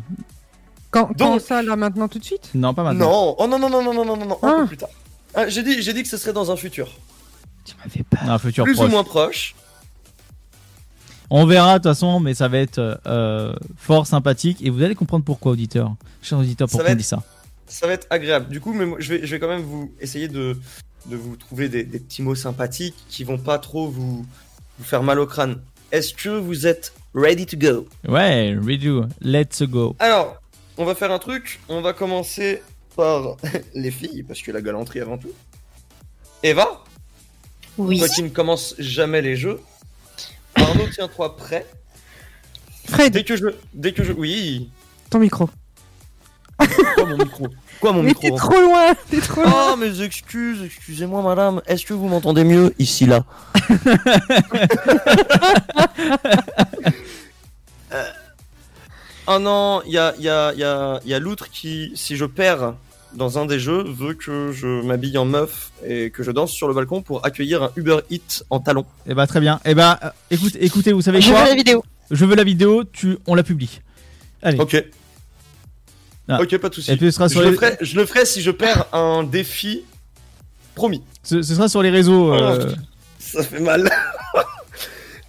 Quand, 0.90 1.06
quand 1.08 1.14
Donc- 1.34 1.42
ça, 1.42 1.62
là, 1.64 1.76
maintenant, 1.78 2.08
tout 2.10 2.20
de 2.20 2.24
suite? 2.26 2.50
Non, 2.54 2.74
pas 2.74 2.84
maintenant. 2.84 3.10
Non, 3.10 3.36
oh 3.40 3.48
non 3.48 3.58
non 3.60 3.70
non 3.70 3.82
non 3.82 3.94
non 3.94 4.06
non 4.06 4.18
non, 4.18 4.26
non, 4.26 4.40
un 4.44 4.48
Ah. 4.50 4.56
peu 4.62 4.68
plus 4.68 4.78
tard. 4.78 4.90
Ah, 5.34 5.48
j'ai 5.48 5.64
dit, 5.64 5.82
j'ai 5.82 5.94
dit 5.94 6.04
que 6.04 6.10
ce 6.10 6.18
serait 6.18 6.34
dans 6.34 6.52
un 6.52 6.58
futur, 6.58 6.90
Un 8.28 8.38
futur 8.38 8.66
plus 8.66 8.74
proche. 8.76 8.88
ou 8.88 8.92
moins 8.92 9.04
proche. 9.06 9.56
On 11.34 11.46
verra 11.46 11.80
de 11.80 11.84
toute 11.84 11.92
façon, 11.94 12.20
mais 12.20 12.34
ça 12.34 12.50
va 12.50 12.58
être 12.58 13.00
euh, 13.08 13.54
fort 13.78 14.06
sympathique 14.06 14.58
et 14.62 14.70
vous 14.70 14.84
allez 14.84 14.96
comprendre 14.96 15.24
pourquoi, 15.24 15.54
auditeur. 15.54 15.96
Chers 16.22 16.40
auditeurs, 16.40 16.68
pourquoi 16.68 16.90
on 16.90 16.92
être- 16.92 16.98
dit 16.98 17.04
ça. 17.06 17.24
Ça 17.68 17.88
va 17.88 17.94
être 17.94 18.06
agréable. 18.10 18.50
Du 18.50 18.60
coup, 18.60 18.74
mais 18.74 18.86
moi, 18.86 18.98
je 19.00 19.14
vais, 19.14 19.26
je 19.26 19.32
vais 19.34 19.40
quand 19.40 19.48
même 19.48 19.62
vous 19.62 19.94
essayer 20.02 20.28
de, 20.28 20.58
de 21.06 21.16
vous 21.16 21.38
trouver 21.38 21.70
des, 21.70 21.86
des 21.86 22.00
petits 22.00 22.22
mots 22.22 22.36
sympathiques 22.36 22.96
qui 23.08 23.24
vont 23.24 23.38
pas 23.38 23.60
trop 23.60 23.88
vous, 23.88 24.26
vous 24.78 24.84
faire 24.84 25.04
mal 25.04 25.20
au 25.20 25.26
crâne. 25.26 25.62
Est-ce 25.94 26.14
que 26.14 26.28
vous 26.30 26.68
êtes 26.68 26.94
ready 27.16 27.46
to 27.46 27.56
go? 27.58 27.88
Ouais, 28.06 28.54
redo, 28.56 29.06
let's 29.22 29.62
go. 29.64 29.96
Alors, 30.00 30.36
on 30.78 30.84
va 30.84 30.96
faire 30.96 31.12
un 31.12 31.20
truc. 31.20 31.62
On 31.70 31.80
va 31.80 31.94
commencer 31.94 32.62
par 32.98 33.38
les 33.74 33.92
filles, 33.92 34.24
parce 34.24 34.42
que 34.42 34.52
la 34.52 34.62
galanterie 34.62 35.00
avant 35.00 35.18
tout. 35.18 35.32
Eva? 36.44 36.84
Oui. 37.78 38.00
Toi 38.00 38.10
qui 38.10 38.24
ne 38.24 38.30
commences 38.30 38.76
jamais 38.80 39.22
les 39.22 39.38
jeux. 39.38 39.62
Arnaud, 40.56 40.88
tiens-toi 40.94 41.36
prêt. 41.38 41.66
Fred, 42.90 43.14
Dès 43.14 43.24
que 43.24 43.36
je. 43.36 43.48
Dès 43.74 43.94
que 43.94 44.04
je. 44.04 44.12
Oui. 44.14 44.70
ton 45.10 45.20
micro. 45.20 45.50
Quoi 46.96 47.06
mon 47.06 47.18
micro? 47.18 47.48
Quoi 47.80 47.92
mon 47.94 48.04
Mais 48.04 48.10
micro? 48.10 48.22
t'es 48.30 48.36
trop 48.36 48.60
loin, 48.62 48.94
t'es 49.10 49.20
trop 49.22 49.42
loin. 49.42 49.72
Oh, 49.74 49.76
mes 49.76 50.02
excuses, 50.02 50.62
excusez-moi, 50.64 51.22
madame. 51.24 51.62
Est-ce 51.66 51.86
que 51.86 51.94
vous 51.94 52.08
m'entendez 52.08 52.44
mieux 52.44 52.74
ici, 52.78 53.06
là? 53.08 53.24
Euh, 57.94 58.04
Oh 59.28 59.38
non, 59.38 59.82
il 59.86 59.92
y 59.94 59.98
a, 60.00 60.14
y 60.18 60.28
a, 60.28 60.52
y 60.54 60.64
a, 60.64 61.00
y 61.06 61.14
a 61.14 61.20
l'outre 61.20 61.50
qui, 61.52 61.92
si 61.96 62.16
je 62.18 62.26
perds 62.26 62.74
dans 63.14 63.38
un 63.40 63.46
des 63.46 63.60
jeux, 63.60 63.84
veut 63.84 64.14
que 64.14 64.52
je 64.52 64.68
m'habille 64.84 65.18
en 65.18 65.26
meuf 65.26 65.72
et 65.86 66.10
que 66.12 66.24
je 66.24 66.32
danse 66.32 66.52
sur 66.52 66.68
le 66.68 66.74
balcon 66.74 67.02
pour 67.02 67.26
accueillir 67.26 67.64
un 67.64 67.72
Uber 67.76 68.00
Eats 68.10 68.44
en 68.50 68.60
talons. 68.60 68.86
Eh 69.08 69.14
bah 69.14 69.28
très 69.28 69.40
bien. 69.40 69.60
Eh 69.66 69.76
bah 69.76 70.00
euh, 70.04 70.10
écoute, 70.30 70.56
écoutez, 70.60 70.92
vous 70.94 71.02
savez 71.02 71.22
Je 71.22 71.30
quoi 71.32 71.44
veux 71.44 71.50
la 71.50 71.56
vidéo. 71.56 71.84
Je 72.10 72.26
veux 72.26 72.36
la 72.36 72.44
vidéo, 72.44 72.84
tu, 72.84 73.18
on 73.28 73.36
la 73.36 73.44
publie. 73.44 73.82
Allez. 74.42 74.60
Ok. 74.60 74.84
Ah. 76.28 76.40
Ok, 76.42 76.58
pas 76.58 76.70
de 76.70 76.76
soucis. 76.76 76.92
Et 76.92 76.98
puis 76.98 77.08
ce 77.08 77.12
sera 77.12 77.28
Je 77.28 77.34
sur 77.34 77.42
le, 77.42 77.50
les, 77.50 77.56
ferai, 77.56 77.78
je 77.82 77.96
le 77.96 78.06
ferai 78.06 78.26
si 78.26 78.42
je 78.42 78.52
perds 78.52 78.86
un 78.94 79.24
défi 79.24 79.84
promis. 80.76 81.04
ce, 81.24 81.42
ce 81.42 81.56
sera 81.56 81.68
sur 81.68 81.82
les 81.82 81.90
réseaux. 81.90 82.32
Oh. 82.34 82.36
euh, 82.36 82.74
Ça 83.20 83.44
fait 83.44 83.60
mal. 83.60 83.90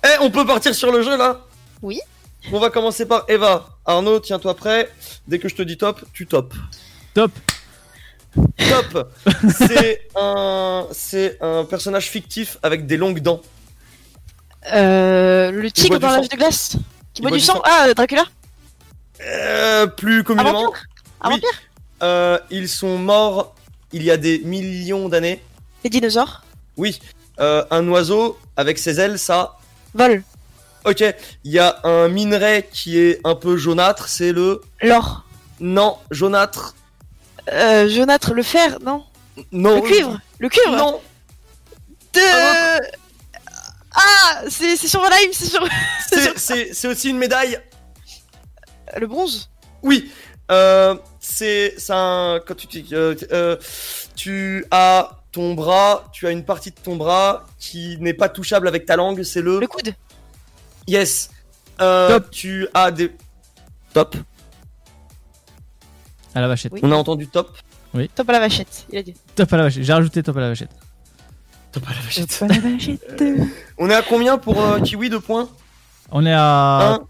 Eh, 0.04 0.18
on 0.20 0.32
peut 0.32 0.44
partir 0.44 0.74
sur 0.74 0.90
le 0.90 1.00
jeu 1.02 1.16
là? 1.16 1.42
Oui. 1.80 2.00
On 2.52 2.58
va 2.58 2.70
commencer 2.70 3.06
par 3.06 3.24
Eva. 3.28 3.68
Arnaud, 3.86 4.18
tiens-toi 4.18 4.56
prêt. 4.56 4.90
Dès 5.28 5.38
que 5.38 5.48
je 5.48 5.54
te 5.54 5.62
dis 5.62 5.76
top, 5.76 6.04
tu 6.12 6.26
top. 6.26 6.54
Top. 7.14 7.30
Top. 8.34 9.12
c'est 9.68 10.08
un, 10.16 10.86
c'est 10.92 11.38
un 11.42 11.64
personnage 11.64 12.08
fictif 12.08 12.58
avec 12.62 12.86
des 12.86 12.96
longues 12.96 13.20
dents. 13.20 13.42
Euh, 14.72 15.50
le 15.50 15.70
tigre 15.70 15.98
dans 15.98 16.10
l'âge 16.10 16.28
de 16.28 16.36
glace 16.36 16.76
Qui 17.14 17.22
boit 17.22 17.30
du 17.30 17.40
sang. 17.40 17.60
Ah, 17.64 17.92
Dracula 17.94 18.24
Euh, 19.20 19.86
plus 19.86 20.22
communément. 20.24 20.64
vampire? 20.64 20.84
Un 21.20 21.28
oui. 21.28 21.34
vampire? 21.34 21.60
Euh, 22.02 22.38
ils 22.50 22.68
sont 22.68 22.98
morts 22.98 23.54
il 23.92 24.02
y 24.02 24.10
a 24.10 24.16
des 24.16 24.38
millions 24.40 25.08
d'années. 25.08 25.42
Les 25.84 25.90
dinosaures? 25.90 26.42
Oui. 26.76 27.00
Un 27.38 27.88
oiseau 27.88 28.38
avec 28.56 28.78
ses 28.78 29.00
ailes, 29.00 29.18
ça. 29.18 29.56
Vol. 29.94 30.22
Ok. 30.84 31.04
Il 31.44 31.52
y 31.52 31.58
a 31.58 31.80
un 31.84 32.08
minerai 32.08 32.68
qui 32.72 32.98
est 32.98 33.20
un 33.24 33.34
peu 33.34 33.56
jaunâtre. 33.56 34.08
C'est 34.08 34.32
le. 34.32 34.60
L'or. 34.80 35.24
Non, 35.60 35.98
jaunâtre. 36.10 36.74
Euh, 37.50 37.88
jaunâtre, 37.88 38.34
le 38.34 38.42
fer, 38.42 38.78
non 38.84 39.04
Non. 39.50 39.76
Le 39.76 39.80
cuivre 39.82 40.20
Le 40.38 40.48
cuivre 40.48 40.76
Non. 40.76 41.00
De... 42.14 42.20
Ah, 43.94 44.42
c'est 44.48 44.76
c'est 44.76 44.88
sur 44.88 45.00
Valheim, 45.02 45.30
c'est 45.32 45.46
sur... 45.46 45.66
C'est- 46.72 46.86
aussi 46.88 47.10
une 47.10 47.18
médaille. 47.18 47.58
Le 48.98 49.06
bronze 49.06 49.50
Oui. 49.82 50.10
Euh, 50.50 50.94
c'est 51.20 51.74
un 51.90 52.40
quand 52.46 52.54
tu 52.54 52.66
dis, 52.66 52.86
euh, 52.92 53.14
euh, 53.32 53.56
tu 54.16 54.64
as 54.70 55.10
ton 55.30 55.54
bras, 55.54 56.08
tu 56.12 56.26
as 56.26 56.30
une 56.30 56.44
partie 56.44 56.70
de 56.70 56.76
ton 56.82 56.96
bras 56.96 57.46
qui 57.58 57.96
n'est 58.00 58.12
pas 58.14 58.28
touchable 58.28 58.68
avec 58.68 58.84
ta 58.86 58.96
langue, 58.96 59.22
c'est 59.22 59.40
le 59.40 59.60
Le 59.60 59.66
coude 59.66 59.94
Yes. 60.86 61.30
Euh, 61.80 62.08
Top. 62.18 62.30
Tu 62.30 62.66
as 62.74 62.90
des 62.90 63.10
top. 63.94 64.16
À 66.34 66.40
la 66.40 66.48
vachette. 66.48 66.72
Oui. 66.72 66.80
On 66.82 66.92
a 66.92 66.96
entendu 66.96 67.26
top. 67.28 67.56
Top 68.14 68.28
à 68.30 68.32
la 68.32 68.40
vachette, 68.40 68.86
il 68.90 68.98
a 68.98 69.02
dit. 69.02 69.14
Top 69.34 69.52
à 69.52 69.56
la 69.58 69.62
vachette. 69.64 69.82
J'ai 69.82 69.92
rajouté 69.92 70.22
top 70.22 70.36
à 70.36 70.40
la 70.40 70.48
vachette. 70.48 70.70
Top 71.72 71.82
à 71.88 71.94
la 71.94 72.00
vachette. 72.00 72.38
Pas 72.38 72.46
la 72.48 72.58
vachette. 72.58 73.24
On 73.78 73.90
est 73.90 73.94
à 73.94 74.02
combien 74.02 74.38
pour 74.38 74.60
euh, 74.60 74.80
Kiwi 74.80 75.10
de 75.10 75.18
points? 75.18 75.48
On 76.10 76.24
est 76.26 76.32
à 76.32 76.94
1, 76.94 77.00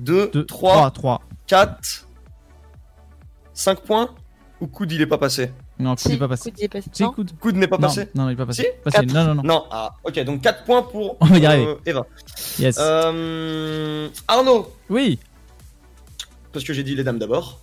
2, 0.00 0.30
2, 0.32 0.44
3, 0.46 0.72
3, 0.74 0.90
3. 0.90 1.22
4, 1.46 2.06
5 3.54 3.80
points? 3.80 4.08
Ou 4.60 4.66
coude 4.66 4.92
il 4.92 5.00
est 5.00 5.06
pas 5.06 5.18
passé? 5.18 5.50
Non, 5.78 5.96
coup, 5.96 6.02
il 6.06 6.14
est 6.14 6.18
pas 6.18 6.28
passé. 6.28 6.50
Coude, 6.50 6.60
il 6.60 6.64
est 6.64 6.68
passé. 6.68 6.90
Si, 6.92 7.02
Non 7.02 7.12
coude. 7.12 7.32
Coude 7.40 7.56
n'est 7.56 7.66
pas 7.66 7.76
Non, 7.76 7.88
passé? 7.88 8.08
Non, 8.14 8.28
il 8.28 8.34
est 8.34 8.36
pas 8.36 8.46
passé. 8.46 8.62
Si? 8.62 8.68
Passé. 8.84 8.98
Quatre. 8.98 9.12
Non, 9.12 9.24
non, 9.24 9.34
non. 9.36 9.42
Non, 9.42 9.64
ah, 9.70 9.94
ok, 10.04 10.20
donc 10.24 10.40
4 10.42 10.64
points 10.64 10.82
pour 10.82 11.16
On 11.20 11.26
va 11.26 11.38
y 11.38 11.46
arriver. 11.46 11.66
euh, 11.66 11.74
Eva. 11.86 12.06
Yes. 12.58 12.76
Euh, 12.78 14.08
Arnaud, 14.28 14.72
Oui. 14.88 15.18
parce 16.52 16.64
que 16.64 16.72
j'ai 16.72 16.82
dit 16.84 16.94
les 16.94 17.02
dames 17.04 17.18
d'abord. 17.18 17.58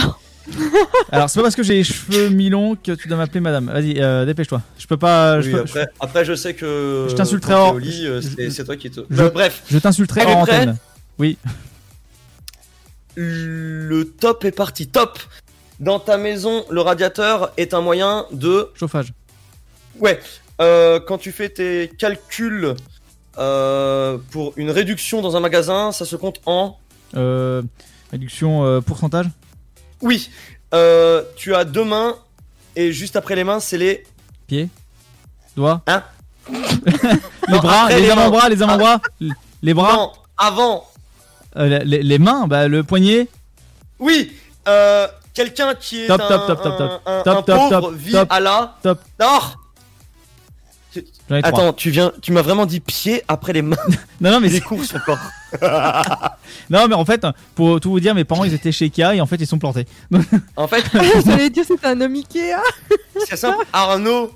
Alors, 1.12 1.28
c'est 1.28 1.38
pas 1.38 1.42
parce 1.42 1.54
que 1.56 1.62
j'ai 1.62 1.74
les 1.74 1.84
cheveux 1.84 2.30
mi-longs 2.30 2.76
que 2.76 2.92
tu 2.92 3.06
dois 3.08 3.18
m'appeler 3.18 3.40
madame. 3.40 3.66
Vas-y, 3.70 4.00
euh, 4.00 4.24
dépêche-toi. 4.24 4.62
Je 4.78 4.86
peux 4.86 4.96
pas. 4.96 5.40
je, 5.42 5.48
Oui, 5.48 5.52
peux- 5.52 5.60
après, 5.60 5.86
après, 6.00 6.24
je 6.24 6.34
sais 6.34 6.54
que. 6.54 7.06
Je 7.10 7.14
t'insulterai 7.14 7.52
quand 7.52 7.58
t'es 7.64 7.68
hors- 7.68 7.74
au 7.74 7.78
lit, 7.78 8.06
euh, 8.06 8.20
c'est 8.22 8.44
je- 8.44 8.50
c'est 8.50 8.64
toi 8.64 8.76
qui 8.76 8.90
te. 8.90 9.00
je- 9.10 9.22
Euh, 9.22 9.30
bref, 9.30 9.62
je 9.70 9.76
t'insulterai 9.78 10.22
Elle 10.22 10.28
est 10.30 10.34
en 10.34 10.42
prête 10.44 10.60
antenne. 10.62 10.76
Oui. 11.18 11.36
le 13.16 14.04
top 14.04 14.44
est 14.44 14.52
parti. 14.52 14.86
Top 14.88 15.18
Dans 15.80 16.00
ta 16.00 16.16
maison, 16.16 16.64
le 16.70 16.80
radiateur 16.80 17.52
est 17.56 17.72
un 17.74 17.80
moyen 17.80 18.26
de. 18.32 18.70
Chauffage. 18.74 19.12
Ouais, 20.00 20.18
euh, 20.60 20.98
quand 20.98 21.18
tu 21.18 21.30
fais 21.30 21.48
tes 21.48 21.90
calculs 21.98 22.74
euh, 23.38 24.18
pour 24.32 24.54
une 24.56 24.70
réduction 24.70 25.20
dans 25.22 25.36
un 25.36 25.40
magasin, 25.40 25.92
ça 25.92 26.04
se 26.04 26.16
compte 26.16 26.40
en. 26.46 26.76
Euh, 27.16 27.62
réduction 28.10 28.64
euh, 28.64 28.80
pourcentage. 28.80 29.26
Oui, 30.02 30.30
euh, 30.74 31.22
tu 31.36 31.54
as 31.54 31.64
deux 31.64 31.84
mains 31.84 32.16
et 32.76 32.92
juste 32.92 33.16
après 33.16 33.34
les 33.36 33.44
mains, 33.44 33.60
c'est 33.60 33.78
les. 33.78 34.04
Pied. 34.46 34.68
Doigt. 35.56 35.82
Hein 35.86 36.02
les 36.50 37.54
Non, 37.54 37.58
bras, 37.60 37.88
les 37.90 38.00
les 38.02 38.10
avant-bras, 38.10 38.48
les 38.48 38.62
avant-bras. 38.62 39.00
Les 39.62 39.74
bras. 39.74 39.92
Non, 39.92 40.12
avant. 40.36 40.84
Euh, 41.56 41.80
les, 41.84 42.02
les 42.02 42.18
mains, 42.18 42.46
bah, 42.46 42.68
le 42.68 42.84
poignet. 42.84 43.28
Oui, 43.98 44.32
euh, 44.68 45.06
quelqu'un 45.34 45.74
qui 45.74 46.04
est 46.04 46.06
Top, 46.06 46.20
un, 46.20 46.28
top, 46.28 46.46
top, 46.46 46.62
top, 46.62 46.78
top. 46.78 47.02
un- 47.06 47.18
un- 47.18 47.22
Top, 47.22 47.46
top, 47.46 47.56
pauvre 47.56 47.80
top, 47.80 47.94
vit 47.94 48.12
top. 48.12 48.28
à 48.30 48.40
la. 48.40 48.76
Top. 48.82 49.00
Attends, 51.30 51.72
tu 51.72 51.90
viens, 51.90 52.12
tu 52.22 52.32
m'as 52.32 52.42
vraiment 52.42 52.64
dit 52.66 52.80
pied 52.80 53.22
après 53.28 53.52
les 53.52 53.62
mains. 53.62 53.76
Non, 54.20 54.30
non, 54.32 54.40
mais 54.40 54.48
les 54.48 54.54
c'est- 54.56 54.60
cours 54.64 54.82
sont 54.84 54.98
forts. 54.98 55.18
Non, 56.70 56.88
mais 56.88 56.94
en 56.94 57.04
fait, 57.04 57.26
pour 57.54 57.80
tout 57.80 57.90
vous 57.90 58.00
dire, 58.00 58.14
mes 58.14 58.24
parents 58.24 58.44
ils 58.44 58.54
étaient 58.54 58.72
chez 58.72 58.86
Ikea 58.86 59.14
et 59.14 59.20
en 59.20 59.26
fait 59.26 59.36
ils 59.36 59.46
sont 59.46 59.58
plantés. 59.58 59.86
En 60.56 60.66
fait, 60.68 60.84
J'allais 60.92 61.44
Ah, 61.46 61.48
dire 61.48 61.64
c'est 61.66 61.84
un 61.84 62.00
homme 62.00 62.14
Ikea. 62.14 62.56
c'est 63.28 63.36
simple. 63.36 63.64
Arnaud, 63.72 64.30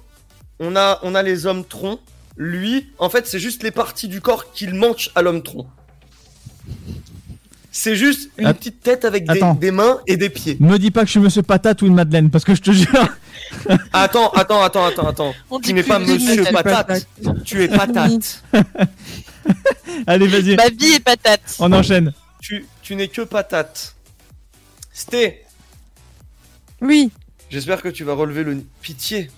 on 0.60 0.76
a, 0.76 0.98
on 1.02 1.14
a 1.14 1.22
les 1.22 1.46
hommes 1.46 1.64
troncs 1.64 1.98
Lui, 2.36 2.88
en 2.98 3.08
fait, 3.10 3.26
c'est 3.26 3.38
juste 3.40 3.62
les 3.62 3.70
parties 3.70 4.08
du 4.08 4.20
corps 4.20 4.52
qu'il 4.52 4.74
mange 4.74 5.10
à 5.14 5.22
l'homme 5.22 5.42
tronc. 5.42 5.66
C'est 7.74 7.96
juste 7.96 8.30
une 8.36 8.46
Att- 8.46 8.58
petite 8.58 8.82
tête 8.82 9.06
avec 9.06 9.26
des, 9.58 9.70
mains 9.70 9.98
et 10.06 10.18
des 10.18 10.28
pieds. 10.28 10.58
Me 10.60 10.78
dis 10.78 10.90
pas 10.90 11.00
que 11.00 11.06
je 11.06 11.12
suis 11.12 11.20
Monsieur 11.20 11.42
Patate 11.42 11.80
ou 11.80 11.86
une 11.86 11.94
Madeleine, 11.94 12.28
parce 12.30 12.44
que 12.44 12.54
je 12.54 12.60
te 12.60 12.70
jure. 12.70 13.08
Attends, 13.94 14.28
attends, 14.30 14.62
attends, 14.62 14.84
attends, 14.84 15.08
attends. 15.08 15.34
Tu 15.62 15.72
n'es 15.72 15.82
pas 15.82 15.98
Monsieur 15.98 16.44
patate. 16.44 16.86
Patate. 16.86 17.06
Tu 17.44 17.62
es 17.62 17.68
patate. 17.68 18.42
Allez, 20.06 20.26
vas-y. 20.26 20.56
Babi 20.56 20.92
et 20.92 21.00
patate. 21.00 21.56
On 21.58 21.72
enchaîne. 21.72 22.12
Tu, 22.42 22.66
tu 22.82 22.94
n'es 22.94 23.08
que 23.08 23.22
patate. 23.22 23.94
Sté, 24.92 25.40
Oui. 26.82 27.10
j'espère 27.50 27.80
que 27.80 27.88
tu 27.88 28.04
vas 28.04 28.12
relever 28.12 28.44
le... 28.44 28.62
Pitié. 28.82 29.30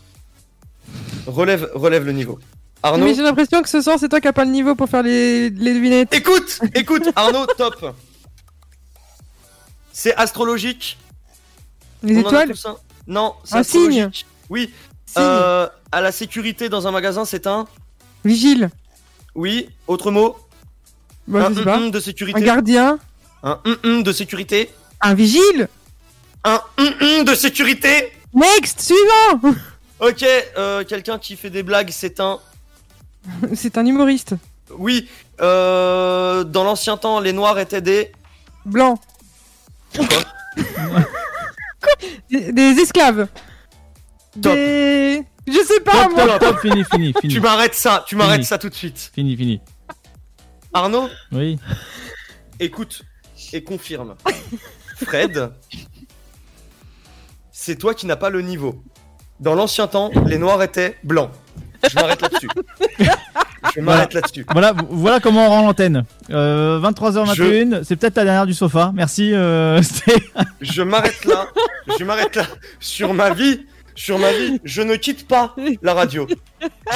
Relève, 1.26 1.70
relève 1.74 2.04
le 2.04 2.12
niveau. 2.12 2.40
Arnaud 2.82 3.04
Mais 3.04 3.14
j'ai 3.14 3.22
l'impression 3.22 3.62
que 3.62 3.68
ce 3.68 3.80
soir, 3.80 3.96
c'est 4.00 4.08
toi 4.08 4.20
qui 4.20 4.26
as 4.26 4.32
pas 4.32 4.44
le 4.44 4.50
niveau 4.50 4.74
pour 4.74 4.88
faire 4.88 5.04
les, 5.04 5.50
les 5.50 5.74
devinettes. 5.74 6.12
Écoute, 6.12 6.58
écoute, 6.74 7.08
Arnaud, 7.14 7.46
top. 7.56 7.94
C'est 9.94 10.14
astrologique. 10.16 10.98
Les 12.02 12.16
On 12.16 12.20
étoiles 12.22 12.52
un. 12.64 12.76
Non, 13.06 13.34
c'est 13.44 13.54
Un 13.54 13.58
astrologique. 13.60 14.26
Oui. 14.50 14.74
Signe. 15.06 15.22
Euh, 15.22 15.68
à 15.92 16.00
la 16.00 16.10
sécurité 16.10 16.68
dans 16.68 16.88
un 16.88 16.90
magasin, 16.90 17.24
c'est 17.24 17.46
un. 17.46 17.66
Vigile. 18.24 18.70
Oui. 19.36 19.68
Autre 19.86 20.10
mot. 20.10 20.36
Bah, 21.28 21.46
un 21.46 21.50
je 21.50 21.58
sais 21.58 21.64
pas. 21.64 21.78
de 21.78 22.00
sécurité. 22.00 22.40
Un 22.40 22.44
gardien. 22.44 22.98
Un 23.44 23.60
de 24.00 24.12
sécurité. 24.12 24.70
Un 25.00 25.14
vigile. 25.14 25.68
Un 26.42 26.60
de 27.22 27.34
sécurité. 27.36 28.12
Next, 28.34 28.80
suivant. 28.80 29.54
Ok. 30.00 30.24
Euh, 30.58 30.82
Quelqu'un 30.82 31.20
qui 31.20 31.36
fait 31.36 31.50
des 31.50 31.62
blagues, 31.62 31.90
c'est 31.92 32.18
un. 32.18 32.40
C'est 33.54 33.78
un 33.78 33.86
humoriste. 33.86 34.34
Oui. 34.76 35.08
Euh, 35.40 36.42
dans 36.42 36.64
l'ancien 36.64 36.96
temps, 36.96 37.20
les 37.20 37.32
noirs 37.32 37.60
étaient 37.60 37.80
des. 37.80 38.10
Blanc. 39.98 41.04
des, 42.30 42.52
des 42.52 42.80
esclaves. 42.80 43.28
Top. 44.42 44.52
Des... 44.54 45.22
Je 45.46 45.52
sais 45.66 45.80
pas, 45.80 46.04
Top, 46.04 46.12
moi. 46.12 46.26
top, 46.26 46.40
top, 46.40 46.60
fini, 46.60 46.84
fini, 46.84 47.12
fini. 47.20 47.34
Tu 47.34 47.40
m'arrêtes 47.40 47.74
ça. 47.74 48.04
Tu 48.06 48.16
m'arrêtes 48.16 48.44
ça 48.44 48.58
tout 48.58 48.68
de 48.68 48.74
suite. 48.74 49.10
Fini, 49.14 49.36
fini. 49.36 49.60
Arnaud. 50.72 51.08
Oui. 51.32 51.58
Écoute 52.60 53.02
et 53.52 53.62
confirme. 53.62 54.16
Fred, 55.04 55.52
c'est 57.52 57.76
toi 57.76 57.94
qui 57.94 58.06
n'as 58.06 58.16
pas 58.16 58.30
le 58.30 58.42
niveau. 58.42 58.82
Dans 59.38 59.54
l'ancien 59.54 59.86
temps, 59.86 60.10
les 60.26 60.38
noirs 60.38 60.62
étaient 60.62 60.96
blancs. 61.04 61.30
Je 61.88 61.94
m'arrête 61.96 62.20
là-dessus. 62.22 62.48
Je 63.74 63.80
m'arrête 63.80 64.12
là-dessus. 64.14 64.44
Voilà, 64.52 64.72
vo- 64.72 64.86
voilà 64.90 65.20
comment 65.20 65.46
on 65.46 65.50
rend 65.50 65.62
l'antenne. 65.66 66.04
Euh, 66.30 66.78
23h21, 66.80 67.82
c'est 67.84 67.96
peut-être 67.96 68.16
la 68.16 68.24
dernière 68.24 68.46
du 68.46 68.54
sofa. 68.54 68.92
Merci. 68.94 69.32
Euh, 69.34 69.80
Sté. 69.82 70.12
Je 70.60 70.82
m'arrête 70.82 71.24
là. 71.24 71.46
Je 71.98 72.04
m'arrête 72.04 72.36
là. 72.36 72.44
Sur 72.80 73.14
ma 73.14 73.30
vie, 73.30 73.66
sur 73.94 74.18
ma 74.18 74.32
vie, 74.32 74.60
je 74.64 74.82
ne 74.82 74.96
quitte 74.96 75.26
pas 75.28 75.54
la 75.82 75.94
radio. 75.94 76.26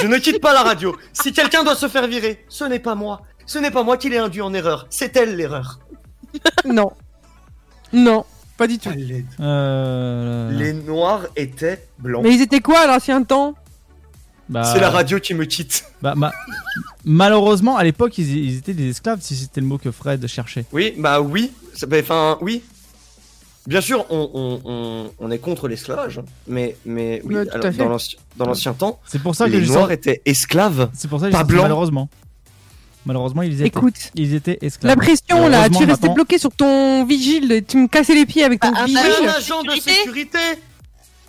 Je 0.00 0.06
ne 0.06 0.18
quitte 0.18 0.40
pas 0.40 0.52
la 0.52 0.62
radio. 0.62 0.96
Si 1.12 1.32
quelqu'un 1.32 1.62
doit 1.64 1.76
se 1.76 1.88
faire 1.88 2.06
virer, 2.06 2.44
ce 2.48 2.64
n'est 2.64 2.78
pas 2.80 2.94
moi. 2.94 3.22
Ce 3.46 3.58
n'est 3.58 3.70
pas 3.70 3.82
moi 3.82 3.96
qui 3.96 4.10
l'ai 4.10 4.18
induit 4.18 4.42
en 4.42 4.52
erreur. 4.52 4.86
C'est 4.90 5.16
elle 5.16 5.36
l'erreur. 5.36 5.78
Non. 6.66 6.92
Non, 7.92 8.26
pas 8.58 8.66
du 8.66 8.78
tout. 8.78 8.90
Euh, 9.40 10.50
Les 10.52 10.74
noirs 10.74 11.22
étaient 11.36 11.86
blancs. 11.98 12.22
Mais 12.22 12.34
ils 12.34 12.42
étaient 12.42 12.60
quoi 12.60 12.80
à 12.80 12.86
l'ancien 12.86 13.22
temps? 13.22 13.54
Bah, 14.48 14.64
C'est 14.64 14.80
la 14.80 14.90
radio 14.90 15.18
qui 15.20 15.34
me 15.34 15.44
quitte. 15.44 15.84
bah, 16.02 16.14
ma- 16.16 16.32
Malheureusement, 17.04 17.76
à 17.76 17.84
l'époque, 17.84 18.18
ils, 18.18 18.36
ils 18.36 18.56
étaient 18.58 18.74
des 18.74 18.90
esclaves, 18.90 19.18
si 19.22 19.34
c'était 19.36 19.60
le 19.60 19.66
mot 19.66 19.78
que 19.78 19.90
Fred 19.90 20.26
cherchait. 20.26 20.64
Oui, 20.72 20.94
bah 20.98 21.20
oui. 21.20 21.52
Bah, 21.86 21.96
Enfin, 22.00 22.38
oui. 22.40 22.62
Bien 23.66 23.80
sûr, 23.82 24.06
on, 24.08 24.30
on- 24.32 24.60
on- 24.64 25.10
on 25.18 25.30
est 25.30 25.38
contre 25.38 25.68
l'esclavage, 25.68 26.20
mais, 26.46 26.76
mais 26.86 27.20
oui, 27.24 27.34
Ouais, 27.34 27.44
tout 27.44 27.50
à 27.52 27.54
alors, 27.56 27.72
fait. 27.72 27.76
dans 27.78 27.88
l'ancien- 27.88 28.18
dans 28.36 28.46
l'ancien 28.46 28.72
temps, 28.72 28.98
C'est 29.06 29.22
pour 29.22 29.34
ça 29.34 29.44
que 29.44 29.50
les 29.50 29.66
noirs 29.66 29.82
sens- 29.84 29.90
étaient 29.92 30.22
esclaves, 30.24 30.88
C'est 30.94 31.08
pour 31.08 31.20
ça 31.20 31.26
que 31.28 31.32
pas 31.32 31.44
blancs. 31.44 31.62
malheureusement. 31.62 32.08
Malheureusement, 33.04 33.42
ils 33.42 33.54
étaient, 33.54 33.66
Écoute. 33.66 34.10
ils 34.14 34.34
étaient 34.34 34.58
esclaves. 34.62 34.90
La 34.90 34.96
pression 34.96 35.48
là, 35.48 35.68
tu 35.68 35.84
restais 35.84 36.08
bloqué 36.08 36.38
sur 36.38 36.50
ton 36.50 37.04
vigile, 37.04 37.52
et 37.52 37.62
tu 37.62 37.76
me 37.76 37.88
cassais 37.88 38.14
les 38.14 38.24
pieds 38.26 38.42
avec 38.44 38.60
ton 38.60 38.72
vigile. 38.72 38.98
agent 38.98 39.24
Un 39.24 39.28
agent 39.28 39.62
de 39.62 39.80
sécurité 39.80 40.38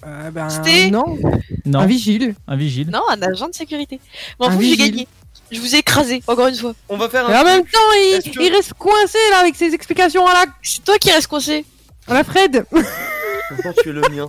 Euh, 0.06 0.32
ben, 0.32 0.50
C'était- 0.50 0.90
non. 0.90 1.18
Non, 1.66 1.80
Un 1.80 1.86
vigile. 1.86 2.36
un 2.48 2.56
vigile. 2.56 2.90
Non, 2.90 3.02
un 3.10 3.22
agent 3.22 3.50
de 3.50 3.53
sécurité. 3.56 4.00
Bon, 4.40 4.48
Un 4.48 4.56
en 4.56 4.60
fait, 4.60 4.66
j'ai 4.66 4.78
gagné. 4.78 5.08
Je 5.52 5.60
vous 5.60 5.76
ai 5.76 5.80
écrasé, 5.80 6.22
encore 6.28 6.48
une 6.48 6.56
fois. 6.56 6.74
On 6.90 6.98
va 6.98 7.10
faire 7.10 7.30
Et 7.30 7.34
un 7.34 7.42
en 7.42 7.44
même 7.44 7.64
temps, 7.66 7.80
il, 7.95 8.16
Est-ce 8.16 8.30
que- 8.30 8.42
il 8.44 8.52
reste 8.53 8.74
coincé 8.74 9.18
là 9.32 9.40
avec 9.40 9.56
ses 9.56 9.74
explications 9.74 10.26
à 10.28 10.34
la, 10.34 10.45
C'est 10.61 10.84
toi 10.84 10.98
qui 11.00 11.11
reste 11.11 11.28
coincé. 11.28 11.66
à 12.08 12.14
la 12.14 12.24
Fred. 12.24 12.66
Pourtant, 12.69 13.74
tu 13.84 13.90
es 13.90 13.92
le 13.94 14.02
mien. 14.10 14.28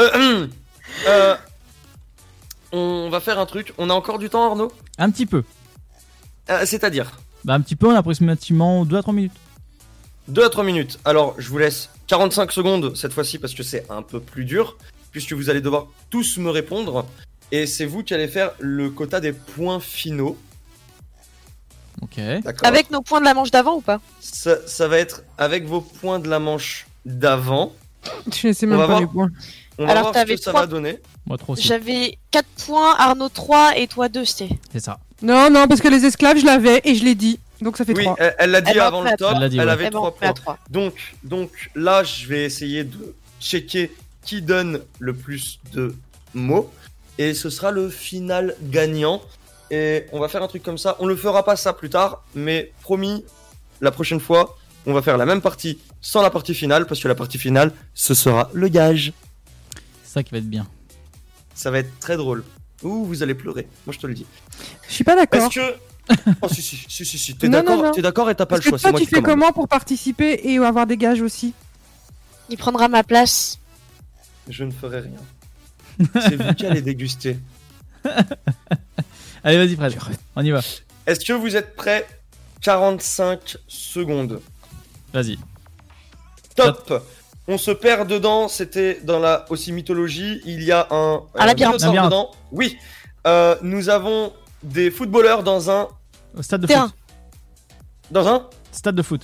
Euh, 0.00 0.10
hum. 0.14 0.50
Euh, 1.06 1.36
on 2.72 3.08
va 3.10 3.20
faire 3.20 3.38
un 3.38 3.46
truc. 3.46 3.72
On 3.78 3.90
a 3.90 3.94
encore 3.94 4.18
du 4.18 4.28
temps, 4.30 4.44
Arnaud? 4.50 4.72
Un 4.98 5.10
petit 5.10 5.26
peu. 5.26 5.44
Euh, 6.50 6.64
C'est-à-dire? 6.66 7.12
Bah, 7.44 7.54
un 7.54 7.60
petit 7.60 7.76
peu, 7.76 7.86
on 7.88 7.94
a 7.94 7.98
approximativement 7.98 8.84
2 8.84 8.96
à 8.96 9.02
3 9.02 9.14
minutes. 9.14 9.32
2 10.28 10.44
à 10.44 10.48
3 10.50 10.64
minutes. 10.64 10.98
Alors, 11.04 11.34
je 11.38 11.48
vous 11.48 11.58
laisse 11.58 11.90
45 12.08 12.52
secondes 12.52 12.96
cette 12.96 13.12
fois-ci 13.12 13.38
parce 13.38 13.54
que 13.54 13.62
c'est 13.62 13.86
un 13.90 14.02
peu 14.02 14.20
plus 14.20 14.44
dur, 14.44 14.76
puisque 15.12 15.32
vous 15.34 15.50
allez 15.50 15.60
devoir 15.60 15.86
tous 16.10 16.38
me 16.38 16.50
répondre. 16.50 17.06
Et 17.52 17.66
c'est 17.66 17.86
vous 17.86 18.02
qui 18.02 18.12
allez 18.14 18.28
faire 18.28 18.50
le 18.58 18.90
quota 18.90 19.20
des 19.20 19.32
points 19.32 19.80
finaux. 19.80 20.36
Ok. 22.02 22.20
D'accord 22.44 22.66
Avec 22.68 22.90
nos 22.90 23.00
points 23.02 23.20
de 23.20 23.24
la 23.24 23.34
manche 23.34 23.50
d'avant 23.50 23.76
ou 23.76 23.80
pas? 23.80 24.00
Ça, 24.20 24.56
ça 24.66 24.86
va 24.88 24.98
être 24.98 25.22
avec 25.36 25.66
vos 25.66 25.80
points 25.80 26.18
de 26.18 26.28
la 26.28 26.38
manche 26.38 26.86
d'avant. 27.04 27.72
Je 28.32 28.52
sais 28.52 28.66
même 28.66 28.78
pas 28.78 28.86
voir. 28.86 29.00
les 29.00 29.06
points. 29.06 29.28
On 29.78 29.84
va 29.86 29.92
Alors, 29.92 30.12
voir 30.12 30.14
ce 30.26 30.32
que 30.32 30.36
ça 30.36 30.50
trois- 30.50 30.60
va 30.62 30.66
donner. 30.66 30.98
Moi, 31.26 31.38
trop 31.38 31.52
aussi. 31.52 31.62
J'avais 31.66 32.18
4 32.30 32.46
points, 32.66 32.94
Arnaud 32.96 33.28
3 33.28 33.76
et 33.76 33.86
toi 33.86 34.08
2, 34.08 34.24
c'était. 34.24 34.48
C'est 34.72 34.80
ça. 34.80 34.98
Non, 35.22 35.50
non, 35.50 35.66
parce 35.68 35.80
que 35.80 35.88
les 35.88 36.04
esclaves, 36.04 36.38
je 36.38 36.46
l'avais 36.46 36.80
et 36.84 36.94
je 36.94 37.04
l'ai 37.04 37.14
dit. 37.14 37.38
Donc 37.60 37.76
ça 37.76 37.84
fait 37.84 37.94
Oui, 37.96 38.04
3. 38.04 38.16
elle 38.18 38.34
elle 38.38 38.50
l'a 38.50 38.60
dit 38.60 38.78
avant 38.78 39.02
le 39.02 39.10
top. 39.16 39.32
Elle 39.34 39.40
l'a 39.40 39.48
dit, 39.48 39.58
elle 39.58 39.66
ouais. 39.66 39.72
avait 39.72 39.86
Eh 39.86 39.90
ben, 39.90 39.98
3 39.98 40.08
on 40.08 40.18
fait 40.18 40.26
à 40.26 40.32
points. 40.34 40.58
Donc, 40.70 40.94
donc 41.24 41.50
là, 41.74 42.04
je 42.04 42.26
vais 42.26 42.44
essayer 42.44 42.84
de 42.84 43.14
checker 43.40 43.92
qui 44.22 44.42
donne 44.42 44.80
le 44.98 45.14
plus 45.14 45.58
de 45.72 45.94
mots. 46.34 46.72
Et 47.18 47.34
ce 47.34 47.50
sera 47.50 47.70
le 47.72 47.88
final 47.88 48.54
gagnant. 48.62 49.22
Et 49.70 50.06
on 50.12 50.20
va 50.20 50.28
faire 50.28 50.42
un 50.42 50.48
truc 50.48 50.62
comme 50.62 50.78
ça. 50.78 50.96
On 51.00 51.06
le 51.06 51.16
fera 51.16 51.44
pas 51.44 51.56
ça 51.56 51.72
plus 51.72 51.90
tard. 51.90 52.22
Mais 52.34 52.72
promis, 52.82 53.24
la 53.80 53.90
prochaine 53.90 54.20
fois, 54.20 54.56
on 54.86 54.92
va 54.92 55.02
faire 55.02 55.18
la 55.18 55.26
même 55.26 55.40
partie 55.40 55.78
sans 56.00 56.22
la 56.22 56.30
partie 56.30 56.54
finale. 56.54 56.86
Parce 56.86 57.00
que 57.00 57.08
la 57.08 57.14
partie 57.16 57.38
finale, 57.38 57.72
ce 57.94 58.14
sera 58.14 58.50
le 58.52 58.68
gage. 58.68 59.12
C'est 60.04 60.12
ça 60.14 60.22
qui 60.22 60.30
va 60.30 60.38
être 60.38 60.48
bien. 60.48 60.66
Ça 61.54 61.70
va 61.72 61.80
être 61.80 61.98
très 61.98 62.16
drôle. 62.16 62.44
Ouh, 62.84 63.04
vous 63.04 63.22
allez 63.24 63.34
pleurer. 63.34 63.66
Moi, 63.84 63.92
je 63.92 63.98
te 63.98 64.06
le 64.06 64.14
dis. 64.14 64.26
Je 64.88 64.94
suis 64.94 65.04
pas 65.04 65.16
d'accord. 65.16 65.42
Est-ce 65.50 65.54
que. 65.58 65.74
Oh, 66.42 66.48
si, 66.48 66.62
si, 66.62 66.76
si, 66.88 67.04
si, 67.04 67.18
si. 67.18 67.36
T'es 67.36 67.48
Non, 67.48 67.58
non, 67.58 67.64
d'accord 67.64 67.82
non. 67.84 67.92
T'es 67.92 68.02
d'accord 68.02 68.30
et 68.30 68.34
t'as 68.34 68.46
pas 68.46 68.56
Parce 68.56 68.64
le 68.64 68.64
que 68.64 68.68
choix. 68.70 68.78
C'est 68.78 68.82
toi, 68.84 68.90
moi 68.92 69.00
tu 69.00 69.06
qui 69.06 69.14
fais 69.14 69.22
commande. 69.22 69.40
comment 69.40 69.52
pour 69.52 69.68
participer 69.68 70.40
et 70.44 70.58
avoir 70.58 70.86
des 70.86 70.96
gages 70.96 71.20
aussi 71.20 71.52
Il 72.48 72.56
prendra 72.56 72.88
ma 72.88 73.04
place. 73.04 73.58
Je 74.48 74.64
ne 74.64 74.70
ferai 74.70 75.00
rien. 75.00 76.08
C'est 76.14 76.36
vous 76.36 76.54
qui 76.54 76.64
allez 76.66 76.80
déguster. 76.82 77.38
Allez, 79.44 79.58
vas-y, 79.74 79.76
Fred. 79.94 80.16
On 80.36 80.44
y 80.44 80.50
va. 80.50 80.60
Est-ce 81.06 81.24
que 81.24 81.32
vous 81.32 81.56
êtes 81.56 81.74
prêts? 81.76 82.06
45 82.62 83.56
secondes. 83.68 84.40
Vas-y. 85.12 85.38
Top 86.56 87.04
On 87.46 87.56
se 87.56 87.70
perd 87.70 88.08
dedans, 88.08 88.48
c'était 88.48 89.00
dans 89.04 89.18
la 89.20 89.44
aussi 89.50 89.72
mythologie. 89.72 90.40
Il 90.44 90.62
y 90.64 90.72
a 90.72 90.86
un. 90.90 91.22
Labyrinthe. 91.34 91.56
dinosaure 91.78 91.94
Labyrinthe. 91.94 92.06
dedans. 92.10 92.30
Oui. 92.52 92.76
Euh, 93.26 93.56
nous 93.62 93.88
avons 93.88 94.32
des 94.62 94.90
footballeurs 94.90 95.42
dans 95.42 95.70
un. 95.70 95.88
Au 96.36 96.42
stade 96.42 96.62
de 96.62 96.66
Terrain. 96.66 96.88
foot. 96.88 96.96
Dans 98.10 98.26
un 98.28 98.48
Stade 98.72 98.94
de 98.94 99.02
foot. 99.02 99.22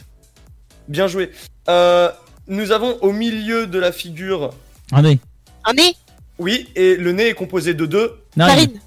Bien 0.88 1.06
joué. 1.06 1.30
Euh, 1.68 2.10
nous 2.46 2.72
avons 2.72 2.96
au 3.00 3.12
milieu 3.12 3.66
de 3.66 3.78
la 3.78 3.92
figure. 3.92 4.50
Un 4.92 5.02
nez. 5.02 5.18
Un 5.64 5.72
nez? 5.74 5.96
Oui, 6.38 6.68
et 6.74 6.96
le 6.96 7.12
nez 7.12 7.28
est 7.28 7.34
composé 7.34 7.74
de 7.74 7.86
deux. 7.86 8.18
Narine. 8.36 8.80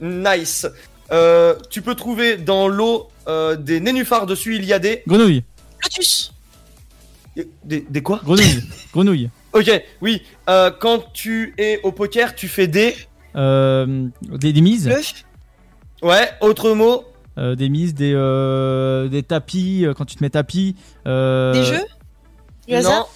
Nice. 0.00 0.66
Euh, 1.12 1.54
tu 1.70 1.82
peux 1.82 1.94
trouver 1.94 2.36
dans 2.36 2.68
l'eau 2.68 3.08
euh, 3.28 3.56
des 3.56 3.80
nénuphars 3.80 4.26
dessus. 4.26 4.56
Il 4.56 4.64
y 4.64 4.72
a 4.72 4.78
des. 4.78 5.02
Grenouille. 5.06 5.42
Lotus. 5.82 6.32
Des, 7.64 7.84
des 7.88 8.02
quoi? 8.02 8.20
Grenouille. 8.24 8.62
Grenouille. 8.92 9.30
Ok, 9.54 9.70
oui. 10.00 10.20
Euh, 10.48 10.72
quand 10.72 11.12
tu 11.12 11.54
es 11.58 11.78
au 11.84 11.92
poker, 11.92 12.34
tu 12.34 12.48
fais 12.48 12.66
des. 12.66 12.96
Euh, 13.36 14.08
des, 14.22 14.52
des 14.52 14.60
mises. 14.60 14.86
Bluff. 14.86 15.24
Ouais, 16.02 16.28
autre 16.40 16.72
mot. 16.72 17.04
Euh, 17.36 17.54
des 17.56 17.68
mises, 17.68 17.94
des, 17.94 18.12
euh, 18.14 19.08
des 19.08 19.22
tapis, 19.24 19.84
euh, 19.84 19.92
quand 19.94 20.04
tu 20.04 20.14
te 20.16 20.22
mets 20.22 20.30
tapis. 20.30 20.76
euh, 21.06 21.52
Des 21.52 21.64
jeux 21.64 21.84
Du 22.68 22.74
hasard 22.74 23.08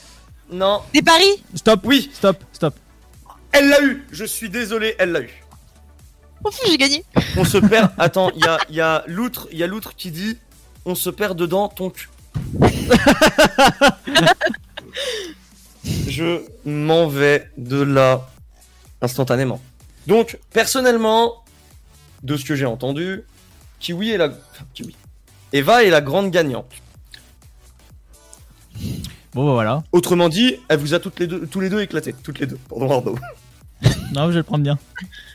Non. 0.50 0.58
Non. 0.58 0.80
Des 0.92 1.02
paris 1.02 1.44
Stop. 1.54 1.80
Oui, 1.84 2.10
Stop. 2.12 2.42
Stop. 2.52 2.74
elle 3.52 3.68
l'a 3.68 3.80
eu. 3.82 4.04
Je 4.10 4.24
suis 4.24 4.48
désolé, 4.50 4.96
elle 4.98 5.12
l'a 5.12 5.20
eu. 5.20 5.30
Oh, 6.44 6.50
j'ai 6.66 6.76
gagné. 6.78 7.04
On 7.36 7.44
se 7.44 7.58
perd. 7.58 7.90
Attends, 7.98 8.30
il 8.34 8.44
y 8.44 8.48
a, 8.48 8.58
il 8.70 8.74
y 8.76 8.80
a 8.80 9.04
l'outre, 9.06 9.48
il 9.52 9.58
y 9.58 9.62
a 9.62 9.66
l'outre 9.66 9.94
qui 9.96 10.10
dit 10.10 10.36
on 10.84 10.94
se 10.94 11.10
perd 11.10 11.36
dedans 11.38 11.68
ton 11.68 11.90
cul. 11.90 12.08
Je 16.08 16.42
m'en 16.64 17.08
vais 17.08 17.50
de 17.56 17.80
là 17.80 18.28
instantanément. 19.00 19.60
Donc, 20.06 20.38
personnellement, 20.52 21.44
de 22.22 22.36
ce 22.36 22.44
que 22.44 22.54
j'ai 22.56 22.66
entendu, 22.66 23.22
Kiwi 23.80 24.10
est 24.10 24.18
la. 24.18 24.26
enfin, 24.26 24.64
Kiwi. 24.74 24.94
Eva 25.52 25.84
est 25.84 25.90
la 25.90 26.00
grande 26.00 26.30
gagnante. 26.30 26.70
Bon, 29.34 29.46
bah 29.46 29.52
voilà. 29.52 29.82
Autrement 29.92 30.28
dit, 30.28 30.56
elle 30.68 30.78
vous 30.78 30.94
a 30.94 30.98
toutes 31.00 31.18
les 31.20 31.26
deux, 31.26 31.46
tous 31.46 31.60
les 31.60 31.68
deux 31.68 31.80
éclatés. 31.80 32.14
Toutes 32.22 32.38
les 32.38 32.46
deux. 32.46 32.58
Pardon, 32.68 32.88
pardon. 32.88 33.14
Non, 34.12 34.26
je 34.26 34.30
vais 34.32 34.36
le 34.38 34.42
prendre 34.42 34.64
bien. 34.64 34.78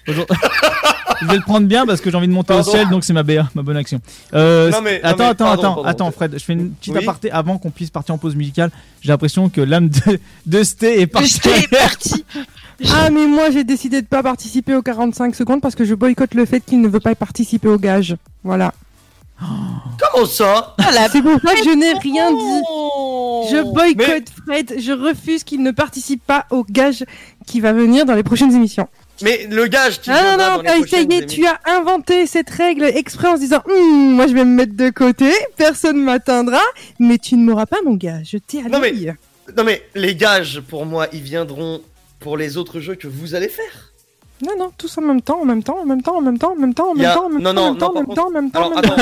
Aujourd'hui- 0.07 0.35
je 1.21 1.27
vais 1.27 1.35
le 1.35 1.41
prendre 1.43 1.67
bien 1.67 1.85
parce 1.85 2.01
que 2.01 2.09
j'ai 2.11 2.17
envie 2.17 2.27
de 2.27 2.33
monter 2.33 2.47
Pardon. 2.55 2.67
au 2.69 2.73
ciel, 2.73 2.89
donc 2.89 3.03
c'est 3.05 3.13
ma 3.13 3.21
BA, 3.23 3.49
ma 3.55 3.61
bonne 3.61 3.77
action. 3.77 4.01
Euh, 4.33 4.69
Non, 4.71 4.81
mais- 4.81 4.99
non, 4.99 5.09
attends, 5.09 5.17
mais 5.23 5.29
attends, 5.29 5.45
pardon, 5.45 5.61
attends, 5.61 5.73
pardon. 5.75 5.83
attends, 5.89 6.11
Fred. 6.11 6.33
Je 6.33 6.43
fais 6.43 6.53
une 6.53 6.71
petite 6.71 6.93
Oui 6.93 6.99
aparté 7.03 7.31
avant 7.31 7.57
qu'on 7.59 7.69
puisse 7.71 7.91
partir 7.91 8.15
en 8.15 8.17
pause 8.17 8.35
musicale. 8.35 8.71
J'ai 9.01 9.09
l'impression 9.09 9.49
que 9.49 9.61
l'âme 9.61 9.89
de, 9.89 10.19
de 10.47 10.63
Sté 10.63 10.99
est 11.01 11.07
partie. 11.07 11.39
parti. 11.69 12.25
Ah, 12.91 13.09
mais 13.11 13.25
moi 13.27 13.49
j'ai 13.51 13.63
décidé 13.63 14.01
de 14.01 14.07
pas 14.07 14.23
participer 14.23 14.75
aux 14.75 14.81
45 14.81 15.35
secondes 15.35 15.61
parce 15.61 15.75
que 15.75 15.85
je 15.85 15.93
boycotte 15.95 16.33
le 16.33 16.45
fait 16.45 16.59
qu'il 16.61 16.81
ne 16.81 16.87
veut 16.87 16.99
pas 16.99 17.15
participer 17.15 17.67
au 17.67 17.77
gage. 17.77 18.15
Voilà. 18.43 18.73
Comment 19.99 20.25
ça 20.25 20.75
C'est 21.11 21.21
pour 21.21 21.39
ça 21.41 21.53
que 21.55 21.63
je 21.63 21.75
n'ai 21.75 21.93
rien 21.93 22.31
dit. 22.31 23.49
Je 23.51 23.57
Mais- 23.57 23.63
boycotte 23.95 24.29
Fred, 24.45 24.75
je 24.79 24.91
refuse 24.91 25.43
qu'il 25.43 25.61
ne 25.63 25.71
participe 25.71 26.25
pas 26.25 26.45
au 26.49 26.63
gage 26.63 27.03
qui 27.45 27.59
va 27.59 27.73
venir 27.73 28.05
dans 28.05 28.15
les 28.15 28.23
prochaines 28.23 28.53
émissions. 28.55 28.87
Mais 29.21 29.47
le 29.49 29.67
gage 29.67 30.01
qui 30.01 30.09
Ah 30.11 30.37
non, 30.37 30.43
non, 30.43 30.55
dans 30.57 30.61
les 30.63 30.69
ça 30.69 30.75
prochaines 30.77 31.11
y 31.11 31.15
est, 31.15 31.25
tu 31.25 31.45
as 31.45 31.59
inventé 31.77 32.25
cette 32.25 32.49
règle 32.49 32.83
exprès 32.85 33.27
en 33.29 33.35
se 33.35 33.41
disant 33.41 33.61
Hum, 33.69 34.13
Moi 34.15 34.27
je 34.27 34.33
vais 34.33 34.45
me 34.45 34.55
mettre 34.55 34.75
de 34.75 34.89
côté, 34.89 35.31
personne 35.57 35.97
m'atteindra, 35.97 36.59
mais 36.99 37.17
tu 37.17 37.35
ne 37.35 37.43
m'auras 37.45 37.65
pas 37.65 37.77
mon 37.85 37.93
gage, 37.95 38.29
je 38.31 38.37
t'ai 38.37 38.59
à 38.59 38.69
Non, 38.69 38.79
mais- 38.79 38.91
l'œil. 38.91 39.13
Non 39.57 39.63
mais 39.65 39.83
les 39.93 40.15
gages 40.15 40.61
pour 40.61 40.85
moi 40.85 41.07
ils 41.11 41.21
viendront 41.21 41.81
pour 42.23 42.37
les 42.37 42.57
autres 42.57 42.79
jeux 42.79 42.95
que 42.95 43.07
vous 43.07 43.35
allez 43.35 43.49
faire. 43.49 43.91
Non, 44.41 44.57
non, 44.57 44.71
tous 44.77 44.97
en 44.97 45.01
même 45.01 45.21
temps, 45.21 45.41
en 45.41 45.45
même 45.45 45.61
temps, 45.61 45.79
en 45.79 45.85
même 45.85 46.01
temps, 46.01 46.17
en 46.17 46.21
même 46.21 46.37
temps, 46.39 46.51
en 46.51 46.55
même 46.55 46.73
temps, 46.73 46.89
en 46.91 46.95
même 46.95 47.13
temps, 47.13 47.25
en 47.25 47.29
même 47.29 47.43
temps, 47.43 47.55
en 47.59 47.61
même 47.61 47.77
temps, 47.77 48.27
en 48.27 48.31
même 48.31 48.51
temps, 48.51 48.65
en 48.65 48.69
même 48.69 48.81
temps, 48.81 48.95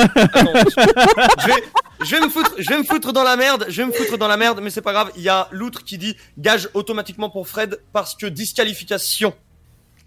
je, 2.04 2.16
vais, 2.16 2.20
me 2.20 2.28
foutre, 2.28 2.54
je 2.58 2.68
vais 2.68 2.78
me 2.78 2.84
foutre 2.84 3.12
dans 3.12 3.22
la 3.22 3.36
merde, 3.36 3.66
je 3.68 3.80
vais 3.82 3.86
me 3.86 3.92
foutre 3.92 4.18
dans 4.18 4.28
la 4.28 4.36
merde, 4.36 4.60
mais 4.62 4.70
c'est 4.70 4.82
pas 4.82 4.92
grave. 4.92 5.10
Il 5.16 5.22
y 5.22 5.28
a 5.28 5.48
l'outre 5.52 5.84
qui 5.84 5.98
dit 5.98 6.16
gage 6.36 6.68
automatiquement 6.74 7.30
pour 7.30 7.48
Fred 7.48 7.80
parce 7.92 8.14
que 8.14 8.26
disqualification. 8.26 9.32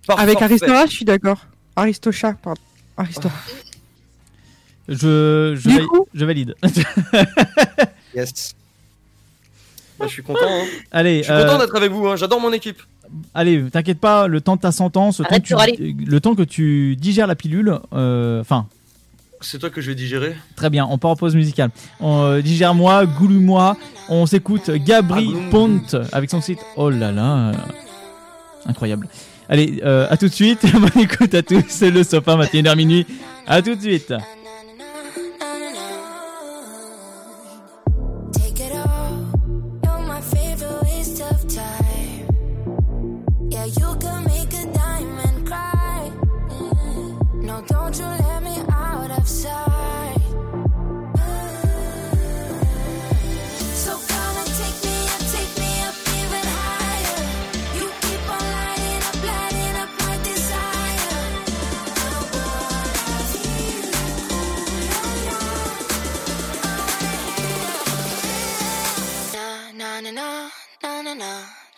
Par 0.05 0.19
Avec. 0.19 0.41
Aristora, 0.41 0.85
je 0.85 0.91
suis 0.91 1.05
d'accord. 1.05 1.39
Aristocha, 1.75 2.33
pardon. 2.33 2.61
Aristora. 2.97 3.33
Je, 4.87 5.55
je, 5.57 5.85
coup- 5.85 6.07
je 6.13 6.25
valide. 6.25 6.53
Yes. 8.13 8.55
Bah, 9.97 10.05
je 10.07 10.11
suis 10.13 10.23
content. 10.23 10.39
Hein. 10.47 10.65
Allez, 10.91 11.19
Je 11.19 11.23
suis 11.23 11.33
content 11.33 11.55
euh, 11.55 11.57
d'être 11.59 11.75
avec 11.75 11.91
vous. 11.91 12.07
Hein. 12.07 12.15
J'adore 12.15 12.39
mon 12.39 12.51
équipe. 12.51 12.81
Allez, 13.33 13.63
t'inquiète 13.71 13.99
pas, 13.99 14.27
le 14.27 14.41
temps 14.41 14.55
de 14.55 14.61
ta 14.61 14.71
sentence, 14.71 15.19
le 15.19 15.25
temps, 15.25 15.39
que 15.39 15.75
tu, 15.77 15.95
le 16.05 16.19
temps 16.19 16.35
que 16.35 16.43
tu 16.43 16.95
digères 16.95 17.27
la 17.27 17.35
pilule, 17.35 17.79
euh, 17.93 18.41
enfin, 18.41 18.67
C'est 19.41 19.59
toi 19.59 19.69
que 19.69 19.81
je 19.81 19.89
vais 19.91 19.95
digérer? 19.95 20.35
très 20.55 20.69
bien, 20.69 20.87
on 20.89 20.97
part 20.97 21.11
en 21.11 21.15
pause 21.15 21.35
musicale. 21.35 21.69
On, 21.99 22.23
euh, 22.23 22.41
digère-moi, 22.41 23.05
goulou-moi, 23.05 23.77
on 24.09 24.25
s'écoute 24.25 24.69
Gabri 24.71 25.33
Ponte 25.51 25.95
avec 26.11 26.29
son 26.29 26.41
site. 26.41 26.59
Oh 26.75 26.89
là 26.89 27.11
là, 27.11 27.51
incroyable. 28.65 29.07
Allez, 29.47 29.81
euh, 29.83 30.07
à 30.09 30.17
tout 30.17 30.27
de 30.27 30.33
suite, 30.33 30.65
bonne 30.73 31.03
écoute 31.03 31.33
à 31.35 31.43
tous, 31.43 31.63
c'est 31.67 31.91
le 31.91 32.03
sofa, 32.03 32.35
21h 32.35 32.75
minuit, 32.75 33.05
à 33.45 33.61
tout 33.61 33.75
de 33.75 33.81
suite. 33.81 34.13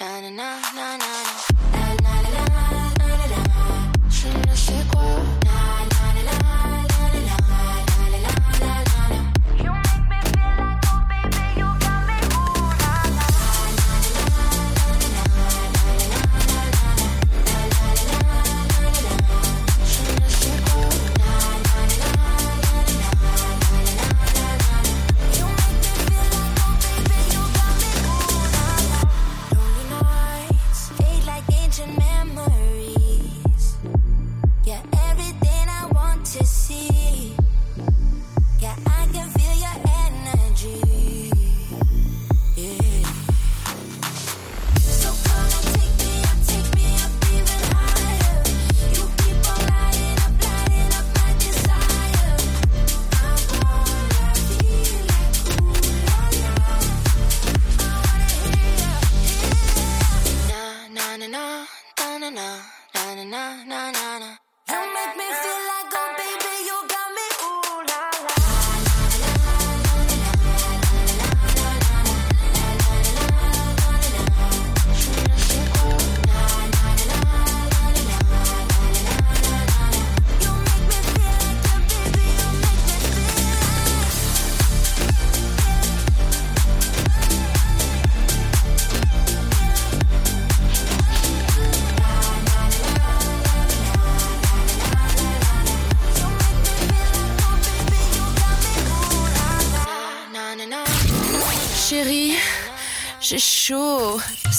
Na 0.08 0.22
na 0.22 0.30
na 0.32 0.50
na 0.76 0.98
na 0.98 1.47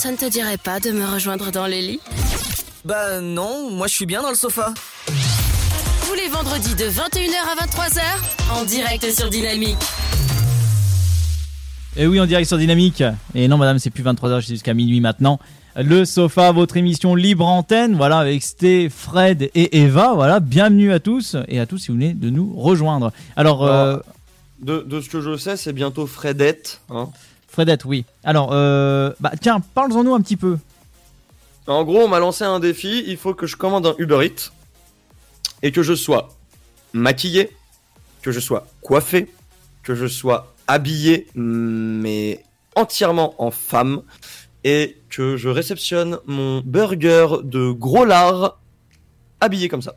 Ça 0.09 0.13
ne 0.13 0.17
te 0.17 0.31
dirait 0.31 0.57
pas 0.57 0.81
de 0.81 0.91
me 0.91 1.05
rejoindre 1.05 1.51
dans 1.53 1.67
les 1.67 1.83
lits 1.83 2.01
Bah 2.87 3.21
non, 3.21 3.71
moi 3.71 3.89
je 3.89 3.95
suis 3.95 4.07
bien 4.07 4.23
dans 4.23 4.31
le 4.31 4.37
sofa. 4.37 4.73
Tous 5.05 6.15
les 6.15 6.29
vendredis 6.29 6.75
de 6.77 6.85
21h 6.85 7.45
à 7.47 7.67
23h, 7.67 8.01
en 8.59 8.65
direct 8.65 9.05
sur 9.13 9.29
Dynamique. 9.29 9.77
Et 11.95 12.07
oui, 12.07 12.19
en 12.21 12.25
direct 12.25 12.49
sur 12.49 12.57
Dynamique. 12.57 13.05
Et 13.35 13.49
non, 13.49 13.59
madame, 13.59 13.79
c'est 13.79 13.91
plus 13.91 14.03
23h, 14.03 14.41
c'est 14.41 14.55
jusqu'à 14.55 14.73
minuit 14.73 15.03
maintenant. 15.03 15.39
Le 15.77 16.07
sofa, 16.07 16.53
votre 16.53 16.79
émission 16.79 17.15
libre 17.15 17.45
antenne, 17.47 17.95
voilà, 17.95 18.17
avec 18.21 18.43
Sté, 18.43 18.89
Fred 18.89 19.51
et 19.55 19.83
Eva. 19.83 20.15
Voilà, 20.15 20.41
bienvenue 20.41 20.91
à 20.91 21.01
tous 21.01 21.37
et 21.49 21.61
à 21.61 21.67
tous 21.67 21.77
si 21.77 21.89
vous 21.89 21.99
venez 21.99 22.15
de 22.15 22.31
nous 22.31 22.59
rejoindre. 22.59 23.13
Alors, 23.37 23.63
euh, 23.67 23.99
De, 24.63 24.87
de 24.89 25.03
ce 25.03 25.11
que 25.11 25.21
je 25.21 25.37
sais, 25.37 25.59
c'est 25.59 25.75
bientôt 25.75 26.07
Fredette. 26.07 26.81
Hein. 26.89 27.11
Fredette, 27.59 27.85
oui. 27.87 28.05
Alors, 28.23 28.51
euh, 28.53 29.11
bah 29.19 29.33
tiens, 29.41 29.59
parle-en-nous 29.75 30.15
un 30.15 30.21
petit 30.21 30.37
peu. 30.37 30.59
En 31.67 31.83
gros, 31.83 32.03
on 32.03 32.07
m'a 32.07 32.21
lancé 32.21 32.45
un 32.45 32.61
défi. 32.61 33.03
Il 33.09 33.17
faut 33.17 33.35
que 33.35 33.49
je 33.49 33.57
commande 33.57 33.85
un 33.85 33.97
Uber 33.99 34.25
Eats 34.25 34.53
et 35.65 35.73
que 35.73 35.83
je 35.83 35.95
sois 35.95 36.29
maquillé, 36.93 37.51
que 38.23 38.31
je 38.31 38.39
sois 38.39 38.69
coiffé, 38.81 39.29
que 39.83 39.97
je 39.97 40.07
sois 40.07 40.55
habillé, 40.69 41.27
mais 41.35 42.45
entièrement 42.77 43.35
en 43.39 43.51
femme, 43.51 44.03
et 44.63 44.97
que 45.11 45.37
je 45.37 45.49
réceptionne 45.49 46.21
mon 46.27 46.61
burger 46.61 47.39
de 47.43 47.73
gros 47.73 48.05
lard 48.05 48.61
habillé 49.41 49.69
comme 49.69 49.83
ça. 49.83 49.97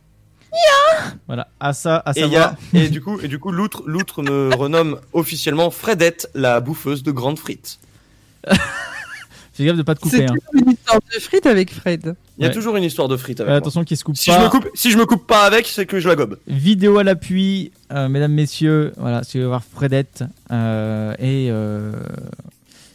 Voilà, 1.28 1.48
à 1.60 1.74
ça, 1.74 1.98
à 1.98 2.12
Et, 2.16 2.22
y 2.28 2.36
a- 2.36 2.56
et 2.74 2.90
du 2.90 3.02
coup, 3.02 3.20
et 3.22 3.28
du 3.28 3.40
coup, 3.40 3.52
l'outre, 3.52 3.84
l'outre 3.86 4.22
me 4.22 4.54
renomme 4.56 5.00
officiellement 5.14 5.72
Fredette, 5.72 6.30
la 6.36 6.60
bouffeuse 6.60 7.04
de 7.04 7.12
grandes 7.12 7.40
frites. 7.40 7.80
Fais 9.54 9.66
gaffe 9.66 9.76
de 9.78 9.82
pas 9.84 9.96
te 9.96 10.00
couper. 10.02 10.18
C'est 10.18 10.24
Hein. 10.30 10.34
toujours 10.34 10.62
une 10.66 10.72
histoire 10.72 11.00
de 11.14 11.20
frites 11.20 11.46
avec 11.46 11.74
Fred. 11.74 12.16
Il 12.38 12.42
y 12.42 12.46
a 12.46 12.48
Ouais. 12.48 12.54
toujours 12.54 12.76
une 12.78 12.84
histoire 12.84 13.08
de 13.10 13.18
frites 13.18 13.42
avec 13.42 13.52
Euh, 13.52 13.58
attention 13.58 13.84
qu'il 13.84 13.98
se 13.98 14.04
coupe 14.04 14.16
Si 14.16 14.30
pas. 14.30 14.40
je 14.40 14.44
me 14.46 14.50
coupe, 14.50 14.70
si 14.74 14.92
je 14.92 14.98
me 14.98 15.06
coupe 15.06 15.28
pas 15.28 15.44
avec, 15.44 15.68
c'est 15.68 15.86
que 15.86 16.00
je 16.00 16.08
la 16.08 16.16
gobe. 16.16 16.38
Vidéo 16.48 16.98
à 16.98 17.04
l'appui, 17.04 17.72
euh, 17.92 18.08
mesdames, 18.08 18.32
messieurs. 18.32 18.94
Voilà, 18.98 19.24
si 19.24 19.38
vous 19.38 19.42
voulez 19.44 19.48
voir 19.50 19.64
Fredette. 19.64 20.24
euh, 20.52 21.14
et 21.20 21.50
euh, 21.52 21.92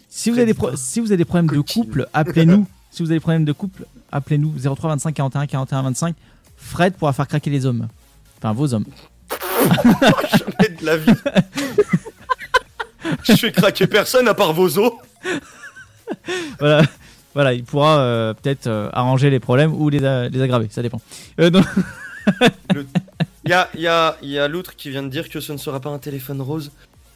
si, 0.09 0.31
vous 0.31 0.39
avez 0.39 0.47
des 0.47 0.55
pro- 0.55 0.75
si 0.77 1.01
vous 1.01 1.09
avez 1.09 1.19
des 1.19 1.25
problèmes 1.27 1.47
de 1.49 1.61
couple, 1.61 2.09
appelez-nous. 2.15 2.67
si 2.91 3.03
vous 3.03 3.11
avez 3.11 3.17
des 3.17 3.21
problèmes 3.23 3.45
de 3.45 3.53
couple, 3.53 3.85
appelez-nous 4.11 4.55
03 4.59 4.91
25 4.91 5.13
41 5.13 5.47
41 5.47 5.83
25. 5.83 6.15
Fred 6.67 6.95
pourra 6.95 7.13
faire 7.13 7.27
craquer 7.29 7.51
les 7.51 7.65
hommes. 7.67 7.89
Enfin, 8.39 8.53
vos 8.53 8.75
hommes. 8.75 8.85
Jamais 9.81 10.69
de 10.81 10.85
la 10.85 10.97
vie. 10.97 11.13
je 13.25 13.33
fais 13.37 13.53
craquer 13.53 13.87
personne 13.87 14.29
à 14.29 14.35
part 14.35 14.53
vos 14.53 14.79
os. 14.79 14.93
voilà, 16.59 16.83
voilà, 17.35 17.53
il 17.55 17.65
pourra 17.65 17.99
euh, 18.01 18.35
peut-être 18.35 18.67
euh, 18.67 18.89
arranger 18.93 19.31
les 19.31 19.41
problèmes 19.41 19.73
ou 19.75 19.89
les, 19.89 20.05
a- 20.05 20.29
les 20.29 20.41
aggraver, 20.43 20.69
ça 20.71 20.83
dépend. 20.83 21.01
Euh, 21.41 21.51
Il 23.45 23.51
y 23.51 23.53
a, 23.55 23.69
il 23.75 23.81
y 23.81 23.87
a, 23.87 24.17
il 24.23 24.31
y 24.31 24.39
a 24.41 24.49
l'outre 24.49 24.75
qui 24.75 24.91
vient 24.91 25.05
de 25.05 25.09
dire 25.09 25.29
que 25.29 25.39
ce 25.39 25.53
ne 25.53 25.57
sera 25.59 25.79
pas 25.81 25.91
un 25.91 26.01
téléphone 26.01 26.41
rose, 26.43 26.73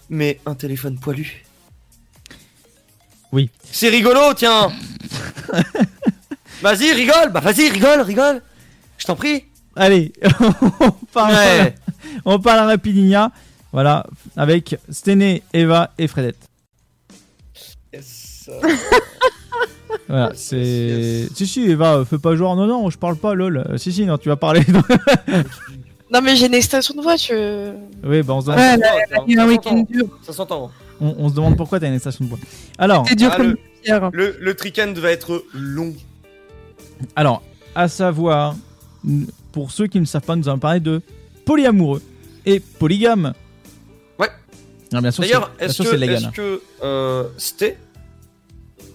mais 0.08 0.38
un 0.46 0.54
téléphone 0.54 0.96
poilu. 0.96 1.44
Oui. 3.32 3.50
C'est 3.64 3.88
rigolo, 3.88 4.32
tiens 4.36 4.70
Vas-y, 6.62 6.92
rigole 6.92 7.30
Bah 7.32 7.40
vas-y, 7.40 7.68
rigole, 7.68 8.00
rigole 8.02 8.42
Je 9.00 9.06
t'en 9.06 9.16
prie 9.16 9.44
Allez, 9.76 10.12
on 10.80 10.90
parle, 11.12 11.32
Ouais. 11.34 11.74
on 12.24 12.38
parle 12.38 12.58
à 12.60 12.64
Rapidinia. 12.66 13.32
Voilà, 13.72 14.04
avec 14.36 14.76
Stené, 14.90 15.42
Eva 15.52 15.90
et 15.98 16.06
Fredette. 16.08 16.36
Voilà, 20.08 20.32
c'est. 20.34 21.28
Si, 21.34 21.46
si, 21.46 21.62
Eva, 21.70 21.96
euh, 21.98 22.04
fais 22.04 22.18
pas 22.18 22.34
genre, 22.34 22.56
non, 22.56 22.66
non, 22.66 22.90
je 22.90 22.98
parle 22.98 23.16
pas, 23.16 23.34
lol. 23.34 23.58
Euh, 23.68 23.76
Si, 23.78 23.92
si, 23.92 24.04
non, 24.06 24.18
tu 24.18 24.28
vas 24.28 24.36
parler. 24.36 24.62
Non, 26.12 26.20
mais 26.22 26.34
j'ai 26.34 26.46
une 26.46 26.54
extension 26.54 26.92
de 26.96 27.02
voix, 27.02 27.16
tu. 27.16 27.32
oui, 28.02 28.20
bah 28.24 28.34
on 28.34 28.40
se 28.40 28.46
demande, 28.46 28.58
Ouais, 29.28 29.36
un 29.38 29.46
week-end 29.46 29.84
dur. 29.88 30.06
Ça 30.22 30.32
s'entend. 30.32 30.72
on, 31.00 31.14
on 31.18 31.28
se 31.28 31.34
demande 31.36 31.56
pourquoi 31.56 31.78
t'as 31.78 31.86
une 31.86 32.00
station 32.00 32.24
de 32.24 32.30
bois. 32.30 32.38
Alors, 32.78 33.04
C'est 33.08 33.14
dur 33.14 33.30
Ah, 33.32 33.36
comme 33.36 33.54
le, 33.84 34.10
le, 34.12 34.36
le 34.40 34.54
trickend 34.54 34.98
va 34.98 35.12
être 35.12 35.44
long. 35.54 35.94
alors, 37.14 37.44
à 37.76 37.86
savoir, 37.86 38.56
pour 39.52 39.70
ceux 39.70 39.86
qui 39.86 40.00
ne 40.00 40.04
savent 40.04 40.22
pas, 40.22 40.36
nous 40.36 40.48
allons 40.48 40.58
parler 40.58 40.80
de 40.80 41.02
polyamoureux 41.44 42.02
et 42.46 42.60
polygame. 42.60 43.32
Ouais. 44.18 44.28
Ah, 44.92 45.00
bien 45.00 45.10
sûr, 45.10 45.22
D'ailleurs, 45.22 45.52
est-ce 45.58 45.82
que, 45.82 46.04
est-ce 46.04 46.28
que 46.28 46.62
euh, 46.82 47.24
Sté 47.36 47.76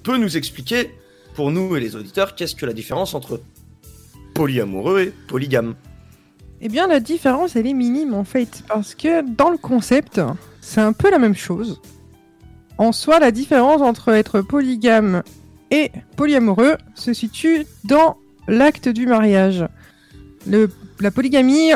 peut 0.03 0.17
nous 0.17 0.37
expliquer, 0.37 0.91
pour 1.33 1.51
nous 1.51 1.75
et 1.75 1.79
les 1.79 1.95
auditeurs, 1.95 2.35
qu'est-ce 2.35 2.55
que 2.55 2.65
la 2.65 2.73
différence 2.73 3.13
entre 3.13 3.41
polyamoureux 4.33 5.01
et 5.01 5.13
polygame? 5.27 5.75
Eh 6.61 6.69
bien, 6.69 6.87
la 6.87 6.99
différence, 6.99 7.55
elle 7.55 7.67
est 7.67 7.73
minime 7.73 8.13
en 8.13 8.23
fait, 8.23 8.63
parce 8.67 8.95
que 8.95 9.27
dans 9.35 9.49
le 9.49 9.57
concept, 9.57 10.21
c'est 10.61 10.81
un 10.81 10.93
peu 10.93 11.11
la 11.11 11.19
même 11.19 11.35
chose. 11.35 11.81
En 12.77 12.91
soi, 12.91 13.19
la 13.19 13.31
différence 13.31 13.81
entre 13.81 14.09
être 14.09 14.41
polygame 14.41 15.23
et 15.71 15.91
polyamoureux 16.15 16.77
se 16.93 17.13
situe 17.13 17.65
dans 17.83 18.17
l'acte 18.47 18.89
du 18.89 19.07
mariage. 19.07 19.65
La 20.47 21.11
polygamie 21.11 21.71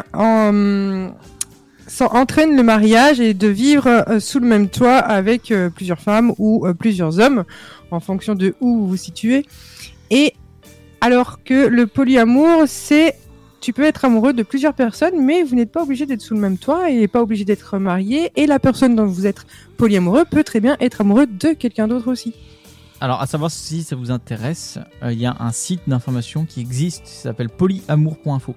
entraîne 2.02 2.56
le 2.56 2.64
mariage 2.64 3.20
et 3.20 3.34
de 3.34 3.48
vivre 3.48 3.88
euh, 3.88 4.20
sous 4.20 4.40
le 4.40 4.48
même 4.48 4.70
toit 4.70 4.98
avec 4.98 5.52
euh, 5.52 5.70
plusieurs 5.70 6.00
femmes 6.00 6.34
ou 6.38 6.66
euh, 6.66 6.74
plusieurs 6.74 7.20
hommes, 7.20 7.44
en 7.92 8.00
fonction 8.00 8.36
de 8.36 8.56
où 8.62 8.80
vous 8.80 8.88
vous 8.88 8.98
situez. 8.98 9.46
Et 10.10 10.34
alors 11.02 11.44
que 11.44 11.68
le 11.68 11.88
polyamour, 11.88 12.64
c'est 12.68 13.16
tu 13.62 13.74
peux 13.74 13.84
être 13.84 14.06
amoureux 14.06 14.32
de 14.32 14.44
plusieurs 14.44 14.74
personnes, 14.74 15.22
mais 15.22 15.44
vous 15.44 15.56
n'êtes 15.56 15.72
pas 15.72 15.84
obligé 15.84 16.06
d'être 16.06 16.22
sous 16.22 16.34
le 16.34 16.40
même 16.40 16.58
toit 16.58 16.90
et 16.90 17.08
pas 17.10 17.22
obligé 17.22 17.44
d'être 17.44 17.78
marié. 17.78 18.32
Et 18.38 18.48
la 18.48 18.58
personne 18.58 18.96
dont 18.96 19.06
vous 19.06 19.28
êtes 19.28 19.46
polyamoureux 19.78 20.24
peut 20.24 20.46
très 20.46 20.62
bien 20.62 20.78
être 20.80 21.02
amoureux 21.02 21.28
de 21.28 21.50
quelqu'un 21.50 21.88
d'autre 21.88 22.10
aussi. 22.10 22.34
Alors, 23.02 23.22
à 23.22 23.28
savoir 23.28 23.50
si 23.50 23.84
ça 23.84 23.96
vous 23.96 24.12
intéresse, 24.12 24.78
euh, 25.04 25.14
il 25.14 25.20
y 25.20 25.26
a 25.26 25.36
un 25.40 25.52
site 25.52 25.82
d'information 25.88 26.46
qui 26.46 26.60
existe, 26.60 27.04
qui 27.04 27.12
s'appelle 27.12 27.50
polyamour.info. 27.50 28.56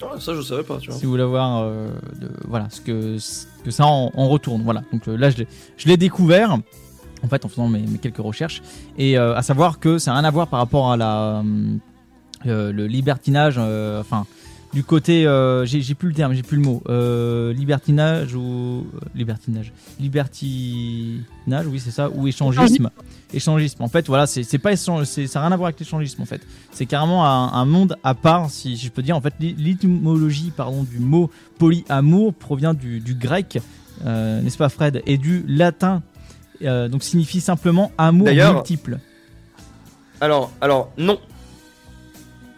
Ah, 0.00 0.20
Ça, 0.20 0.34
je 0.34 0.42
savais 0.42 0.62
pas, 0.62 0.78
tu 0.78 0.90
vois. 0.90 0.98
Si 0.98 1.04
vous 1.04 1.10
voulez 1.10 1.24
voir 1.24 1.62
euh, 1.64 1.90
de- 2.20 2.30
voilà, 2.46 2.68
ce 2.70 2.80
que, 2.80 3.18
ce 3.18 3.46
que 3.64 3.72
ça 3.72 3.84
en, 3.86 4.12
en 4.14 4.28
retourne. 4.28 4.62
Voilà. 4.62 4.82
Donc 4.92 5.08
euh, 5.08 5.16
là, 5.16 5.30
je 5.30 5.44
l'ai- 5.86 5.96
découvert 5.96 6.56
en 7.24 7.28
fait 7.28 7.44
en 7.44 7.48
faisant 7.48 7.66
mes, 7.66 7.80
mes 7.80 7.98
quelques 7.98 8.18
recherches. 8.18 8.62
Et 8.96 9.16
à 9.16 9.42
savoir 9.42 9.80
que 9.80 9.98
ça 9.98 10.12
n'a 10.12 10.18
rien 10.20 10.28
à 10.28 10.30
voir 10.30 10.46
par 10.46 10.60
rapport 10.60 10.92
à 10.92 10.96
la, 10.96 11.42
le 12.44 12.86
libertinage, 12.86 13.58
enfin, 13.58 14.24
du 14.72 14.84
côté. 14.84 15.26
euh, 15.26 15.64
j'ai 15.66 15.94
plus 15.94 16.08
le 16.08 16.14
terme, 16.14 16.34
j'ai 16.34 16.42
plus 16.42 16.56
le 16.56 16.62
mot. 16.62 16.82
Euh, 16.88 17.52
libertinage 17.52 18.34
ou. 18.34 18.86
Libertinage. 19.14 19.72
Libertinage, 19.98 21.66
oui, 21.66 21.80
c'est 21.80 21.90
ça. 21.90 22.10
Ou 22.10 22.26
échangisme. 22.28 22.90
Échangisme. 23.32 23.82
En 23.82 23.88
fait, 23.88 24.06
voilà, 24.06 24.26
c'est 24.26 24.58
pas 24.58 24.72
échange, 24.72 25.04
c'est- 25.04 25.26
ça 25.26 25.40
n'a 25.40 25.46
rien 25.46 25.52
à 25.54 25.56
voir 25.56 25.66
avec 25.68 25.78
l'échangisme 25.80 26.22
en 26.22 26.26
fait. 26.26 26.40
C'est 26.72 26.86
carrément 26.86 27.24
un, 27.26 27.52
un 27.52 27.64
monde 27.64 27.96
à 28.02 28.14
part, 28.14 28.50
si 28.50 28.76
je 28.76 28.88
peux 28.90 29.02
dire. 29.02 29.16
En 29.16 29.20
fait, 29.20 29.34
l'é- 29.40 29.54
l'étymologie 29.58 30.52
pardon, 30.56 30.82
du 30.84 30.98
mot 30.98 31.30
polyamour 31.58 32.32
provient 32.34 32.72
du, 32.74 33.00
du 33.00 33.14
grec, 33.14 33.58
euh, 34.06 34.40
n'est-ce 34.40 34.56
pas, 34.58 34.68
Fred, 34.68 35.02
et 35.06 35.18
du 35.18 35.44
latin. 35.46 36.02
euh, 36.62 36.88
donc 36.88 37.02
signifie 37.04 37.40
simplement 37.40 37.92
amour 37.98 38.28
multiple. 38.54 38.98
Alors, 40.20 40.50
alors, 40.60 40.90
non. 40.98 41.18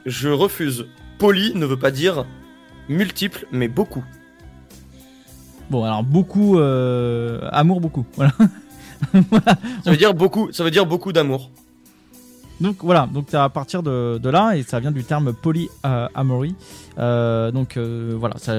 Je 0.07 0.29
refuse. 0.29 0.87
Poly 1.21 1.53
ne 1.55 1.67
veut 1.67 1.77
pas 1.77 1.91
dire 1.91 2.25
multiple, 2.89 3.47
mais 3.53 3.69
beaucoup. 3.69 4.03
Bon, 5.69 5.85
alors 5.85 6.03
beaucoup, 6.03 6.59
euh, 6.59 7.47
amour 7.53 7.81
beaucoup. 7.81 8.07
Voilà. 8.17 8.33
Ça 9.83 9.91
veut 9.91 9.97
dire 9.97 10.13
beaucoup, 10.13 10.53
ça 10.53 10.63
veut 10.63 10.71
dire 10.71 10.85
beaucoup 10.85 11.13
d'amour. 11.13 11.51
Donc 12.61 12.77
voilà, 12.81 13.09
donc 13.11 13.27
c'est 13.31 13.39
à 13.39 13.49
partir 13.49 13.83
de, 13.83 14.19
de 14.19 14.29
là 14.29 14.57
et 14.57 14.63
ça 14.63 14.79
vient 14.81 14.91
du 14.91 15.05
terme 15.05 15.33
polyamory. 15.33 16.55
Euh, 16.99 17.51
donc 17.51 17.77
euh, 17.77 18.15
voilà, 18.19 18.37
ça, 18.37 18.55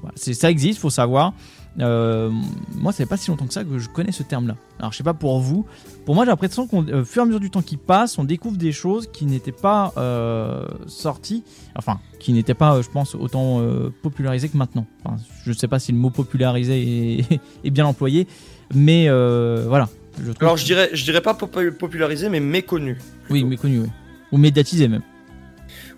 voilà, 0.00 0.14
ça 0.16 0.50
existe, 0.50 0.78
faut 0.80 0.90
savoir. 0.90 1.32
Euh, 1.80 2.30
moi, 2.74 2.90
ça 2.92 2.98
fait 2.98 3.06
pas 3.06 3.16
si 3.16 3.30
longtemps 3.30 3.46
que 3.46 3.52
ça 3.54 3.62
que 3.64 3.78
je 3.78 3.88
connais 3.88 4.10
ce 4.12 4.22
terme-là. 4.24 4.56
Alors, 4.80 4.92
je 4.92 4.96
sais 4.98 5.04
pas 5.04 5.14
pour 5.14 5.38
vous. 5.40 5.64
Pour 6.04 6.14
moi, 6.14 6.24
j'ai 6.24 6.30
l'impression 6.30 6.66
qu'au 6.66 6.82
fur 7.04 7.22
et 7.22 7.22
à 7.22 7.24
mesure 7.26 7.40
du 7.40 7.50
temps 7.50 7.62
qui 7.62 7.76
passe, 7.76 8.18
on 8.18 8.24
découvre 8.24 8.56
des 8.56 8.72
choses 8.72 9.08
qui 9.12 9.26
n'étaient 9.26 9.52
pas 9.52 9.92
euh, 9.96 10.66
sorties, 10.86 11.44
enfin, 11.76 12.00
qui 12.18 12.32
n'étaient 12.32 12.54
pas, 12.54 12.74
euh, 12.76 12.82
je 12.82 12.90
pense, 12.90 13.14
autant 13.14 13.60
euh, 13.60 13.90
popularisées 14.02 14.48
que 14.48 14.56
maintenant. 14.56 14.86
Enfin, 15.04 15.16
je 15.44 15.52
sais 15.52 15.68
pas 15.68 15.78
si 15.78 15.92
le 15.92 15.98
mot 15.98 16.10
popularisé 16.10 17.18
est, 17.20 17.40
est 17.64 17.70
bien 17.70 17.86
employé, 17.86 18.26
mais 18.74 19.06
euh, 19.08 19.64
voilà. 19.68 19.88
Je 20.20 20.32
trouve 20.32 20.36
Alors, 20.42 20.56
je 20.56 20.64
dirais, 20.64 20.90
je 20.92 21.04
dirais 21.04 21.20
pas 21.20 21.34
popu- 21.34 21.70
popularisé, 21.70 22.28
mais 22.28 22.40
méconnu. 22.40 22.98
oui, 23.30 23.44
méconnu, 23.44 23.80
oui. 23.80 23.88
Ou 24.32 24.38
médiatisé 24.38 24.88
même. 24.88 25.02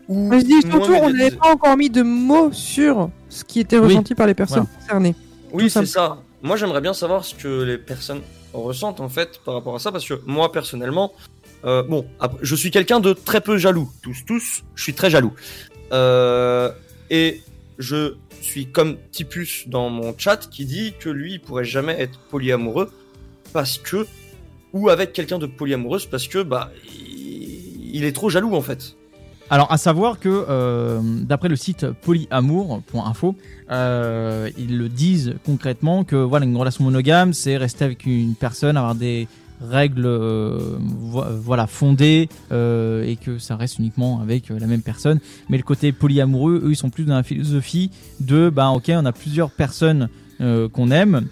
Ou 0.09 0.31
Je 0.33 0.41
dis 0.44 0.60
surtout, 0.60 0.92
on 0.92 1.10
n'avait 1.10 1.31
pas 1.31 1.52
encore 1.55 1.76
mis 1.76 1.89
de 1.89 2.02
mots 2.02 2.50
sur 2.52 3.10
ce 3.28 3.44
qui 3.44 3.60
était 3.60 3.78
Oui. 3.78 3.86
ressenti 3.86 4.15
par 4.15 4.26
les 4.26 4.34
personnes 4.34 4.65
Voilà. 4.65 4.81
concernées. 4.81 5.15
Oui, 5.53 5.70
c'est 5.70 5.87
ça. 5.87 6.19
Moi, 6.43 6.57
j'aimerais 6.57 6.81
bien 6.81 6.95
savoir 6.95 7.25
ce 7.25 7.35
que 7.35 7.62
les 7.62 7.79
personnes 7.79 8.23
ressentent 8.53 9.01
en 9.01 9.09
fait 9.09 9.41
par 9.45 9.55
rapport 9.55 9.75
à 9.75 9.79
ça, 9.79 9.93
parce 9.93 10.07
que 10.07 10.15
moi, 10.27 10.53
personnellement, 10.53 11.12
euh, 11.65 11.83
bon, 11.83 12.07
après, 12.19 12.39
je 12.43 12.55
suis 12.55 12.70
quelqu'un 12.70 13.01
de 13.01 13.12
très 13.12 13.41
peu 13.41 13.59
jaloux. 13.59 13.91
Tous, 14.03 14.25
tous, 14.27 14.62
je 14.75 14.83
suis 14.83 14.95
très 14.95 15.11
jaloux. 15.11 15.33
Euh, 15.93 16.70
et 17.11 17.43
je 17.79 18.15
suis 18.41 18.67
comme 18.67 18.97
Tipus 19.11 19.65
dans 19.67 19.91
mon 19.91 20.17
chat 20.17 20.49
qui 20.49 20.65
dit 20.65 20.95
que 20.99 21.11
lui, 21.11 21.35
il 21.35 21.41
pourrait 21.41 21.65
jamais 21.65 22.01
être 22.01 22.19
polyamoureux 22.31 22.91
parce 23.53 23.79
que, 23.79 24.07
ou 24.73 24.89
avec 24.89 25.12
quelqu'un 25.12 25.39
de 25.39 25.47
polyamoureuse 25.47 26.07
parce 26.07 26.29
que, 26.29 26.43
bah, 26.43 26.70
il 27.93 28.05
est 28.05 28.12
trop 28.12 28.31
jaloux 28.31 28.55
en 28.55 28.62
fait. 28.62 28.97
Alors, 29.53 29.73
à 29.73 29.79
savoir 29.79 30.20
que 30.20 30.29
euh, 30.49 31.01
d'après 31.03 31.49
le 31.49 31.57
site 31.57 31.87
polyamour.info, 32.03 33.35
euh, 33.70 34.49
ils 34.57 34.79
le 34.79 34.89
disent 34.89 35.35
concrètement 35.45 36.05
que 36.05 36.15
voilà 36.17 36.47
une 36.47 36.57
relation 36.57 36.85
monogame, 36.85 37.33
c'est 37.33 37.57
rester 37.57 37.85
avec 37.85 38.07
une 38.07 38.37
personne, 38.37 38.77
avoir 38.77 38.95
des 38.95 39.27
règles 39.61 40.07
euh, 40.07 40.59
vo- 40.79 41.25
voilà 41.43 41.67
fondées 41.67 42.29
et 42.53 43.17
que 43.20 43.39
ça 43.39 43.57
reste 43.57 43.79
uniquement 43.81 44.20
avec 44.20 44.51
la 44.51 44.67
même 44.69 44.83
personne. 44.83 45.19
Mais 45.49 45.57
le 45.57 45.65
côté 45.65 45.91
polyamoureux, 45.91 46.62
eux, 46.65 46.70
ils 46.70 46.77
sont 46.77 46.91
plus 46.91 47.05
dans 47.05 47.17
la 47.17 47.25
philosophie 47.25 47.91
de 48.20 48.51
bah 48.51 48.69
ok, 48.70 48.91
on 48.95 49.05
a 49.05 49.12
plusieurs 49.12 49.51
personnes 49.51 50.09
qu'on 50.39 50.91
aime. 50.91 51.27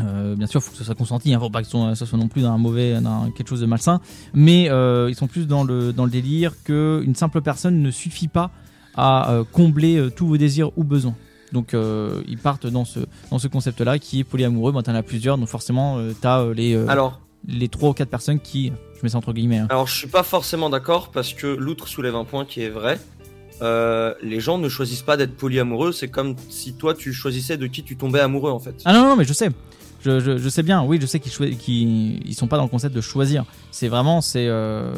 Euh, 0.00 0.34
bien 0.36 0.46
sûr, 0.46 0.62
faut 0.62 0.70
que 0.70 0.76
ce 0.76 0.84
soit 0.84 0.94
consenti. 0.94 1.30
Il 1.30 1.38
faut 1.38 1.50
pas 1.50 1.62
que 1.62 1.68
ce 1.68 2.04
soit, 2.04 2.18
non 2.18 2.28
plus 2.28 2.42
dans 2.42 2.52
un 2.52 2.58
mauvais, 2.58 3.00
dans 3.00 3.30
quelque 3.30 3.48
chose 3.48 3.60
de 3.60 3.66
malsain. 3.66 4.00
Mais 4.34 4.68
euh, 4.70 5.08
ils 5.08 5.14
sont 5.14 5.26
plus 5.26 5.46
dans 5.46 5.64
le 5.64 5.92
dans 5.92 6.04
le 6.04 6.10
délire 6.10 6.52
que 6.64 7.02
une 7.04 7.14
simple 7.14 7.40
personne 7.40 7.82
ne 7.82 7.90
suffit 7.90 8.28
pas 8.28 8.50
à 8.94 9.30
euh, 9.32 9.44
combler 9.50 10.08
tous 10.14 10.26
vos 10.26 10.36
désirs 10.36 10.70
ou 10.76 10.84
besoins. 10.84 11.14
Donc 11.52 11.74
ils 11.74 12.38
partent 12.38 12.66
dans 12.66 12.84
ce 12.84 13.00
dans 13.30 13.38
ce 13.38 13.48
concept-là 13.48 13.98
qui 13.98 14.20
est 14.20 14.24
polyamoureux. 14.24 14.72
Bon, 14.72 14.82
t'en 14.82 14.94
as 14.94 15.02
plusieurs, 15.02 15.38
donc 15.38 15.48
forcément 15.48 15.98
t'as 16.20 16.44
les 16.52 16.76
Alors. 16.88 17.20
les 17.46 17.68
trois 17.68 17.88
ou 17.90 17.92
quatre 17.94 18.10
personnes 18.10 18.38
qui, 18.38 18.70
je 18.96 19.00
mets 19.02 19.08
ça 19.08 19.16
entre 19.18 19.32
guillemets. 19.32 19.58
hein. 19.58 19.66
Alors 19.70 19.86
je 19.86 19.94
suis 19.94 20.08
pas 20.08 20.22
forcément 20.22 20.68
d'accord 20.68 21.10
parce 21.10 21.32
que 21.32 21.46
l'outre 21.46 21.88
soulève 21.88 22.16
un 22.16 22.24
point 22.24 22.44
qui 22.44 22.60
est 22.60 22.68
vrai. 22.68 22.98
Euh, 23.60 24.14
les 24.22 24.40
gens 24.40 24.58
ne 24.58 24.68
choisissent 24.68 25.02
pas 25.02 25.16
d'être 25.16 25.36
polyamoureux, 25.36 25.90
c'est 25.92 26.08
comme 26.08 26.36
si 26.48 26.74
toi 26.74 26.94
tu 26.94 27.12
choisissais 27.12 27.56
de 27.56 27.66
qui 27.66 27.82
tu 27.82 27.96
tombais 27.96 28.20
amoureux 28.20 28.52
en 28.52 28.60
fait. 28.60 28.76
Ah 28.84 28.92
non, 28.92 29.02
non, 29.04 29.16
mais 29.16 29.24
je 29.24 29.32
sais. 29.32 29.48
Je, 30.04 30.20
je, 30.20 30.38
je 30.38 30.48
sais 30.48 30.62
bien, 30.62 30.82
oui, 30.84 30.98
je 31.00 31.06
sais 31.06 31.18
qu'ils 31.20 31.56
qu'ils- 31.56 32.26
ils 32.26 32.34
sont 32.34 32.46
pas 32.46 32.56
dans 32.56 32.62
le 32.64 32.68
concept 32.68 32.94
de 32.94 33.00
choisir. 33.00 33.44
C'est 33.70 33.88
vraiment, 33.88 34.20
c'est. 34.20 34.46
euh, 34.48 34.92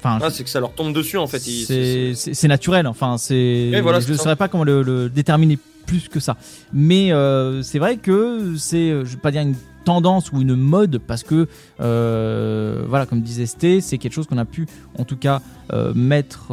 Enfin, 0.00 0.20
Ah, 0.22 0.30
c'est 0.30 0.44
que 0.44 0.50
ça 0.50 0.60
leur 0.60 0.74
tombe 0.74 0.92
dessus 0.94 1.16
en 1.16 1.26
fait. 1.26 1.40
C'est 1.40 2.46
naturel. 2.48 2.86
Enfin, 2.86 3.18
c'est. 3.18 3.70
Oui, 3.74 3.80
voilà, 3.80 3.98
je 4.00 4.12
ne 4.12 4.16
saurais 4.16 4.36
pas 4.36 4.46
comment 4.48 4.62
le, 4.64 4.82
le 4.82 5.08
déterminer 5.08 5.58
plus 5.86 6.08
que 6.08 6.20
ça. 6.20 6.36
Mais 6.72 7.10
euh, 7.12 7.62
c'est 7.62 7.78
vrai 7.80 7.96
que 7.96 8.54
c'est, 8.56 8.90
euh, 8.90 9.04
je 9.04 9.14
vais 9.14 9.20
pas 9.20 9.30
dire 9.32 9.40
une 9.42 9.56
tendance 9.84 10.30
ou 10.32 10.40
une 10.42 10.54
mode 10.54 10.98
parce 10.98 11.22
que 11.24 11.48
euh, 11.80 12.84
voilà, 12.86 13.06
comme 13.06 13.22
disait 13.22 13.46
Sté, 13.46 13.80
c'est 13.80 13.98
quelque 13.98 14.12
chose 14.12 14.26
qu'on 14.28 14.38
a 14.38 14.44
pu, 14.44 14.66
en 14.98 15.04
tout 15.04 15.16
cas, 15.16 15.40
euh, 15.72 15.92
mettre 15.94 16.52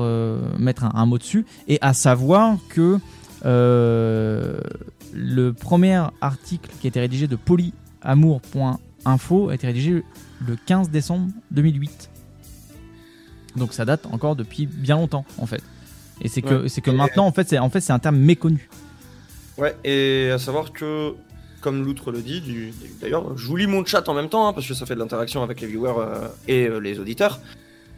mettre 0.58 0.86
un, 0.86 0.92
un 0.96 1.06
mot 1.06 1.18
dessus. 1.20 1.46
Et 1.68 1.78
à 1.82 1.94
savoir 1.94 2.58
que 2.70 2.98
le 5.16 5.54
premier 5.54 6.04
article 6.22 6.70
qui 6.82 6.88
a 6.88 6.90
été 6.90 7.00
rédigé 7.00 7.28
de 7.28 7.36
polyamour.info 7.38 9.50
a 9.50 9.56
été 9.56 9.68
rédigé 9.68 10.04
le 10.46 10.56
15 10.66 10.90
décembre 10.90 11.32
2008. 11.52 12.10
Donc 13.56 13.72
ça 13.74 13.86
date 13.86 14.06
encore 14.12 14.36
depuis 14.36 14.66
bien 14.66 14.98
longtemps 14.98 15.26
en 15.38 15.46
fait. 15.46 15.64
Et 16.22 16.28
c'est 16.28 16.42
que 16.42 16.64
Ouais. 16.64 16.70
c'est 16.70 16.82
que 16.82 16.92
Et- 16.92 16.96
maintenant 16.96 17.26
en 17.26 17.32
fait 17.32 17.48
c'est 17.50 17.60
en 17.60 17.70
fait 17.70 17.80
c'est 17.82 17.94
un 17.94 18.00
terme 18.00 18.18
méconnu. 18.18 18.70
Ouais, 19.58 19.74
et 19.86 20.32
à 20.34 20.38
savoir 20.38 20.74
que, 20.74 21.14
comme 21.62 21.86
l'outre 21.86 22.12
le 22.12 22.22
dit, 22.22 22.44
d'ailleurs, 23.00 23.38
je 23.38 23.48
vous 23.48 23.56
lis 23.56 23.68
mon 23.68 23.86
chat 23.86 24.10
en 24.10 24.14
même 24.14 24.28
temps, 24.28 24.50
hein, 24.50 24.54
parce 24.54 24.68
que 24.68 24.74
ça 24.74 24.86
fait 24.86 24.96
de 24.96 25.00
l'interaction 25.00 25.44
avec 25.44 25.62
les 25.62 25.68
viewers 25.68 25.94
euh, 25.98 26.28
et 26.50 26.68
euh, 26.68 26.80
les 26.80 27.00
auditeurs. 27.00 27.40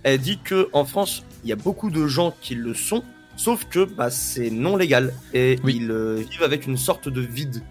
Elle 0.04 0.20
dit 0.22 0.38
que 0.38 0.70
en 0.74 0.86
France, 0.86 1.24
il 1.44 1.50
y 1.50 1.54
a 1.54 1.56
beaucoup 1.56 1.90
de 1.90 2.06
gens 2.06 2.36
qui 2.42 2.54
le 2.54 2.76
sont, 2.76 3.04
sauf 3.38 3.66
que 3.70 3.86
bah, 3.86 4.10
c'est 4.10 4.50
non 4.50 4.76
légal 4.76 5.14
et 5.34 5.58
ils 5.66 5.90
euh, 5.90 6.24
vivent 6.30 6.44
avec 6.44 6.68
une 6.68 6.76
sorte 6.76 7.08
de 7.08 7.22
vide. 7.22 7.62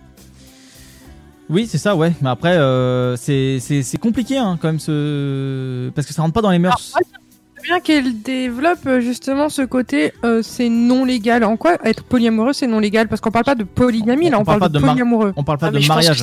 Oui, 1.51 1.67
c'est 1.69 1.79
ça, 1.79 1.95
ouais. 1.95 2.13
Mais 2.23 2.31
après, 2.31 2.57
euh, 2.57 3.17
c'est 3.17 3.59
c'est 3.61 3.83
c'est 3.83 3.99
compliqué 3.99 4.39
hein, 4.39 4.59
quand 4.61 4.69
même 4.69 4.81
ce 4.81 5.91
parce 5.95 6.07
que 6.07 6.15
ça 6.15 6.23
rentre 6.23 6.35
pas 6.35 6.43
dans 6.43 6.51
les 6.51 6.59
mœurs. 6.59 6.95
C'est 6.97 7.05
bien 7.67 7.81
qu'elle 7.81 8.23
développe 8.23 8.87
euh, 8.87 9.01
justement 9.01 9.49
ce 9.49 9.63
côté 9.63 10.13
euh, 10.25 10.43
c'est 10.43 10.69
non 10.69 11.05
légal. 11.05 11.45
En 11.45 11.57
quoi 11.57 11.77
être 11.85 12.05
polyamoureux 12.05 12.53
c'est 12.53 12.67
non 12.67 12.79
légal? 12.79 13.09
Parce 13.09 13.21
qu'on 13.21 13.31
parle 13.31 13.45
pas 13.45 13.55
de 13.55 13.65
polygamie 13.65 14.31
là, 14.31 14.39
on, 14.41 14.45
parle, 14.45 14.61
pas 14.61 14.69
de, 14.69 14.79
polyamoureux. 14.79 15.33
on 15.37 15.45
parle 15.45 15.59
pas 15.59 15.67
Ah, 15.69 15.71
de 15.71 15.87
mariage. 15.87 16.23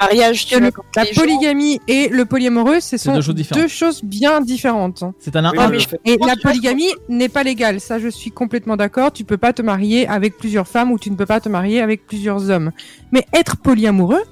mariage, 0.00 0.46
tu 0.46 0.58
vois, 0.58 0.70
la 0.94 1.04
gens- 1.04 1.20
polygamie 1.20 1.80
et 1.88 2.08
le 2.08 2.24
polyamoureux, 2.26 2.80
ce 2.80 2.96
sont 2.98 3.14
deux 3.14 3.22
choses 3.22 3.34
différentes. 3.34 3.62
deux 3.62 3.68
choses 3.68 4.04
bien 4.04 4.40
différentes. 4.40 5.02
C'est 5.18 5.34
un 5.36 5.52
mais 5.70 5.78
je- 5.78 5.88
Et 6.04 6.16
la 6.24 6.36
polygamie 6.36 6.90
n'est 7.08 7.28
pas 7.30 7.42
légale, 7.42 7.80
ça 7.80 7.98
je 7.98 8.08
suis 8.08 8.30
complètement 8.30 8.76
d'accord. 8.76 9.12
Tu 9.12 9.24
peux 9.24 9.38
pas 9.38 9.52
te 9.52 9.62
marier 9.62 10.06
avec 10.08 10.36
plusieurs 10.36 10.68
femmes 10.68 10.92
ou 10.92 10.98
tu 10.98 11.10
ne 11.10 11.16
peux 11.16 11.26
pas 11.26 11.40
te 11.40 11.48
marier 11.48 11.80
avec 11.80 12.06
plusieurs 12.06 12.50
hommes. 12.50 12.72
Mais 13.12 13.24
être 13.32 13.56
polyamoureux, 13.56 14.22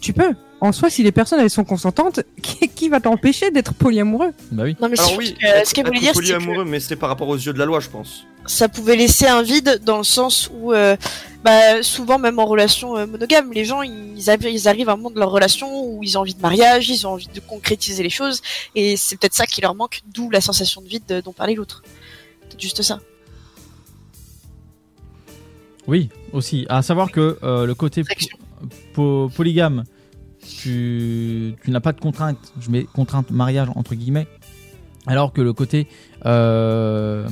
tu 0.00 0.12
peux. 0.12 0.34
En 0.60 0.72
soi, 0.72 0.90
si 0.90 1.04
les 1.04 1.12
personnes 1.12 1.38
elles 1.40 1.50
sont 1.50 1.64
consentantes, 1.64 2.20
qui, 2.42 2.68
qui 2.68 2.88
va 2.88 3.00
t'empêcher 3.00 3.50
d'être 3.52 3.74
polyamoureux 3.74 4.32
Bah 4.50 4.64
oui. 4.64 4.76
Non, 4.80 4.88
mais 4.88 4.98
Alors 4.98 5.10
c'est- 5.12 5.16
oui, 5.16 5.34
euh, 5.44 5.46
être- 5.46 5.68
ce 5.68 5.74
qu'elle 5.74 5.86
voulait 5.86 6.00
dire, 6.00 6.12
c'est 6.14 6.20
que 6.20 6.24
polyamoureux, 6.32 6.64
mais 6.64 6.80
c'est 6.80 6.96
par 6.96 7.08
rapport 7.08 7.28
aux 7.28 7.36
yeux 7.36 7.52
de 7.52 7.58
la 7.58 7.64
loi, 7.64 7.78
je 7.80 7.88
pense. 7.88 8.24
ça 8.46 8.68
pouvait 8.68 8.96
laisser 8.96 9.26
un 9.26 9.42
vide 9.42 9.80
dans 9.84 9.98
le 9.98 10.04
sens 10.04 10.50
où, 10.54 10.72
euh, 10.72 10.96
bah, 11.44 11.82
souvent 11.82 12.18
même 12.18 12.38
en 12.38 12.46
relation 12.46 12.96
euh, 12.96 13.06
monogame, 13.06 13.52
les 13.52 13.64
gens 13.66 13.82
ils, 13.82 14.16
arri- 14.22 14.50
ils 14.50 14.66
arrivent 14.68 14.88
à 14.88 14.92
un 14.92 14.96
moment 14.96 15.10
de 15.10 15.18
leur 15.20 15.30
relation 15.30 15.68
où 15.84 16.02
ils 16.02 16.16
ont 16.16 16.22
envie 16.22 16.34
de 16.34 16.40
mariage, 16.40 16.88
ils 16.88 17.06
ont 17.06 17.10
envie 17.12 17.28
de 17.32 17.40
concrétiser 17.40 18.02
les 18.02 18.08
choses, 18.10 18.40
et 18.74 18.96
c'est 18.96 19.16
peut-être 19.16 19.34
ça 19.34 19.44
qui 19.46 19.60
leur 19.60 19.74
manque, 19.74 20.00
d'où 20.12 20.28
la 20.30 20.40
sensation 20.40 20.80
de 20.80 20.88
vide 20.88 21.22
dont 21.24 21.32
parlait 21.32 21.54
l'autre. 21.54 21.82
C'est 22.50 22.60
juste 22.60 22.82
ça. 22.82 22.98
Oui, 25.86 26.08
aussi. 26.32 26.66
À 26.68 26.82
savoir 26.82 27.10
que 27.10 27.38
euh, 27.42 27.64
le 27.66 27.74
côté 27.74 28.02
po- 28.04 28.10
po- 28.94 29.30
polygame, 29.34 29.84
tu, 30.48 31.54
tu 31.62 31.70
n'as 31.70 31.80
pas 31.80 31.92
de 31.92 32.00
contrainte. 32.00 32.38
Je 32.60 32.70
mets 32.70 32.84
contrainte 32.84 33.30
mariage 33.30 33.68
entre 33.74 33.94
guillemets. 33.94 34.26
Alors 35.06 35.32
que 35.32 35.40
le 35.40 35.52
côté 35.52 35.86
euh, 36.26 37.26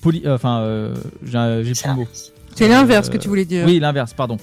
poly, 0.00 0.22
euh, 0.24 0.34
enfin, 0.34 0.60
euh, 0.60 0.94
j'ai 1.24 1.72
plus 1.72 1.86
le 1.86 1.94
mot. 1.94 2.06
C'est 2.54 2.68
l'inverse 2.68 3.08
que 3.08 3.16
tu 3.16 3.28
voulais 3.28 3.44
dire. 3.44 3.66
Oui, 3.66 3.78
l'inverse, 3.80 4.14
pardon. 4.14 4.36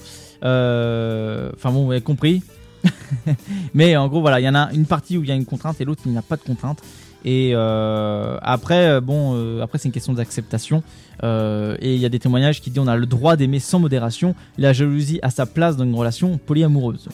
Euh, 0.44 1.50
Enfin 1.54 1.70
bon, 1.72 1.86
vous 1.86 1.92
avez 1.92 2.00
compris. 2.00 2.42
Mais 3.74 3.96
en 3.96 4.08
gros, 4.08 4.20
voilà, 4.20 4.40
il 4.40 4.44
y 4.44 4.48
en 4.48 4.54
a 4.54 4.70
une 4.72 4.86
partie 4.86 5.16
où 5.16 5.22
il 5.22 5.28
y 5.28 5.32
a 5.32 5.34
une 5.34 5.44
contrainte 5.44 5.80
et 5.80 5.84
l'autre 5.84 6.02
il 6.06 6.12
n'y 6.12 6.18
a 6.18 6.22
pas 6.22 6.36
de 6.36 6.42
contrainte. 6.42 6.82
Et 7.24 7.52
euh, 7.54 8.36
après, 8.42 9.00
bon, 9.00 9.34
euh, 9.36 9.62
après 9.62 9.78
c'est 9.78 9.88
une 9.88 9.92
question 9.92 10.12
d'acceptation. 10.12 10.82
Euh, 11.22 11.76
et 11.80 11.94
il 11.94 12.00
y 12.00 12.06
a 12.06 12.08
des 12.08 12.18
témoignages 12.18 12.60
qui 12.60 12.70
disent 12.70 12.80
on 12.82 12.88
a 12.88 12.96
le 12.96 13.06
droit 13.06 13.36
d'aimer 13.36 13.60
sans 13.60 13.78
modération. 13.78 14.34
La 14.58 14.72
jalousie 14.72 15.20
a 15.22 15.30
sa 15.30 15.46
place 15.46 15.76
dans 15.76 15.84
une 15.84 15.94
relation 15.94 16.38
polyamoureuse. 16.38 17.08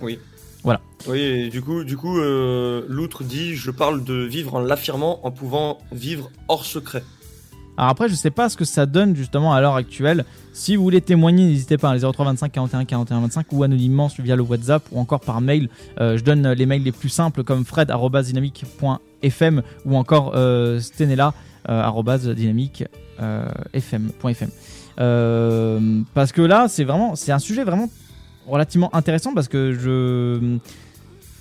Oui. 0.00 0.18
Voilà. 0.62 0.80
Oui, 1.08 1.20
et 1.20 1.48
du 1.48 1.62
coup, 1.62 1.84
du 1.84 1.96
coup, 1.96 2.18
euh, 2.18 2.84
l'outre 2.88 3.24
dit, 3.24 3.54
je 3.54 3.70
parle 3.70 4.04
de 4.04 4.14
vivre 4.14 4.56
en 4.56 4.60
l'affirmant, 4.60 5.24
en 5.24 5.30
pouvant 5.30 5.78
vivre 5.92 6.30
hors 6.48 6.66
secret. 6.66 7.02
Alors 7.80 7.90
après, 7.92 8.08
je 8.10 8.14
sais 8.14 8.30
pas 8.30 8.50
ce 8.50 8.58
que 8.58 8.66
ça 8.66 8.84
donne 8.84 9.16
justement 9.16 9.54
à 9.54 9.62
l'heure 9.62 9.76
actuelle. 9.76 10.26
Si 10.52 10.76
vous 10.76 10.82
voulez 10.82 11.00
témoigner, 11.00 11.46
n'hésitez 11.46 11.78
pas 11.78 11.90
à 11.90 11.96
0325 11.96 12.52
41 12.52 12.84
41 12.84 13.20
25 13.20 13.46
ou 13.52 13.62
anonymement 13.62 14.10
via 14.18 14.36
le 14.36 14.42
WhatsApp 14.42 14.82
ou 14.92 15.00
encore 15.00 15.20
par 15.20 15.40
mail. 15.40 15.70
Euh, 15.98 16.18
je 16.18 16.22
donne 16.22 16.46
les 16.50 16.66
mails 16.66 16.82
les 16.82 16.92
plus 16.92 17.08
simples 17.08 17.42
comme 17.42 17.64
fred@dynamique.fm 17.64 19.62
ou 19.86 19.96
encore 19.96 20.32
euh, 20.34 20.78
euh, 20.98 21.16
euh. 21.68 21.90
Euh, 25.00 26.00
parce 26.12 26.32
que 26.32 26.42
là, 26.42 26.68
c'est 26.68 26.84
vraiment, 26.84 27.16
c'est 27.16 27.32
un 27.32 27.38
sujet 27.38 27.64
vraiment 27.64 27.88
relativement 28.46 28.94
intéressant 28.94 29.34
parce 29.34 29.48
que 29.48 29.72
je 29.72 30.58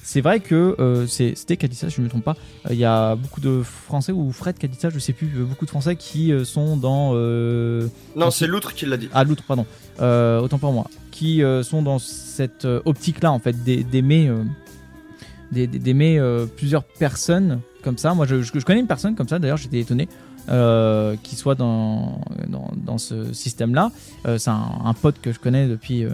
c'est 0.03 0.21
vrai 0.21 0.39
que 0.39 0.75
euh, 0.79 1.05
c'est 1.05 1.35
c'était 1.35 1.55
qui 1.55 1.65
a 1.65 1.67
dit 1.67 1.75
ça, 1.75 1.87
si 1.89 1.97
je 1.97 2.01
ne 2.01 2.05
me 2.05 2.09
trompe 2.09 2.23
pas. 2.23 2.35
Euh, 2.65 2.69
Il 2.73 2.79
y 2.79 2.85
a 2.85 3.15
beaucoup 3.15 3.41
de 3.41 3.61
Français 3.61 4.11
ou 4.11 4.31
Fred 4.31 4.57
qui 4.57 4.65
a 4.65 4.69
dit 4.69 4.77
ça, 4.79 4.89
je 4.89 4.97
sais 4.97 5.13
plus. 5.13 5.27
beaucoup 5.27 5.65
de 5.65 5.69
Français 5.69 5.95
qui 5.95 6.31
euh, 6.33 6.45
sont 6.45 6.77
dans. 6.77 7.11
euh, 7.13 7.87
Non, 8.15 8.31
c'est 8.31 8.45
ce- 8.45 8.49
l'outre 8.49 8.73
qui 8.73 8.87
l'a 8.87 8.97
dit. 8.97 9.07
Ah, 9.13 9.23
l'outre, 9.23 9.43
pardon. 9.43 9.65
Autant 9.99 10.57
pour 10.57 10.73
moi. 10.73 10.87
Qui 11.11 11.43
sont 11.63 11.81
dans 11.83 11.99
cette 11.99 12.65
optique-là, 12.85 13.31
en 13.31 13.39
fait, 13.39 13.63
d'ai- 13.63 13.83
d'aimer 13.83 14.31
d'ai- 15.51 15.67
d'aimer 15.67 16.19
plusieurs 16.55 16.83
personnes 16.85 17.59
comme 17.83 17.97
ça. 17.97 18.13
Moi, 18.13 18.25
je, 18.25 18.59
connais 18.63 18.79
une 18.79 18.87
personne 18.87 19.15
comme 19.15 19.27
ça, 19.27 19.37
d'ailleurs, 19.37 19.57
j'étais 19.57 19.79
étonné. 19.79 20.07
qui 21.21 21.35
soit 21.35 21.55
dans, 21.55 22.21
dans, 22.47 22.71
dans 22.75 22.97
ce 22.97 23.31
système-là. 23.33 23.91
C'est 24.37 24.49
un, 24.49 24.71
un 24.85 24.93
pote 24.93 25.19
que 25.21 25.31
je 25.33 25.39
connais 25.39 25.67
depuis, 25.67 26.05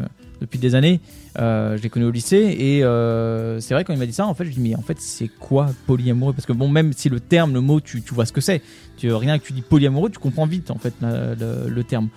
depuis 0.41 0.59
des 0.59 0.75
années. 0.75 0.99
Euh, 1.39 1.77
je 1.77 1.83
l'ai 1.83 1.89
connu 1.89 2.05
au 2.05 2.11
lycée 2.11 2.55
et 2.59 2.83
euh, 2.83 3.59
c'est 3.59 3.73
vrai 3.73 3.83
quand 3.83 3.93
il 3.93 3.99
m'a 3.99 4.05
dit 4.05 4.13
ça 4.13 4.25
en 4.25 4.33
fait 4.33 4.43
je 4.45 4.49
lui 4.49 4.55
dit 4.55 4.61
mais 4.69 4.75
en 4.75 4.81
fait 4.81 4.99
c'est 4.99 5.27
quoi 5.27 5.67
polyamoureux? 5.87 6.33
Parce 6.33 6.45
que 6.45 6.53
bon 6.53 6.67
même 6.69 6.93
si 6.93 7.09
le 7.09 7.19
terme 7.19 7.53
le 7.53 7.61
mot 7.61 7.79
tu, 7.81 8.01
tu 8.01 8.13
vois 8.13 8.25
ce 8.25 8.31
que 8.33 8.41
c'est 8.41 8.61
tu 8.97 9.11
rien 9.13 9.37
que 9.39 9.45
tu 9.45 9.53
dis 9.53 9.61
polyamoureux 9.61 10.09
tu 10.09 10.19
comprends 10.19 10.45
vite 10.45 10.71
en 10.71 10.77
fait 10.77 10.93
la- 11.01 11.35
le, 11.35 11.83
terme. 11.83 12.07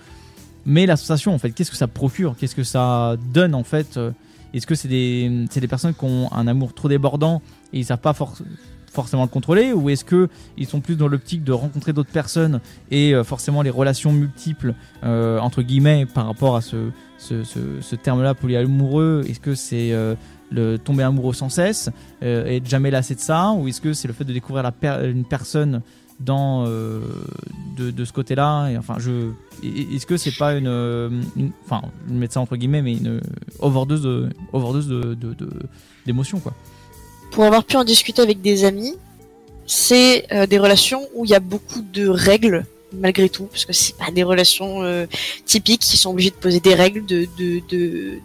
Mais 0.65 0.85
l'association 0.85 1.33
en 1.33 1.37
fait 1.39 1.51
qu'est-ce 1.51 1.71
que 1.71 1.77
ça 1.77 1.87
procure? 1.87 2.35
Qu'est-ce 2.37 2.55
que 2.55 2.63
ça 2.63 3.15
donne 3.33 3.55
en 3.55 3.63
fait 3.63 3.97
euh, 3.97 4.11
est-ce 4.53 4.65
que 4.67 4.75
c'est 4.75 4.87
des 4.87 5.45
des 5.53 5.67
personnes 5.67 5.93
qui 5.93 6.05
ont 6.05 6.31
un 6.31 6.47
amour 6.47 6.73
trop 6.73 6.87
débordant 6.89 7.41
et 7.73 7.79
ils 7.79 7.85
savent 7.85 7.99
pas 7.99 8.13
for- 8.13 8.37
forcément 8.91 9.23
le 9.23 9.29
contrôler? 9.29 9.73
Ou 9.73 9.89
est-ce 9.89 10.03
que 10.05 10.29
ils 10.57 10.65
sont 10.65 10.79
plus 10.81 10.95
dans 10.95 11.07
l'optique 11.07 11.43
de 11.43 11.51
rencontrer 11.51 11.93
d'autres 11.93 12.11
personnes 12.11 12.59
et 12.89 13.13
forcément 13.23 13.61
les 13.61 13.69
relations 13.69 14.11
multiples 14.11 14.73
entre 15.03 15.61
guillemets 15.61 16.05
par 16.05 16.25
rapport 16.25 16.55
à 16.55 16.61
ce 16.61 16.89
ce, 17.19 17.95
terme-là 17.95 18.33
polyamoureux 18.33 19.23
Est-ce 19.27 19.39
que 19.39 19.55
c'est 19.55 19.91
euh, 19.91 20.15
le 20.51 20.77
tomber 20.77 21.03
amoureux 21.03 21.33
sans 21.33 21.49
cesse 21.49 21.89
euh, 22.23 22.45
et 22.45 22.61
jamais 22.63 22.91
lassé 22.91 23.15
de 23.15 23.19
ça 23.19 23.51
Ou 23.51 23.67
est-ce 23.67 23.81
que 23.81 23.93
c'est 23.93 24.07
le 24.07 24.13
fait 24.13 24.23
de 24.23 24.33
découvrir 24.33 24.69
une 25.03 25.25
personne 25.25 25.81
dans 26.19 26.65
euh, 26.67 26.99
de, 27.77 28.03
ce 28.03 28.11
côté-là. 28.11 28.69
Enfin, 28.77 28.97
est-ce 29.63 30.05
que 30.05 30.17
c'est 30.17 30.35
pas 30.35 30.55
une, 30.55 30.67
euh, 30.67 31.09
enfin, 31.63 31.81
je 32.09 32.17
vais 32.17 32.27
ça 32.29 32.41
entre 32.41 32.57
guillemets, 32.57 32.81
mais 32.81 32.97
une 32.97 33.21
overdose 33.59 34.01
de 34.01 34.29
overdose 34.51 34.89
d'émotions 36.05 36.39
quoi. 36.39 36.53
Pour 37.31 37.45
avoir 37.45 37.63
pu 37.63 37.77
en 37.77 37.85
discuter 37.85 38.21
avec 38.21 38.41
des 38.41 38.65
amis, 38.65 38.95
c'est 39.65 40.27
des 40.49 40.57
relations 40.57 41.03
où 41.15 41.23
il 41.23 41.31
y 41.31 41.35
a 41.35 41.39
beaucoup 41.39 41.81
de 41.81 42.07
règles 42.09 42.65
malgré 42.93 43.29
tout, 43.29 43.45
parce 43.45 43.65
que 43.65 43.73
c'est 43.73 43.95
pas 43.95 44.11
des 44.11 44.23
relations 44.23 44.83
euh, 44.83 45.05
typiques 45.45 45.81
qui 45.81 45.97
sont 45.97 46.11
obligées 46.11 46.31
de 46.31 46.35
poser 46.35 46.59
des 46.59 46.73
règles, 46.73 47.05
de 47.05 47.27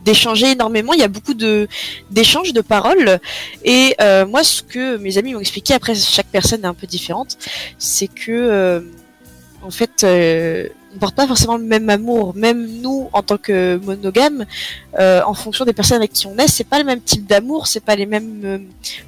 d'échanger 0.04 0.52
énormément. 0.52 0.92
Il 0.92 1.00
y 1.00 1.04
a 1.04 1.08
beaucoup 1.08 1.34
de 1.34 1.68
d'échanges 2.10 2.52
de 2.52 2.60
paroles. 2.60 3.20
Et 3.64 3.94
euh, 4.00 4.26
moi, 4.26 4.44
ce 4.44 4.62
que 4.62 4.96
mes 4.96 5.18
amis 5.18 5.34
m'ont 5.34 5.40
expliqué, 5.40 5.74
après 5.74 5.94
chaque 5.94 6.26
personne 6.26 6.62
est 6.64 6.68
un 6.68 6.74
peu 6.74 6.86
différente, 6.86 7.36
c'est 7.78 8.08
que 8.08 8.30
euh, 8.30 8.80
en 9.62 9.70
fait, 9.70 10.04
on 10.94 10.98
porte 10.98 11.14
pas 11.14 11.26
forcément 11.26 11.56
le 11.56 11.64
même 11.64 11.88
amour. 11.90 12.34
Même 12.34 12.80
nous, 12.80 13.08
en 13.12 13.22
tant 13.22 13.36
que 13.36 13.80
monogame, 13.82 14.46
euh, 14.98 15.22
en 15.26 15.34
fonction 15.34 15.64
des 15.64 15.72
personnes 15.72 15.96
avec 15.96 16.12
qui 16.12 16.26
on 16.26 16.36
est, 16.38 16.48
c'est 16.48 16.64
pas 16.64 16.78
le 16.78 16.84
même 16.84 17.00
type 17.00 17.26
d'amour, 17.26 17.66
c'est 17.66 17.80
pas 17.80 17.96
les 17.96 18.06
mêmes, 18.06 18.40
euh, 18.44 18.58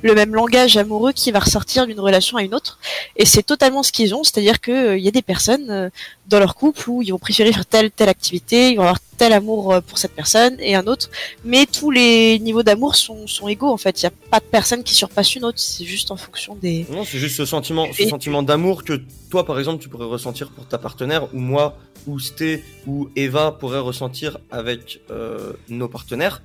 le 0.02 0.14
même 0.14 0.34
langage 0.34 0.76
amoureux 0.76 1.12
qui 1.12 1.30
va 1.30 1.38
ressortir 1.38 1.86
d'une 1.86 2.00
relation 2.00 2.36
à 2.36 2.42
une 2.42 2.54
autre. 2.54 2.78
Et 3.16 3.24
c'est 3.24 3.42
totalement 3.42 3.82
ce 3.82 3.92
qu'ils 3.92 4.14
ont, 4.14 4.24
c'est-à-dire 4.24 4.60
que 4.60 4.72
euh, 4.72 4.98
il 4.98 5.04
y 5.04 5.08
a 5.08 5.12
des 5.12 5.22
personnes 5.22 5.70
euh, 5.70 5.90
dans 6.28 6.38
leur 6.38 6.54
couple 6.54 6.90
où 6.90 7.02
ils 7.02 7.10
vont 7.10 7.18
préférer 7.18 7.52
faire 7.52 7.66
telle 7.66 7.90
telle 7.90 8.08
activité, 8.08 8.70
tel 9.16 9.32
amour 9.32 9.72
euh, 9.72 9.80
pour 9.80 9.98
cette 9.98 10.12
personne 10.12 10.56
et 10.60 10.74
un 10.74 10.86
autre, 10.86 11.10
mais 11.44 11.66
tous 11.66 11.90
les 11.90 12.38
niveaux 12.38 12.62
d'amour 12.62 12.96
sont, 12.96 13.26
sont 13.26 13.48
égaux 13.48 13.70
en 13.70 13.76
fait. 13.76 14.00
Il 14.00 14.04
y 14.04 14.06
a 14.06 14.12
pas 14.30 14.40
de 14.40 14.44
personne 14.44 14.82
qui 14.82 14.94
surpasse 14.94 15.34
une 15.34 15.44
autre, 15.44 15.58
c'est 15.58 15.84
juste 15.84 16.10
en 16.10 16.16
fonction 16.16 16.54
des. 16.56 16.86
Non, 16.90 17.04
c'est 17.04 17.18
juste 17.18 17.36
ce 17.36 17.44
sentiment, 17.44 17.86
ce 17.92 18.02
Et- 18.02 18.08
sentiment 18.08 18.42
d'amour 18.42 18.84
que 18.84 19.00
toi, 19.30 19.44
par 19.46 19.58
exemple, 19.58 19.82
tu 19.82 19.88
pourrais 19.88 20.06
ressentir 20.06 20.50
pour 20.50 20.66
ta 20.66 20.78
partenaire, 20.78 21.32
ou 21.34 21.38
moi, 21.38 21.76
ou 22.06 22.18
Sté, 22.20 22.62
ou 22.86 23.08
Eva 23.16 23.52
pourrait 23.52 23.80
ressentir 23.80 24.38
avec 24.50 25.00
euh, 25.10 25.52
nos 25.68 25.88
partenaires. 25.88 26.42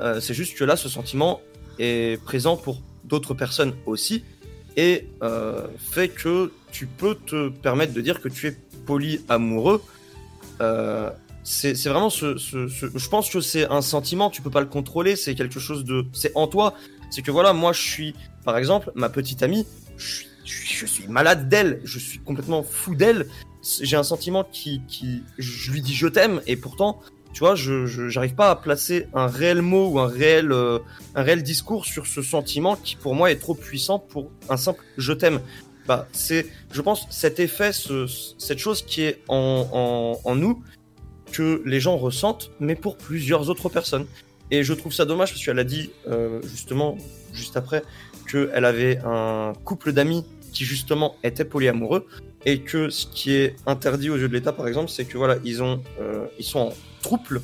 Euh, 0.00 0.20
c'est 0.20 0.34
juste 0.34 0.56
que 0.56 0.64
là, 0.64 0.76
ce 0.76 0.88
sentiment 0.88 1.40
est 1.78 2.22
présent 2.22 2.56
pour 2.56 2.80
d'autres 3.04 3.34
personnes 3.34 3.74
aussi, 3.86 4.22
et 4.76 5.08
euh, 5.22 5.66
fait 5.78 6.08
que 6.08 6.52
tu 6.70 6.86
peux 6.86 7.16
te 7.16 7.48
permettre 7.48 7.92
de 7.92 8.00
dire 8.00 8.20
que 8.20 8.28
tu 8.28 8.46
es 8.48 8.56
polyamoureux. 8.86 9.82
Euh, 10.60 11.10
c'est 11.42 11.74
vraiment 11.88 12.10
ce, 12.10 12.36
ce- 12.36 12.68
ce- 12.68 12.86
Je 12.94 13.08
pense 13.08 13.30
que 13.30 13.40
c'est 13.40 13.66
un 13.70 13.82
sentiment, 13.82 14.30
tu 14.30 14.42
peux 14.42 14.50
pas 14.50 14.60
le 14.60 14.66
contrôler, 14.66 15.16
c'est 15.16 15.34
quelque 15.34 15.58
chose 15.60 15.84
de. 15.84 16.06
C'est 16.12 16.32
en 16.34 16.46
toi. 16.46 16.74
C'est 17.10 17.22
que 17.22 17.30
voilà, 17.30 17.52
moi 17.52 17.72
je 17.72 17.80
suis, 17.80 18.14
par 18.44 18.56
exemple, 18.56 18.92
ma 18.94 19.08
petite 19.08 19.42
amie, 19.42 19.66
je 19.96 20.14
suis, 20.14 20.26
je 20.44 20.86
suis- 20.86 21.08
malade 21.08 21.48
d'elle, 21.48 21.80
je 21.84 21.98
suis 21.98 22.18
complètement 22.20 22.62
fou 22.62 22.94
d'elle. 22.94 23.26
J'ai 23.82 23.96
un 23.96 24.02
sentiment 24.04 24.44
qui, 24.44 24.80
qui. 24.88 25.22
Je 25.38 25.70
lui 25.72 25.80
dis 25.82 25.94
je 25.94 26.06
t'aime, 26.06 26.40
et 26.46 26.56
pourtant, 26.56 27.00
tu 27.32 27.40
vois, 27.40 27.54
je 27.54 27.86
je- 27.86 28.08
j'arrive 28.08 28.34
pas 28.34 28.50
à 28.50 28.56
placer 28.56 29.06
un 29.14 29.26
réel 29.26 29.60
mot 29.62 29.88
ou 29.88 29.98
un 30.00 30.06
réel, 30.08 30.52
euh, 30.52 30.78
un 31.14 31.22
réel 31.22 31.42
discours 31.42 31.84
sur 31.86 32.06
ce 32.06 32.22
sentiment 32.22 32.76
qui 32.76 32.96
pour 32.96 33.14
moi 33.14 33.30
est 33.30 33.36
trop 33.36 33.54
puissant 33.54 33.98
pour 33.98 34.30
un 34.48 34.56
simple 34.56 34.82
je 34.98 35.12
t'aime. 35.12 35.40
Bah, 35.86 36.06
c'est, 36.12 36.46
je 36.70 36.80
pense, 36.82 37.06
cet 37.10 37.40
effet, 37.40 37.72
ce- 37.72 38.06
cette 38.38 38.58
chose 38.58 38.82
qui 38.82 39.02
est 39.02 39.22
en, 39.28 39.66
en, 39.72 40.20
en 40.30 40.34
nous, 40.36 40.62
que 41.32 41.62
les 41.64 41.80
gens 41.80 41.96
ressentent, 41.96 42.50
mais 42.60 42.74
pour 42.74 42.96
plusieurs 42.96 43.48
autres 43.50 43.68
personnes. 43.68 44.06
Et 44.50 44.64
je 44.64 44.72
trouve 44.74 44.92
ça 44.92 45.04
dommage 45.04 45.30
parce 45.32 45.44
qu'elle 45.44 45.58
a 45.58 45.64
dit, 45.64 45.90
euh, 46.08 46.40
justement, 46.42 46.96
juste 47.32 47.56
après, 47.56 47.82
qu'elle 48.30 48.64
avait 48.64 48.98
un 49.04 49.52
couple 49.64 49.92
d'amis 49.92 50.24
qui, 50.52 50.64
justement, 50.64 51.14
étaient 51.22 51.44
polyamoureux, 51.44 52.06
et 52.44 52.60
que 52.60 52.88
ce 52.88 53.06
qui 53.06 53.32
est 53.34 53.54
interdit 53.66 54.10
aux 54.10 54.16
yeux 54.16 54.28
de 54.28 54.32
l'État, 54.32 54.52
par 54.52 54.66
exemple, 54.66 54.90
c'est 54.90 55.04
que, 55.04 55.16
voilà, 55.18 55.36
ils, 55.44 55.62
ont, 55.62 55.80
euh, 56.00 56.26
ils 56.38 56.44
sont 56.44 56.58
en 56.60 56.72
trouble. 57.02 57.42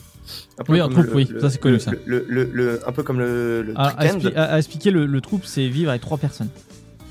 Un 0.58 0.64
peu 0.64 0.72
Oui, 0.72 0.80
comme 0.80 0.92
trouble, 0.92 1.10
oui, 1.14 1.28
ça, 1.40 1.50
c'est 1.50 1.60
connu, 1.60 1.74
le- 1.74 1.78
ça. 1.80 1.92
Le, 2.04 2.24
le- 2.28 2.50
le- 2.52 2.88
un 2.88 2.92
peu 2.92 3.04
comme 3.04 3.20
le, 3.20 3.62
le 3.62 3.74
À, 3.76 4.58
expliquer 4.58 4.90
le, 4.90 5.20
trouble, 5.20 5.44
c'est 5.46 5.68
vivre 5.68 5.90
avec 5.90 6.02
trois 6.02 6.18
personnes. 6.18 6.48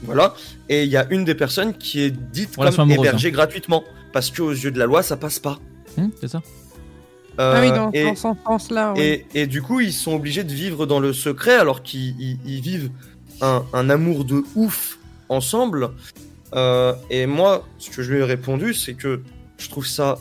Voilà. 0.04 0.36
Et 0.68 0.84
il 0.84 0.90
y 0.90 0.98
a 0.98 1.08
une 1.10 1.24
des 1.24 1.36
personnes 1.36 1.74
qui 1.74 2.02
est 2.02 2.12
dite 2.12 2.56
Relation 2.58 2.84
comme 2.84 2.92
hébergée 2.92 3.30
hein. 3.30 3.32
gratuitement. 3.32 3.84
Parce 4.12 4.30
qu'aux 4.32 4.52
yeux 4.52 4.72
de 4.72 4.80
la 4.80 4.86
loi, 4.86 5.02
ça 5.04 5.18
passe 5.18 5.40
pas. 5.40 5.60
Hum, 5.98 6.12
c'est 6.20 6.28
ça. 6.28 6.42
Ah 7.38 7.60
oui, 7.62 7.68
Euh, 7.70 7.76
dans, 7.76 7.92
et, 7.92 8.04
dans 8.06 8.16
ce 8.16 8.28
sens-là. 8.46 8.94
oui. 8.96 9.02
et, 9.02 9.26
et 9.34 9.48
du 9.48 9.62
coup, 9.62 9.80
ils 9.80 9.94
sont 9.94 10.14
obligés 10.14 10.44
de 10.44 10.54
vivre 10.54 10.86
dans 10.86 11.00
le 11.00 11.14
secret 11.14 11.56
alors 11.56 11.84
qu'ils 11.84 12.20
ils- 12.20 12.40
ils 12.46 12.62
vivent 12.62 12.90
un, 13.42 13.64
un 13.74 13.90
amour 13.90 14.26
de 14.26 14.44
ouf 14.56 14.98
ensemble. 15.30 15.90
Euh, 16.54 16.94
et 17.10 17.26
moi, 17.26 17.68
ce 17.80 17.90
que 17.90 18.02
je 18.04 18.12
lui 18.14 18.20
ai 18.20 18.24
répondu, 18.24 18.74
c'est 18.74 18.94
que 18.94 19.22
je 19.58 19.70
trouve 19.70 19.86
ça 19.88 20.18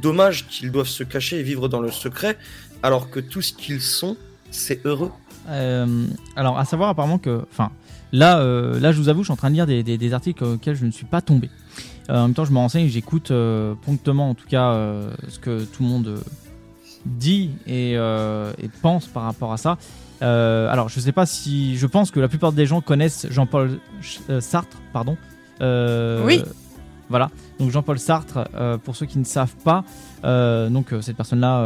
dommage 0.00 0.46
qu'ils 0.48 0.70
doivent 0.70 0.86
se 0.86 1.02
cacher 1.04 1.40
et 1.40 1.42
vivre 1.42 1.68
dans 1.68 1.80
le 1.80 1.90
secret 1.90 2.38
alors 2.82 3.10
que 3.10 3.20
tout 3.20 3.42
ce 3.42 3.52
qu'ils 3.52 3.80
sont, 3.80 4.16
c'est 4.50 4.84
heureux. 4.86 5.10
Euh, 5.48 6.06
alors, 6.36 6.58
à 6.58 6.64
savoir 6.64 6.88
apparemment 6.90 7.18
que, 7.18 7.44
enfin, 7.50 7.70
là, 8.12 8.38
euh, 8.40 8.78
là, 8.80 8.92
je 8.92 8.98
vous 8.98 9.08
avoue, 9.08 9.22
je 9.22 9.26
suis 9.26 9.32
en 9.32 9.36
train 9.36 9.50
de 9.50 9.54
lire 9.54 9.66
des, 9.66 9.82
des- 9.82 9.98
des 9.98 10.12
articles 10.14 10.42
auxquels 10.44 10.76
je 10.76 10.84
ne 10.86 10.90
suis 10.92 11.04
pas 11.06 11.20
tombé. 11.20 11.50
Euh, 12.10 12.18
en 12.18 12.22
même 12.28 12.34
temps, 12.34 12.44
je 12.44 12.52
me 12.52 12.58
renseigne, 12.58 12.88
j'écoute 12.88 13.30
euh, 13.30 13.74
promptement, 13.74 14.30
en 14.30 14.34
tout 14.34 14.46
cas, 14.48 14.72
euh, 14.72 15.10
ce 15.28 15.38
que 15.38 15.64
tout 15.64 15.82
le 15.82 15.88
monde 15.88 16.20
dit 17.04 17.50
et, 17.66 17.92
et 17.94 18.68
pense 18.80 19.06
par 19.06 19.24
rapport 19.24 19.52
à 19.52 19.56
ça. 19.56 19.76
Alors, 20.20 20.88
je 20.88 21.00
sais 21.00 21.12
pas 21.12 21.26
si, 21.26 21.76
je 21.76 21.86
pense 21.86 22.10
que 22.10 22.20
la 22.20 22.28
plupart 22.28 22.52
des 22.52 22.66
gens 22.66 22.80
connaissent 22.80 23.26
Jean-Paul 23.28 23.80
Sartre, 24.40 24.78
pardon. 24.92 25.16
Oui. 25.60 26.42
Voilà. 27.12 27.30
Donc 27.60 27.70
Jean-Paul 27.70 27.98
Sartre, 27.98 28.48
euh, 28.54 28.78
pour 28.78 28.96
ceux 28.96 29.04
qui 29.04 29.18
ne 29.18 29.24
savent 29.24 29.54
pas, 29.62 29.84
euh, 30.24 30.70
donc 30.70 30.94
euh, 30.94 31.02
cette 31.02 31.14
personne-là 31.14 31.62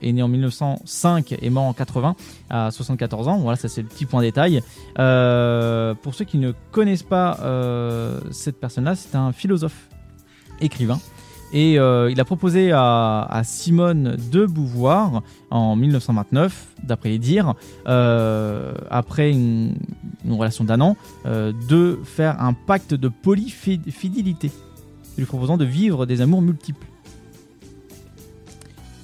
est 0.00 0.12
née 0.12 0.22
en 0.22 0.28
1905 0.28 1.34
et 1.42 1.50
mort 1.50 1.64
en 1.64 1.72
80 1.72 2.14
à 2.50 2.70
74 2.70 3.26
ans. 3.26 3.38
Voilà, 3.38 3.56
ça 3.56 3.66
c'est 3.66 3.82
le 3.82 3.88
petit 3.88 4.06
point 4.06 4.22
détail. 4.22 4.62
Pour 4.94 6.14
ceux 6.14 6.24
qui 6.24 6.38
ne 6.38 6.52
connaissent 6.70 7.02
pas 7.02 7.36
cette 8.30 8.60
personne-là, 8.60 8.94
c'est 8.94 9.16
un 9.16 9.32
philosophe 9.32 9.88
écrivain. 10.60 11.00
Et 11.52 11.72
il 11.72 12.20
a 12.20 12.24
proposé 12.24 12.70
à, 12.72 13.42
Simone 13.42 14.16
de 14.30 14.46
Beauvoir 14.46 15.22
en 15.50 15.74
1929, 15.74 16.66
d'après 16.84 17.08
les 17.08 17.18
dires, 17.18 17.54
après 17.84 19.32
une, 19.32 19.74
relation 20.28 20.62
d'un 20.62 20.80
an, 20.80 20.96
de 21.24 21.98
faire 22.04 22.40
un 22.40 22.52
pacte 22.52 22.94
de 22.94 23.08
polyfidélité, 23.08 24.52
lui 25.16 25.24
proposant 25.24 25.56
de 25.56 25.64
vivre 25.64 26.06
des 26.06 26.20
amours 26.20 26.42
multiples. 26.42 26.86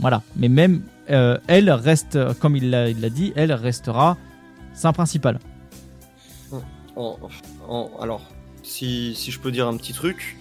Voilà, 0.00 0.22
mais 0.36 0.48
même 0.48 0.82
euh, 1.10 1.38
elle 1.46 1.70
reste, 1.70 2.18
comme 2.40 2.56
il 2.56 2.70
l'a 2.70 2.92
dit, 3.10 3.32
elle 3.36 3.52
restera 3.52 4.16
sa 4.74 4.92
principale. 4.92 5.38
En- 6.96 7.18
en- 7.68 7.90
alors, 8.00 8.22
si, 8.62 9.14
si 9.14 9.30
je 9.30 9.40
peux 9.40 9.50
dire 9.50 9.66
un 9.66 9.76
petit 9.76 9.92
truc, 9.92 10.36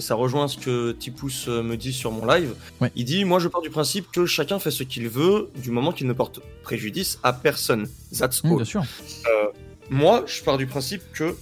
ça 0.00 0.14
rejoint 0.14 0.46
ce 0.46 0.56
que 0.58 0.92
Tipous 0.92 1.48
euh, 1.48 1.62
me 1.62 1.76
dit 1.76 1.92
sur 1.92 2.12
mon 2.12 2.24
live. 2.24 2.54
Ouais. 2.80 2.92
Il 2.94 3.04
dit 3.04 3.24
Moi, 3.24 3.40
je 3.40 3.48
pars 3.48 3.60
du 3.62 3.68
principe 3.70 4.06
que 4.12 4.24
chacun 4.24 4.58
fait 4.60 4.70
ce 4.70 4.84
qu'il 4.84 5.08
veut 5.08 5.50
du 5.60 5.70
moment 5.72 5.90
qu'il 5.92 6.06
ne 6.06 6.12
porte 6.12 6.40
préjudice 6.62 7.18
à 7.24 7.32
personne. 7.32 7.88
That's 8.16 8.44
Mmh, 8.44 8.48
all. 8.50 8.56
bien 8.56 8.64
sûr. 8.64 8.82
Euh, 8.82 9.46
moi, 9.90 10.22
je 10.26 10.42
pars 10.44 10.56
du 10.56 10.66
principe 10.66 11.02
que 11.12 11.36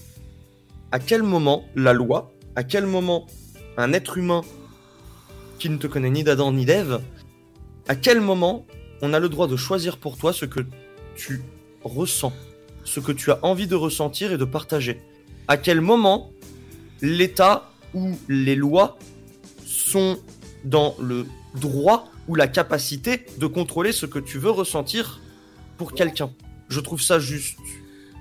à 0.91 0.99
quel 1.00 1.23
moment 1.23 1.65
la 1.74 1.92
loi, 1.92 2.33
à 2.57 2.65
quel 2.65 2.86
moment 2.86 3.26
un 3.77 3.93
être 3.93 4.19
humain 4.19 4.43
qui 5.59 5.69
ne 5.69 5.77
te 5.77 5.86
connaît 5.86 6.11
ni 6.11 6.25
d'Adam 6.25 6.53
ni 6.53 6.65
d'Ève, 6.65 7.01
à 7.89 7.97
quel 7.97 8.20
moment 8.20 8.67
on 9.03 9.12
a 9.12 9.19
le 9.19 9.28
droit 9.28 9.47
de 9.47 9.57
choisir 9.57 9.99
pour 9.99 10.17
toi 10.17 10.33
ce 10.33 10.44
que 10.44 10.61
tu 11.17 11.43
ressens, 11.83 12.33
ce 12.85 13.01
que 13.01 13.12
tu 13.12 13.31
as 13.31 13.39
envie 13.43 13.67
de 13.67 13.75
ressentir 13.75 14.33
et 14.33 14.39
de 14.39 14.44
partager? 14.44 15.01
À 15.49 15.57
quel 15.57 15.81
moment 15.81 16.33
l'État 17.03 17.70
ou 17.93 18.19
les 18.28 18.57
lois 18.57 18.99
sont 19.67 20.19
dans 20.65 20.97
le 21.01 21.27
droit 21.55 22.11
ou 22.27 22.35
la 22.35 22.49
capacité 22.49 23.27
de 23.39 23.47
contrôler 23.47 23.93
ce 23.93 24.07
que 24.07 24.19
tu 24.19 24.39
veux 24.39 24.51
ressentir 24.51 25.20
pour 25.77 25.93
quelqu'un? 25.93 26.33
Je 26.69 26.81
trouve 26.81 27.03
ça 27.03 27.19
juste 27.19 27.59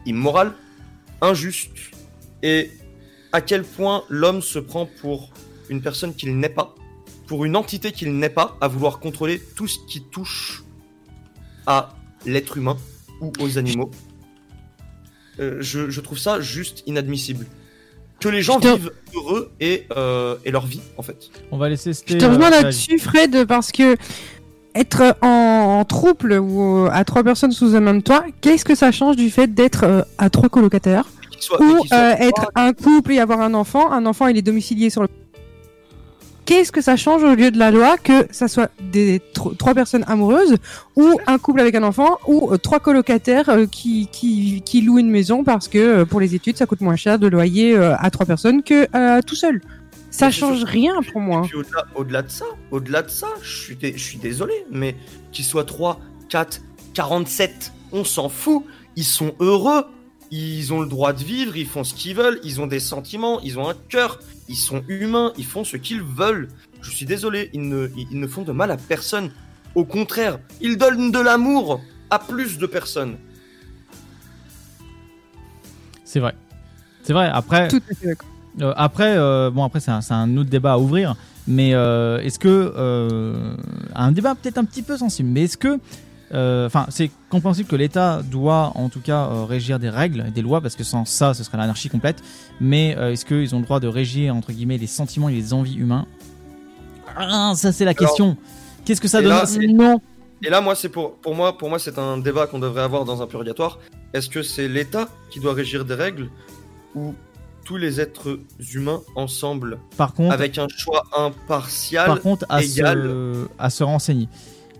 immoral, 0.05 0.53
injuste, 1.21 1.71
et 2.41 2.69
à 3.31 3.41
quel 3.41 3.63
point 3.63 4.03
l'homme 4.09 4.41
se 4.41 4.59
prend 4.59 4.85
pour 4.85 5.32
une 5.69 5.81
personne 5.81 6.13
qu'il 6.13 6.37
n'est 6.37 6.49
pas, 6.49 6.75
pour 7.27 7.45
une 7.45 7.55
entité 7.55 7.91
qu'il 7.91 8.17
n'est 8.17 8.29
pas, 8.29 8.57
à 8.61 8.67
vouloir 8.67 8.99
contrôler 8.99 9.41
tout 9.55 9.67
ce 9.67 9.79
qui 9.87 10.01
touche 10.01 10.63
à 11.65 11.89
l'être 12.25 12.57
humain 12.57 12.77
ou 13.21 13.31
aux 13.39 13.57
animaux. 13.57 13.89
Euh, 15.39 15.57
je, 15.61 15.89
je 15.89 16.01
trouve 16.01 16.19
ça 16.19 16.41
juste 16.41 16.83
inadmissible. 16.85 17.45
Que 18.19 18.29
les 18.29 18.41
gens 18.41 18.59
vivent 18.59 18.91
heureux 19.15 19.51
et, 19.59 19.85
euh, 19.97 20.37
et 20.45 20.51
leur 20.51 20.65
vie, 20.65 20.81
en 20.97 21.01
fait. 21.01 21.29
On 21.51 21.57
va 21.57 21.67
laisser 21.69 21.91
Je 21.93 22.17
te 22.17 22.25
rejoins 22.25 22.49
là-dessus, 22.49 22.97
Fred, 22.99 23.45
parce 23.47 23.71
que 23.71 23.97
être 24.75 25.17
en, 25.21 25.79
en 25.79 25.85
trouble 25.85 26.33
ou 26.39 26.87
à 26.91 27.03
trois 27.03 27.23
personnes 27.23 27.51
sous 27.51 27.75
un 27.75 27.79
même 27.81 28.01
toit, 28.01 28.23
qu'est-ce 28.41 28.63
que 28.65 28.75
ça 28.75 28.91
change 28.91 29.15
du 29.17 29.29
fait 29.29 29.47
d'être 29.53 29.83
euh, 29.83 30.01
à 30.17 30.29
trois 30.29 30.49
colocataires 30.49 31.05
soit- 31.39 31.61
ou 31.61 31.83
euh, 31.91 32.13
être 32.17 32.49
un 32.55 32.71
couple 32.73 33.11
et 33.13 33.19
avoir 33.19 33.41
un 33.41 33.53
enfant? 33.55 33.91
Un 33.91 34.05
enfant, 34.05 34.27
il 34.27 34.37
est 34.37 34.41
domicilié 34.41 34.89
sur 34.89 35.01
le. 35.01 35.09
Qu'est-ce 36.45 36.71
que 36.73 36.81
ça 36.81 36.97
change 36.97 37.23
au 37.23 37.35
lieu 37.35 37.51
de 37.51 37.57
la 37.57 37.71
loi 37.71 37.97
que 37.97 38.27
ça 38.31 38.47
soit 38.49 38.69
des 38.91 39.21
tro- 39.33 39.53
trois 39.53 39.73
personnes 39.73 40.03
amoureuses 40.07 40.57
ou 40.97 41.17
un 41.25 41.37
couple 41.37 41.61
avec 41.61 41.73
un 41.75 41.83
enfant 41.83 42.17
ou 42.27 42.51
euh, 42.51 42.57
trois 42.57 42.79
colocataires 42.79 43.47
euh, 43.49 43.65
qui, 43.65 44.07
qui, 44.11 44.61
qui 44.65 44.81
louent 44.81 44.99
une 44.99 45.09
maison 45.09 45.43
parce 45.45 45.67
que 45.69 45.77
euh, 45.77 46.05
pour 46.05 46.19
les 46.19 46.35
études 46.35 46.57
ça 46.57 46.65
coûte 46.65 46.81
moins 46.81 46.97
cher 46.97 47.17
de 47.17 47.27
loyer 47.27 47.75
à 47.77 48.09
trois 48.11 48.25
personnes 48.25 48.61
que 48.61 48.87
tout 49.21 49.35
seul. 49.35 49.61
Ça 50.11 50.29
change 50.31 50.63
rien 50.63 50.93
pour 51.11 51.21
moi. 51.21 51.41
Au-delà, 51.95 52.21
de 52.21 52.29
ça, 52.29 52.45
au-delà 52.71 53.01
de 53.01 53.09
ça, 53.09 53.27
je 53.41 53.57
suis, 53.63 53.75
dé- 53.75 53.93
je 53.95 54.03
suis 54.03 54.17
désolé, 54.19 54.53
mais 54.69 54.95
qu'ils 55.31 55.45
soient 55.45 55.63
3, 55.63 55.99
4, 56.29 56.61
47, 56.93 57.71
on 57.91 58.03
s'en 58.03 58.29
fout. 58.29 58.63
Ils 58.95 59.05
sont 59.05 59.33
heureux. 59.39 59.85
Ils 60.35 60.73
ont 60.73 60.81
le 60.81 60.87
droit 60.87 61.13
de 61.13 61.23
vivre, 61.23 61.55
ils 61.55 61.67
font 61.67 61.83
ce 61.83 61.93
qu'ils 61.93 62.15
veulent, 62.15 62.39
ils 62.43 62.59
ont 62.59 62.65
des 62.65 62.79
sentiments, 62.79 63.39
ils 63.41 63.59
ont 63.59 63.69
un 63.69 63.75
cœur, 63.87 64.19
ils 64.49 64.55
sont 64.55 64.83
humains, 64.87 65.31
ils 65.37 65.45
font 65.45 65.63
ce 65.63 65.77
qu'ils 65.77 66.01
veulent. 66.01 66.47
Je 66.81 66.89
suis 66.89 67.05
désolé, 67.05 67.51
ils 67.53 67.61
ne, 67.61 67.87
ils, 67.95 68.19
ne 68.19 68.25
font 68.25 68.41
de 68.41 68.51
mal 68.51 68.71
à 68.71 68.77
personne. 68.77 69.29
Au 69.75 69.85
contraire, 69.85 70.39
ils 70.59 70.75
donnent 70.75 71.11
de 71.11 71.19
l'amour 71.19 71.81
à 72.09 72.17
plus 72.17 72.57
de 72.57 72.65
personnes. 72.65 73.17
C'est 76.03 76.19
vrai. 76.19 76.33
C'est 77.03 77.13
vrai. 77.13 77.29
Après, 77.31 77.67
Tout 77.67 77.83
à 77.91 77.93
fait 77.93 78.07
d'accord. 78.07 78.29
euh, 78.61 78.73
après, 78.75 79.15
euh, 79.15 79.51
bon, 79.51 79.63
après, 79.63 79.81
c'est 79.81 79.91
un, 79.91 80.37
autre 80.37 80.49
débat 80.49 80.73
à 80.73 80.77
ouvrir. 80.79 81.15
Mais 81.45 81.75
euh, 81.75 82.17
est-ce 82.21 82.39
que 82.39 82.73
euh, 82.75 83.55
un 83.93 84.11
débat 84.11 84.33
peut-être 84.33 84.57
un 84.57 84.65
petit 84.65 84.81
peu 84.81 84.97
sensible, 84.97 85.29
mais 85.29 85.43
est-ce 85.43 85.57
que 85.57 85.67
euh, 85.67 85.77
Enfin, 86.33 86.85
c'est 86.89 87.11
compréhensible 87.29 87.69
que 87.69 87.75
l'État 87.75 88.21
doit 88.23 88.71
en 88.75 88.89
tout 88.89 88.99
cas 88.99 89.27
euh, 89.27 89.45
régir 89.45 89.79
des 89.79 89.89
règles, 89.89 90.25
et 90.27 90.31
des 90.31 90.41
lois, 90.41 90.61
parce 90.61 90.75
que 90.75 90.83
sans 90.83 91.05
ça, 91.05 91.33
ce 91.33 91.43
serait 91.43 91.57
l'anarchie 91.57 91.89
complète. 91.89 92.23
Mais 92.59 92.95
euh, 92.97 93.11
est-ce 93.11 93.25
qu'ils 93.25 93.53
ont 93.55 93.59
le 93.59 93.65
droit 93.65 93.79
de 93.79 93.87
régir 93.87 94.35
entre 94.35 94.51
guillemets 94.51 94.77
les 94.77 94.87
sentiments 94.87 95.29
et 95.29 95.33
les 95.33 95.53
envies 95.53 95.75
humains? 95.75 96.07
Ah, 97.15 97.53
Ça, 97.55 97.71
c'est 97.71 97.85
la 97.85 97.93
question. 97.93 98.37
Qu'est-ce 98.85 99.01
que 99.01 99.07
ça 99.07 99.21
donne 99.21 99.29
là, 99.29 99.45
Non. 99.69 100.01
Et 100.41 100.49
là, 100.49 100.59
moi, 100.59 100.75
c'est 100.75 100.89
pour, 100.89 101.15
pour 101.15 101.35
moi, 101.35 101.57
pour 101.57 101.69
moi, 101.69 101.79
c'est 101.79 101.97
un 101.97 102.17
débat 102.17 102.47
qu'on 102.47 102.59
devrait 102.59 102.81
avoir 102.81 103.05
dans 103.05 103.21
un 103.21 103.27
purgatoire. 103.27 103.79
Est-ce 104.13 104.29
que 104.29 104.43
c'est 104.43 104.67
l'État 104.67 105.07
qui 105.31 105.39
doit 105.39 105.53
régir 105.53 105.85
des 105.85 105.93
règles 105.93 106.29
ou 106.95 107.13
tous 107.63 107.77
les 107.77 108.01
êtres 108.01 108.39
humains 108.73 109.01
ensemble 109.15 109.79
Par 109.95 110.13
contre, 110.13 110.33
avec 110.33 110.57
un 110.57 110.67
choix 110.67 111.03
impartial, 111.17 112.07
Par 112.07 112.19
contre, 112.19 112.45
à, 112.49 112.61
égal 112.61 113.03
se, 113.03 113.47
à 113.57 113.69
se 113.69 113.83
renseigner. 113.83 114.27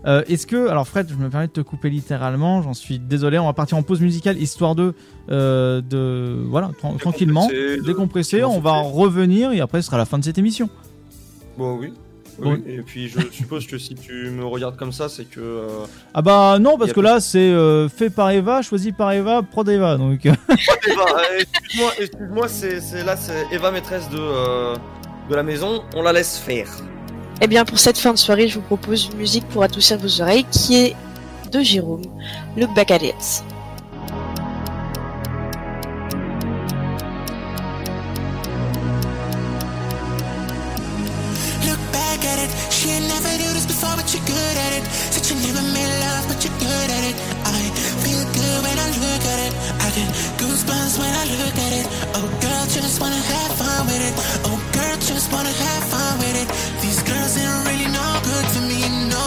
Euh, 0.05 0.21
Est-ce 0.27 0.45
que, 0.45 0.67
alors 0.67 0.87
Fred, 0.87 1.07
je 1.09 1.15
me 1.15 1.29
permets 1.29 1.47
de 1.47 1.51
te 1.53 1.61
couper 1.61 1.89
littéralement, 1.89 2.61
j'en 2.61 2.73
suis 2.73 2.99
désolé, 2.99 3.39
on 3.39 3.45
va 3.45 3.53
partir 3.53 3.77
en 3.77 3.83
pause 3.83 4.01
musicale 4.01 4.37
histoire 4.37 4.75
de, 4.75 4.93
euh, 5.31 5.81
de 5.81 6.43
voilà, 6.49 6.71
tra- 6.81 6.97
tranquillement, 6.97 7.47
de- 7.47 7.81
décompresser, 7.85 8.43
on 8.43 8.59
va 8.59 8.73
revenir 8.81 9.51
et 9.53 9.61
après 9.61 9.81
ce 9.81 9.85
sera 9.87 9.97
la 9.97 10.05
fin 10.05 10.19
de 10.19 10.23
cette 10.25 10.37
émission. 10.37 10.69
Bon, 11.57 11.77
oui. 11.79 11.93
Bon. 12.39 12.55
Et 12.67 12.81
puis, 12.83 13.07
je 13.09 13.19
suppose 13.31 13.67
que 13.67 13.77
si 13.77 13.93
tu 13.93 14.31
me 14.31 14.43
regardes 14.43 14.75
comme 14.75 14.91
ça, 14.91 15.07
c'est 15.07 15.25
que. 15.25 15.39
euh, 15.39 15.67
Ah 16.15 16.23
bah 16.23 16.57
non, 16.59 16.79
parce 16.79 16.91
que 16.91 16.99
là 16.99 17.19
c'est 17.19 17.53
fait 17.89 18.09
par 18.09 18.31
Eva, 18.31 18.63
choisi 18.63 18.91
par 18.91 19.11
Eva, 19.11 19.43
prod 19.43 19.69
Eva, 19.69 19.97
donc. 19.97 20.25
Eva, 20.25 20.35
excuse-moi, 21.39 21.91
excuse-moi, 21.99 22.47
là, 23.05 23.15
c'est 23.15 23.45
Eva, 23.51 23.69
maîtresse 23.71 24.09
de, 24.09 24.17
de 25.29 25.35
la 25.35 25.43
maison. 25.43 25.83
On 25.95 26.01
la 26.01 26.11
laisse 26.11 26.39
faire. 26.39 26.67
Eh 27.45 27.47
bien, 27.47 27.65
pour 27.65 27.77
cette 27.77 27.97
fin 27.97 28.13
de 28.13 28.17
soirée, 28.17 28.47
je 28.47 28.55
vous 28.55 28.61
propose 28.61 29.09
une 29.11 29.17
musique 29.17 29.45
pour 29.49 29.63
adoucir 29.63 29.97
vos 29.97 30.21
oreilles 30.21 30.45
qui 30.49 30.77
est 30.77 30.95
de 31.51 31.59
Jérôme, 31.59 32.03
at 32.89 33.03
it. 33.03 33.43
She 42.71 42.87
never 43.01 43.37
do 43.37 43.43
this 43.53 43.65
before, 43.65 43.93
but 43.97 44.13
you're 44.13 44.23
good 44.25 44.57
at 44.57 44.77
it. 44.77 44.83
Said 45.11 45.29
you 45.29 45.35
never 45.45 45.61
made 45.73 45.89
love, 45.99 46.25
but 46.29 46.41
you're 46.45 46.57
good 46.59 46.91
at 46.91 47.03
it. 47.09 47.15
When 48.61 48.77
I 48.77 48.87
look 49.01 49.23
at 49.33 49.39
it. 49.47 49.53
I 49.81 49.87
get 49.97 50.09
goosebumps 50.37 50.99
when 50.99 51.09
I 51.09 51.25
look 51.41 51.57
at 51.57 51.73
it. 51.73 51.87
Oh, 52.13 52.27
girl, 52.39 52.65
just 52.69 53.01
wanna 53.01 53.17
have 53.17 53.51
fun 53.57 53.87
with 53.87 54.01
it. 54.09 54.13
Oh, 54.45 54.59
girl, 54.73 54.95
just 54.97 55.31
wanna 55.33 55.49
have 55.49 55.83
fun 55.89 56.19
with 56.19 56.35
it. 56.41 56.47
These 56.81 57.01
girls 57.01 57.37
ain't 57.37 57.65
really 57.65 57.89
no 57.89 58.05
good 58.21 58.45
to 58.53 58.59
me, 58.69 58.79
no. 59.09 59.25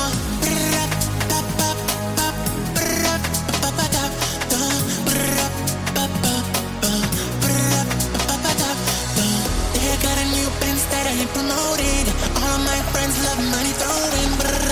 They 9.75 10.03
got 10.03 10.19
a 10.19 10.27
new 10.37 10.49
Benz 10.61 10.85
that 10.93 11.07
I 11.09 11.13
ain't 11.21 11.31
promoted. 11.33 12.05
All 12.37 12.53
of 12.57 12.63
my 12.65 12.81
friends 12.93 13.17
love 13.25 13.41
money 13.51 13.73
throwing. 13.81 14.66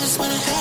Just 0.00 0.18
wanna 0.18 0.55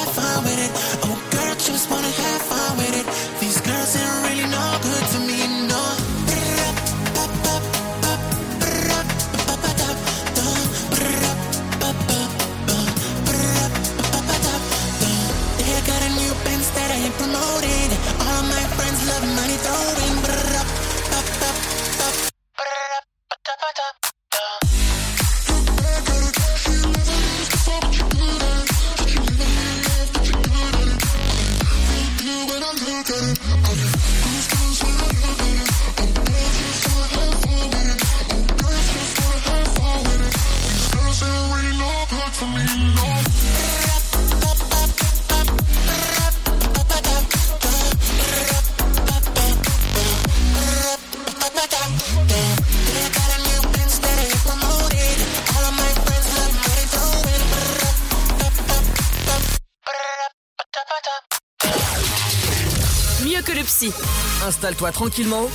Installe-toi 64.66 64.92
tranquillement. 64.94 65.48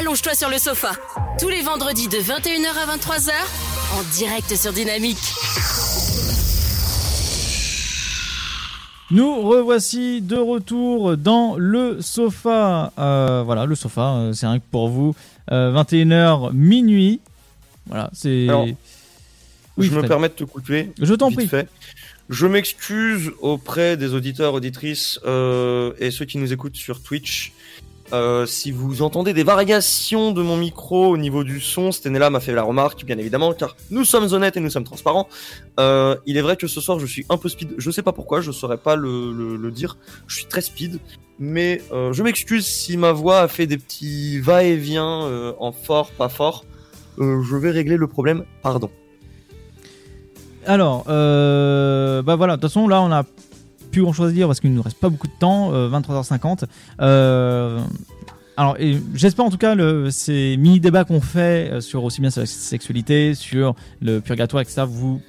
Allonge-toi 0.00 0.34
sur 0.34 0.50
le 0.50 0.58
sofa. 0.58 0.90
Tous 1.38 1.48
les 1.48 1.62
vendredis 1.62 2.08
de 2.08 2.16
21h 2.16 2.74
à 2.76 2.96
23h, 2.96 3.30
en 3.96 4.02
direct 4.16 4.56
sur 4.56 4.72
Dynamique. 4.72 5.16
Nous 9.12 9.42
revoici 9.42 10.22
de 10.22 10.34
retour 10.34 11.16
dans 11.16 11.54
le 11.56 12.02
sofa. 12.02 12.92
Euh, 12.98 13.44
voilà, 13.46 13.64
le 13.64 13.76
sofa, 13.76 14.16
euh, 14.16 14.32
c'est 14.32 14.48
rien 14.48 14.58
que 14.58 14.64
pour 14.68 14.88
vous. 14.88 15.14
Euh, 15.52 15.70
21h 15.72 16.52
minuit. 16.52 17.20
Voilà, 17.86 18.10
c'est. 18.12 18.48
Oui, 19.76 19.86
je 19.86 19.94
me 19.94 20.02
permets 20.02 20.30
de 20.30 20.34
te 20.34 20.42
couper. 20.42 20.90
Je 21.00 21.14
t'en 21.14 21.30
prie. 21.30 21.46
fait. 21.46 21.68
Je 22.28 22.46
m'excuse 22.46 23.32
auprès 23.40 23.96
des 23.96 24.12
auditeurs, 24.12 24.52
auditrices 24.52 25.18
euh, 25.24 25.92
et 25.98 26.10
ceux 26.10 26.26
qui 26.26 26.36
nous 26.36 26.52
écoutent 26.52 26.76
sur 26.76 27.02
Twitch. 27.02 27.52
Euh, 28.12 28.46
si 28.46 28.72
vous 28.72 29.02
entendez 29.02 29.34
des 29.34 29.42
variations 29.42 30.32
de 30.32 30.40
mon 30.42 30.56
micro 30.56 31.08
au 31.08 31.18
niveau 31.18 31.44
du 31.44 31.60
son, 31.60 31.92
Stenella 31.92 32.30
m'a 32.30 32.40
fait 32.40 32.54
la 32.54 32.62
remarque, 32.62 33.04
bien 33.04 33.18
évidemment, 33.18 33.52
car 33.52 33.76
nous 33.90 34.04
sommes 34.04 34.32
honnêtes 34.32 34.56
et 34.56 34.60
nous 34.60 34.70
sommes 34.70 34.84
transparents. 34.84 35.28
Euh, 35.78 36.16
il 36.24 36.36
est 36.36 36.40
vrai 36.40 36.56
que 36.56 36.66
ce 36.66 36.80
soir 36.80 36.98
je 36.98 37.06
suis 37.06 37.26
un 37.28 37.36
peu 37.36 37.48
speed. 37.48 37.74
Je 37.76 37.90
sais 37.90 38.02
pas 38.02 38.12
pourquoi, 38.12 38.40
je 38.40 38.50
saurais 38.50 38.78
pas 38.78 38.96
le, 38.96 39.70
dire. 39.70 39.98
Je 40.26 40.36
suis 40.36 40.46
très 40.46 40.62
speed, 40.62 41.00
mais 41.38 41.82
euh, 41.92 42.12
je 42.12 42.22
m'excuse 42.22 42.66
si 42.66 42.96
ma 42.96 43.12
voix 43.12 43.40
a 43.40 43.48
fait 43.48 43.66
des 43.66 43.76
petits 43.76 44.40
va-et-vient 44.40 45.54
en 45.58 45.72
fort, 45.72 46.10
pas 46.12 46.30
fort. 46.30 46.64
Je 47.18 47.56
vais 47.56 47.70
régler 47.70 47.96
le 47.96 48.06
problème. 48.06 48.44
Pardon. 48.62 48.90
Alors, 50.66 51.04
bah 51.04 52.36
voilà, 52.36 52.56
de 52.56 52.60
toute 52.60 52.70
façon, 52.70 52.88
là, 52.88 53.02
on 53.02 53.12
a 53.12 53.24
plus 53.90 54.02
grand 54.02 54.12
chose 54.12 54.30
à 54.30 54.32
dire 54.32 54.46
parce 54.46 54.60
qu'il 54.60 54.72
nous 54.72 54.82
reste 54.82 54.98
pas 54.98 55.08
beaucoup 55.08 55.26
de 55.26 55.38
temps, 55.38 55.72
euh, 55.72 55.88
23h50. 55.88 56.64
Euh, 57.00 57.80
alors, 58.56 58.76
et 58.80 58.98
j'espère 59.14 59.44
en 59.44 59.50
tout 59.50 59.58
cas 59.58 59.74
le, 59.74 60.10
ces 60.10 60.56
mini 60.56 60.80
débats 60.80 61.04
qu'on 61.04 61.20
fait 61.20 61.70
euh, 61.70 61.80
sur 61.80 62.02
aussi 62.02 62.20
bien 62.20 62.30
sur 62.30 62.40
la 62.40 62.46
sexualité, 62.46 63.34
sur 63.34 63.76
le 64.02 64.20
purgatoire, 64.20 64.62
etc. 64.62 64.82
vous 64.84 65.20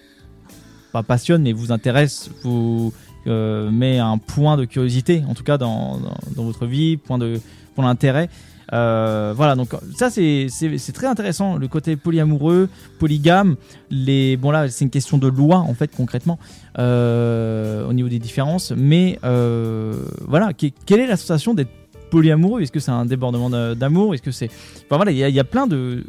pas 0.92 1.04
passionne 1.04 1.44
mais 1.44 1.54
vous 1.54 1.72
intéresse, 1.72 2.32
vous 2.44 2.92
euh, 3.28 3.70
met 3.70 4.00
un 4.00 4.18
point 4.18 4.58
de 4.58 4.66
curiosité 4.66 5.24
en 5.28 5.36
tout 5.36 5.44
cas 5.44 5.60
dans, 5.60 5.98
dans, 5.98 6.18
dans 6.36 6.44
votre 6.44 6.66
vie, 6.66 6.98
point 6.98 7.20
de 7.20 7.40
point 7.76 7.86
d'intérêt. 7.86 8.30
Euh, 8.72 9.34
voilà, 9.36 9.56
donc 9.56 9.70
ça 9.98 10.10
c'est 10.10 10.48
très 10.94 11.08
intéressant 11.08 11.58
le 11.58 11.68
côté 11.68 11.96
polyamoureux, 11.96 12.70
polygame. 13.00 13.56
Les 13.90 14.38
bon 14.38 14.52
là 14.52 14.70
c'est 14.70 14.86
une 14.86 14.92
question 14.92 15.18
de 15.18 15.28
loi 15.28 15.58
en 15.58 15.74
fait 15.74 15.90
concrètement 15.96 16.38
euh, 16.78 17.88
au 17.88 17.94
niveau 17.94 18.10
des 18.10 18.20
différences, 18.20 18.72
mais 18.78 19.18
euh, 19.24 19.94
voilà, 20.28 20.54
que- 20.54 20.68
quelle 20.86 21.00
est 21.00 21.08
la 21.08 21.18
sensation 21.18 21.54
d'être 21.54 21.72
polyamoureux? 22.12 22.62
Est-ce 22.62 22.72
que 22.72 22.80
c'est 22.80 22.92
un 22.92 23.06
débordement 23.06 23.50
d'a- 23.50 23.74
d'amour? 23.76 24.14
Est-ce 24.14 24.22
que 24.22 24.32
c'est 24.32 24.50
enfin 24.86 24.98
voilà, 24.98 25.12
il 25.12 25.18
y, 25.18 25.32
y 25.32 25.40
a 25.40 25.44
plein 25.44 25.66
de 25.68 26.04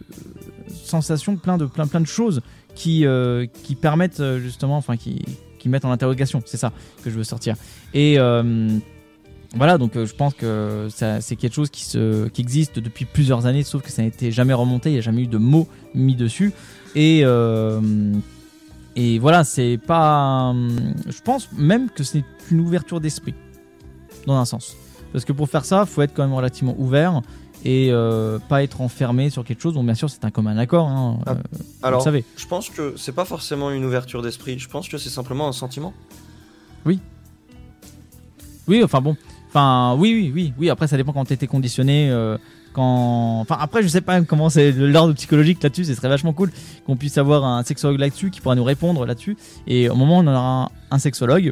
sensations, 0.84 1.36
plein 1.36 1.56
de 1.58 1.66
plein 1.66 1.86
plein 1.86 2.00
de 2.00 2.06
choses 2.06 2.40
qui 2.74 3.04
qui 3.62 3.74
permettent 3.74 4.22
justement, 4.38 4.76
enfin 4.76 4.96
qui 4.96 5.22
qui 5.58 5.68
mettent 5.68 5.84
en 5.84 5.90
interrogation. 5.92 6.42
C'est 6.46 6.56
ça 6.56 6.72
que 7.04 7.10
je 7.10 7.16
veux 7.16 7.24
sortir. 7.24 7.54
Et 7.94 8.18
voilà, 9.56 9.78
donc 9.78 9.96
euh, 9.96 10.06
je 10.06 10.14
pense 10.14 10.34
que 10.34 10.88
ça- 10.90 11.20
c'est 11.20 11.36
quelque 11.36 11.54
chose 11.54 11.70
qui, 11.70 11.84
se, 11.84 12.28
qui 12.28 12.40
existe 12.40 12.78
depuis 12.78 13.04
plusieurs 13.04 13.46
années, 13.46 13.62
sauf 13.64 13.82
que 13.82 13.90
ça 13.90 14.02
n'a 14.02 14.08
été 14.08 14.30
jamais 14.30 14.52
remonté, 14.54 14.90
il 14.90 14.92
n'y 14.92 14.98
a 14.98 15.02
jamais 15.02 15.22
eu 15.22 15.26
de 15.26 15.38
mots 15.38 15.66
mis 15.94 16.14
dessus. 16.14 16.52
Et, 16.94 17.22
euh, 17.24 17.80
et 18.96 19.18
voilà, 19.18 19.44
c'est 19.44 19.78
pas. 19.78 20.54
Je 21.08 21.20
pense 21.22 21.50
même 21.52 21.88
que 21.90 22.02
c'est 22.04 22.24
une 22.50 22.60
ouverture 22.60 23.00
d'esprit, 23.00 23.34
dans 24.26 24.36
un 24.36 24.44
sens. 24.44 24.76
Parce 25.12 25.24
que 25.24 25.32
pour 25.32 25.48
faire 25.48 25.64
ça, 25.64 25.86
faut 25.86 26.02
être 26.02 26.14
quand 26.14 26.22
même 26.22 26.34
relativement 26.34 26.74
ouvert 26.78 27.20
et 27.64 27.88
euh, 27.90 28.38
pas 28.48 28.62
être 28.62 28.80
enfermé 28.80 29.28
sur 29.30 29.44
quelque 29.44 29.60
chose. 29.60 29.74
Bon, 29.74 29.82
bien 29.84 29.94
sûr, 29.94 30.08
c'est 30.08 30.24
un 30.24 30.30
commun 30.30 30.56
accord. 30.56 30.88
Hein, 30.88 31.18
euh, 31.28 31.34
vous 31.52 31.64
Alors, 31.82 32.00
le 32.00 32.04
savez. 32.04 32.24
je 32.36 32.46
pense 32.46 32.70
que 32.70 32.94
c'est 32.96 33.12
pas 33.12 33.24
forcément 33.24 33.70
une 33.70 33.84
ouverture 33.84 34.22
d'esprit. 34.22 34.58
Je 34.58 34.68
pense 34.68 34.88
que 34.88 34.98
c'est 34.98 35.10
simplement 35.10 35.46
un 35.48 35.52
sentiment. 35.52 35.92
Oui. 36.86 37.00
Oui, 38.68 38.82
enfin 38.84 39.00
bon. 39.00 39.16
Enfin, 39.50 39.94
oui, 39.98 40.12
oui, 40.14 40.32
oui, 40.34 40.52
oui. 40.58 40.70
Après, 40.70 40.86
ça 40.86 40.96
dépend 40.96 41.12
quand 41.12 41.24
t'étais 41.26 41.46
conditionné. 41.46 42.08
euh, 42.10 42.38
quand... 42.72 43.40
Enfin, 43.40 43.56
après, 43.60 43.82
je 43.82 43.88
sais 43.88 44.00
pas 44.00 44.20
comment 44.22 44.48
c'est 44.48 44.70
l'ordre 44.72 45.12
psychologique 45.14 45.60
là-dessus. 45.62 45.84
Ce 45.86 45.94
serait 45.94 46.08
vachement 46.08 46.32
cool 46.32 46.50
qu'on 46.86 46.96
puisse 46.96 47.18
avoir 47.18 47.44
un 47.44 47.64
sexologue 47.64 47.98
là-dessus 47.98 48.30
qui 48.30 48.40
pourra 48.40 48.54
nous 48.54 48.62
répondre 48.64 49.04
là-dessus. 49.04 49.36
Et 49.66 49.88
au 49.88 49.96
moment 49.96 50.18
où 50.18 50.22
on 50.22 50.26
aura 50.28 50.62
un, 50.64 50.68
un 50.92 50.98
sexologue, 51.00 51.50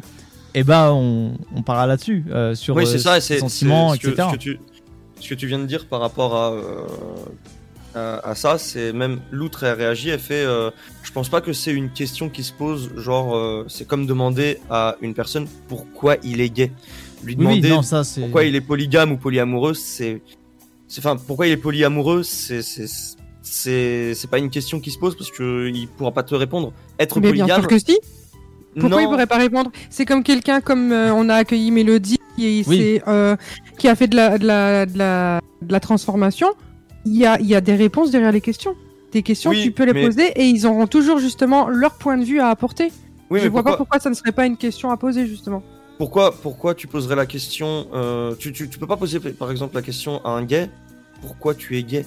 eh 0.55 0.63
ben, 0.63 0.91
on, 0.93 1.33
on 1.55 1.61
parlera 1.61 1.87
là-dessus. 1.87 2.23
euh, 2.31 2.55
sur 2.55 2.75
oui, 2.77 2.83
euh, 2.83 2.85
c'est 2.85 2.99
ça. 2.99 3.17
et 3.17 3.21
C'est 3.21 3.39
sentiments, 3.39 3.91
c'est- 3.91 3.97
ce 3.97 4.01
que, 4.03 4.07
etc. 4.11 4.27
ce 4.31 4.35
que 4.37 4.41
tu, 4.41 4.59
ce 5.19 5.29
que 5.29 5.35
tu 5.35 5.47
viens 5.47 5.59
de 5.59 5.65
dire 5.65 5.87
par 5.87 5.99
rapport 5.99 6.33
à, 6.35 6.51
euh, 6.53 6.85
à, 7.95 8.29
à 8.29 8.35
ça, 8.35 8.57
c'est 8.57 8.93
même 8.93 9.19
Loutre 9.31 9.65
a 9.65 9.73
réagi. 9.73 10.09
Elle 10.09 10.19
fait. 10.19 10.45
euh, 10.45 10.69
je 11.03 11.11
pense 11.11 11.27
pas 11.27 11.41
que 11.41 11.53
c'est 11.53 11.73
une 11.73 11.89
question 11.89 12.29
qui 12.29 12.43
se 12.43 12.53
pose. 12.53 12.91
Genre, 12.97 13.35
euh, 13.35 13.65
c'est 13.67 13.85
comme 13.87 14.05
demander 14.05 14.59
à 14.69 14.95
une 15.01 15.13
personne 15.13 15.47
pourquoi 15.67 16.15
il 16.23 16.39
est 16.39 16.49
gay. 16.49 16.71
Lui 17.23 17.35
Oui, 17.37 17.45
oui, 17.45 17.55
demander 17.59 17.69
non, 17.69 17.81
ça, 17.81 18.03
c'est- 18.03 18.21
pourquoi 18.21 18.43
il 18.45 18.55
est 18.55 18.61
polygame 18.61 19.11
ou 19.11 19.17
polyamoureux, 19.17 19.73
c'est. 19.73 20.21
Enfin, 20.97 21.17
pourquoi 21.17 21.47
il 21.47 21.51
est 21.53 21.57
polyamoureux, 21.57 22.23
c'est. 22.23 22.61
c'est 22.61 22.87
c'est 23.41 24.13
c'est 24.13 24.29
pas 24.29 24.37
une 24.37 24.49
question 24.49 24.79
qui 24.79 24.91
se 24.91 24.99
pose 24.99 25.17
parce 25.17 25.31
que 25.31 25.69
il 25.73 25.87
pourra 25.87 26.11
pas 26.11 26.23
te 26.23 26.35
répondre. 26.35 26.71
Être 26.99 27.19
Mais 27.19 27.27
polygame. 27.29 27.47
bien 27.47 27.55
sûr 27.59 27.67
que 27.67 27.79
si. 27.79 27.97
Pourquoi 28.79 28.89
Non. 28.89 28.99
il 28.99 29.11
pourrait 29.11 29.25
pas 29.27 29.37
répondre? 29.37 29.71
C'est 29.89 30.05
comme 30.05 30.23
quelqu'un 30.23 30.61
comme 30.61 30.91
euh, 30.91 31.11
on 31.13 31.27
a 31.29 31.35
accueilli 31.35 31.71
Mélodie 31.71 32.19
qui, 32.35 32.63
Oui. 32.67 32.77
s'est, 32.77 33.01
euh, 33.07 33.35
qui 33.79 33.87
a 33.87 33.95
fait 33.95 34.07
de 34.07 34.15
la, 34.15 34.37
de 34.37 34.45
la, 34.45 34.85
de 34.85 34.97
la, 34.97 35.41
de 35.63 35.71
la 35.71 35.79
transformation. 35.79 36.49
Il 37.05 37.17
y 37.17 37.25
a, 37.25 37.39
il 37.39 37.47
y 37.47 37.55
a 37.55 37.61
des 37.61 37.75
réponses 37.75 38.11
derrière 38.11 38.31
les 38.31 38.41
questions. 38.41 38.75
Des 39.11 39.23
questions, 39.23 39.49
Oui, 39.49 39.63
tu 39.63 39.71
peux 39.71 39.85
les 39.85 39.93
mais- 39.93 40.05
poser 40.05 40.27
et 40.39 40.45
ils 40.45 40.67
auront 40.67 40.85
toujours 40.85 41.17
justement 41.17 41.67
leur 41.69 41.95
point 41.95 42.17
de 42.17 42.23
vue 42.23 42.39
à 42.39 42.49
apporter. 42.49 42.91
Oui, 43.31 43.39
Je 43.39 43.45
mais 43.45 43.49
vois 43.49 43.63
pas 43.63 43.71
pourquoi- 43.71 43.77
pourquoi 43.85 43.99
ça 43.99 44.09
ne 44.11 44.15
serait 44.15 44.31
pas 44.31 44.45
une 44.45 44.57
question 44.57 44.91
à 44.91 44.97
poser 44.97 45.25
justement. 45.25 45.63
Pourquoi, 45.99 46.31
pourquoi 46.31 46.73
tu 46.73 46.87
poserais 46.87 47.15
la 47.17 47.25
question 47.27 47.85
euh, 47.93 48.33
tu, 48.39 48.51
tu, 48.53 48.69
tu 48.69 48.79
peux 48.79 48.87
pas 48.87 48.95
poser 48.97 49.19
par 49.19 49.51
exemple 49.51 49.75
la 49.75 49.81
question 49.83 50.23
à 50.25 50.29
un 50.29 50.43
gay? 50.43 50.69
Pourquoi 51.21 51.53
tu 51.53 51.77
es 51.77 51.83
gay? 51.83 52.05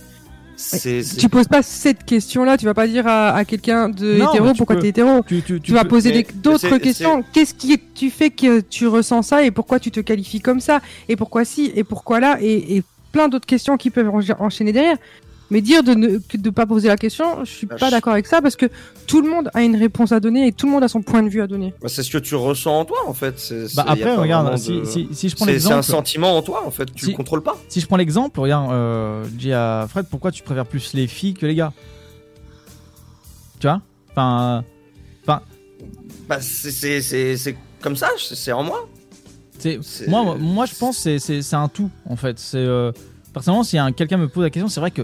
C'est 0.56 1.02
Tu 1.18 1.28
poses 1.28 1.46
pas 1.48 1.62
cette 1.62 2.04
question-là, 2.04 2.56
tu 2.56 2.64
vas 2.64 2.72
pas 2.74 2.86
dire 2.86 3.06
à, 3.06 3.34
à 3.34 3.44
quelqu'un 3.44 3.88
de 3.90 4.16
Non, 4.18 4.30
hétéro 4.30 4.52
tu 4.52 4.56
pourquoi 4.58 4.76
peux- 4.76 4.82
t'es 4.82 4.88
hétéro. 4.88 5.22
tu- 5.26 5.42
tu- 5.42 5.60
tu 5.60 5.72
vas 5.72 5.82
peux- 5.82 5.88
poser 5.88 6.26
d'autres 6.36 6.78
questions. 6.78 7.22
Qu'est-ce 7.34 7.52
qui 7.54 7.78
tu 7.94 8.10
fais 8.10 8.30
que 8.30 8.60
tu 8.60 8.86
ressens 8.86 9.22
ça 9.22 9.44
et 9.44 9.50
pourquoi 9.50 9.78
tu 9.78 9.90
te 9.90 10.00
qualifies 10.00 10.40
comme 10.40 10.60
ça? 10.60 10.80
Et 11.08 11.16
pourquoi 11.16 11.44
si? 11.44 11.70
Et 11.74 11.84
pourquoi 11.84 12.18
là? 12.20 12.38
Et, 12.40 12.76
et 12.78 12.82
plein 13.12 13.28
d'autres 13.28 13.46
questions 13.46 13.76
qui 13.76 13.90
peuvent 13.90 14.08
encha- 14.08 14.36
enchaîner 14.38 14.72
derrière. 14.72 14.96
Mais 15.52 15.60
dire 15.60 15.82
de 15.84 15.92
ne 15.94 16.18
que 16.18 16.36
de 16.39 16.50
pas 16.50 16.66
poser 16.66 16.89
la 16.89 16.97
question, 16.97 17.44
je 17.44 17.50
suis 17.50 17.66
Bah, 17.66 17.76
pas 17.78 17.86
je- 17.86 17.90
d'accord 17.92 18.12
avec 18.14 18.26
ça 18.26 18.40
parce 18.42 18.56
que 18.56 18.66
tout 19.06 19.20
le 19.20 19.28
monde 19.31 19.50
a 19.55 19.62
une 19.62 19.76
réponse 19.76 20.10
à 20.10 20.18
donner 20.18 20.47
et 20.48 20.52
tout 20.52 20.66
le 20.66 20.72
monde 20.72 20.82
a 20.82 20.89
son 20.89 21.02
point 21.02 21.22
de 21.22 21.28
vue 21.28 21.42
à 21.42 21.47
donner. 21.47 21.74
bah, 21.82 21.89
c'est 21.89 22.02
ce 22.02 22.10
que 22.10 22.18
tu 22.18 22.34
ressens 22.34 22.81
en 22.81 22.84
toi 22.86 22.98
en 23.06 23.12
fait. 23.12 23.39
C'est- 23.39 23.68
c'est- 23.68 23.76
Bah, 23.76 23.84
après, 23.86 24.16
regarde, 24.16 24.56
si- 24.56 24.81
de- 24.81 24.84
si- 24.84 25.08
si 25.12 25.28
je 25.28 25.36
prends 25.36 25.44
c'est- 25.44 25.52
l'exemple- 25.52 25.74
C'est 25.82 25.90
un 25.92 25.97
sentiment 25.97 26.36
en 26.36 26.42
toi 26.42 26.62
en 26.66 26.70
fait, 26.70 26.86
tu 26.94 27.05
Si- 27.05 27.10
le 27.10 27.16
contrôles 27.16 27.42
pas. 27.42 27.56
Si 27.68 27.81
je 27.81 27.86
prends 27.86 27.98
l'exemple, 27.98 28.40
regarde, 28.40 28.72
euh, 28.72 29.24
je 29.24 29.31
dis 29.36 29.52
à 29.52 29.86
Fred, 29.89 30.06
pourquoi 30.10 30.32
tu 30.32 30.42
préfères 30.42 30.66
plus 30.66 30.94
les 30.94 31.06
filles 31.06 31.34
que 31.34 31.44
les 31.47 31.55
gars? 31.55 31.72
Tu 33.60 33.66
vois? 33.66 33.81
Enfin, 34.10 34.64
enfin, 35.22 35.42
Bah, 36.28 36.40
c'est- 36.40 36.70
c'est 36.70 37.00
c'est- 37.02 37.36
c'est 37.36 37.56
comme 37.81 37.97
ça, 37.97 38.08
c'est 38.18 38.34
c'est 38.34 38.52
en 38.52 38.62
moi. 38.62 38.89
c'est 39.58 39.78
C'est- 39.82 40.08
moi, 40.08 40.36
moi, 40.39 40.66
je 40.66 40.74
pense 40.74 40.97
que 40.97 41.02
c'est- 41.02 41.18
c'est 41.18 41.42
c'est 41.42 41.56
un 41.56 41.68
tout 41.68 41.90
en 42.08 42.16
fait. 42.16 42.39
C'est 42.39 42.56
euh, 42.58 42.90
personnellement, 43.32 43.64
si 43.64 43.78
un- 43.78 43.92
quelqu'un 43.92 44.16
me 44.16 44.28
pose 44.28 44.44
la 44.44 44.50
question, 44.50 44.68
c'est 44.68 44.81
vrai 44.81 44.90
que 44.90 45.02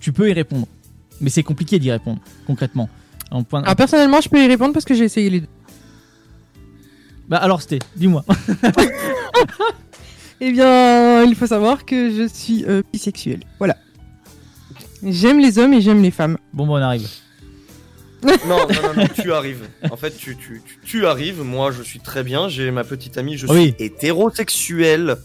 tu 0.00 0.12
peux 0.12 0.28
y 0.28 0.32
répondre, 0.32 0.66
mais 1.20 1.30
c'est 1.30 1.42
compliqué 1.42 1.78
d'y 1.78 1.90
répondre 1.90 2.20
concrètement. 2.46 2.88
En 3.30 3.42
point... 3.42 3.62
Ah, 3.66 3.74
personnellement, 3.74 4.20
je 4.20 4.28
peux 4.28 4.42
y 4.42 4.46
répondre 4.46 4.72
parce 4.72 4.84
que 4.84 4.94
j'ai 4.94 5.04
essayé 5.04 5.28
les 5.30 5.40
deux. 5.40 5.48
Bah 7.28 7.36
alors, 7.38 7.60
c'était, 7.60 7.78
dis-moi. 7.96 8.24
Eh 10.40 10.52
bien, 10.52 11.24
il 11.24 11.34
faut 11.34 11.48
savoir 11.48 11.84
que 11.84 12.10
je 12.10 12.28
suis 12.28 12.64
euh, 12.64 12.82
bisexuelle. 12.92 13.40
Voilà. 13.58 13.76
J'aime 15.02 15.40
les 15.40 15.58
hommes 15.58 15.72
et 15.72 15.80
j'aime 15.80 16.00
les 16.00 16.12
femmes. 16.12 16.38
Bon, 16.52 16.64
bon, 16.64 16.74
on 16.74 16.82
arrive. 16.82 17.08
Non, 18.22 18.32
non, 18.46 18.58
non, 18.68 18.94
non, 18.96 19.08
tu 19.20 19.32
arrives. 19.32 19.68
En 19.90 19.96
fait, 19.96 20.16
tu, 20.16 20.36
tu, 20.36 20.62
tu, 20.64 20.78
tu 20.84 21.06
arrives. 21.06 21.42
Moi, 21.42 21.72
je 21.72 21.82
suis 21.82 21.98
très 21.98 22.22
bien. 22.22 22.48
J'ai 22.48 22.70
ma 22.70 22.84
petite 22.84 23.18
amie. 23.18 23.36
Je 23.36 23.46
suis 23.48 23.56
Oui. 23.56 23.74
hétérosexuel. 23.80 25.16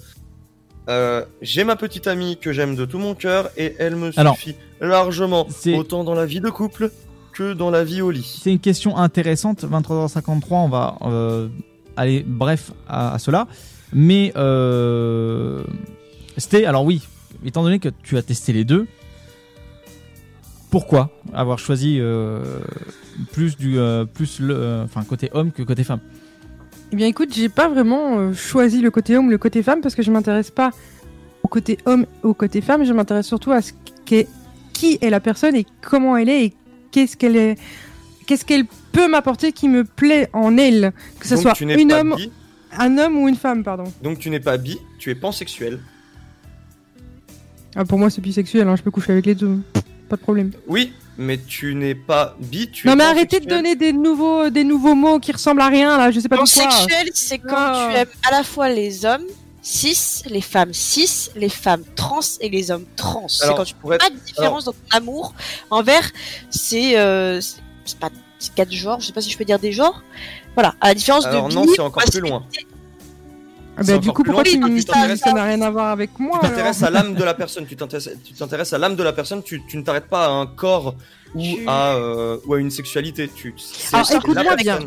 Euh, 0.90 1.24
j'ai 1.42 1.64
ma 1.64 1.76
petite 1.76 2.08
amie 2.08 2.38
que 2.38 2.52
j'aime 2.52 2.76
de 2.76 2.86
tout 2.86 2.98
mon 2.98 3.16
cœur 3.16 3.50
et 3.58 3.76
elle 3.80 3.96
me 3.96 4.12
Alors, 4.18 4.36
suffit 4.36 4.56
largement, 4.82 5.48
autant 5.76 6.04
dans 6.04 6.14
la 6.14 6.26
vie 6.26 6.42
de 6.42 6.50
couple 6.50 6.92
que 7.34 7.54
dans 7.54 7.72
la 7.72 7.84
vie 7.84 8.02
au 8.02 8.12
lit. 8.12 8.40
C'est 8.42 8.52
une 8.52 8.60
question 8.60 8.98
intéressante. 8.98 9.64
23h53, 9.64 10.44
on 10.52 10.70
va 10.70 10.98
euh, 11.04 11.48
aller 11.96 12.24
bref 12.28 12.72
à, 12.88 13.14
à 13.14 13.20
cela. 13.20 13.48
Mais 13.94 14.34
euh, 14.36 15.64
c'était 16.38 16.66
alors 16.66 16.84
oui, 16.84 17.08
étant 17.46 17.64
donné 17.64 17.80
que 17.80 17.90
tu 18.04 18.18
as 18.18 18.24
testé 18.24 18.52
les 18.52 18.66
deux, 18.66 18.88
pourquoi 20.72 21.12
avoir 21.34 21.60
choisi 21.60 21.98
euh, 22.00 22.60
plus 23.32 23.56
du 23.56 23.78
euh, 23.78 24.06
plus 24.06 24.40
le 24.40 24.82
enfin 24.84 25.04
côté 25.04 25.30
homme 25.34 25.52
que 25.52 25.62
côté 25.62 25.84
femme? 25.84 26.00
Eh 26.94 26.96
bien, 26.96 27.08
écoute, 27.08 27.34
j'ai 27.34 27.50
pas 27.50 27.68
vraiment 27.70 28.20
euh, 28.20 28.34
choisi 28.34 28.80
le 28.80 28.92
côté 28.92 29.18
homme, 29.18 29.32
le 29.32 29.40
côté 29.40 29.64
femme, 29.64 29.82
parce 29.82 29.96
que 29.96 30.04
je 30.04 30.12
m'intéresse 30.12 30.52
pas 30.52 30.70
au 31.42 31.48
côté 31.48 31.80
homme, 31.88 32.06
au 32.22 32.36
côté 32.36 32.62
femme. 32.62 32.86
Je 32.86 32.94
m'intéresse 32.94 33.26
surtout 33.26 33.52
à 33.52 33.64
ce 33.64 33.72
qu'est, 34.06 34.28
qui 34.74 35.00
est 35.02 35.10
la 35.10 35.20
personne 35.20 35.56
et 35.56 35.66
comment 35.82 36.16
elle 36.18 36.30
est 36.30 36.46
et 36.46 36.54
qu'est-ce 36.92 37.18
qu'elle 37.18 37.36
est, 37.36 37.58
qu'est-ce 38.28 38.46
qu'elle 38.46 38.66
peut 38.92 39.08
m'apporter 39.08 39.54
qui 39.54 39.70
me 39.70 39.84
plaît 39.84 40.30
en 40.34 40.56
elle, 40.56 40.94
que 41.20 41.26
ce 41.28 41.34
Donc, 41.34 41.42
soit 41.42 41.60
une 41.62 41.92
homme, 41.92 42.14
bi. 42.16 42.32
un 42.78 42.96
homme 43.00 43.18
ou 43.18 43.28
une 43.28 43.38
femme, 43.38 43.64
pardon. 43.64 43.86
Donc 44.04 44.20
tu 44.20 44.30
n'es 44.30 44.40
pas 44.40 44.58
bi, 44.60 44.78
tu 45.00 45.10
es 45.10 45.16
pansexuel. 45.16 45.80
Ah, 47.76 47.86
pour 47.86 47.98
moi, 47.98 48.12
c'est 48.12 48.22
bisexuel. 48.22 48.68
Hein, 48.68 48.76
je 48.76 48.84
peux 48.84 48.92
coucher 48.92 49.14
avec 49.14 49.26
les 49.26 49.34
deux, 49.34 49.58
pas 50.10 50.16
de 50.16 50.22
problème. 50.22 50.52
Oui, 50.68 50.94
mais 51.18 51.38
tu 51.38 51.76
n'es 51.76 51.96
pas 51.96 52.36
bi. 52.40 52.70
Tu 52.72 52.88
Non 52.88 52.96
mais 52.96 53.04
arrêtez 53.04 53.40
de 53.40 53.46
donner 53.46 53.76
des 53.76 53.94
nouveaux, 53.94 54.50
des 54.50 54.64
nouveaux 54.64 54.96
mots 54.96 55.20
qui 55.20 55.32
ressemblent 55.32 55.62
à 55.62 55.68
rien 55.68 55.98
là, 55.98 56.12
je 56.12 56.20
sais 56.20 56.30
pas 56.30 56.38
du 56.38 56.44
quoi. 56.44 56.64
Pansexuel, 56.64 57.10
c'est 57.14 57.38
quand 57.40 57.90
tu 57.90 57.96
aimes 57.98 58.08
à 58.28 58.32
la 58.32 58.44
fois 58.44 58.70
les 58.70 59.06
hommes 59.06 59.26
cis, 59.62 60.24
les 60.26 60.42
femmes 60.42 60.74
cis, 60.74 61.30
les 61.36 61.50
femmes 61.50 61.84
trans 61.96 62.20
et 62.42 62.50
les 62.50 62.70
hommes 62.72 62.86
trans. 62.96 63.28
C'est 63.28 63.46
Alors, 63.46 63.58
quand 63.58 63.64
tu 63.64 63.76
n'as 63.86 63.96
être- 63.96 64.02
pas 64.02 64.10
de 64.10 64.16
différence 64.18 64.66
dans 64.66 64.74
ton 64.74 64.78
amour 64.98 65.34
envers 65.70 66.10
ces, 66.50 66.98
euh, 66.98 67.40
c'est- 67.42 67.62
c'est 67.86 67.98
pas 68.00 68.10
quatre 68.56 68.74
genres, 68.74 69.00
je 69.00 69.08
sais 69.08 69.14
pas 69.14 69.22
si 69.22 69.30
je 69.30 69.38
peux 69.38 69.46
dire 69.46 69.60
des 69.60 69.72
genres. 69.72 70.04
Voilà, 70.56 70.76
à 70.82 70.90
la 70.90 70.94
différence 70.96 71.26
Alors 71.26 71.48
de 71.48 71.54
non, 71.54 71.66
c'est 71.74 71.82
encore 71.82 72.04
plus 72.04 72.20
loin. 72.20 72.46
Ah 73.76 73.82
bah, 73.84 73.98
du 73.98 74.12
coup 74.12 74.24
pourquoi 74.24 74.44
tu 74.44 74.52
tu 74.52 74.60
me 74.60 74.70
dis 74.70 74.86
t'intéresses 74.86 75.20
ça 75.22 75.34
n'a 75.34 75.44
rien 75.46 75.62
à 75.62 75.70
voir 75.72 75.88
avec 75.88 76.20
moi 76.20 76.40
Tu 76.44 76.48
t'intéresses 76.50 76.84
à 76.84 76.90
l'âme 76.92 77.16
de 77.16 77.24
la 77.24 77.34
personne, 77.34 77.66
tu 77.66 77.76
t'intéresses 77.76 78.10
tu 78.24 78.34
t'intéresses 78.34 78.72
à 78.74 78.78
l'âme 78.78 78.96
de 78.96 79.02
la 79.04 79.14
personne, 79.14 79.42
tu, 79.42 79.64
tu 79.68 79.78
ne 79.78 79.82
t'arrêtes 79.82 80.08
pas 80.10 80.26
à 80.28 80.30
un 80.30 80.46
corps 80.46 80.94
ou, 81.34 81.42
à, 81.66 81.96
euh, 81.96 82.38
ou 82.46 82.54
à 82.54 82.60
une 82.60 82.70
sexualité. 82.70 83.28
Tu, 83.36 83.56
Alors 83.92 84.06
écoute-moi 84.12 84.56
bien, 84.58 84.78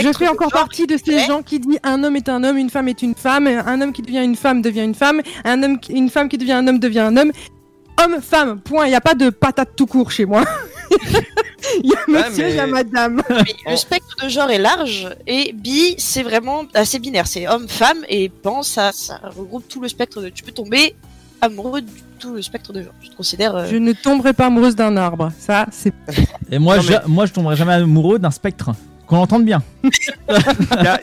je 0.00 0.12
fais 0.16 0.28
encore 0.28 0.50
partie 0.50 0.86
de 0.86 0.96
ces 0.96 1.18
gens 1.26 1.42
qui 1.42 1.60
disent 1.60 1.78
un 1.82 2.02
homme 2.02 2.16
est 2.16 2.30
un 2.30 2.42
homme, 2.42 2.56
une 2.56 2.70
femme 2.70 2.88
est 2.88 3.02
une 3.02 3.14
femme, 3.14 3.46
un 3.46 3.80
homme 3.82 3.92
qui 3.92 4.00
devient 4.00 4.24
une 4.24 4.36
femme 4.36 4.62
devient 4.62 4.84
une 4.84 4.94
femme, 4.94 5.20
un 5.44 5.62
homme, 5.62 5.78
qui- 5.78 5.92
une 5.92 6.08
femme 6.08 6.30
qui 6.30 6.38
devient 6.38 6.52
un 6.52 6.66
homme 6.68 6.78
devient 6.78 7.00
un 7.00 7.16
homme. 7.18 7.32
Homme, 8.02 8.22
femme, 8.22 8.60
point, 8.60 8.86
il 8.86 8.88
n'y 8.88 8.94
a 8.94 9.02
pas 9.02 9.14
de 9.14 9.28
patate 9.28 9.76
tout 9.76 9.86
court 9.86 10.10
chez 10.10 10.24
moi. 10.24 10.42
Il 11.84 11.90
y 11.90 11.94
a 11.94 12.28
monsieur, 12.28 12.48
il 12.48 12.56
y 12.56 12.58
a 12.58 12.66
madame. 12.66 13.22
Mais 13.30 13.54
le 13.70 13.76
spectre 13.76 14.16
de 14.22 14.28
genre 14.28 14.50
est 14.50 14.58
large 14.58 15.08
et 15.26 15.52
bi 15.52 15.94
c'est 15.96 16.22
vraiment 16.22 16.64
assez 16.74 16.98
binaire, 16.98 17.26
c'est 17.26 17.46
homme-femme 17.48 17.98
et 18.08 18.28
pan 18.28 18.62
ça, 18.62 18.90
ça 18.92 19.20
regroupe 19.36 19.68
tout 19.68 19.80
le 19.80 19.88
spectre 19.88 20.20
de. 20.20 20.28
Tu 20.28 20.42
peux 20.42 20.52
tomber 20.52 20.94
amoureux 21.40 21.80
de 21.82 21.88
tout 22.18 22.34
le 22.34 22.42
spectre 22.42 22.72
de 22.72 22.82
genre. 22.82 22.92
Je 23.02 23.08
te 23.10 23.16
considère. 23.16 23.54
euh, 23.56 23.66
Je 23.70 23.76
ne 23.76 23.92
tomberai 23.92 24.32
pas 24.32 24.46
amoureuse 24.46 24.74
d'un 24.76 24.96
arbre. 24.96 25.32
Ça, 25.38 25.66
c'est. 25.70 25.92
Et 26.50 26.58
moi, 26.58 26.76
Non, 26.78 26.82
mais- 26.88 26.98
je, 27.04 27.08
moi, 27.08 27.26
je 27.26 27.32
tomberai 27.32 27.56
jamais 27.56 27.74
amoureux 27.74 28.18
d'un 28.18 28.30
spectre. 28.30 28.70
Qu'on 29.06 29.16
l'entende 29.16 29.44
bien. 29.44 29.62
Il 29.84 29.90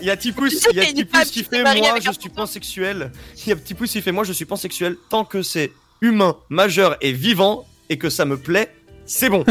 y 0.06 0.10
a, 0.10 0.18
Tipous 0.18 0.50
femme 0.50 1.26
qui 1.26 1.44
fait 1.44 1.64
moi 1.64 2.00
je 2.02 2.12
suis 2.20 2.30
pansexuel. 2.30 3.12
Il 3.46 3.50
y 3.50 3.52
a 3.52 3.56
Tipous 3.56 3.86
qui 3.86 4.02
fait 4.02 4.12
moi 4.12 4.24
je 4.24 4.34
suis 4.34 4.46
pansexuel 4.46 4.96
tant 5.10 5.26
que 5.26 5.42
c'est 5.42 5.72
humain, 6.02 6.36
majeur 6.50 6.96
et 7.02 7.12
vivant 7.12 7.66
et 7.90 7.98
que 7.98 8.10
ça 8.10 8.24
me 8.26 8.38
plaît, 8.38 8.74
c'est 9.10 9.30
bon. 9.30 9.44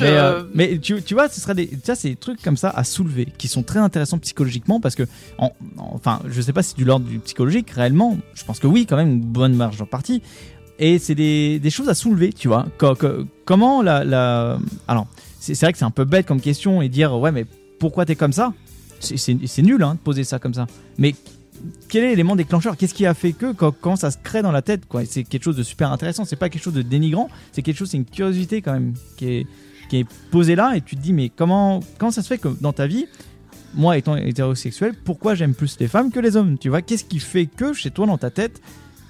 Mais, 0.00 0.16
euh, 0.18 0.44
mais 0.54 0.78
tu, 0.78 1.02
tu 1.02 1.14
vois, 1.14 1.28
ce 1.28 1.40
serait 1.40 1.54
des, 1.54 1.68
ça, 1.82 1.94
c'est 1.94 2.10
des 2.10 2.16
trucs 2.16 2.40
comme 2.42 2.56
ça 2.56 2.70
à 2.70 2.84
soulever 2.84 3.26
qui 3.38 3.48
sont 3.48 3.62
très 3.62 3.80
intéressants 3.80 4.18
psychologiquement 4.18 4.78
parce 4.80 4.94
que, 4.94 5.02
en- 5.38 5.46
en- 5.78 5.94
enfin, 5.94 6.20
je 6.28 6.40
sais 6.40 6.52
pas 6.52 6.62
si 6.62 6.70
c'est 6.70 6.76
du 6.76 6.84
l'ordre 6.84 7.06
du 7.06 7.18
psychologique 7.18 7.70
réellement. 7.70 8.16
Je 8.34 8.44
pense 8.44 8.58
que 8.60 8.66
oui, 8.66 8.86
quand 8.86 8.96
même, 8.96 9.08
une 9.10 9.20
bonne 9.20 9.54
marge 9.54 9.80
en 9.82 9.86
partie. 9.86 10.22
Et 10.78 10.98
c'est 10.98 11.14
des, 11.14 11.58
des 11.58 11.70
choses 11.70 11.88
à 11.88 11.94
soulever, 11.94 12.32
tu 12.32 12.46
vois. 12.48 12.66
Co- 12.78 12.94
co- 12.94 13.24
comment 13.44 13.82
la, 13.82 14.04
la, 14.04 14.58
alors, 14.86 15.06
c'est 15.40 15.54
c'est 15.54 15.66
vrai 15.66 15.72
que 15.72 15.78
c'est 15.78 15.84
un 15.84 15.90
peu 15.90 16.04
bête 16.04 16.26
comme 16.26 16.40
question 16.40 16.82
et 16.82 16.88
dire 16.88 17.14
ouais, 17.18 17.32
mais 17.32 17.44
pourquoi 17.78 18.04
t'es 18.06 18.16
comme 18.16 18.32
ça? 18.32 18.52
C'est- 19.00 19.16
C'est 19.16 19.36
c'est 19.46 19.62
nul 19.62 19.82
hein, 19.82 19.94
de 19.94 19.98
poser 19.98 20.24
ça 20.24 20.38
comme 20.38 20.54
ça. 20.54 20.66
Mais 20.98 21.14
quel 21.88 22.04
est 22.04 22.08
l'élément 22.10 22.36
déclencheur? 22.36 22.76
Qu'est-ce 22.76 22.94
qui 22.94 23.06
a 23.06 23.14
fait 23.14 23.32
que 23.32 23.52
quand, 23.52 23.74
quand 23.80 23.96
ça 23.96 24.10
se 24.10 24.18
crée 24.18 24.42
dans 24.42 24.52
la 24.52 24.62
tête 24.62 24.86
quoi? 24.86 25.04
C'est 25.04 25.24
quelque 25.24 25.42
chose 25.42 25.56
de 25.56 25.62
super 25.62 25.92
intéressant. 25.92 26.24
C'est 26.24 26.36
pas 26.36 26.48
quelque 26.48 26.62
chose 26.62 26.74
de 26.74 26.82
dénigrant. 26.82 27.28
C'est 27.52 27.62
quelque 27.62 27.76
chose, 27.76 27.90
c'est 27.90 27.96
une 27.96 28.04
curiosité 28.04 28.62
quand 28.62 28.72
même 28.72 28.94
qui 29.16 29.28
est 29.28 29.46
qui 29.88 29.98
est 29.98 30.06
posée 30.30 30.54
là. 30.54 30.74
Et 30.76 30.80
tu 30.80 30.96
te 30.96 31.00
dis 31.00 31.12
mais 31.12 31.28
comment 31.28 31.80
comment 31.98 32.10
ça 32.10 32.22
se 32.22 32.28
fait 32.28 32.38
que 32.38 32.48
dans 32.60 32.72
ta 32.72 32.86
vie 32.86 33.06
moi 33.74 33.96
étant 33.96 34.16
hétérosexuel 34.16 34.94
pourquoi 35.04 35.34
j'aime 35.34 35.54
plus 35.54 35.78
les 35.78 35.88
femmes 35.88 36.10
que 36.10 36.20
les 36.20 36.36
hommes? 36.36 36.58
Tu 36.58 36.68
vois 36.68 36.82
qu'est-ce 36.82 37.04
qui 37.04 37.20
fait 37.20 37.46
que 37.46 37.72
chez 37.72 37.90
toi 37.90 38.06
dans 38.06 38.18
ta 38.18 38.30
tête 38.30 38.60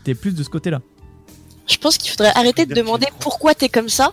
t'es 0.04 0.14
plus 0.14 0.34
de 0.34 0.42
ce 0.42 0.48
côté-là? 0.48 0.80
Je 1.66 1.76
pense 1.76 1.98
qu'il 1.98 2.10
faudrait 2.10 2.32
arrêter 2.34 2.66
de 2.66 2.74
demander 2.74 3.06
pourquoi 3.20 3.54
t'es 3.54 3.68
comme 3.68 3.88
ça, 3.88 4.12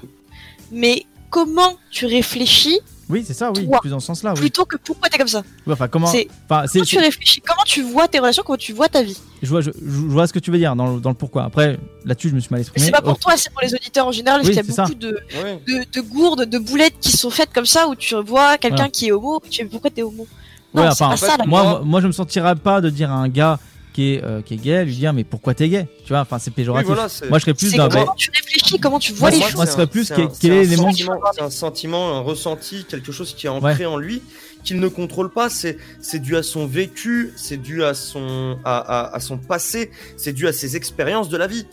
mais 0.71 1.05
comment 1.31 1.75
tu 1.89 2.05
réfléchis 2.05 2.79
Oui 3.09 3.23
c'est 3.25 3.33
ça 3.33 3.51
oui 3.55 3.65
Toi. 3.67 3.79
plus 3.79 3.89
dans 3.89 3.99
ce 4.01 4.07
sens-là 4.07 4.33
oui. 4.33 4.39
plutôt 4.41 4.65
que 4.65 4.75
pourquoi 4.77 5.07
t'es 5.09 5.17
comme 5.17 5.27
ça. 5.27 5.43
Ouais, 5.65 5.73
enfin 5.73 5.87
comment 5.87 6.07
C'est- 6.07 6.27
enfin 6.49 6.65
Comment 6.71 6.83
tu 6.85 6.97
réfléchis, 6.99 7.41
comment 7.41 7.63
tu 7.65 7.81
vois 7.81 8.07
tes 8.07 8.19
relations, 8.19 8.43
comment 8.45 8.57
tu 8.57 8.73
vois 8.73 8.89
ta 8.89 9.01
vie. 9.01 9.17
je 9.41 9.47
vois 9.49 9.61
je, 9.61 9.71
je 9.71 9.87
vois 9.87 10.27
ce 10.27 10.33
que 10.33 10.39
tu 10.39 10.51
veux 10.51 10.57
dire 10.57 10.75
dans 10.75 10.95
le, 10.95 10.99
dans 10.99 11.09
le 11.11 11.15
pourquoi. 11.15 11.43
Après 11.45 11.79
là-dessus 12.05 12.29
je 12.29 12.35
me 12.35 12.39
suis 12.41 12.49
mal 12.51 12.59
Mais 12.59 12.61
exprimé. 12.63 12.85
c'est 12.85 12.91
pas 12.91 13.01
pour 13.01 13.13
Ok. 13.13 13.19
toi, 13.21 13.33
c'est 13.37 13.51
pour 13.51 13.61
les 13.61 13.73
auditeurs 13.73 14.07
en 14.07 14.11
général, 14.11 14.41
parce 14.41 14.49
Oui, 14.49 14.55
qu'il 14.61 14.73
y 14.75 14.79
a 14.79 14.83
beaucoup 14.83 14.95
de, 14.95 15.19
de, 15.67 15.85
de 15.93 16.01
gourdes, 16.01 16.45
de 16.45 16.57
boulettes 16.57 16.99
qui 16.99 17.11
sont 17.15 17.29
faites 17.29 17.53
comme 17.53 17.65
ça, 17.65 17.87
où 17.87 17.95
tu 17.95 18.15
vois 18.25 18.57
quelqu'un 18.57 18.75
Voilà. 18.77 18.89
qui 18.91 19.07
est 19.07 19.11
homo, 19.11 19.41
et 19.45 19.49
tu 19.49 19.63
dis 19.63 19.69
pourquoi 19.69 19.89
t'es 19.89 20.03
homo? 20.03 20.27
Ouais, 20.73 20.83
Non, 20.83 20.91
c'est 20.91 21.03
enfin, 21.05 21.09
pas 21.11 21.17
ça, 21.17 21.37
la 21.37 21.45
moi, 21.45 21.63
moi, 21.63 21.81
moi, 21.85 22.01
je 22.01 22.07
me 22.07 22.11
sentirais 22.11 22.55
pas 22.55 22.81
de 22.81 22.89
dire 22.89 23.09
à 23.11 23.15
un 23.15 23.29
gars 23.29 23.57
qui 23.97 24.13
est, 24.13 24.23
euh, 24.23 24.43
qui 24.43 24.53
est 24.53 24.57
gay, 24.57 24.85
lui 24.85 24.93
dire 24.95 25.11
mais 25.11 25.23
pourquoi 25.23 25.55
t'es 25.55 25.67
gay? 25.69 25.87
Tu 26.05 26.09
vois, 26.09 26.19
enfin 26.19 26.37
c'est 26.37 26.51
péjoratif. 26.51 26.87
Oui, 26.87 26.93
voilà, 26.93 27.09
c'est- 27.09 27.27
moi 27.29 27.39
je 27.39 27.45
serais 27.45 27.55
plus 27.55 27.73
dans 27.73 27.89
comment 27.89 28.13
tu 28.15 28.29
réfléchis, 28.29 28.79
comment 28.79 28.99
tu 28.99 29.11
vois 29.13 29.29
Moi, 29.29 29.31
les 29.31 29.37
moi, 29.39 29.47
choses. 29.47 29.55
moi, 29.55 29.65
ce 29.65 29.71
serait 29.71 29.87
plus 29.87 30.07
quel- 30.09 30.25
un- 30.25 30.27
quel 30.27 30.35
c'est 30.35 30.47
est 30.49 30.51
un 30.51 30.61
l'élément 30.61 30.83
sentiment- 30.91 31.19
C'est 31.33 31.41
un 31.41 31.49
sentiment, 31.49 32.15
un 32.15 32.19
ressenti, 32.19 32.85
quelque 32.87 33.11
chose 33.11 33.33
qui 33.33 33.47
est 33.47 33.49
ancré 33.49 33.73
Ouais. 33.73 33.85
en 33.87 33.97
lui, 33.97 34.21
qu'il 34.63 34.79
ne 34.79 34.87
contrôle 34.87 35.31
pas. 35.31 35.49
C'est 35.49 35.79
c'est 35.99 36.19
dû 36.19 36.37
à 36.37 36.43
son 36.43 36.67
vécu, 36.67 37.33
c'est 37.37 37.57
dû 37.57 37.83
à 37.83 37.95
son 37.95 38.59
à, 38.63 38.77
à, 38.77 39.15
à 39.15 39.19
son 39.19 39.39
passé, 39.39 39.89
c'est 40.15 40.33
dû 40.33 40.47
à 40.47 40.53
ses 40.53 40.75
expériences 40.75 41.27
de 41.29 41.37
la 41.37 41.47
vie. 41.47 41.65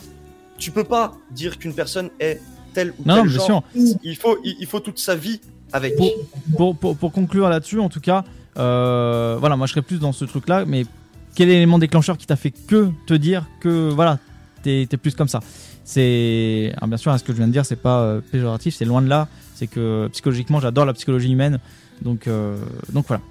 Tu 0.56 0.70
peux 0.70 0.84
pas 0.84 1.12
dire 1.30 1.58
qu'une 1.58 1.74
personne 1.74 2.08
est 2.20 2.40
tel 2.72 2.94
ou 2.98 3.02
Non, 3.04 3.16
tel 3.16 3.24
non, 3.24 3.28
bien 3.28 3.36
genre. 3.36 3.64
sûr. 3.74 3.96
Il 4.02 4.16
faut 4.16 4.38
il, 4.42 4.56
il 4.60 4.66
faut 4.66 4.80
toute 4.80 4.98
sa 4.98 5.14
vie 5.14 5.42
avec. 5.74 5.94
pour, 5.96 6.10
pour, 6.56 6.74
pour, 6.76 6.96
pour 6.96 7.12
conclure 7.12 7.50
là-dessus, 7.50 7.80
en 7.80 7.90
tout 7.90 8.00
cas, 8.00 8.24
euh, 8.56 9.36
voilà, 9.38 9.56
moi 9.56 9.66
je 9.66 9.72
serais 9.72 9.82
plus 9.82 9.98
dans 9.98 10.12
ce 10.12 10.24
truc-là, 10.24 10.64
mais 10.66 10.86
quel 11.34 11.48
est 11.48 11.54
l'élément 11.54 11.78
déclencheur 11.78 12.16
qui 12.16 12.26
t'a 12.26 12.36
fait 12.36 12.50
que 12.50 12.90
te 13.06 13.14
dire 13.14 13.44
que 13.60 13.90
voilà, 13.90 14.18
t'es 14.62 14.82
es 14.82 14.96
plus 14.96 15.14
comme 15.14 15.28
ça? 15.28 15.40
C'est, 15.84 16.72
alors, 16.76 16.88
bien 16.88 16.96
sûr, 16.96 17.12
hein, 17.12 17.18
ce 17.18 17.24
que 17.24 17.32
je 17.32 17.38
viens 17.38 17.46
de 17.46 17.52
dire, 17.52 17.66
c'est 17.66 17.76
pas 17.76 18.00
euh, 18.00 18.20
péjoratif, 18.32 18.74
c'est 18.74 18.86
loin 18.86 19.02
de 19.02 19.08
là. 19.08 19.28
C'est 19.54 19.66
que 19.66 20.08
psychologiquement, 20.12 20.58
j'adore 20.58 20.86
la 20.86 20.94
psychologie 20.94 21.30
humaine, 21.30 21.60
donc 22.02 22.26
euh, 22.26 22.56
donc 22.92 23.06
voilà. 23.06 23.22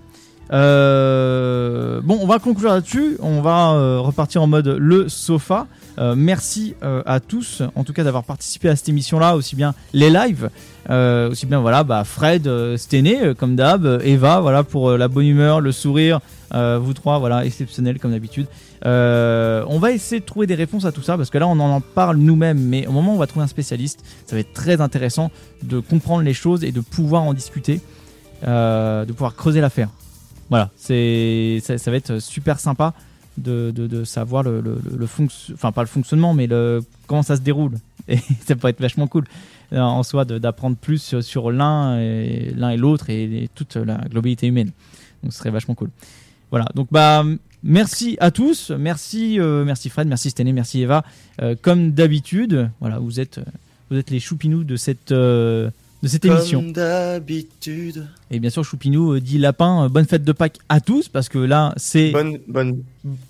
Euh, 0.52 2.00
bon, 2.02 2.20
on 2.22 2.28
va 2.28 2.40
conclure 2.40 2.70
là-dessus. 2.70 3.18
On 3.22 3.42
va 3.42 4.00
repartir 4.00 4.42
en 4.44 4.48
mode 4.48 4.68
le 4.68 5.10
sofa. 5.10 5.68
Merci 6.16 6.76
à 6.82 7.20
tous, 7.20 7.62
en 7.76 7.84
tout 7.84 7.94
cas, 7.94 8.04
d'avoir 8.04 8.24
participé 8.24 8.70
à 8.70 8.76
cette 8.76 8.90
émission-là, 8.90 9.36
aussi 9.36 9.56
bien 9.56 9.74
les 9.94 10.10
lives, 10.10 10.50
aussi 10.90 11.46
bien 11.46 11.60
voilà, 11.60 11.84
bah, 11.84 12.04
Fred, 12.04 12.50
Stené, 12.78 13.34
comme 13.38 13.56
d'hab, 13.56 14.02
Eva, 14.04 14.40
voilà 14.40 14.64
pour 14.64 14.92
la 14.92 15.08
bonne 15.08 15.28
humeur, 15.28 15.62
le 15.62 15.72
sourire, 15.72 16.20
euh, 16.54 16.78
vous 16.80 16.94
trois, 16.94 17.20
voilà, 17.20 17.46
exceptionnel 17.46 18.00
comme 18.00 18.12
d'habitude. 18.12 18.46
Euh, 18.86 19.66
on 19.68 19.80
va 19.80 19.92
essayer 19.92 20.20
de 20.20 20.26
trouver 20.26 20.46
des 20.46 20.56
réponses 20.56 20.86
à 20.86 20.92
tout 20.92 21.02
ça 21.02 21.18
parce 21.18 21.30
que 21.30 21.38
là, 21.38 21.48
on 21.48 21.60
en 21.60 21.82
parle 21.82 22.18
nous-mêmes, 22.18 22.60
mais 22.60 22.86
au 22.86 22.92
moment 22.92 23.14
où 23.14 23.16
on 23.16 23.20
va 23.20 23.28
trouver 23.28 23.44
un 23.44 23.48
spécialiste, 23.48 24.04
ça 24.26 24.36
va 24.36 24.40
être 24.42 24.54
très 24.54 24.82
intéressant 24.82 25.32
de 25.64 25.80
comprendre 25.80 26.22
les 26.24 26.34
choses 26.34 26.64
et 26.64 26.72
de 26.72 26.82
pouvoir 26.82 27.24
en 27.24 27.34
discuter, 27.34 27.82
euh, 28.46 29.06
de 29.06 29.14
pouvoir 29.14 29.36
creuser 29.36 29.62
l'affaire. 29.62 29.90
Voilà, 30.50 30.70
ça, 30.76 30.94
va 30.94 31.98
être 31.98 32.20
super 32.20 32.60
sympa 32.60 32.94
de, 33.38 33.72
de, 33.72 34.04
savoir 34.04 34.44
le, 34.44 34.62
le, 34.62 35.08
enfin 35.54 35.72
pas 35.72 35.82
le 35.82 35.88
fonctionnement, 35.88 36.36
mais 36.36 36.46
le 36.46 36.82
comment 37.08 37.24
ça 37.24 37.36
se 37.36 37.42
déroule. 37.42 37.78
Et 38.08 38.18
ça 38.46 38.56
peut 38.56 38.68
être 38.68 38.82
vachement 38.82 39.08
cool 39.08 39.24
en 39.72 40.04
soi 40.04 40.26
d'apprendre 40.26 40.78
plus 40.78 41.20
sur, 41.22 41.52
l'un 41.52 41.98
et 42.00 42.54
l'autre 42.78 43.10
et 43.10 43.50
toute 43.56 43.76
la 43.76 43.98
globalité 44.10 44.46
humaine. 44.46 44.72
Donc 45.24 45.34
ce 45.34 45.40
serait 45.40 45.50
vachement 45.50 45.74
cool. 45.74 45.90
Voilà, 46.54 46.68
donc 46.76 46.90
bah 46.92 47.26
merci 47.64 48.16
à 48.20 48.30
tous, 48.30 48.70
merci 48.70 49.40
euh, 49.40 49.66
merci 49.66 49.90
Fred, 49.90 50.08
merci 50.08 50.30
Stené, 50.30 50.54
merci 50.54 50.84
Eva. 50.84 51.04
Euh, 51.42 51.56
comme 51.60 51.94
d'habitude, 51.94 52.70
voilà, 52.80 53.00
vous 53.00 53.20
êtes 53.20 53.40
vous 53.90 53.98
êtes 53.98 54.12
les 54.12 54.20
choupinous 54.20 54.64
de 54.64 54.76
cette 54.76 55.12
euh, 55.12 55.72
de 56.04 56.08
cette 56.08 56.26
émission. 56.26 56.60
Comme 56.60 56.74
d'habitude. 56.74 58.08
Et 58.30 58.40
bien 58.40 58.52
sûr, 58.52 58.64
Choupinou 58.64 59.14
euh, 59.14 59.20
dit 59.20 59.40
lapin, 59.40 59.86
euh, 59.86 59.90
bonne 59.90 60.06
fête 60.06 60.24
de 60.24 60.32
Pâques 60.32 60.60
à 60.70 60.80
tous, 60.80 61.10
parce 61.10 61.28
que 61.28 61.40
là, 61.40 61.74
c'est. 61.76 62.12
Bonne, 62.12 62.38
bonne, 62.48 62.84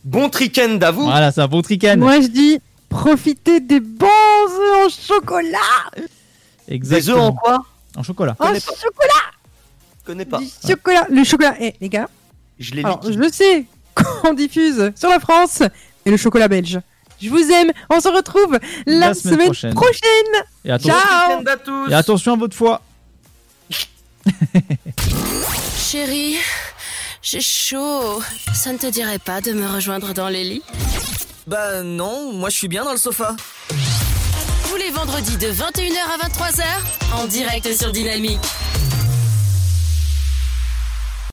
bon 0.04 0.30
week-end 0.38 0.78
à 0.82 0.92
vous. 0.92 1.04
Voilà, 1.04 1.32
c'est 1.32 1.40
un 1.40 1.48
bon 1.48 1.62
trican. 1.62 1.96
Moi 1.96 2.20
je 2.20 2.28
dis 2.28 2.60
profitez 2.90 3.62
des 3.62 3.80
bons 3.80 4.06
œufs 4.06 4.86
en 4.86 4.90
chocolat. 4.90 5.58
Exactement. 6.68 7.16
Des 7.16 7.22
œufs 7.22 7.26
en 7.26 7.32
quoi? 7.32 7.66
En 7.96 8.04
chocolat. 8.04 8.36
En 8.38 8.54
chocolat. 8.54 9.32
Je 10.02 10.06
connais 10.08 10.26
pas. 10.26 10.42
Chocolat. 10.68 11.08
Le 11.10 11.24
chocolat. 11.24 11.56
Eh 11.62 11.74
les 11.80 11.88
gars. 11.88 12.10
Je 12.64 12.74
l'ai 12.76 12.84
Alors 12.84 13.02
liquide. 13.04 13.24
je 13.24 13.30
sais 13.32 13.66
qu'on 14.22 14.34
diffuse 14.34 14.92
sur 14.96 15.10
la 15.10 15.20
France 15.20 15.62
et 16.06 16.12
le 16.12 16.18
chocolat 16.18 16.48
belge. 16.48 16.80
Je 17.22 17.30
vous 17.30 17.52
aime. 17.52 17.72
On 17.90 18.00
se 18.02 18.08
retrouve 18.10 18.58
la, 18.86 19.08
La 19.10 19.14
semaine 19.14 19.34
semaine, 19.36 19.46
prochaine. 19.48 19.74
prochaine. 19.74 20.44
Et 20.66 20.72
attention, 20.72 20.94
Ciao. 21.00 21.44
À 21.48 21.58
tous. 21.58 21.90
et 21.92 21.94
attention 21.94 22.34
à 22.34 22.38
votre 22.38 22.56
foi. 22.56 22.82
Chérie, 25.78 26.38
j'ai 27.22 27.42
chaud. 27.42 28.22
Ça 28.54 28.72
ne 28.74 28.78
te 28.78 28.88
dirait 28.88 29.20
pas 29.20 29.42
de 29.42 29.52
me 29.54 29.68
rejoindre 29.68 30.14
dans 30.14 30.30
les 30.30 30.44
lits? 30.44 30.64
Bah 31.48 31.84
non, 31.84 32.34
moi 32.34 32.50
je 32.50 32.58
suis 32.58 32.68
bien 32.68 32.84
dans 32.86 32.92
le 32.94 32.98
sofa. 32.98 33.36
Tous 34.70 34.76
les 34.78 34.90
vendredis 34.92 35.38
de 35.38 35.48
21h 35.48 35.98
à 36.22 36.28
23h, 36.28 36.64
en 37.22 37.26
direct 37.28 37.72
sur 37.78 37.92
Dynamique. 37.92 38.40